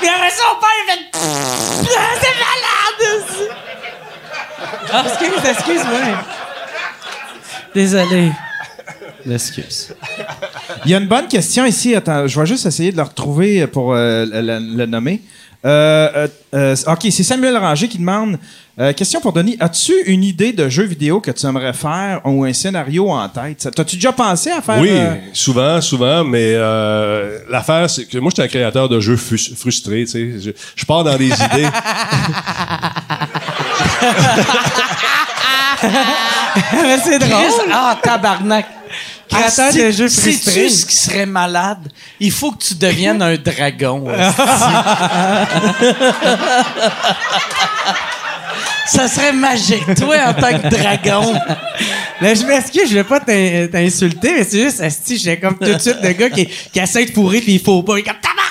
Puis 0.00 0.08
après 0.08 0.30
ça, 0.30 0.42
on 0.52 0.58
père 0.60 0.70
fait... 0.88 1.00
C'est 2.20 2.34
malade! 2.40 3.50
Ah, 4.90 5.04
excuse, 5.06 5.50
excuse-moi. 5.50 6.00
Désolé. 7.74 8.32
Excuse. 9.30 9.94
Il 10.84 10.90
y 10.90 10.94
a 10.94 10.98
une 10.98 11.08
bonne 11.08 11.26
question 11.26 11.64
ici. 11.64 11.94
Attends, 11.94 12.26
je 12.26 12.38
vais 12.40 12.46
juste 12.46 12.66
essayer 12.66 12.92
de 12.92 12.96
le 12.96 13.02
retrouver 13.02 13.66
pour 13.66 13.94
euh, 13.94 14.24
le, 14.26 14.40
le- 14.40 14.76
le 14.76 14.86
nommer. 14.86 15.22
Euh, 15.64 16.08
euh, 16.14 16.28
euh, 16.54 16.76
OK, 16.92 17.06
c'est 17.10 17.24
Samuel 17.24 17.56
Ranger 17.56 17.88
qui 17.88 17.98
demande 17.98 18.38
euh, 18.78 18.92
Question 18.92 19.20
pour 19.20 19.32
Denis. 19.32 19.56
As-tu 19.58 19.92
une 20.06 20.22
idée 20.22 20.52
de 20.52 20.68
jeu 20.68 20.84
vidéo 20.84 21.20
que 21.20 21.32
tu 21.32 21.44
aimerais 21.46 21.72
faire 21.72 22.20
ou 22.24 22.44
un 22.44 22.52
scénario 22.52 23.10
en 23.10 23.28
tête? 23.28 23.68
T'as-tu 23.74 23.96
déjà 23.96 24.12
pensé 24.12 24.50
à 24.52 24.60
faire 24.62 24.78
Oui, 24.78 24.90
euh, 24.92 25.14
souvent, 25.32 25.80
souvent, 25.80 26.22
mais 26.22 26.52
euh, 26.54 27.38
l'affaire, 27.50 27.90
c'est 27.90 28.04
que 28.04 28.18
moi, 28.18 28.30
je 28.30 28.34
suis 28.40 28.44
un 28.44 28.48
créateur 28.48 28.88
de 28.88 29.00
jeux 29.00 29.16
frus- 29.16 29.56
frustrés, 29.56 30.04
tu 30.04 30.10
sais. 30.12 30.32
Je, 30.40 30.50
je 30.76 30.84
pars 30.84 31.02
dans 31.02 31.16
des 31.16 31.30
idées. 31.32 31.66
c'est 37.04 37.18
Chris, 37.18 37.54
ah, 37.72 37.98
tabarnak. 38.02 38.66
Créateur 39.28 39.72
de 39.72 39.90
jeux 39.90 40.08
sais-tu 40.08 40.38
frustrés. 40.38 40.68
ce 40.70 40.86
qui 40.86 40.96
serait 40.96 41.26
malade? 41.26 41.88
Il 42.20 42.30
faut 42.32 42.52
que 42.52 42.62
tu 42.64 42.74
deviennes 42.74 43.20
un 43.22 43.36
dragon. 43.36 44.04
Ça 48.86 49.08
serait 49.08 49.32
magique, 49.32 49.94
toi, 49.96 50.16
en 50.28 50.34
tant 50.34 50.56
que 50.58 50.68
dragon. 50.68 51.34
Là, 52.20 52.34
je 52.34 52.44
m'excuse, 52.44 52.88
je 52.88 52.94
vais 52.94 53.04
pas 53.04 53.18
t'in- 53.18 53.66
t'insulter, 53.70 54.32
mais 54.32 54.44
c'est 54.44 54.62
juste, 54.62 54.80
asti, 54.80 55.18
j'ai 55.18 55.38
comme 55.40 55.58
tout 55.58 55.64
de 55.72 55.78
suite 55.78 55.96
le 56.02 56.12
gars 56.12 56.30
qui, 56.30 56.46
qui 56.46 56.78
essaie 56.78 57.04
de 57.04 57.10
fourrer 57.10 57.40
puis 57.40 57.54
il 57.54 57.60
faut 57.60 57.82
pas. 57.82 57.94
Il 57.98 58.00
est 58.00 58.04
comme 58.04 58.14
tabarnak! 58.22 58.46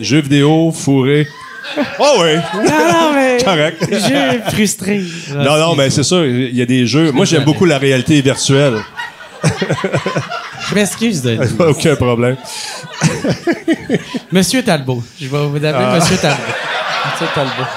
jeux 0.00 0.20
vidéo, 0.22 0.72
fourré. 0.72 1.26
Oh 1.98 2.18
oui! 2.20 2.36
Non, 2.54 2.92
non, 2.92 3.12
mais. 3.14 3.38
Correct. 3.44 3.86
Jeu 3.90 4.40
frustré. 4.52 5.02
Non, 5.34 5.56
non, 5.58 5.74
mais 5.76 5.90
c'est 5.90 6.02
sûr, 6.02 6.24
il 6.24 6.56
y 6.56 6.62
a 6.62 6.66
des 6.66 6.86
jeux. 6.86 7.12
Moi, 7.12 7.24
j'aime 7.24 7.44
beaucoup 7.44 7.64
la 7.64 7.78
réalité 7.78 8.20
virtuelle. 8.20 8.78
Je 10.68 10.74
m'excuse 10.74 11.22
de. 11.22 11.38
Aucun 11.68 11.96
problème. 11.96 12.36
Monsieur 14.32 14.62
Talbot. 14.62 15.02
Je 15.20 15.26
vais 15.28 15.46
vous 15.46 15.56
appeler 15.56 15.72
Ah. 15.74 15.94
Monsieur 15.96 16.16
Talbot. 16.16 16.42
Monsieur 17.12 17.26
Talbot. 17.34 17.68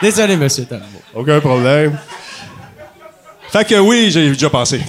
Désolé, 0.00 0.36
Monsieur 0.36 0.64
Talbot. 0.64 1.02
Aucun 1.14 1.40
problème. 1.40 1.98
Fait 3.50 3.66
que 3.66 3.76
oui, 3.76 4.10
j'ai 4.10 4.28
déjà 4.28 4.50
pensé. 4.50 4.80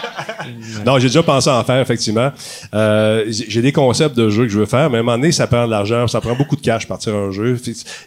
non, 0.86 0.98
j'ai 0.98 1.08
déjà 1.08 1.22
pensé 1.22 1.50
à 1.50 1.58
en 1.58 1.64
faire, 1.64 1.80
effectivement. 1.80 2.30
Euh, 2.74 3.24
j'ai 3.28 3.62
des 3.62 3.72
concepts 3.72 4.16
de 4.16 4.30
jeux 4.30 4.44
que 4.44 4.52
je 4.52 4.58
veux 4.58 4.66
faire, 4.66 4.90
mais 4.90 4.98
à 4.98 5.00
un 5.00 5.02
moment 5.02 5.18
donné, 5.18 5.32
ça 5.32 5.46
prend 5.46 5.66
de 5.66 5.70
l'argent, 5.70 6.06
ça 6.06 6.20
prend 6.20 6.34
beaucoup 6.34 6.56
de 6.56 6.60
cash 6.60 6.86
partir 6.86 7.14
un 7.14 7.30
jeu. 7.30 7.58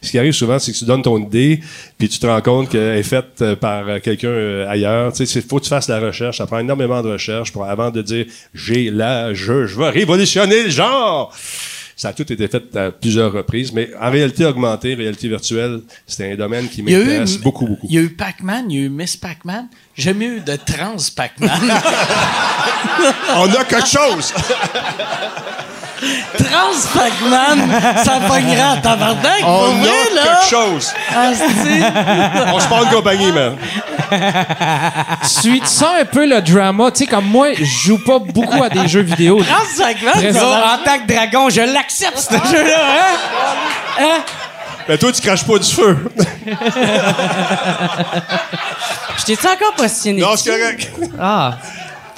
Ce 0.02 0.10
qui 0.10 0.18
arrive 0.18 0.34
souvent, 0.34 0.60
c'est 0.60 0.72
que 0.72 0.78
tu 0.78 0.86
donnes 0.86 1.02
ton 1.02 1.18
idée, 1.18 1.60
puis 1.98 2.08
tu 2.08 2.20
te 2.20 2.26
rends 2.26 2.42
compte 2.42 2.70
qu'elle 2.70 2.98
est 2.98 3.04
faite 3.04 3.42
euh, 3.42 3.56
par 3.56 3.88
euh, 3.88 4.00
quelqu'un 4.00 4.30
euh, 4.30 4.70
ailleurs. 4.70 5.12
Tu 5.14 5.26
sais, 5.26 5.40
il 5.40 5.46
faut 5.46 5.58
que 5.58 5.64
tu 5.64 5.70
fasses 5.70 5.90
la 5.90 6.00
recherche. 6.00 6.38
Ça 6.38 6.46
prend 6.46 6.60
énormément 6.60 7.02
de 7.02 7.12
recherche 7.12 7.52
pour, 7.52 7.66
avant 7.66 7.92
de 7.92 8.02
dire 8.02 8.26
j'ai 8.54 8.90
la 8.90 9.34
jeu, 9.34 9.68
je 9.68 9.76
veux 9.76 9.90
révolutionner 9.90 10.64
le 10.64 10.70
genre. 10.70 11.34
Ça 11.96 12.10
a 12.10 12.14
tout 12.14 12.32
été 12.32 12.48
fait 12.48 12.76
à 12.76 12.92
plusieurs 12.92 13.32
reprises, 13.32 13.72
mais 13.72 13.90
en 14.00 14.10
réalité 14.10 14.46
augmentée, 14.46 14.96
réalité 14.96 15.28
virtuelle, 15.28 15.82
c'est 16.08 16.32
un 16.32 16.36
domaine 16.36 16.68
qui 16.68 16.82
m'intéresse 16.82 17.38
beaucoup, 17.38 17.68
beaucoup. 17.68 17.88
Il 17.90 17.96
y 17.96 17.98
a 17.98 18.02
eu 18.02 18.10
Pac-Man, 18.10 18.66
il 18.70 18.78
y 18.78 18.80
a 18.82 18.86
eu 18.86 18.90
Miss 18.90 19.16
Pac-Man. 19.18 19.68
J'aime 19.96 20.18
mieux 20.18 20.40
de 20.40 20.56
Trans 20.56 20.98
Pac-Man. 21.16 21.50
On 23.36 23.50
a 23.50 23.64
quelque 23.66 23.88
chose! 23.88 24.34
Trans 26.38 27.00
Pac-Man, 27.00 27.82
ça 28.04 28.20
pognera 28.28 28.74
en 28.74 28.78
tabarnak, 28.82 29.42
pour 29.42 29.50
On 29.50 29.76
vrai, 29.76 29.90
a 29.90 30.16
là. 30.16 30.22
quelque 30.42 30.50
chose! 30.50 30.94
Asti. 31.16 31.84
On 32.54 32.60
se 32.60 32.68
parle 32.68 32.90
de 32.90 32.96
compagnie, 32.96 33.32
man. 33.32 33.56
Tu 35.42 35.60
tu 35.60 35.66
sens 35.66 35.90
un 36.02 36.06
peu 36.06 36.26
le 36.28 36.42
drama? 36.42 36.92
Tu 36.92 37.00
sais, 37.00 37.06
comme 37.08 37.26
moi, 37.26 37.54
je 37.58 37.64
joue 37.64 37.98
pas 38.04 38.20
beaucoup 38.20 38.62
à 38.64 38.70
des 38.70 38.88
jeux 38.88 39.02
vidéo. 39.02 39.42
Trans 39.44 39.84
Pac-Man, 39.86 40.14
Présent- 40.14 40.40
ça 40.40 40.46
va- 40.46 40.74
en 40.74 40.78
tant 40.84 41.00
que 41.06 41.12
dragon, 41.14 41.50
je 41.50 41.62
l'accepte, 41.62 42.18
ce 42.18 42.34
jeu-là, 42.52 42.80
hein? 44.00 44.20
Mais 44.88 44.98
toi, 44.98 45.12
tu 45.14 45.22
craches 45.22 45.46
pas 45.46 45.58
du 45.58 45.72
feu. 45.72 45.98
Je 49.18 49.24
t'ai-tu 49.26 49.48
encore 49.48 49.74
positionné? 49.76 50.22
non, 50.22 50.36
c'est 50.36 50.50
correct. 50.50 50.92
Ah. 51.20 51.58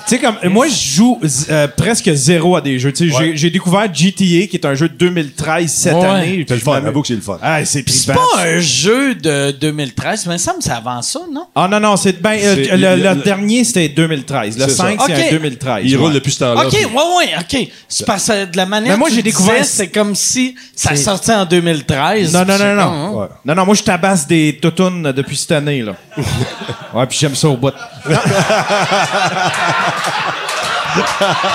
Tu 0.07 0.15
sais, 0.17 0.19
comme, 0.21 0.35
moi, 0.51 0.67
je 0.67 0.95
joue 0.97 1.19
euh, 1.49 1.67
presque 1.75 2.11
zéro 2.13 2.55
à 2.55 2.61
des 2.61 2.77
jeux. 2.77 2.93
Tu 2.93 3.09
sais, 3.09 3.17
j'ai- 3.17 3.35
j'ai 3.35 3.49
découvert 3.49 3.91
GTA, 3.91 4.45
qui 4.45 4.51
est 4.53 4.65
un 4.65 4.75
jeu 4.75 4.87
de 4.87 4.93
2013 4.93 5.71
cette 5.71 5.95
Ouais. 5.95 6.05
année. 6.05 6.45
C'est 6.47 6.53
le 6.53 6.59
fun, 6.59 6.75
avoue 6.85 7.01
que 7.01 7.07
c'est 7.07 7.15
le 7.15 7.21
fun. 7.21 7.39
Ah, 7.41 7.65
c'est 7.65 7.83
pas 8.13 8.19
un 8.37 8.57
jeu 8.59 9.15
de 9.15 9.49
2013, 9.59 10.27
mais 10.27 10.37
ça 10.37 10.53
me 10.55 10.61
semble 10.61 10.77
avant 10.77 11.01
ça, 11.01 11.21
non? 11.33 11.47
Ah 11.55 11.67
non, 11.67 11.79
non, 11.79 11.97
c'est 11.97 12.21
ben, 12.21 12.37
euh, 12.39 12.55
le, 12.55 12.63
il- 12.75 12.81
le 12.81 12.95
le- 13.15 13.15
dernier, 13.23 13.63
c'était 13.63 13.89
2013. 13.89 14.59
Le 14.59 14.65
C'est 14.65 14.69
ça. 14.75 14.83
5, 14.83 14.99
c'est 15.07 15.13
Ok. 15.13 15.19
un 15.19 15.31
2013. 15.31 15.81
Il 15.85 15.95
ouais. 15.95 16.03
roule 16.03 16.13
depuis 16.13 16.31
ce 16.33 16.39
temps-là. 16.39 16.67
OK, 16.67 16.69
puis- 16.75 16.85
ouais, 16.85 16.91
ouais, 17.17 17.33
OK. 17.39 17.67
C'est 17.89 18.05
parce 18.05 18.27
que 18.27 18.45
de 18.45 18.57
la 18.57 18.65
manière 18.67 18.91
Mais 18.91 18.97
moi, 18.99 19.09
j'ai 19.11 19.23
découvert- 19.23 19.65
c'est 19.65 19.87
comme 19.87 20.13
si 20.13 20.53
ça 20.75 20.95
sortait 20.95 21.33
en 21.33 21.45
2013. 21.45 22.31
Non, 22.31 22.45
non, 22.45 22.59
non, 22.59 22.75
non. 22.75 23.21
hein? 23.23 23.29
Non, 23.43 23.55
non, 23.55 23.65
moi, 23.65 23.73
je 23.73 23.81
tabasse 23.81 24.27
des 24.27 24.59
toutounes 24.61 25.11
depuis 25.13 25.35
cette 25.35 25.53
année, 25.53 25.81
là. 25.81 25.95
ouais, 26.93 27.05
puis 27.07 27.17
j'aime 27.19 27.33
ça 27.35 27.49
au 27.49 27.57
bout. 27.57 27.73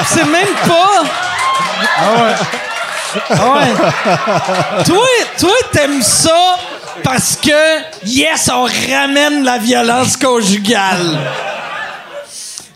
C'est 0.07 0.25
même 0.27 0.55
pas. 0.67 1.03
Ah 1.99 2.13
ouais. 2.23 2.35
Ah 3.31 3.53
ouais. 3.55 4.85
toi, 4.85 5.07
toi, 5.39 5.55
t'aimes 5.73 6.03
ça 6.03 6.57
parce 7.03 7.37
que, 7.37 7.81
yes, 8.05 8.51
on 8.53 8.65
ramène 8.65 9.45
la 9.45 9.59
violence 9.59 10.17
conjugale. 10.17 11.19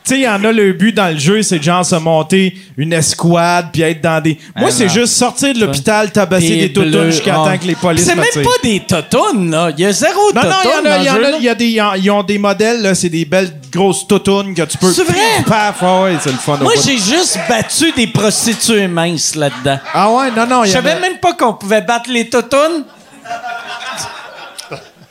Tu 0.04 0.10
sais, 0.10 0.20
il 0.20 0.24
y 0.24 0.28
en 0.28 0.44
a 0.44 0.52
le 0.52 0.74
but 0.74 0.92
dans 0.92 1.08
le 1.08 1.18
jeu, 1.18 1.42
c'est 1.42 1.58
de 1.58 1.62
genre 1.62 1.82
se 1.82 1.94
monter 1.94 2.54
une 2.76 2.92
escouade 2.92 3.68
puis 3.72 3.80
être 3.80 4.02
dans 4.02 4.22
des. 4.22 4.38
Moi, 4.54 4.70
c'est 4.70 4.90
juste 4.90 5.14
sortir 5.14 5.54
de 5.54 5.60
l'hôpital, 5.60 6.12
tabasser 6.12 6.56
Des 6.56 6.72
toutounes 6.74 6.90
bleus, 6.90 7.10
jusqu'à 7.10 7.32
temps 7.32 7.56
que 7.56 7.64
les 7.64 7.74
polices 7.74 8.04
C'est 8.04 8.14
me 8.14 8.20
même 8.20 8.44
pas 8.44 8.50
des 8.62 8.80
totounes, 8.80 9.50
là. 9.50 9.70
Il 9.70 9.80
y 9.82 9.86
a 9.86 9.92
zéro 9.92 10.30
Non, 10.34 10.42
non, 10.42 10.50
il 10.60 11.04
y 11.04 11.10
en 11.10 11.14
a, 11.14 11.30
il 11.38 11.44
y 11.44 11.48
a, 11.48 11.54
des, 11.54 11.80
ils 12.02 12.10
ont 12.10 12.22
des 12.22 12.36
modèles, 12.36 12.82
là, 12.82 12.94
c'est 12.94 13.08
des 13.08 13.24
belles 13.24 13.58
grosses 13.72 14.06
toutounes 14.06 14.54
que 14.54 14.60
tu 14.62 14.76
peux. 14.76 14.92
C'est 14.92 15.04
vrai? 15.04 15.42
Paf, 15.46 15.80
ouais, 15.80 16.18
c'est 16.20 16.32
le 16.32 16.36
fun. 16.36 16.58
Moi, 16.60 16.74
j'ai 16.84 16.98
juste 16.98 17.38
battu 17.48 17.90
des 17.92 18.06
prostituées 18.06 18.88
minces 18.88 19.34
là-dedans. 19.34 19.78
Ah 19.94 20.10
ouais, 20.10 20.30
non, 20.32 20.46
non, 20.46 20.64
Je 20.64 20.72
savais 20.72 21.00
même 21.00 21.16
pas 21.16 21.32
qu'on 21.32 21.54
pouvait 21.54 21.80
battre 21.80 22.10
les 22.10 22.28
totounes. 22.28 22.84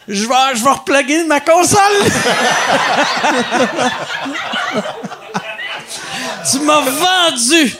Je 0.07 0.27
vais, 0.27 0.55
je 0.55 0.63
vais 0.63 0.69
repluguer 0.69 1.23
ma 1.23 1.39
console. 1.39 1.79
tu 6.51 6.59
m'as 6.59 6.81
vendu. 6.81 7.75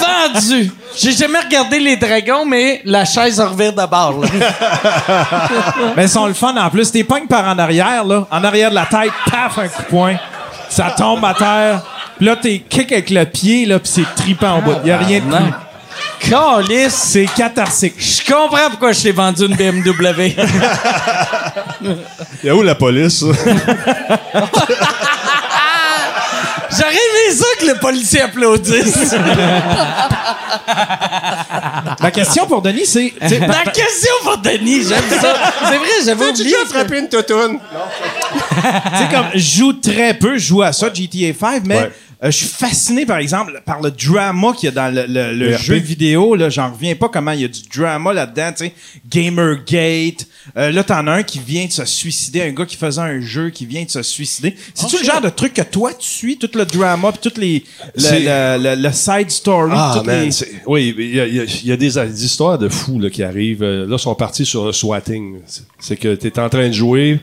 vendu. 0.00 0.70
J'ai 0.96 1.12
jamais 1.12 1.38
regardé 1.40 1.78
les 1.78 1.96
dragons, 1.96 2.44
mais 2.44 2.82
la 2.84 3.04
chaise 3.04 3.40
en 3.40 3.48
revire 3.48 3.72
de 3.72 3.86
bord. 3.86 4.20
là. 4.20 4.28
Mais 5.96 6.04
ils 6.04 6.08
sont 6.08 6.26
le 6.26 6.34
fun 6.34 6.54
en 6.56 6.68
plus. 6.68 6.90
T'es 6.92 7.02
pognes 7.04 7.26
par 7.26 7.46
en 7.48 7.58
arrière, 7.58 8.04
là. 8.04 8.26
En 8.30 8.44
arrière 8.44 8.68
de 8.70 8.74
la 8.74 8.84
tête, 8.86 9.12
paf, 9.30 9.58
un 9.58 9.68
coup 9.68 9.82
de 9.82 9.88
poing. 9.88 10.16
Ça 10.68 10.94
tombe 10.96 11.24
à 11.24 11.32
terre. 11.34 11.82
Puis 12.18 12.26
là, 12.26 12.36
t'es 12.36 12.58
kick 12.68 12.92
avec 12.92 13.10
le 13.10 13.24
pied, 13.24 13.64
là, 13.66 13.78
puis 13.78 13.90
c'est 13.92 14.14
tripant 14.14 14.58
au 14.58 14.60
bout. 14.62 14.74
Il 14.84 14.88
y 14.88 14.92
a 14.92 14.98
rien 14.98 15.20
de 15.20 15.24
plus. 15.24 16.30
Calice. 16.30 16.94
C'est 16.94 17.26
catharsique. 17.26 17.94
Je 17.98 18.32
comprends 18.32 18.68
pourquoi 18.70 18.92
je 18.92 19.02
t'ai 19.02 19.12
vendu 19.12 19.46
une 19.46 19.56
BMW. 19.56 20.34
Il 21.82 21.96
y 22.44 22.48
a 22.48 22.54
où 22.54 22.62
la 22.62 22.74
police? 22.74 23.24
J'aurais 27.62 27.70
aimé 27.70 27.70
ça 27.70 27.72
que 27.72 27.74
le 27.74 27.80
policier 27.80 28.20
applaudisse. 28.22 29.14
Ma 32.00 32.10
question 32.10 32.46
pour 32.46 32.62
Denis, 32.62 32.86
c'est. 32.86 33.12
La 33.20 33.70
question 33.70 34.12
pour 34.24 34.38
Denis, 34.38 34.82
j'aime 34.88 35.20
ça. 35.20 35.34
C'est 35.68 35.78
vrai, 35.78 35.88
j'avais 36.04 36.28
oublié. 36.28 36.54
attrapé 36.64 36.98
une 36.98 37.08
toutoune? 37.08 37.58
Tu 37.60 38.98
sais, 38.98 39.08
comme 39.10 39.26
je 39.34 39.56
joue 39.58 39.72
très 39.74 40.14
peu, 40.14 40.34
je 40.38 40.46
joue 40.46 40.62
à 40.62 40.72
ça, 40.72 40.92
GTA 40.92 41.32
5, 41.38 41.62
mais 41.66 41.76
Ouais. 41.76 41.92
Euh, 42.24 42.30
je 42.30 42.36
suis 42.36 42.46
fasciné, 42.46 43.04
par 43.04 43.18
exemple, 43.18 43.60
par 43.64 43.80
le 43.82 43.90
drama 43.90 44.52
qu'il 44.56 44.66
y 44.66 44.68
a 44.68 44.70
dans 44.74 44.94
le, 44.94 45.06
le- 45.06 45.32
le 45.32 45.48
Le 45.50 45.56
RP. 45.56 45.62
jeu 45.62 45.74
vidéo. 45.76 46.34
Là, 46.36 46.48
j'en 46.50 46.70
reviens 46.72 46.94
pas 46.94 47.08
comment 47.08 47.32
il 47.32 47.40
y 47.40 47.44
a 47.44 47.48
du 47.48 47.62
drama 47.74 48.12
là-dedans, 48.12 48.52
tu 48.56 48.66
sais. 48.66 48.72
Gamergate. 49.08 50.26
Euh, 50.56 50.70
là, 50.70 50.84
t'en 50.84 51.06
as 51.06 51.12
un 51.12 51.22
qui 51.22 51.38
vient 51.38 51.66
de 51.66 51.72
se 51.72 51.84
suicider, 51.84 52.42
un 52.42 52.52
gars 52.52 52.66
qui 52.66 52.76
faisait 52.76 53.00
un 53.00 53.20
jeu 53.20 53.50
qui 53.50 53.66
vient 53.66 53.84
de 53.84 53.90
se 53.90 54.02
suicider. 54.02 54.54
C'est-tu 54.74 54.98
le 54.98 55.04
genre 55.04 55.20
de 55.20 55.28
truc 55.28 55.54
que 55.54 55.62
toi, 55.62 55.92
tu 55.94 56.08
suis, 56.08 56.36
tout 56.38 56.50
le 56.54 56.64
drama, 56.64 57.12
puis 57.12 57.20
toutes 57.22 57.38
les. 57.38 57.64
Le, 57.96 58.00
C'est- 58.00 58.76
le- 58.76 58.92
side 58.92 59.30
story, 59.30 59.72
Ah, 59.74 59.94
toutes 59.96 60.06
man, 60.06 60.24
les. 60.26 60.30
c'est- 60.32 60.50
oui, 60.66 60.94
il 60.98 61.14
y 61.14 61.20
a, 61.20 61.26
y 61.26 61.40
a- 61.40 61.44
il 61.44 61.66
y 61.66 61.72
a 61.72 61.76
des, 61.76 61.90
des 61.90 62.24
histoires 62.24 62.58
de 62.58 62.68
fous 62.68 62.98
là, 63.00 63.10
qui 63.10 63.22
arrivent. 63.22 63.62
Euh, 63.62 63.86
Là, 63.86 63.96
ils 63.96 64.02
sont 64.02 64.14
partis 64.14 64.44
sur 64.46 64.66
le 64.66 64.72
swatting. 64.72 65.38
C'est- 65.46 65.62
C'est 65.80 65.96
que 65.96 66.14
tu 66.14 66.26
es 66.28 66.38
en 66.38 66.48
train 66.48 66.68
de 66.68 66.72
jouer, 66.72 67.18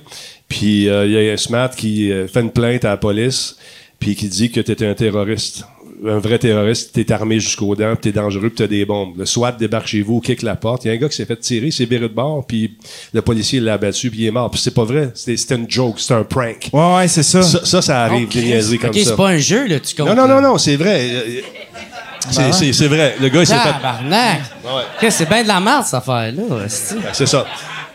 puis 0.49 0.89
euh, 0.89 1.05
il 1.05 1.11
y 1.13 1.29
a 1.29 1.33
un 1.33 1.37
SMAT 1.37 1.69
qui 1.69 2.09
fait 2.31 2.41
une 2.41 2.51
plainte 2.51 2.83
à 2.85 2.89
la 2.89 2.97
police, 2.97 3.55
puis 3.99 4.15
qui 4.15 4.27
dit 4.29 4.51
que 4.51 4.61
tu 4.61 4.71
étais 4.71 4.85
un 4.87 4.93
terroriste. 4.93 5.63
Un 6.07 6.19
vrai 6.19 6.39
terroriste, 6.39 6.93
t'es 6.93 7.11
armé 7.11 7.41
jusqu'aux 7.41 7.75
dents, 7.75 7.93
t'es 7.97 8.13
dangereux, 8.13 8.47
puis 8.47 8.55
t'as 8.55 8.67
des 8.67 8.85
bombes. 8.85 9.17
Le 9.17 9.25
SWAT 9.25 9.51
débarque 9.51 9.87
chez 9.87 10.01
vous, 10.01 10.21
kick 10.21 10.43
la 10.43 10.55
porte. 10.55 10.85
Il 10.85 10.87
y 10.87 10.91
a 10.91 10.93
un 10.93 10.97
gars 10.97 11.09
qui 11.09 11.15
s'est 11.17 11.25
fait 11.25 11.35
tirer, 11.35 11.71
s'est 11.71 11.83
viré 11.83 12.07
de 12.07 12.13
bord, 12.13 12.45
puis 12.47 12.77
le 13.13 13.21
policier 13.21 13.59
l'a 13.59 13.73
abattu, 13.73 14.09
puis 14.09 14.21
il 14.21 14.27
est 14.27 14.31
mort. 14.31 14.49
Puis 14.49 14.61
c'est 14.61 14.73
pas 14.73 14.85
vrai, 14.85 15.11
c'était 15.13 15.35
c'était 15.35 15.55
une 15.55 15.69
joke, 15.69 15.99
c'était 15.99 16.13
un 16.13 16.23
prank. 16.23 16.69
Ouais, 16.71 16.95
ouais, 16.95 17.07
c'est 17.09 17.21
ça. 17.23 17.41
Ça, 17.41 17.65
ça, 17.65 17.81
ça 17.81 18.03
arrive, 18.05 18.29
des 18.29 18.41
niaiseries 18.43 18.79
comme 18.79 18.91
OK, 18.91 18.97
ça. 18.99 19.09
c'est 19.09 19.15
pas 19.17 19.27
un 19.27 19.37
jeu, 19.39 19.67
là, 19.67 19.77
tu 19.81 19.93
comptes. 19.93 20.07
Non, 20.07 20.15
non, 20.15 20.25
non, 20.27 20.41
non, 20.41 20.57
c'est 20.57 20.77
vrai. 20.77 21.01
Euh, 21.01 21.41
C'est 22.31 22.53
c'est- 22.53 22.73
c'est 22.73 22.87
vrai. 22.87 23.15
Le 23.19 23.27
gars, 23.27 23.41
il 23.41 23.47
s'est 23.47 23.55
fait! 23.55 23.75
Qu'est-ce, 25.01 25.17
C'est 25.17 25.29
bien 25.29 25.43
de 25.43 25.47
la 25.49 25.59
merde, 25.59 25.83
cette 25.83 25.95
affaire-là. 25.95 26.43
Ben, 26.49 26.65
C'est 27.13 27.25
ça. 27.25 27.45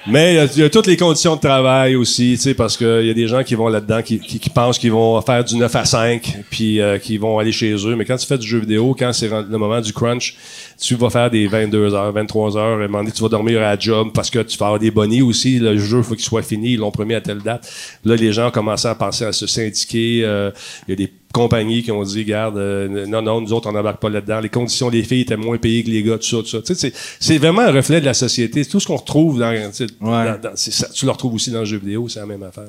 Mais 0.07 0.35
il 0.55 0.61
y 0.61 0.63
a- 0.63 0.69
toutes 0.69 0.87
les 0.87 0.99
conditions 0.99 1.35
de 1.35 1.41
travail 1.41 1.97
aussi, 1.97 2.33
tu 2.37 2.43
sais, 2.43 2.55
parce 2.55 2.77
qu'il 2.77 3.07
y 3.07 3.11
a 3.11 3.15
des 3.15 3.27
gens 3.27 3.43
qui 3.43 3.55
vont 3.55 3.69
là-dedans, 3.69 4.03
qui, 4.03 4.21
qui- 4.21 4.39
qui 4.39 4.51
pensent 4.51 4.79
qu'ils 4.79 4.93
vont 4.93 5.19
faire 5.23 5.43
du 5.43 5.57
9 5.57 5.75
à 5.75 5.87
5, 5.87 6.41
puis 6.51 6.79
euh, 6.79 6.99
qui 6.99 7.17
vont 7.17 7.39
aller 7.39 7.53
chez 7.53 7.73
eux. 7.73 7.97
Mais 7.97 8.05
quand 8.05 8.19
tu 8.19 8.27
fais 8.27 8.37
du 8.37 8.47
jeu 8.47 8.59
vidéo, 8.59 8.95
quand 8.99 9.15
c'est 9.15 9.29
le 9.29 9.57
moment 9.59 9.81
du 9.81 9.95
crunch, 9.95 10.37
tu 10.79 10.95
vas 10.97 11.09
faire 11.09 11.31
des 11.31 11.47
22 11.47 11.95
heures, 11.95 12.13
23 12.13 12.57
heures, 12.59 12.83
et 12.83 12.89
donné, 12.89 13.11
tu 13.13 13.23
vas 13.23 13.31
dormir 13.31 13.59
à 13.61 13.75
la 13.75 13.79
job 13.79 14.09
parce 14.13 14.29
que 14.29 14.41
tu 14.41 14.59
vas 14.59 14.67
avoir 14.67 14.79
des 14.81 14.91
bonnies 14.91 15.23
aussi. 15.23 15.59
Le 15.59 15.79
jeu, 15.79 16.03
faut 16.03 16.15
qu'il 16.15 16.25
soit 16.25 16.43
fini, 16.43 16.73
ils 16.75 16.79
l'ont 16.81 16.91
promis 16.91 17.15
à 17.15 17.23
telle 17.23 17.39
date. 17.41 17.67
Là, 18.05 18.15
les 18.15 18.31
gens 18.33 18.49
ont 18.49 18.53
commencé 18.53 18.87
à 18.87 18.95
penser 18.95 19.25
à 19.25 19.33
se 19.33 19.47
syndiquer. 19.47 20.21
euh, 20.25 20.51
Il 20.87 20.91
y 20.91 20.93
a 20.93 20.97
des 20.97 21.13
compagnies 21.35 21.83
qui 21.83 21.91
ont 21.93 22.03
dit, 22.03 22.21
regarde, 22.23 22.57
euh, 22.57 23.07
non, 23.07 23.21
non, 23.21 23.41
nous 23.43 23.53
autres, 23.53 23.69
on 23.69 23.73
n'embarque 23.73 24.01
pas 24.01 24.09
là-dedans. 24.09 24.41
Les 24.41 24.49
conditions 24.49 24.89
des 24.89 25.03
filles 25.03 25.23
étaient 25.23 25.37
moins 25.37 25.59
payées 25.59 25.85
que 25.85 25.91
les 25.91 26.03
gars, 26.03 26.17
tout 26.17 26.23
ça, 26.23 26.37
tout 26.39 26.47
ça. 26.47 26.63
Tu 26.63 26.75
sais, 26.75 26.93
c'est- 27.21 27.39
vraiment 27.39 27.61
un 27.63 27.73
reflet 27.73 28.01
de 28.01 28.07
la 28.07 28.15
société. 28.15 28.65
Tout 28.65 28.81
ce 28.81 28.87
qu'on 28.87 28.97
retrouve 28.97 29.39
dans, 29.41 29.53
tu 29.71 29.73
sais, 29.73 29.87
dans- 30.01 30.41
dans- 30.41 30.53
c'est 30.55 30.73
ça. 30.73 30.89
tu 30.95 31.05
le 31.05 31.11
retrouves 31.11 31.35
aussi 31.35 31.51
dans 31.51 31.59
le 31.61 31.65
jeu 31.67 31.77
vidéo, 31.79 32.09
c'est 32.09 32.21
la 32.21 32.27
même 32.27 32.43
affaire. 32.45 32.65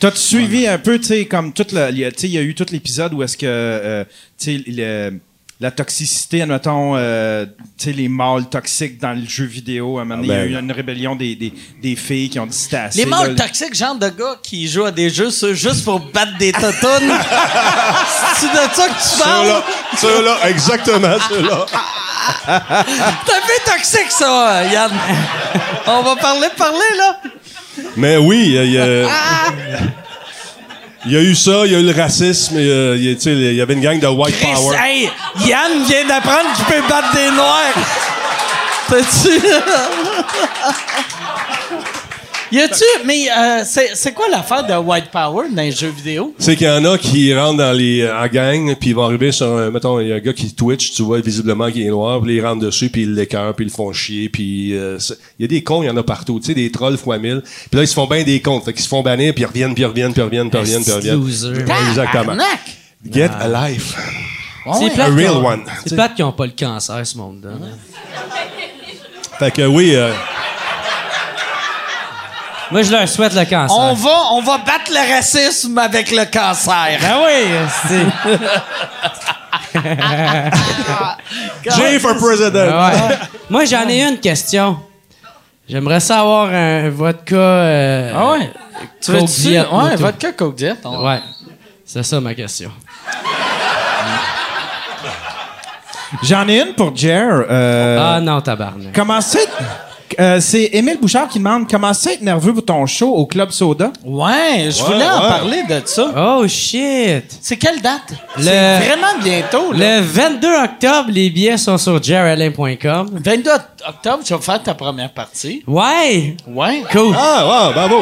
T'as-tu 0.00 0.18
suivi 0.18 0.66
un 0.66 0.78
peu, 0.78 0.98
tu 0.98 1.06
sais, 1.06 1.24
comme 1.26 1.52
tout 1.52 1.64
le. 1.72 1.88
il 1.90 1.98
y 1.98 2.04
a- 2.04 2.10
Tu 2.12 2.18
sais, 2.20 2.26
il 2.26 2.32
y 2.34 2.38
a 2.38 2.42
eu 2.42 2.54
tout 2.54 2.66
l'épisode 2.70 3.14
où 3.14 3.22
est-ce 3.22 3.36
que. 3.36 3.46
euh, 3.46 4.04
tu 4.38 4.58
sais, 4.64 5.12
la 5.60 5.72
toxicité, 5.72 6.42
admettons, 6.42 6.94
euh, 6.96 7.44
tu 7.76 7.86
sais, 7.86 7.92
les 7.92 8.08
mâles 8.08 8.48
toxiques 8.48 9.00
dans 9.00 9.12
le 9.12 9.26
jeu 9.26 9.44
vidéo. 9.44 9.98
À 9.98 10.02
un 10.02 10.04
moment 10.04 10.22
donné, 10.22 10.28
il 10.34 10.36
y 10.36 10.40
a 10.40 10.44
ben. 10.44 10.54
eu 10.54 10.58
une 10.66 10.70
rébellion 10.72 11.16
des, 11.16 11.34
des, 11.34 11.52
des 11.82 11.96
filles 11.96 12.30
qui 12.30 12.38
ont 12.38 12.46
dit 12.46 12.56
c'était 12.56 12.76
assez. 12.76 12.98
Les 13.00 13.06
mâles 13.06 13.34
là. 13.34 13.44
toxiques, 13.44 13.74
genre 13.74 13.96
de 13.96 14.08
gars 14.08 14.36
qui 14.42 14.68
jouent 14.68 14.84
à 14.84 14.92
des 14.92 15.10
jeux 15.10 15.30
sur- 15.32 15.54
juste 15.54 15.84
pour 15.84 15.98
battre 15.98 16.38
des 16.38 16.52
totounes. 16.52 17.12
C'est 18.36 18.46
de 18.52 18.72
ça 18.72 18.86
que 18.88 19.14
tu 19.16 19.22
parles? 19.22 19.46
Ceux-là, 19.46 19.62
ceux-là, 20.16 20.48
exactement, 20.48 21.16
ceux-là. 21.28 21.66
T'as 22.46 23.40
fait 23.40 23.64
toxique, 23.72 24.10
ça, 24.10 24.64
Yann? 24.64 24.92
On 25.86 26.02
va 26.02 26.14
parler, 26.16 26.48
parler, 26.56 26.78
là. 26.96 27.20
Mais 27.96 28.16
oui, 28.16 28.44
il 28.46 28.52
y 28.52 28.58
a- 28.58 28.64
il 28.64 28.72
y, 28.72 28.78
a- 28.78 29.08
il 31.08 31.14
y 31.14 31.16
a 31.16 31.20
eu 31.22 31.34
ça, 31.34 31.62
il 31.64 31.72
y 31.72 31.74
a 31.74 31.78
eu 31.78 31.82
le 31.82 31.92
racisme, 31.98 32.58
il 32.58 33.02
y 33.02 33.10
a- 33.10 33.18
sais, 33.18 33.32
il 33.32 33.54
y 33.54 33.60
avait 33.60 33.72
une 33.74 33.80
gang 33.80 33.98
de 33.98 34.06
white 34.06 34.36
Chris, 34.38 34.52
power. 34.54 34.76
hey, 34.84 35.10
Yann 35.46 35.82
vient 35.86 36.04
d'apprendre 36.06 36.52
qu'il 36.54 36.64
peut 36.66 36.82
battre 36.88 37.12
des 37.14 37.30
noirs. 37.30 37.74
T'as-tu... 38.88 39.40
y 42.52 42.60
a-tu... 42.60 42.84
Mais 43.04 43.28
euh, 43.30 43.62
c'est, 43.64 43.90
c'est 43.94 44.12
quoi 44.12 44.26
l'affaire 44.30 44.66
de 44.66 44.74
white 44.74 45.10
power 45.10 45.48
dans 45.50 45.62
les 45.62 45.72
jeux 45.72 45.90
vidéo? 45.90 46.34
C'est 46.38 46.56
qu'il 46.56 46.66
y 46.66 46.70
en 46.70 46.84
a 46.84 46.96
qui 46.98 47.34
rentrent 47.34 47.58
dans 47.58 47.72
les 47.72 48.08
en 48.08 48.26
gang, 48.26 48.74
puis 48.78 48.90
ils 48.90 48.94
vont 48.94 49.04
arriver 49.04 49.32
sur 49.32 49.46
un, 49.46 49.70
mettons, 49.70 50.00
il 50.00 50.08
y 50.08 50.12
a 50.12 50.16
un 50.16 50.20
gars 50.20 50.32
qui 50.32 50.54
twitch, 50.54 50.92
tu 50.92 51.02
vois 51.02 51.20
visiblement 51.20 51.70
qu'il 51.70 51.82
est 51.82 51.90
noir, 51.90 52.20
puis 52.22 52.36
ils 52.36 52.44
rentrent 52.44 52.64
dessus, 52.64 52.88
puis 52.88 53.02
ils 53.02 53.14
l'écœurent, 53.14 53.54
puis 53.54 53.64
ils 53.66 53.68
le 53.68 53.74
font 53.74 53.92
chier, 53.92 54.28
puis 54.28 54.74
euh, 54.76 54.98
il 55.38 55.42
y 55.42 55.44
a 55.44 55.48
des 55.48 55.62
cons, 55.62 55.82
il 55.82 55.86
y 55.86 55.90
en 55.90 55.96
a 55.96 56.02
partout, 56.02 56.40
tu 56.40 56.46
sais, 56.46 56.54
des 56.54 56.70
trolls 56.70 56.96
fois 56.98 57.18
mille. 57.18 57.42
Puis 57.42 57.76
là, 57.76 57.82
ils 57.82 57.88
se 57.88 57.94
font 57.94 58.06
bien 58.06 58.22
des 58.22 58.40
comptes, 58.40 58.64
fait 58.64 58.72
qu'ils 58.72 58.82
se 58.82 58.88
font 58.88 59.02
bannir, 59.02 59.34
puis 59.34 59.42
ils 59.42 59.46
reviennent, 59.46 59.74
puis 59.74 59.82
ils 59.82 59.86
reviennent, 59.86 60.12
puis 60.12 60.20
ils 60.22 60.24
reviennent, 60.24 60.50
puis 60.50 60.58
ils 60.58 60.62
reviennent, 60.62 60.82
puis 60.82 60.92
ils 60.92 60.96
reviennent. 60.96 61.20
Loser. 61.20 61.64
Exactement. 61.88 62.36
Get 63.10 63.30
a 63.38 63.68
life. 63.68 63.94
C'est 64.78 64.90
plate 64.92 65.12
real 65.14 65.16
qu'ils 65.16 65.30
ont- 65.30 65.46
one. 65.46 65.60
C'est 65.86 65.94
plate 65.94 66.14
qu'ils 66.14 66.24
n'ont 66.24 66.32
pas 66.32 66.46
le 66.46 66.52
cancer, 66.58 67.06
ce 67.06 67.16
monde-là. 67.16 67.50
Fait 69.38 69.50
que 69.50 69.62
oui, 69.66 69.94
euh, 69.94 70.12
Moi, 72.70 72.82
je 72.82 72.90
leur 72.92 73.08
souhaite 73.08 73.34
le 73.34 73.44
cancer. 73.44 73.76
On 73.78 73.94
va, 73.94 74.10
on 74.32 74.42
va 74.42 74.58
battre 74.58 74.90
le 74.90 75.14
racisme 75.14 75.78
avec 75.78 76.10
le 76.10 76.24
cancer. 76.30 76.98
Ben 77.00 77.16
oui, 77.24 77.46
c'est... 77.88 78.06
Jay 81.76 81.98
for 81.98 82.16
president. 82.16 82.68
Ouais. 82.68 83.16
Moi, 83.50 83.64
j'en 83.64 83.88
ai 83.88 84.02
une 84.02 84.18
question. 84.18 84.78
J'aimerais 85.68 86.00
savoir 86.00 86.48
un 86.52 86.88
vodka. 86.90 87.34
euh, 87.36 88.12
Ah 88.14 88.32
ouais? 88.32 88.50
Tu 89.00 89.12
Coke 89.12 89.20
veux-tu... 89.22 89.40
Diet, 89.40 89.66
Ouais, 89.70 89.96
vodka 89.96 90.32
Coke 90.32 90.54
Diet. 90.56 90.76
on- 90.84 91.04
Ouais. 91.06 91.20
C'est 91.84 92.02
ça 92.02 92.20
ma 92.20 92.34
question. 92.34 92.70
J'en 96.22 96.48
ai 96.48 96.60
une 96.62 96.74
pour 96.74 96.96
Jer. 96.96 97.44
Euh, 97.50 98.16
Ah 98.16 98.20
non, 98.20 98.40
tabarnak. 98.40 98.94
Comment 98.94 99.20
ça 99.20 99.40
être- 99.40 99.58
euh, 100.18 100.40
c'est 100.40 100.70
Émile 100.72 100.98
Bouchard 101.00 101.28
qui 101.28 101.38
demande 101.38 101.68
comment 101.70 101.92
ça 101.94 102.12
être 102.12 102.22
nerveux 102.22 102.52
pour 102.54 102.64
ton 102.64 102.86
show 102.86 103.08
au 103.14 103.26
Club 103.26 103.50
Soda. 103.50 103.92
Ouais, 104.04 104.68
je 104.70 104.82
voulais 104.82 105.04
en 105.04 105.22
ouais. 105.22 105.28
parler 105.28 105.62
de 105.68 105.82
ça. 105.86 106.10
Oh 106.16 106.46
shit! 106.48 107.24
C'est 107.40 107.56
quelle 107.56 107.80
date? 107.80 108.12
Le- 108.36 108.42
C'est 108.42 108.78
vraiment 108.78 109.18
bientôt, 109.22 109.72
là. 109.72 109.96
Le 110.00 110.02
22 110.06 110.48
octobre, 110.64 111.08
les 111.10 111.30
billets 111.30 111.56
sont 111.58 111.78
sur 111.78 112.02
jeralin.com. 112.02 113.10
22 113.24 113.50
octobre, 113.88 114.18
tu 114.24 114.32
vas 114.34 114.40
faire 114.40 114.62
ta 114.62 114.74
première 114.74 115.12
partie. 115.12 115.62
Ouais! 115.66 116.36
Ouais. 116.46 116.82
Cool. 116.92 117.14
Ah, 117.18 117.66
ouais, 117.68 117.74
bravo. 117.74 117.96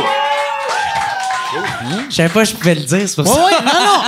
Je 2.11 2.15
savais 2.15 2.29
pas 2.29 2.43
que 2.43 2.49
je 2.49 2.55
pouvais 2.55 2.75
le 2.75 2.81
dire, 2.83 3.03
c'est 3.09 3.15
pour 3.17 3.27
ça. 3.27 3.45
ouais, 3.45 3.51
non, 3.65 3.73
non. 3.73 4.03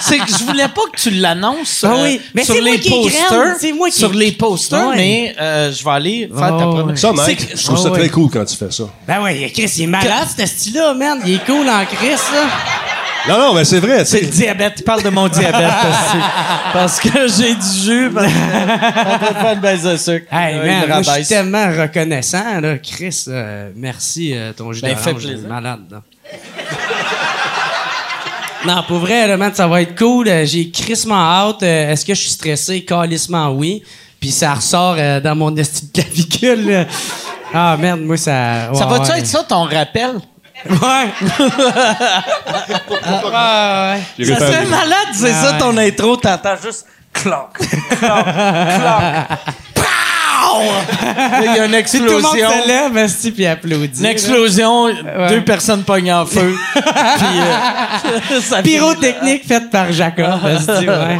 C'est 0.00 0.18
que 0.18 0.26
je 0.28 0.44
voulais 0.44 0.68
pas 0.68 0.82
que 0.92 1.00
tu 1.00 1.10
l'annonces 1.10 1.84
Ah 1.86 1.92
euh, 1.94 2.02
oui, 2.04 2.20
mais 2.34 2.44
sur 2.44 2.60
les 2.60 2.78
posters. 2.78 3.56
c'est 3.60 3.72
moi 3.72 3.88
qui- 3.90 3.98
Sur 3.98 4.12
les 4.12 4.32
posters, 4.32 4.88
Ouais. 4.88 4.96
mais 4.96 5.34
euh, 5.40 5.72
je 5.72 5.84
vais 5.84 5.90
aller 5.90 6.28
faire 6.34 6.56
ta 6.58 6.64
première. 6.66 6.98
Ça, 6.98 7.10
que- 7.12 7.56
je 7.56 7.64
trouve 7.64 7.78
ça 7.78 7.84
Ah, 7.88 7.92
ouais. 7.92 7.98
très 8.00 8.08
cool 8.08 8.30
quand 8.30 8.44
tu 8.44 8.56
fais 8.56 8.70
ça. 8.70 8.84
Ben 9.06 9.20
ouais, 9.22 9.50
Chris, 9.54 9.70
il 9.76 9.82
est 9.84 9.86
malade, 9.86 10.28
ce 10.36 10.46
style-là, 10.46 10.94
man. 10.94 11.18
Il 11.26 11.34
est 11.34 11.44
cool 11.44 11.68
en 11.68 11.84
Chris, 11.84 12.08
là. 12.32 12.48
Non, 13.28 13.38
non, 13.38 13.54
mais 13.54 13.64
c'est 13.64 13.78
vrai. 13.78 13.98
tu 14.00 14.10
C'est 14.10 14.20
le 14.22 14.26
diabète. 14.26 14.74
Tu 14.78 14.82
parles 14.82 15.04
de 15.04 15.08
mon 15.10 15.28
diabète 15.28 15.70
aussi. 15.88 16.16
Parce 16.72 16.98
que 16.98 17.28
j'ai 17.28 17.54
du 17.54 17.80
jus. 17.84 18.10
Parce 18.12 18.26
que 18.26 18.32
on 19.14 19.18
peut 19.20 19.34
faire 19.40 19.52
une 19.52 19.60
baisse 19.60 19.82
de 19.84 19.96
sucre. 19.96 20.26
Hey, 20.34 20.56
Euh, 20.56 20.66
man, 20.66 20.82
il 20.82 20.88
moi, 20.88 21.02
je 21.02 21.10
suis 21.12 21.26
tellement 21.26 21.68
reconnaissant, 21.68 22.60
là. 22.60 22.78
Chris, 22.78 23.24
euh, 23.28 23.70
merci, 23.76 24.32
euh, 24.34 24.52
ton 24.52 24.72
jus 24.72 24.80
Ben, 24.82 24.88
d'orange, 24.94 25.04
fait 25.04 25.10
c'est 25.20 25.26
plaisir. 25.28 25.48
malade, 25.48 25.80
là. 25.92 26.02
Non, 28.66 28.82
pour 28.86 28.98
vrai, 28.98 29.26
là, 29.26 29.36
man, 29.36 29.52
ça 29.54 29.66
va 29.66 29.82
être 29.82 29.96
cool. 29.98 30.28
Euh, 30.28 30.44
J'ai 30.44 30.70
crissement 30.70 31.14
hâte. 31.16 31.62
Euh, 31.62 31.90
Est-ce 31.90 32.04
que 32.04 32.14
je 32.14 32.20
suis 32.20 32.30
stressé? 32.30 32.84
Calissement 32.84 33.50
oui. 33.50 33.82
Puis 34.20 34.30
ça 34.30 34.54
ressort 34.54 34.94
euh, 34.98 35.20
dans 35.20 35.34
mon 35.34 35.54
esti 35.56 35.86
de 35.86 35.92
clavicule, 35.92 36.70
là. 36.70 36.84
Ah, 37.52 37.76
merde, 37.78 38.00
moi, 38.00 38.16
ça... 38.16 38.72
Ça 38.72 38.86
va-tu 38.86 39.10
ouais. 39.10 39.18
être 39.18 39.26
ça, 39.26 39.42
ton 39.42 39.64
rappel? 39.64 40.20
Ouais. 40.68 40.78
Ah, 43.34 43.94
ouais. 43.94 44.02
J'ai 44.18 44.34
Ça 44.34 44.38
serait 44.46 44.66
malade, 44.66 45.08
c'est 45.12 45.30
Ah 45.32 45.42
ça 45.44 45.52
ouais. 45.52 45.58
ton 45.58 45.76
intro. 45.76 46.16
T'entends 46.16 46.56
juste 46.62 46.86
cloc, 47.12 47.58
cloc, 47.58 47.98
cloc. 47.98 49.38
Il 50.60 51.44
y 51.44 51.58
a 51.58 51.64
une 51.66 51.70
Tout 51.84 52.04
le 52.04 52.10
monde 52.20 52.34
explosion. 52.34 52.50
se 52.62 52.68
lève, 52.68 52.96
esti, 52.96 53.30
puis 53.30 53.46
applaudit. 53.46 54.00
Une 54.00 54.06
explosion, 54.06 54.88
deux 55.28 55.42
personnes 55.44 55.82
pognent 55.82 56.12
en 56.12 56.26
feu. 56.26 56.54
puis, 56.74 56.82
euh, 58.52 58.62
Pyrotechnique 58.62 59.46
faite 59.46 59.70
par 59.70 59.92
Jacob. 59.92 60.40
esti, 60.56 60.88
ouais. 60.88 61.18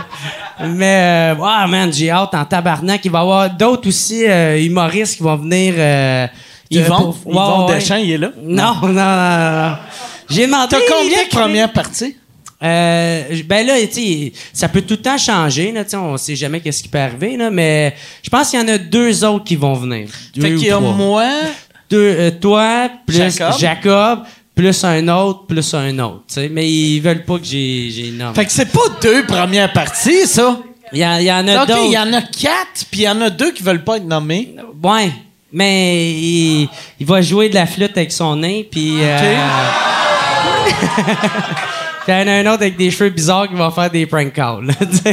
Mais, 0.64 1.34
euh, 1.34 1.40
ouais, 1.40 1.66
man, 1.68 1.92
j'ai 1.92 2.10
hâte 2.10 2.34
en 2.34 2.44
tabarnak. 2.44 3.04
Il 3.04 3.10
va 3.10 3.18
y 3.18 3.22
avoir 3.22 3.50
d'autres 3.50 3.88
aussi 3.88 4.24
euh, 4.26 4.58
humoristes 4.62 5.16
qui 5.16 5.22
vont 5.22 5.36
venir. 5.36 5.74
Euh, 5.76 6.26
Yvon, 6.70 6.96
pour- 6.96 7.16
Yvon 7.26 7.64
ouais, 7.66 7.72
ouais. 7.72 7.74
Deschamps, 7.80 7.96
il 7.96 8.12
est 8.12 8.18
là? 8.18 8.28
Non, 8.42 8.74
non, 8.82 8.88
non, 8.92 9.68
non. 9.68 9.76
J'ai 10.30 10.46
demandé. 10.46 10.68
T'as 10.70 10.94
combien 10.94 11.24
de 11.24 11.28
premières 11.28 11.72
parties? 11.72 12.16
Euh, 12.62 13.22
ben 13.46 13.66
là, 13.66 13.74
tu 13.92 14.32
ça 14.52 14.68
peut 14.68 14.82
tout 14.82 14.94
le 14.94 15.02
temps 15.02 15.18
changer. 15.18 15.72
Là, 15.72 15.82
on 15.94 16.16
sait 16.16 16.36
jamais 16.36 16.60
qu'est-ce 16.60 16.82
qui 16.82 16.88
peut 16.88 16.98
arriver. 16.98 17.36
Là, 17.36 17.50
mais 17.50 17.94
je 18.22 18.30
pense 18.30 18.50
qu'il 18.50 18.60
y 18.60 18.62
en 18.62 18.68
a 18.68 18.78
deux 18.78 19.24
autres 19.24 19.44
qui 19.44 19.56
vont 19.56 19.74
venir. 19.74 20.08
Deux 20.36 20.42
Fait 20.42 20.54
qu'il 20.54 20.66
y 20.68 20.70
a 20.70 20.76
trois. 20.76 20.92
moi. 20.92 21.28
Deux, 21.90 21.98
euh, 22.18 22.30
toi, 22.30 22.88
plus 23.06 23.16
Jacob. 23.16 23.52
Jacob. 23.58 24.18
plus 24.54 24.84
un 24.84 25.08
autre, 25.08 25.46
plus 25.46 25.74
un 25.74 25.98
autre. 25.98 26.22
Mais 26.50 26.70
ils 26.70 27.00
veulent 27.00 27.24
pas 27.24 27.38
que 27.38 27.44
j'ai 27.44 27.88
j'ai 27.90 28.10
nommé. 28.12 28.34
Fait 28.34 28.44
que 28.46 28.52
c'est 28.52 28.70
pas 28.72 28.80
deux 29.02 29.24
premières 29.26 29.72
parties, 29.72 30.26
ça. 30.26 30.58
Il 30.92 30.98
y, 31.00 31.06
en- 31.06 31.16
il 31.16 31.24
y 31.24 31.32
en 31.32 31.48
a 31.48 31.64
d'autres. 31.66 31.80
il 31.86 31.92
y 31.92 31.98
en 31.98 32.12
a 32.12 32.20
quatre, 32.20 32.84
puis 32.90 33.00
il 33.00 33.04
y 33.04 33.08
en 33.08 33.18
a 33.22 33.30
deux 33.30 33.50
qui 33.52 33.62
veulent 33.62 33.82
pas 33.82 33.96
être 33.96 34.04
nommés. 34.06 34.54
Ouais. 34.82 35.10
Mais 35.50 36.10
il, 36.12 36.68
il 37.00 37.06
va 37.06 37.20
jouer 37.22 37.48
de 37.48 37.54
la 37.54 37.66
flûte 37.66 37.96
avec 37.96 38.12
son 38.12 38.36
nez, 38.36 38.68
puis. 38.70 38.98
euh, 39.00 39.34
puis 42.04 42.12
il 42.12 42.20
y 42.20 42.22
en 42.22 42.26
a 42.28 42.32
un 42.32 42.46
autre 42.46 42.62
avec 42.62 42.76
des 42.76 42.90
cheveux 42.90 43.10
bizarres 43.10 43.48
qui 43.48 43.54
va 43.54 43.70
faire 43.70 43.90
des 43.90 44.06
prank 44.06 44.32
calls. 44.32 44.72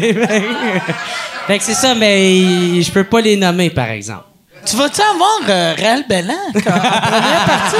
fait 1.48 1.57
que 1.57 1.64
c'est 1.64 1.74
ça, 1.74 1.95
mais 1.95 2.82
je 2.82 2.91
peux 2.91 3.03
pas 3.03 3.22
les 3.22 3.36
nommer, 3.36 3.70
par 3.70 3.90
exemple. 3.90 4.24
Tu 4.66 4.76
vas-tu 4.76 5.02
avoir 5.02 5.40
euh, 5.49 5.74
Réal 5.78 6.03
Bellan 6.07 6.34
en 6.34 6.60
première 6.60 7.45
partie? 7.45 7.76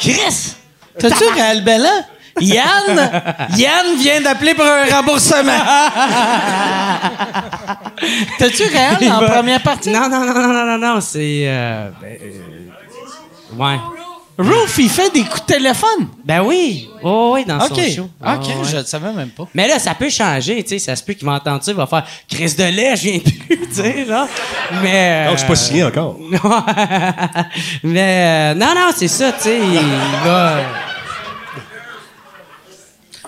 Chris! 0.00 0.54
T'as-tu 0.98 1.24
Réal 1.34 1.64
Bellan? 1.64 2.04
Yann? 2.40 3.10
Yann 3.56 3.96
vient 3.98 4.20
d'appeler 4.20 4.54
pour 4.54 4.64
un 4.64 4.84
remboursement. 4.84 5.52
T'as-tu 8.38 8.64
Réal 8.64 8.98
en 9.12 9.26
première 9.26 9.62
partie? 9.62 9.90
Non, 9.90 10.08
non, 10.08 10.20
non, 10.20 10.34
non, 10.34 10.48
non, 10.52 10.64
non, 10.66 10.78
non, 10.78 11.00
c'est. 11.00 11.44
euh, 11.46 11.88
ben, 12.00 12.16
euh, 12.22 13.56
ouais. 13.56 13.78
Roof, 14.36 14.78
il 14.78 14.88
fait 14.88 15.10
des 15.14 15.22
coups 15.22 15.42
de 15.46 15.52
téléphone. 15.54 16.08
Ben 16.24 16.40
oui. 16.42 16.88
Oh, 17.04 17.32
oui, 17.34 17.44
dans 17.44 17.58
OK. 17.64 17.68
son 17.68 17.88
show. 17.94 18.02
OK, 18.02 18.08
Ah, 18.20 18.36
ouais. 18.38 18.44
je 18.68 18.76
ne 18.78 18.82
savais 18.82 19.12
même 19.12 19.28
pas. 19.28 19.46
Mais 19.54 19.68
là, 19.68 19.78
ça 19.78 19.94
peut 19.94 20.08
changer, 20.10 20.62
tu 20.64 20.70
sais. 20.70 20.78
Ça 20.80 20.96
se 20.96 21.04
peut 21.04 21.12
qu'il 21.12 21.24
va 21.24 21.34
entendre 21.34 21.62
ça, 21.62 21.70
il 21.70 21.76
va 21.76 21.86
faire 21.86 22.04
Chris 22.28 22.52
de 22.58 22.64
lait, 22.64 22.96
je 22.96 23.02
viens 23.02 23.18
plus, 23.20 23.58
tu 23.68 23.74
sais, 23.74 24.04
genre. 24.06 24.26
Mais. 24.82 25.26
Non, 25.30 25.34
c'est 25.36 25.46
pas 25.46 25.54
signé 25.54 25.84
encore. 25.84 26.16
Mais. 27.84 28.54
euh, 28.54 28.54
non, 28.54 28.74
non, 28.74 28.90
c'est 28.96 29.06
ça, 29.08 29.32
tu 29.32 29.42
sais. 29.44 29.58
Il 29.60 30.28
va. 30.28 30.56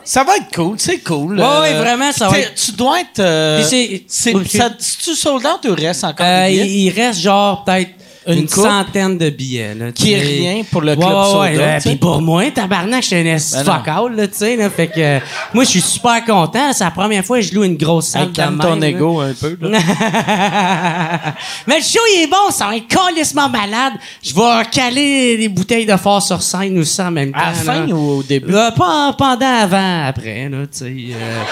Ça 0.04 0.22
va 0.22 0.36
être 0.36 0.54
cool, 0.54 0.76
c'est 0.78 0.98
cool. 1.00 1.38
Ouais, 1.40 1.60
ouais, 1.62 1.74
vraiment, 1.74 2.12
ça 2.12 2.28
va 2.28 2.38
être- 2.38 2.54
Tu 2.54 2.70
dois 2.72 3.00
être... 3.00 3.18
euh, 3.18 3.58
Puis 3.60 3.68
c'est- 3.68 4.04
c'est- 4.06 4.32
Puis- 4.38 4.56
ça- 4.58 4.70
tu 4.70 5.14
sold 5.16 5.44
out 5.44 5.68
ou 5.68 5.74
reste 5.74 6.04
encore 6.04 6.24
Euh, 6.26 6.46
des 6.46 6.54
il, 6.54 6.62
billets? 6.62 6.78
il 6.84 6.90
reste 7.00 7.20
genre 7.20 7.64
peut-être 7.64 7.90
Une 8.28 8.48
centaine 8.48 9.19
de 9.19 9.31
billets. 9.31 9.74
Là, 9.74 9.93
Qui 9.93 10.12
est 10.15 10.19
rien 10.19 10.62
pour 10.70 10.81
le 10.82 10.93
Ouais, 10.93 10.97
Club 10.97 11.12
ouais, 11.12 11.57
ouais, 11.59 11.81
sais. 11.81 11.90
Puis 11.90 11.98
pour 11.98 12.20
moi, 12.20 12.51
tabarnak, 12.51 13.03
je 13.03 13.07
suis 13.07 13.16
un 13.16 13.23
Ben 13.24 13.39
fuck 13.39 13.86
out, 13.89 14.12
là, 14.16 14.27
tu 14.27 14.35
sais. 14.35 14.57
là, 14.57 14.69
Fait 14.70 14.89
que 14.89 14.93
euh, 14.98 15.19
moi, 15.55 15.65
je 15.65 15.70
suis 15.70 15.81
super 15.81 16.24
content. 16.24 16.73
C'est 16.73 16.85
la 16.85 16.90
première 16.90 17.24
fois 17.24 17.39
que 17.39 17.44
je 17.44 17.55
loue 17.55 17.65
une 17.65 17.77
grosse 17.77 18.09
salle 18.09 18.23
Hey, 18.23 18.28
de 18.57 18.62
ton 18.62 18.81
ego 18.82 19.20
un 19.20 19.32
peu. 19.32 19.57
là. 19.61 19.78
Mais 21.66 21.77
le 21.78 21.82
show, 21.82 22.01
il 22.16 22.23
est 22.24 22.27
bon, 22.27 22.51
ça 22.51 22.66
va 22.66 22.77
être 22.77 22.89
calissement 22.89 23.48
malade. 23.48 23.93
Je 24.23 24.35
vais 24.35 24.65
caler 24.70 25.36
des 25.36 25.48
bouteilles 25.48 25.86
de 25.86 25.97
fort 25.97 26.23
sur 26.23 26.43
scène 26.43 26.78
aussi 26.78 27.01
en 27.01 27.11
même 27.11 27.32
temps. 27.32 27.39
À 27.39 27.47
la 27.51 27.53
fin 27.53 27.86
là. 27.86 27.94
ou 27.94 28.19
au 28.19 28.23
début? 28.23 28.53
Euh, 28.55 28.70
pas 28.73 29.09
en- 29.09 29.12
pendant, 29.12 29.47
avant, 29.61 30.07
après, 30.07 30.48
là, 30.48 30.59
tu 30.66 30.78
sais. 30.78 30.94
euh. 31.12 31.43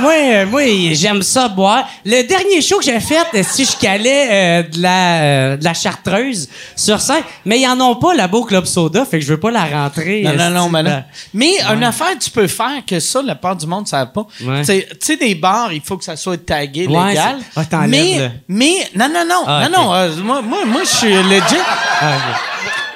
moi, 0.00 0.44
moi, 0.46 0.62
j'aime 0.92 1.22
ça 1.22 1.48
boire. 1.48 1.84
Le 2.04 2.22
dernier 2.26 2.60
show 2.62 2.78
que 2.78 2.84
j'ai 2.84 3.00
fait, 3.00 3.42
si 3.42 3.64
je 3.64 3.76
calais 3.76 4.26
euh, 4.30 4.62
de, 4.62 4.80
la, 4.82 5.56
de 5.56 5.64
la 5.64 5.74
chartreuse 5.76 6.48
sur 6.74 7.00
scène, 7.00 7.22
mais 7.44 7.60
ils 7.60 7.66
en 7.68 7.80
ont 7.80 7.96
pas 7.96 8.14
là-bas 8.14 8.38
au 8.38 8.44
Club 8.44 8.64
Soda, 8.64 9.04
fait 9.04 9.18
que 9.18 9.24
je 9.24 9.30
veux 9.32 9.40
pas 9.40 9.50
la 9.50 9.64
rentrer. 9.64 10.22
Non, 10.22 10.32
non, 10.32 10.40
euh, 10.44 10.50
non, 10.50 10.68
mais 10.70 10.82
non. 10.82 11.04
Mais 11.34 11.52
une 11.72 11.84
affaire, 11.84 12.18
tu 12.20 12.30
peux 12.30 12.46
faire 12.46 12.84
que 12.86 12.98
ça, 13.00 13.22
la 13.22 13.34
part 13.34 13.56
du 13.56 13.66
monde 13.66 13.82
ne 13.84 13.88
savent 13.88 14.12
pas. 14.12 14.26
Ouais. 14.44 14.62
Tu 14.64 14.82
sais- 15.00 15.16
des 15.16 15.34
bars, 15.34 15.72
il 15.72 15.80
faut 15.80 15.96
que 15.96 16.04
ça 16.04 16.16
soit 16.16 16.44
tagué 16.44 16.86
Ouais, 16.86 17.08
légal. 17.08 17.36
Ah, 17.56 17.86
mais, 17.86 18.30
mais, 18.48 18.88
non, 18.94 19.08
non, 19.08 19.24
non, 19.26 19.44
Ah, 19.46 19.68
non, 19.70 19.84
non, 19.84 19.94
euh, 19.94 20.10
moi, 20.22 20.42
moi, 20.42 20.64
moi, 20.66 20.82
je 20.84 20.96
suis 20.96 21.12
legit. 21.14 21.62
ah. 22.00 22.14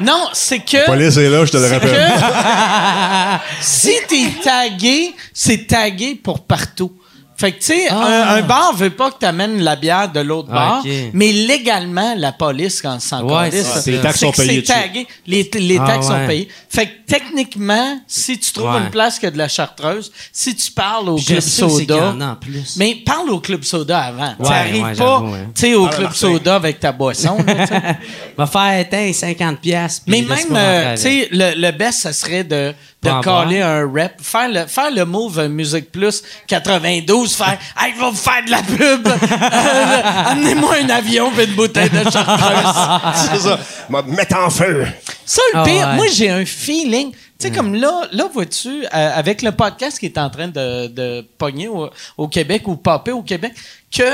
Non, 0.01 0.29
c'est 0.33 0.61
que. 0.61 0.87
Police 0.87 1.17
est 1.19 1.29
là, 1.29 1.45
je 1.45 1.53
te 1.53 1.57
le 1.59 1.67
rappelle. 1.67 1.91
que 1.91 3.45
si 3.61 3.93
t'es 4.09 4.31
tagué, 4.43 5.15
c'est 5.35 5.67
tagué 5.67 6.15
pour 6.15 6.41
partout. 6.41 6.93
Fait 7.41 7.53
que, 7.53 7.59
tu 7.61 7.65
sais, 7.69 7.89
un, 7.89 7.97
un 7.97 8.43
bar 8.43 8.75
veut 8.77 8.91
pas 8.91 9.11
que 9.11 9.19
tu 9.21 9.25
amènes 9.25 9.63
la 9.63 9.75
bière 9.75 10.13
de 10.13 10.21
l'autre 10.21 10.51
Ah, 10.53 10.83
bar, 10.83 10.85
mais 11.15 11.33
légalement, 11.33 12.15
la 12.19 12.33
police, 12.33 12.83
quand 12.83 13.01
s'en 13.01 13.23
Ouais, 13.27 13.51
c'est 13.51 13.63
ça. 13.65 13.91
Les 13.91 13.99
taxes 13.99 14.21
sont 14.21 14.31
que 14.31 14.37
c'est 14.37 14.47
payées 14.47 14.63
tagué. 14.63 15.07
Les, 15.27 15.49
les 15.55 15.79
Ah, 15.81 15.87
taxes 15.87 16.09
sont 16.09 16.27
payées. 16.27 16.49
Fait 16.69 16.87
que 16.87 16.91
techniquement, 17.07 17.99
si 18.07 18.39
tu 18.39 18.53
trouves 18.53 18.71
Ouais. 18.75 18.81
une 18.81 18.91
place 18.91 19.19
qui 19.19 19.25
a 19.25 19.31
de 19.31 19.39
la 19.39 19.49
chartreuse, 19.49 20.13
si 20.33 20.55
tu 20.55 20.71
parles 20.73 21.09
au 21.09 21.17
Club 21.17 21.41
Soda, 21.41 22.11
en 22.11 22.21
a 22.21 22.27
en 22.33 22.37
plus. 22.37 22.77
mais 22.77 22.95
parle 23.07 23.31
au 23.31 23.41
Club 23.41 23.63
Soda 23.65 23.99
avant. 24.01 24.35
tu 24.37 24.43
Ouais, 24.47 24.55
arrives 24.55 24.85
ouais, 24.85 24.95
pas, 24.95 25.21
ouais. 25.21 25.39
tu 25.55 25.61
sais, 25.63 25.75
au 25.75 25.87
Club 25.87 26.13
Soda 26.13 26.57
avec 26.57 26.79
ta 26.79 26.93
boisson. 26.93 27.39
là, 27.47 27.97
va 28.41 28.47
faire 28.47 28.87
tiens, 28.89 29.13
50 29.13 29.61
pièces. 29.61 30.03
Mais 30.07 30.23
même, 30.23 30.39
euh, 30.53 30.95
tu 30.95 31.03
sais, 31.03 31.29
le, 31.31 31.55
le 31.61 31.71
best, 31.73 32.01
ça 32.01 32.13
serait 32.13 32.45
de, 32.45 32.73
de 33.03 33.23
caller 33.23 33.61
un 33.61 33.83
rep, 33.91 34.13
faire 34.21 34.49
le, 34.49 34.67
faire 34.67 34.91
le 34.91 35.05
move 35.05 35.39
euh, 35.39 35.49
Musique 35.49 35.91
Plus 35.93 36.23
92, 36.47 37.35
faire 37.35 37.59
«Hey, 37.81 37.93
va 37.99 38.11
vous 38.11 38.17
faire 38.17 38.45
de 38.45 38.51
la 38.51 38.63
pub! 38.63 39.09
Euh, 39.53 40.03
Amenez-moi 40.31 40.75
un 40.85 40.89
avion 40.91 41.31
et 41.39 41.45
une 41.45 41.55
bouteille 41.55 41.91
de 41.91 42.03
chartreuse! 42.11 42.75
C'est 43.33 43.49
ça. 43.49 43.59
M'a- 43.89 44.03
Mettre 44.03 44.37
en 44.39 44.51
feu.» 44.51 44.87
Ça, 45.25 45.43
le 45.53 45.59
Ah 45.61 45.63
pire, 45.65 45.89
ouais. 45.89 45.97
moi, 45.97 46.07
j'ai 46.13 46.31
un 46.31 46.45
feeling... 46.45 47.13
Tu 47.13 47.49
sais, 47.49 47.51
comme 47.55 47.75
là, 47.75 48.03
là 48.13 48.29
vois-tu, 48.33 48.85
euh, 48.85 48.89
avec 48.93 49.41
le 49.43 49.53
podcast 49.53 49.99
qui 49.99 50.07
est 50.07 50.19
en 50.19 50.29
train 50.29 50.49
de, 50.49 50.89
de 50.89 51.25
pogner 51.39 51.69
au, 51.69 51.89
au 52.19 52.29
Québec 52.29 52.69
ou 52.69 52.77
popper 52.77 53.13
au 53.13 53.23
Québec, 53.23 53.53
que 53.91 54.05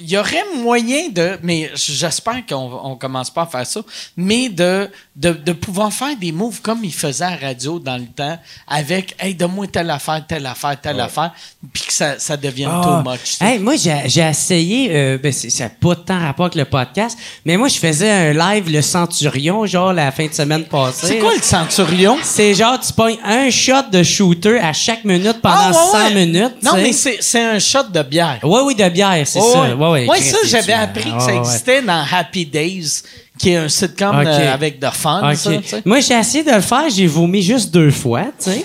il 0.00 0.10
y 0.10 0.16
aurait 0.16 0.44
moyen 0.56 1.08
de, 1.10 1.38
mais 1.42 1.70
j'espère 1.74 2.44
qu'on 2.48 2.70
on 2.84 2.96
commence 2.96 3.30
pas 3.30 3.42
à 3.42 3.46
faire 3.46 3.66
ça, 3.66 3.80
mais 4.16 4.48
de, 4.48 4.88
de, 5.16 5.32
de 5.32 5.52
pouvoir 5.52 5.92
faire 5.92 6.16
des 6.16 6.30
moves 6.32 6.60
comme 6.60 6.84
ils 6.84 6.92
faisaient 6.94 7.24
à 7.24 7.30
la 7.40 7.48
radio 7.48 7.78
dans 7.78 7.96
le 7.96 8.06
temps, 8.06 8.38
avec, 8.66 9.16
hey, 9.18 9.34
donne-moi 9.34 9.66
telle 9.66 9.90
affaire, 9.90 10.24
telle 10.26 10.46
affaire, 10.46 10.80
telle 10.80 11.00
affaire, 11.00 11.32
puis 11.72 11.82
que 11.86 11.92
ça, 11.92 12.18
ça 12.18 12.36
devienne 12.36 12.70
Ah. 12.72 13.02
too 13.04 13.10
much. 13.10 13.36
Hey, 13.40 13.58
moi, 13.58 13.74
j'ai 13.76 14.20
essayé, 14.22 14.88
euh, 14.92 15.18
ben, 15.18 15.32
c'est- 15.32 15.50
ça 15.50 15.64
n'a 15.64 15.70
pas 15.70 15.96
tant 15.96 16.18
rapport 16.20 16.46
avec 16.46 16.54
le 16.56 16.64
podcast, 16.64 17.18
mais 17.44 17.56
moi, 17.56 17.68
je 17.68 17.78
faisais 17.78 18.10
un 18.10 18.32
live, 18.32 18.70
le 18.70 18.82
Centurion, 18.82 19.66
genre 19.66 19.92
la 19.92 20.12
fin 20.12 20.26
de 20.26 20.32
semaine 20.32 20.64
passée. 20.64 21.06
C'est 21.08 21.18
quoi 21.18 21.34
le 21.34 21.42
centurion? 21.42 22.16
C'est 22.22 22.54
genre, 22.54 22.78
tu 22.78 22.92
pognes 22.92 23.18
un 23.24 23.50
shot 23.50 23.90
de 23.90 24.02
shooter 24.02 24.58
à 24.60 24.72
chaque 24.72 25.04
minute 25.04 25.40
pendant 25.42 25.56
Ah, 25.58 25.68
ouais, 25.70 25.74
100 25.92 26.04
ouais. 26.14 26.14
minutes. 26.26 26.62
Non, 26.62 26.72
mais 26.74 26.92
c'est 26.92 27.40
un 27.40 27.58
shot 27.58 27.84
de 27.92 28.02
bière. 28.02 28.38
Oui, 28.42 28.60
oui, 28.64 28.74
de 28.74 28.88
bière, 28.88 29.26
c'est 29.26 29.40
Ouais, 29.40 29.52
ça. 29.52 29.74
Ouais. 29.90 30.08
Ouais, 30.08 30.20
ça, 30.20 30.38
j'avais 30.44 30.72
appris 30.72 31.10
que 31.12 31.20
ça 31.20 31.34
existait 31.34 31.82
dans 31.82 32.04
Happy 32.10 32.46
Days, 32.46 33.02
qui 33.38 33.50
est 33.50 33.56
un 33.56 33.68
sitcom 33.68 34.18
Ok. 34.18 34.26
euh, 34.26 34.54
avec 34.54 34.78
de 34.78 34.86
sais. 35.34 35.82
Moi, 35.84 36.00
j'ai 36.00 36.14
essayé 36.14 36.44
de 36.44 36.50
le 36.50 36.60
faire, 36.60 36.84
j'ai 36.94 37.06
vomi 37.06 37.42
juste 37.42 37.72
deux 37.72 37.90
fois, 37.90 38.24
tu 38.42 38.50
sais. 38.50 38.64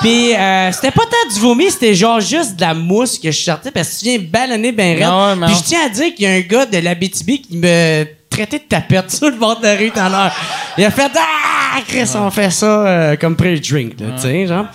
Puis, 0.00 0.34
euh, 0.34 0.72
c'était 0.72 0.90
pas 0.90 1.04
tant 1.04 1.34
du 1.34 1.40
vomi, 1.40 1.70
c'était 1.70 1.94
genre 1.94 2.20
juste 2.20 2.56
de 2.56 2.60
la 2.60 2.74
mousse 2.74 3.18
que 3.18 3.30
je 3.30 3.40
sortais 3.42 3.70
parce 3.70 3.88
que 3.90 3.98
tu 4.00 4.04
viens 4.04 4.18
ballonner 4.18 4.72
ben 4.72 4.98
raide. 4.98 5.46
Puis, 5.46 5.54
je 5.56 5.62
tiens 5.62 5.86
à 5.86 5.88
dire 5.88 6.14
qu'il 6.14 6.24
y 6.24 6.28
a 6.28 6.32
un 6.32 6.40
gars 6.40 6.66
de 6.66 6.78
l'Abitibi 6.78 7.40
qui 7.40 7.56
me 7.56 8.04
traitait 8.28 8.58
de 8.58 8.64
tapette 8.68 9.10
sur 9.12 9.30
le 9.30 9.36
bord 9.36 9.60
de 9.60 9.66
la 9.66 9.76
rue 9.76 9.90
tout 9.90 10.00
à 10.00 10.08
l'heure. 10.08 10.32
Il 10.76 10.84
a 10.84 10.90
fait 10.90 11.10
Ah, 11.16 11.80
Chris, 11.86 12.08
on 12.16 12.30
fait 12.30 12.50
ça 12.50 12.66
euh, 12.66 13.16
comme 13.16 13.36
pre-drink, 13.36 13.98
là, 14.00 14.06
tu 14.16 14.22
sais, 14.22 14.46
genre. 14.46 14.66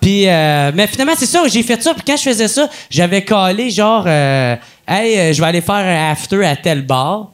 Puis, 0.00 0.28
euh, 0.28 0.70
mais 0.74 0.86
finalement, 0.86 1.14
c'est 1.16 1.26
ça, 1.26 1.42
j'ai 1.48 1.62
fait 1.62 1.82
ça. 1.82 1.92
Puis 1.92 2.02
quand 2.06 2.16
je 2.16 2.22
faisais 2.22 2.48
ça, 2.48 2.68
j'avais 2.90 3.24
calé 3.24 3.70
genre, 3.70 4.04
euh, 4.06 4.54
hey, 4.86 5.18
euh, 5.18 5.32
je 5.32 5.40
vais 5.40 5.46
aller 5.48 5.60
faire 5.60 5.74
un 5.76 6.10
after 6.12 6.44
à 6.46 6.56
tel 6.56 6.82
bar. 6.82 7.28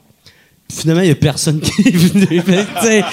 Puis 0.69 0.79
finalement, 0.81 1.03
il 1.03 1.09
y 1.09 1.12
a 1.12 1.15
personne 1.16 1.61
qui 1.61 1.83
est 1.83 1.97
venu. 1.97 2.43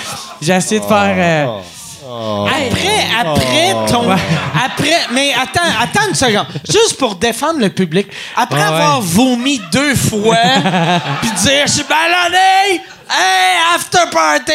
J'ai 0.42 0.54
essayé 0.54 0.80
de 0.80 0.86
faire. 0.86 1.60
euh, 2.06 2.46
Après, 2.46 3.06
après 3.20 3.74
ton. 3.92 4.10
Après. 4.10 4.96
Mais 5.14 5.32
attends, 5.34 5.70
attends 5.82 6.08
une 6.10 6.16
seconde. 6.16 6.46
Juste 6.70 6.98
pour 6.98 7.16
défendre 7.16 7.60
le 7.60 7.70
public. 7.70 8.08
Après 8.36 8.60
Ah 8.62 8.70
ouais. 8.72 8.76
avoir 8.78 9.02
vomi 9.02 9.60
deux 9.72 9.96
fois, 9.96 10.38
puis 11.22 11.32
dire 11.32 11.64
Je 11.68 11.72
suis 11.72 11.84
ballonné! 11.84 12.82
Hey, 13.10 13.58
after 13.76 14.10
party! 14.12 14.54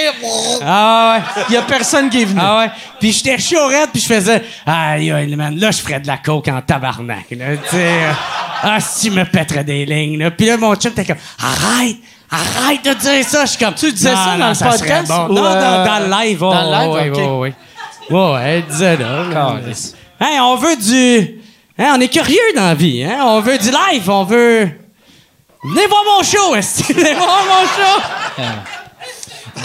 Ah 0.63 1.17
ouais. 1.37 1.45
Il 1.49 1.55
y 1.55 1.57
a 1.57 1.63
personne 1.63 2.09
qui 2.09 2.23
est 2.23 2.25
venu. 2.25 2.41
Ah 2.43 2.59
ouais. 2.59 2.71
Puis 3.01 3.13
j'étais 3.13 3.39
chaud 3.39 3.67
raide, 3.67 3.89
puis 3.93 4.01
je 4.01 4.07
faisais 4.07 4.45
Aïe, 4.65 5.11
aïe, 5.11 5.35
man, 5.35 5.59
là, 5.59 5.71
je 5.73 5.79
ferais 5.79 5.99
de 6.01 6.07
la 6.07 6.19
coke 6.19 6.49
en 6.49 6.61
tabarnak. 6.63 7.27
Là, 7.33 7.57
tu 7.57 7.77
sais. 7.77 8.01
Ah, 8.63 8.79
si, 8.81 9.11
me 9.11 9.25
pèterais 9.25 9.65
des 9.65 9.85
lignes. 9.85 10.19
Là. 10.19 10.31
Puis 10.31 10.47
là, 10.47 10.57
mon 10.57 10.75
chum 10.77 10.93
était 10.93 11.05
comme 11.05 11.17
Arrête! 11.43 11.97
Arrête 12.31 12.85
de 12.85 12.95
dire 12.95 13.25
ça! 13.25 13.45
Je 13.45 13.51
suis 13.51 13.59
comme 13.65 13.75
Tu 13.75 13.93
disais 13.93 14.11
Non, 14.11 14.17
ça 14.17 14.31
non, 14.33 14.39
dans 14.39 14.49
le 14.49 14.79
podcast? 14.79 15.09
bon. 15.09 15.25
ou, 15.27 15.33
Non, 15.35 15.45
euh, 15.45 15.61
dans, 15.61 15.85
dans 15.85 15.99
le 15.99 16.25
live. 16.25 16.39
dans 16.39 16.51
oh, 16.51 16.55
le 16.55 16.79
live, 16.79 16.93
ouais, 16.93 17.11
ok. 17.11 17.17
ouais, 17.17 17.39
ouais. 17.39 17.55
Ouais, 18.11 18.33
ouais, 18.35 18.41
elle 18.45 18.67
disait 18.67 18.97
là. 18.97 19.57
Hey, 20.21 20.39
on 20.41 20.57
veut 20.57 20.77
du. 20.77 21.41
Hein, 21.79 21.95
on 21.97 22.01
est 22.01 22.09
curieux 22.09 22.39
dans 22.55 22.67
la 22.67 22.75
vie. 22.75 23.03
Hein? 23.03 23.19
On 23.25 23.41
veut 23.41 23.59
du 23.59 23.71
live. 23.71 24.09
On 24.09 24.25
veut. 24.25 24.71
Venez 25.65 25.87
voir 25.87 26.03
mon 26.19 26.23
show, 26.23 26.55
est 26.55 26.93
Venez 26.93 27.15
voir 27.15 27.43
mon 27.47 27.67
show! 27.67 28.45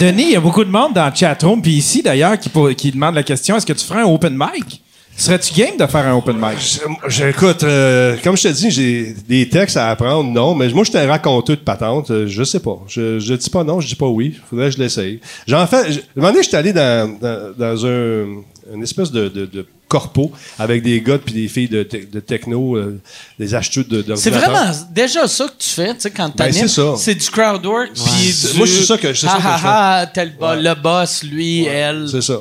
Denis, 0.00 0.22
il 0.22 0.30
y 0.30 0.36
a 0.36 0.40
beaucoup 0.40 0.64
de 0.64 0.70
monde 0.70 0.94
dans 0.94 1.06
le 1.08 1.14
chatroom, 1.14 1.60
puis 1.60 1.72
ici 1.72 2.00
d'ailleurs, 2.02 2.38
qui, 2.38 2.90
demande 2.90 3.14
la 3.14 3.22
question 3.22 3.56
est-ce 3.56 3.66
que 3.66 3.72
tu 3.74 3.84
ferais 3.84 4.00
un 4.00 4.06
open 4.06 4.34
mic? 4.34 4.82
Serais-tu 5.14 5.52
game 5.52 5.76
de 5.76 5.86
faire 5.86 6.06
un 6.06 6.14
open 6.16 6.36
mic? 6.38 6.80
J'écoute, 7.08 7.62
euh, 7.64 8.16
comme 8.24 8.34
je 8.38 8.44
te 8.44 8.48
dis, 8.48 8.70
j'ai 8.70 9.14
des 9.28 9.46
textes 9.50 9.76
à 9.76 9.90
apprendre, 9.90 10.30
non, 10.30 10.54
mais 10.54 10.68
moi, 10.70 10.84
je 10.84 10.92
t'ai 10.92 11.04
raconté 11.04 11.56
de 11.56 11.60
patente, 11.60 12.10
euh, 12.10 12.26
je 12.26 12.42
sais 12.44 12.60
pas. 12.60 12.78
Je, 12.88 13.18
je 13.18 13.34
dis 13.34 13.50
pas 13.50 13.62
non, 13.62 13.80
je 13.80 13.88
dis 13.88 13.96
pas 13.96 14.06
oui. 14.06 14.34
Faudrait 14.48 14.70
que 14.70 14.76
je 14.76 14.78
l'essaye. 14.78 15.20
J'en 15.46 15.66
fais, 15.66 15.92
je- 15.92 15.98
un 15.98 16.02
moment 16.16 16.30
donné, 16.30 16.42
j'étais 16.42 16.56
allé 16.56 16.72
dans, 16.72 17.18
dans, 17.20 17.52
dans 17.58 17.86
un, 17.86 18.24
une 18.72 18.82
espèce 18.82 19.10
de, 19.12 19.28
de, 19.28 19.44
de 19.44 19.66
corpo 19.90 20.30
avec 20.58 20.82
des 20.82 21.00
gars 21.00 21.18
puis 21.18 21.34
des 21.34 21.48
filles 21.48 21.68
de, 21.68 21.82
te- 21.82 22.06
de 22.06 22.20
techno, 22.20 22.76
euh, 22.76 22.98
des 23.38 23.54
acheteurs 23.54 23.84
de, 23.84 24.02
de 24.02 24.14
C'est 24.14 24.30
vraiment 24.30 24.70
déjà 24.92 25.26
ça 25.26 25.46
que 25.46 25.62
tu 25.62 25.68
fais, 25.68 25.92
tu 25.94 26.00
sais, 26.02 26.10
quand 26.10 26.28
Ben, 26.28 26.46
t'animes. 26.46 26.68
c'est 26.68 26.80
ça. 26.80 26.94
C'est 26.96 27.14
du 27.16 27.28
crowd 27.28 27.66
work. 27.66 27.90
C'est- 27.94 28.52
du- 28.52 28.58
moi, 28.58 28.66
c'est 28.66 28.84
ça 28.84 28.96
que- 28.96 29.12
c'est 29.12 29.26
ça 29.26 29.32
Ah, 29.34 29.36
que 29.36 29.42
je 29.42 29.48
ah, 29.66 30.10
fais. 30.14 30.20
ah, 30.20 30.54
bo- 30.56 30.62
le 30.62 30.74
boss, 30.80 31.22
lui, 31.24 31.64
elle. 31.64 32.06
C'est 32.10 32.22
ça. 32.22 32.40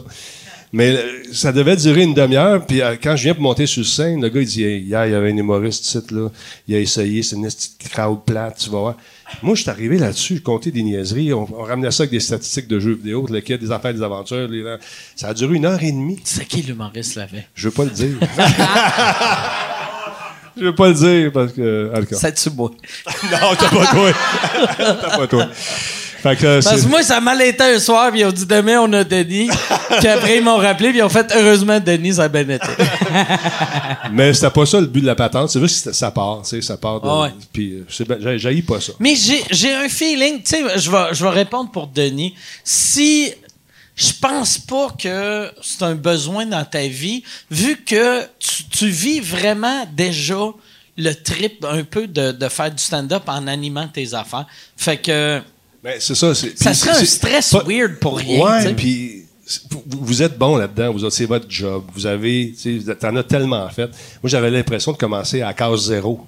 Mais 0.72 0.96
euh, 0.96 1.24
ça 1.34 1.52
devait 1.52 1.76
durer 1.76 2.04
une 2.04 2.14
demi-heure. 2.14 2.64
Puis 2.66 2.82
euh, 2.82 2.96
quand 3.02 3.16
je 3.16 3.24
viens 3.24 3.34
pour 3.34 3.42
monter 3.44 3.66
sur 3.66 3.86
scène, 3.86 4.22
le 4.22 4.30
gars, 4.30 4.42
il 4.42 4.48
dit 4.48 4.62
Hier, 4.62 5.06
il 5.08 5.12
y 5.12 5.16
avait 5.16 5.32
un 5.32 5.38
humoriste 5.38 5.84
ici, 5.86 6.00
là. 6.12 6.30
Il 6.68 6.76
a 6.76 6.80
essayé, 6.80 7.24
c'est 7.24 7.36
une 7.36 7.46
petite 7.48 7.78
crowd 7.92 8.24
plate, 8.24 8.58
tu 8.60 8.70
vas 8.70 8.80
voir. 8.80 8.96
Moi, 9.42 9.56
je 9.56 9.62
suis 9.62 9.70
arrivé 9.70 9.98
là-dessus, 9.98 10.38
je 10.38 10.42
comptais 10.42 10.72
des 10.72 10.84
niaiseries. 10.84 11.34
On, 11.34 11.48
on 11.58 11.64
ramenait 11.64 11.92
ça 11.92 12.04
avec 12.04 12.12
des 12.12 12.20
statistiques 12.20 12.68
de 12.68 12.80
jeux 12.80 12.94
vidéo, 12.94 13.26
le 13.30 13.42
quai 13.42 13.58
des 13.58 13.72
affaires, 13.72 13.94
des 13.94 14.04
aventures. 14.04 14.48
les- 14.48 14.78
ça 15.16 15.30
a 15.30 15.34
duré 15.34 15.56
une 15.56 15.66
heure 15.66 15.82
et 15.82 15.92
demie. 15.92 16.20
C'est 16.24 16.46
qui 16.46 16.62
l'humoriste 16.62 17.16
l'avait? 17.16 17.48
Je 17.56 17.68
veux 17.70 17.74
pas 17.74 17.86
le 17.86 17.92
dire. 17.92 18.18
je 20.58 20.64
veux 20.66 20.76
pas 20.76 20.90
le 20.90 20.94
dire 20.94 21.32
parce 21.32 21.54
que. 21.54 21.92
cas. 22.10 22.16
C'est-tu 22.16 22.50
moi? 22.52 22.72
Non, 23.32 23.56
t'as 23.58 23.70
pas 23.70 23.86
toi. 23.88 24.12
t'as 24.78 25.18
pas 25.18 25.28
toi. 25.28 25.48
Fait 26.22 26.36
que, 26.36 26.64
Parce 26.64 26.82
que 26.82 26.88
moi, 26.88 27.02
ça 27.04 27.22
m'a 27.22 27.44
été 27.44 27.64
un 27.64 27.80
soir, 27.80 28.12
puis 28.12 28.22
ils 28.22 28.26
ont 28.26 28.32
dit 28.32 28.46
demain, 28.46 28.80
on 28.82 28.92
a 28.94 29.04
Denis. 29.04 29.50
puis 30.00 30.08
après, 30.08 30.38
ils 30.38 30.44
m'ont 30.44 30.58
rappelé, 30.58 30.90
puis 30.90 31.00
ils 31.00 31.04
ont 31.04 31.10
fait 31.10 31.32
heureusement, 31.36 31.80
Denis, 31.80 32.16
ça 32.16 32.24
a 32.24 32.28
bien 32.28 32.48
été. 32.48 32.68
Mais 34.12 34.34
c'était 34.34 34.50
pas 34.50 34.66
ça 34.66 34.80
le 34.80 34.88
but 34.88 35.02
de 35.02 35.06
la 35.06 35.16
patente. 35.16 35.50
C'est 35.50 35.60
juste 35.60 35.86
que 35.86 35.92
ça 35.94 36.12
part, 36.12 36.42
tu 36.44 36.50
sais, 36.50 36.62
ça 36.62 36.78
part 36.78 37.02
de. 37.02 37.08
Ah 37.08 37.22
ouais. 37.22 37.30
Puis, 37.54 37.84
euh, 37.90 38.38
j'haïs 38.38 38.62
pas 38.62 38.80
ça. 38.82 38.94
Mais 39.00 39.16
j'ai, 39.16 39.44
j'ai 39.52 39.74
un 39.74 39.88
feeling, 39.90 40.42
tu 40.44 40.52
sais, 40.52 40.64
je 40.78 40.92
vais, 40.92 41.14
je 41.14 41.24
vais 41.24 41.30
répondre 41.30 41.72
pour 41.72 41.88
Denis. 41.88 42.36
Si 42.64 43.34
je 43.96 44.14
pense 44.22 44.58
pas 44.58 44.88
que 44.98 45.52
c'est 45.62 45.84
un 45.84 45.96
besoin 45.96 46.46
dans 46.46 46.64
ta 46.64 46.88
vie, 46.88 47.22
vu 47.52 47.84
que 47.84 48.24
tu, 48.40 48.64
tu 48.70 48.88
vis 48.88 49.20
vraiment 49.20 49.86
déjà 49.94 50.54
le 50.98 51.14
trip 51.14 51.66
un 51.66 51.84
peu 51.84 52.08
de, 52.08 52.32
de 52.32 52.50
faire 52.50 52.72
du 52.72 52.82
stand-up 52.82 53.24
en 53.28 53.48
animant 53.48 53.88
tes 53.88 54.14
affaires. 54.14 54.46
Fait 54.78 54.98
que 54.98 55.42
Ben, 55.84 55.96
c'est 56.00 56.16
ça. 56.16 56.36
c'est- 56.36 56.58
ça 56.62 56.74
serait 56.74 56.92
un 56.92 56.94
c'est- 56.96 57.06
stress 57.06 57.52
pas- 57.52 57.64
weird 57.68 57.96
pour 58.00 58.18
rien. 58.18 58.44
Ouais, 58.44 58.74
puis 58.74 59.24
vous, 59.88 60.22
êtes 60.22 60.38
bon 60.38 60.58
là-dedans. 60.58 60.92
Vous 60.94 61.10
c'est 61.10 61.26
votre 61.26 61.46
job. 61.50 61.84
Vous 61.96 62.06
avez, 62.06 62.54
tu 62.62 62.82
sais, 62.82 62.96
t'en 62.96 63.16
as 63.16 63.24
tellement 63.24 63.68
fait. 63.70 63.88
Moi, 64.22 64.26
j'avais 64.30 64.52
l'impression 64.52 64.92
de 64.92 64.98
commencer 64.98 65.42
à 65.42 65.54
case 65.54 65.86
zéro. 65.88 66.20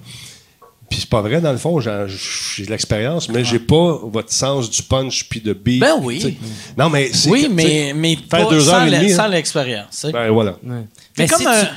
Puis 0.90 1.00
c'est 1.00 1.08
pas 1.08 1.22
vrai, 1.22 1.40
dans 1.40 1.52
le 1.52 1.58
fond, 1.58 1.80
j'ai 1.80 2.04
j'ai 2.08 2.66
de 2.66 2.70
l'expérience, 2.70 3.28
mais 3.30 3.44
j'ai 3.44 3.58
pas 3.58 3.98
votre 4.02 4.30
sens 4.32 4.68
du 4.68 4.82
punch 4.82 5.26
puis 5.28 5.40
de 5.40 5.52
beat. 5.54 5.80
Ben 5.80 5.94
oui. 6.02 6.18
tu 6.18 6.26
sais. 6.28 6.36
Non, 6.76 6.90
mais 6.90 7.10
c'est 7.14 7.30
Oui, 7.30 7.48
mais, 7.50 7.92
mais 7.96 8.16
faire 8.16 8.44
pas 8.46 8.50
deux 8.50 8.68
heures 8.68 8.80
sans, 8.80 8.86
et 8.86 8.90
la- 8.90 8.98
demie, 9.00 9.10
sans 9.12 9.22
hein. 9.22 9.28
l'expérience. 9.28 10.06
Ben 10.12 10.30
voilà. 10.30 10.56
Mais 11.18 11.26
comme 11.26 11.38
si 11.40 11.46
un... 11.46 11.62
tu- 11.64 11.68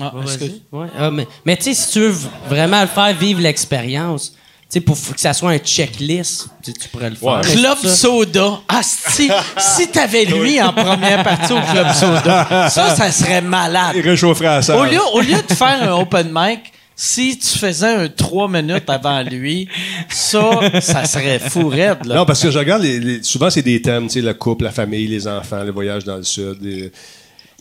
Ah, 0.00 0.14
Ouais. 0.14 0.52
Ouais. 0.70 0.86
Ah, 0.96 1.10
mais 1.10 1.26
mais 1.44 1.56
tu 1.56 1.64
sais, 1.64 1.74
si 1.74 1.90
tu 1.90 1.98
veux 2.00 2.14
vraiment 2.48 2.80
le 2.80 2.86
faire 2.86 3.12
vivre 3.18 3.40
l'expérience, 3.40 4.32
sais, 4.70 4.80
pour 4.80 4.96
que 4.96 5.20
ça 5.20 5.32
soit 5.32 5.50
un 5.50 5.58
checklist, 5.58 6.48
tu 6.64 6.72
pourrais 6.92 7.10
le 7.10 7.16
faire. 7.16 7.28
Ouais. 7.28 7.40
Club 7.42 7.78
ça- 7.82 7.88
Soda. 7.96 8.60
Ah, 8.68 8.80
si, 8.82 9.30
si 9.58 9.88
t'avais 9.88 10.24
lui 10.26 10.60
en 10.62 10.72
première 10.72 11.22
partie 11.24 11.52
au 11.52 11.60
Club 11.60 11.92
Soda, 11.92 12.68
ça, 12.70 12.94
ça 12.94 13.10
serait 13.10 13.40
malade. 13.40 13.92
Il 13.96 14.02
réchaufferait 14.02 14.46
à 14.48 14.62
ça. 14.62 14.76
Au 14.76 14.84
lieu, 14.84 15.00
au 15.14 15.20
lieu 15.20 15.42
de 15.48 15.52
faire 15.54 15.82
un 15.82 15.92
open 16.00 16.30
mic, 16.32 16.60
si 16.94 17.38
tu 17.38 17.58
faisais 17.58 17.86
un 17.94 18.08
3 18.08 18.46
minutes 18.48 18.88
avant 18.90 19.22
lui, 19.22 19.66
ça, 20.10 20.50
ça 20.80 21.04
serait 21.06 21.38
fou 21.38 21.68
raide. 21.68 22.04
Là. 22.04 22.16
Non, 22.16 22.24
parce 22.26 22.42
que 22.42 22.50
je 22.50 22.58
regarde, 22.58 22.82
les- 22.82 23.00
les- 23.00 23.22
souvent, 23.22 23.48
c'est 23.48 23.62
des 23.62 23.80
thèmes, 23.80 24.06
tu 24.06 24.14
sais, 24.14 24.20
le 24.20 24.34
couple, 24.34 24.64
la 24.64 24.70
famille, 24.70 25.06
les 25.06 25.26
enfants, 25.26 25.62
le 25.64 25.72
voyage 25.72 26.04
dans 26.04 26.16
le 26.16 26.22
sud. 26.24 26.58
les- 26.60 26.92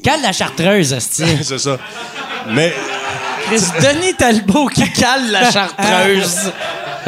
Cale 0.03 0.21
la 0.21 0.31
chartreuse, 0.33 0.91
esti. 0.93 1.23
c'est 1.41 1.57
ça. 1.57 1.77
Mais 2.51 2.73
Chris, 3.47 3.61
Denis 3.81 4.13
Talbot 4.17 4.67
qui 4.67 4.89
cale 4.91 5.31
la 5.31 5.51
chartreuse. 5.51 6.51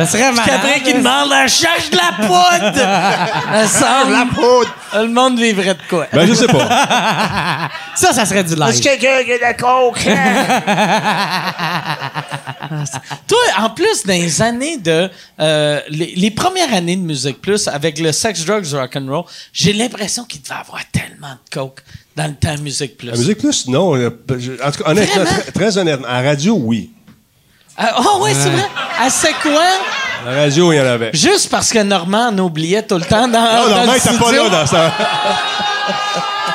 Ça 0.06 0.11
serait 0.18 0.32
malade. 0.32 0.49
après, 0.56 0.82
qui 0.82 0.94
demande 0.94 1.30
cherche 1.48 1.90
de 1.90 1.98
la 1.98 2.28
poudre. 2.28 2.76
La 3.52 3.68
la 4.10 4.26
poudre. 4.34 4.73
Le 4.95 5.07
monde 5.07 5.40
vivrait 5.40 5.73
de 5.76 5.80
quoi? 5.90 6.07
ben, 6.11 6.28
je 6.28 6.34
sais 6.34 6.48
pas. 6.48 7.69
Ça, 7.95 8.14
ça 8.14 8.26
serait 8.26 8.44
du 8.44 8.56
live. 8.56 8.80
quelqu'un 8.80 9.23
qui 9.23 9.34
a 9.34 9.38
de 9.38 9.41
la 9.41 9.53
coke? 9.53 9.99
Toi, 13.28 13.38
en 13.60 13.69
plus, 13.69 14.06
dans 14.06 14.14
les 14.14 14.41
années 14.41 14.78
de. 14.78 15.10
euh, 15.40 15.80
les, 15.90 16.14
les 16.15 16.32
premières 16.32 16.73
années 16.73 16.95
de 16.95 17.02
Musique 17.02 17.41
Plus, 17.41 17.68
avec 17.68 17.99
le 17.99 18.11
sex, 18.11 18.45
drugs, 18.45 18.65
rock'n'roll, 18.73 19.23
j'ai 19.53 19.73
l'impression 19.73 20.23
qu'il 20.23 20.41
devait 20.41 20.56
avoir 20.56 20.82
tellement 20.91 21.32
de 21.34 21.49
coke 21.53 21.82
dans 22.15 22.28
le 22.28 22.34
temps 22.36 22.57
Musique 22.61 22.98
Plus. 22.98 23.07
La 23.10 23.18
musique 23.18 23.40
plus, 23.40 23.68
non. 23.68 23.95
je- 23.95 24.61
En 24.64 24.72
tout 24.72 24.84
cas, 24.84 24.90
honnêtement, 24.91 25.23
très, 25.26 25.52
très 25.52 25.78
honnêtement, 25.78 26.07
en 26.07 26.23
radio, 26.23 26.56
oui. 26.60 26.91
Ah, 27.84 27.95
oh, 27.98 28.24
ouais, 28.24 28.34
c'est 28.36 28.49
vrai. 28.49 28.68
À 28.99 29.10
c'est 29.10 29.34
quoi? 29.41 29.64
La 30.24 30.34
radio, 30.34 30.72
il 30.72 30.76
y 30.76 30.80
en 30.80 30.86
avait. 30.86 31.10
Juste 31.14 31.49
parce 31.49 31.72
que 31.72 31.80
Normand 31.80 32.28
en 32.28 32.38
oubliait 32.38 32.84
tout 32.84 32.95
le 32.95 33.02
temps 33.02 33.28
dans, 33.28 33.41
Non, 33.41 33.70
Normand 33.70 33.94
le 33.94 33.98
était 33.98 34.18
pas 34.20 34.32
là 34.32 34.49
dans 34.49 34.66
ce 34.68 34.72
temps 34.72 34.91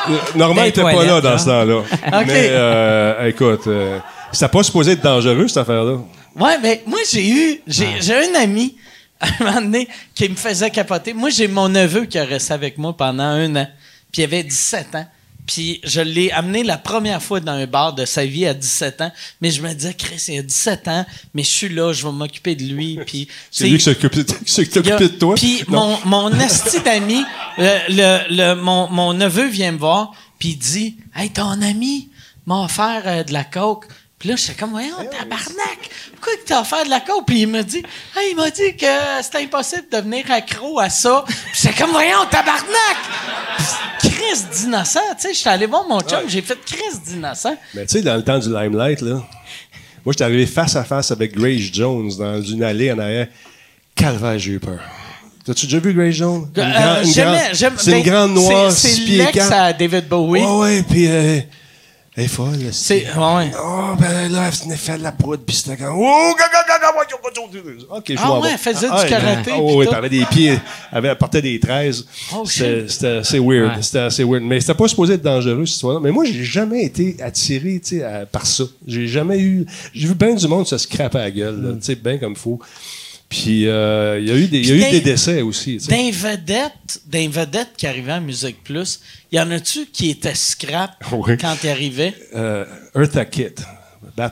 Normand 0.37 0.63
Des 0.63 0.69
était 0.69 0.83
pas 0.83 1.05
là 1.05 1.21
dans 1.21 1.37
ce 1.37 1.47
temps-là. 1.47 1.79
OK. 1.79 2.27
Mais, 2.27 2.49
euh, 2.51 3.27
écoute, 3.27 3.67
euh, 3.67 3.99
c'était 4.31 4.49
pas 4.49 4.63
supposé 4.63 4.93
être 4.93 5.03
dangereux, 5.03 5.49
cette 5.49 5.57
affaire-là. 5.57 5.99
Ouais, 6.37 6.59
mais 6.63 6.85
moi, 6.87 7.01
j'ai 7.11 7.29
eu. 7.29 7.61
J'ai 7.67 7.89
j'ai 8.01 8.15
un 8.15 8.41
ami, 8.41 8.77
à 9.21 9.27
un 9.41 9.45
moment 9.45 9.61
donné, 9.63 9.89
qui 10.15 10.29
me 10.29 10.37
faisait 10.37 10.71
capoter. 10.71 11.13
Moi, 11.13 11.31
j'ai 11.31 11.49
mon 11.49 11.69
neveu 11.69 12.05
qui 12.05 12.21
a 12.21 12.25
resté 12.25 12.55
avec 12.55 12.79
moi 12.79 12.97
pendant 12.97 13.25
un 13.25 13.57
an. 13.57 13.67
Puis 14.13 14.23
il 14.23 14.27
avait 14.27 14.45
17 14.45 14.95
ans. 14.95 15.07
Puis 15.47 15.81
je 15.85 16.01
l'ai 16.01 16.31
amené 16.33 16.65
la 16.65 16.77
première 16.77 17.23
fois 17.23 17.39
dans 17.41 17.53
un 17.53 17.67
bar 17.67 17.95
de 17.95 18.05
sa 18.05 18.27
vie 18.27 18.47
à 18.47 18.55
17 18.55 19.01
ans. 19.01 19.13
Mais 19.41 19.51
je 19.53 19.63
me 19.63 19.73
disais, 19.73 19.95
Chris, 19.95 20.23
il 20.29 20.39
a 20.39 20.43
17 20.43 20.89
ans, 20.89 21.07
mais 21.35 21.43
je 21.45 21.49
suis 21.51 21.69
là, 21.69 21.93
je 21.93 22.05
vais 22.05 22.13
m'occuper 22.13 22.55
de 22.57 22.65
lui. 22.65 22.99
Puis, 23.07 23.29
C'est 23.51 23.65
lui 23.71 23.79
qui 24.45 24.53
s'occupe 24.53 24.85
de 24.99 25.07
toi. 25.07 25.35
Puis 25.37 25.63
mon, 25.69 25.97
mon 26.05 26.31
esti 26.41 26.81
d'ami, 26.81 27.23
le, 27.59 27.79
le, 27.89 28.37
le- 28.37 28.55
mon, 28.61 28.89
mon 28.91 29.15
neveu 29.15 29.47
vient 29.49 29.73
me 29.73 29.79
voir, 29.79 30.13
puis 30.39 30.51
il 30.51 30.57
dit 30.59 30.97
Hey, 31.15 31.31
ton 31.31 31.63
ami 31.63 32.09
m'a 32.47 32.65
offert 32.65 33.03
euh, 33.07 33.23
de 33.25 33.33
la 33.33 33.45
coke. 33.45 33.87
Puis 34.19 34.31
là, 34.31 34.37
j'étais 34.37 34.55
comme, 34.55 34.71
voyons, 34.71 34.97
tabarnak, 34.97 35.91
pourquoi 36.15 36.33
que 36.37 36.47
t'as 36.47 36.63
offert 36.63 36.85
de 36.85 36.91
la 36.91 37.01
coke? 37.01 37.27
Puis 37.27 37.41
il 37.43 37.49
m'a 37.49 37.63
dit, 37.63 37.83
hey, 38.17 38.31
il 38.31 38.37
m'a 38.37 38.51
dit 38.51 38.75
que 38.77 38.87
c'était 39.23 39.43
impossible 39.43 39.85
de 39.93 39.97
devenir 39.99 40.31
accro 40.31 40.79
à 40.81 40.89
ça. 40.89 41.23
Puis 41.27 41.37
j'étais 41.63 41.75
comme, 41.75 41.91
voyons, 41.91 42.25
tabarnak! 42.31 42.97
Chris 44.01 44.43
d'innocent, 44.65 45.01
tu 45.21 45.29
sais, 45.29 45.35
j'étais 45.35 45.51
allé 45.51 45.67
voir 45.67 45.87
mon 45.87 46.01
chum, 46.01 46.21
j'ai 46.29 46.41
fait 46.41 46.59
Chris 46.65 46.99
d'innocent. 47.07 47.57
Mais 47.75 47.85
tu 47.85 47.93
sais, 47.99 48.03
dans 48.03 48.17
le 48.17 48.25
temps 48.25 48.39
du 48.39 48.49
limelight, 48.49 49.03
là, 49.03 49.15
moi, 50.05 50.13
j'étais 50.13 50.25
arrivé 50.25 50.47
face 50.47 50.77
à 50.77 50.85
face 50.85 51.11
avec 51.11 51.37
Grace 51.37 51.71
Jones 51.73 52.11
dans 52.19 52.41
une 52.41 52.63
allée 52.63 52.91
en 52.93 52.99
arrière. 52.99 53.27
Calvaire, 53.95 54.39
j'ai 54.39 54.53
eu 54.53 54.61
peur. 54.61 54.81
T'as-tu 55.45 55.67
déjà 55.67 55.79
vu 55.79 55.93
Grace 55.93 56.15
Jones? 56.15 56.49
Euh, 56.57 57.05
C'est 57.05 57.91
une 57.93 58.03
ben, 58.03 58.03
grande 58.03 58.35
noire, 58.35 58.73
c'est- 58.73 59.01
l'ex 59.01 59.39
à 59.51 59.73
David 59.73 60.09
Bowie. 60.09 60.41
Ouais, 60.43 60.59
ouais, 60.59 60.83
puis 60.83 61.07
euh, 61.07 61.41
elle 62.17 62.25
est 62.25 62.29
folle. 62.29 62.57
C'est, 62.73 63.05
ouais. 63.05 63.51
Oh, 63.63 63.95
ben 63.99 64.33
là, 64.33 64.49
elle 64.49 64.55
venait 64.55 64.77
faire 64.77 64.97
de 64.97 65.03
la 65.03 65.13
proute, 65.13 65.43
puis 65.45 65.55
c'était 65.55 65.77
comme, 65.77 65.97
oh, 65.99 66.35
gaga, 66.39 66.65
gaga, 66.67 66.87
Ok, 67.91 68.05
je 68.09 68.17
Ah 68.19 68.41
ouais, 68.41 68.49
elle 68.53 68.59
faisait 68.59 68.87
ah, 68.91 69.03
du 69.05 69.11
karaté. 69.11 69.53
Oh, 69.59 69.75
oui, 69.77 69.87
elle 69.87 69.95
avait 69.95 70.09
des 70.09 70.25
pieds, 70.25 70.59
elle 70.93 71.19
portait 71.19 71.43
des 71.43 71.61
13. 71.61 72.07
c'était 72.47 73.07
assez 73.19 73.39
weird. 73.39 73.83
C'était 73.83 73.99
assez 73.99 74.25
weird. 74.25 74.43
Mais 74.45 74.61
c'était 74.61 74.75
pas 74.75 74.89
supposé 74.89 75.15
être 75.15 75.23
dangereux, 75.23 75.67
cette 75.67 75.75
histoire-là. 75.75 76.01
Mais 76.01 76.11
moi, 76.11 76.25
j'ai 76.25 76.43
jamais 76.43 76.85
été 76.85 77.17
attiré, 77.21 77.81
tu 77.85 77.99
sais, 77.99 78.27
par 78.33 78.47
ça. 78.47 78.65
J'ai 78.87 79.07
jamais 79.07 79.39
eu, 79.39 79.67
j'ai 79.93 80.09
vu 80.09 80.15
bien 80.15 80.35
du 80.35 80.49
monde 80.49 80.67
se 80.67 80.79
scraper 80.79 81.19
à 81.19 81.23
la 81.23 81.31
gueule, 81.31 81.57
mm. 81.57 81.79
tu 81.81 81.85
sais, 81.85 81.95
bien 81.97 82.17
comme 82.17 82.37
fou. 82.37 82.59
Puis, 83.29 83.67
euh, 83.67 84.21
il 84.21 84.29
y 84.29 84.31
a 84.31 84.37
eu 84.37 84.47
des, 84.47 84.59
il 84.61 84.67
y 84.67 84.71
a 84.71 84.75
Puis 84.75 84.79
eu 84.79 84.85
dans- 84.85 84.91
des 84.93 85.01
décès 85.01 85.43
aussi. 85.43 85.79
D'un 85.89 86.11
vedette, 86.11 87.71
qui 87.77 87.87
arrivait 87.87 88.13
à 88.13 88.21
Musique 88.21 88.63
Plus, 88.63 89.01
y 89.33 89.41
en 89.41 89.51
a-tu 89.51 89.87
qui 89.87 90.11
étaient 90.11 90.35
scrap 90.35 90.93
Oui. 91.13 91.37
quand 91.37 91.55
il 91.65 91.69
arrivait? 91.71 92.15
euh, 92.35 92.65
Eartha 92.95 93.25
Kitt. 93.25 93.63
Tu 94.17 94.23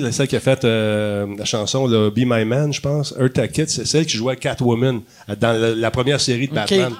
sais, 0.00 0.12
celle 0.12 0.26
qui 0.28 0.36
a 0.36 0.40
fait 0.40 0.64
euh, 0.64 1.26
la 1.38 1.44
chanson 1.44 1.86
là, 1.86 2.10
Be 2.10 2.18
My 2.26 2.44
Man, 2.44 2.72
je 2.72 2.80
pense. 2.80 3.14
Eartha 3.18 3.46
Kitt, 3.48 3.70
c'est 3.70 3.86
celle 3.86 4.04
qui 4.04 4.16
jouait 4.16 4.36
Catwoman 4.36 5.00
dans 5.40 5.52
la, 5.52 5.74
la 5.74 5.90
première 5.90 6.20
série 6.20 6.48
de 6.48 6.54
Batman. 6.54 6.92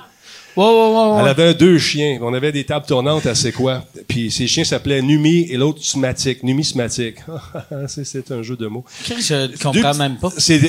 Ouais, 0.57 0.65
ouais, 0.65 0.71
ouais, 0.71 1.21
Elle 1.21 1.29
avait 1.29 1.55
deux 1.55 1.79
chiens. 1.79 2.19
On 2.23 2.33
avait 2.33 2.53
des 2.53 2.65
tables 2.65 2.87
tournantes 2.87 3.27
à 3.27 3.35
c'est 3.35 3.53
quoi. 3.53 3.85
Puis 4.09 4.31
ces 4.31 4.47
chiens 4.47 4.65
s'appelaient 4.65 5.03
Numi 5.03 5.47
et 5.51 5.57
l'autre 5.57 5.81
Smatic. 5.83 6.43
Numi 6.43 6.65
Smatic. 6.65 7.17
c'est, 7.89 8.05
c'est 8.05 8.31
un 8.31 8.43
jeu 8.43 8.57
de 8.57 8.67
mots. 8.67 8.85
Je 9.07 9.53
comprends 9.63 9.93
Deux- 9.93 9.99
même 9.99 10.17
pas. 10.17 10.31
C'est, 10.39 10.61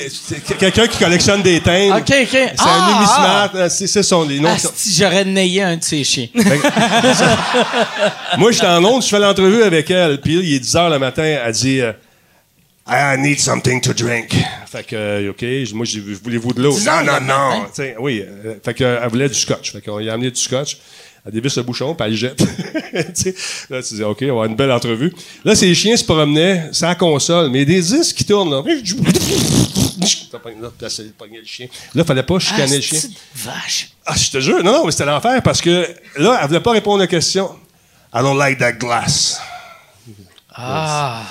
quelqu'un 0.58 0.86
qui 0.86 0.98
collectionne 0.98 1.42
des 1.42 1.60
timbres. 1.60 1.96
Ok, 1.96 2.12
ok. 2.22 2.28
C'est 2.30 2.50
Ah, 2.58 2.68
un 2.68 2.92
Numi 2.92 3.06
ah. 3.08 3.48
Smart. 3.50 3.70
C'est, 3.70 4.02
son, 4.02 4.24
les 4.24 4.40
noms. 4.40 4.48
Si 4.74 4.94
j'aurais 4.94 5.24
nayé 5.24 5.62
un 5.62 5.76
de 5.76 5.84
ces 5.84 6.04
chiens. 6.04 6.26
Moi, 8.38 8.52
j'étais 8.52 8.66
en 8.66 8.84
onde, 8.84 9.02
je 9.02 9.08
fais 9.08 9.18
l'entrevue 9.18 9.62
avec 9.62 9.90
elle. 9.90 10.20
Puis 10.20 10.36
là, 10.36 10.42
il 10.44 10.54
est 10.54 10.60
10 10.60 10.74
h 10.74 10.90
le 10.90 10.98
matin, 10.98 11.22
elle 11.22 11.52
dit 11.52 11.80
euh, 11.80 11.92
I 12.90 13.16
need 13.18 13.38
something 13.38 13.80
to 13.82 13.92
drink. 13.92 14.34
Fait 14.66 14.84
que, 14.86 14.96
euh, 14.96 15.30
OK, 15.30 15.40
je- 15.40 15.74
moi, 15.74 15.84
vu, 15.86 16.14
voulez-vous 16.22 16.52
de 16.54 16.62
l'eau? 16.62 16.72
10 16.72 16.86
Non, 16.86 17.02
non, 17.04 17.12
non. 17.20 17.20
matin? 17.20 17.64
Tu 17.66 17.70
sais, 17.82 17.96
oui. 17.98 18.24
euh, 18.26 18.54
fait 18.64 18.74
que, 18.74 18.84
euh, 18.84 19.00
elle 19.02 19.08
voulait 19.10 19.28
du 19.28 19.34
scotch. 19.34 19.72
Fait 19.72 19.80
qu'on 19.80 19.98
lui 19.98 20.08
a 20.08 20.14
amené 20.14 20.30
du 20.30 20.40
scotch. 20.40 20.78
Elle 21.26 21.32
dévisse 21.32 21.56
le 21.56 21.62
bouchon, 21.64 21.94
puis 21.94 22.04
elle 22.06 22.12
le 22.12 22.16
jette. 22.16 22.40
Là, 23.70 23.82
tu 23.82 23.94
dis, 23.94 24.02
OK, 24.02 24.18
on 24.22 24.26
va 24.26 24.30
avoir 24.30 24.44
une 24.46 24.56
belle 24.56 24.72
entrevue. 24.72 25.12
Là, 25.44 25.54
ces 25.54 25.74
chiens 25.74 25.96
se 25.96 26.04
promenaient 26.04 26.68
sans 26.72 26.94
console, 26.94 27.50
mais 27.50 27.64
des 27.66 27.82
disques 27.82 28.16
qui 28.16 28.24
tournent, 28.24 28.50
là. 28.50 28.62
Là, 28.64 28.74
le 31.30 31.44
chien. 31.44 31.66
Là, 31.94 32.04
fallait 32.04 32.22
pas 32.22 32.38
chicaner 32.38 32.72
Ah, 32.72 32.76
le 32.76 32.80
chien. 32.80 32.98
c'est 33.00 33.10
vache? 33.44 33.88
Ah, 34.06 34.14
je 34.16 34.30
te 34.30 34.40
jure, 34.40 34.62
non, 34.64 34.72
non, 34.72 34.84
mais 34.86 34.92
c'était 34.92 35.04
l'enfer 35.06 35.42
parce 35.42 35.60
que 35.60 35.86
là, 36.16 36.38
elle 36.40 36.46
voulait 36.48 36.60
pas 36.60 36.72
répondre 36.72 37.02
aux 37.04 37.06
questions. 37.06 37.50
I 38.14 38.20
don't 38.22 38.38
like 38.38 38.58
that 38.58 38.72
glass. 38.72 39.40
Ah. 40.54 41.22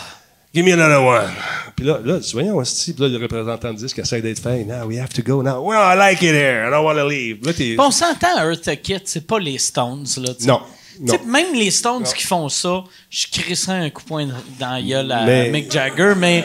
Give 0.58 0.66
me 0.66 0.74
another 0.74 1.04
one. 1.04 1.30
Puis 1.76 1.86
là, 1.86 2.00
là, 2.04 2.20
tu 2.20 2.32
voyons, 2.32 2.60
puis 2.64 2.96
là, 2.98 3.08
le 3.10 3.18
représentant 3.22 3.72
de 3.72 3.78
disque 3.78 4.00
essaie 4.00 4.24
d'être 4.24 4.40
fin. 4.40 4.56
Now 4.64 4.88
we 4.88 4.98
have 4.98 5.10
to 5.14 5.22
go 5.22 5.44
now. 5.44 5.62
Well, 5.64 5.78
I 5.78 5.96
like 5.96 6.24
it 6.24 6.34
here. 6.34 6.66
I 6.68 6.72
don't 6.72 6.84
want 6.84 6.96
to 6.96 7.08
leave. 7.08 7.46
Là, 7.46 7.54
t'es. 7.54 7.76
Bon, 7.76 7.84
on 7.90 7.92
s'entend, 7.92 8.40
Eartha 8.40 8.76
Kitt, 8.76 9.04
c'est 9.06 9.28
pas 9.28 9.38
les 9.38 9.60
Stones, 9.60 10.08
là. 10.18 10.34
tu 10.34 10.46
sais. 10.46 10.48
Non. 10.48 10.62
Non. 11.00 11.14
même 11.28 11.54
les 11.54 11.70
Stones 11.70 12.06
qui 12.06 12.24
font 12.24 12.50
ça, 12.50 12.84
je 13.08 13.28
crisserais 13.32 13.86
un 13.86 13.90
coup 13.92 14.02
de 14.02 14.08
poing 14.08 14.26
dans 14.60 14.72
la 14.72 14.82
gueule 14.82 15.12
à 15.12 15.26
Mais- 15.26 15.52
Mick 15.52 15.72
Jagger, 15.72 16.14
mais, 16.18 16.44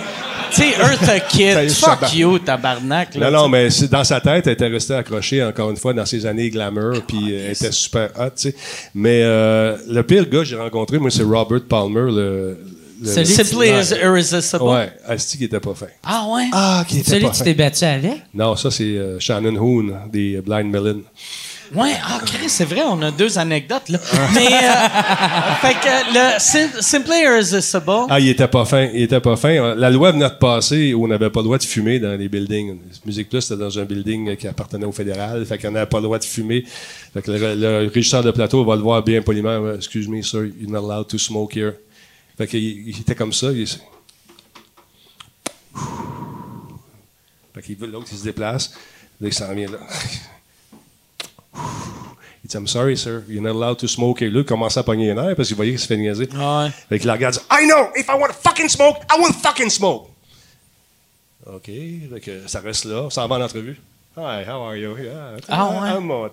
tu 0.50 0.56
sais, 0.60 0.72
Eartha 0.78 1.20
Kitt, 1.20 1.70
fuck 1.70 2.12
you, 2.12 2.38
tabarnak. 2.38 3.14
Là, 3.14 3.30
Non, 3.30 3.44
non, 3.44 3.48
mais 3.48 3.70
c'est- 3.70 3.88
dans 3.90 4.04
sa 4.04 4.20
tête, 4.20 4.46
elle 4.46 4.52
était 4.52 4.66
restée 4.68 4.92
accrochée 4.92 5.42
encore 5.42 5.70
une 5.70 5.78
fois 5.78 5.94
dans 5.94 6.04
ses 6.04 6.26
années 6.26 6.50
glamour, 6.50 7.00
puis 7.08 7.32
euh, 7.32 7.46
elle 7.46 7.52
était 7.52 7.72
super 7.72 8.10
hot, 8.18 8.24
tu 8.36 8.50
sais. 8.50 8.54
Mais 8.94 9.22
euh, 9.22 9.78
le 9.88 10.02
pire 10.02 10.28
gars 10.28 10.40
que 10.40 10.44
j'ai 10.44 10.56
rencontré, 10.56 10.98
moi, 10.98 11.10
c'est 11.10 11.22
Robert 11.22 11.62
Palmer, 11.66 12.12
le. 12.12 12.58
Le. 13.02 13.24
Simply 13.24 13.68
is 13.68 13.92
irresistible. 14.00 14.62
Ouais, 14.62 14.92
Asti 15.06 15.38
qui 15.38 15.44
était 15.44 15.60
pas 15.60 15.74
fin. 15.74 15.86
Ah 16.04 16.26
ouais? 16.28 16.44
Ah, 16.52 16.84
qui 16.88 16.98
était 16.98 17.10
Celui 17.10 17.24
pas 17.24 17.30
que 17.30 17.36
tu 17.36 17.42
t'es 17.42 17.54
battu 17.54 17.84
avec? 17.84 18.22
Non, 18.34 18.56
ça, 18.56 18.70
c'est 18.70 18.84
euh, 18.84 19.18
Shannon 19.20 19.56
Hoon, 19.56 19.92
des 20.12 20.40
Blind 20.40 20.70
Melon. 20.70 21.02
Ouais, 21.74 21.92
ah, 22.04 22.20
Chris, 22.26 22.50
c'est 22.50 22.66
vrai, 22.66 22.82
on 22.86 23.00
a 23.00 23.10
deux 23.10 23.38
anecdotes, 23.38 23.88
là. 23.88 23.98
Mais, 24.34 24.46
euh, 24.46 24.50
fait 25.62 25.72
que 25.72 26.12
le 26.12 26.38
Sim- 26.38 26.80
Simply 26.82 27.22
Irresistible, 27.22 27.84
Ah, 28.10 28.20
il 28.20 28.28
était 28.28 28.46
pas 28.46 28.66
fin. 28.66 28.90
Il 28.92 29.00
était 29.00 29.20
pas 29.20 29.36
fin. 29.36 29.74
La 29.74 29.88
loi 29.88 30.12
venait 30.12 30.28
de 30.28 30.34
passer 30.34 30.92
où 30.92 31.04
on 31.04 31.08
n'avait 31.08 31.30
pas 31.30 31.40
le 31.40 31.44
droit 31.44 31.56
de 31.56 31.62
fumer 31.62 31.98
dans 31.98 32.14
les 32.18 32.28
buildings. 32.28 32.76
Musique 33.06 33.30
Plus, 33.30 33.40
c'était 33.40 33.58
dans 33.58 33.78
un 33.78 33.84
building 33.84 34.36
qui 34.36 34.46
appartenait 34.48 34.84
au 34.84 34.92
fédéral. 34.92 35.46
Fait 35.46 35.56
qu'on 35.56 35.70
n'avait 35.70 35.86
pas 35.86 35.96
le 35.96 36.02
droit 36.04 36.18
de 36.18 36.24
fumer. 36.24 36.62
Fait 37.14 37.22
que 37.22 37.30
le, 37.30 37.54
le 37.54 37.90
régisseur 37.92 38.22
de 38.22 38.32
plateau 38.32 38.62
va 38.66 38.76
le 38.76 38.82
voir 38.82 39.02
bien 39.02 39.22
poliment. 39.22 39.72
Excuse 39.74 40.08
me, 40.08 40.20
sir, 40.20 40.44
you're 40.60 40.70
not 40.70 40.80
allowed 40.80 41.08
to 41.08 41.16
smoke 41.16 41.56
here. 41.56 41.72
Fait 42.42 42.48
qu'il 42.48 42.88
il 42.88 43.00
était 43.00 43.14
comme 43.14 43.32
ça. 43.32 43.52
Il, 43.52 43.68
fait 43.68 43.78
qu'il 47.62 47.76
veut 47.76 47.86
l'autre, 47.86 48.08
il 48.10 48.18
se 48.18 48.24
déplace. 48.24 48.74
Là, 49.20 49.28
il 49.28 49.32
s'en 49.32 49.54
vient 49.54 49.68
là. 49.70 49.78
Il 52.44 52.48
dit, 52.48 52.56
I'm 52.56 52.66
sorry, 52.66 52.98
sir, 52.98 53.22
you're 53.28 53.40
not 53.40 53.50
allowed 53.50 53.78
to 53.78 53.86
smoke 53.86 54.20
here. 54.20 54.32
Là, 54.32 54.40
il 54.40 54.44
commençait 54.44 54.80
à 54.80 54.82
pogner 54.82 55.06
les 55.06 55.14
nerfs 55.14 55.36
parce 55.36 55.46
qu'il 55.46 55.56
voyait 55.56 55.70
qu'il 55.70 55.78
se 55.78 55.86
fait 55.86 55.96
niaiser. 55.96 56.28
Ouais. 56.32 56.70
Fait 56.88 56.98
qu'il 56.98 57.06
la 57.06 57.12
regarde, 57.12 57.34
dit, 57.34 57.40
I 57.48 57.68
know, 57.68 57.90
if 57.94 58.08
I 58.08 58.18
want 58.18 58.26
to 58.26 58.34
fucking 58.42 58.68
smoke, 58.68 58.98
I 59.08 59.20
will 59.20 59.32
fucking 59.32 59.70
smoke. 59.70 60.08
OK, 61.46 61.66
fait 61.66 62.20
que 62.20 62.48
ça 62.48 62.58
reste 62.58 62.86
là, 62.86 63.08
ça 63.08 63.24
va 63.28 63.36
en 63.36 63.42
entrevue. 63.42 63.80
Hi, 64.16 64.44
how 64.44 64.62
are 64.62 64.76
you? 64.76 64.96
Yeah. 64.98 65.36
Ah 65.48 65.68
ouais? 65.68 65.88
Ah, 65.94 66.00
mon. 66.00 66.28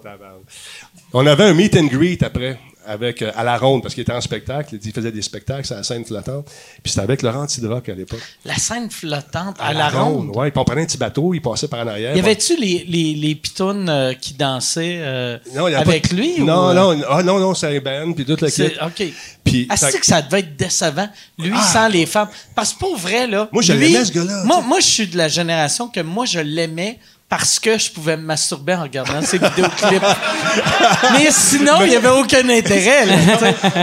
On 1.14 1.26
avait 1.28 1.46
un 1.46 1.54
meet 1.54 1.78
and 1.78 1.86
greet 1.86 2.24
après, 2.24 2.60
avec, 2.86 3.22
euh, 3.22 3.32
à 3.36 3.44
la 3.44 3.58
ronde, 3.58 3.82
parce 3.82 3.94
qu'il 3.94 4.02
était 4.02 4.14
en 4.14 4.22
spectacle, 4.22 4.78
il 4.84 4.92
faisait 4.94 5.12
des 5.12 5.22
spectacles 5.22 5.72
à 5.74 5.78
la 5.78 5.84
scène 5.84 6.04
flottante. 6.06 6.46
Puis 6.82 6.92
c'était 6.92 7.02
avec 7.04 7.22
Laurent 7.22 7.46
Tidrock 7.46 7.88
à 7.90 7.94
l'époque. 7.94 8.22
la 8.46 8.56
scène 8.56 8.90
flottante 8.90 9.58
à, 9.60 9.74
la, 9.74 9.90
ronde. 9.90 10.36
Ouais, 10.36 10.50
puis 10.52 10.60
on 10.60 10.64
prenait 10.64 10.82
un 10.82 10.86
petit 10.86 10.98
bateau, 10.98 11.34
il 11.34 11.42
passait 11.42 11.68
par 11.68 11.82
en 11.82 11.88
arrière. 11.88 12.16
Y 12.16 12.20
avait-tu 12.20 12.56
les, 12.58 12.86
les, 12.88 13.14
les 13.14 13.36
pitounes 13.36 13.90
euh, 13.90 14.14
qui 14.14 14.34
dansaient 14.34 15.00
euh, 15.02 15.38
Non, 15.56 15.66
avec 15.66 16.10
de- 16.12 16.16
lui? 16.16 16.40
Non, 16.42 16.70
ou, 16.70 16.74
non, 16.74 17.02
ah, 17.10 17.22
non, 17.24 17.40
non, 17.40 17.54
c'est 17.54 17.76
un 17.78 17.80
band, 17.82 18.14
puis 18.14 18.26
toute 18.26 18.42
la 18.42 18.50
c'est- 18.50 18.72
kit. 18.72 18.78
OK. 18.82 19.14
Puis, 19.44 19.68
Ah, 19.70 19.78
c'est 19.78 20.00
que 20.00 20.06
ça 20.06 20.22
devait 20.22 20.40
être 20.40 20.56
décevant, 20.56 21.10
lui 21.38 21.58
sans 21.74 21.88
les 21.88 22.06
femmes? 22.06 22.30
Parce 22.56 22.74
que 22.74 22.80
pour 22.80 22.98
vrai, 22.98 23.28
là. 23.28 23.50
Moi, 23.52 23.62
je 23.64 23.74
l'aimais, 23.74 24.06
ce 24.06 24.12
gars-là, 24.12 24.44
Moi, 24.46 24.62
moi, 24.62 24.80
je 24.80 24.86
suis 24.88 25.08
de 25.08 25.18
la 25.18 25.28
génération 25.28 25.88
que 25.88 26.00
moi, 26.02 26.26
je 26.26 26.40
l'aimais 26.40 27.00
parce 27.30 27.60
que 27.60 27.78
je 27.78 27.92
pouvais 27.92 28.18
me 28.18 28.24
masturber 28.24 28.74
en 28.74 28.82
regardant 28.82 29.22
ses 29.22 29.38
vidéoclips. 29.38 30.02
mais 31.14 31.28
sinon, 31.30 31.84
il 31.84 31.92
n'y 31.92 31.96
avait 31.96 32.10
aucun 32.10 32.50
intérêt, 32.50 33.06
là. 33.06 33.16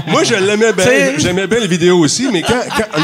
Moi, 0.08 0.24
je 0.24 0.34
l'aimais 0.34 0.72
bien. 0.72 1.16
J'aimais 1.16 1.46
bien 1.46 1.60
les 1.60 1.68
vidéos 1.68 1.98
aussi, 1.98 2.28
mais 2.32 2.42
quand, 2.42 2.60
quand 2.76 3.00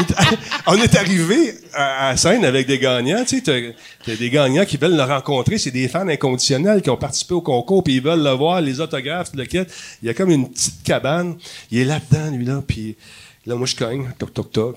on, 0.67 0.75
est, 0.75 0.95
arrivé 0.97 1.55
à, 1.73 2.09
la 2.09 2.17
scène 2.17 2.43
avec 2.43 2.67
des 2.67 2.77
gagnants, 2.77 3.23
tu 3.23 3.37
sais, 3.37 3.41
t'as- 3.41 3.73
t'as 4.05 4.15
des 4.17 4.29
gagnants 4.29 4.65
qui 4.65 4.75
veulent 4.75 4.97
le 4.97 5.03
rencontrer, 5.03 5.57
c'est 5.57 5.71
des 5.71 5.87
fans 5.87 6.07
inconditionnels 6.09 6.81
qui 6.81 6.89
ont 6.89 6.97
participé 6.97 7.35
au 7.35 7.41
concours, 7.41 7.81
puis 7.81 7.95
ils 7.95 8.03
veulent 8.03 8.23
le 8.23 8.31
voir, 8.31 8.59
les 8.59 8.81
autographes, 8.81 9.31
le 9.33 9.45
kit. 9.45 9.63
Il 10.01 10.07
y 10.07 10.09
a 10.09 10.13
comme 10.13 10.29
une 10.29 10.49
petite 10.49 10.83
cabane. 10.83 11.35
Il 11.71 11.79
est 11.79 11.85
là-dedans, 11.85 12.35
lui, 12.35 12.43
là, 12.43 12.61
puis 12.67 12.97
là, 13.45 13.55
moi, 13.55 13.65
je 13.65 13.77
cogne, 13.77 14.09
toc, 14.19 14.33
toc, 14.33 14.51
toc. 14.51 14.75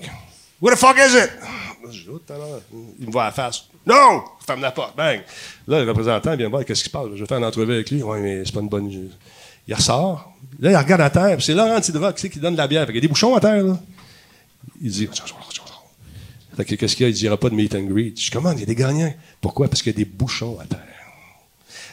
What 0.61 0.71
the 0.71 0.77
fuck 0.77 0.97
is 0.97 1.15
it? 1.15 1.29
Je. 1.91 2.11
Il 2.99 3.07
me 3.07 3.11
voit 3.11 3.23
à 3.23 3.25
la 3.27 3.31
face. 3.31 3.65
Non! 3.85 4.23
Ferme 4.45 4.61
la 4.61 4.71
porte, 4.71 4.95
bang! 4.97 5.21
Là, 5.67 5.83
le 5.83 5.89
représentant 5.89 6.35
vient 6.35 6.47
me 6.47 6.51
voir, 6.51 6.65
qu'est-ce 6.65 6.83
qui 6.83 6.89
se 6.89 6.93
passe? 6.93 7.07
Je 7.13 7.21
vais 7.21 7.25
faire 7.25 7.37
une 7.37 7.45
entrevue 7.45 7.73
avec 7.73 7.89
lui. 7.89 8.03
Ouais, 8.03 8.19
mais 8.19 8.43
c'est 8.43 8.53
pas 8.53 8.59
une 8.59 8.67
bonne. 8.67 9.09
Il 9.67 9.73
ressort. 9.73 10.33
Là, 10.59 10.71
il 10.71 10.75
regarde 10.75 11.01
à 11.01 11.09
terre, 11.09 11.35
puis 11.37 11.45
c'est 11.45 11.53
Laurent 11.53 11.79
Tidrock, 11.79 12.15
tu 12.15 12.21
sais, 12.21 12.29
qui 12.29 12.39
donne 12.39 12.53
de 12.53 12.57
la 12.57 12.67
bière. 12.67 12.85
Fait 12.85 12.87
qu'il 12.87 12.95
y 12.95 12.99
a 12.99 13.01
des 13.01 13.07
bouchons 13.07 13.35
à 13.35 13.39
terre, 13.39 13.63
là. 13.63 13.79
Il 14.81 14.91
dit 14.91 15.09
Fait 16.55 16.65
que 16.65 16.75
qu'est-ce 16.75 16.95
qu'il 16.95 17.05
y 17.05 17.09
a? 17.09 17.09
Il 17.09 17.17
il 17.17 17.27
aura 17.27 17.37
pas 17.37 17.49
de 17.49 17.55
meet 17.55 17.75
and 17.75 17.83
greet. 17.83 18.13
Je 18.17 18.25
dis, 18.25 18.29
comment? 18.31 18.51
Il 18.51 18.59
y 18.59 18.63
a 18.63 18.65
des 18.65 18.75
gagnants. 18.75 19.13
Pourquoi? 19.39 19.67
Parce 19.67 19.81
qu'il 19.81 19.93
y 19.93 19.95
a 19.95 19.97
des 19.97 20.05
bouchons 20.05 20.59
à 20.59 20.65
terre. 20.65 20.83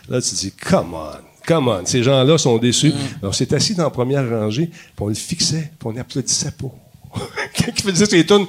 Là, 0.09 0.21
tu 0.21 0.31
te 0.31 0.35
dis, 0.35 0.53
come 0.53 0.95
on, 0.95 1.13
come 1.47 1.69
on. 1.69 1.87
Ces 1.87 2.03
gens-là 2.03 2.39
sont 2.39 2.59
déçus. 2.59 2.93
Mm. 2.93 3.27
On 3.27 3.33
s'est 3.33 3.55
assis 3.55 3.75
dans 3.75 3.85
la 3.85 3.91
première 3.91 4.29
rangée, 4.29 4.67
puis 4.67 4.93
on 5.01 5.09
le 5.09 5.15
fixait, 5.15 5.73
puis 5.79 5.89
on 5.89 5.97
applaudissait 5.97 6.53
pas. 6.53 6.75
Quand 7.57 7.73
il 7.77 7.83
faisait 7.83 8.07
ses 8.07 8.27
tunes, 8.27 8.47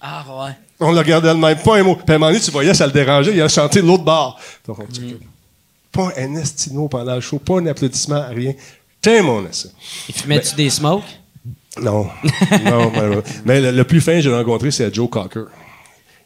Ah, 0.00 0.24
ouais. 0.28 0.52
on 0.80 0.92
le 0.92 0.98
regardait 0.98 1.32
le 1.32 1.38
même, 1.38 1.58
pas 1.58 1.76
un 1.78 1.82
mot. 1.82 1.94
Puis 1.96 2.04
à 2.08 2.14
un 2.14 2.18
moment 2.18 2.30
donné, 2.32 2.40
tu 2.42 2.50
voyais, 2.50 2.74
ça 2.74 2.86
le 2.86 2.92
dérangeait, 2.92 3.32
il 3.34 3.40
a 3.42 3.48
chanté 3.48 3.80
l'autre 3.82 4.04
bar. 4.04 4.38
Donc, 4.66 4.78
on 4.80 4.84
dit, 4.84 5.16
Pas 5.92 6.10
un 6.16 6.34
estino 6.36 6.88
pendant 6.88 7.14
le 7.14 7.20
show, 7.20 7.38
pas 7.38 7.58
un 7.58 7.66
applaudissement, 7.66 8.24
rien. 8.30 8.54
Tiens, 9.00 9.22
mon 9.22 9.46
essai. 9.46 9.70
Et 10.08 10.12
fumais-tu 10.12 10.54
des 10.54 10.70
smokes? 10.70 11.02
Non. 11.80 12.06
non, 12.64 12.92
mais, 12.92 13.22
mais 13.44 13.60
le, 13.60 13.70
le 13.72 13.84
plus 13.84 14.00
fin 14.00 14.12
que 14.12 14.20
j'ai 14.20 14.34
rencontré, 14.34 14.70
c'est 14.70 14.94
Joe 14.94 15.08
Cocker. 15.08 15.46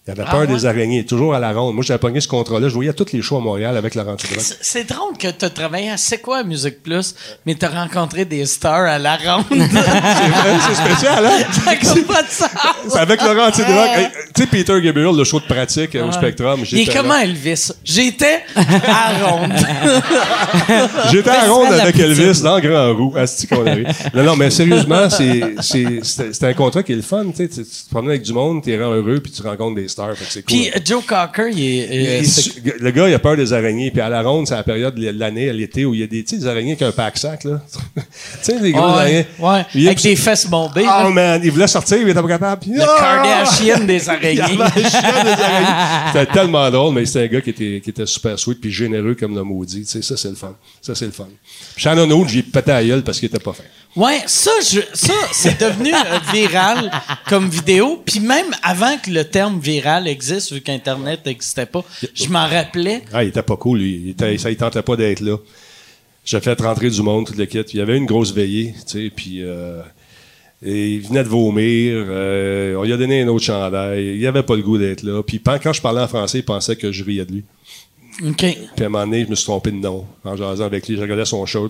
Il 0.07 0.13
avait 0.13 0.23
peur 0.23 0.41
ouais? 0.41 0.47
des 0.47 0.65
araignées, 0.67 1.05
toujours 1.05 1.35
à 1.35 1.41
la 1.41 1.53
ronde. 1.53 1.75
Moi, 1.75 1.83
j'avais 1.83 1.99
pogné 1.99 2.21
ce 2.21 2.29
contrat-là. 2.29 2.69
Je 2.69 2.75
voyais 2.75 2.93
tous 2.93 3.13
les 3.13 3.23
shows 3.23 3.39
à 3.39 3.41
Montréal 3.41 3.77
avec 3.77 3.97
Laurent 3.97 4.15
Tudor. 4.15 4.41
C'est- 4.41 4.85
drôle 4.85 5.19
que 5.19 5.27
tu 5.27 5.45
as 5.45 5.51
travaillé 5.51 5.91
à 5.91 5.97
C'est 5.97 6.19
quoi 6.19 6.45
Musique 6.45 6.81
Plus, 6.81 7.13
mais 7.45 7.57
tu 7.57 7.65
as 7.65 7.71
rencontré 7.71 8.25
des 8.25 8.47
stars 8.47 8.87
à 8.87 9.01
la 9.01 9.17
ronde. 9.17 9.45
C'est 9.51 10.75
spécial, 10.75 11.27
hein? 11.27 11.39
Ça 11.83 11.95
n'a 11.95 12.03
pas 12.03 12.23
de 12.23 12.29
sens. 12.29 12.49
C'est 12.89 12.99
avec 13.01 13.21
Laurent 13.21 13.51
Tudor. 13.51 13.85
Hey, 13.87 14.07
Tu 14.33 14.43
sais, 14.43 14.47
Peter 14.49 14.81
Gabriel, 14.81 15.17
le 15.17 15.25
show 15.25 15.41
de 15.41 15.47
pratique 15.47 15.97
euh, 15.97 16.07
au 16.07 16.13
Spectrum. 16.13 16.61
Il 16.71 16.89
est 16.89 16.95
comment 16.95 17.17
Elvis? 17.17 17.73
J'étais 17.83 18.45
à 18.55 19.27
ronde. 19.27 19.53
J'étais 21.11 21.31
à 21.31 21.49
ronde 21.53 21.73
de 21.73 21.77
la 21.79 21.83
avec. 21.83 21.99
Elvis 21.99 22.43
dans 22.43 22.61
Grand 22.61 22.95
Roux. 22.95 23.13
Arrive. 23.17 23.93
Non, 24.15 24.23
non, 24.23 24.37
mais 24.37 24.51
sérieusement, 24.51 25.09
c'est, 25.11 26.45
un 26.45 26.55
contrat 26.55 26.85
qui 26.85 26.93
est 26.93 26.97
le 26.97 27.03
fun. 27.03 27.25
Tu, 27.31 27.37
sais, 27.39 27.49
tu, 27.49 27.65
tu 27.65 27.85
te 27.85 27.91
promènes 27.91 28.11
avec 28.11 28.23
du 28.23 28.33
monde, 28.33 28.63
tu 28.63 28.81
rends 28.81 28.93
heureux, 28.93 29.19
puis 29.19 29.33
tu 29.33 29.43
rencontres 29.43 29.75
des 29.75 29.89
stars. 29.89 29.96
Cool. 29.97 30.43
Puis 30.47 30.69
euh, 30.75 30.79
Joe 30.85 31.05
Cocker, 31.05 31.49
il 31.51 31.61
est. 31.61 32.21
euh, 32.21 32.23
Il- 32.65 32.75
le 32.81 32.91
gars, 32.91 33.09
il 33.09 33.15
a 33.15 33.19
peur 33.19 33.37
des 33.37 33.53
araignées. 33.53 33.91
Puis 33.91 34.01
à 34.01 34.09
la 34.09 34.23
ronde, 34.23 34.47
c'est 34.47 34.55
la 34.55 34.63
période 34.63 34.95
de 34.95 35.11
l'année, 35.11 35.49
à 35.49 35.53
l'été, 35.53 35.85
où 35.85 35.95
il 35.95 36.01
y 36.01 36.03
a 36.03 36.07
des, 36.07 36.23
tu 36.25 36.37
sais, 36.37 36.43
des 36.43 36.47
araignées 36.47 36.73
avec 36.73 36.83
un 36.83 36.93
pack-sac, 36.93 37.45
là. 37.45 37.61
tu 37.97 38.03
sais, 38.43 38.61
des 38.61 38.73
gros 38.73 38.83
araignées. 38.85 39.27
ouais, 39.39 39.65
Il 39.75 39.87
avec 39.87 40.01
des 40.03 40.17
fesses 40.17 40.47
bombées. 40.47 40.83
Oh 40.85 41.05
là. 41.05 41.11
man, 41.11 41.41
il 41.43 41.51
voulait 41.51 41.67
sortir, 41.67 41.99
il 41.99 42.09
était 42.09 42.21
pas 42.21 42.29
capable. 42.29 42.63
Puis, 42.63 42.73
le 42.73 42.83
ah! 42.83 42.97
Kardashian 42.99 43.85
des 43.85 44.09
araignées. 44.09 44.59
C'était 46.13 46.27
tellement 46.33 46.71
drôle, 46.71 46.95
mais 46.95 47.05
c'était 47.07 47.25
un 47.25 47.27
gars 47.27 47.41
qui 47.41 47.51
était, 47.51 47.81
qui 47.83 47.91
était 47.91 48.07
super 48.07 48.39
sweet 48.39 48.61
puis 48.61 48.71
généreux 48.71 49.15
comme 49.15 49.35
le 49.35 49.43
maudit. 49.43 49.83
Tu 49.85 49.87
sais, 49.91 50.03
ça, 50.03 50.17
c'est 50.17 50.29
le 50.29 50.35
fun. 50.37 50.55
Ça, 50.81 50.95
c'est 50.95 51.07
le 51.07 51.11
fun. 51.13 51.29
Shannon 51.77 52.11
Old, 52.11 52.29
j'ai 52.29 52.43
pété 52.43 52.73
à 52.73 52.85
gueule 52.85 53.03
parce 53.03 53.19
qu'il 53.19 53.27
était 53.29 53.39
pas 53.39 53.53
fin. 53.53 53.65
Ouais, 53.95 54.21
ça, 54.27 54.51
je, 54.63 54.81
ça 54.93 55.15
c'est 55.33 55.59
devenu 55.59 55.91
euh, 55.93 56.19
viral 56.31 56.91
comme 57.29 57.49
vidéo. 57.49 58.03
Puis 58.05 58.21
même 58.21 58.47
avant 58.63 58.99
que 58.99 59.11
le 59.11 59.25
terme 59.25 59.59
viral 59.59 59.86
existe, 60.07 60.53
vu 60.53 60.61
qu'Internet 60.61 61.25
n'existait 61.25 61.67
pas, 61.67 61.85
je 62.15 62.29
m'en 62.29 62.47
rappelais. 62.47 63.03
Ah, 63.13 63.25
il 63.25 63.29
était 63.29 63.43
pas 63.43 63.57
cool, 63.57 63.79
lui. 63.79 64.03
Il, 64.05 64.11
était, 64.11 64.37
ça, 64.39 64.51
il 64.51 64.57
tentait 64.57 64.83
pas 64.83 64.97
d'être 64.97 65.21
là. 65.21 65.37
J'ai 66.25 66.41
fait 66.41 66.61
rentrer 66.61 66.91
du 66.91 67.03
monde, 67.03 67.27
toute 67.27 67.37
l'équipe. 67.39 67.67
Il 67.73 67.79
y 67.79 67.81
avait 67.81 67.97
une 67.97 68.07
grosse 68.07 68.33
veillée, 68.33 68.75
tu 68.87 69.05
sais, 69.05 69.13
puis 69.15 69.43
euh, 69.43 69.81
et 70.65 70.95
il 70.95 71.01
venait 71.01 71.23
de 71.23 71.29
vomir. 71.29 72.05
euh, 72.09 72.75
on 72.77 72.83
lui 72.83 72.93
a 72.93 72.97
donné 72.97 73.23
un 73.23 73.29
autre 73.29 73.45
chandail. 73.45 74.17
Il 74.17 74.27
avait 74.27 74.43
pas 74.43 74.57
le 74.57 74.63
goût 74.63 74.79
d'être 74.79 75.03
là. 75.03 75.23
Puis 75.23 75.41
quand 75.41 75.73
je 75.73 75.81
parlais 75.81 76.01
en 76.01 76.09
français, 76.09 76.39
il 76.39 76.45
pensait 76.45 76.77
que 76.77 76.91
je 76.93 77.05
riais 77.05 77.25
de 77.27 77.33
lui. 77.33 77.45
OK. 78.25 78.37
Puis 78.39 78.83
à 78.83 78.87
un 78.87 78.89
moment 78.89 79.05
donné, 79.07 79.25
je 79.25 79.31
me 79.31 79.35
suis 79.35 79.45
trompé 79.45 79.71
de 79.71 79.77
nom 79.77 80.07
en 80.25 80.37
jasant 80.37 80.65
avec 80.65 80.89
lui. 80.89 80.97
Je 80.97 81.03
regardais 81.03 81.27
son 81.27 81.45
show. 81.45 81.69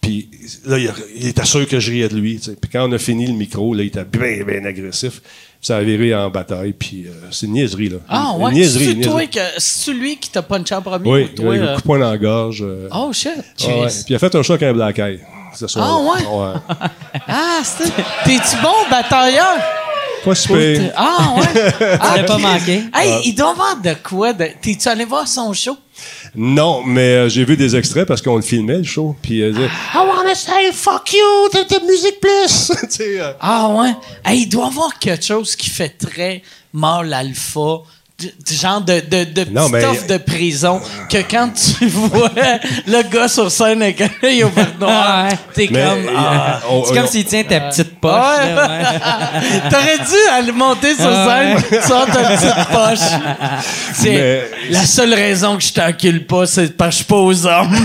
Puis 0.00 0.28
là, 0.64 0.78
il, 0.78 0.90
il 1.16 1.28
était 1.28 1.44
sûr 1.44 1.68
que 1.68 1.78
je 1.78 1.90
riais 1.90 2.08
de 2.08 2.16
lui. 2.16 2.38
Puis 2.38 2.70
quand 2.72 2.88
on 2.88 2.92
a 2.92 2.98
fini 2.98 3.26
le 3.26 3.34
micro, 3.34 3.74
là, 3.74 3.82
il 3.82 3.88
était 3.88 4.04
bien, 4.04 4.42
bien 4.44 4.64
agressif. 4.64 5.20
Ça 5.64 5.76
a 5.76 5.82
viré 5.82 6.12
en 6.14 6.28
bataille. 6.28 6.72
Puis 6.72 7.06
euh, 7.06 7.12
c'est 7.30 7.46
une 7.46 7.52
niaiserie, 7.52 7.88
là. 7.88 7.98
Ah, 8.08 8.32
Une 8.36 8.42
ouais. 8.44 8.52
niaiserie, 8.52 8.84
C'est 8.84 8.90
une 8.92 8.98
niaiserie. 8.98 9.28
toi 9.30 9.42
que, 9.42 9.48
c'est 9.58 9.92
lui 9.92 10.16
qui 10.16 10.28
t'a 10.28 10.42
punché 10.42 10.74
en 10.74 10.82
premier 10.82 11.08
Oui, 11.10 11.22
ou 11.24 11.28
toi? 11.42 11.56
il 11.56 11.60
a 11.60 11.64
eu 11.64 11.66
euh? 11.68 11.70
un 11.70 11.74
coup 11.76 11.80
de 11.80 11.86
poing 11.86 11.98
dans 12.00 12.10
la 12.10 12.18
gorge. 12.18 12.62
euh, 12.66 12.88
Oh, 12.92 13.12
shit. 13.12 13.30
ah 13.36 13.66
ouais. 13.66 13.86
Puis 13.86 14.04
il 14.08 14.14
a 14.16 14.18
fait 14.18 14.34
un 14.34 14.42
show 14.42 14.54
avec 14.54 14.68
un 14.68 14.72
black 14.72 14.98
eye. 14.98 15.20
Ah, 15.76 15.96
ouais? 15.98 16.80
Ah, 17.28 17.60
c'était- 17.62 17.92
T'es-tu 18.24 18.56
bon 18.62 18.72
batailleur? 18.90 19.54
Pas 20.24 20.34
super. 20.34 20.92
Ah, 20.96 21.34
ouais. 21.36 21.72
Ah, 22.00 22.22
pas 22.24 22.38
manqué. 22.38 22.74
Hey, 22.94 23.10
Ah. 23.12 23.20
il 23.24 23.34
doit 23.34 23.50
avoir 23.50 23.76
de 23.80 23.94
quoi? 24.02 24.32
De... 24.32 24.46
T'es-tu 24.60 24.88
allé 24.88 25.04
voir 25.04 25.26
son 25.26 25.52
show? 25.52 25.76
Non, 26.34 26.82
mais 26.84 27.00
euh, 27.14 27.28
j'ai 27.28 27.44
vu 27.44 27.56
des 27.56 27.74
extraits 27.76 28.06
parce 28.06 28.22
qu'on 28.22 28.36
le 28.36 28.42
filmait, 28.42 28.78
le 28.78 28.84
show. 28.84 29.16
Puis 29.22 29.42
euh, 29.42 29.52
I 29.52 29.98
wanna 29.98 30.34
say 30.34 30.72
fuck 30.72 31.12
you 31.12 31.48
to 31.52 31.64
the 31.64 31.82
music 31.82 32.20
plus. 32.20 32.72
euh, 33.00 33.32
Ah, 33.40 33.68
ouais. 33.68 33.94
Hey, 34.24 34.42
il 34.42 34.48
doit 34.48 34.66
avoir 34.68 34.98
quelque 34.98 35.24
chose 35.24 35.56
qui 35.56 35.70
fait 35.70 35.90
très 35.90 36.42
mâle 36.72 37.12
alpha. 37.12 37.78
Genre 38.52 38.80
de, 38.80 39.00
de, 39.00 39.24
de 39.44 39.50
Non, 39.50 39.62
petit 39.64 39.72
mais- 39.72 39.84
offre 39.86 40.06
de 40.06 40.16
prison 40.18 40.80
que 41.10 41.18
quand 41.30 41.50
tu 41.54 41.86
vois 41.88 42.30
le 42.86 43.02
gars 43.10 43.28
sur 43.28 43.50
scène 43.50 43.82
avec 43.82 44.00
un 44.00 44.10
œil 44.24 44.44
au 44.44 44.48
vert 44.50 44.72
noir, 44.80 45.28
t'es 45.54 45.68
mais, 45.70 45.80
comme... 45.82 46.06
euh, 46.06 46.16
ah. 46.16 46.60
on- 46.70 46.84
C'est 46.84 46.94
comme 46.94 47.04
on- 47.04 47.08
s'il 47.08 47.24
tient 47.24 47.44
ta 47.44 47.60
petite 47.60 47.98
poche. 48.00 48.12
Ouais. 48.12 48.54
là, 48.54 48.68
ouais. 48.68 49.60
T'aurais 49.70 49.98
dû 49.98 50.30
aller 50.32 50.52
monter 50.52 50.94
sur 50.94 51.10
scène, 51.12 51.58
sors 51.86 52.06
ta 52.06 52.24
petite 52.24 52.68
poche. 52.70 53.08
C'est 53.94 54.10
Mais- 54.10 54.42
la 54.70 54.84
seule 54.84 55.14
raison 55.14 55.56
que 55.56 55.62
je 55.62 55.72
t'encule 55.72 56.26
pas, 56.26 56.46
c'est 56.46 56.76
parce 56.76 56.88
que 56.90 56.92
je 56.92 56.96
suis 56.98 57.04
pas 57.06 57.16
aux 57.16 57.46
hommes. 57.46 57.76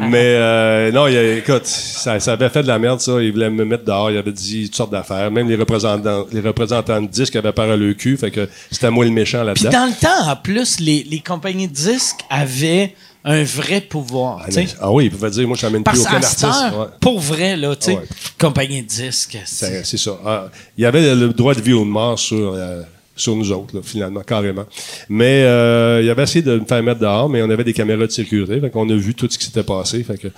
Mais 0.00 0.34
euh, 0.36 0.92
non, 0.92 1.06
il 1.06 1.16
a- 1.16 1.32
écoute, 1.36 1.66
ça, 1.66 2.18
ça 2.20 2.32
avait 2.32 2.48
fait 2.48 2.62
de 2.62 2.68
la 2.68 2.78
merde, 2.78 3.00
ça. 3.00 3.12
Il 3.20 3.32
voulait 3.32 3.50
me 3.50 3.64
mettre 3.64 3.84
dehors. 3.84 4.10
Il 4.10 4.16
avait 4.16 4.32
dit 4.32 4.66
toutes 4.66 4.76
sortes 4.76 4.92
d'affaires. 4.92 5.30
Même 5.30 5.48
les 5.48 5.56
représentants, 5.56 6.26
les 6.32 6.40
représentants 6.40 7.00
de 7.00 7.06
disques 7.06 7.36
avaient 7.36 7.52
peur 7.52 7.70
à 7.70 7.76
le 7.76 7.94
cul. 7.94 8.16
Fait 8.16 8.30
que 8.30 8.48
c'était 8.76 8.90
moi 8.90 9.04
le 9.04 9.10
méchant 9.10 9.38
Puis 9.54 9.64
là-dedans. 9.64 9.80
dans 9.80 9.86
le 9.86 9.92
temps, 10.00 10.30
en 10.30 10.36
plus, 10.36 10.80
les, 10.80 11.02
les 11.04 11.20
compagnies 11.20 11.68
de 11.68 11.74
disques 11.74 12.20
avaient 12.30 12.94
un 13.24 13.42
vrai 13.42 13.80
pouvoir. 13.80 14.42
Ah, 14.44 14.48
mais- 14.54 14.66
ah 14.80 14.92
oui, 14.92 15.06
il 15.06 15.10
pouvait 15.10 15.30
dire, 15.30 15.48
moi, 15.48 15.56
je 15.60 15.66
n'amène 15.66 15.82
plus 15.82 16.00
aucun 16.00 16.14
artiste. 16.14 16.44
heure, 16.44 16.78
Ouais. 16.78 16.86
pour 17.00 17.18
vrai, 17.18 17.56
là, 17.56 17.74
tu 17.74 17.86
sais, 17.86 17.96
Ah 17.96 18.00
ouais. 18.00 18.06
compagnie 18.38 18.82
de 18.82 18.86
disques. 18.86 19.36
c'est- 19.44 19.84
ça. 19.96 20.10
Ah, 20.24 20.48
il 20.78 20.82
y 20.82 20.86
avait 20.86 21.14
le 21.14 21.28
droit 21.30 21.54
de 21.54 21.60
vie 21.60 21.72
ou 21.72 21.84
de 21.84 21.90
mort 21.90 22.16
sur, 22.18 22.52
euh, 22.54 22.82
sur 23.16 23.34
nous 23.34 23.50
autres, 23.50 23.74
là, 23.74 23.80
finalement, 23.82 24.20
carrément. 24.20 24.64
Mais 25.08 25.42
euh, 25.42 26.00
il 26.04 26.08
avait 26.10 26.22
essayé 26.22 26.42
de 26.42 26.56
me 26.58 26.64
faire 26.66 26.82
mettre 26.84 27.00
dehors, 27.00 27.28
mais 27.28 27.42
on 27.42 27.50
avait 27.50 27.64
des 27.64 27.72
caméras 27.72 28.06
de 28.06 28.12
sécurité. 28.12 28.60
Fait 28.60 28.70
qu'on 28.70 28.88
a 28.90 28.94
vu 28.94 29.14
tout 29.14 29.26
ce 29.28 29.36
qui 29.38 29.44
s'était 29.46 29.64
passé. 29.64 30.04
Fait 30.04 30.18
que, 30.18 30.28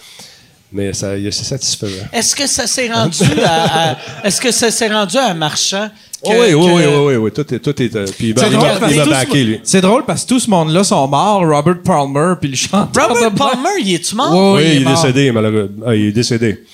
mais 0.72 0.92
ça, 0.94 1.12
c'est 1.16 1.32
satisfaisant. 1.44 2.04
Est-ce 2.12 2.34
que 2.36 2.46
ça 2.46 2.66
s'est 2.66 2.90
rendu 2.90 3.24
à, 3.44 3.90
à- 3.92 3.96
est-ce 4.24 4.40
que 4.40 4.50
ça 4.50 4.70
s'est 4.70 4.88
rendu 4.88 5.16
à 5.18 5.34
Marchand? 5.34 5.90
Que- 6.22 6.28
Oh 6.28 6.32
oui, 6.32 6.38
oui, 6.38 6.50
que- 6.52 6.56
oui, 6.56 6.84
oui, 6.86 7.06
oui, 7.06 7.16
oui, 7.16 7.30
tout 7.32 7.54
est, 7.54 7.58
tout 7.60 7.82
est, 7.82 7.94
euh, 7.96 8.04
puis 8.18 8.28
il 8.30 8.34
m'a- 8.34 8.40
C'est 8.40 8.46
il 8.48 8.52
drôle 8.54 8.68
m'a 8.68 8.76
parce 8.80 8.92
il 8.92 8.98
m'a 8.98 9.04
que 9.04 9.08
tout 9.08 9.14
backé, 9.14 9.38
ce- 9.40 9.44
lui. 9.46 9.60
C'est 9.62 9.80
drôle 9.80 10.04
parce 10.04 10.24
que 10.24 10.28
tout 10.28 10.40
ce 10.40 10.50
monde-là 10.50 10.82
sont 10.84 11.06
morts. 11.08 11.40
Robert 11.46 11.80
Palmer 11.84 12.34
puis 12.40 12.50
le 12.50 12.56
chanteur. 12.56 13.08
Robert 13.08 13.30
Palmer, 13.32 13.80
il 13.80 13.94
est-tu 13.94 14.14
mort? 14.16 14.32
Oui, 14.54 14.62
Oui, 14.62 14.70
il 14.76 14.82
est 14.82 14.84
mort. 14.84 14.94
décédé, 15.00 15.30
malheureusement. 15.32 15.84
Ah, 15.86 15.94
il 15.94 16.06
est 16.06 16.12
décédé. 16.12 16.58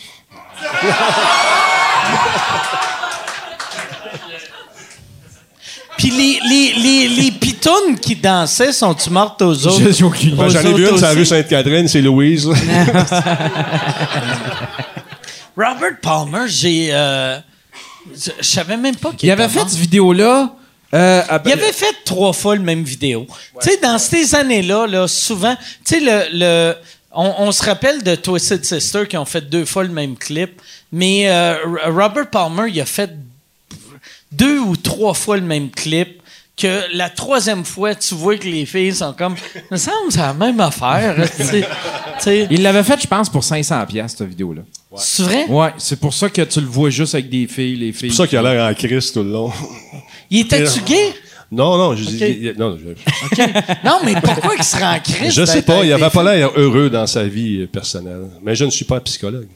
Puis 5.97 6.11
les, 6.11 6.41
les, 6.49 6.73
les, 6.83 7.09
les 7.23 7.31
pitounes 7.31 7.97
qui 8.01 8.17
dansaient, 8.17 8.73
sont-tu 8.73 9.11
mortes 9.11 9.41
aux 9.43 9.67
autres? 9.67 9.93
J'ai- 9.93 10.03
aucune 10.05 10.35
Ben, 10.35 10.49
J'en 10.49 10.59
ai 10.61 10.73
vu 10.75 10.83
une 10.89 10.99
sur 10.99 11.07
la 11.07 11.13
rue 11.13 11.25
Sainte-Catherine, 11.25 11.87
c'est 11.87 12.01
Louise. 12.03 12.47
Robert 15.57 16.01
Palmer, 16.03 16.47
j'ai... 16.49 16.89
euh, 16.91 17.39
je 18.13 18.31
je 18.41 18.45
savais 18.47 18.77
même 18.77 18.97
pas 18.97 19.13
qu'il 19.13 19.29
Il 19.29 19.33
avait 19.33 19.49
fait 19.49 19.61
cette 19.69 19.79
vidéo-là. 19.79 20.55
euh, 20.95 21.23
Il 21.47 21.53
avait 21.53 21.73
fait 21.73 21.95
trois 22.05 22.33
fois 22.33 22.55
le 22.57 22.63
même 22.63 22.85
vidéo. 22.85 23.27
Tu 23.63 23.71
sais, 23.71 23.77
dans 23.79 23.99
ces 23.99 24.35
années-là, 24.35 24.87
là, 24.87 25.09
souvent, 25.09 25.57
tu 25.85 25.95
sais, 25.95 26.01
le, 26.01 26.39
le- 26.39 26.75
on, 27.13 27.33
on 27.39 27.53
se 27.53 27.63
rappelle 27.63 28.03
de 28.03 28.15
Twisted 28.17 28.65
Sister 28.65 29.07
qui 29.09 29.17
ont 29.17 29.25
fait 29.25 29.41
deux 29.49 29.65
fois 29.65 29.85
le 29.85 29.91
même 29.91 30.17
clip, 30.17 30.61
mais 30.93 31.29
euh, 31.31 31.57
Robert 31.87 32.29
Palmer, 32.31 32.65
il 32.69 32.81
a 32.81 32.87
fait 32.87 33.11
deux 34.33 34.59
ou 34.59 34.77
trois 34.77 35.15
fois 35.15 35.37
le 35.37 35.43
même 35.45 35.71
clip. 35.71 36.21
Que 36.57 36.97
la 36.97 37.11
troisième 37.11 37.65
fois, 37.65 37.97
tu 37.97 38.15
vois 38.15 38.37
que 38.39 38.45
les 38.47 38.65
filles 38.65 38.95
sont 38.95 39.13
comme, 39.13 39.35
me 39.73 39.77
semble 39.77 40.07
que 40.07 40.13
c'est 40.13 40.21
la 40.21 40.35
même 40.35 40.61
affaire. 40.61 41.17
Il 42.51 42.63
l'avait 42.63 42.85
fait, 42.85 43.01
je 43.03 43.07
pense, 43.09 43.29
pour 43.29 43.43
500 43.43 43.85
pièces 43.87 44.15
cette 44.17 44.29
vidéo-là. 44.29 44.63
C'est 44.97 45.25
vrai? 45.25 45.47
Ouais, 45.49 45.71
c'est 45.79 45.99
pour 45.99 46.15
ça 46.15 46.29
que 46.31 46.43
tu 46.43 46.61
le 46.61 46.67
vois 46.67 46.91
juste 46.91 47.15
avec 47.17 47.29
des 47.29 47.49
filles, 47.49 47.77
les 47.77 47.93
filles. 47.93 48.11
C'est 48.13 48.17
pour 48.17 48.25
ça 48.25 48.29
qu'il 48.29 48.39
a 48.39 48.43
l'air 48.43 48.71
en 48.71 48.75
crise 48.75 49.13
tout 49.13 49.25
le 49.25 49.33
long. 49.33 49.51
Il 50.31 50.41
était-tu 50.43 50.81
gay? 50.83 51.13
Non, 51.51 51.77
non, 51.77 51.95
je, 51.97 52.05
il- 52.05 52.55
non, 52.57 52.79
je, 52.79 52.89
Non, 53.85 53.99
mais 54.05 54.15
pourquoi 54.21 54.55
il 54.57 54.65
serait 54.65 54.85
en 54.97 55.01
crise? 55.01 55.33
je 55.35 55.45
sais 55.45 55.63
pas, 55.63 55.85
il 55.85 55.93
avait 55.93 56.11
pas 56.11 56.23
l'air 56.23 56.51
heureux 56.57 56.89
dans 56.89 57.07
sa 57.07 57.25
vie 57.25 57.67
personnelle. 57.67 58.29
Mais 58.43 58.55
je 58.55 58.65
ne 58.65 58.71
suis 58.71 58.85
pas 58.85 59.01
psychologue. 59.01 59.49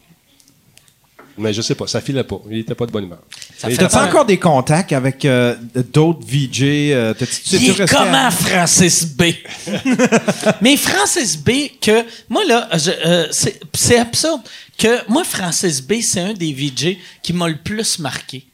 Mais 1.39 1.53
je 1.53 1.63
sais 1.63 1.75
pas, 1.75 1.87
ça 1.87 2.01
filait 2.01 2.25
pas. 2.25 2.41
Il 2.51 2.59
était 2.59 2.75
pas 2.75 2.87
de 2.87 2.91
bonne 2.93 3.05
humeur. 3.05 3.21
Fait 3.57 3.75
T'as-tu 3.77 3.97
encore 3.97 4.25
des 4.25 4.39
contacts 4.39 4.93
avec 4.93 5.25
euh, 5.25 5.55
d'autres 5.93 6.21
VJ? 6.27 6.63
euh, 6.63 7.15
t'as-tu- 7.15 7.43
tu- 7.43 7.57
Il 7.57 7.61
tu 7.61 7.71
est 7.71 7.73
restais 7.85 7.97
à- 7.97 8.05
comment 8.05 8.31
Francis 8.31 9.05
B? 9.07 9.23
Mais 10.61 10.77
Francis 10.77 11.37
B, 11.39 11.51
que 11.81 12.05
moi 12.29 12.45
là, 12.45 12.69
je- 12.77 12.91
euh, 13.07 13.27
c'est 13.31 13.61
c'est 13.75 13.99
absurde 13.99 14.41
que 14.79 15.11
moi 15.11 15.25
Francis 15.25 15.81
B, 15.83 15.95
c'est 16.03 16.21
un 16.21 16.33
des 16.33 16.53
VJ 16.53 16.97
qui 17.23 17.33
m'a 17.33 17.49
le 17.49 17.57
plus 17.57 17.99
marqué 17.99 18.45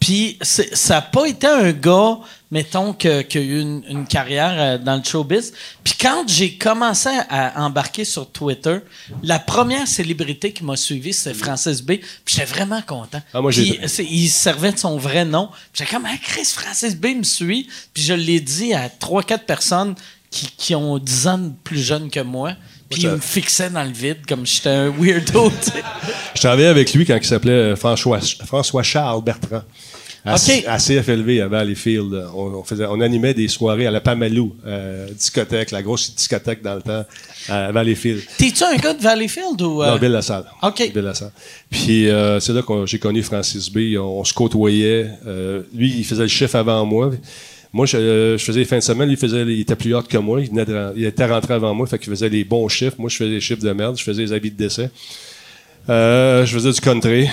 Puis 0.00 0.38
c'est- 0.42 0.74
ça 0.74 0.94
n'a 0.94 1.02
pas 1.02 1.26
été 1.26 1.46
un 1.46 1.72
gars, 1.72 2.18
mettons, 2.50 2.92
que- 2.92 3.22
qui 3.22 3.38
a 3.38 3.40
eu 3.40 3.60
une, 3.60 3.82
une 3.88 4.06
carrière 4.06 4.54
euh, 4.56 4.78
dans 4.78 4.96
le 4.96 5.02
showbiz. 5.02 5.52
Puis 5.82 5.94
quand 6.00 6.24
j'ai 6.28 6.54
commencé 6.54 7.08
à 7.28 7.64
embarquer 7.64 8.04
sur 8.04 8.30
Twitter, 8.30 8.78
la 9.22 9.38
première 9.38 9.86
célébrité 9.88 10.52
qui 10.52 10.64
m'a 10.64 10.76
suivi, 10.76 11.12
c'était 11.12 11.34
Francis 11.34 11.82
B. 11.82 11.92
Puis 12.24 12.34
j'étais 12.36 12.44
vraiment 12.44 12.82
content. 12.82 13.20
Ah, 13.34 13.40
moi, 13.40 13.50
j'ai- 13.50 13.80
c'est- 13.88 14.04
il 14.04 14.28
servait 14.28 14.72
de 14.72 14.78
son 14.78 14.96
vrai 14.96 15.24
nom. 15.24 15.48
J'étais 15.74 15.90
comme, 15.90 16.06
ah, 16.06 16.16
Chris, 16.22 16.44
Francis 16.54 16.94
B 16.96 17.06
me 17.16 17.22
suit. 17.24 17.68
Puis 17.92 18.02
je 18.04 18.12
l'ai 18.14 18.40
dit 18.40 18.72
à 18.74 18.88
trois, 18.88 19.22
quatre 19.22 19.44
personnes 19.44 19.94
qui, 20.30 20.46
qui 20.56 20.74
ont 20.74 20.98
10 20.98 21.26
ans 21.28 21.38
de 21.38 21.52
plus 21.64 21.80
jeunes 21.80 22.10
que 22.10 22.20
moi. 22.20 22.52
Puis 22.88 23.02
ils 23.02 23.08
me 23.08 23.18
fixaient 23.18 23.70
dans 23.70 23.82
le 23.82 23.90
vide 23.90 24.18
comme 24.28 24.46
j'étais 24.46 24.68
un 24.68 24.90
weirdo. 24.90 25.50
Je 26.36 26.40
travaillais 26.40 26.68
avec 26.68 26.92
lui 26.94 27.04
quand 27.04 27.16
il 27.16 27.24
s'appelait 27.24 27.50
euh, 27.52 27.76
François, 27.76 28.20
François 28.44 28.84
Charles 28.84 29.24
Bertrand. 29.24 29.62
À, 30.26 30.34
OK. 30.34 30.64
à 30.66 30.78
CFLV 30.78 31.40
à 31.40 31.48
Valleyfield. 31.48 32.12
On, 32.34 32.46
on 32.54 32.64
faisait, 32.64 32.84
on 32.86 33.00
animait 33.00 33.32
des 33.32 33.48
soirées 33.48 33.86
à 33.86 33.90
la 33.90 34.00
Pamalou, 34.00 34.54
euh, 34.66 35.06
discothèque, 35.16 35.70
la 35.70 35.82
grosse 35.82 36.14
discothèque 36.14 36.62
dans 36.62 36.74
le 36.74 36.82
temps, 36.82 37.04
à 37.48 37.70
Valleyfield. 37.72 38.22
T'es-tu 38.36 38.64
un 38.64 38.74
gars 38.76 38.92
de 38.94 39.02
Valleyfield 39.02 39.60
ou. 39.62 39.82
euh? 39.82 39.90
Non, 39.92 39.96
Ville-la-Salle. 39.98 40.44
OK. 40.62 40.80
Ville-la-Salle. 40.94 41.32
Puis 41.70 42.08
euh, 42.10 42.40
c'est 42.40 42.52
là 42.52 42.62
que 42.62 42.86
j'ai 42.86 42.98
connu 42.98 43.22
Francis 43.22 43.70
B. 43.70 43.94
On, 43.96 44.00
on 44.20 44.24
se 44.24 44.34
côtoyait. 44.34 45.08
Euh, 45.26 45.62
lui, 45.74 45.94
il 45.96 46.04
faisait 46.04 46.22
le 46.22 46.28
chiffre 46.28 46.56
avant 46.56 46.84
moi. 46.84 47.12
Moi, 47.72 47.84
je, 47.84 47.96
euh, 47.98 48.38
je 48.38 48.44
faisais 48.44 48.60
les 48.60 48.64
fins 48.64 48.78
de 48.78 48.82
semaine. 48.82 49.06
Lui, 49.08 49.16
il, 49.16 49.20
faisait, 49.20 49.42
il 49.42 49.60
était 49.60 49.76
plus 49.76 49.94
hot 49.94 50.02
que 50.02 50.16
moi. 50.18 50.40
Il, 50.40 50.48
venait 50.48 50.64
de 50.64 50.74
ren- 50.74 50.92
il 50.96 51.04
était 51.04 51.26
rentré 51.26 51.54
avant 51.54 51.74
moi. 51.74 51.86
Fait 51.86 51.98
qu'il 51.98 52.10
faisait 52.10 52.28
les 52.28 52.42
bons 52.42 52.66
chiffres. 52.68 52.96
Moi, 52.98 53.10
je 53.10 53.16
faisais 53.16 53.30
les 53.30 53.40
chiffres 53.40 53.62
de 53.62 53.72
merde. 53.72 53.98
Je 53.98 54.02
faisais 54.02 54.22
les 54.22 54.32
habits 54.32 54.50
de 54.50 54.56
décès. 54.56 54.90
Euh, 55.88 56.44
je 56.44 56.52
faisais 56.54 56.72
du 56.72 56.80
country. 56.80 57.28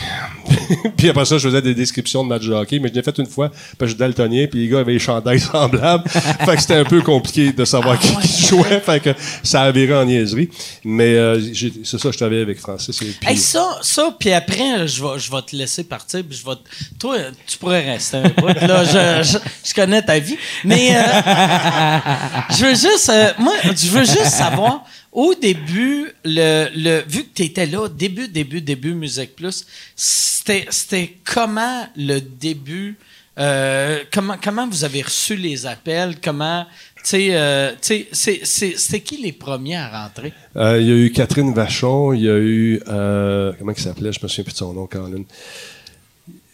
puis 0.97 1.09
après 1.09 1.25
ça, 1.25 1.37
je 1.37 1.47
faisais 1.47 1.61
des 1.61 1.73
descriptions 1.73 2.23
de 2.23 2.29
matchs 2.29 2.45
de 2.45 2.53
hockey. 2.53 2.79
Mais 2.79 2.89
je 2.89 2.93
l'ai 2.93 3.01
fait 3.01 3.17
une 3.17 3.25
fois 3.25 3.49
parce 3.77 3.91
que 3.91 3.95
je 3.97 3.99
daltonien. 3.99 4.45
Puis 4.49 4.59
les 4.61 4.67
gars 4.67 4.79
avaient 4.79 4.93
les 4.93 4.99
chandails 4.99 5.39
semblables. 5.51 6.07
fait 6.09 6.55
que 6.55 6.61
c'était 6.61 6.75
un 6.75 6.83
peu 6.83 7.01
compliqué 7.01 7.51
de 7.51 7.65
savoir 7.65 7.97
qui, 7.99 8.15
qui 8.17 8.45
jouait. 8.47 8.79
Fait 8.79 8.99
que 8.99 9.09
ça 9.41 9.63
a 9.63 9.71
viré 9.71 9.95
en 9.95 10.05
niaiserie. 10.05 10.49
Mais 10.83 11.15
euh, 11.15 11.41
c'est 11.83 11.99
ça, 11.99 12.11
je 12.11 12.17
travaillais 12.17 12.41
avec 12.43 12.59
Francis. 12.59 13.01
Et 13.01 13.05
puis- 13.05 13.27
Hey, 13.27 13.37
ça, 13.37 13.79
ça, 13.81 14.15
puis 14.19 14.31
après, 14.33 14.87
je 14.87 15.01
vais, 15.03 15.17
je 15.19 15.31
vais 15.31 15.41
te 15.41 15.55
laisser 15.55 15.83
partir, 15.83 16.21
puis 16.27 16.37
je 16.37 16.45
vais 16.45 16.55
te- 16.55 16.99
Toi, 16.99 17.17
tu 17.47 17.57
pourrais 17.57 17.81
rester 17.91 18.17
un 18.17 18.29
bout, 18.29 18.47
là. 18.47 18.83
Je, 18.83 19.23
je, 19.31 19.37
je 19.67 19.73
connais 19.73 20.01
ta 20.01 20.19
vie. 20.19 20.37
Mais 20.63 20.95
euh, 20.95 21.01
je 22.51 22.65
veux 22.65 22.75
juste... 22.75 23.09
euh, 23.09 23.31
moi, 23.39 23.53
je 23.63 23.87
veux 23.89 24.03
juste 24.05 24.25
savoir, 24.29 24.83
au 25.13 25.33
début, 25.35 26.11
le, 26.25 26.67
le, 26.75 27.01
vu 27.07 27.23
que 27.23 27.33
tu 27.35 27.43
étais 27.43 27.65
là, 27.65 27.87
début, 27.87 28.27
début, 28.27 28.61
début 28.61 28.93
Musique 28.93 29.35
Plus, 29.35 29.65
c'était 29.95 31.15
comment 31.23 31.87
le 31.95 32.19
début... 32.19 32.97
euh, 33.39 34.03
comment, 34.13 34.35
comment 34.43 34.67
vous 34.67 34.83
avez 34.83 35.01
reçu 35.01 35.35
les 35.35 35.65
appels? 35.65 36.15
Comment... 36.23 36.65
Tu 37.03 37.09
sais, 37.09 37.27
euh, 37.35 37.71
c'est- 37.81 38.99
qui 39.01 39.17
les 39.21 39.33
premiers 39.33 39.75
à 39.75 40.03
rentrer? 40.03 40.31
Euh, 40.55 40.79
il 40.79 40.87
y 40.87 40.91
a 40.91 40.95
eu 40.95 41.11
Catherine 41.11 41.53
Vachon, 41.53 42.13
il 42.13 42.21
y 42.21 42.29
a 42.29 42.37
eu. 42.37 42.81
euh, 42.87 43.51
comment 43.59 43.73
il 43.75 43.81
s'appelait? 43.81 44.13
Je 44.13 44.19
me 44.23 44.27
souviens 44.29 44.45
plus 44.45 44.53
de 44.53 44.57
son 44.57 44.73
nom, 44.73 44.87
Caroline. 44.87 45.25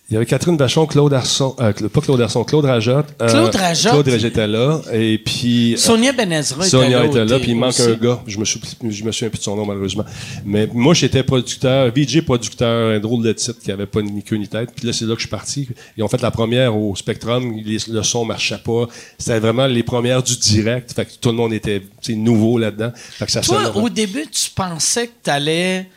Il 0.09 0.15
y 0.15 0.17
avait 0.17 0.25
Catherine 0.25 0.57
Vachon, 0.57 0.87
Claude 0.87 1.13
Arson, 1.13 1.55
euh, 1.59 1.71
pas 1.71 2.01
Claude 2.01 2.19
Arson, 2.19 2.43
Claude 2.43 2.65
Rajotte. 2.65 3.05
euh, 3.21 3.27
Claude 3.27 3.55
Rajotte? 3.55 3.91
Claude 3.91 4.07
Rajotte 4.09 4.25
était 4.31 4.47
là. 4.47 4.81
Et 4.91 5.19
puis. 5.19 5.75
Sonia 5.77 6.11
Benezra 6.13 6.61
était 6.61 6.69
Sonia 6.71 6.99
là 7.01 7.05
était 7.05 7.25
là, 7.25 7.37
puis 7.39 7.51
il 7.51 7.55
manque 7.55 7.69
aussi. 7.69 7.83
un 7.83 7.93
gars. 7.93 8.19
Je 8.25 8.39
me, 8.39 8.45
suis, 8.45 8.59
je 8.89 9.03
me 9.03 9.11
souviens 9.11 9.29
plus 9.29 9.37
de 9.37 9.43
son 9.43 9.55
nom, 9.55 9.67
malheureusement. 9.67 10.05
Mais 10.45 10.67
moi, 10.73 10.95
j'étais 10.95 11.21
producteur, 11.21 11.91
VJ 11.95 12.21
producteur, 12.21 12.95
un 12.95 12.99
drôle 12.99 13.23
de 13.23 13.33
titre 13.33 13.59
qui 13.63 13.71
avait 13.71 13.85
pas 13.85 14.01
ni 14.01 14.23
queue 14.23 14.37
ni 14.37 14.47
tête. 14.47 14.71
Puis 14.75 14.87
là, 14.87 14.93
c'est 14.93 15.05
là 15.05 15.11
que 15.13 15.19
je 15.21 15.27
suis 15.27 15.29
parti. 15.29 15.69
Ils 15.95 16.03
ont 16.03 16.07
fait 16.07 16.21
la 16.23 16.31
première 16.31 16.75
au 16.75 16.95
Spectrum. 16.95 17.53
Les- 17.63 17.77
le 17.87 18.01
son 18.01 18.25
marchait 18.25 18.57
pas. 18.65 18.87
C'était 19.19 19.39
vraiment 19.39 19.67
les 19.67 19.83
premières 19.83 20.23
du 20.23 20.35
direct. 20.37 20.91
Fait 20.91 21.05
que 21.05 21.11
tout 21.21 21.29
le 21.29 21.35
monde 21.35 21.53
était 21.53 21.83
nouveau 22.09 22.57
là-dedans. 22.57 22.91
Fait 22.95 23.27
que 23.27 23.31
ça 23.31 23.41
Toi, 23.41 23.75
au 23.75 23.89
début, 23.89 24.25
tu 24.31 24.49
pensais 24.55 25.05
que 25.05 25.13
tu 25.23 25.29
allais 25.29 25.87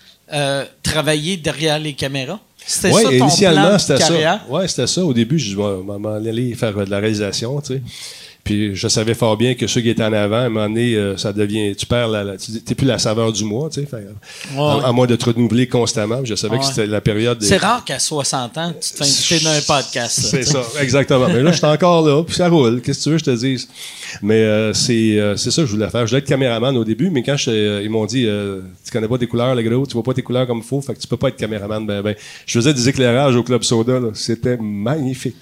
travailler 0.83 1.39
derrière 1.39 1.79
les 1.79 1.95
caméras? 1.95 2.41
C'était 2.67 2.93
Ouais, 2.95 3.03
ça 3.03 3.09
ton 3.09 3.15
initialement, 3.15 3.63
plan 3.67 3.73
de 3.75 3.79
c'était 3.81 3.99
carrière? 3.99 4.41
ça. 4.47 4.53
Ouais, 4.53 4.69
c'était 4.69 4.87
ça. 4.87 5.05
Au 5.05 5.13
début, 5.13 5.39
je 5.39 5.57
vais 5.57 5.63
m'en 5.99 6.15
aller 6.15 6.55
faire 6.55 6.75
de 6.75 6.91
la 6.91 6.99
réalisation, 6.99 7.61
tu 7.61 7.75
sais. 7.75 7.83
Puis 8.45 8.75
je 8.75 8.89
savais 8.89 9.15
fort 9.15 9.37
bien 9.37 9.55
que 9.55 9.67
ceux 9.69 9.81
qui 9.81 9.89
étaient 9.91 10.03
en 10.03 10.13
avant, 10.13 10.37
à 10.37 10.41
un 10.41 10.49
moment 10.49 10.69
donné, 10.69 10.95
euh, 10.97 11.17
ça 11.17 11.33
devient. 11.33 11.77
Tu 11.77 11.87
perds 11.87 12.09
la. 12.09 12.25
la- 12.25 12.37
tu 12.37 12.51
n'es 12.53 12.75
plus 12.75 12.87
la 12.87 12.99
saveur 12.99 13.33
du 13.33 13.45
mois, 13.45 13.69
tu 13.71 13.81
sais. 13.81 13.87
Fait, 13.87 14.05
à, 14.59 14.89
à 14.89 14.93
moins 14.93 15.07
de 15.07 15.15
te 15.15 15.27
renouveler 15.27 15.69
constamment. 15.69 16.25
Je 16.25 16.35
savais 16.35 16.57
que 16.59 16.63
Ouais. 16.65 16.69
c'était 16.69 16.87
la 16.87 17.01
période. 17.01 17.39
des- 17.39 17.47
C'est 17.47 17.57
rare 17.59 17.85
qu'à 17.85 17.99
60 18.01 18.59
ans, 18.59 18.73
tu 18.81 18.91
te 18.91 18.97
fais 18.97 19.05
inviter 19.05 19.45
dans 19.45 19.51
un 19.51 19.61
podcast. 19.61 20.19
C'est 20.23 20.43
ça, 20.43 20.61
exactement. 20.81 21.29
Mais 21.29 21.41
là, 21.43 21.53
je 21.53 21.57
suis 21.59 21.67
encore 21.67 22.05
là, 22.07 22.23
puis 22.25 22.35
ça 22.35 22.49
roule. 22.49 22.81
Qu'est-ce 22.83 22.99
que 22.99 23.03
tu 23.05 23.11
veux 23.11 23.17
que 23.19 23.25
je 23.25 23.31
te 23.31 23.37
dise? 23.37 23.69
Mais 24.23 24.43
euh, 24.43 24.73
c'est 24.75 25.19
euh, 25.21 25.37
c'est 25.37 25.51
ça 25.53 25.63
que 25.63 25.69
je 25.69 25.73
voulais 25.73 25.89
faire. 25.89 26.05
Je 26.07 26.11
voulais 26.11 26.19
être 26.23 26.29
caméraman 26.29 26.77
au 26.77 26.85
début, 26.85 27.11
mais 27.11 27.23
quand 27.23 27.37
je- 27.37 27.51
euh, 27.51 27.81
ils 27.83 27.91
m'ont 27.91 28.07
dit 28.07 28.27
euh, 28.27 28.61
Tu 28.85 28.91
connais 28.91 29.07
pas 29.09 29.19
tes 29.19 29.27
couleurs, 29.29 29.55
le 29.55 29.63
gros, 29.63 29.87
tu 29.87 29.95
vois 29.95 30.03
pas 30.03 30.15
tes 30.15 30.23
couleurs 30.23 30.47
comme 30.49 30.59
il 30.59 30.65
faut, 30.65 30.81
fait 30.81 30.95
que 30.95 31.01
tu 31.01 31.07
peux 31.07 31.17
pas 31.17 31.29
être 31.29 31.37
caméraman. 31.37 31.87
Ben, 31.87 32.03
ben. 32.03 32.15
Je 32.47 32.59
faisais 32.59 32.75
des 32.75 32.89
éclairages 32.89 33.37
au 33.37 33.43
Club 33.45 33.63
Soda, 33.63 34.01
là. 34.01 34.09
C'était 34.15 34.57
magnifique. 34.61 35.37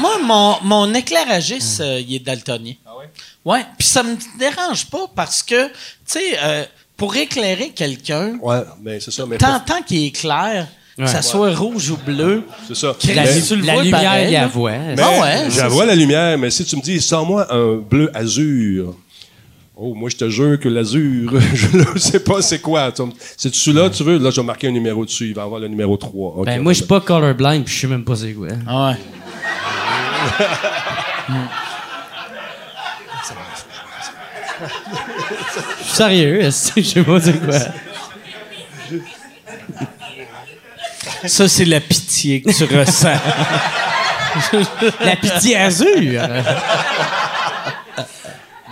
Moi, 0.00 0.18
mon, 0.24 0.56
mon 0.62 0.94
éclairagiste, 0.94 1.61
euh, 1.80 2.00
il 2.00 2.14
est 2.14 2.18
daltonien. 2.24 2.74
Ah 2.86 2.90
ouais? 2.98 3.10
Ouais, 3.44 3.64
puis 3.78 3.86
ça 3.86 4.02
me 4.02 4.16
dérange 4.38 4.86
pas 4.86 5.06
parce 5.14 5.42
que, 5.42 5.66
tu 5.68 5.72
sais, 6.06 6.38
euh, 6.42 6.64
pour 6.96 7.14
éclairer 7.16 7.70
quelqu'un, 7.70 8.38
ouais, 8.42 8.60
mais 8.82 9.00
c'est 9.00 9.10
ça. 9.10 9.24
Mais 9.26 9.38
tant, 9.38 9.58
tant 9.60 9.82
qu'il 9.82 10.04
est 10.06 10.10
clair, 10.10 10.68
que 10.96 11.06
ça 11.06 11.22
soit 11.22 11.54
rouge 11.54 11.90
ou 11.90 11.96
bleu, 11.96 12.44
C'est 12.68 12.76
ça. 12.76 12.94
Chris, 12.98 13.12
Mais- 13.16 13.40
tu 13.42 13.56
le 13.56 13.62
La 13.66 13.72
vois 13.74 13.82
lumière, 13.82 14.02
pareil, 14.02 14.26
il 14.28 14.32
la 14.34 14.40
là. 14.42 14.46
voit. 14.46 14.70
mais 14.72 14.94
Ah 15.02 15.20
ouais, 15.20 15.36
c'est 15.50 15.60
J'avoue 15.60 15.82
la 15.82 15.94
lumière, 15.94 16.38
mais 16.38 16.50
si 16.50 16.64
tu 16.64 16.76
me 16.76 16.82
dis, 16.82 17.00
sors-moi 17.00 17.52
un 17.52 17.76
bleu 17.76 18.10
azur. 18.14 18.94
Oh, 19.74 19.94
moi, 19.94 20.10
je 20.10 20.16
te 20.16 20.28
jure 20.28 20.60
que 20.60 20.68
l'azur, 20.68 21.32
je 21.54 21.76
ne 21.94 21.98
sais 21.98 22.20
pas 22.20 22.42
c'est 22.42 22.60
quoi. 22.60 22.92
Tu- 22.92 23.02
C'est 23.38 23.52
celui 23.54 23.78
là 23.78 23.88
tu 23.90 24.04
veux? 24.04 24.18
Là, 24.18 24.30
je 24.30 24.40
vais 24.40 24.46
marquer 24.46 24.68
un 24.68 24.70
numéro 24.70 25.04
dessus. 25.04 25.28
Il 25.28 25.34
va 25.34 25.42
avoir 25.44 25.58
le 25.60 25.66
numéro 25.66 25.96
3. 25.96 26.34
OK, 26.36 26.44
Ben, 26.46 26.60
moi, 26.62 26.72
je 26.74 26.78
suis 26.80 26.86
pas 26.86 27.00
colorblind, 27.00 27.64
puis 27.64 27.74
je 27.74 27.80
sais 27.80 27.86
même 27.88 28.04
pas 28.04 28.14
c'est 28.14 28.32
quoi. 28.34 28.48
Ah 28.68 28.90
ouais. 28.90 28.96
Je 31.28 31.34
suis 35.84 35.94
sérieux, 35.94 36.40
je 36.44 36.50
sais 36.50 37.02
pas 37.02 37.20
c'est 37.20 37.44
quoi? 37.44 37.58
Ça, 41.26 41.48
c'est 41.48 41.64
la 41.64 41.80
pitié 41.80 42.42
que 42.42 42.50
tu 42.50 42.64
ressens. 42.64 43.14
La 45.04 45.16
pitié 45.16 45.56
azur. 45.56 46.22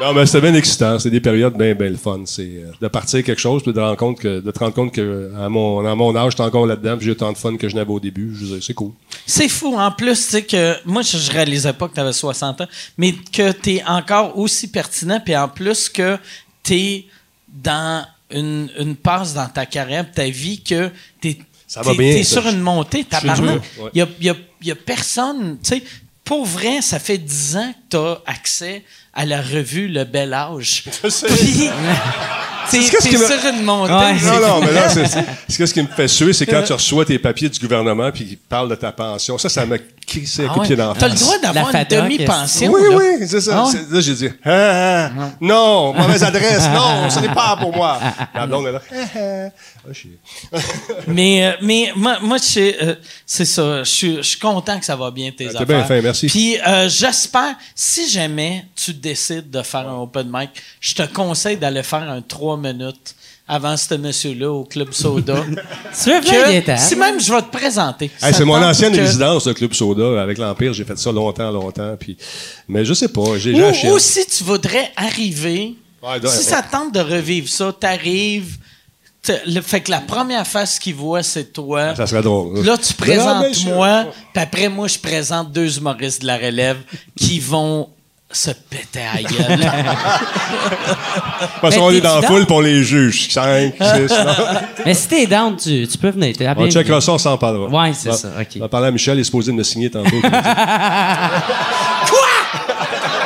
Non, 0.01 0.15
mais 0.15 0.25
c'était 0.27 0.41
bien 0.41 0.55
excitant. 0.55 0.99
C'est 0.99 1.11
des 1.11 1.21
périodes 1.21 1.57
bien, 1.57 1.75
bien 1.75 1.91
le 1.91 1.97
fun. 1.97 2.23
C'est 2.25 2.43
euh, 2.43 2.71
de 2.81 2.89
partir 2.89 3.23
quelque 3.23 3.39
chose, 3.41 3.63
puis 3.63 3.73
de, 3.73 3.79
rendre 3.81 3.97
compte 3.97 4.19
que, 4.19 4.41
de 4.41 4.51
te 4.51 4.59
rendre 4.59 4.75
compte 4.75 4.93
que 4.95 5.31
à 5.39 5.49
mon, 5.49 5.85
à 5.87 5.95
mon 5.95 6.15
âge, 6.17 6.33
j'étais 6.33 6.43
encore 6.43 6.67
là-dedans, 6.67 6.97
puis 6.97 7.07
j'ai 7.07 7.13
autant 7.13 7.33
de 7.33 7.37
fun 7.39 7.57
que 7.57 7.69
je 7.69 7.75
n'avais 7.77 7.91
au 7.91 8.01
début. 8.01 8.33
Je 8.35 8.45
disais, 8.47 8.59
c'est 8.63 8.75
cool. 8.75 8.93
C'est 9.27 9.49
fou, 9.49 9.77
en 9.77 9.91
plus, 9.93 10.15
tu 10.15 10.23
sais, 10.31 10.43
que 10.43 10.75
moi, 10.87 11.03
je, 11.03 11.19
je 11.19 11.31
réalisais 11.31 11.73
pas 11.75 11.87
que 11.89 11.95
tu 11.95 12.01
avais 12.01 12.13
60 12.13 12.63
ans, 12.63 12.67
mais 12.97 13.13
que 13.33 13.53
tu 13.53 13.75
es 13.77 13.85
encore 13.85 14.39
aussi 14.39 14.69
pertinent, 14.71 15.21
puis 15.23 15.37
en 15.37 15.49
plus 15.49 15.89
que 15.89 16.17
tu 16.63 16.75
es 16.75 17.05
dans 17.49 18.07
une, 18.31 18.71
une 18.79 18.97
passe 18.97 19.35
dans 19.35 19.49
ta 19.49 19.67
carrière, 19.67 20.11
ta 20.11 20.29
vie, 20.29 20.63
que 20.63 20.89
tu 21.21 21.37
Ça 21.67 21.83
va 21.83 21.93
bien, 21.95 22.09
es 22.09 22.23
ça. 22.23 22.41
sur 22.41 22.49
une 22.51 22.61
montée. 22.61 23.05
Tabarnak. 23.05 23.61
dur, 23.77 23.85
ouais. 23.85 23.91
Il 23.95 23.99
y 23.99 24.03
a, 24.03 24.09
il 24.21 24.27
y 24.27 24.31
a- 24.31 24.37
il 24.63 24.69
y 24.69 24.73
a 24.73 24.75
personne, 24.77 25.57
tu 25.63 25.71
sais, 25.71 25.83
pour 26.31 26.45
vrai, 26.47 26.81
ça 26.81 27.01
fait 27.01 27.19
10 27.19 27.57
ans 27.57 27.73
que 27.91 27.91
tu 27.91 27.97
as 27.97 28.19
accès 28.25 28.85
à 29.13 29.25
la 29.27 29.43
revue 29.43 29.89
Le 29.89 30.05
Bel 30.05 30.33
Âge. 30.33 30.85
Puis, 31.03 31.69
t'es 32.71 32.83
ce 32.83 32.91
qui 32.99 33.09
t'es 33.11 33.19
me- 33.19 33.27
sur 33.27 33.35
une. 33.53 33.69
Ouais. 33.69 34.15
Non, 34.23 34.41
non, 34.49 34.61
mais 34.61 34.71
là, 34.73 34.89
c'est, 34.89 35.07
c'est 35.49 35.67
ce 35.67 35.75
qui 35.75 35.83
me 35.83 35.89
fait 35.89 36.07
suer, 36.07 36.33
c'est 36.33 36.47
quand 36.47 36.63
tu 36.63 36.73
reçois 36.73 37.05
tes 37.05 37.19
papiers 37.19 37.49
du 37.49 37.59
gouvernement, 37.59 38.13
puis 38.13 38.25
qu'ils 38.25 38.39
parlent 38.39 38.69
de 38.69 38.77
ta 38.77 38.93
pension. 38.93 39.39
Ça, 39.39 39.49
ça 39.49 39.67
m'a 39.67 39.79
crissé 40.07 40.45
un 40.45 40.51
Ah 40.51 40.53
coup 40.53 40.55
de 40.55 40.61
ouais. 40.61 40.67
pied 40.69 40.77
dans 40.77 40.95
la 40.95 41.01
T'as 41.01 41.09
le 41.09 41.15
droit 41.15 41.39
d'avoir 41.39 41.73
La 41.73 41.81
une 41.83 41.89
demi-pension. 41.89 42.71
Oui, 42.73 42.81
là. 42.91 42.97
oui, 42.97 43.27
c'est 43.27 43.41
ça. 43.41 43.65
Ah 43.65 43.65
ouais? 43.67 43.81
Là, 43.91 44.01
j'ai 44.01 44.15
dit, 44.15 44.29
ah, 44.45 44.51
ah, 44.53 45.11
non, 45.41 45.93
mauvaise 45.95 46.23
adresse, 46.23 46.69
non, 46.73 47.11
ce 47.11 47.19
n'est 47.19 47.35
pas 47.35 47.57
pour 47.61 47.75
moi. 47.75 47.99
La 48.33 48.47
blonde 48.47 48.67
est 48.69 48.73
là, 48.73 49.51
ah, 49.89 49.93
chier. 49.93 50.19
Mais, 51.07 51.45
euh, 51.47 51.53
mais 51.63 51.93
moi, 51.97 52.19
euh, 52.57 52.95
c'est 53.27 53.45
ça. 53.45 53.83
Je 53.85 53.89
suis- 53.91 54.17
je 54.17 54.23
suis 54.23 54.39
content 54.39 54.79
que 54.79 54.85
ça 54.85 54.97
va 54.97 55.11
bien 55.11 55.31
tes 55.31 55.47
Ah, 55.47 55.51
affaires. 55.51 55.67
bien 55.67 55.85
fin, 55.85 56.01
merci. 56.03 56.27
Puis 56.27 56.59
euh, 56.61 56.89
j'espère, 56.89 57.55
si 57.75 58.09
jamais 58.11 58.65
tu 58.77 58.93
décides 58.93 59.51
de 59.51 59.63
faire 59.63 59.89
un 59.89 60.03
open 60.03 60.29
mic, 60.33 60.51
je 60.81 60.95
te 60.95 61.03
conseille 61.03 61.57
d'aller 61.57 61.83
faire 61.83 62.03
un 62.11 62.21
3 62.23 62.57
minutes 62.57 63.15
avant 63.49 63.77
ce 63.77 63.95
monsieur-là 63.95 64.51
au 64.53 64.65
Club 64.65 64.93
Soda. 64.93 65.45
Tu 66.05 66.11
veux 66.11 66.21
que, 66.21 66.77
si 66.79 66.95
même 66.95 67.19
je 67.21 67.33
vais 67.33 67.43
te 67.43 67.51
présenter. 67.51 68.09
Hey, 68.23 68.33
c'est 68.33 68.45
mon 68.45 68.63
ancienne 68.63 68.93
que- 68.93 69.01
résidence, 69.01 69.47
le 69.47 69.55
Club 69.55 69.73
Soda. 69.73 70.23
Avec 70.23 70.39
l'Empire, 70.39 70.73
j'ai 70.73 70.85
fait 70.85 70.97
ça 70.99 71.11
longtemps, 71.11 71.51
longtemps. 71.51 71.97
Puis... 71.99 72.17
Mais 72.69 72.85
je 72.85 72.95
sais 72.95 73.09
pas, 73.09 73.39
j'ai 73.39 73.55
j'ai 73.55 73.63
Ou, 73.63 73.65
acheté. 73.67 73.91
ou 73.91 73.99
si 73.99 74.25
tu 74.27 74.45
voudrais 74.45 74.93
arriver, 74.97 75.75
Ouais, 76.03 76.21
donc, 76.21 76.31
si 76.31 76.39
ouais. 76.39 76.45
ça 76.45 76.63
te 76.63 76.71
tente 76.71 76.95
de 76.95 77.01
revivre 77.01 77.49
ça, 77.49 77.75
t'arrives, 77.79 78.57
le- 79.47 79.61
fait 79.61 79.81
que 79.81 79.91
la 79.91 80.01
première 80.01 80.47
face 80.47 80.79
qu'il 80.79 80.95
voit, 80.95 81.23
c'est 81.23 81.53
toi. 81.53 81.95
Ça 81.95 82.07
serait 82.07 82.23
drôle. 82.23 82.65
Là, 82.65 82.77
tu 82.79 82.95
présentes 82.95 83.65
moi, 83.67 84.07
puis 84.33 84.43
après, 84.43 84.69
moi, 84.69 84.89
je 84.89 84.99
présente 84.99 85.53
deux 85.53 85.79
humoristes 85.79 86.23
de 86.23 86.27
la 86.27 86.39
relève 86.39 86.79
qui 87.17 87.39
vont 87.39 87.89
se 88.33 88.51
péter 88.53 89.01
à 89.01 89.17
la 89.17 89.23
gueule. 89.23 89.61
Parce 91.61 91.77
qu'on 91.77 91.91
est 91.91 92.01
dans 92.01 92.21
la 92.21 92.27
foule 92.27 92.47
pour 92.47 92.63
les 92.63 92.85
juges. 92.85 93.29
5, 93.31 93.75
6, 93.75 94.15
Mais 94.87 94.95
si 94.95 95.09
t'es 95.09 95.27
down, 95.27 95.57
tu, 95.57 95.87
tu 95.89 95.99
peux 95.99 96.11
venir. 96.11 96.37
On 96.57 96.71
checkera 96.71 97.01
ça, 97.01 97.13
on 97.13 97.19
s'en 97.19 97.37
parlera. 97.37 97.67
Ouais, 97.69 97.93
c'est 97.93 98.13
ça, 98.13 98.29
ok. 98.41 98.47
On 98.57 98.61
va 98.61 98.69
parler 98.69 98.87
à 98.89 98.91
Michel, 98.93 99.19
il 99.19 99.23
est 99.23 99.25
supposé 99.25 99.51
de 99.51 99.57
me 99.57 99.65
signer 99.65 99.91
tantôt. 99.91 100.11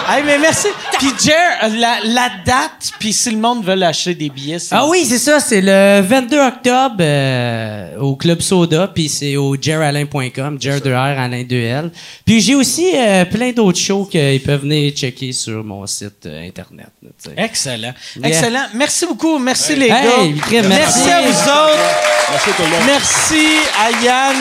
hey, 0.09 0.23
mais 0.25 0.39
merci. 0.39 0.69
Puis, 0.99 1.09
Jer, 1.25 1.71
la, 1.79 1.97
la 2.05 2.29
date, 2.45 2.91
puis 2.99 3.13
si 3.13 3.31
le 3.31 3.39
monde 3.39 3.65
veut 3.65 3.81
acheter 3.83 4.15
des 4.15 4.29
billets, 4.31 4.59
c'est. 4.59 4.75
Ah 4.75 4.87
oui, 4.87 5.05
c'est 5.09 5.19
ça, 5.19 5.41
c'est 5.41 5.61
le 5.61 6.01
22 6.03 6.39
octobre 6.41 6.97
euh, 7.01 7.99
au 7.99 8.17
Club 8.17 8.41
Soda, 8.41 8.89
puis 8.95 9.09
c'est 9.09 9.37
au 9.37 9.57
jeralain.com, 9.61 10.57
jer 10.61 10.81
2 10.81 10.93
r 10.95 10.97
alain 10.97 11.43
2 11.43 11.57
l 11.57 11.91
Puis 12.25 12.41
j'ai 12.41 12.55
aussi 12.55 12.93
euh, 12.95 13.25
plein 13.25 13.51
d'autres 13.53 13.79
shows 13.79 14.05
qu'ils 14.05 14.41
peuvent 14.43 14.63
venir 14.63 14.93
checker 14.93 15.33
sur 15.33 15.63
mon 15.65 15.87
site 15.87 16.27
euh, 16.27 16.47
internet. 16.47 16.89
là, 17.03 17.09
tu 17.23 17.31
sais. 17.31 17.35
Excellent. 17.37 17.95
Yeah. 18.17 18.29
Excellent. 18.29 18.67
Merci 18.75 19.07
beaucoup. 19.07 19.39
Merci, 19.39 19.75
les 19.77 19.87
Hey, 19.89 20.33
gars. 20.35 20.41
très 20.43 20.63
merci. 20.63 21.01
merci. 21.07 21.11
à 21.11 21.21
vous 21.23 21.29
autres. 21.29 21.91
Merci 22.31 22.51
tout 22.57 22.63
le 22.63 22.69
monde. 22.69 22.81
Merci 22.87 23.47
à 23.79 24.05
Yann. 24.05 24.37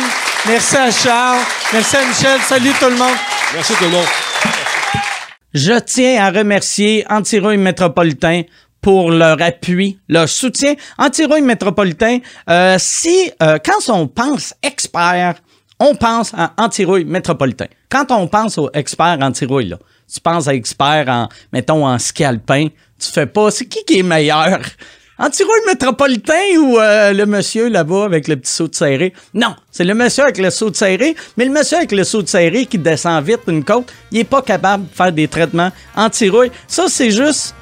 Merci 0.48 0.76
à 0.78 0.92
Charles. 0.92 1.42
Merci 1.74 1.96
à 1.96 2.06
Michel. 2.06 2.40
Salut 2.48 2.72
tout 2.80 2.86
le 2.90 2.96
monde. 2.98 3.16
Merci 3.54 3.74
tout 3.74 3.84
le 3.86 3.90
monde. 3.92 4.63
Je 5.54 5.80
tiens 5.80 6.24
à 6.24 6.32
remercier 6.32 7.06
Antirouille 7.12 7.58
Métropolitain 7.58 8.42
pour 8.82 9.12
leur 9.12 9.40
appui, 9.40 10.00
leur 10.10 10.28
soutien. 10.28 10.74
Antirouille 10.98 11.44
Métropolitain, 11.44 12.18
euh, 12.50 12.78
si, 12.80 13.32
euh, 13.42 13.60
quand 13.64 13.94
on 13.94 14.08
pense 14.08 14.56
expert, 14.64 15.36
on 15.80 15.94
pense 15.94 16.34
à 16.34 16.54
Antirouille 16.58 17.06
Métropolitain. 17.06 17.68
Quand 17.88 18.12
on 18.12 18.28
pense 18.28 18.58
aux 18.58 18.72
experts 18.74 19.20
antirouille, 19.22 19.70
là, 19.70 19.78
tu 20.12 20.20
penses 20.20 20.48
à 20.48 20.56
experts 20.56 21.06
en, 21.08 21.30
mettons, 21.52 21.86
en 21.86 22.00
ski 22.00 22.24
tu 23.00 23.12
fais 23.12 23.28
pas, 23.28 23.52
c'est 23.52 23.66
qui 23.66 23.84
qui 23.86 24.00
est 24.00 24.04
meilleur? 24.04 24.60
Antirouille 25.20 25.66
métropolitain 25.68 26.58
ou 26.58 26.80
euh, 26.80 27.14
le 27.14 27.28
monsieur 27.28 27.70
là-bas 27.70 28.06
avec 28.06 28.28
le 28.28 28.36
petit 28.36 28.52
saut 28.52 28.68
de 28.68 28.74
serré? 28.74 29.14
Non, 29.36 29.56
c'est 29.70 29.84
le 29.84 29.94
monsieur 29.94 30.24
avec 30.24 30.40
le 30.40 30.50
saut 30.50 30.72
de 30.72 30.76
serré, 30.76 31.16
mais 31.38 31.46
le 31.46 31.52
monsieur 31.52 31.78
avec 31.78 31.92
le 31.92 32.04
saut 32.04 32.24
de 32.24 32.28
serré 32.28 32.66
qui 32.66 32.80
descend 32.80 33.24
vite 33.24 33.42
une 33.48 33.64
côte, 33.64 33.94
il 34.12 34.22
est 34.22 34.24
pas 34.24 34.42
capable 34.42 34.86
de 34.86 34.96
faire 34.96 35.12
des 35.12 35.28
traitements 35.28 35.72
anti-rouille. 35.96 36.52
Ça, 36.68 36.86
c'est 36.88 37.12
juste 37.12 37.54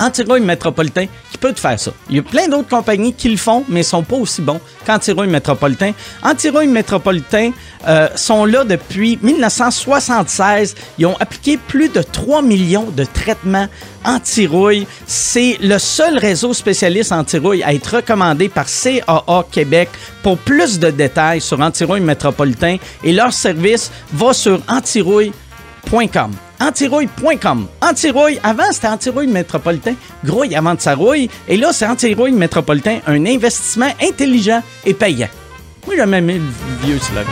Antirouille 0.00 0.40
Métropolitain 0.40 1.06
qui 1.30 1.38
peut 1.38 1.52
te 1.52 1.60
faire 1.60 1.78
ça. 1.78 1.92
Il 2.10 2.16
y 2.16 2.18
a 2.18 2.22
plein 2.22 2.48
d'autres 2.48 2.68
compagnies 2.68 3.12
qui 3.12 3.28
le 3.28 3.36
font, 3.36 3.64
mais 3.68 3.80
ils 3.80 3.84
sont 3.84 4.02
pas 4.02 4.16
aussi 4.16 4.42
bons 4.42 4.60
qu'Antirouille 4.86 5.28
Métropolitain. 5.28 5.92
Antirouille 6.22 6.66
Métropolitain 6.66 7.50
euh, 7.86 8.08
sont 8.14 8.44
là 8.44 8.64
depuis 8.64 9.18
1976. 9.22 10.74
Ils 10.98 11.06
ont 11.06 11.16
appliqué 11.20 11.56
plus 11.56 11.88
de 11.88 12.02
3 12.02 12.42
millions 12.42 12.90
de 12.90 13.04
traitements 13.04 13.68
anti-rouille. 14.04 14.86
C'est 15.06 15.58
le 15.60 15.78
seul 15.78 16.18
réseau 16.18 16.52
spécialiste 16.52 17.12
anti-rouille 17.12 17.62
à 17.62 17.74
être 17.74 17.96
recommandé 17.96 18.48
par 18.48 18.66
CAA 18.66 19.44
Québec. 19.50 19.88
Pour 20.22 20.38
plus 20.38 20.78
de 20.78 20.90
détails 20.90 21.40
sur 21.40 21.60
Antirouille 21.60 22.00
Métropolitain 22.00 22.76
et 23.02 23.12
leur 23.12 23.32
service, 23.32 23.90
va 24.12 24.32
sur 24.32 24.60
antirouille.com. 24.68 26.30
Antirouille.com. 26.64 27.66
Antirouille, 27.82 28.40
avant 28.42 28.72
c'était 28.72 28.88
Antirouille 28.88 29.26
Métropolitain, 29.26 29.94
grouille 30.24 30.54
avant 30.56 30.74
de 30.74 30.80
sa 30.80 30.94
rouille, 30.94 31.28
et 31.46 31.58
là 31.58 31.74
c'est 31.74 31.86
Antirouille 31.86 32.32
Métropolitain, 32.32 33.00
un 33.06 33.26
investissement 33.26 33.90
intelligent 34.00 34.62
et 34.86 34.94
payant. 34.94 35.28
Moi, 35.86 35.96
j'ai 35.98 36.06
même 36.06 36.26
le 36.26 36.86
vieux 36.86 36.98
slogan. 36.98 37.26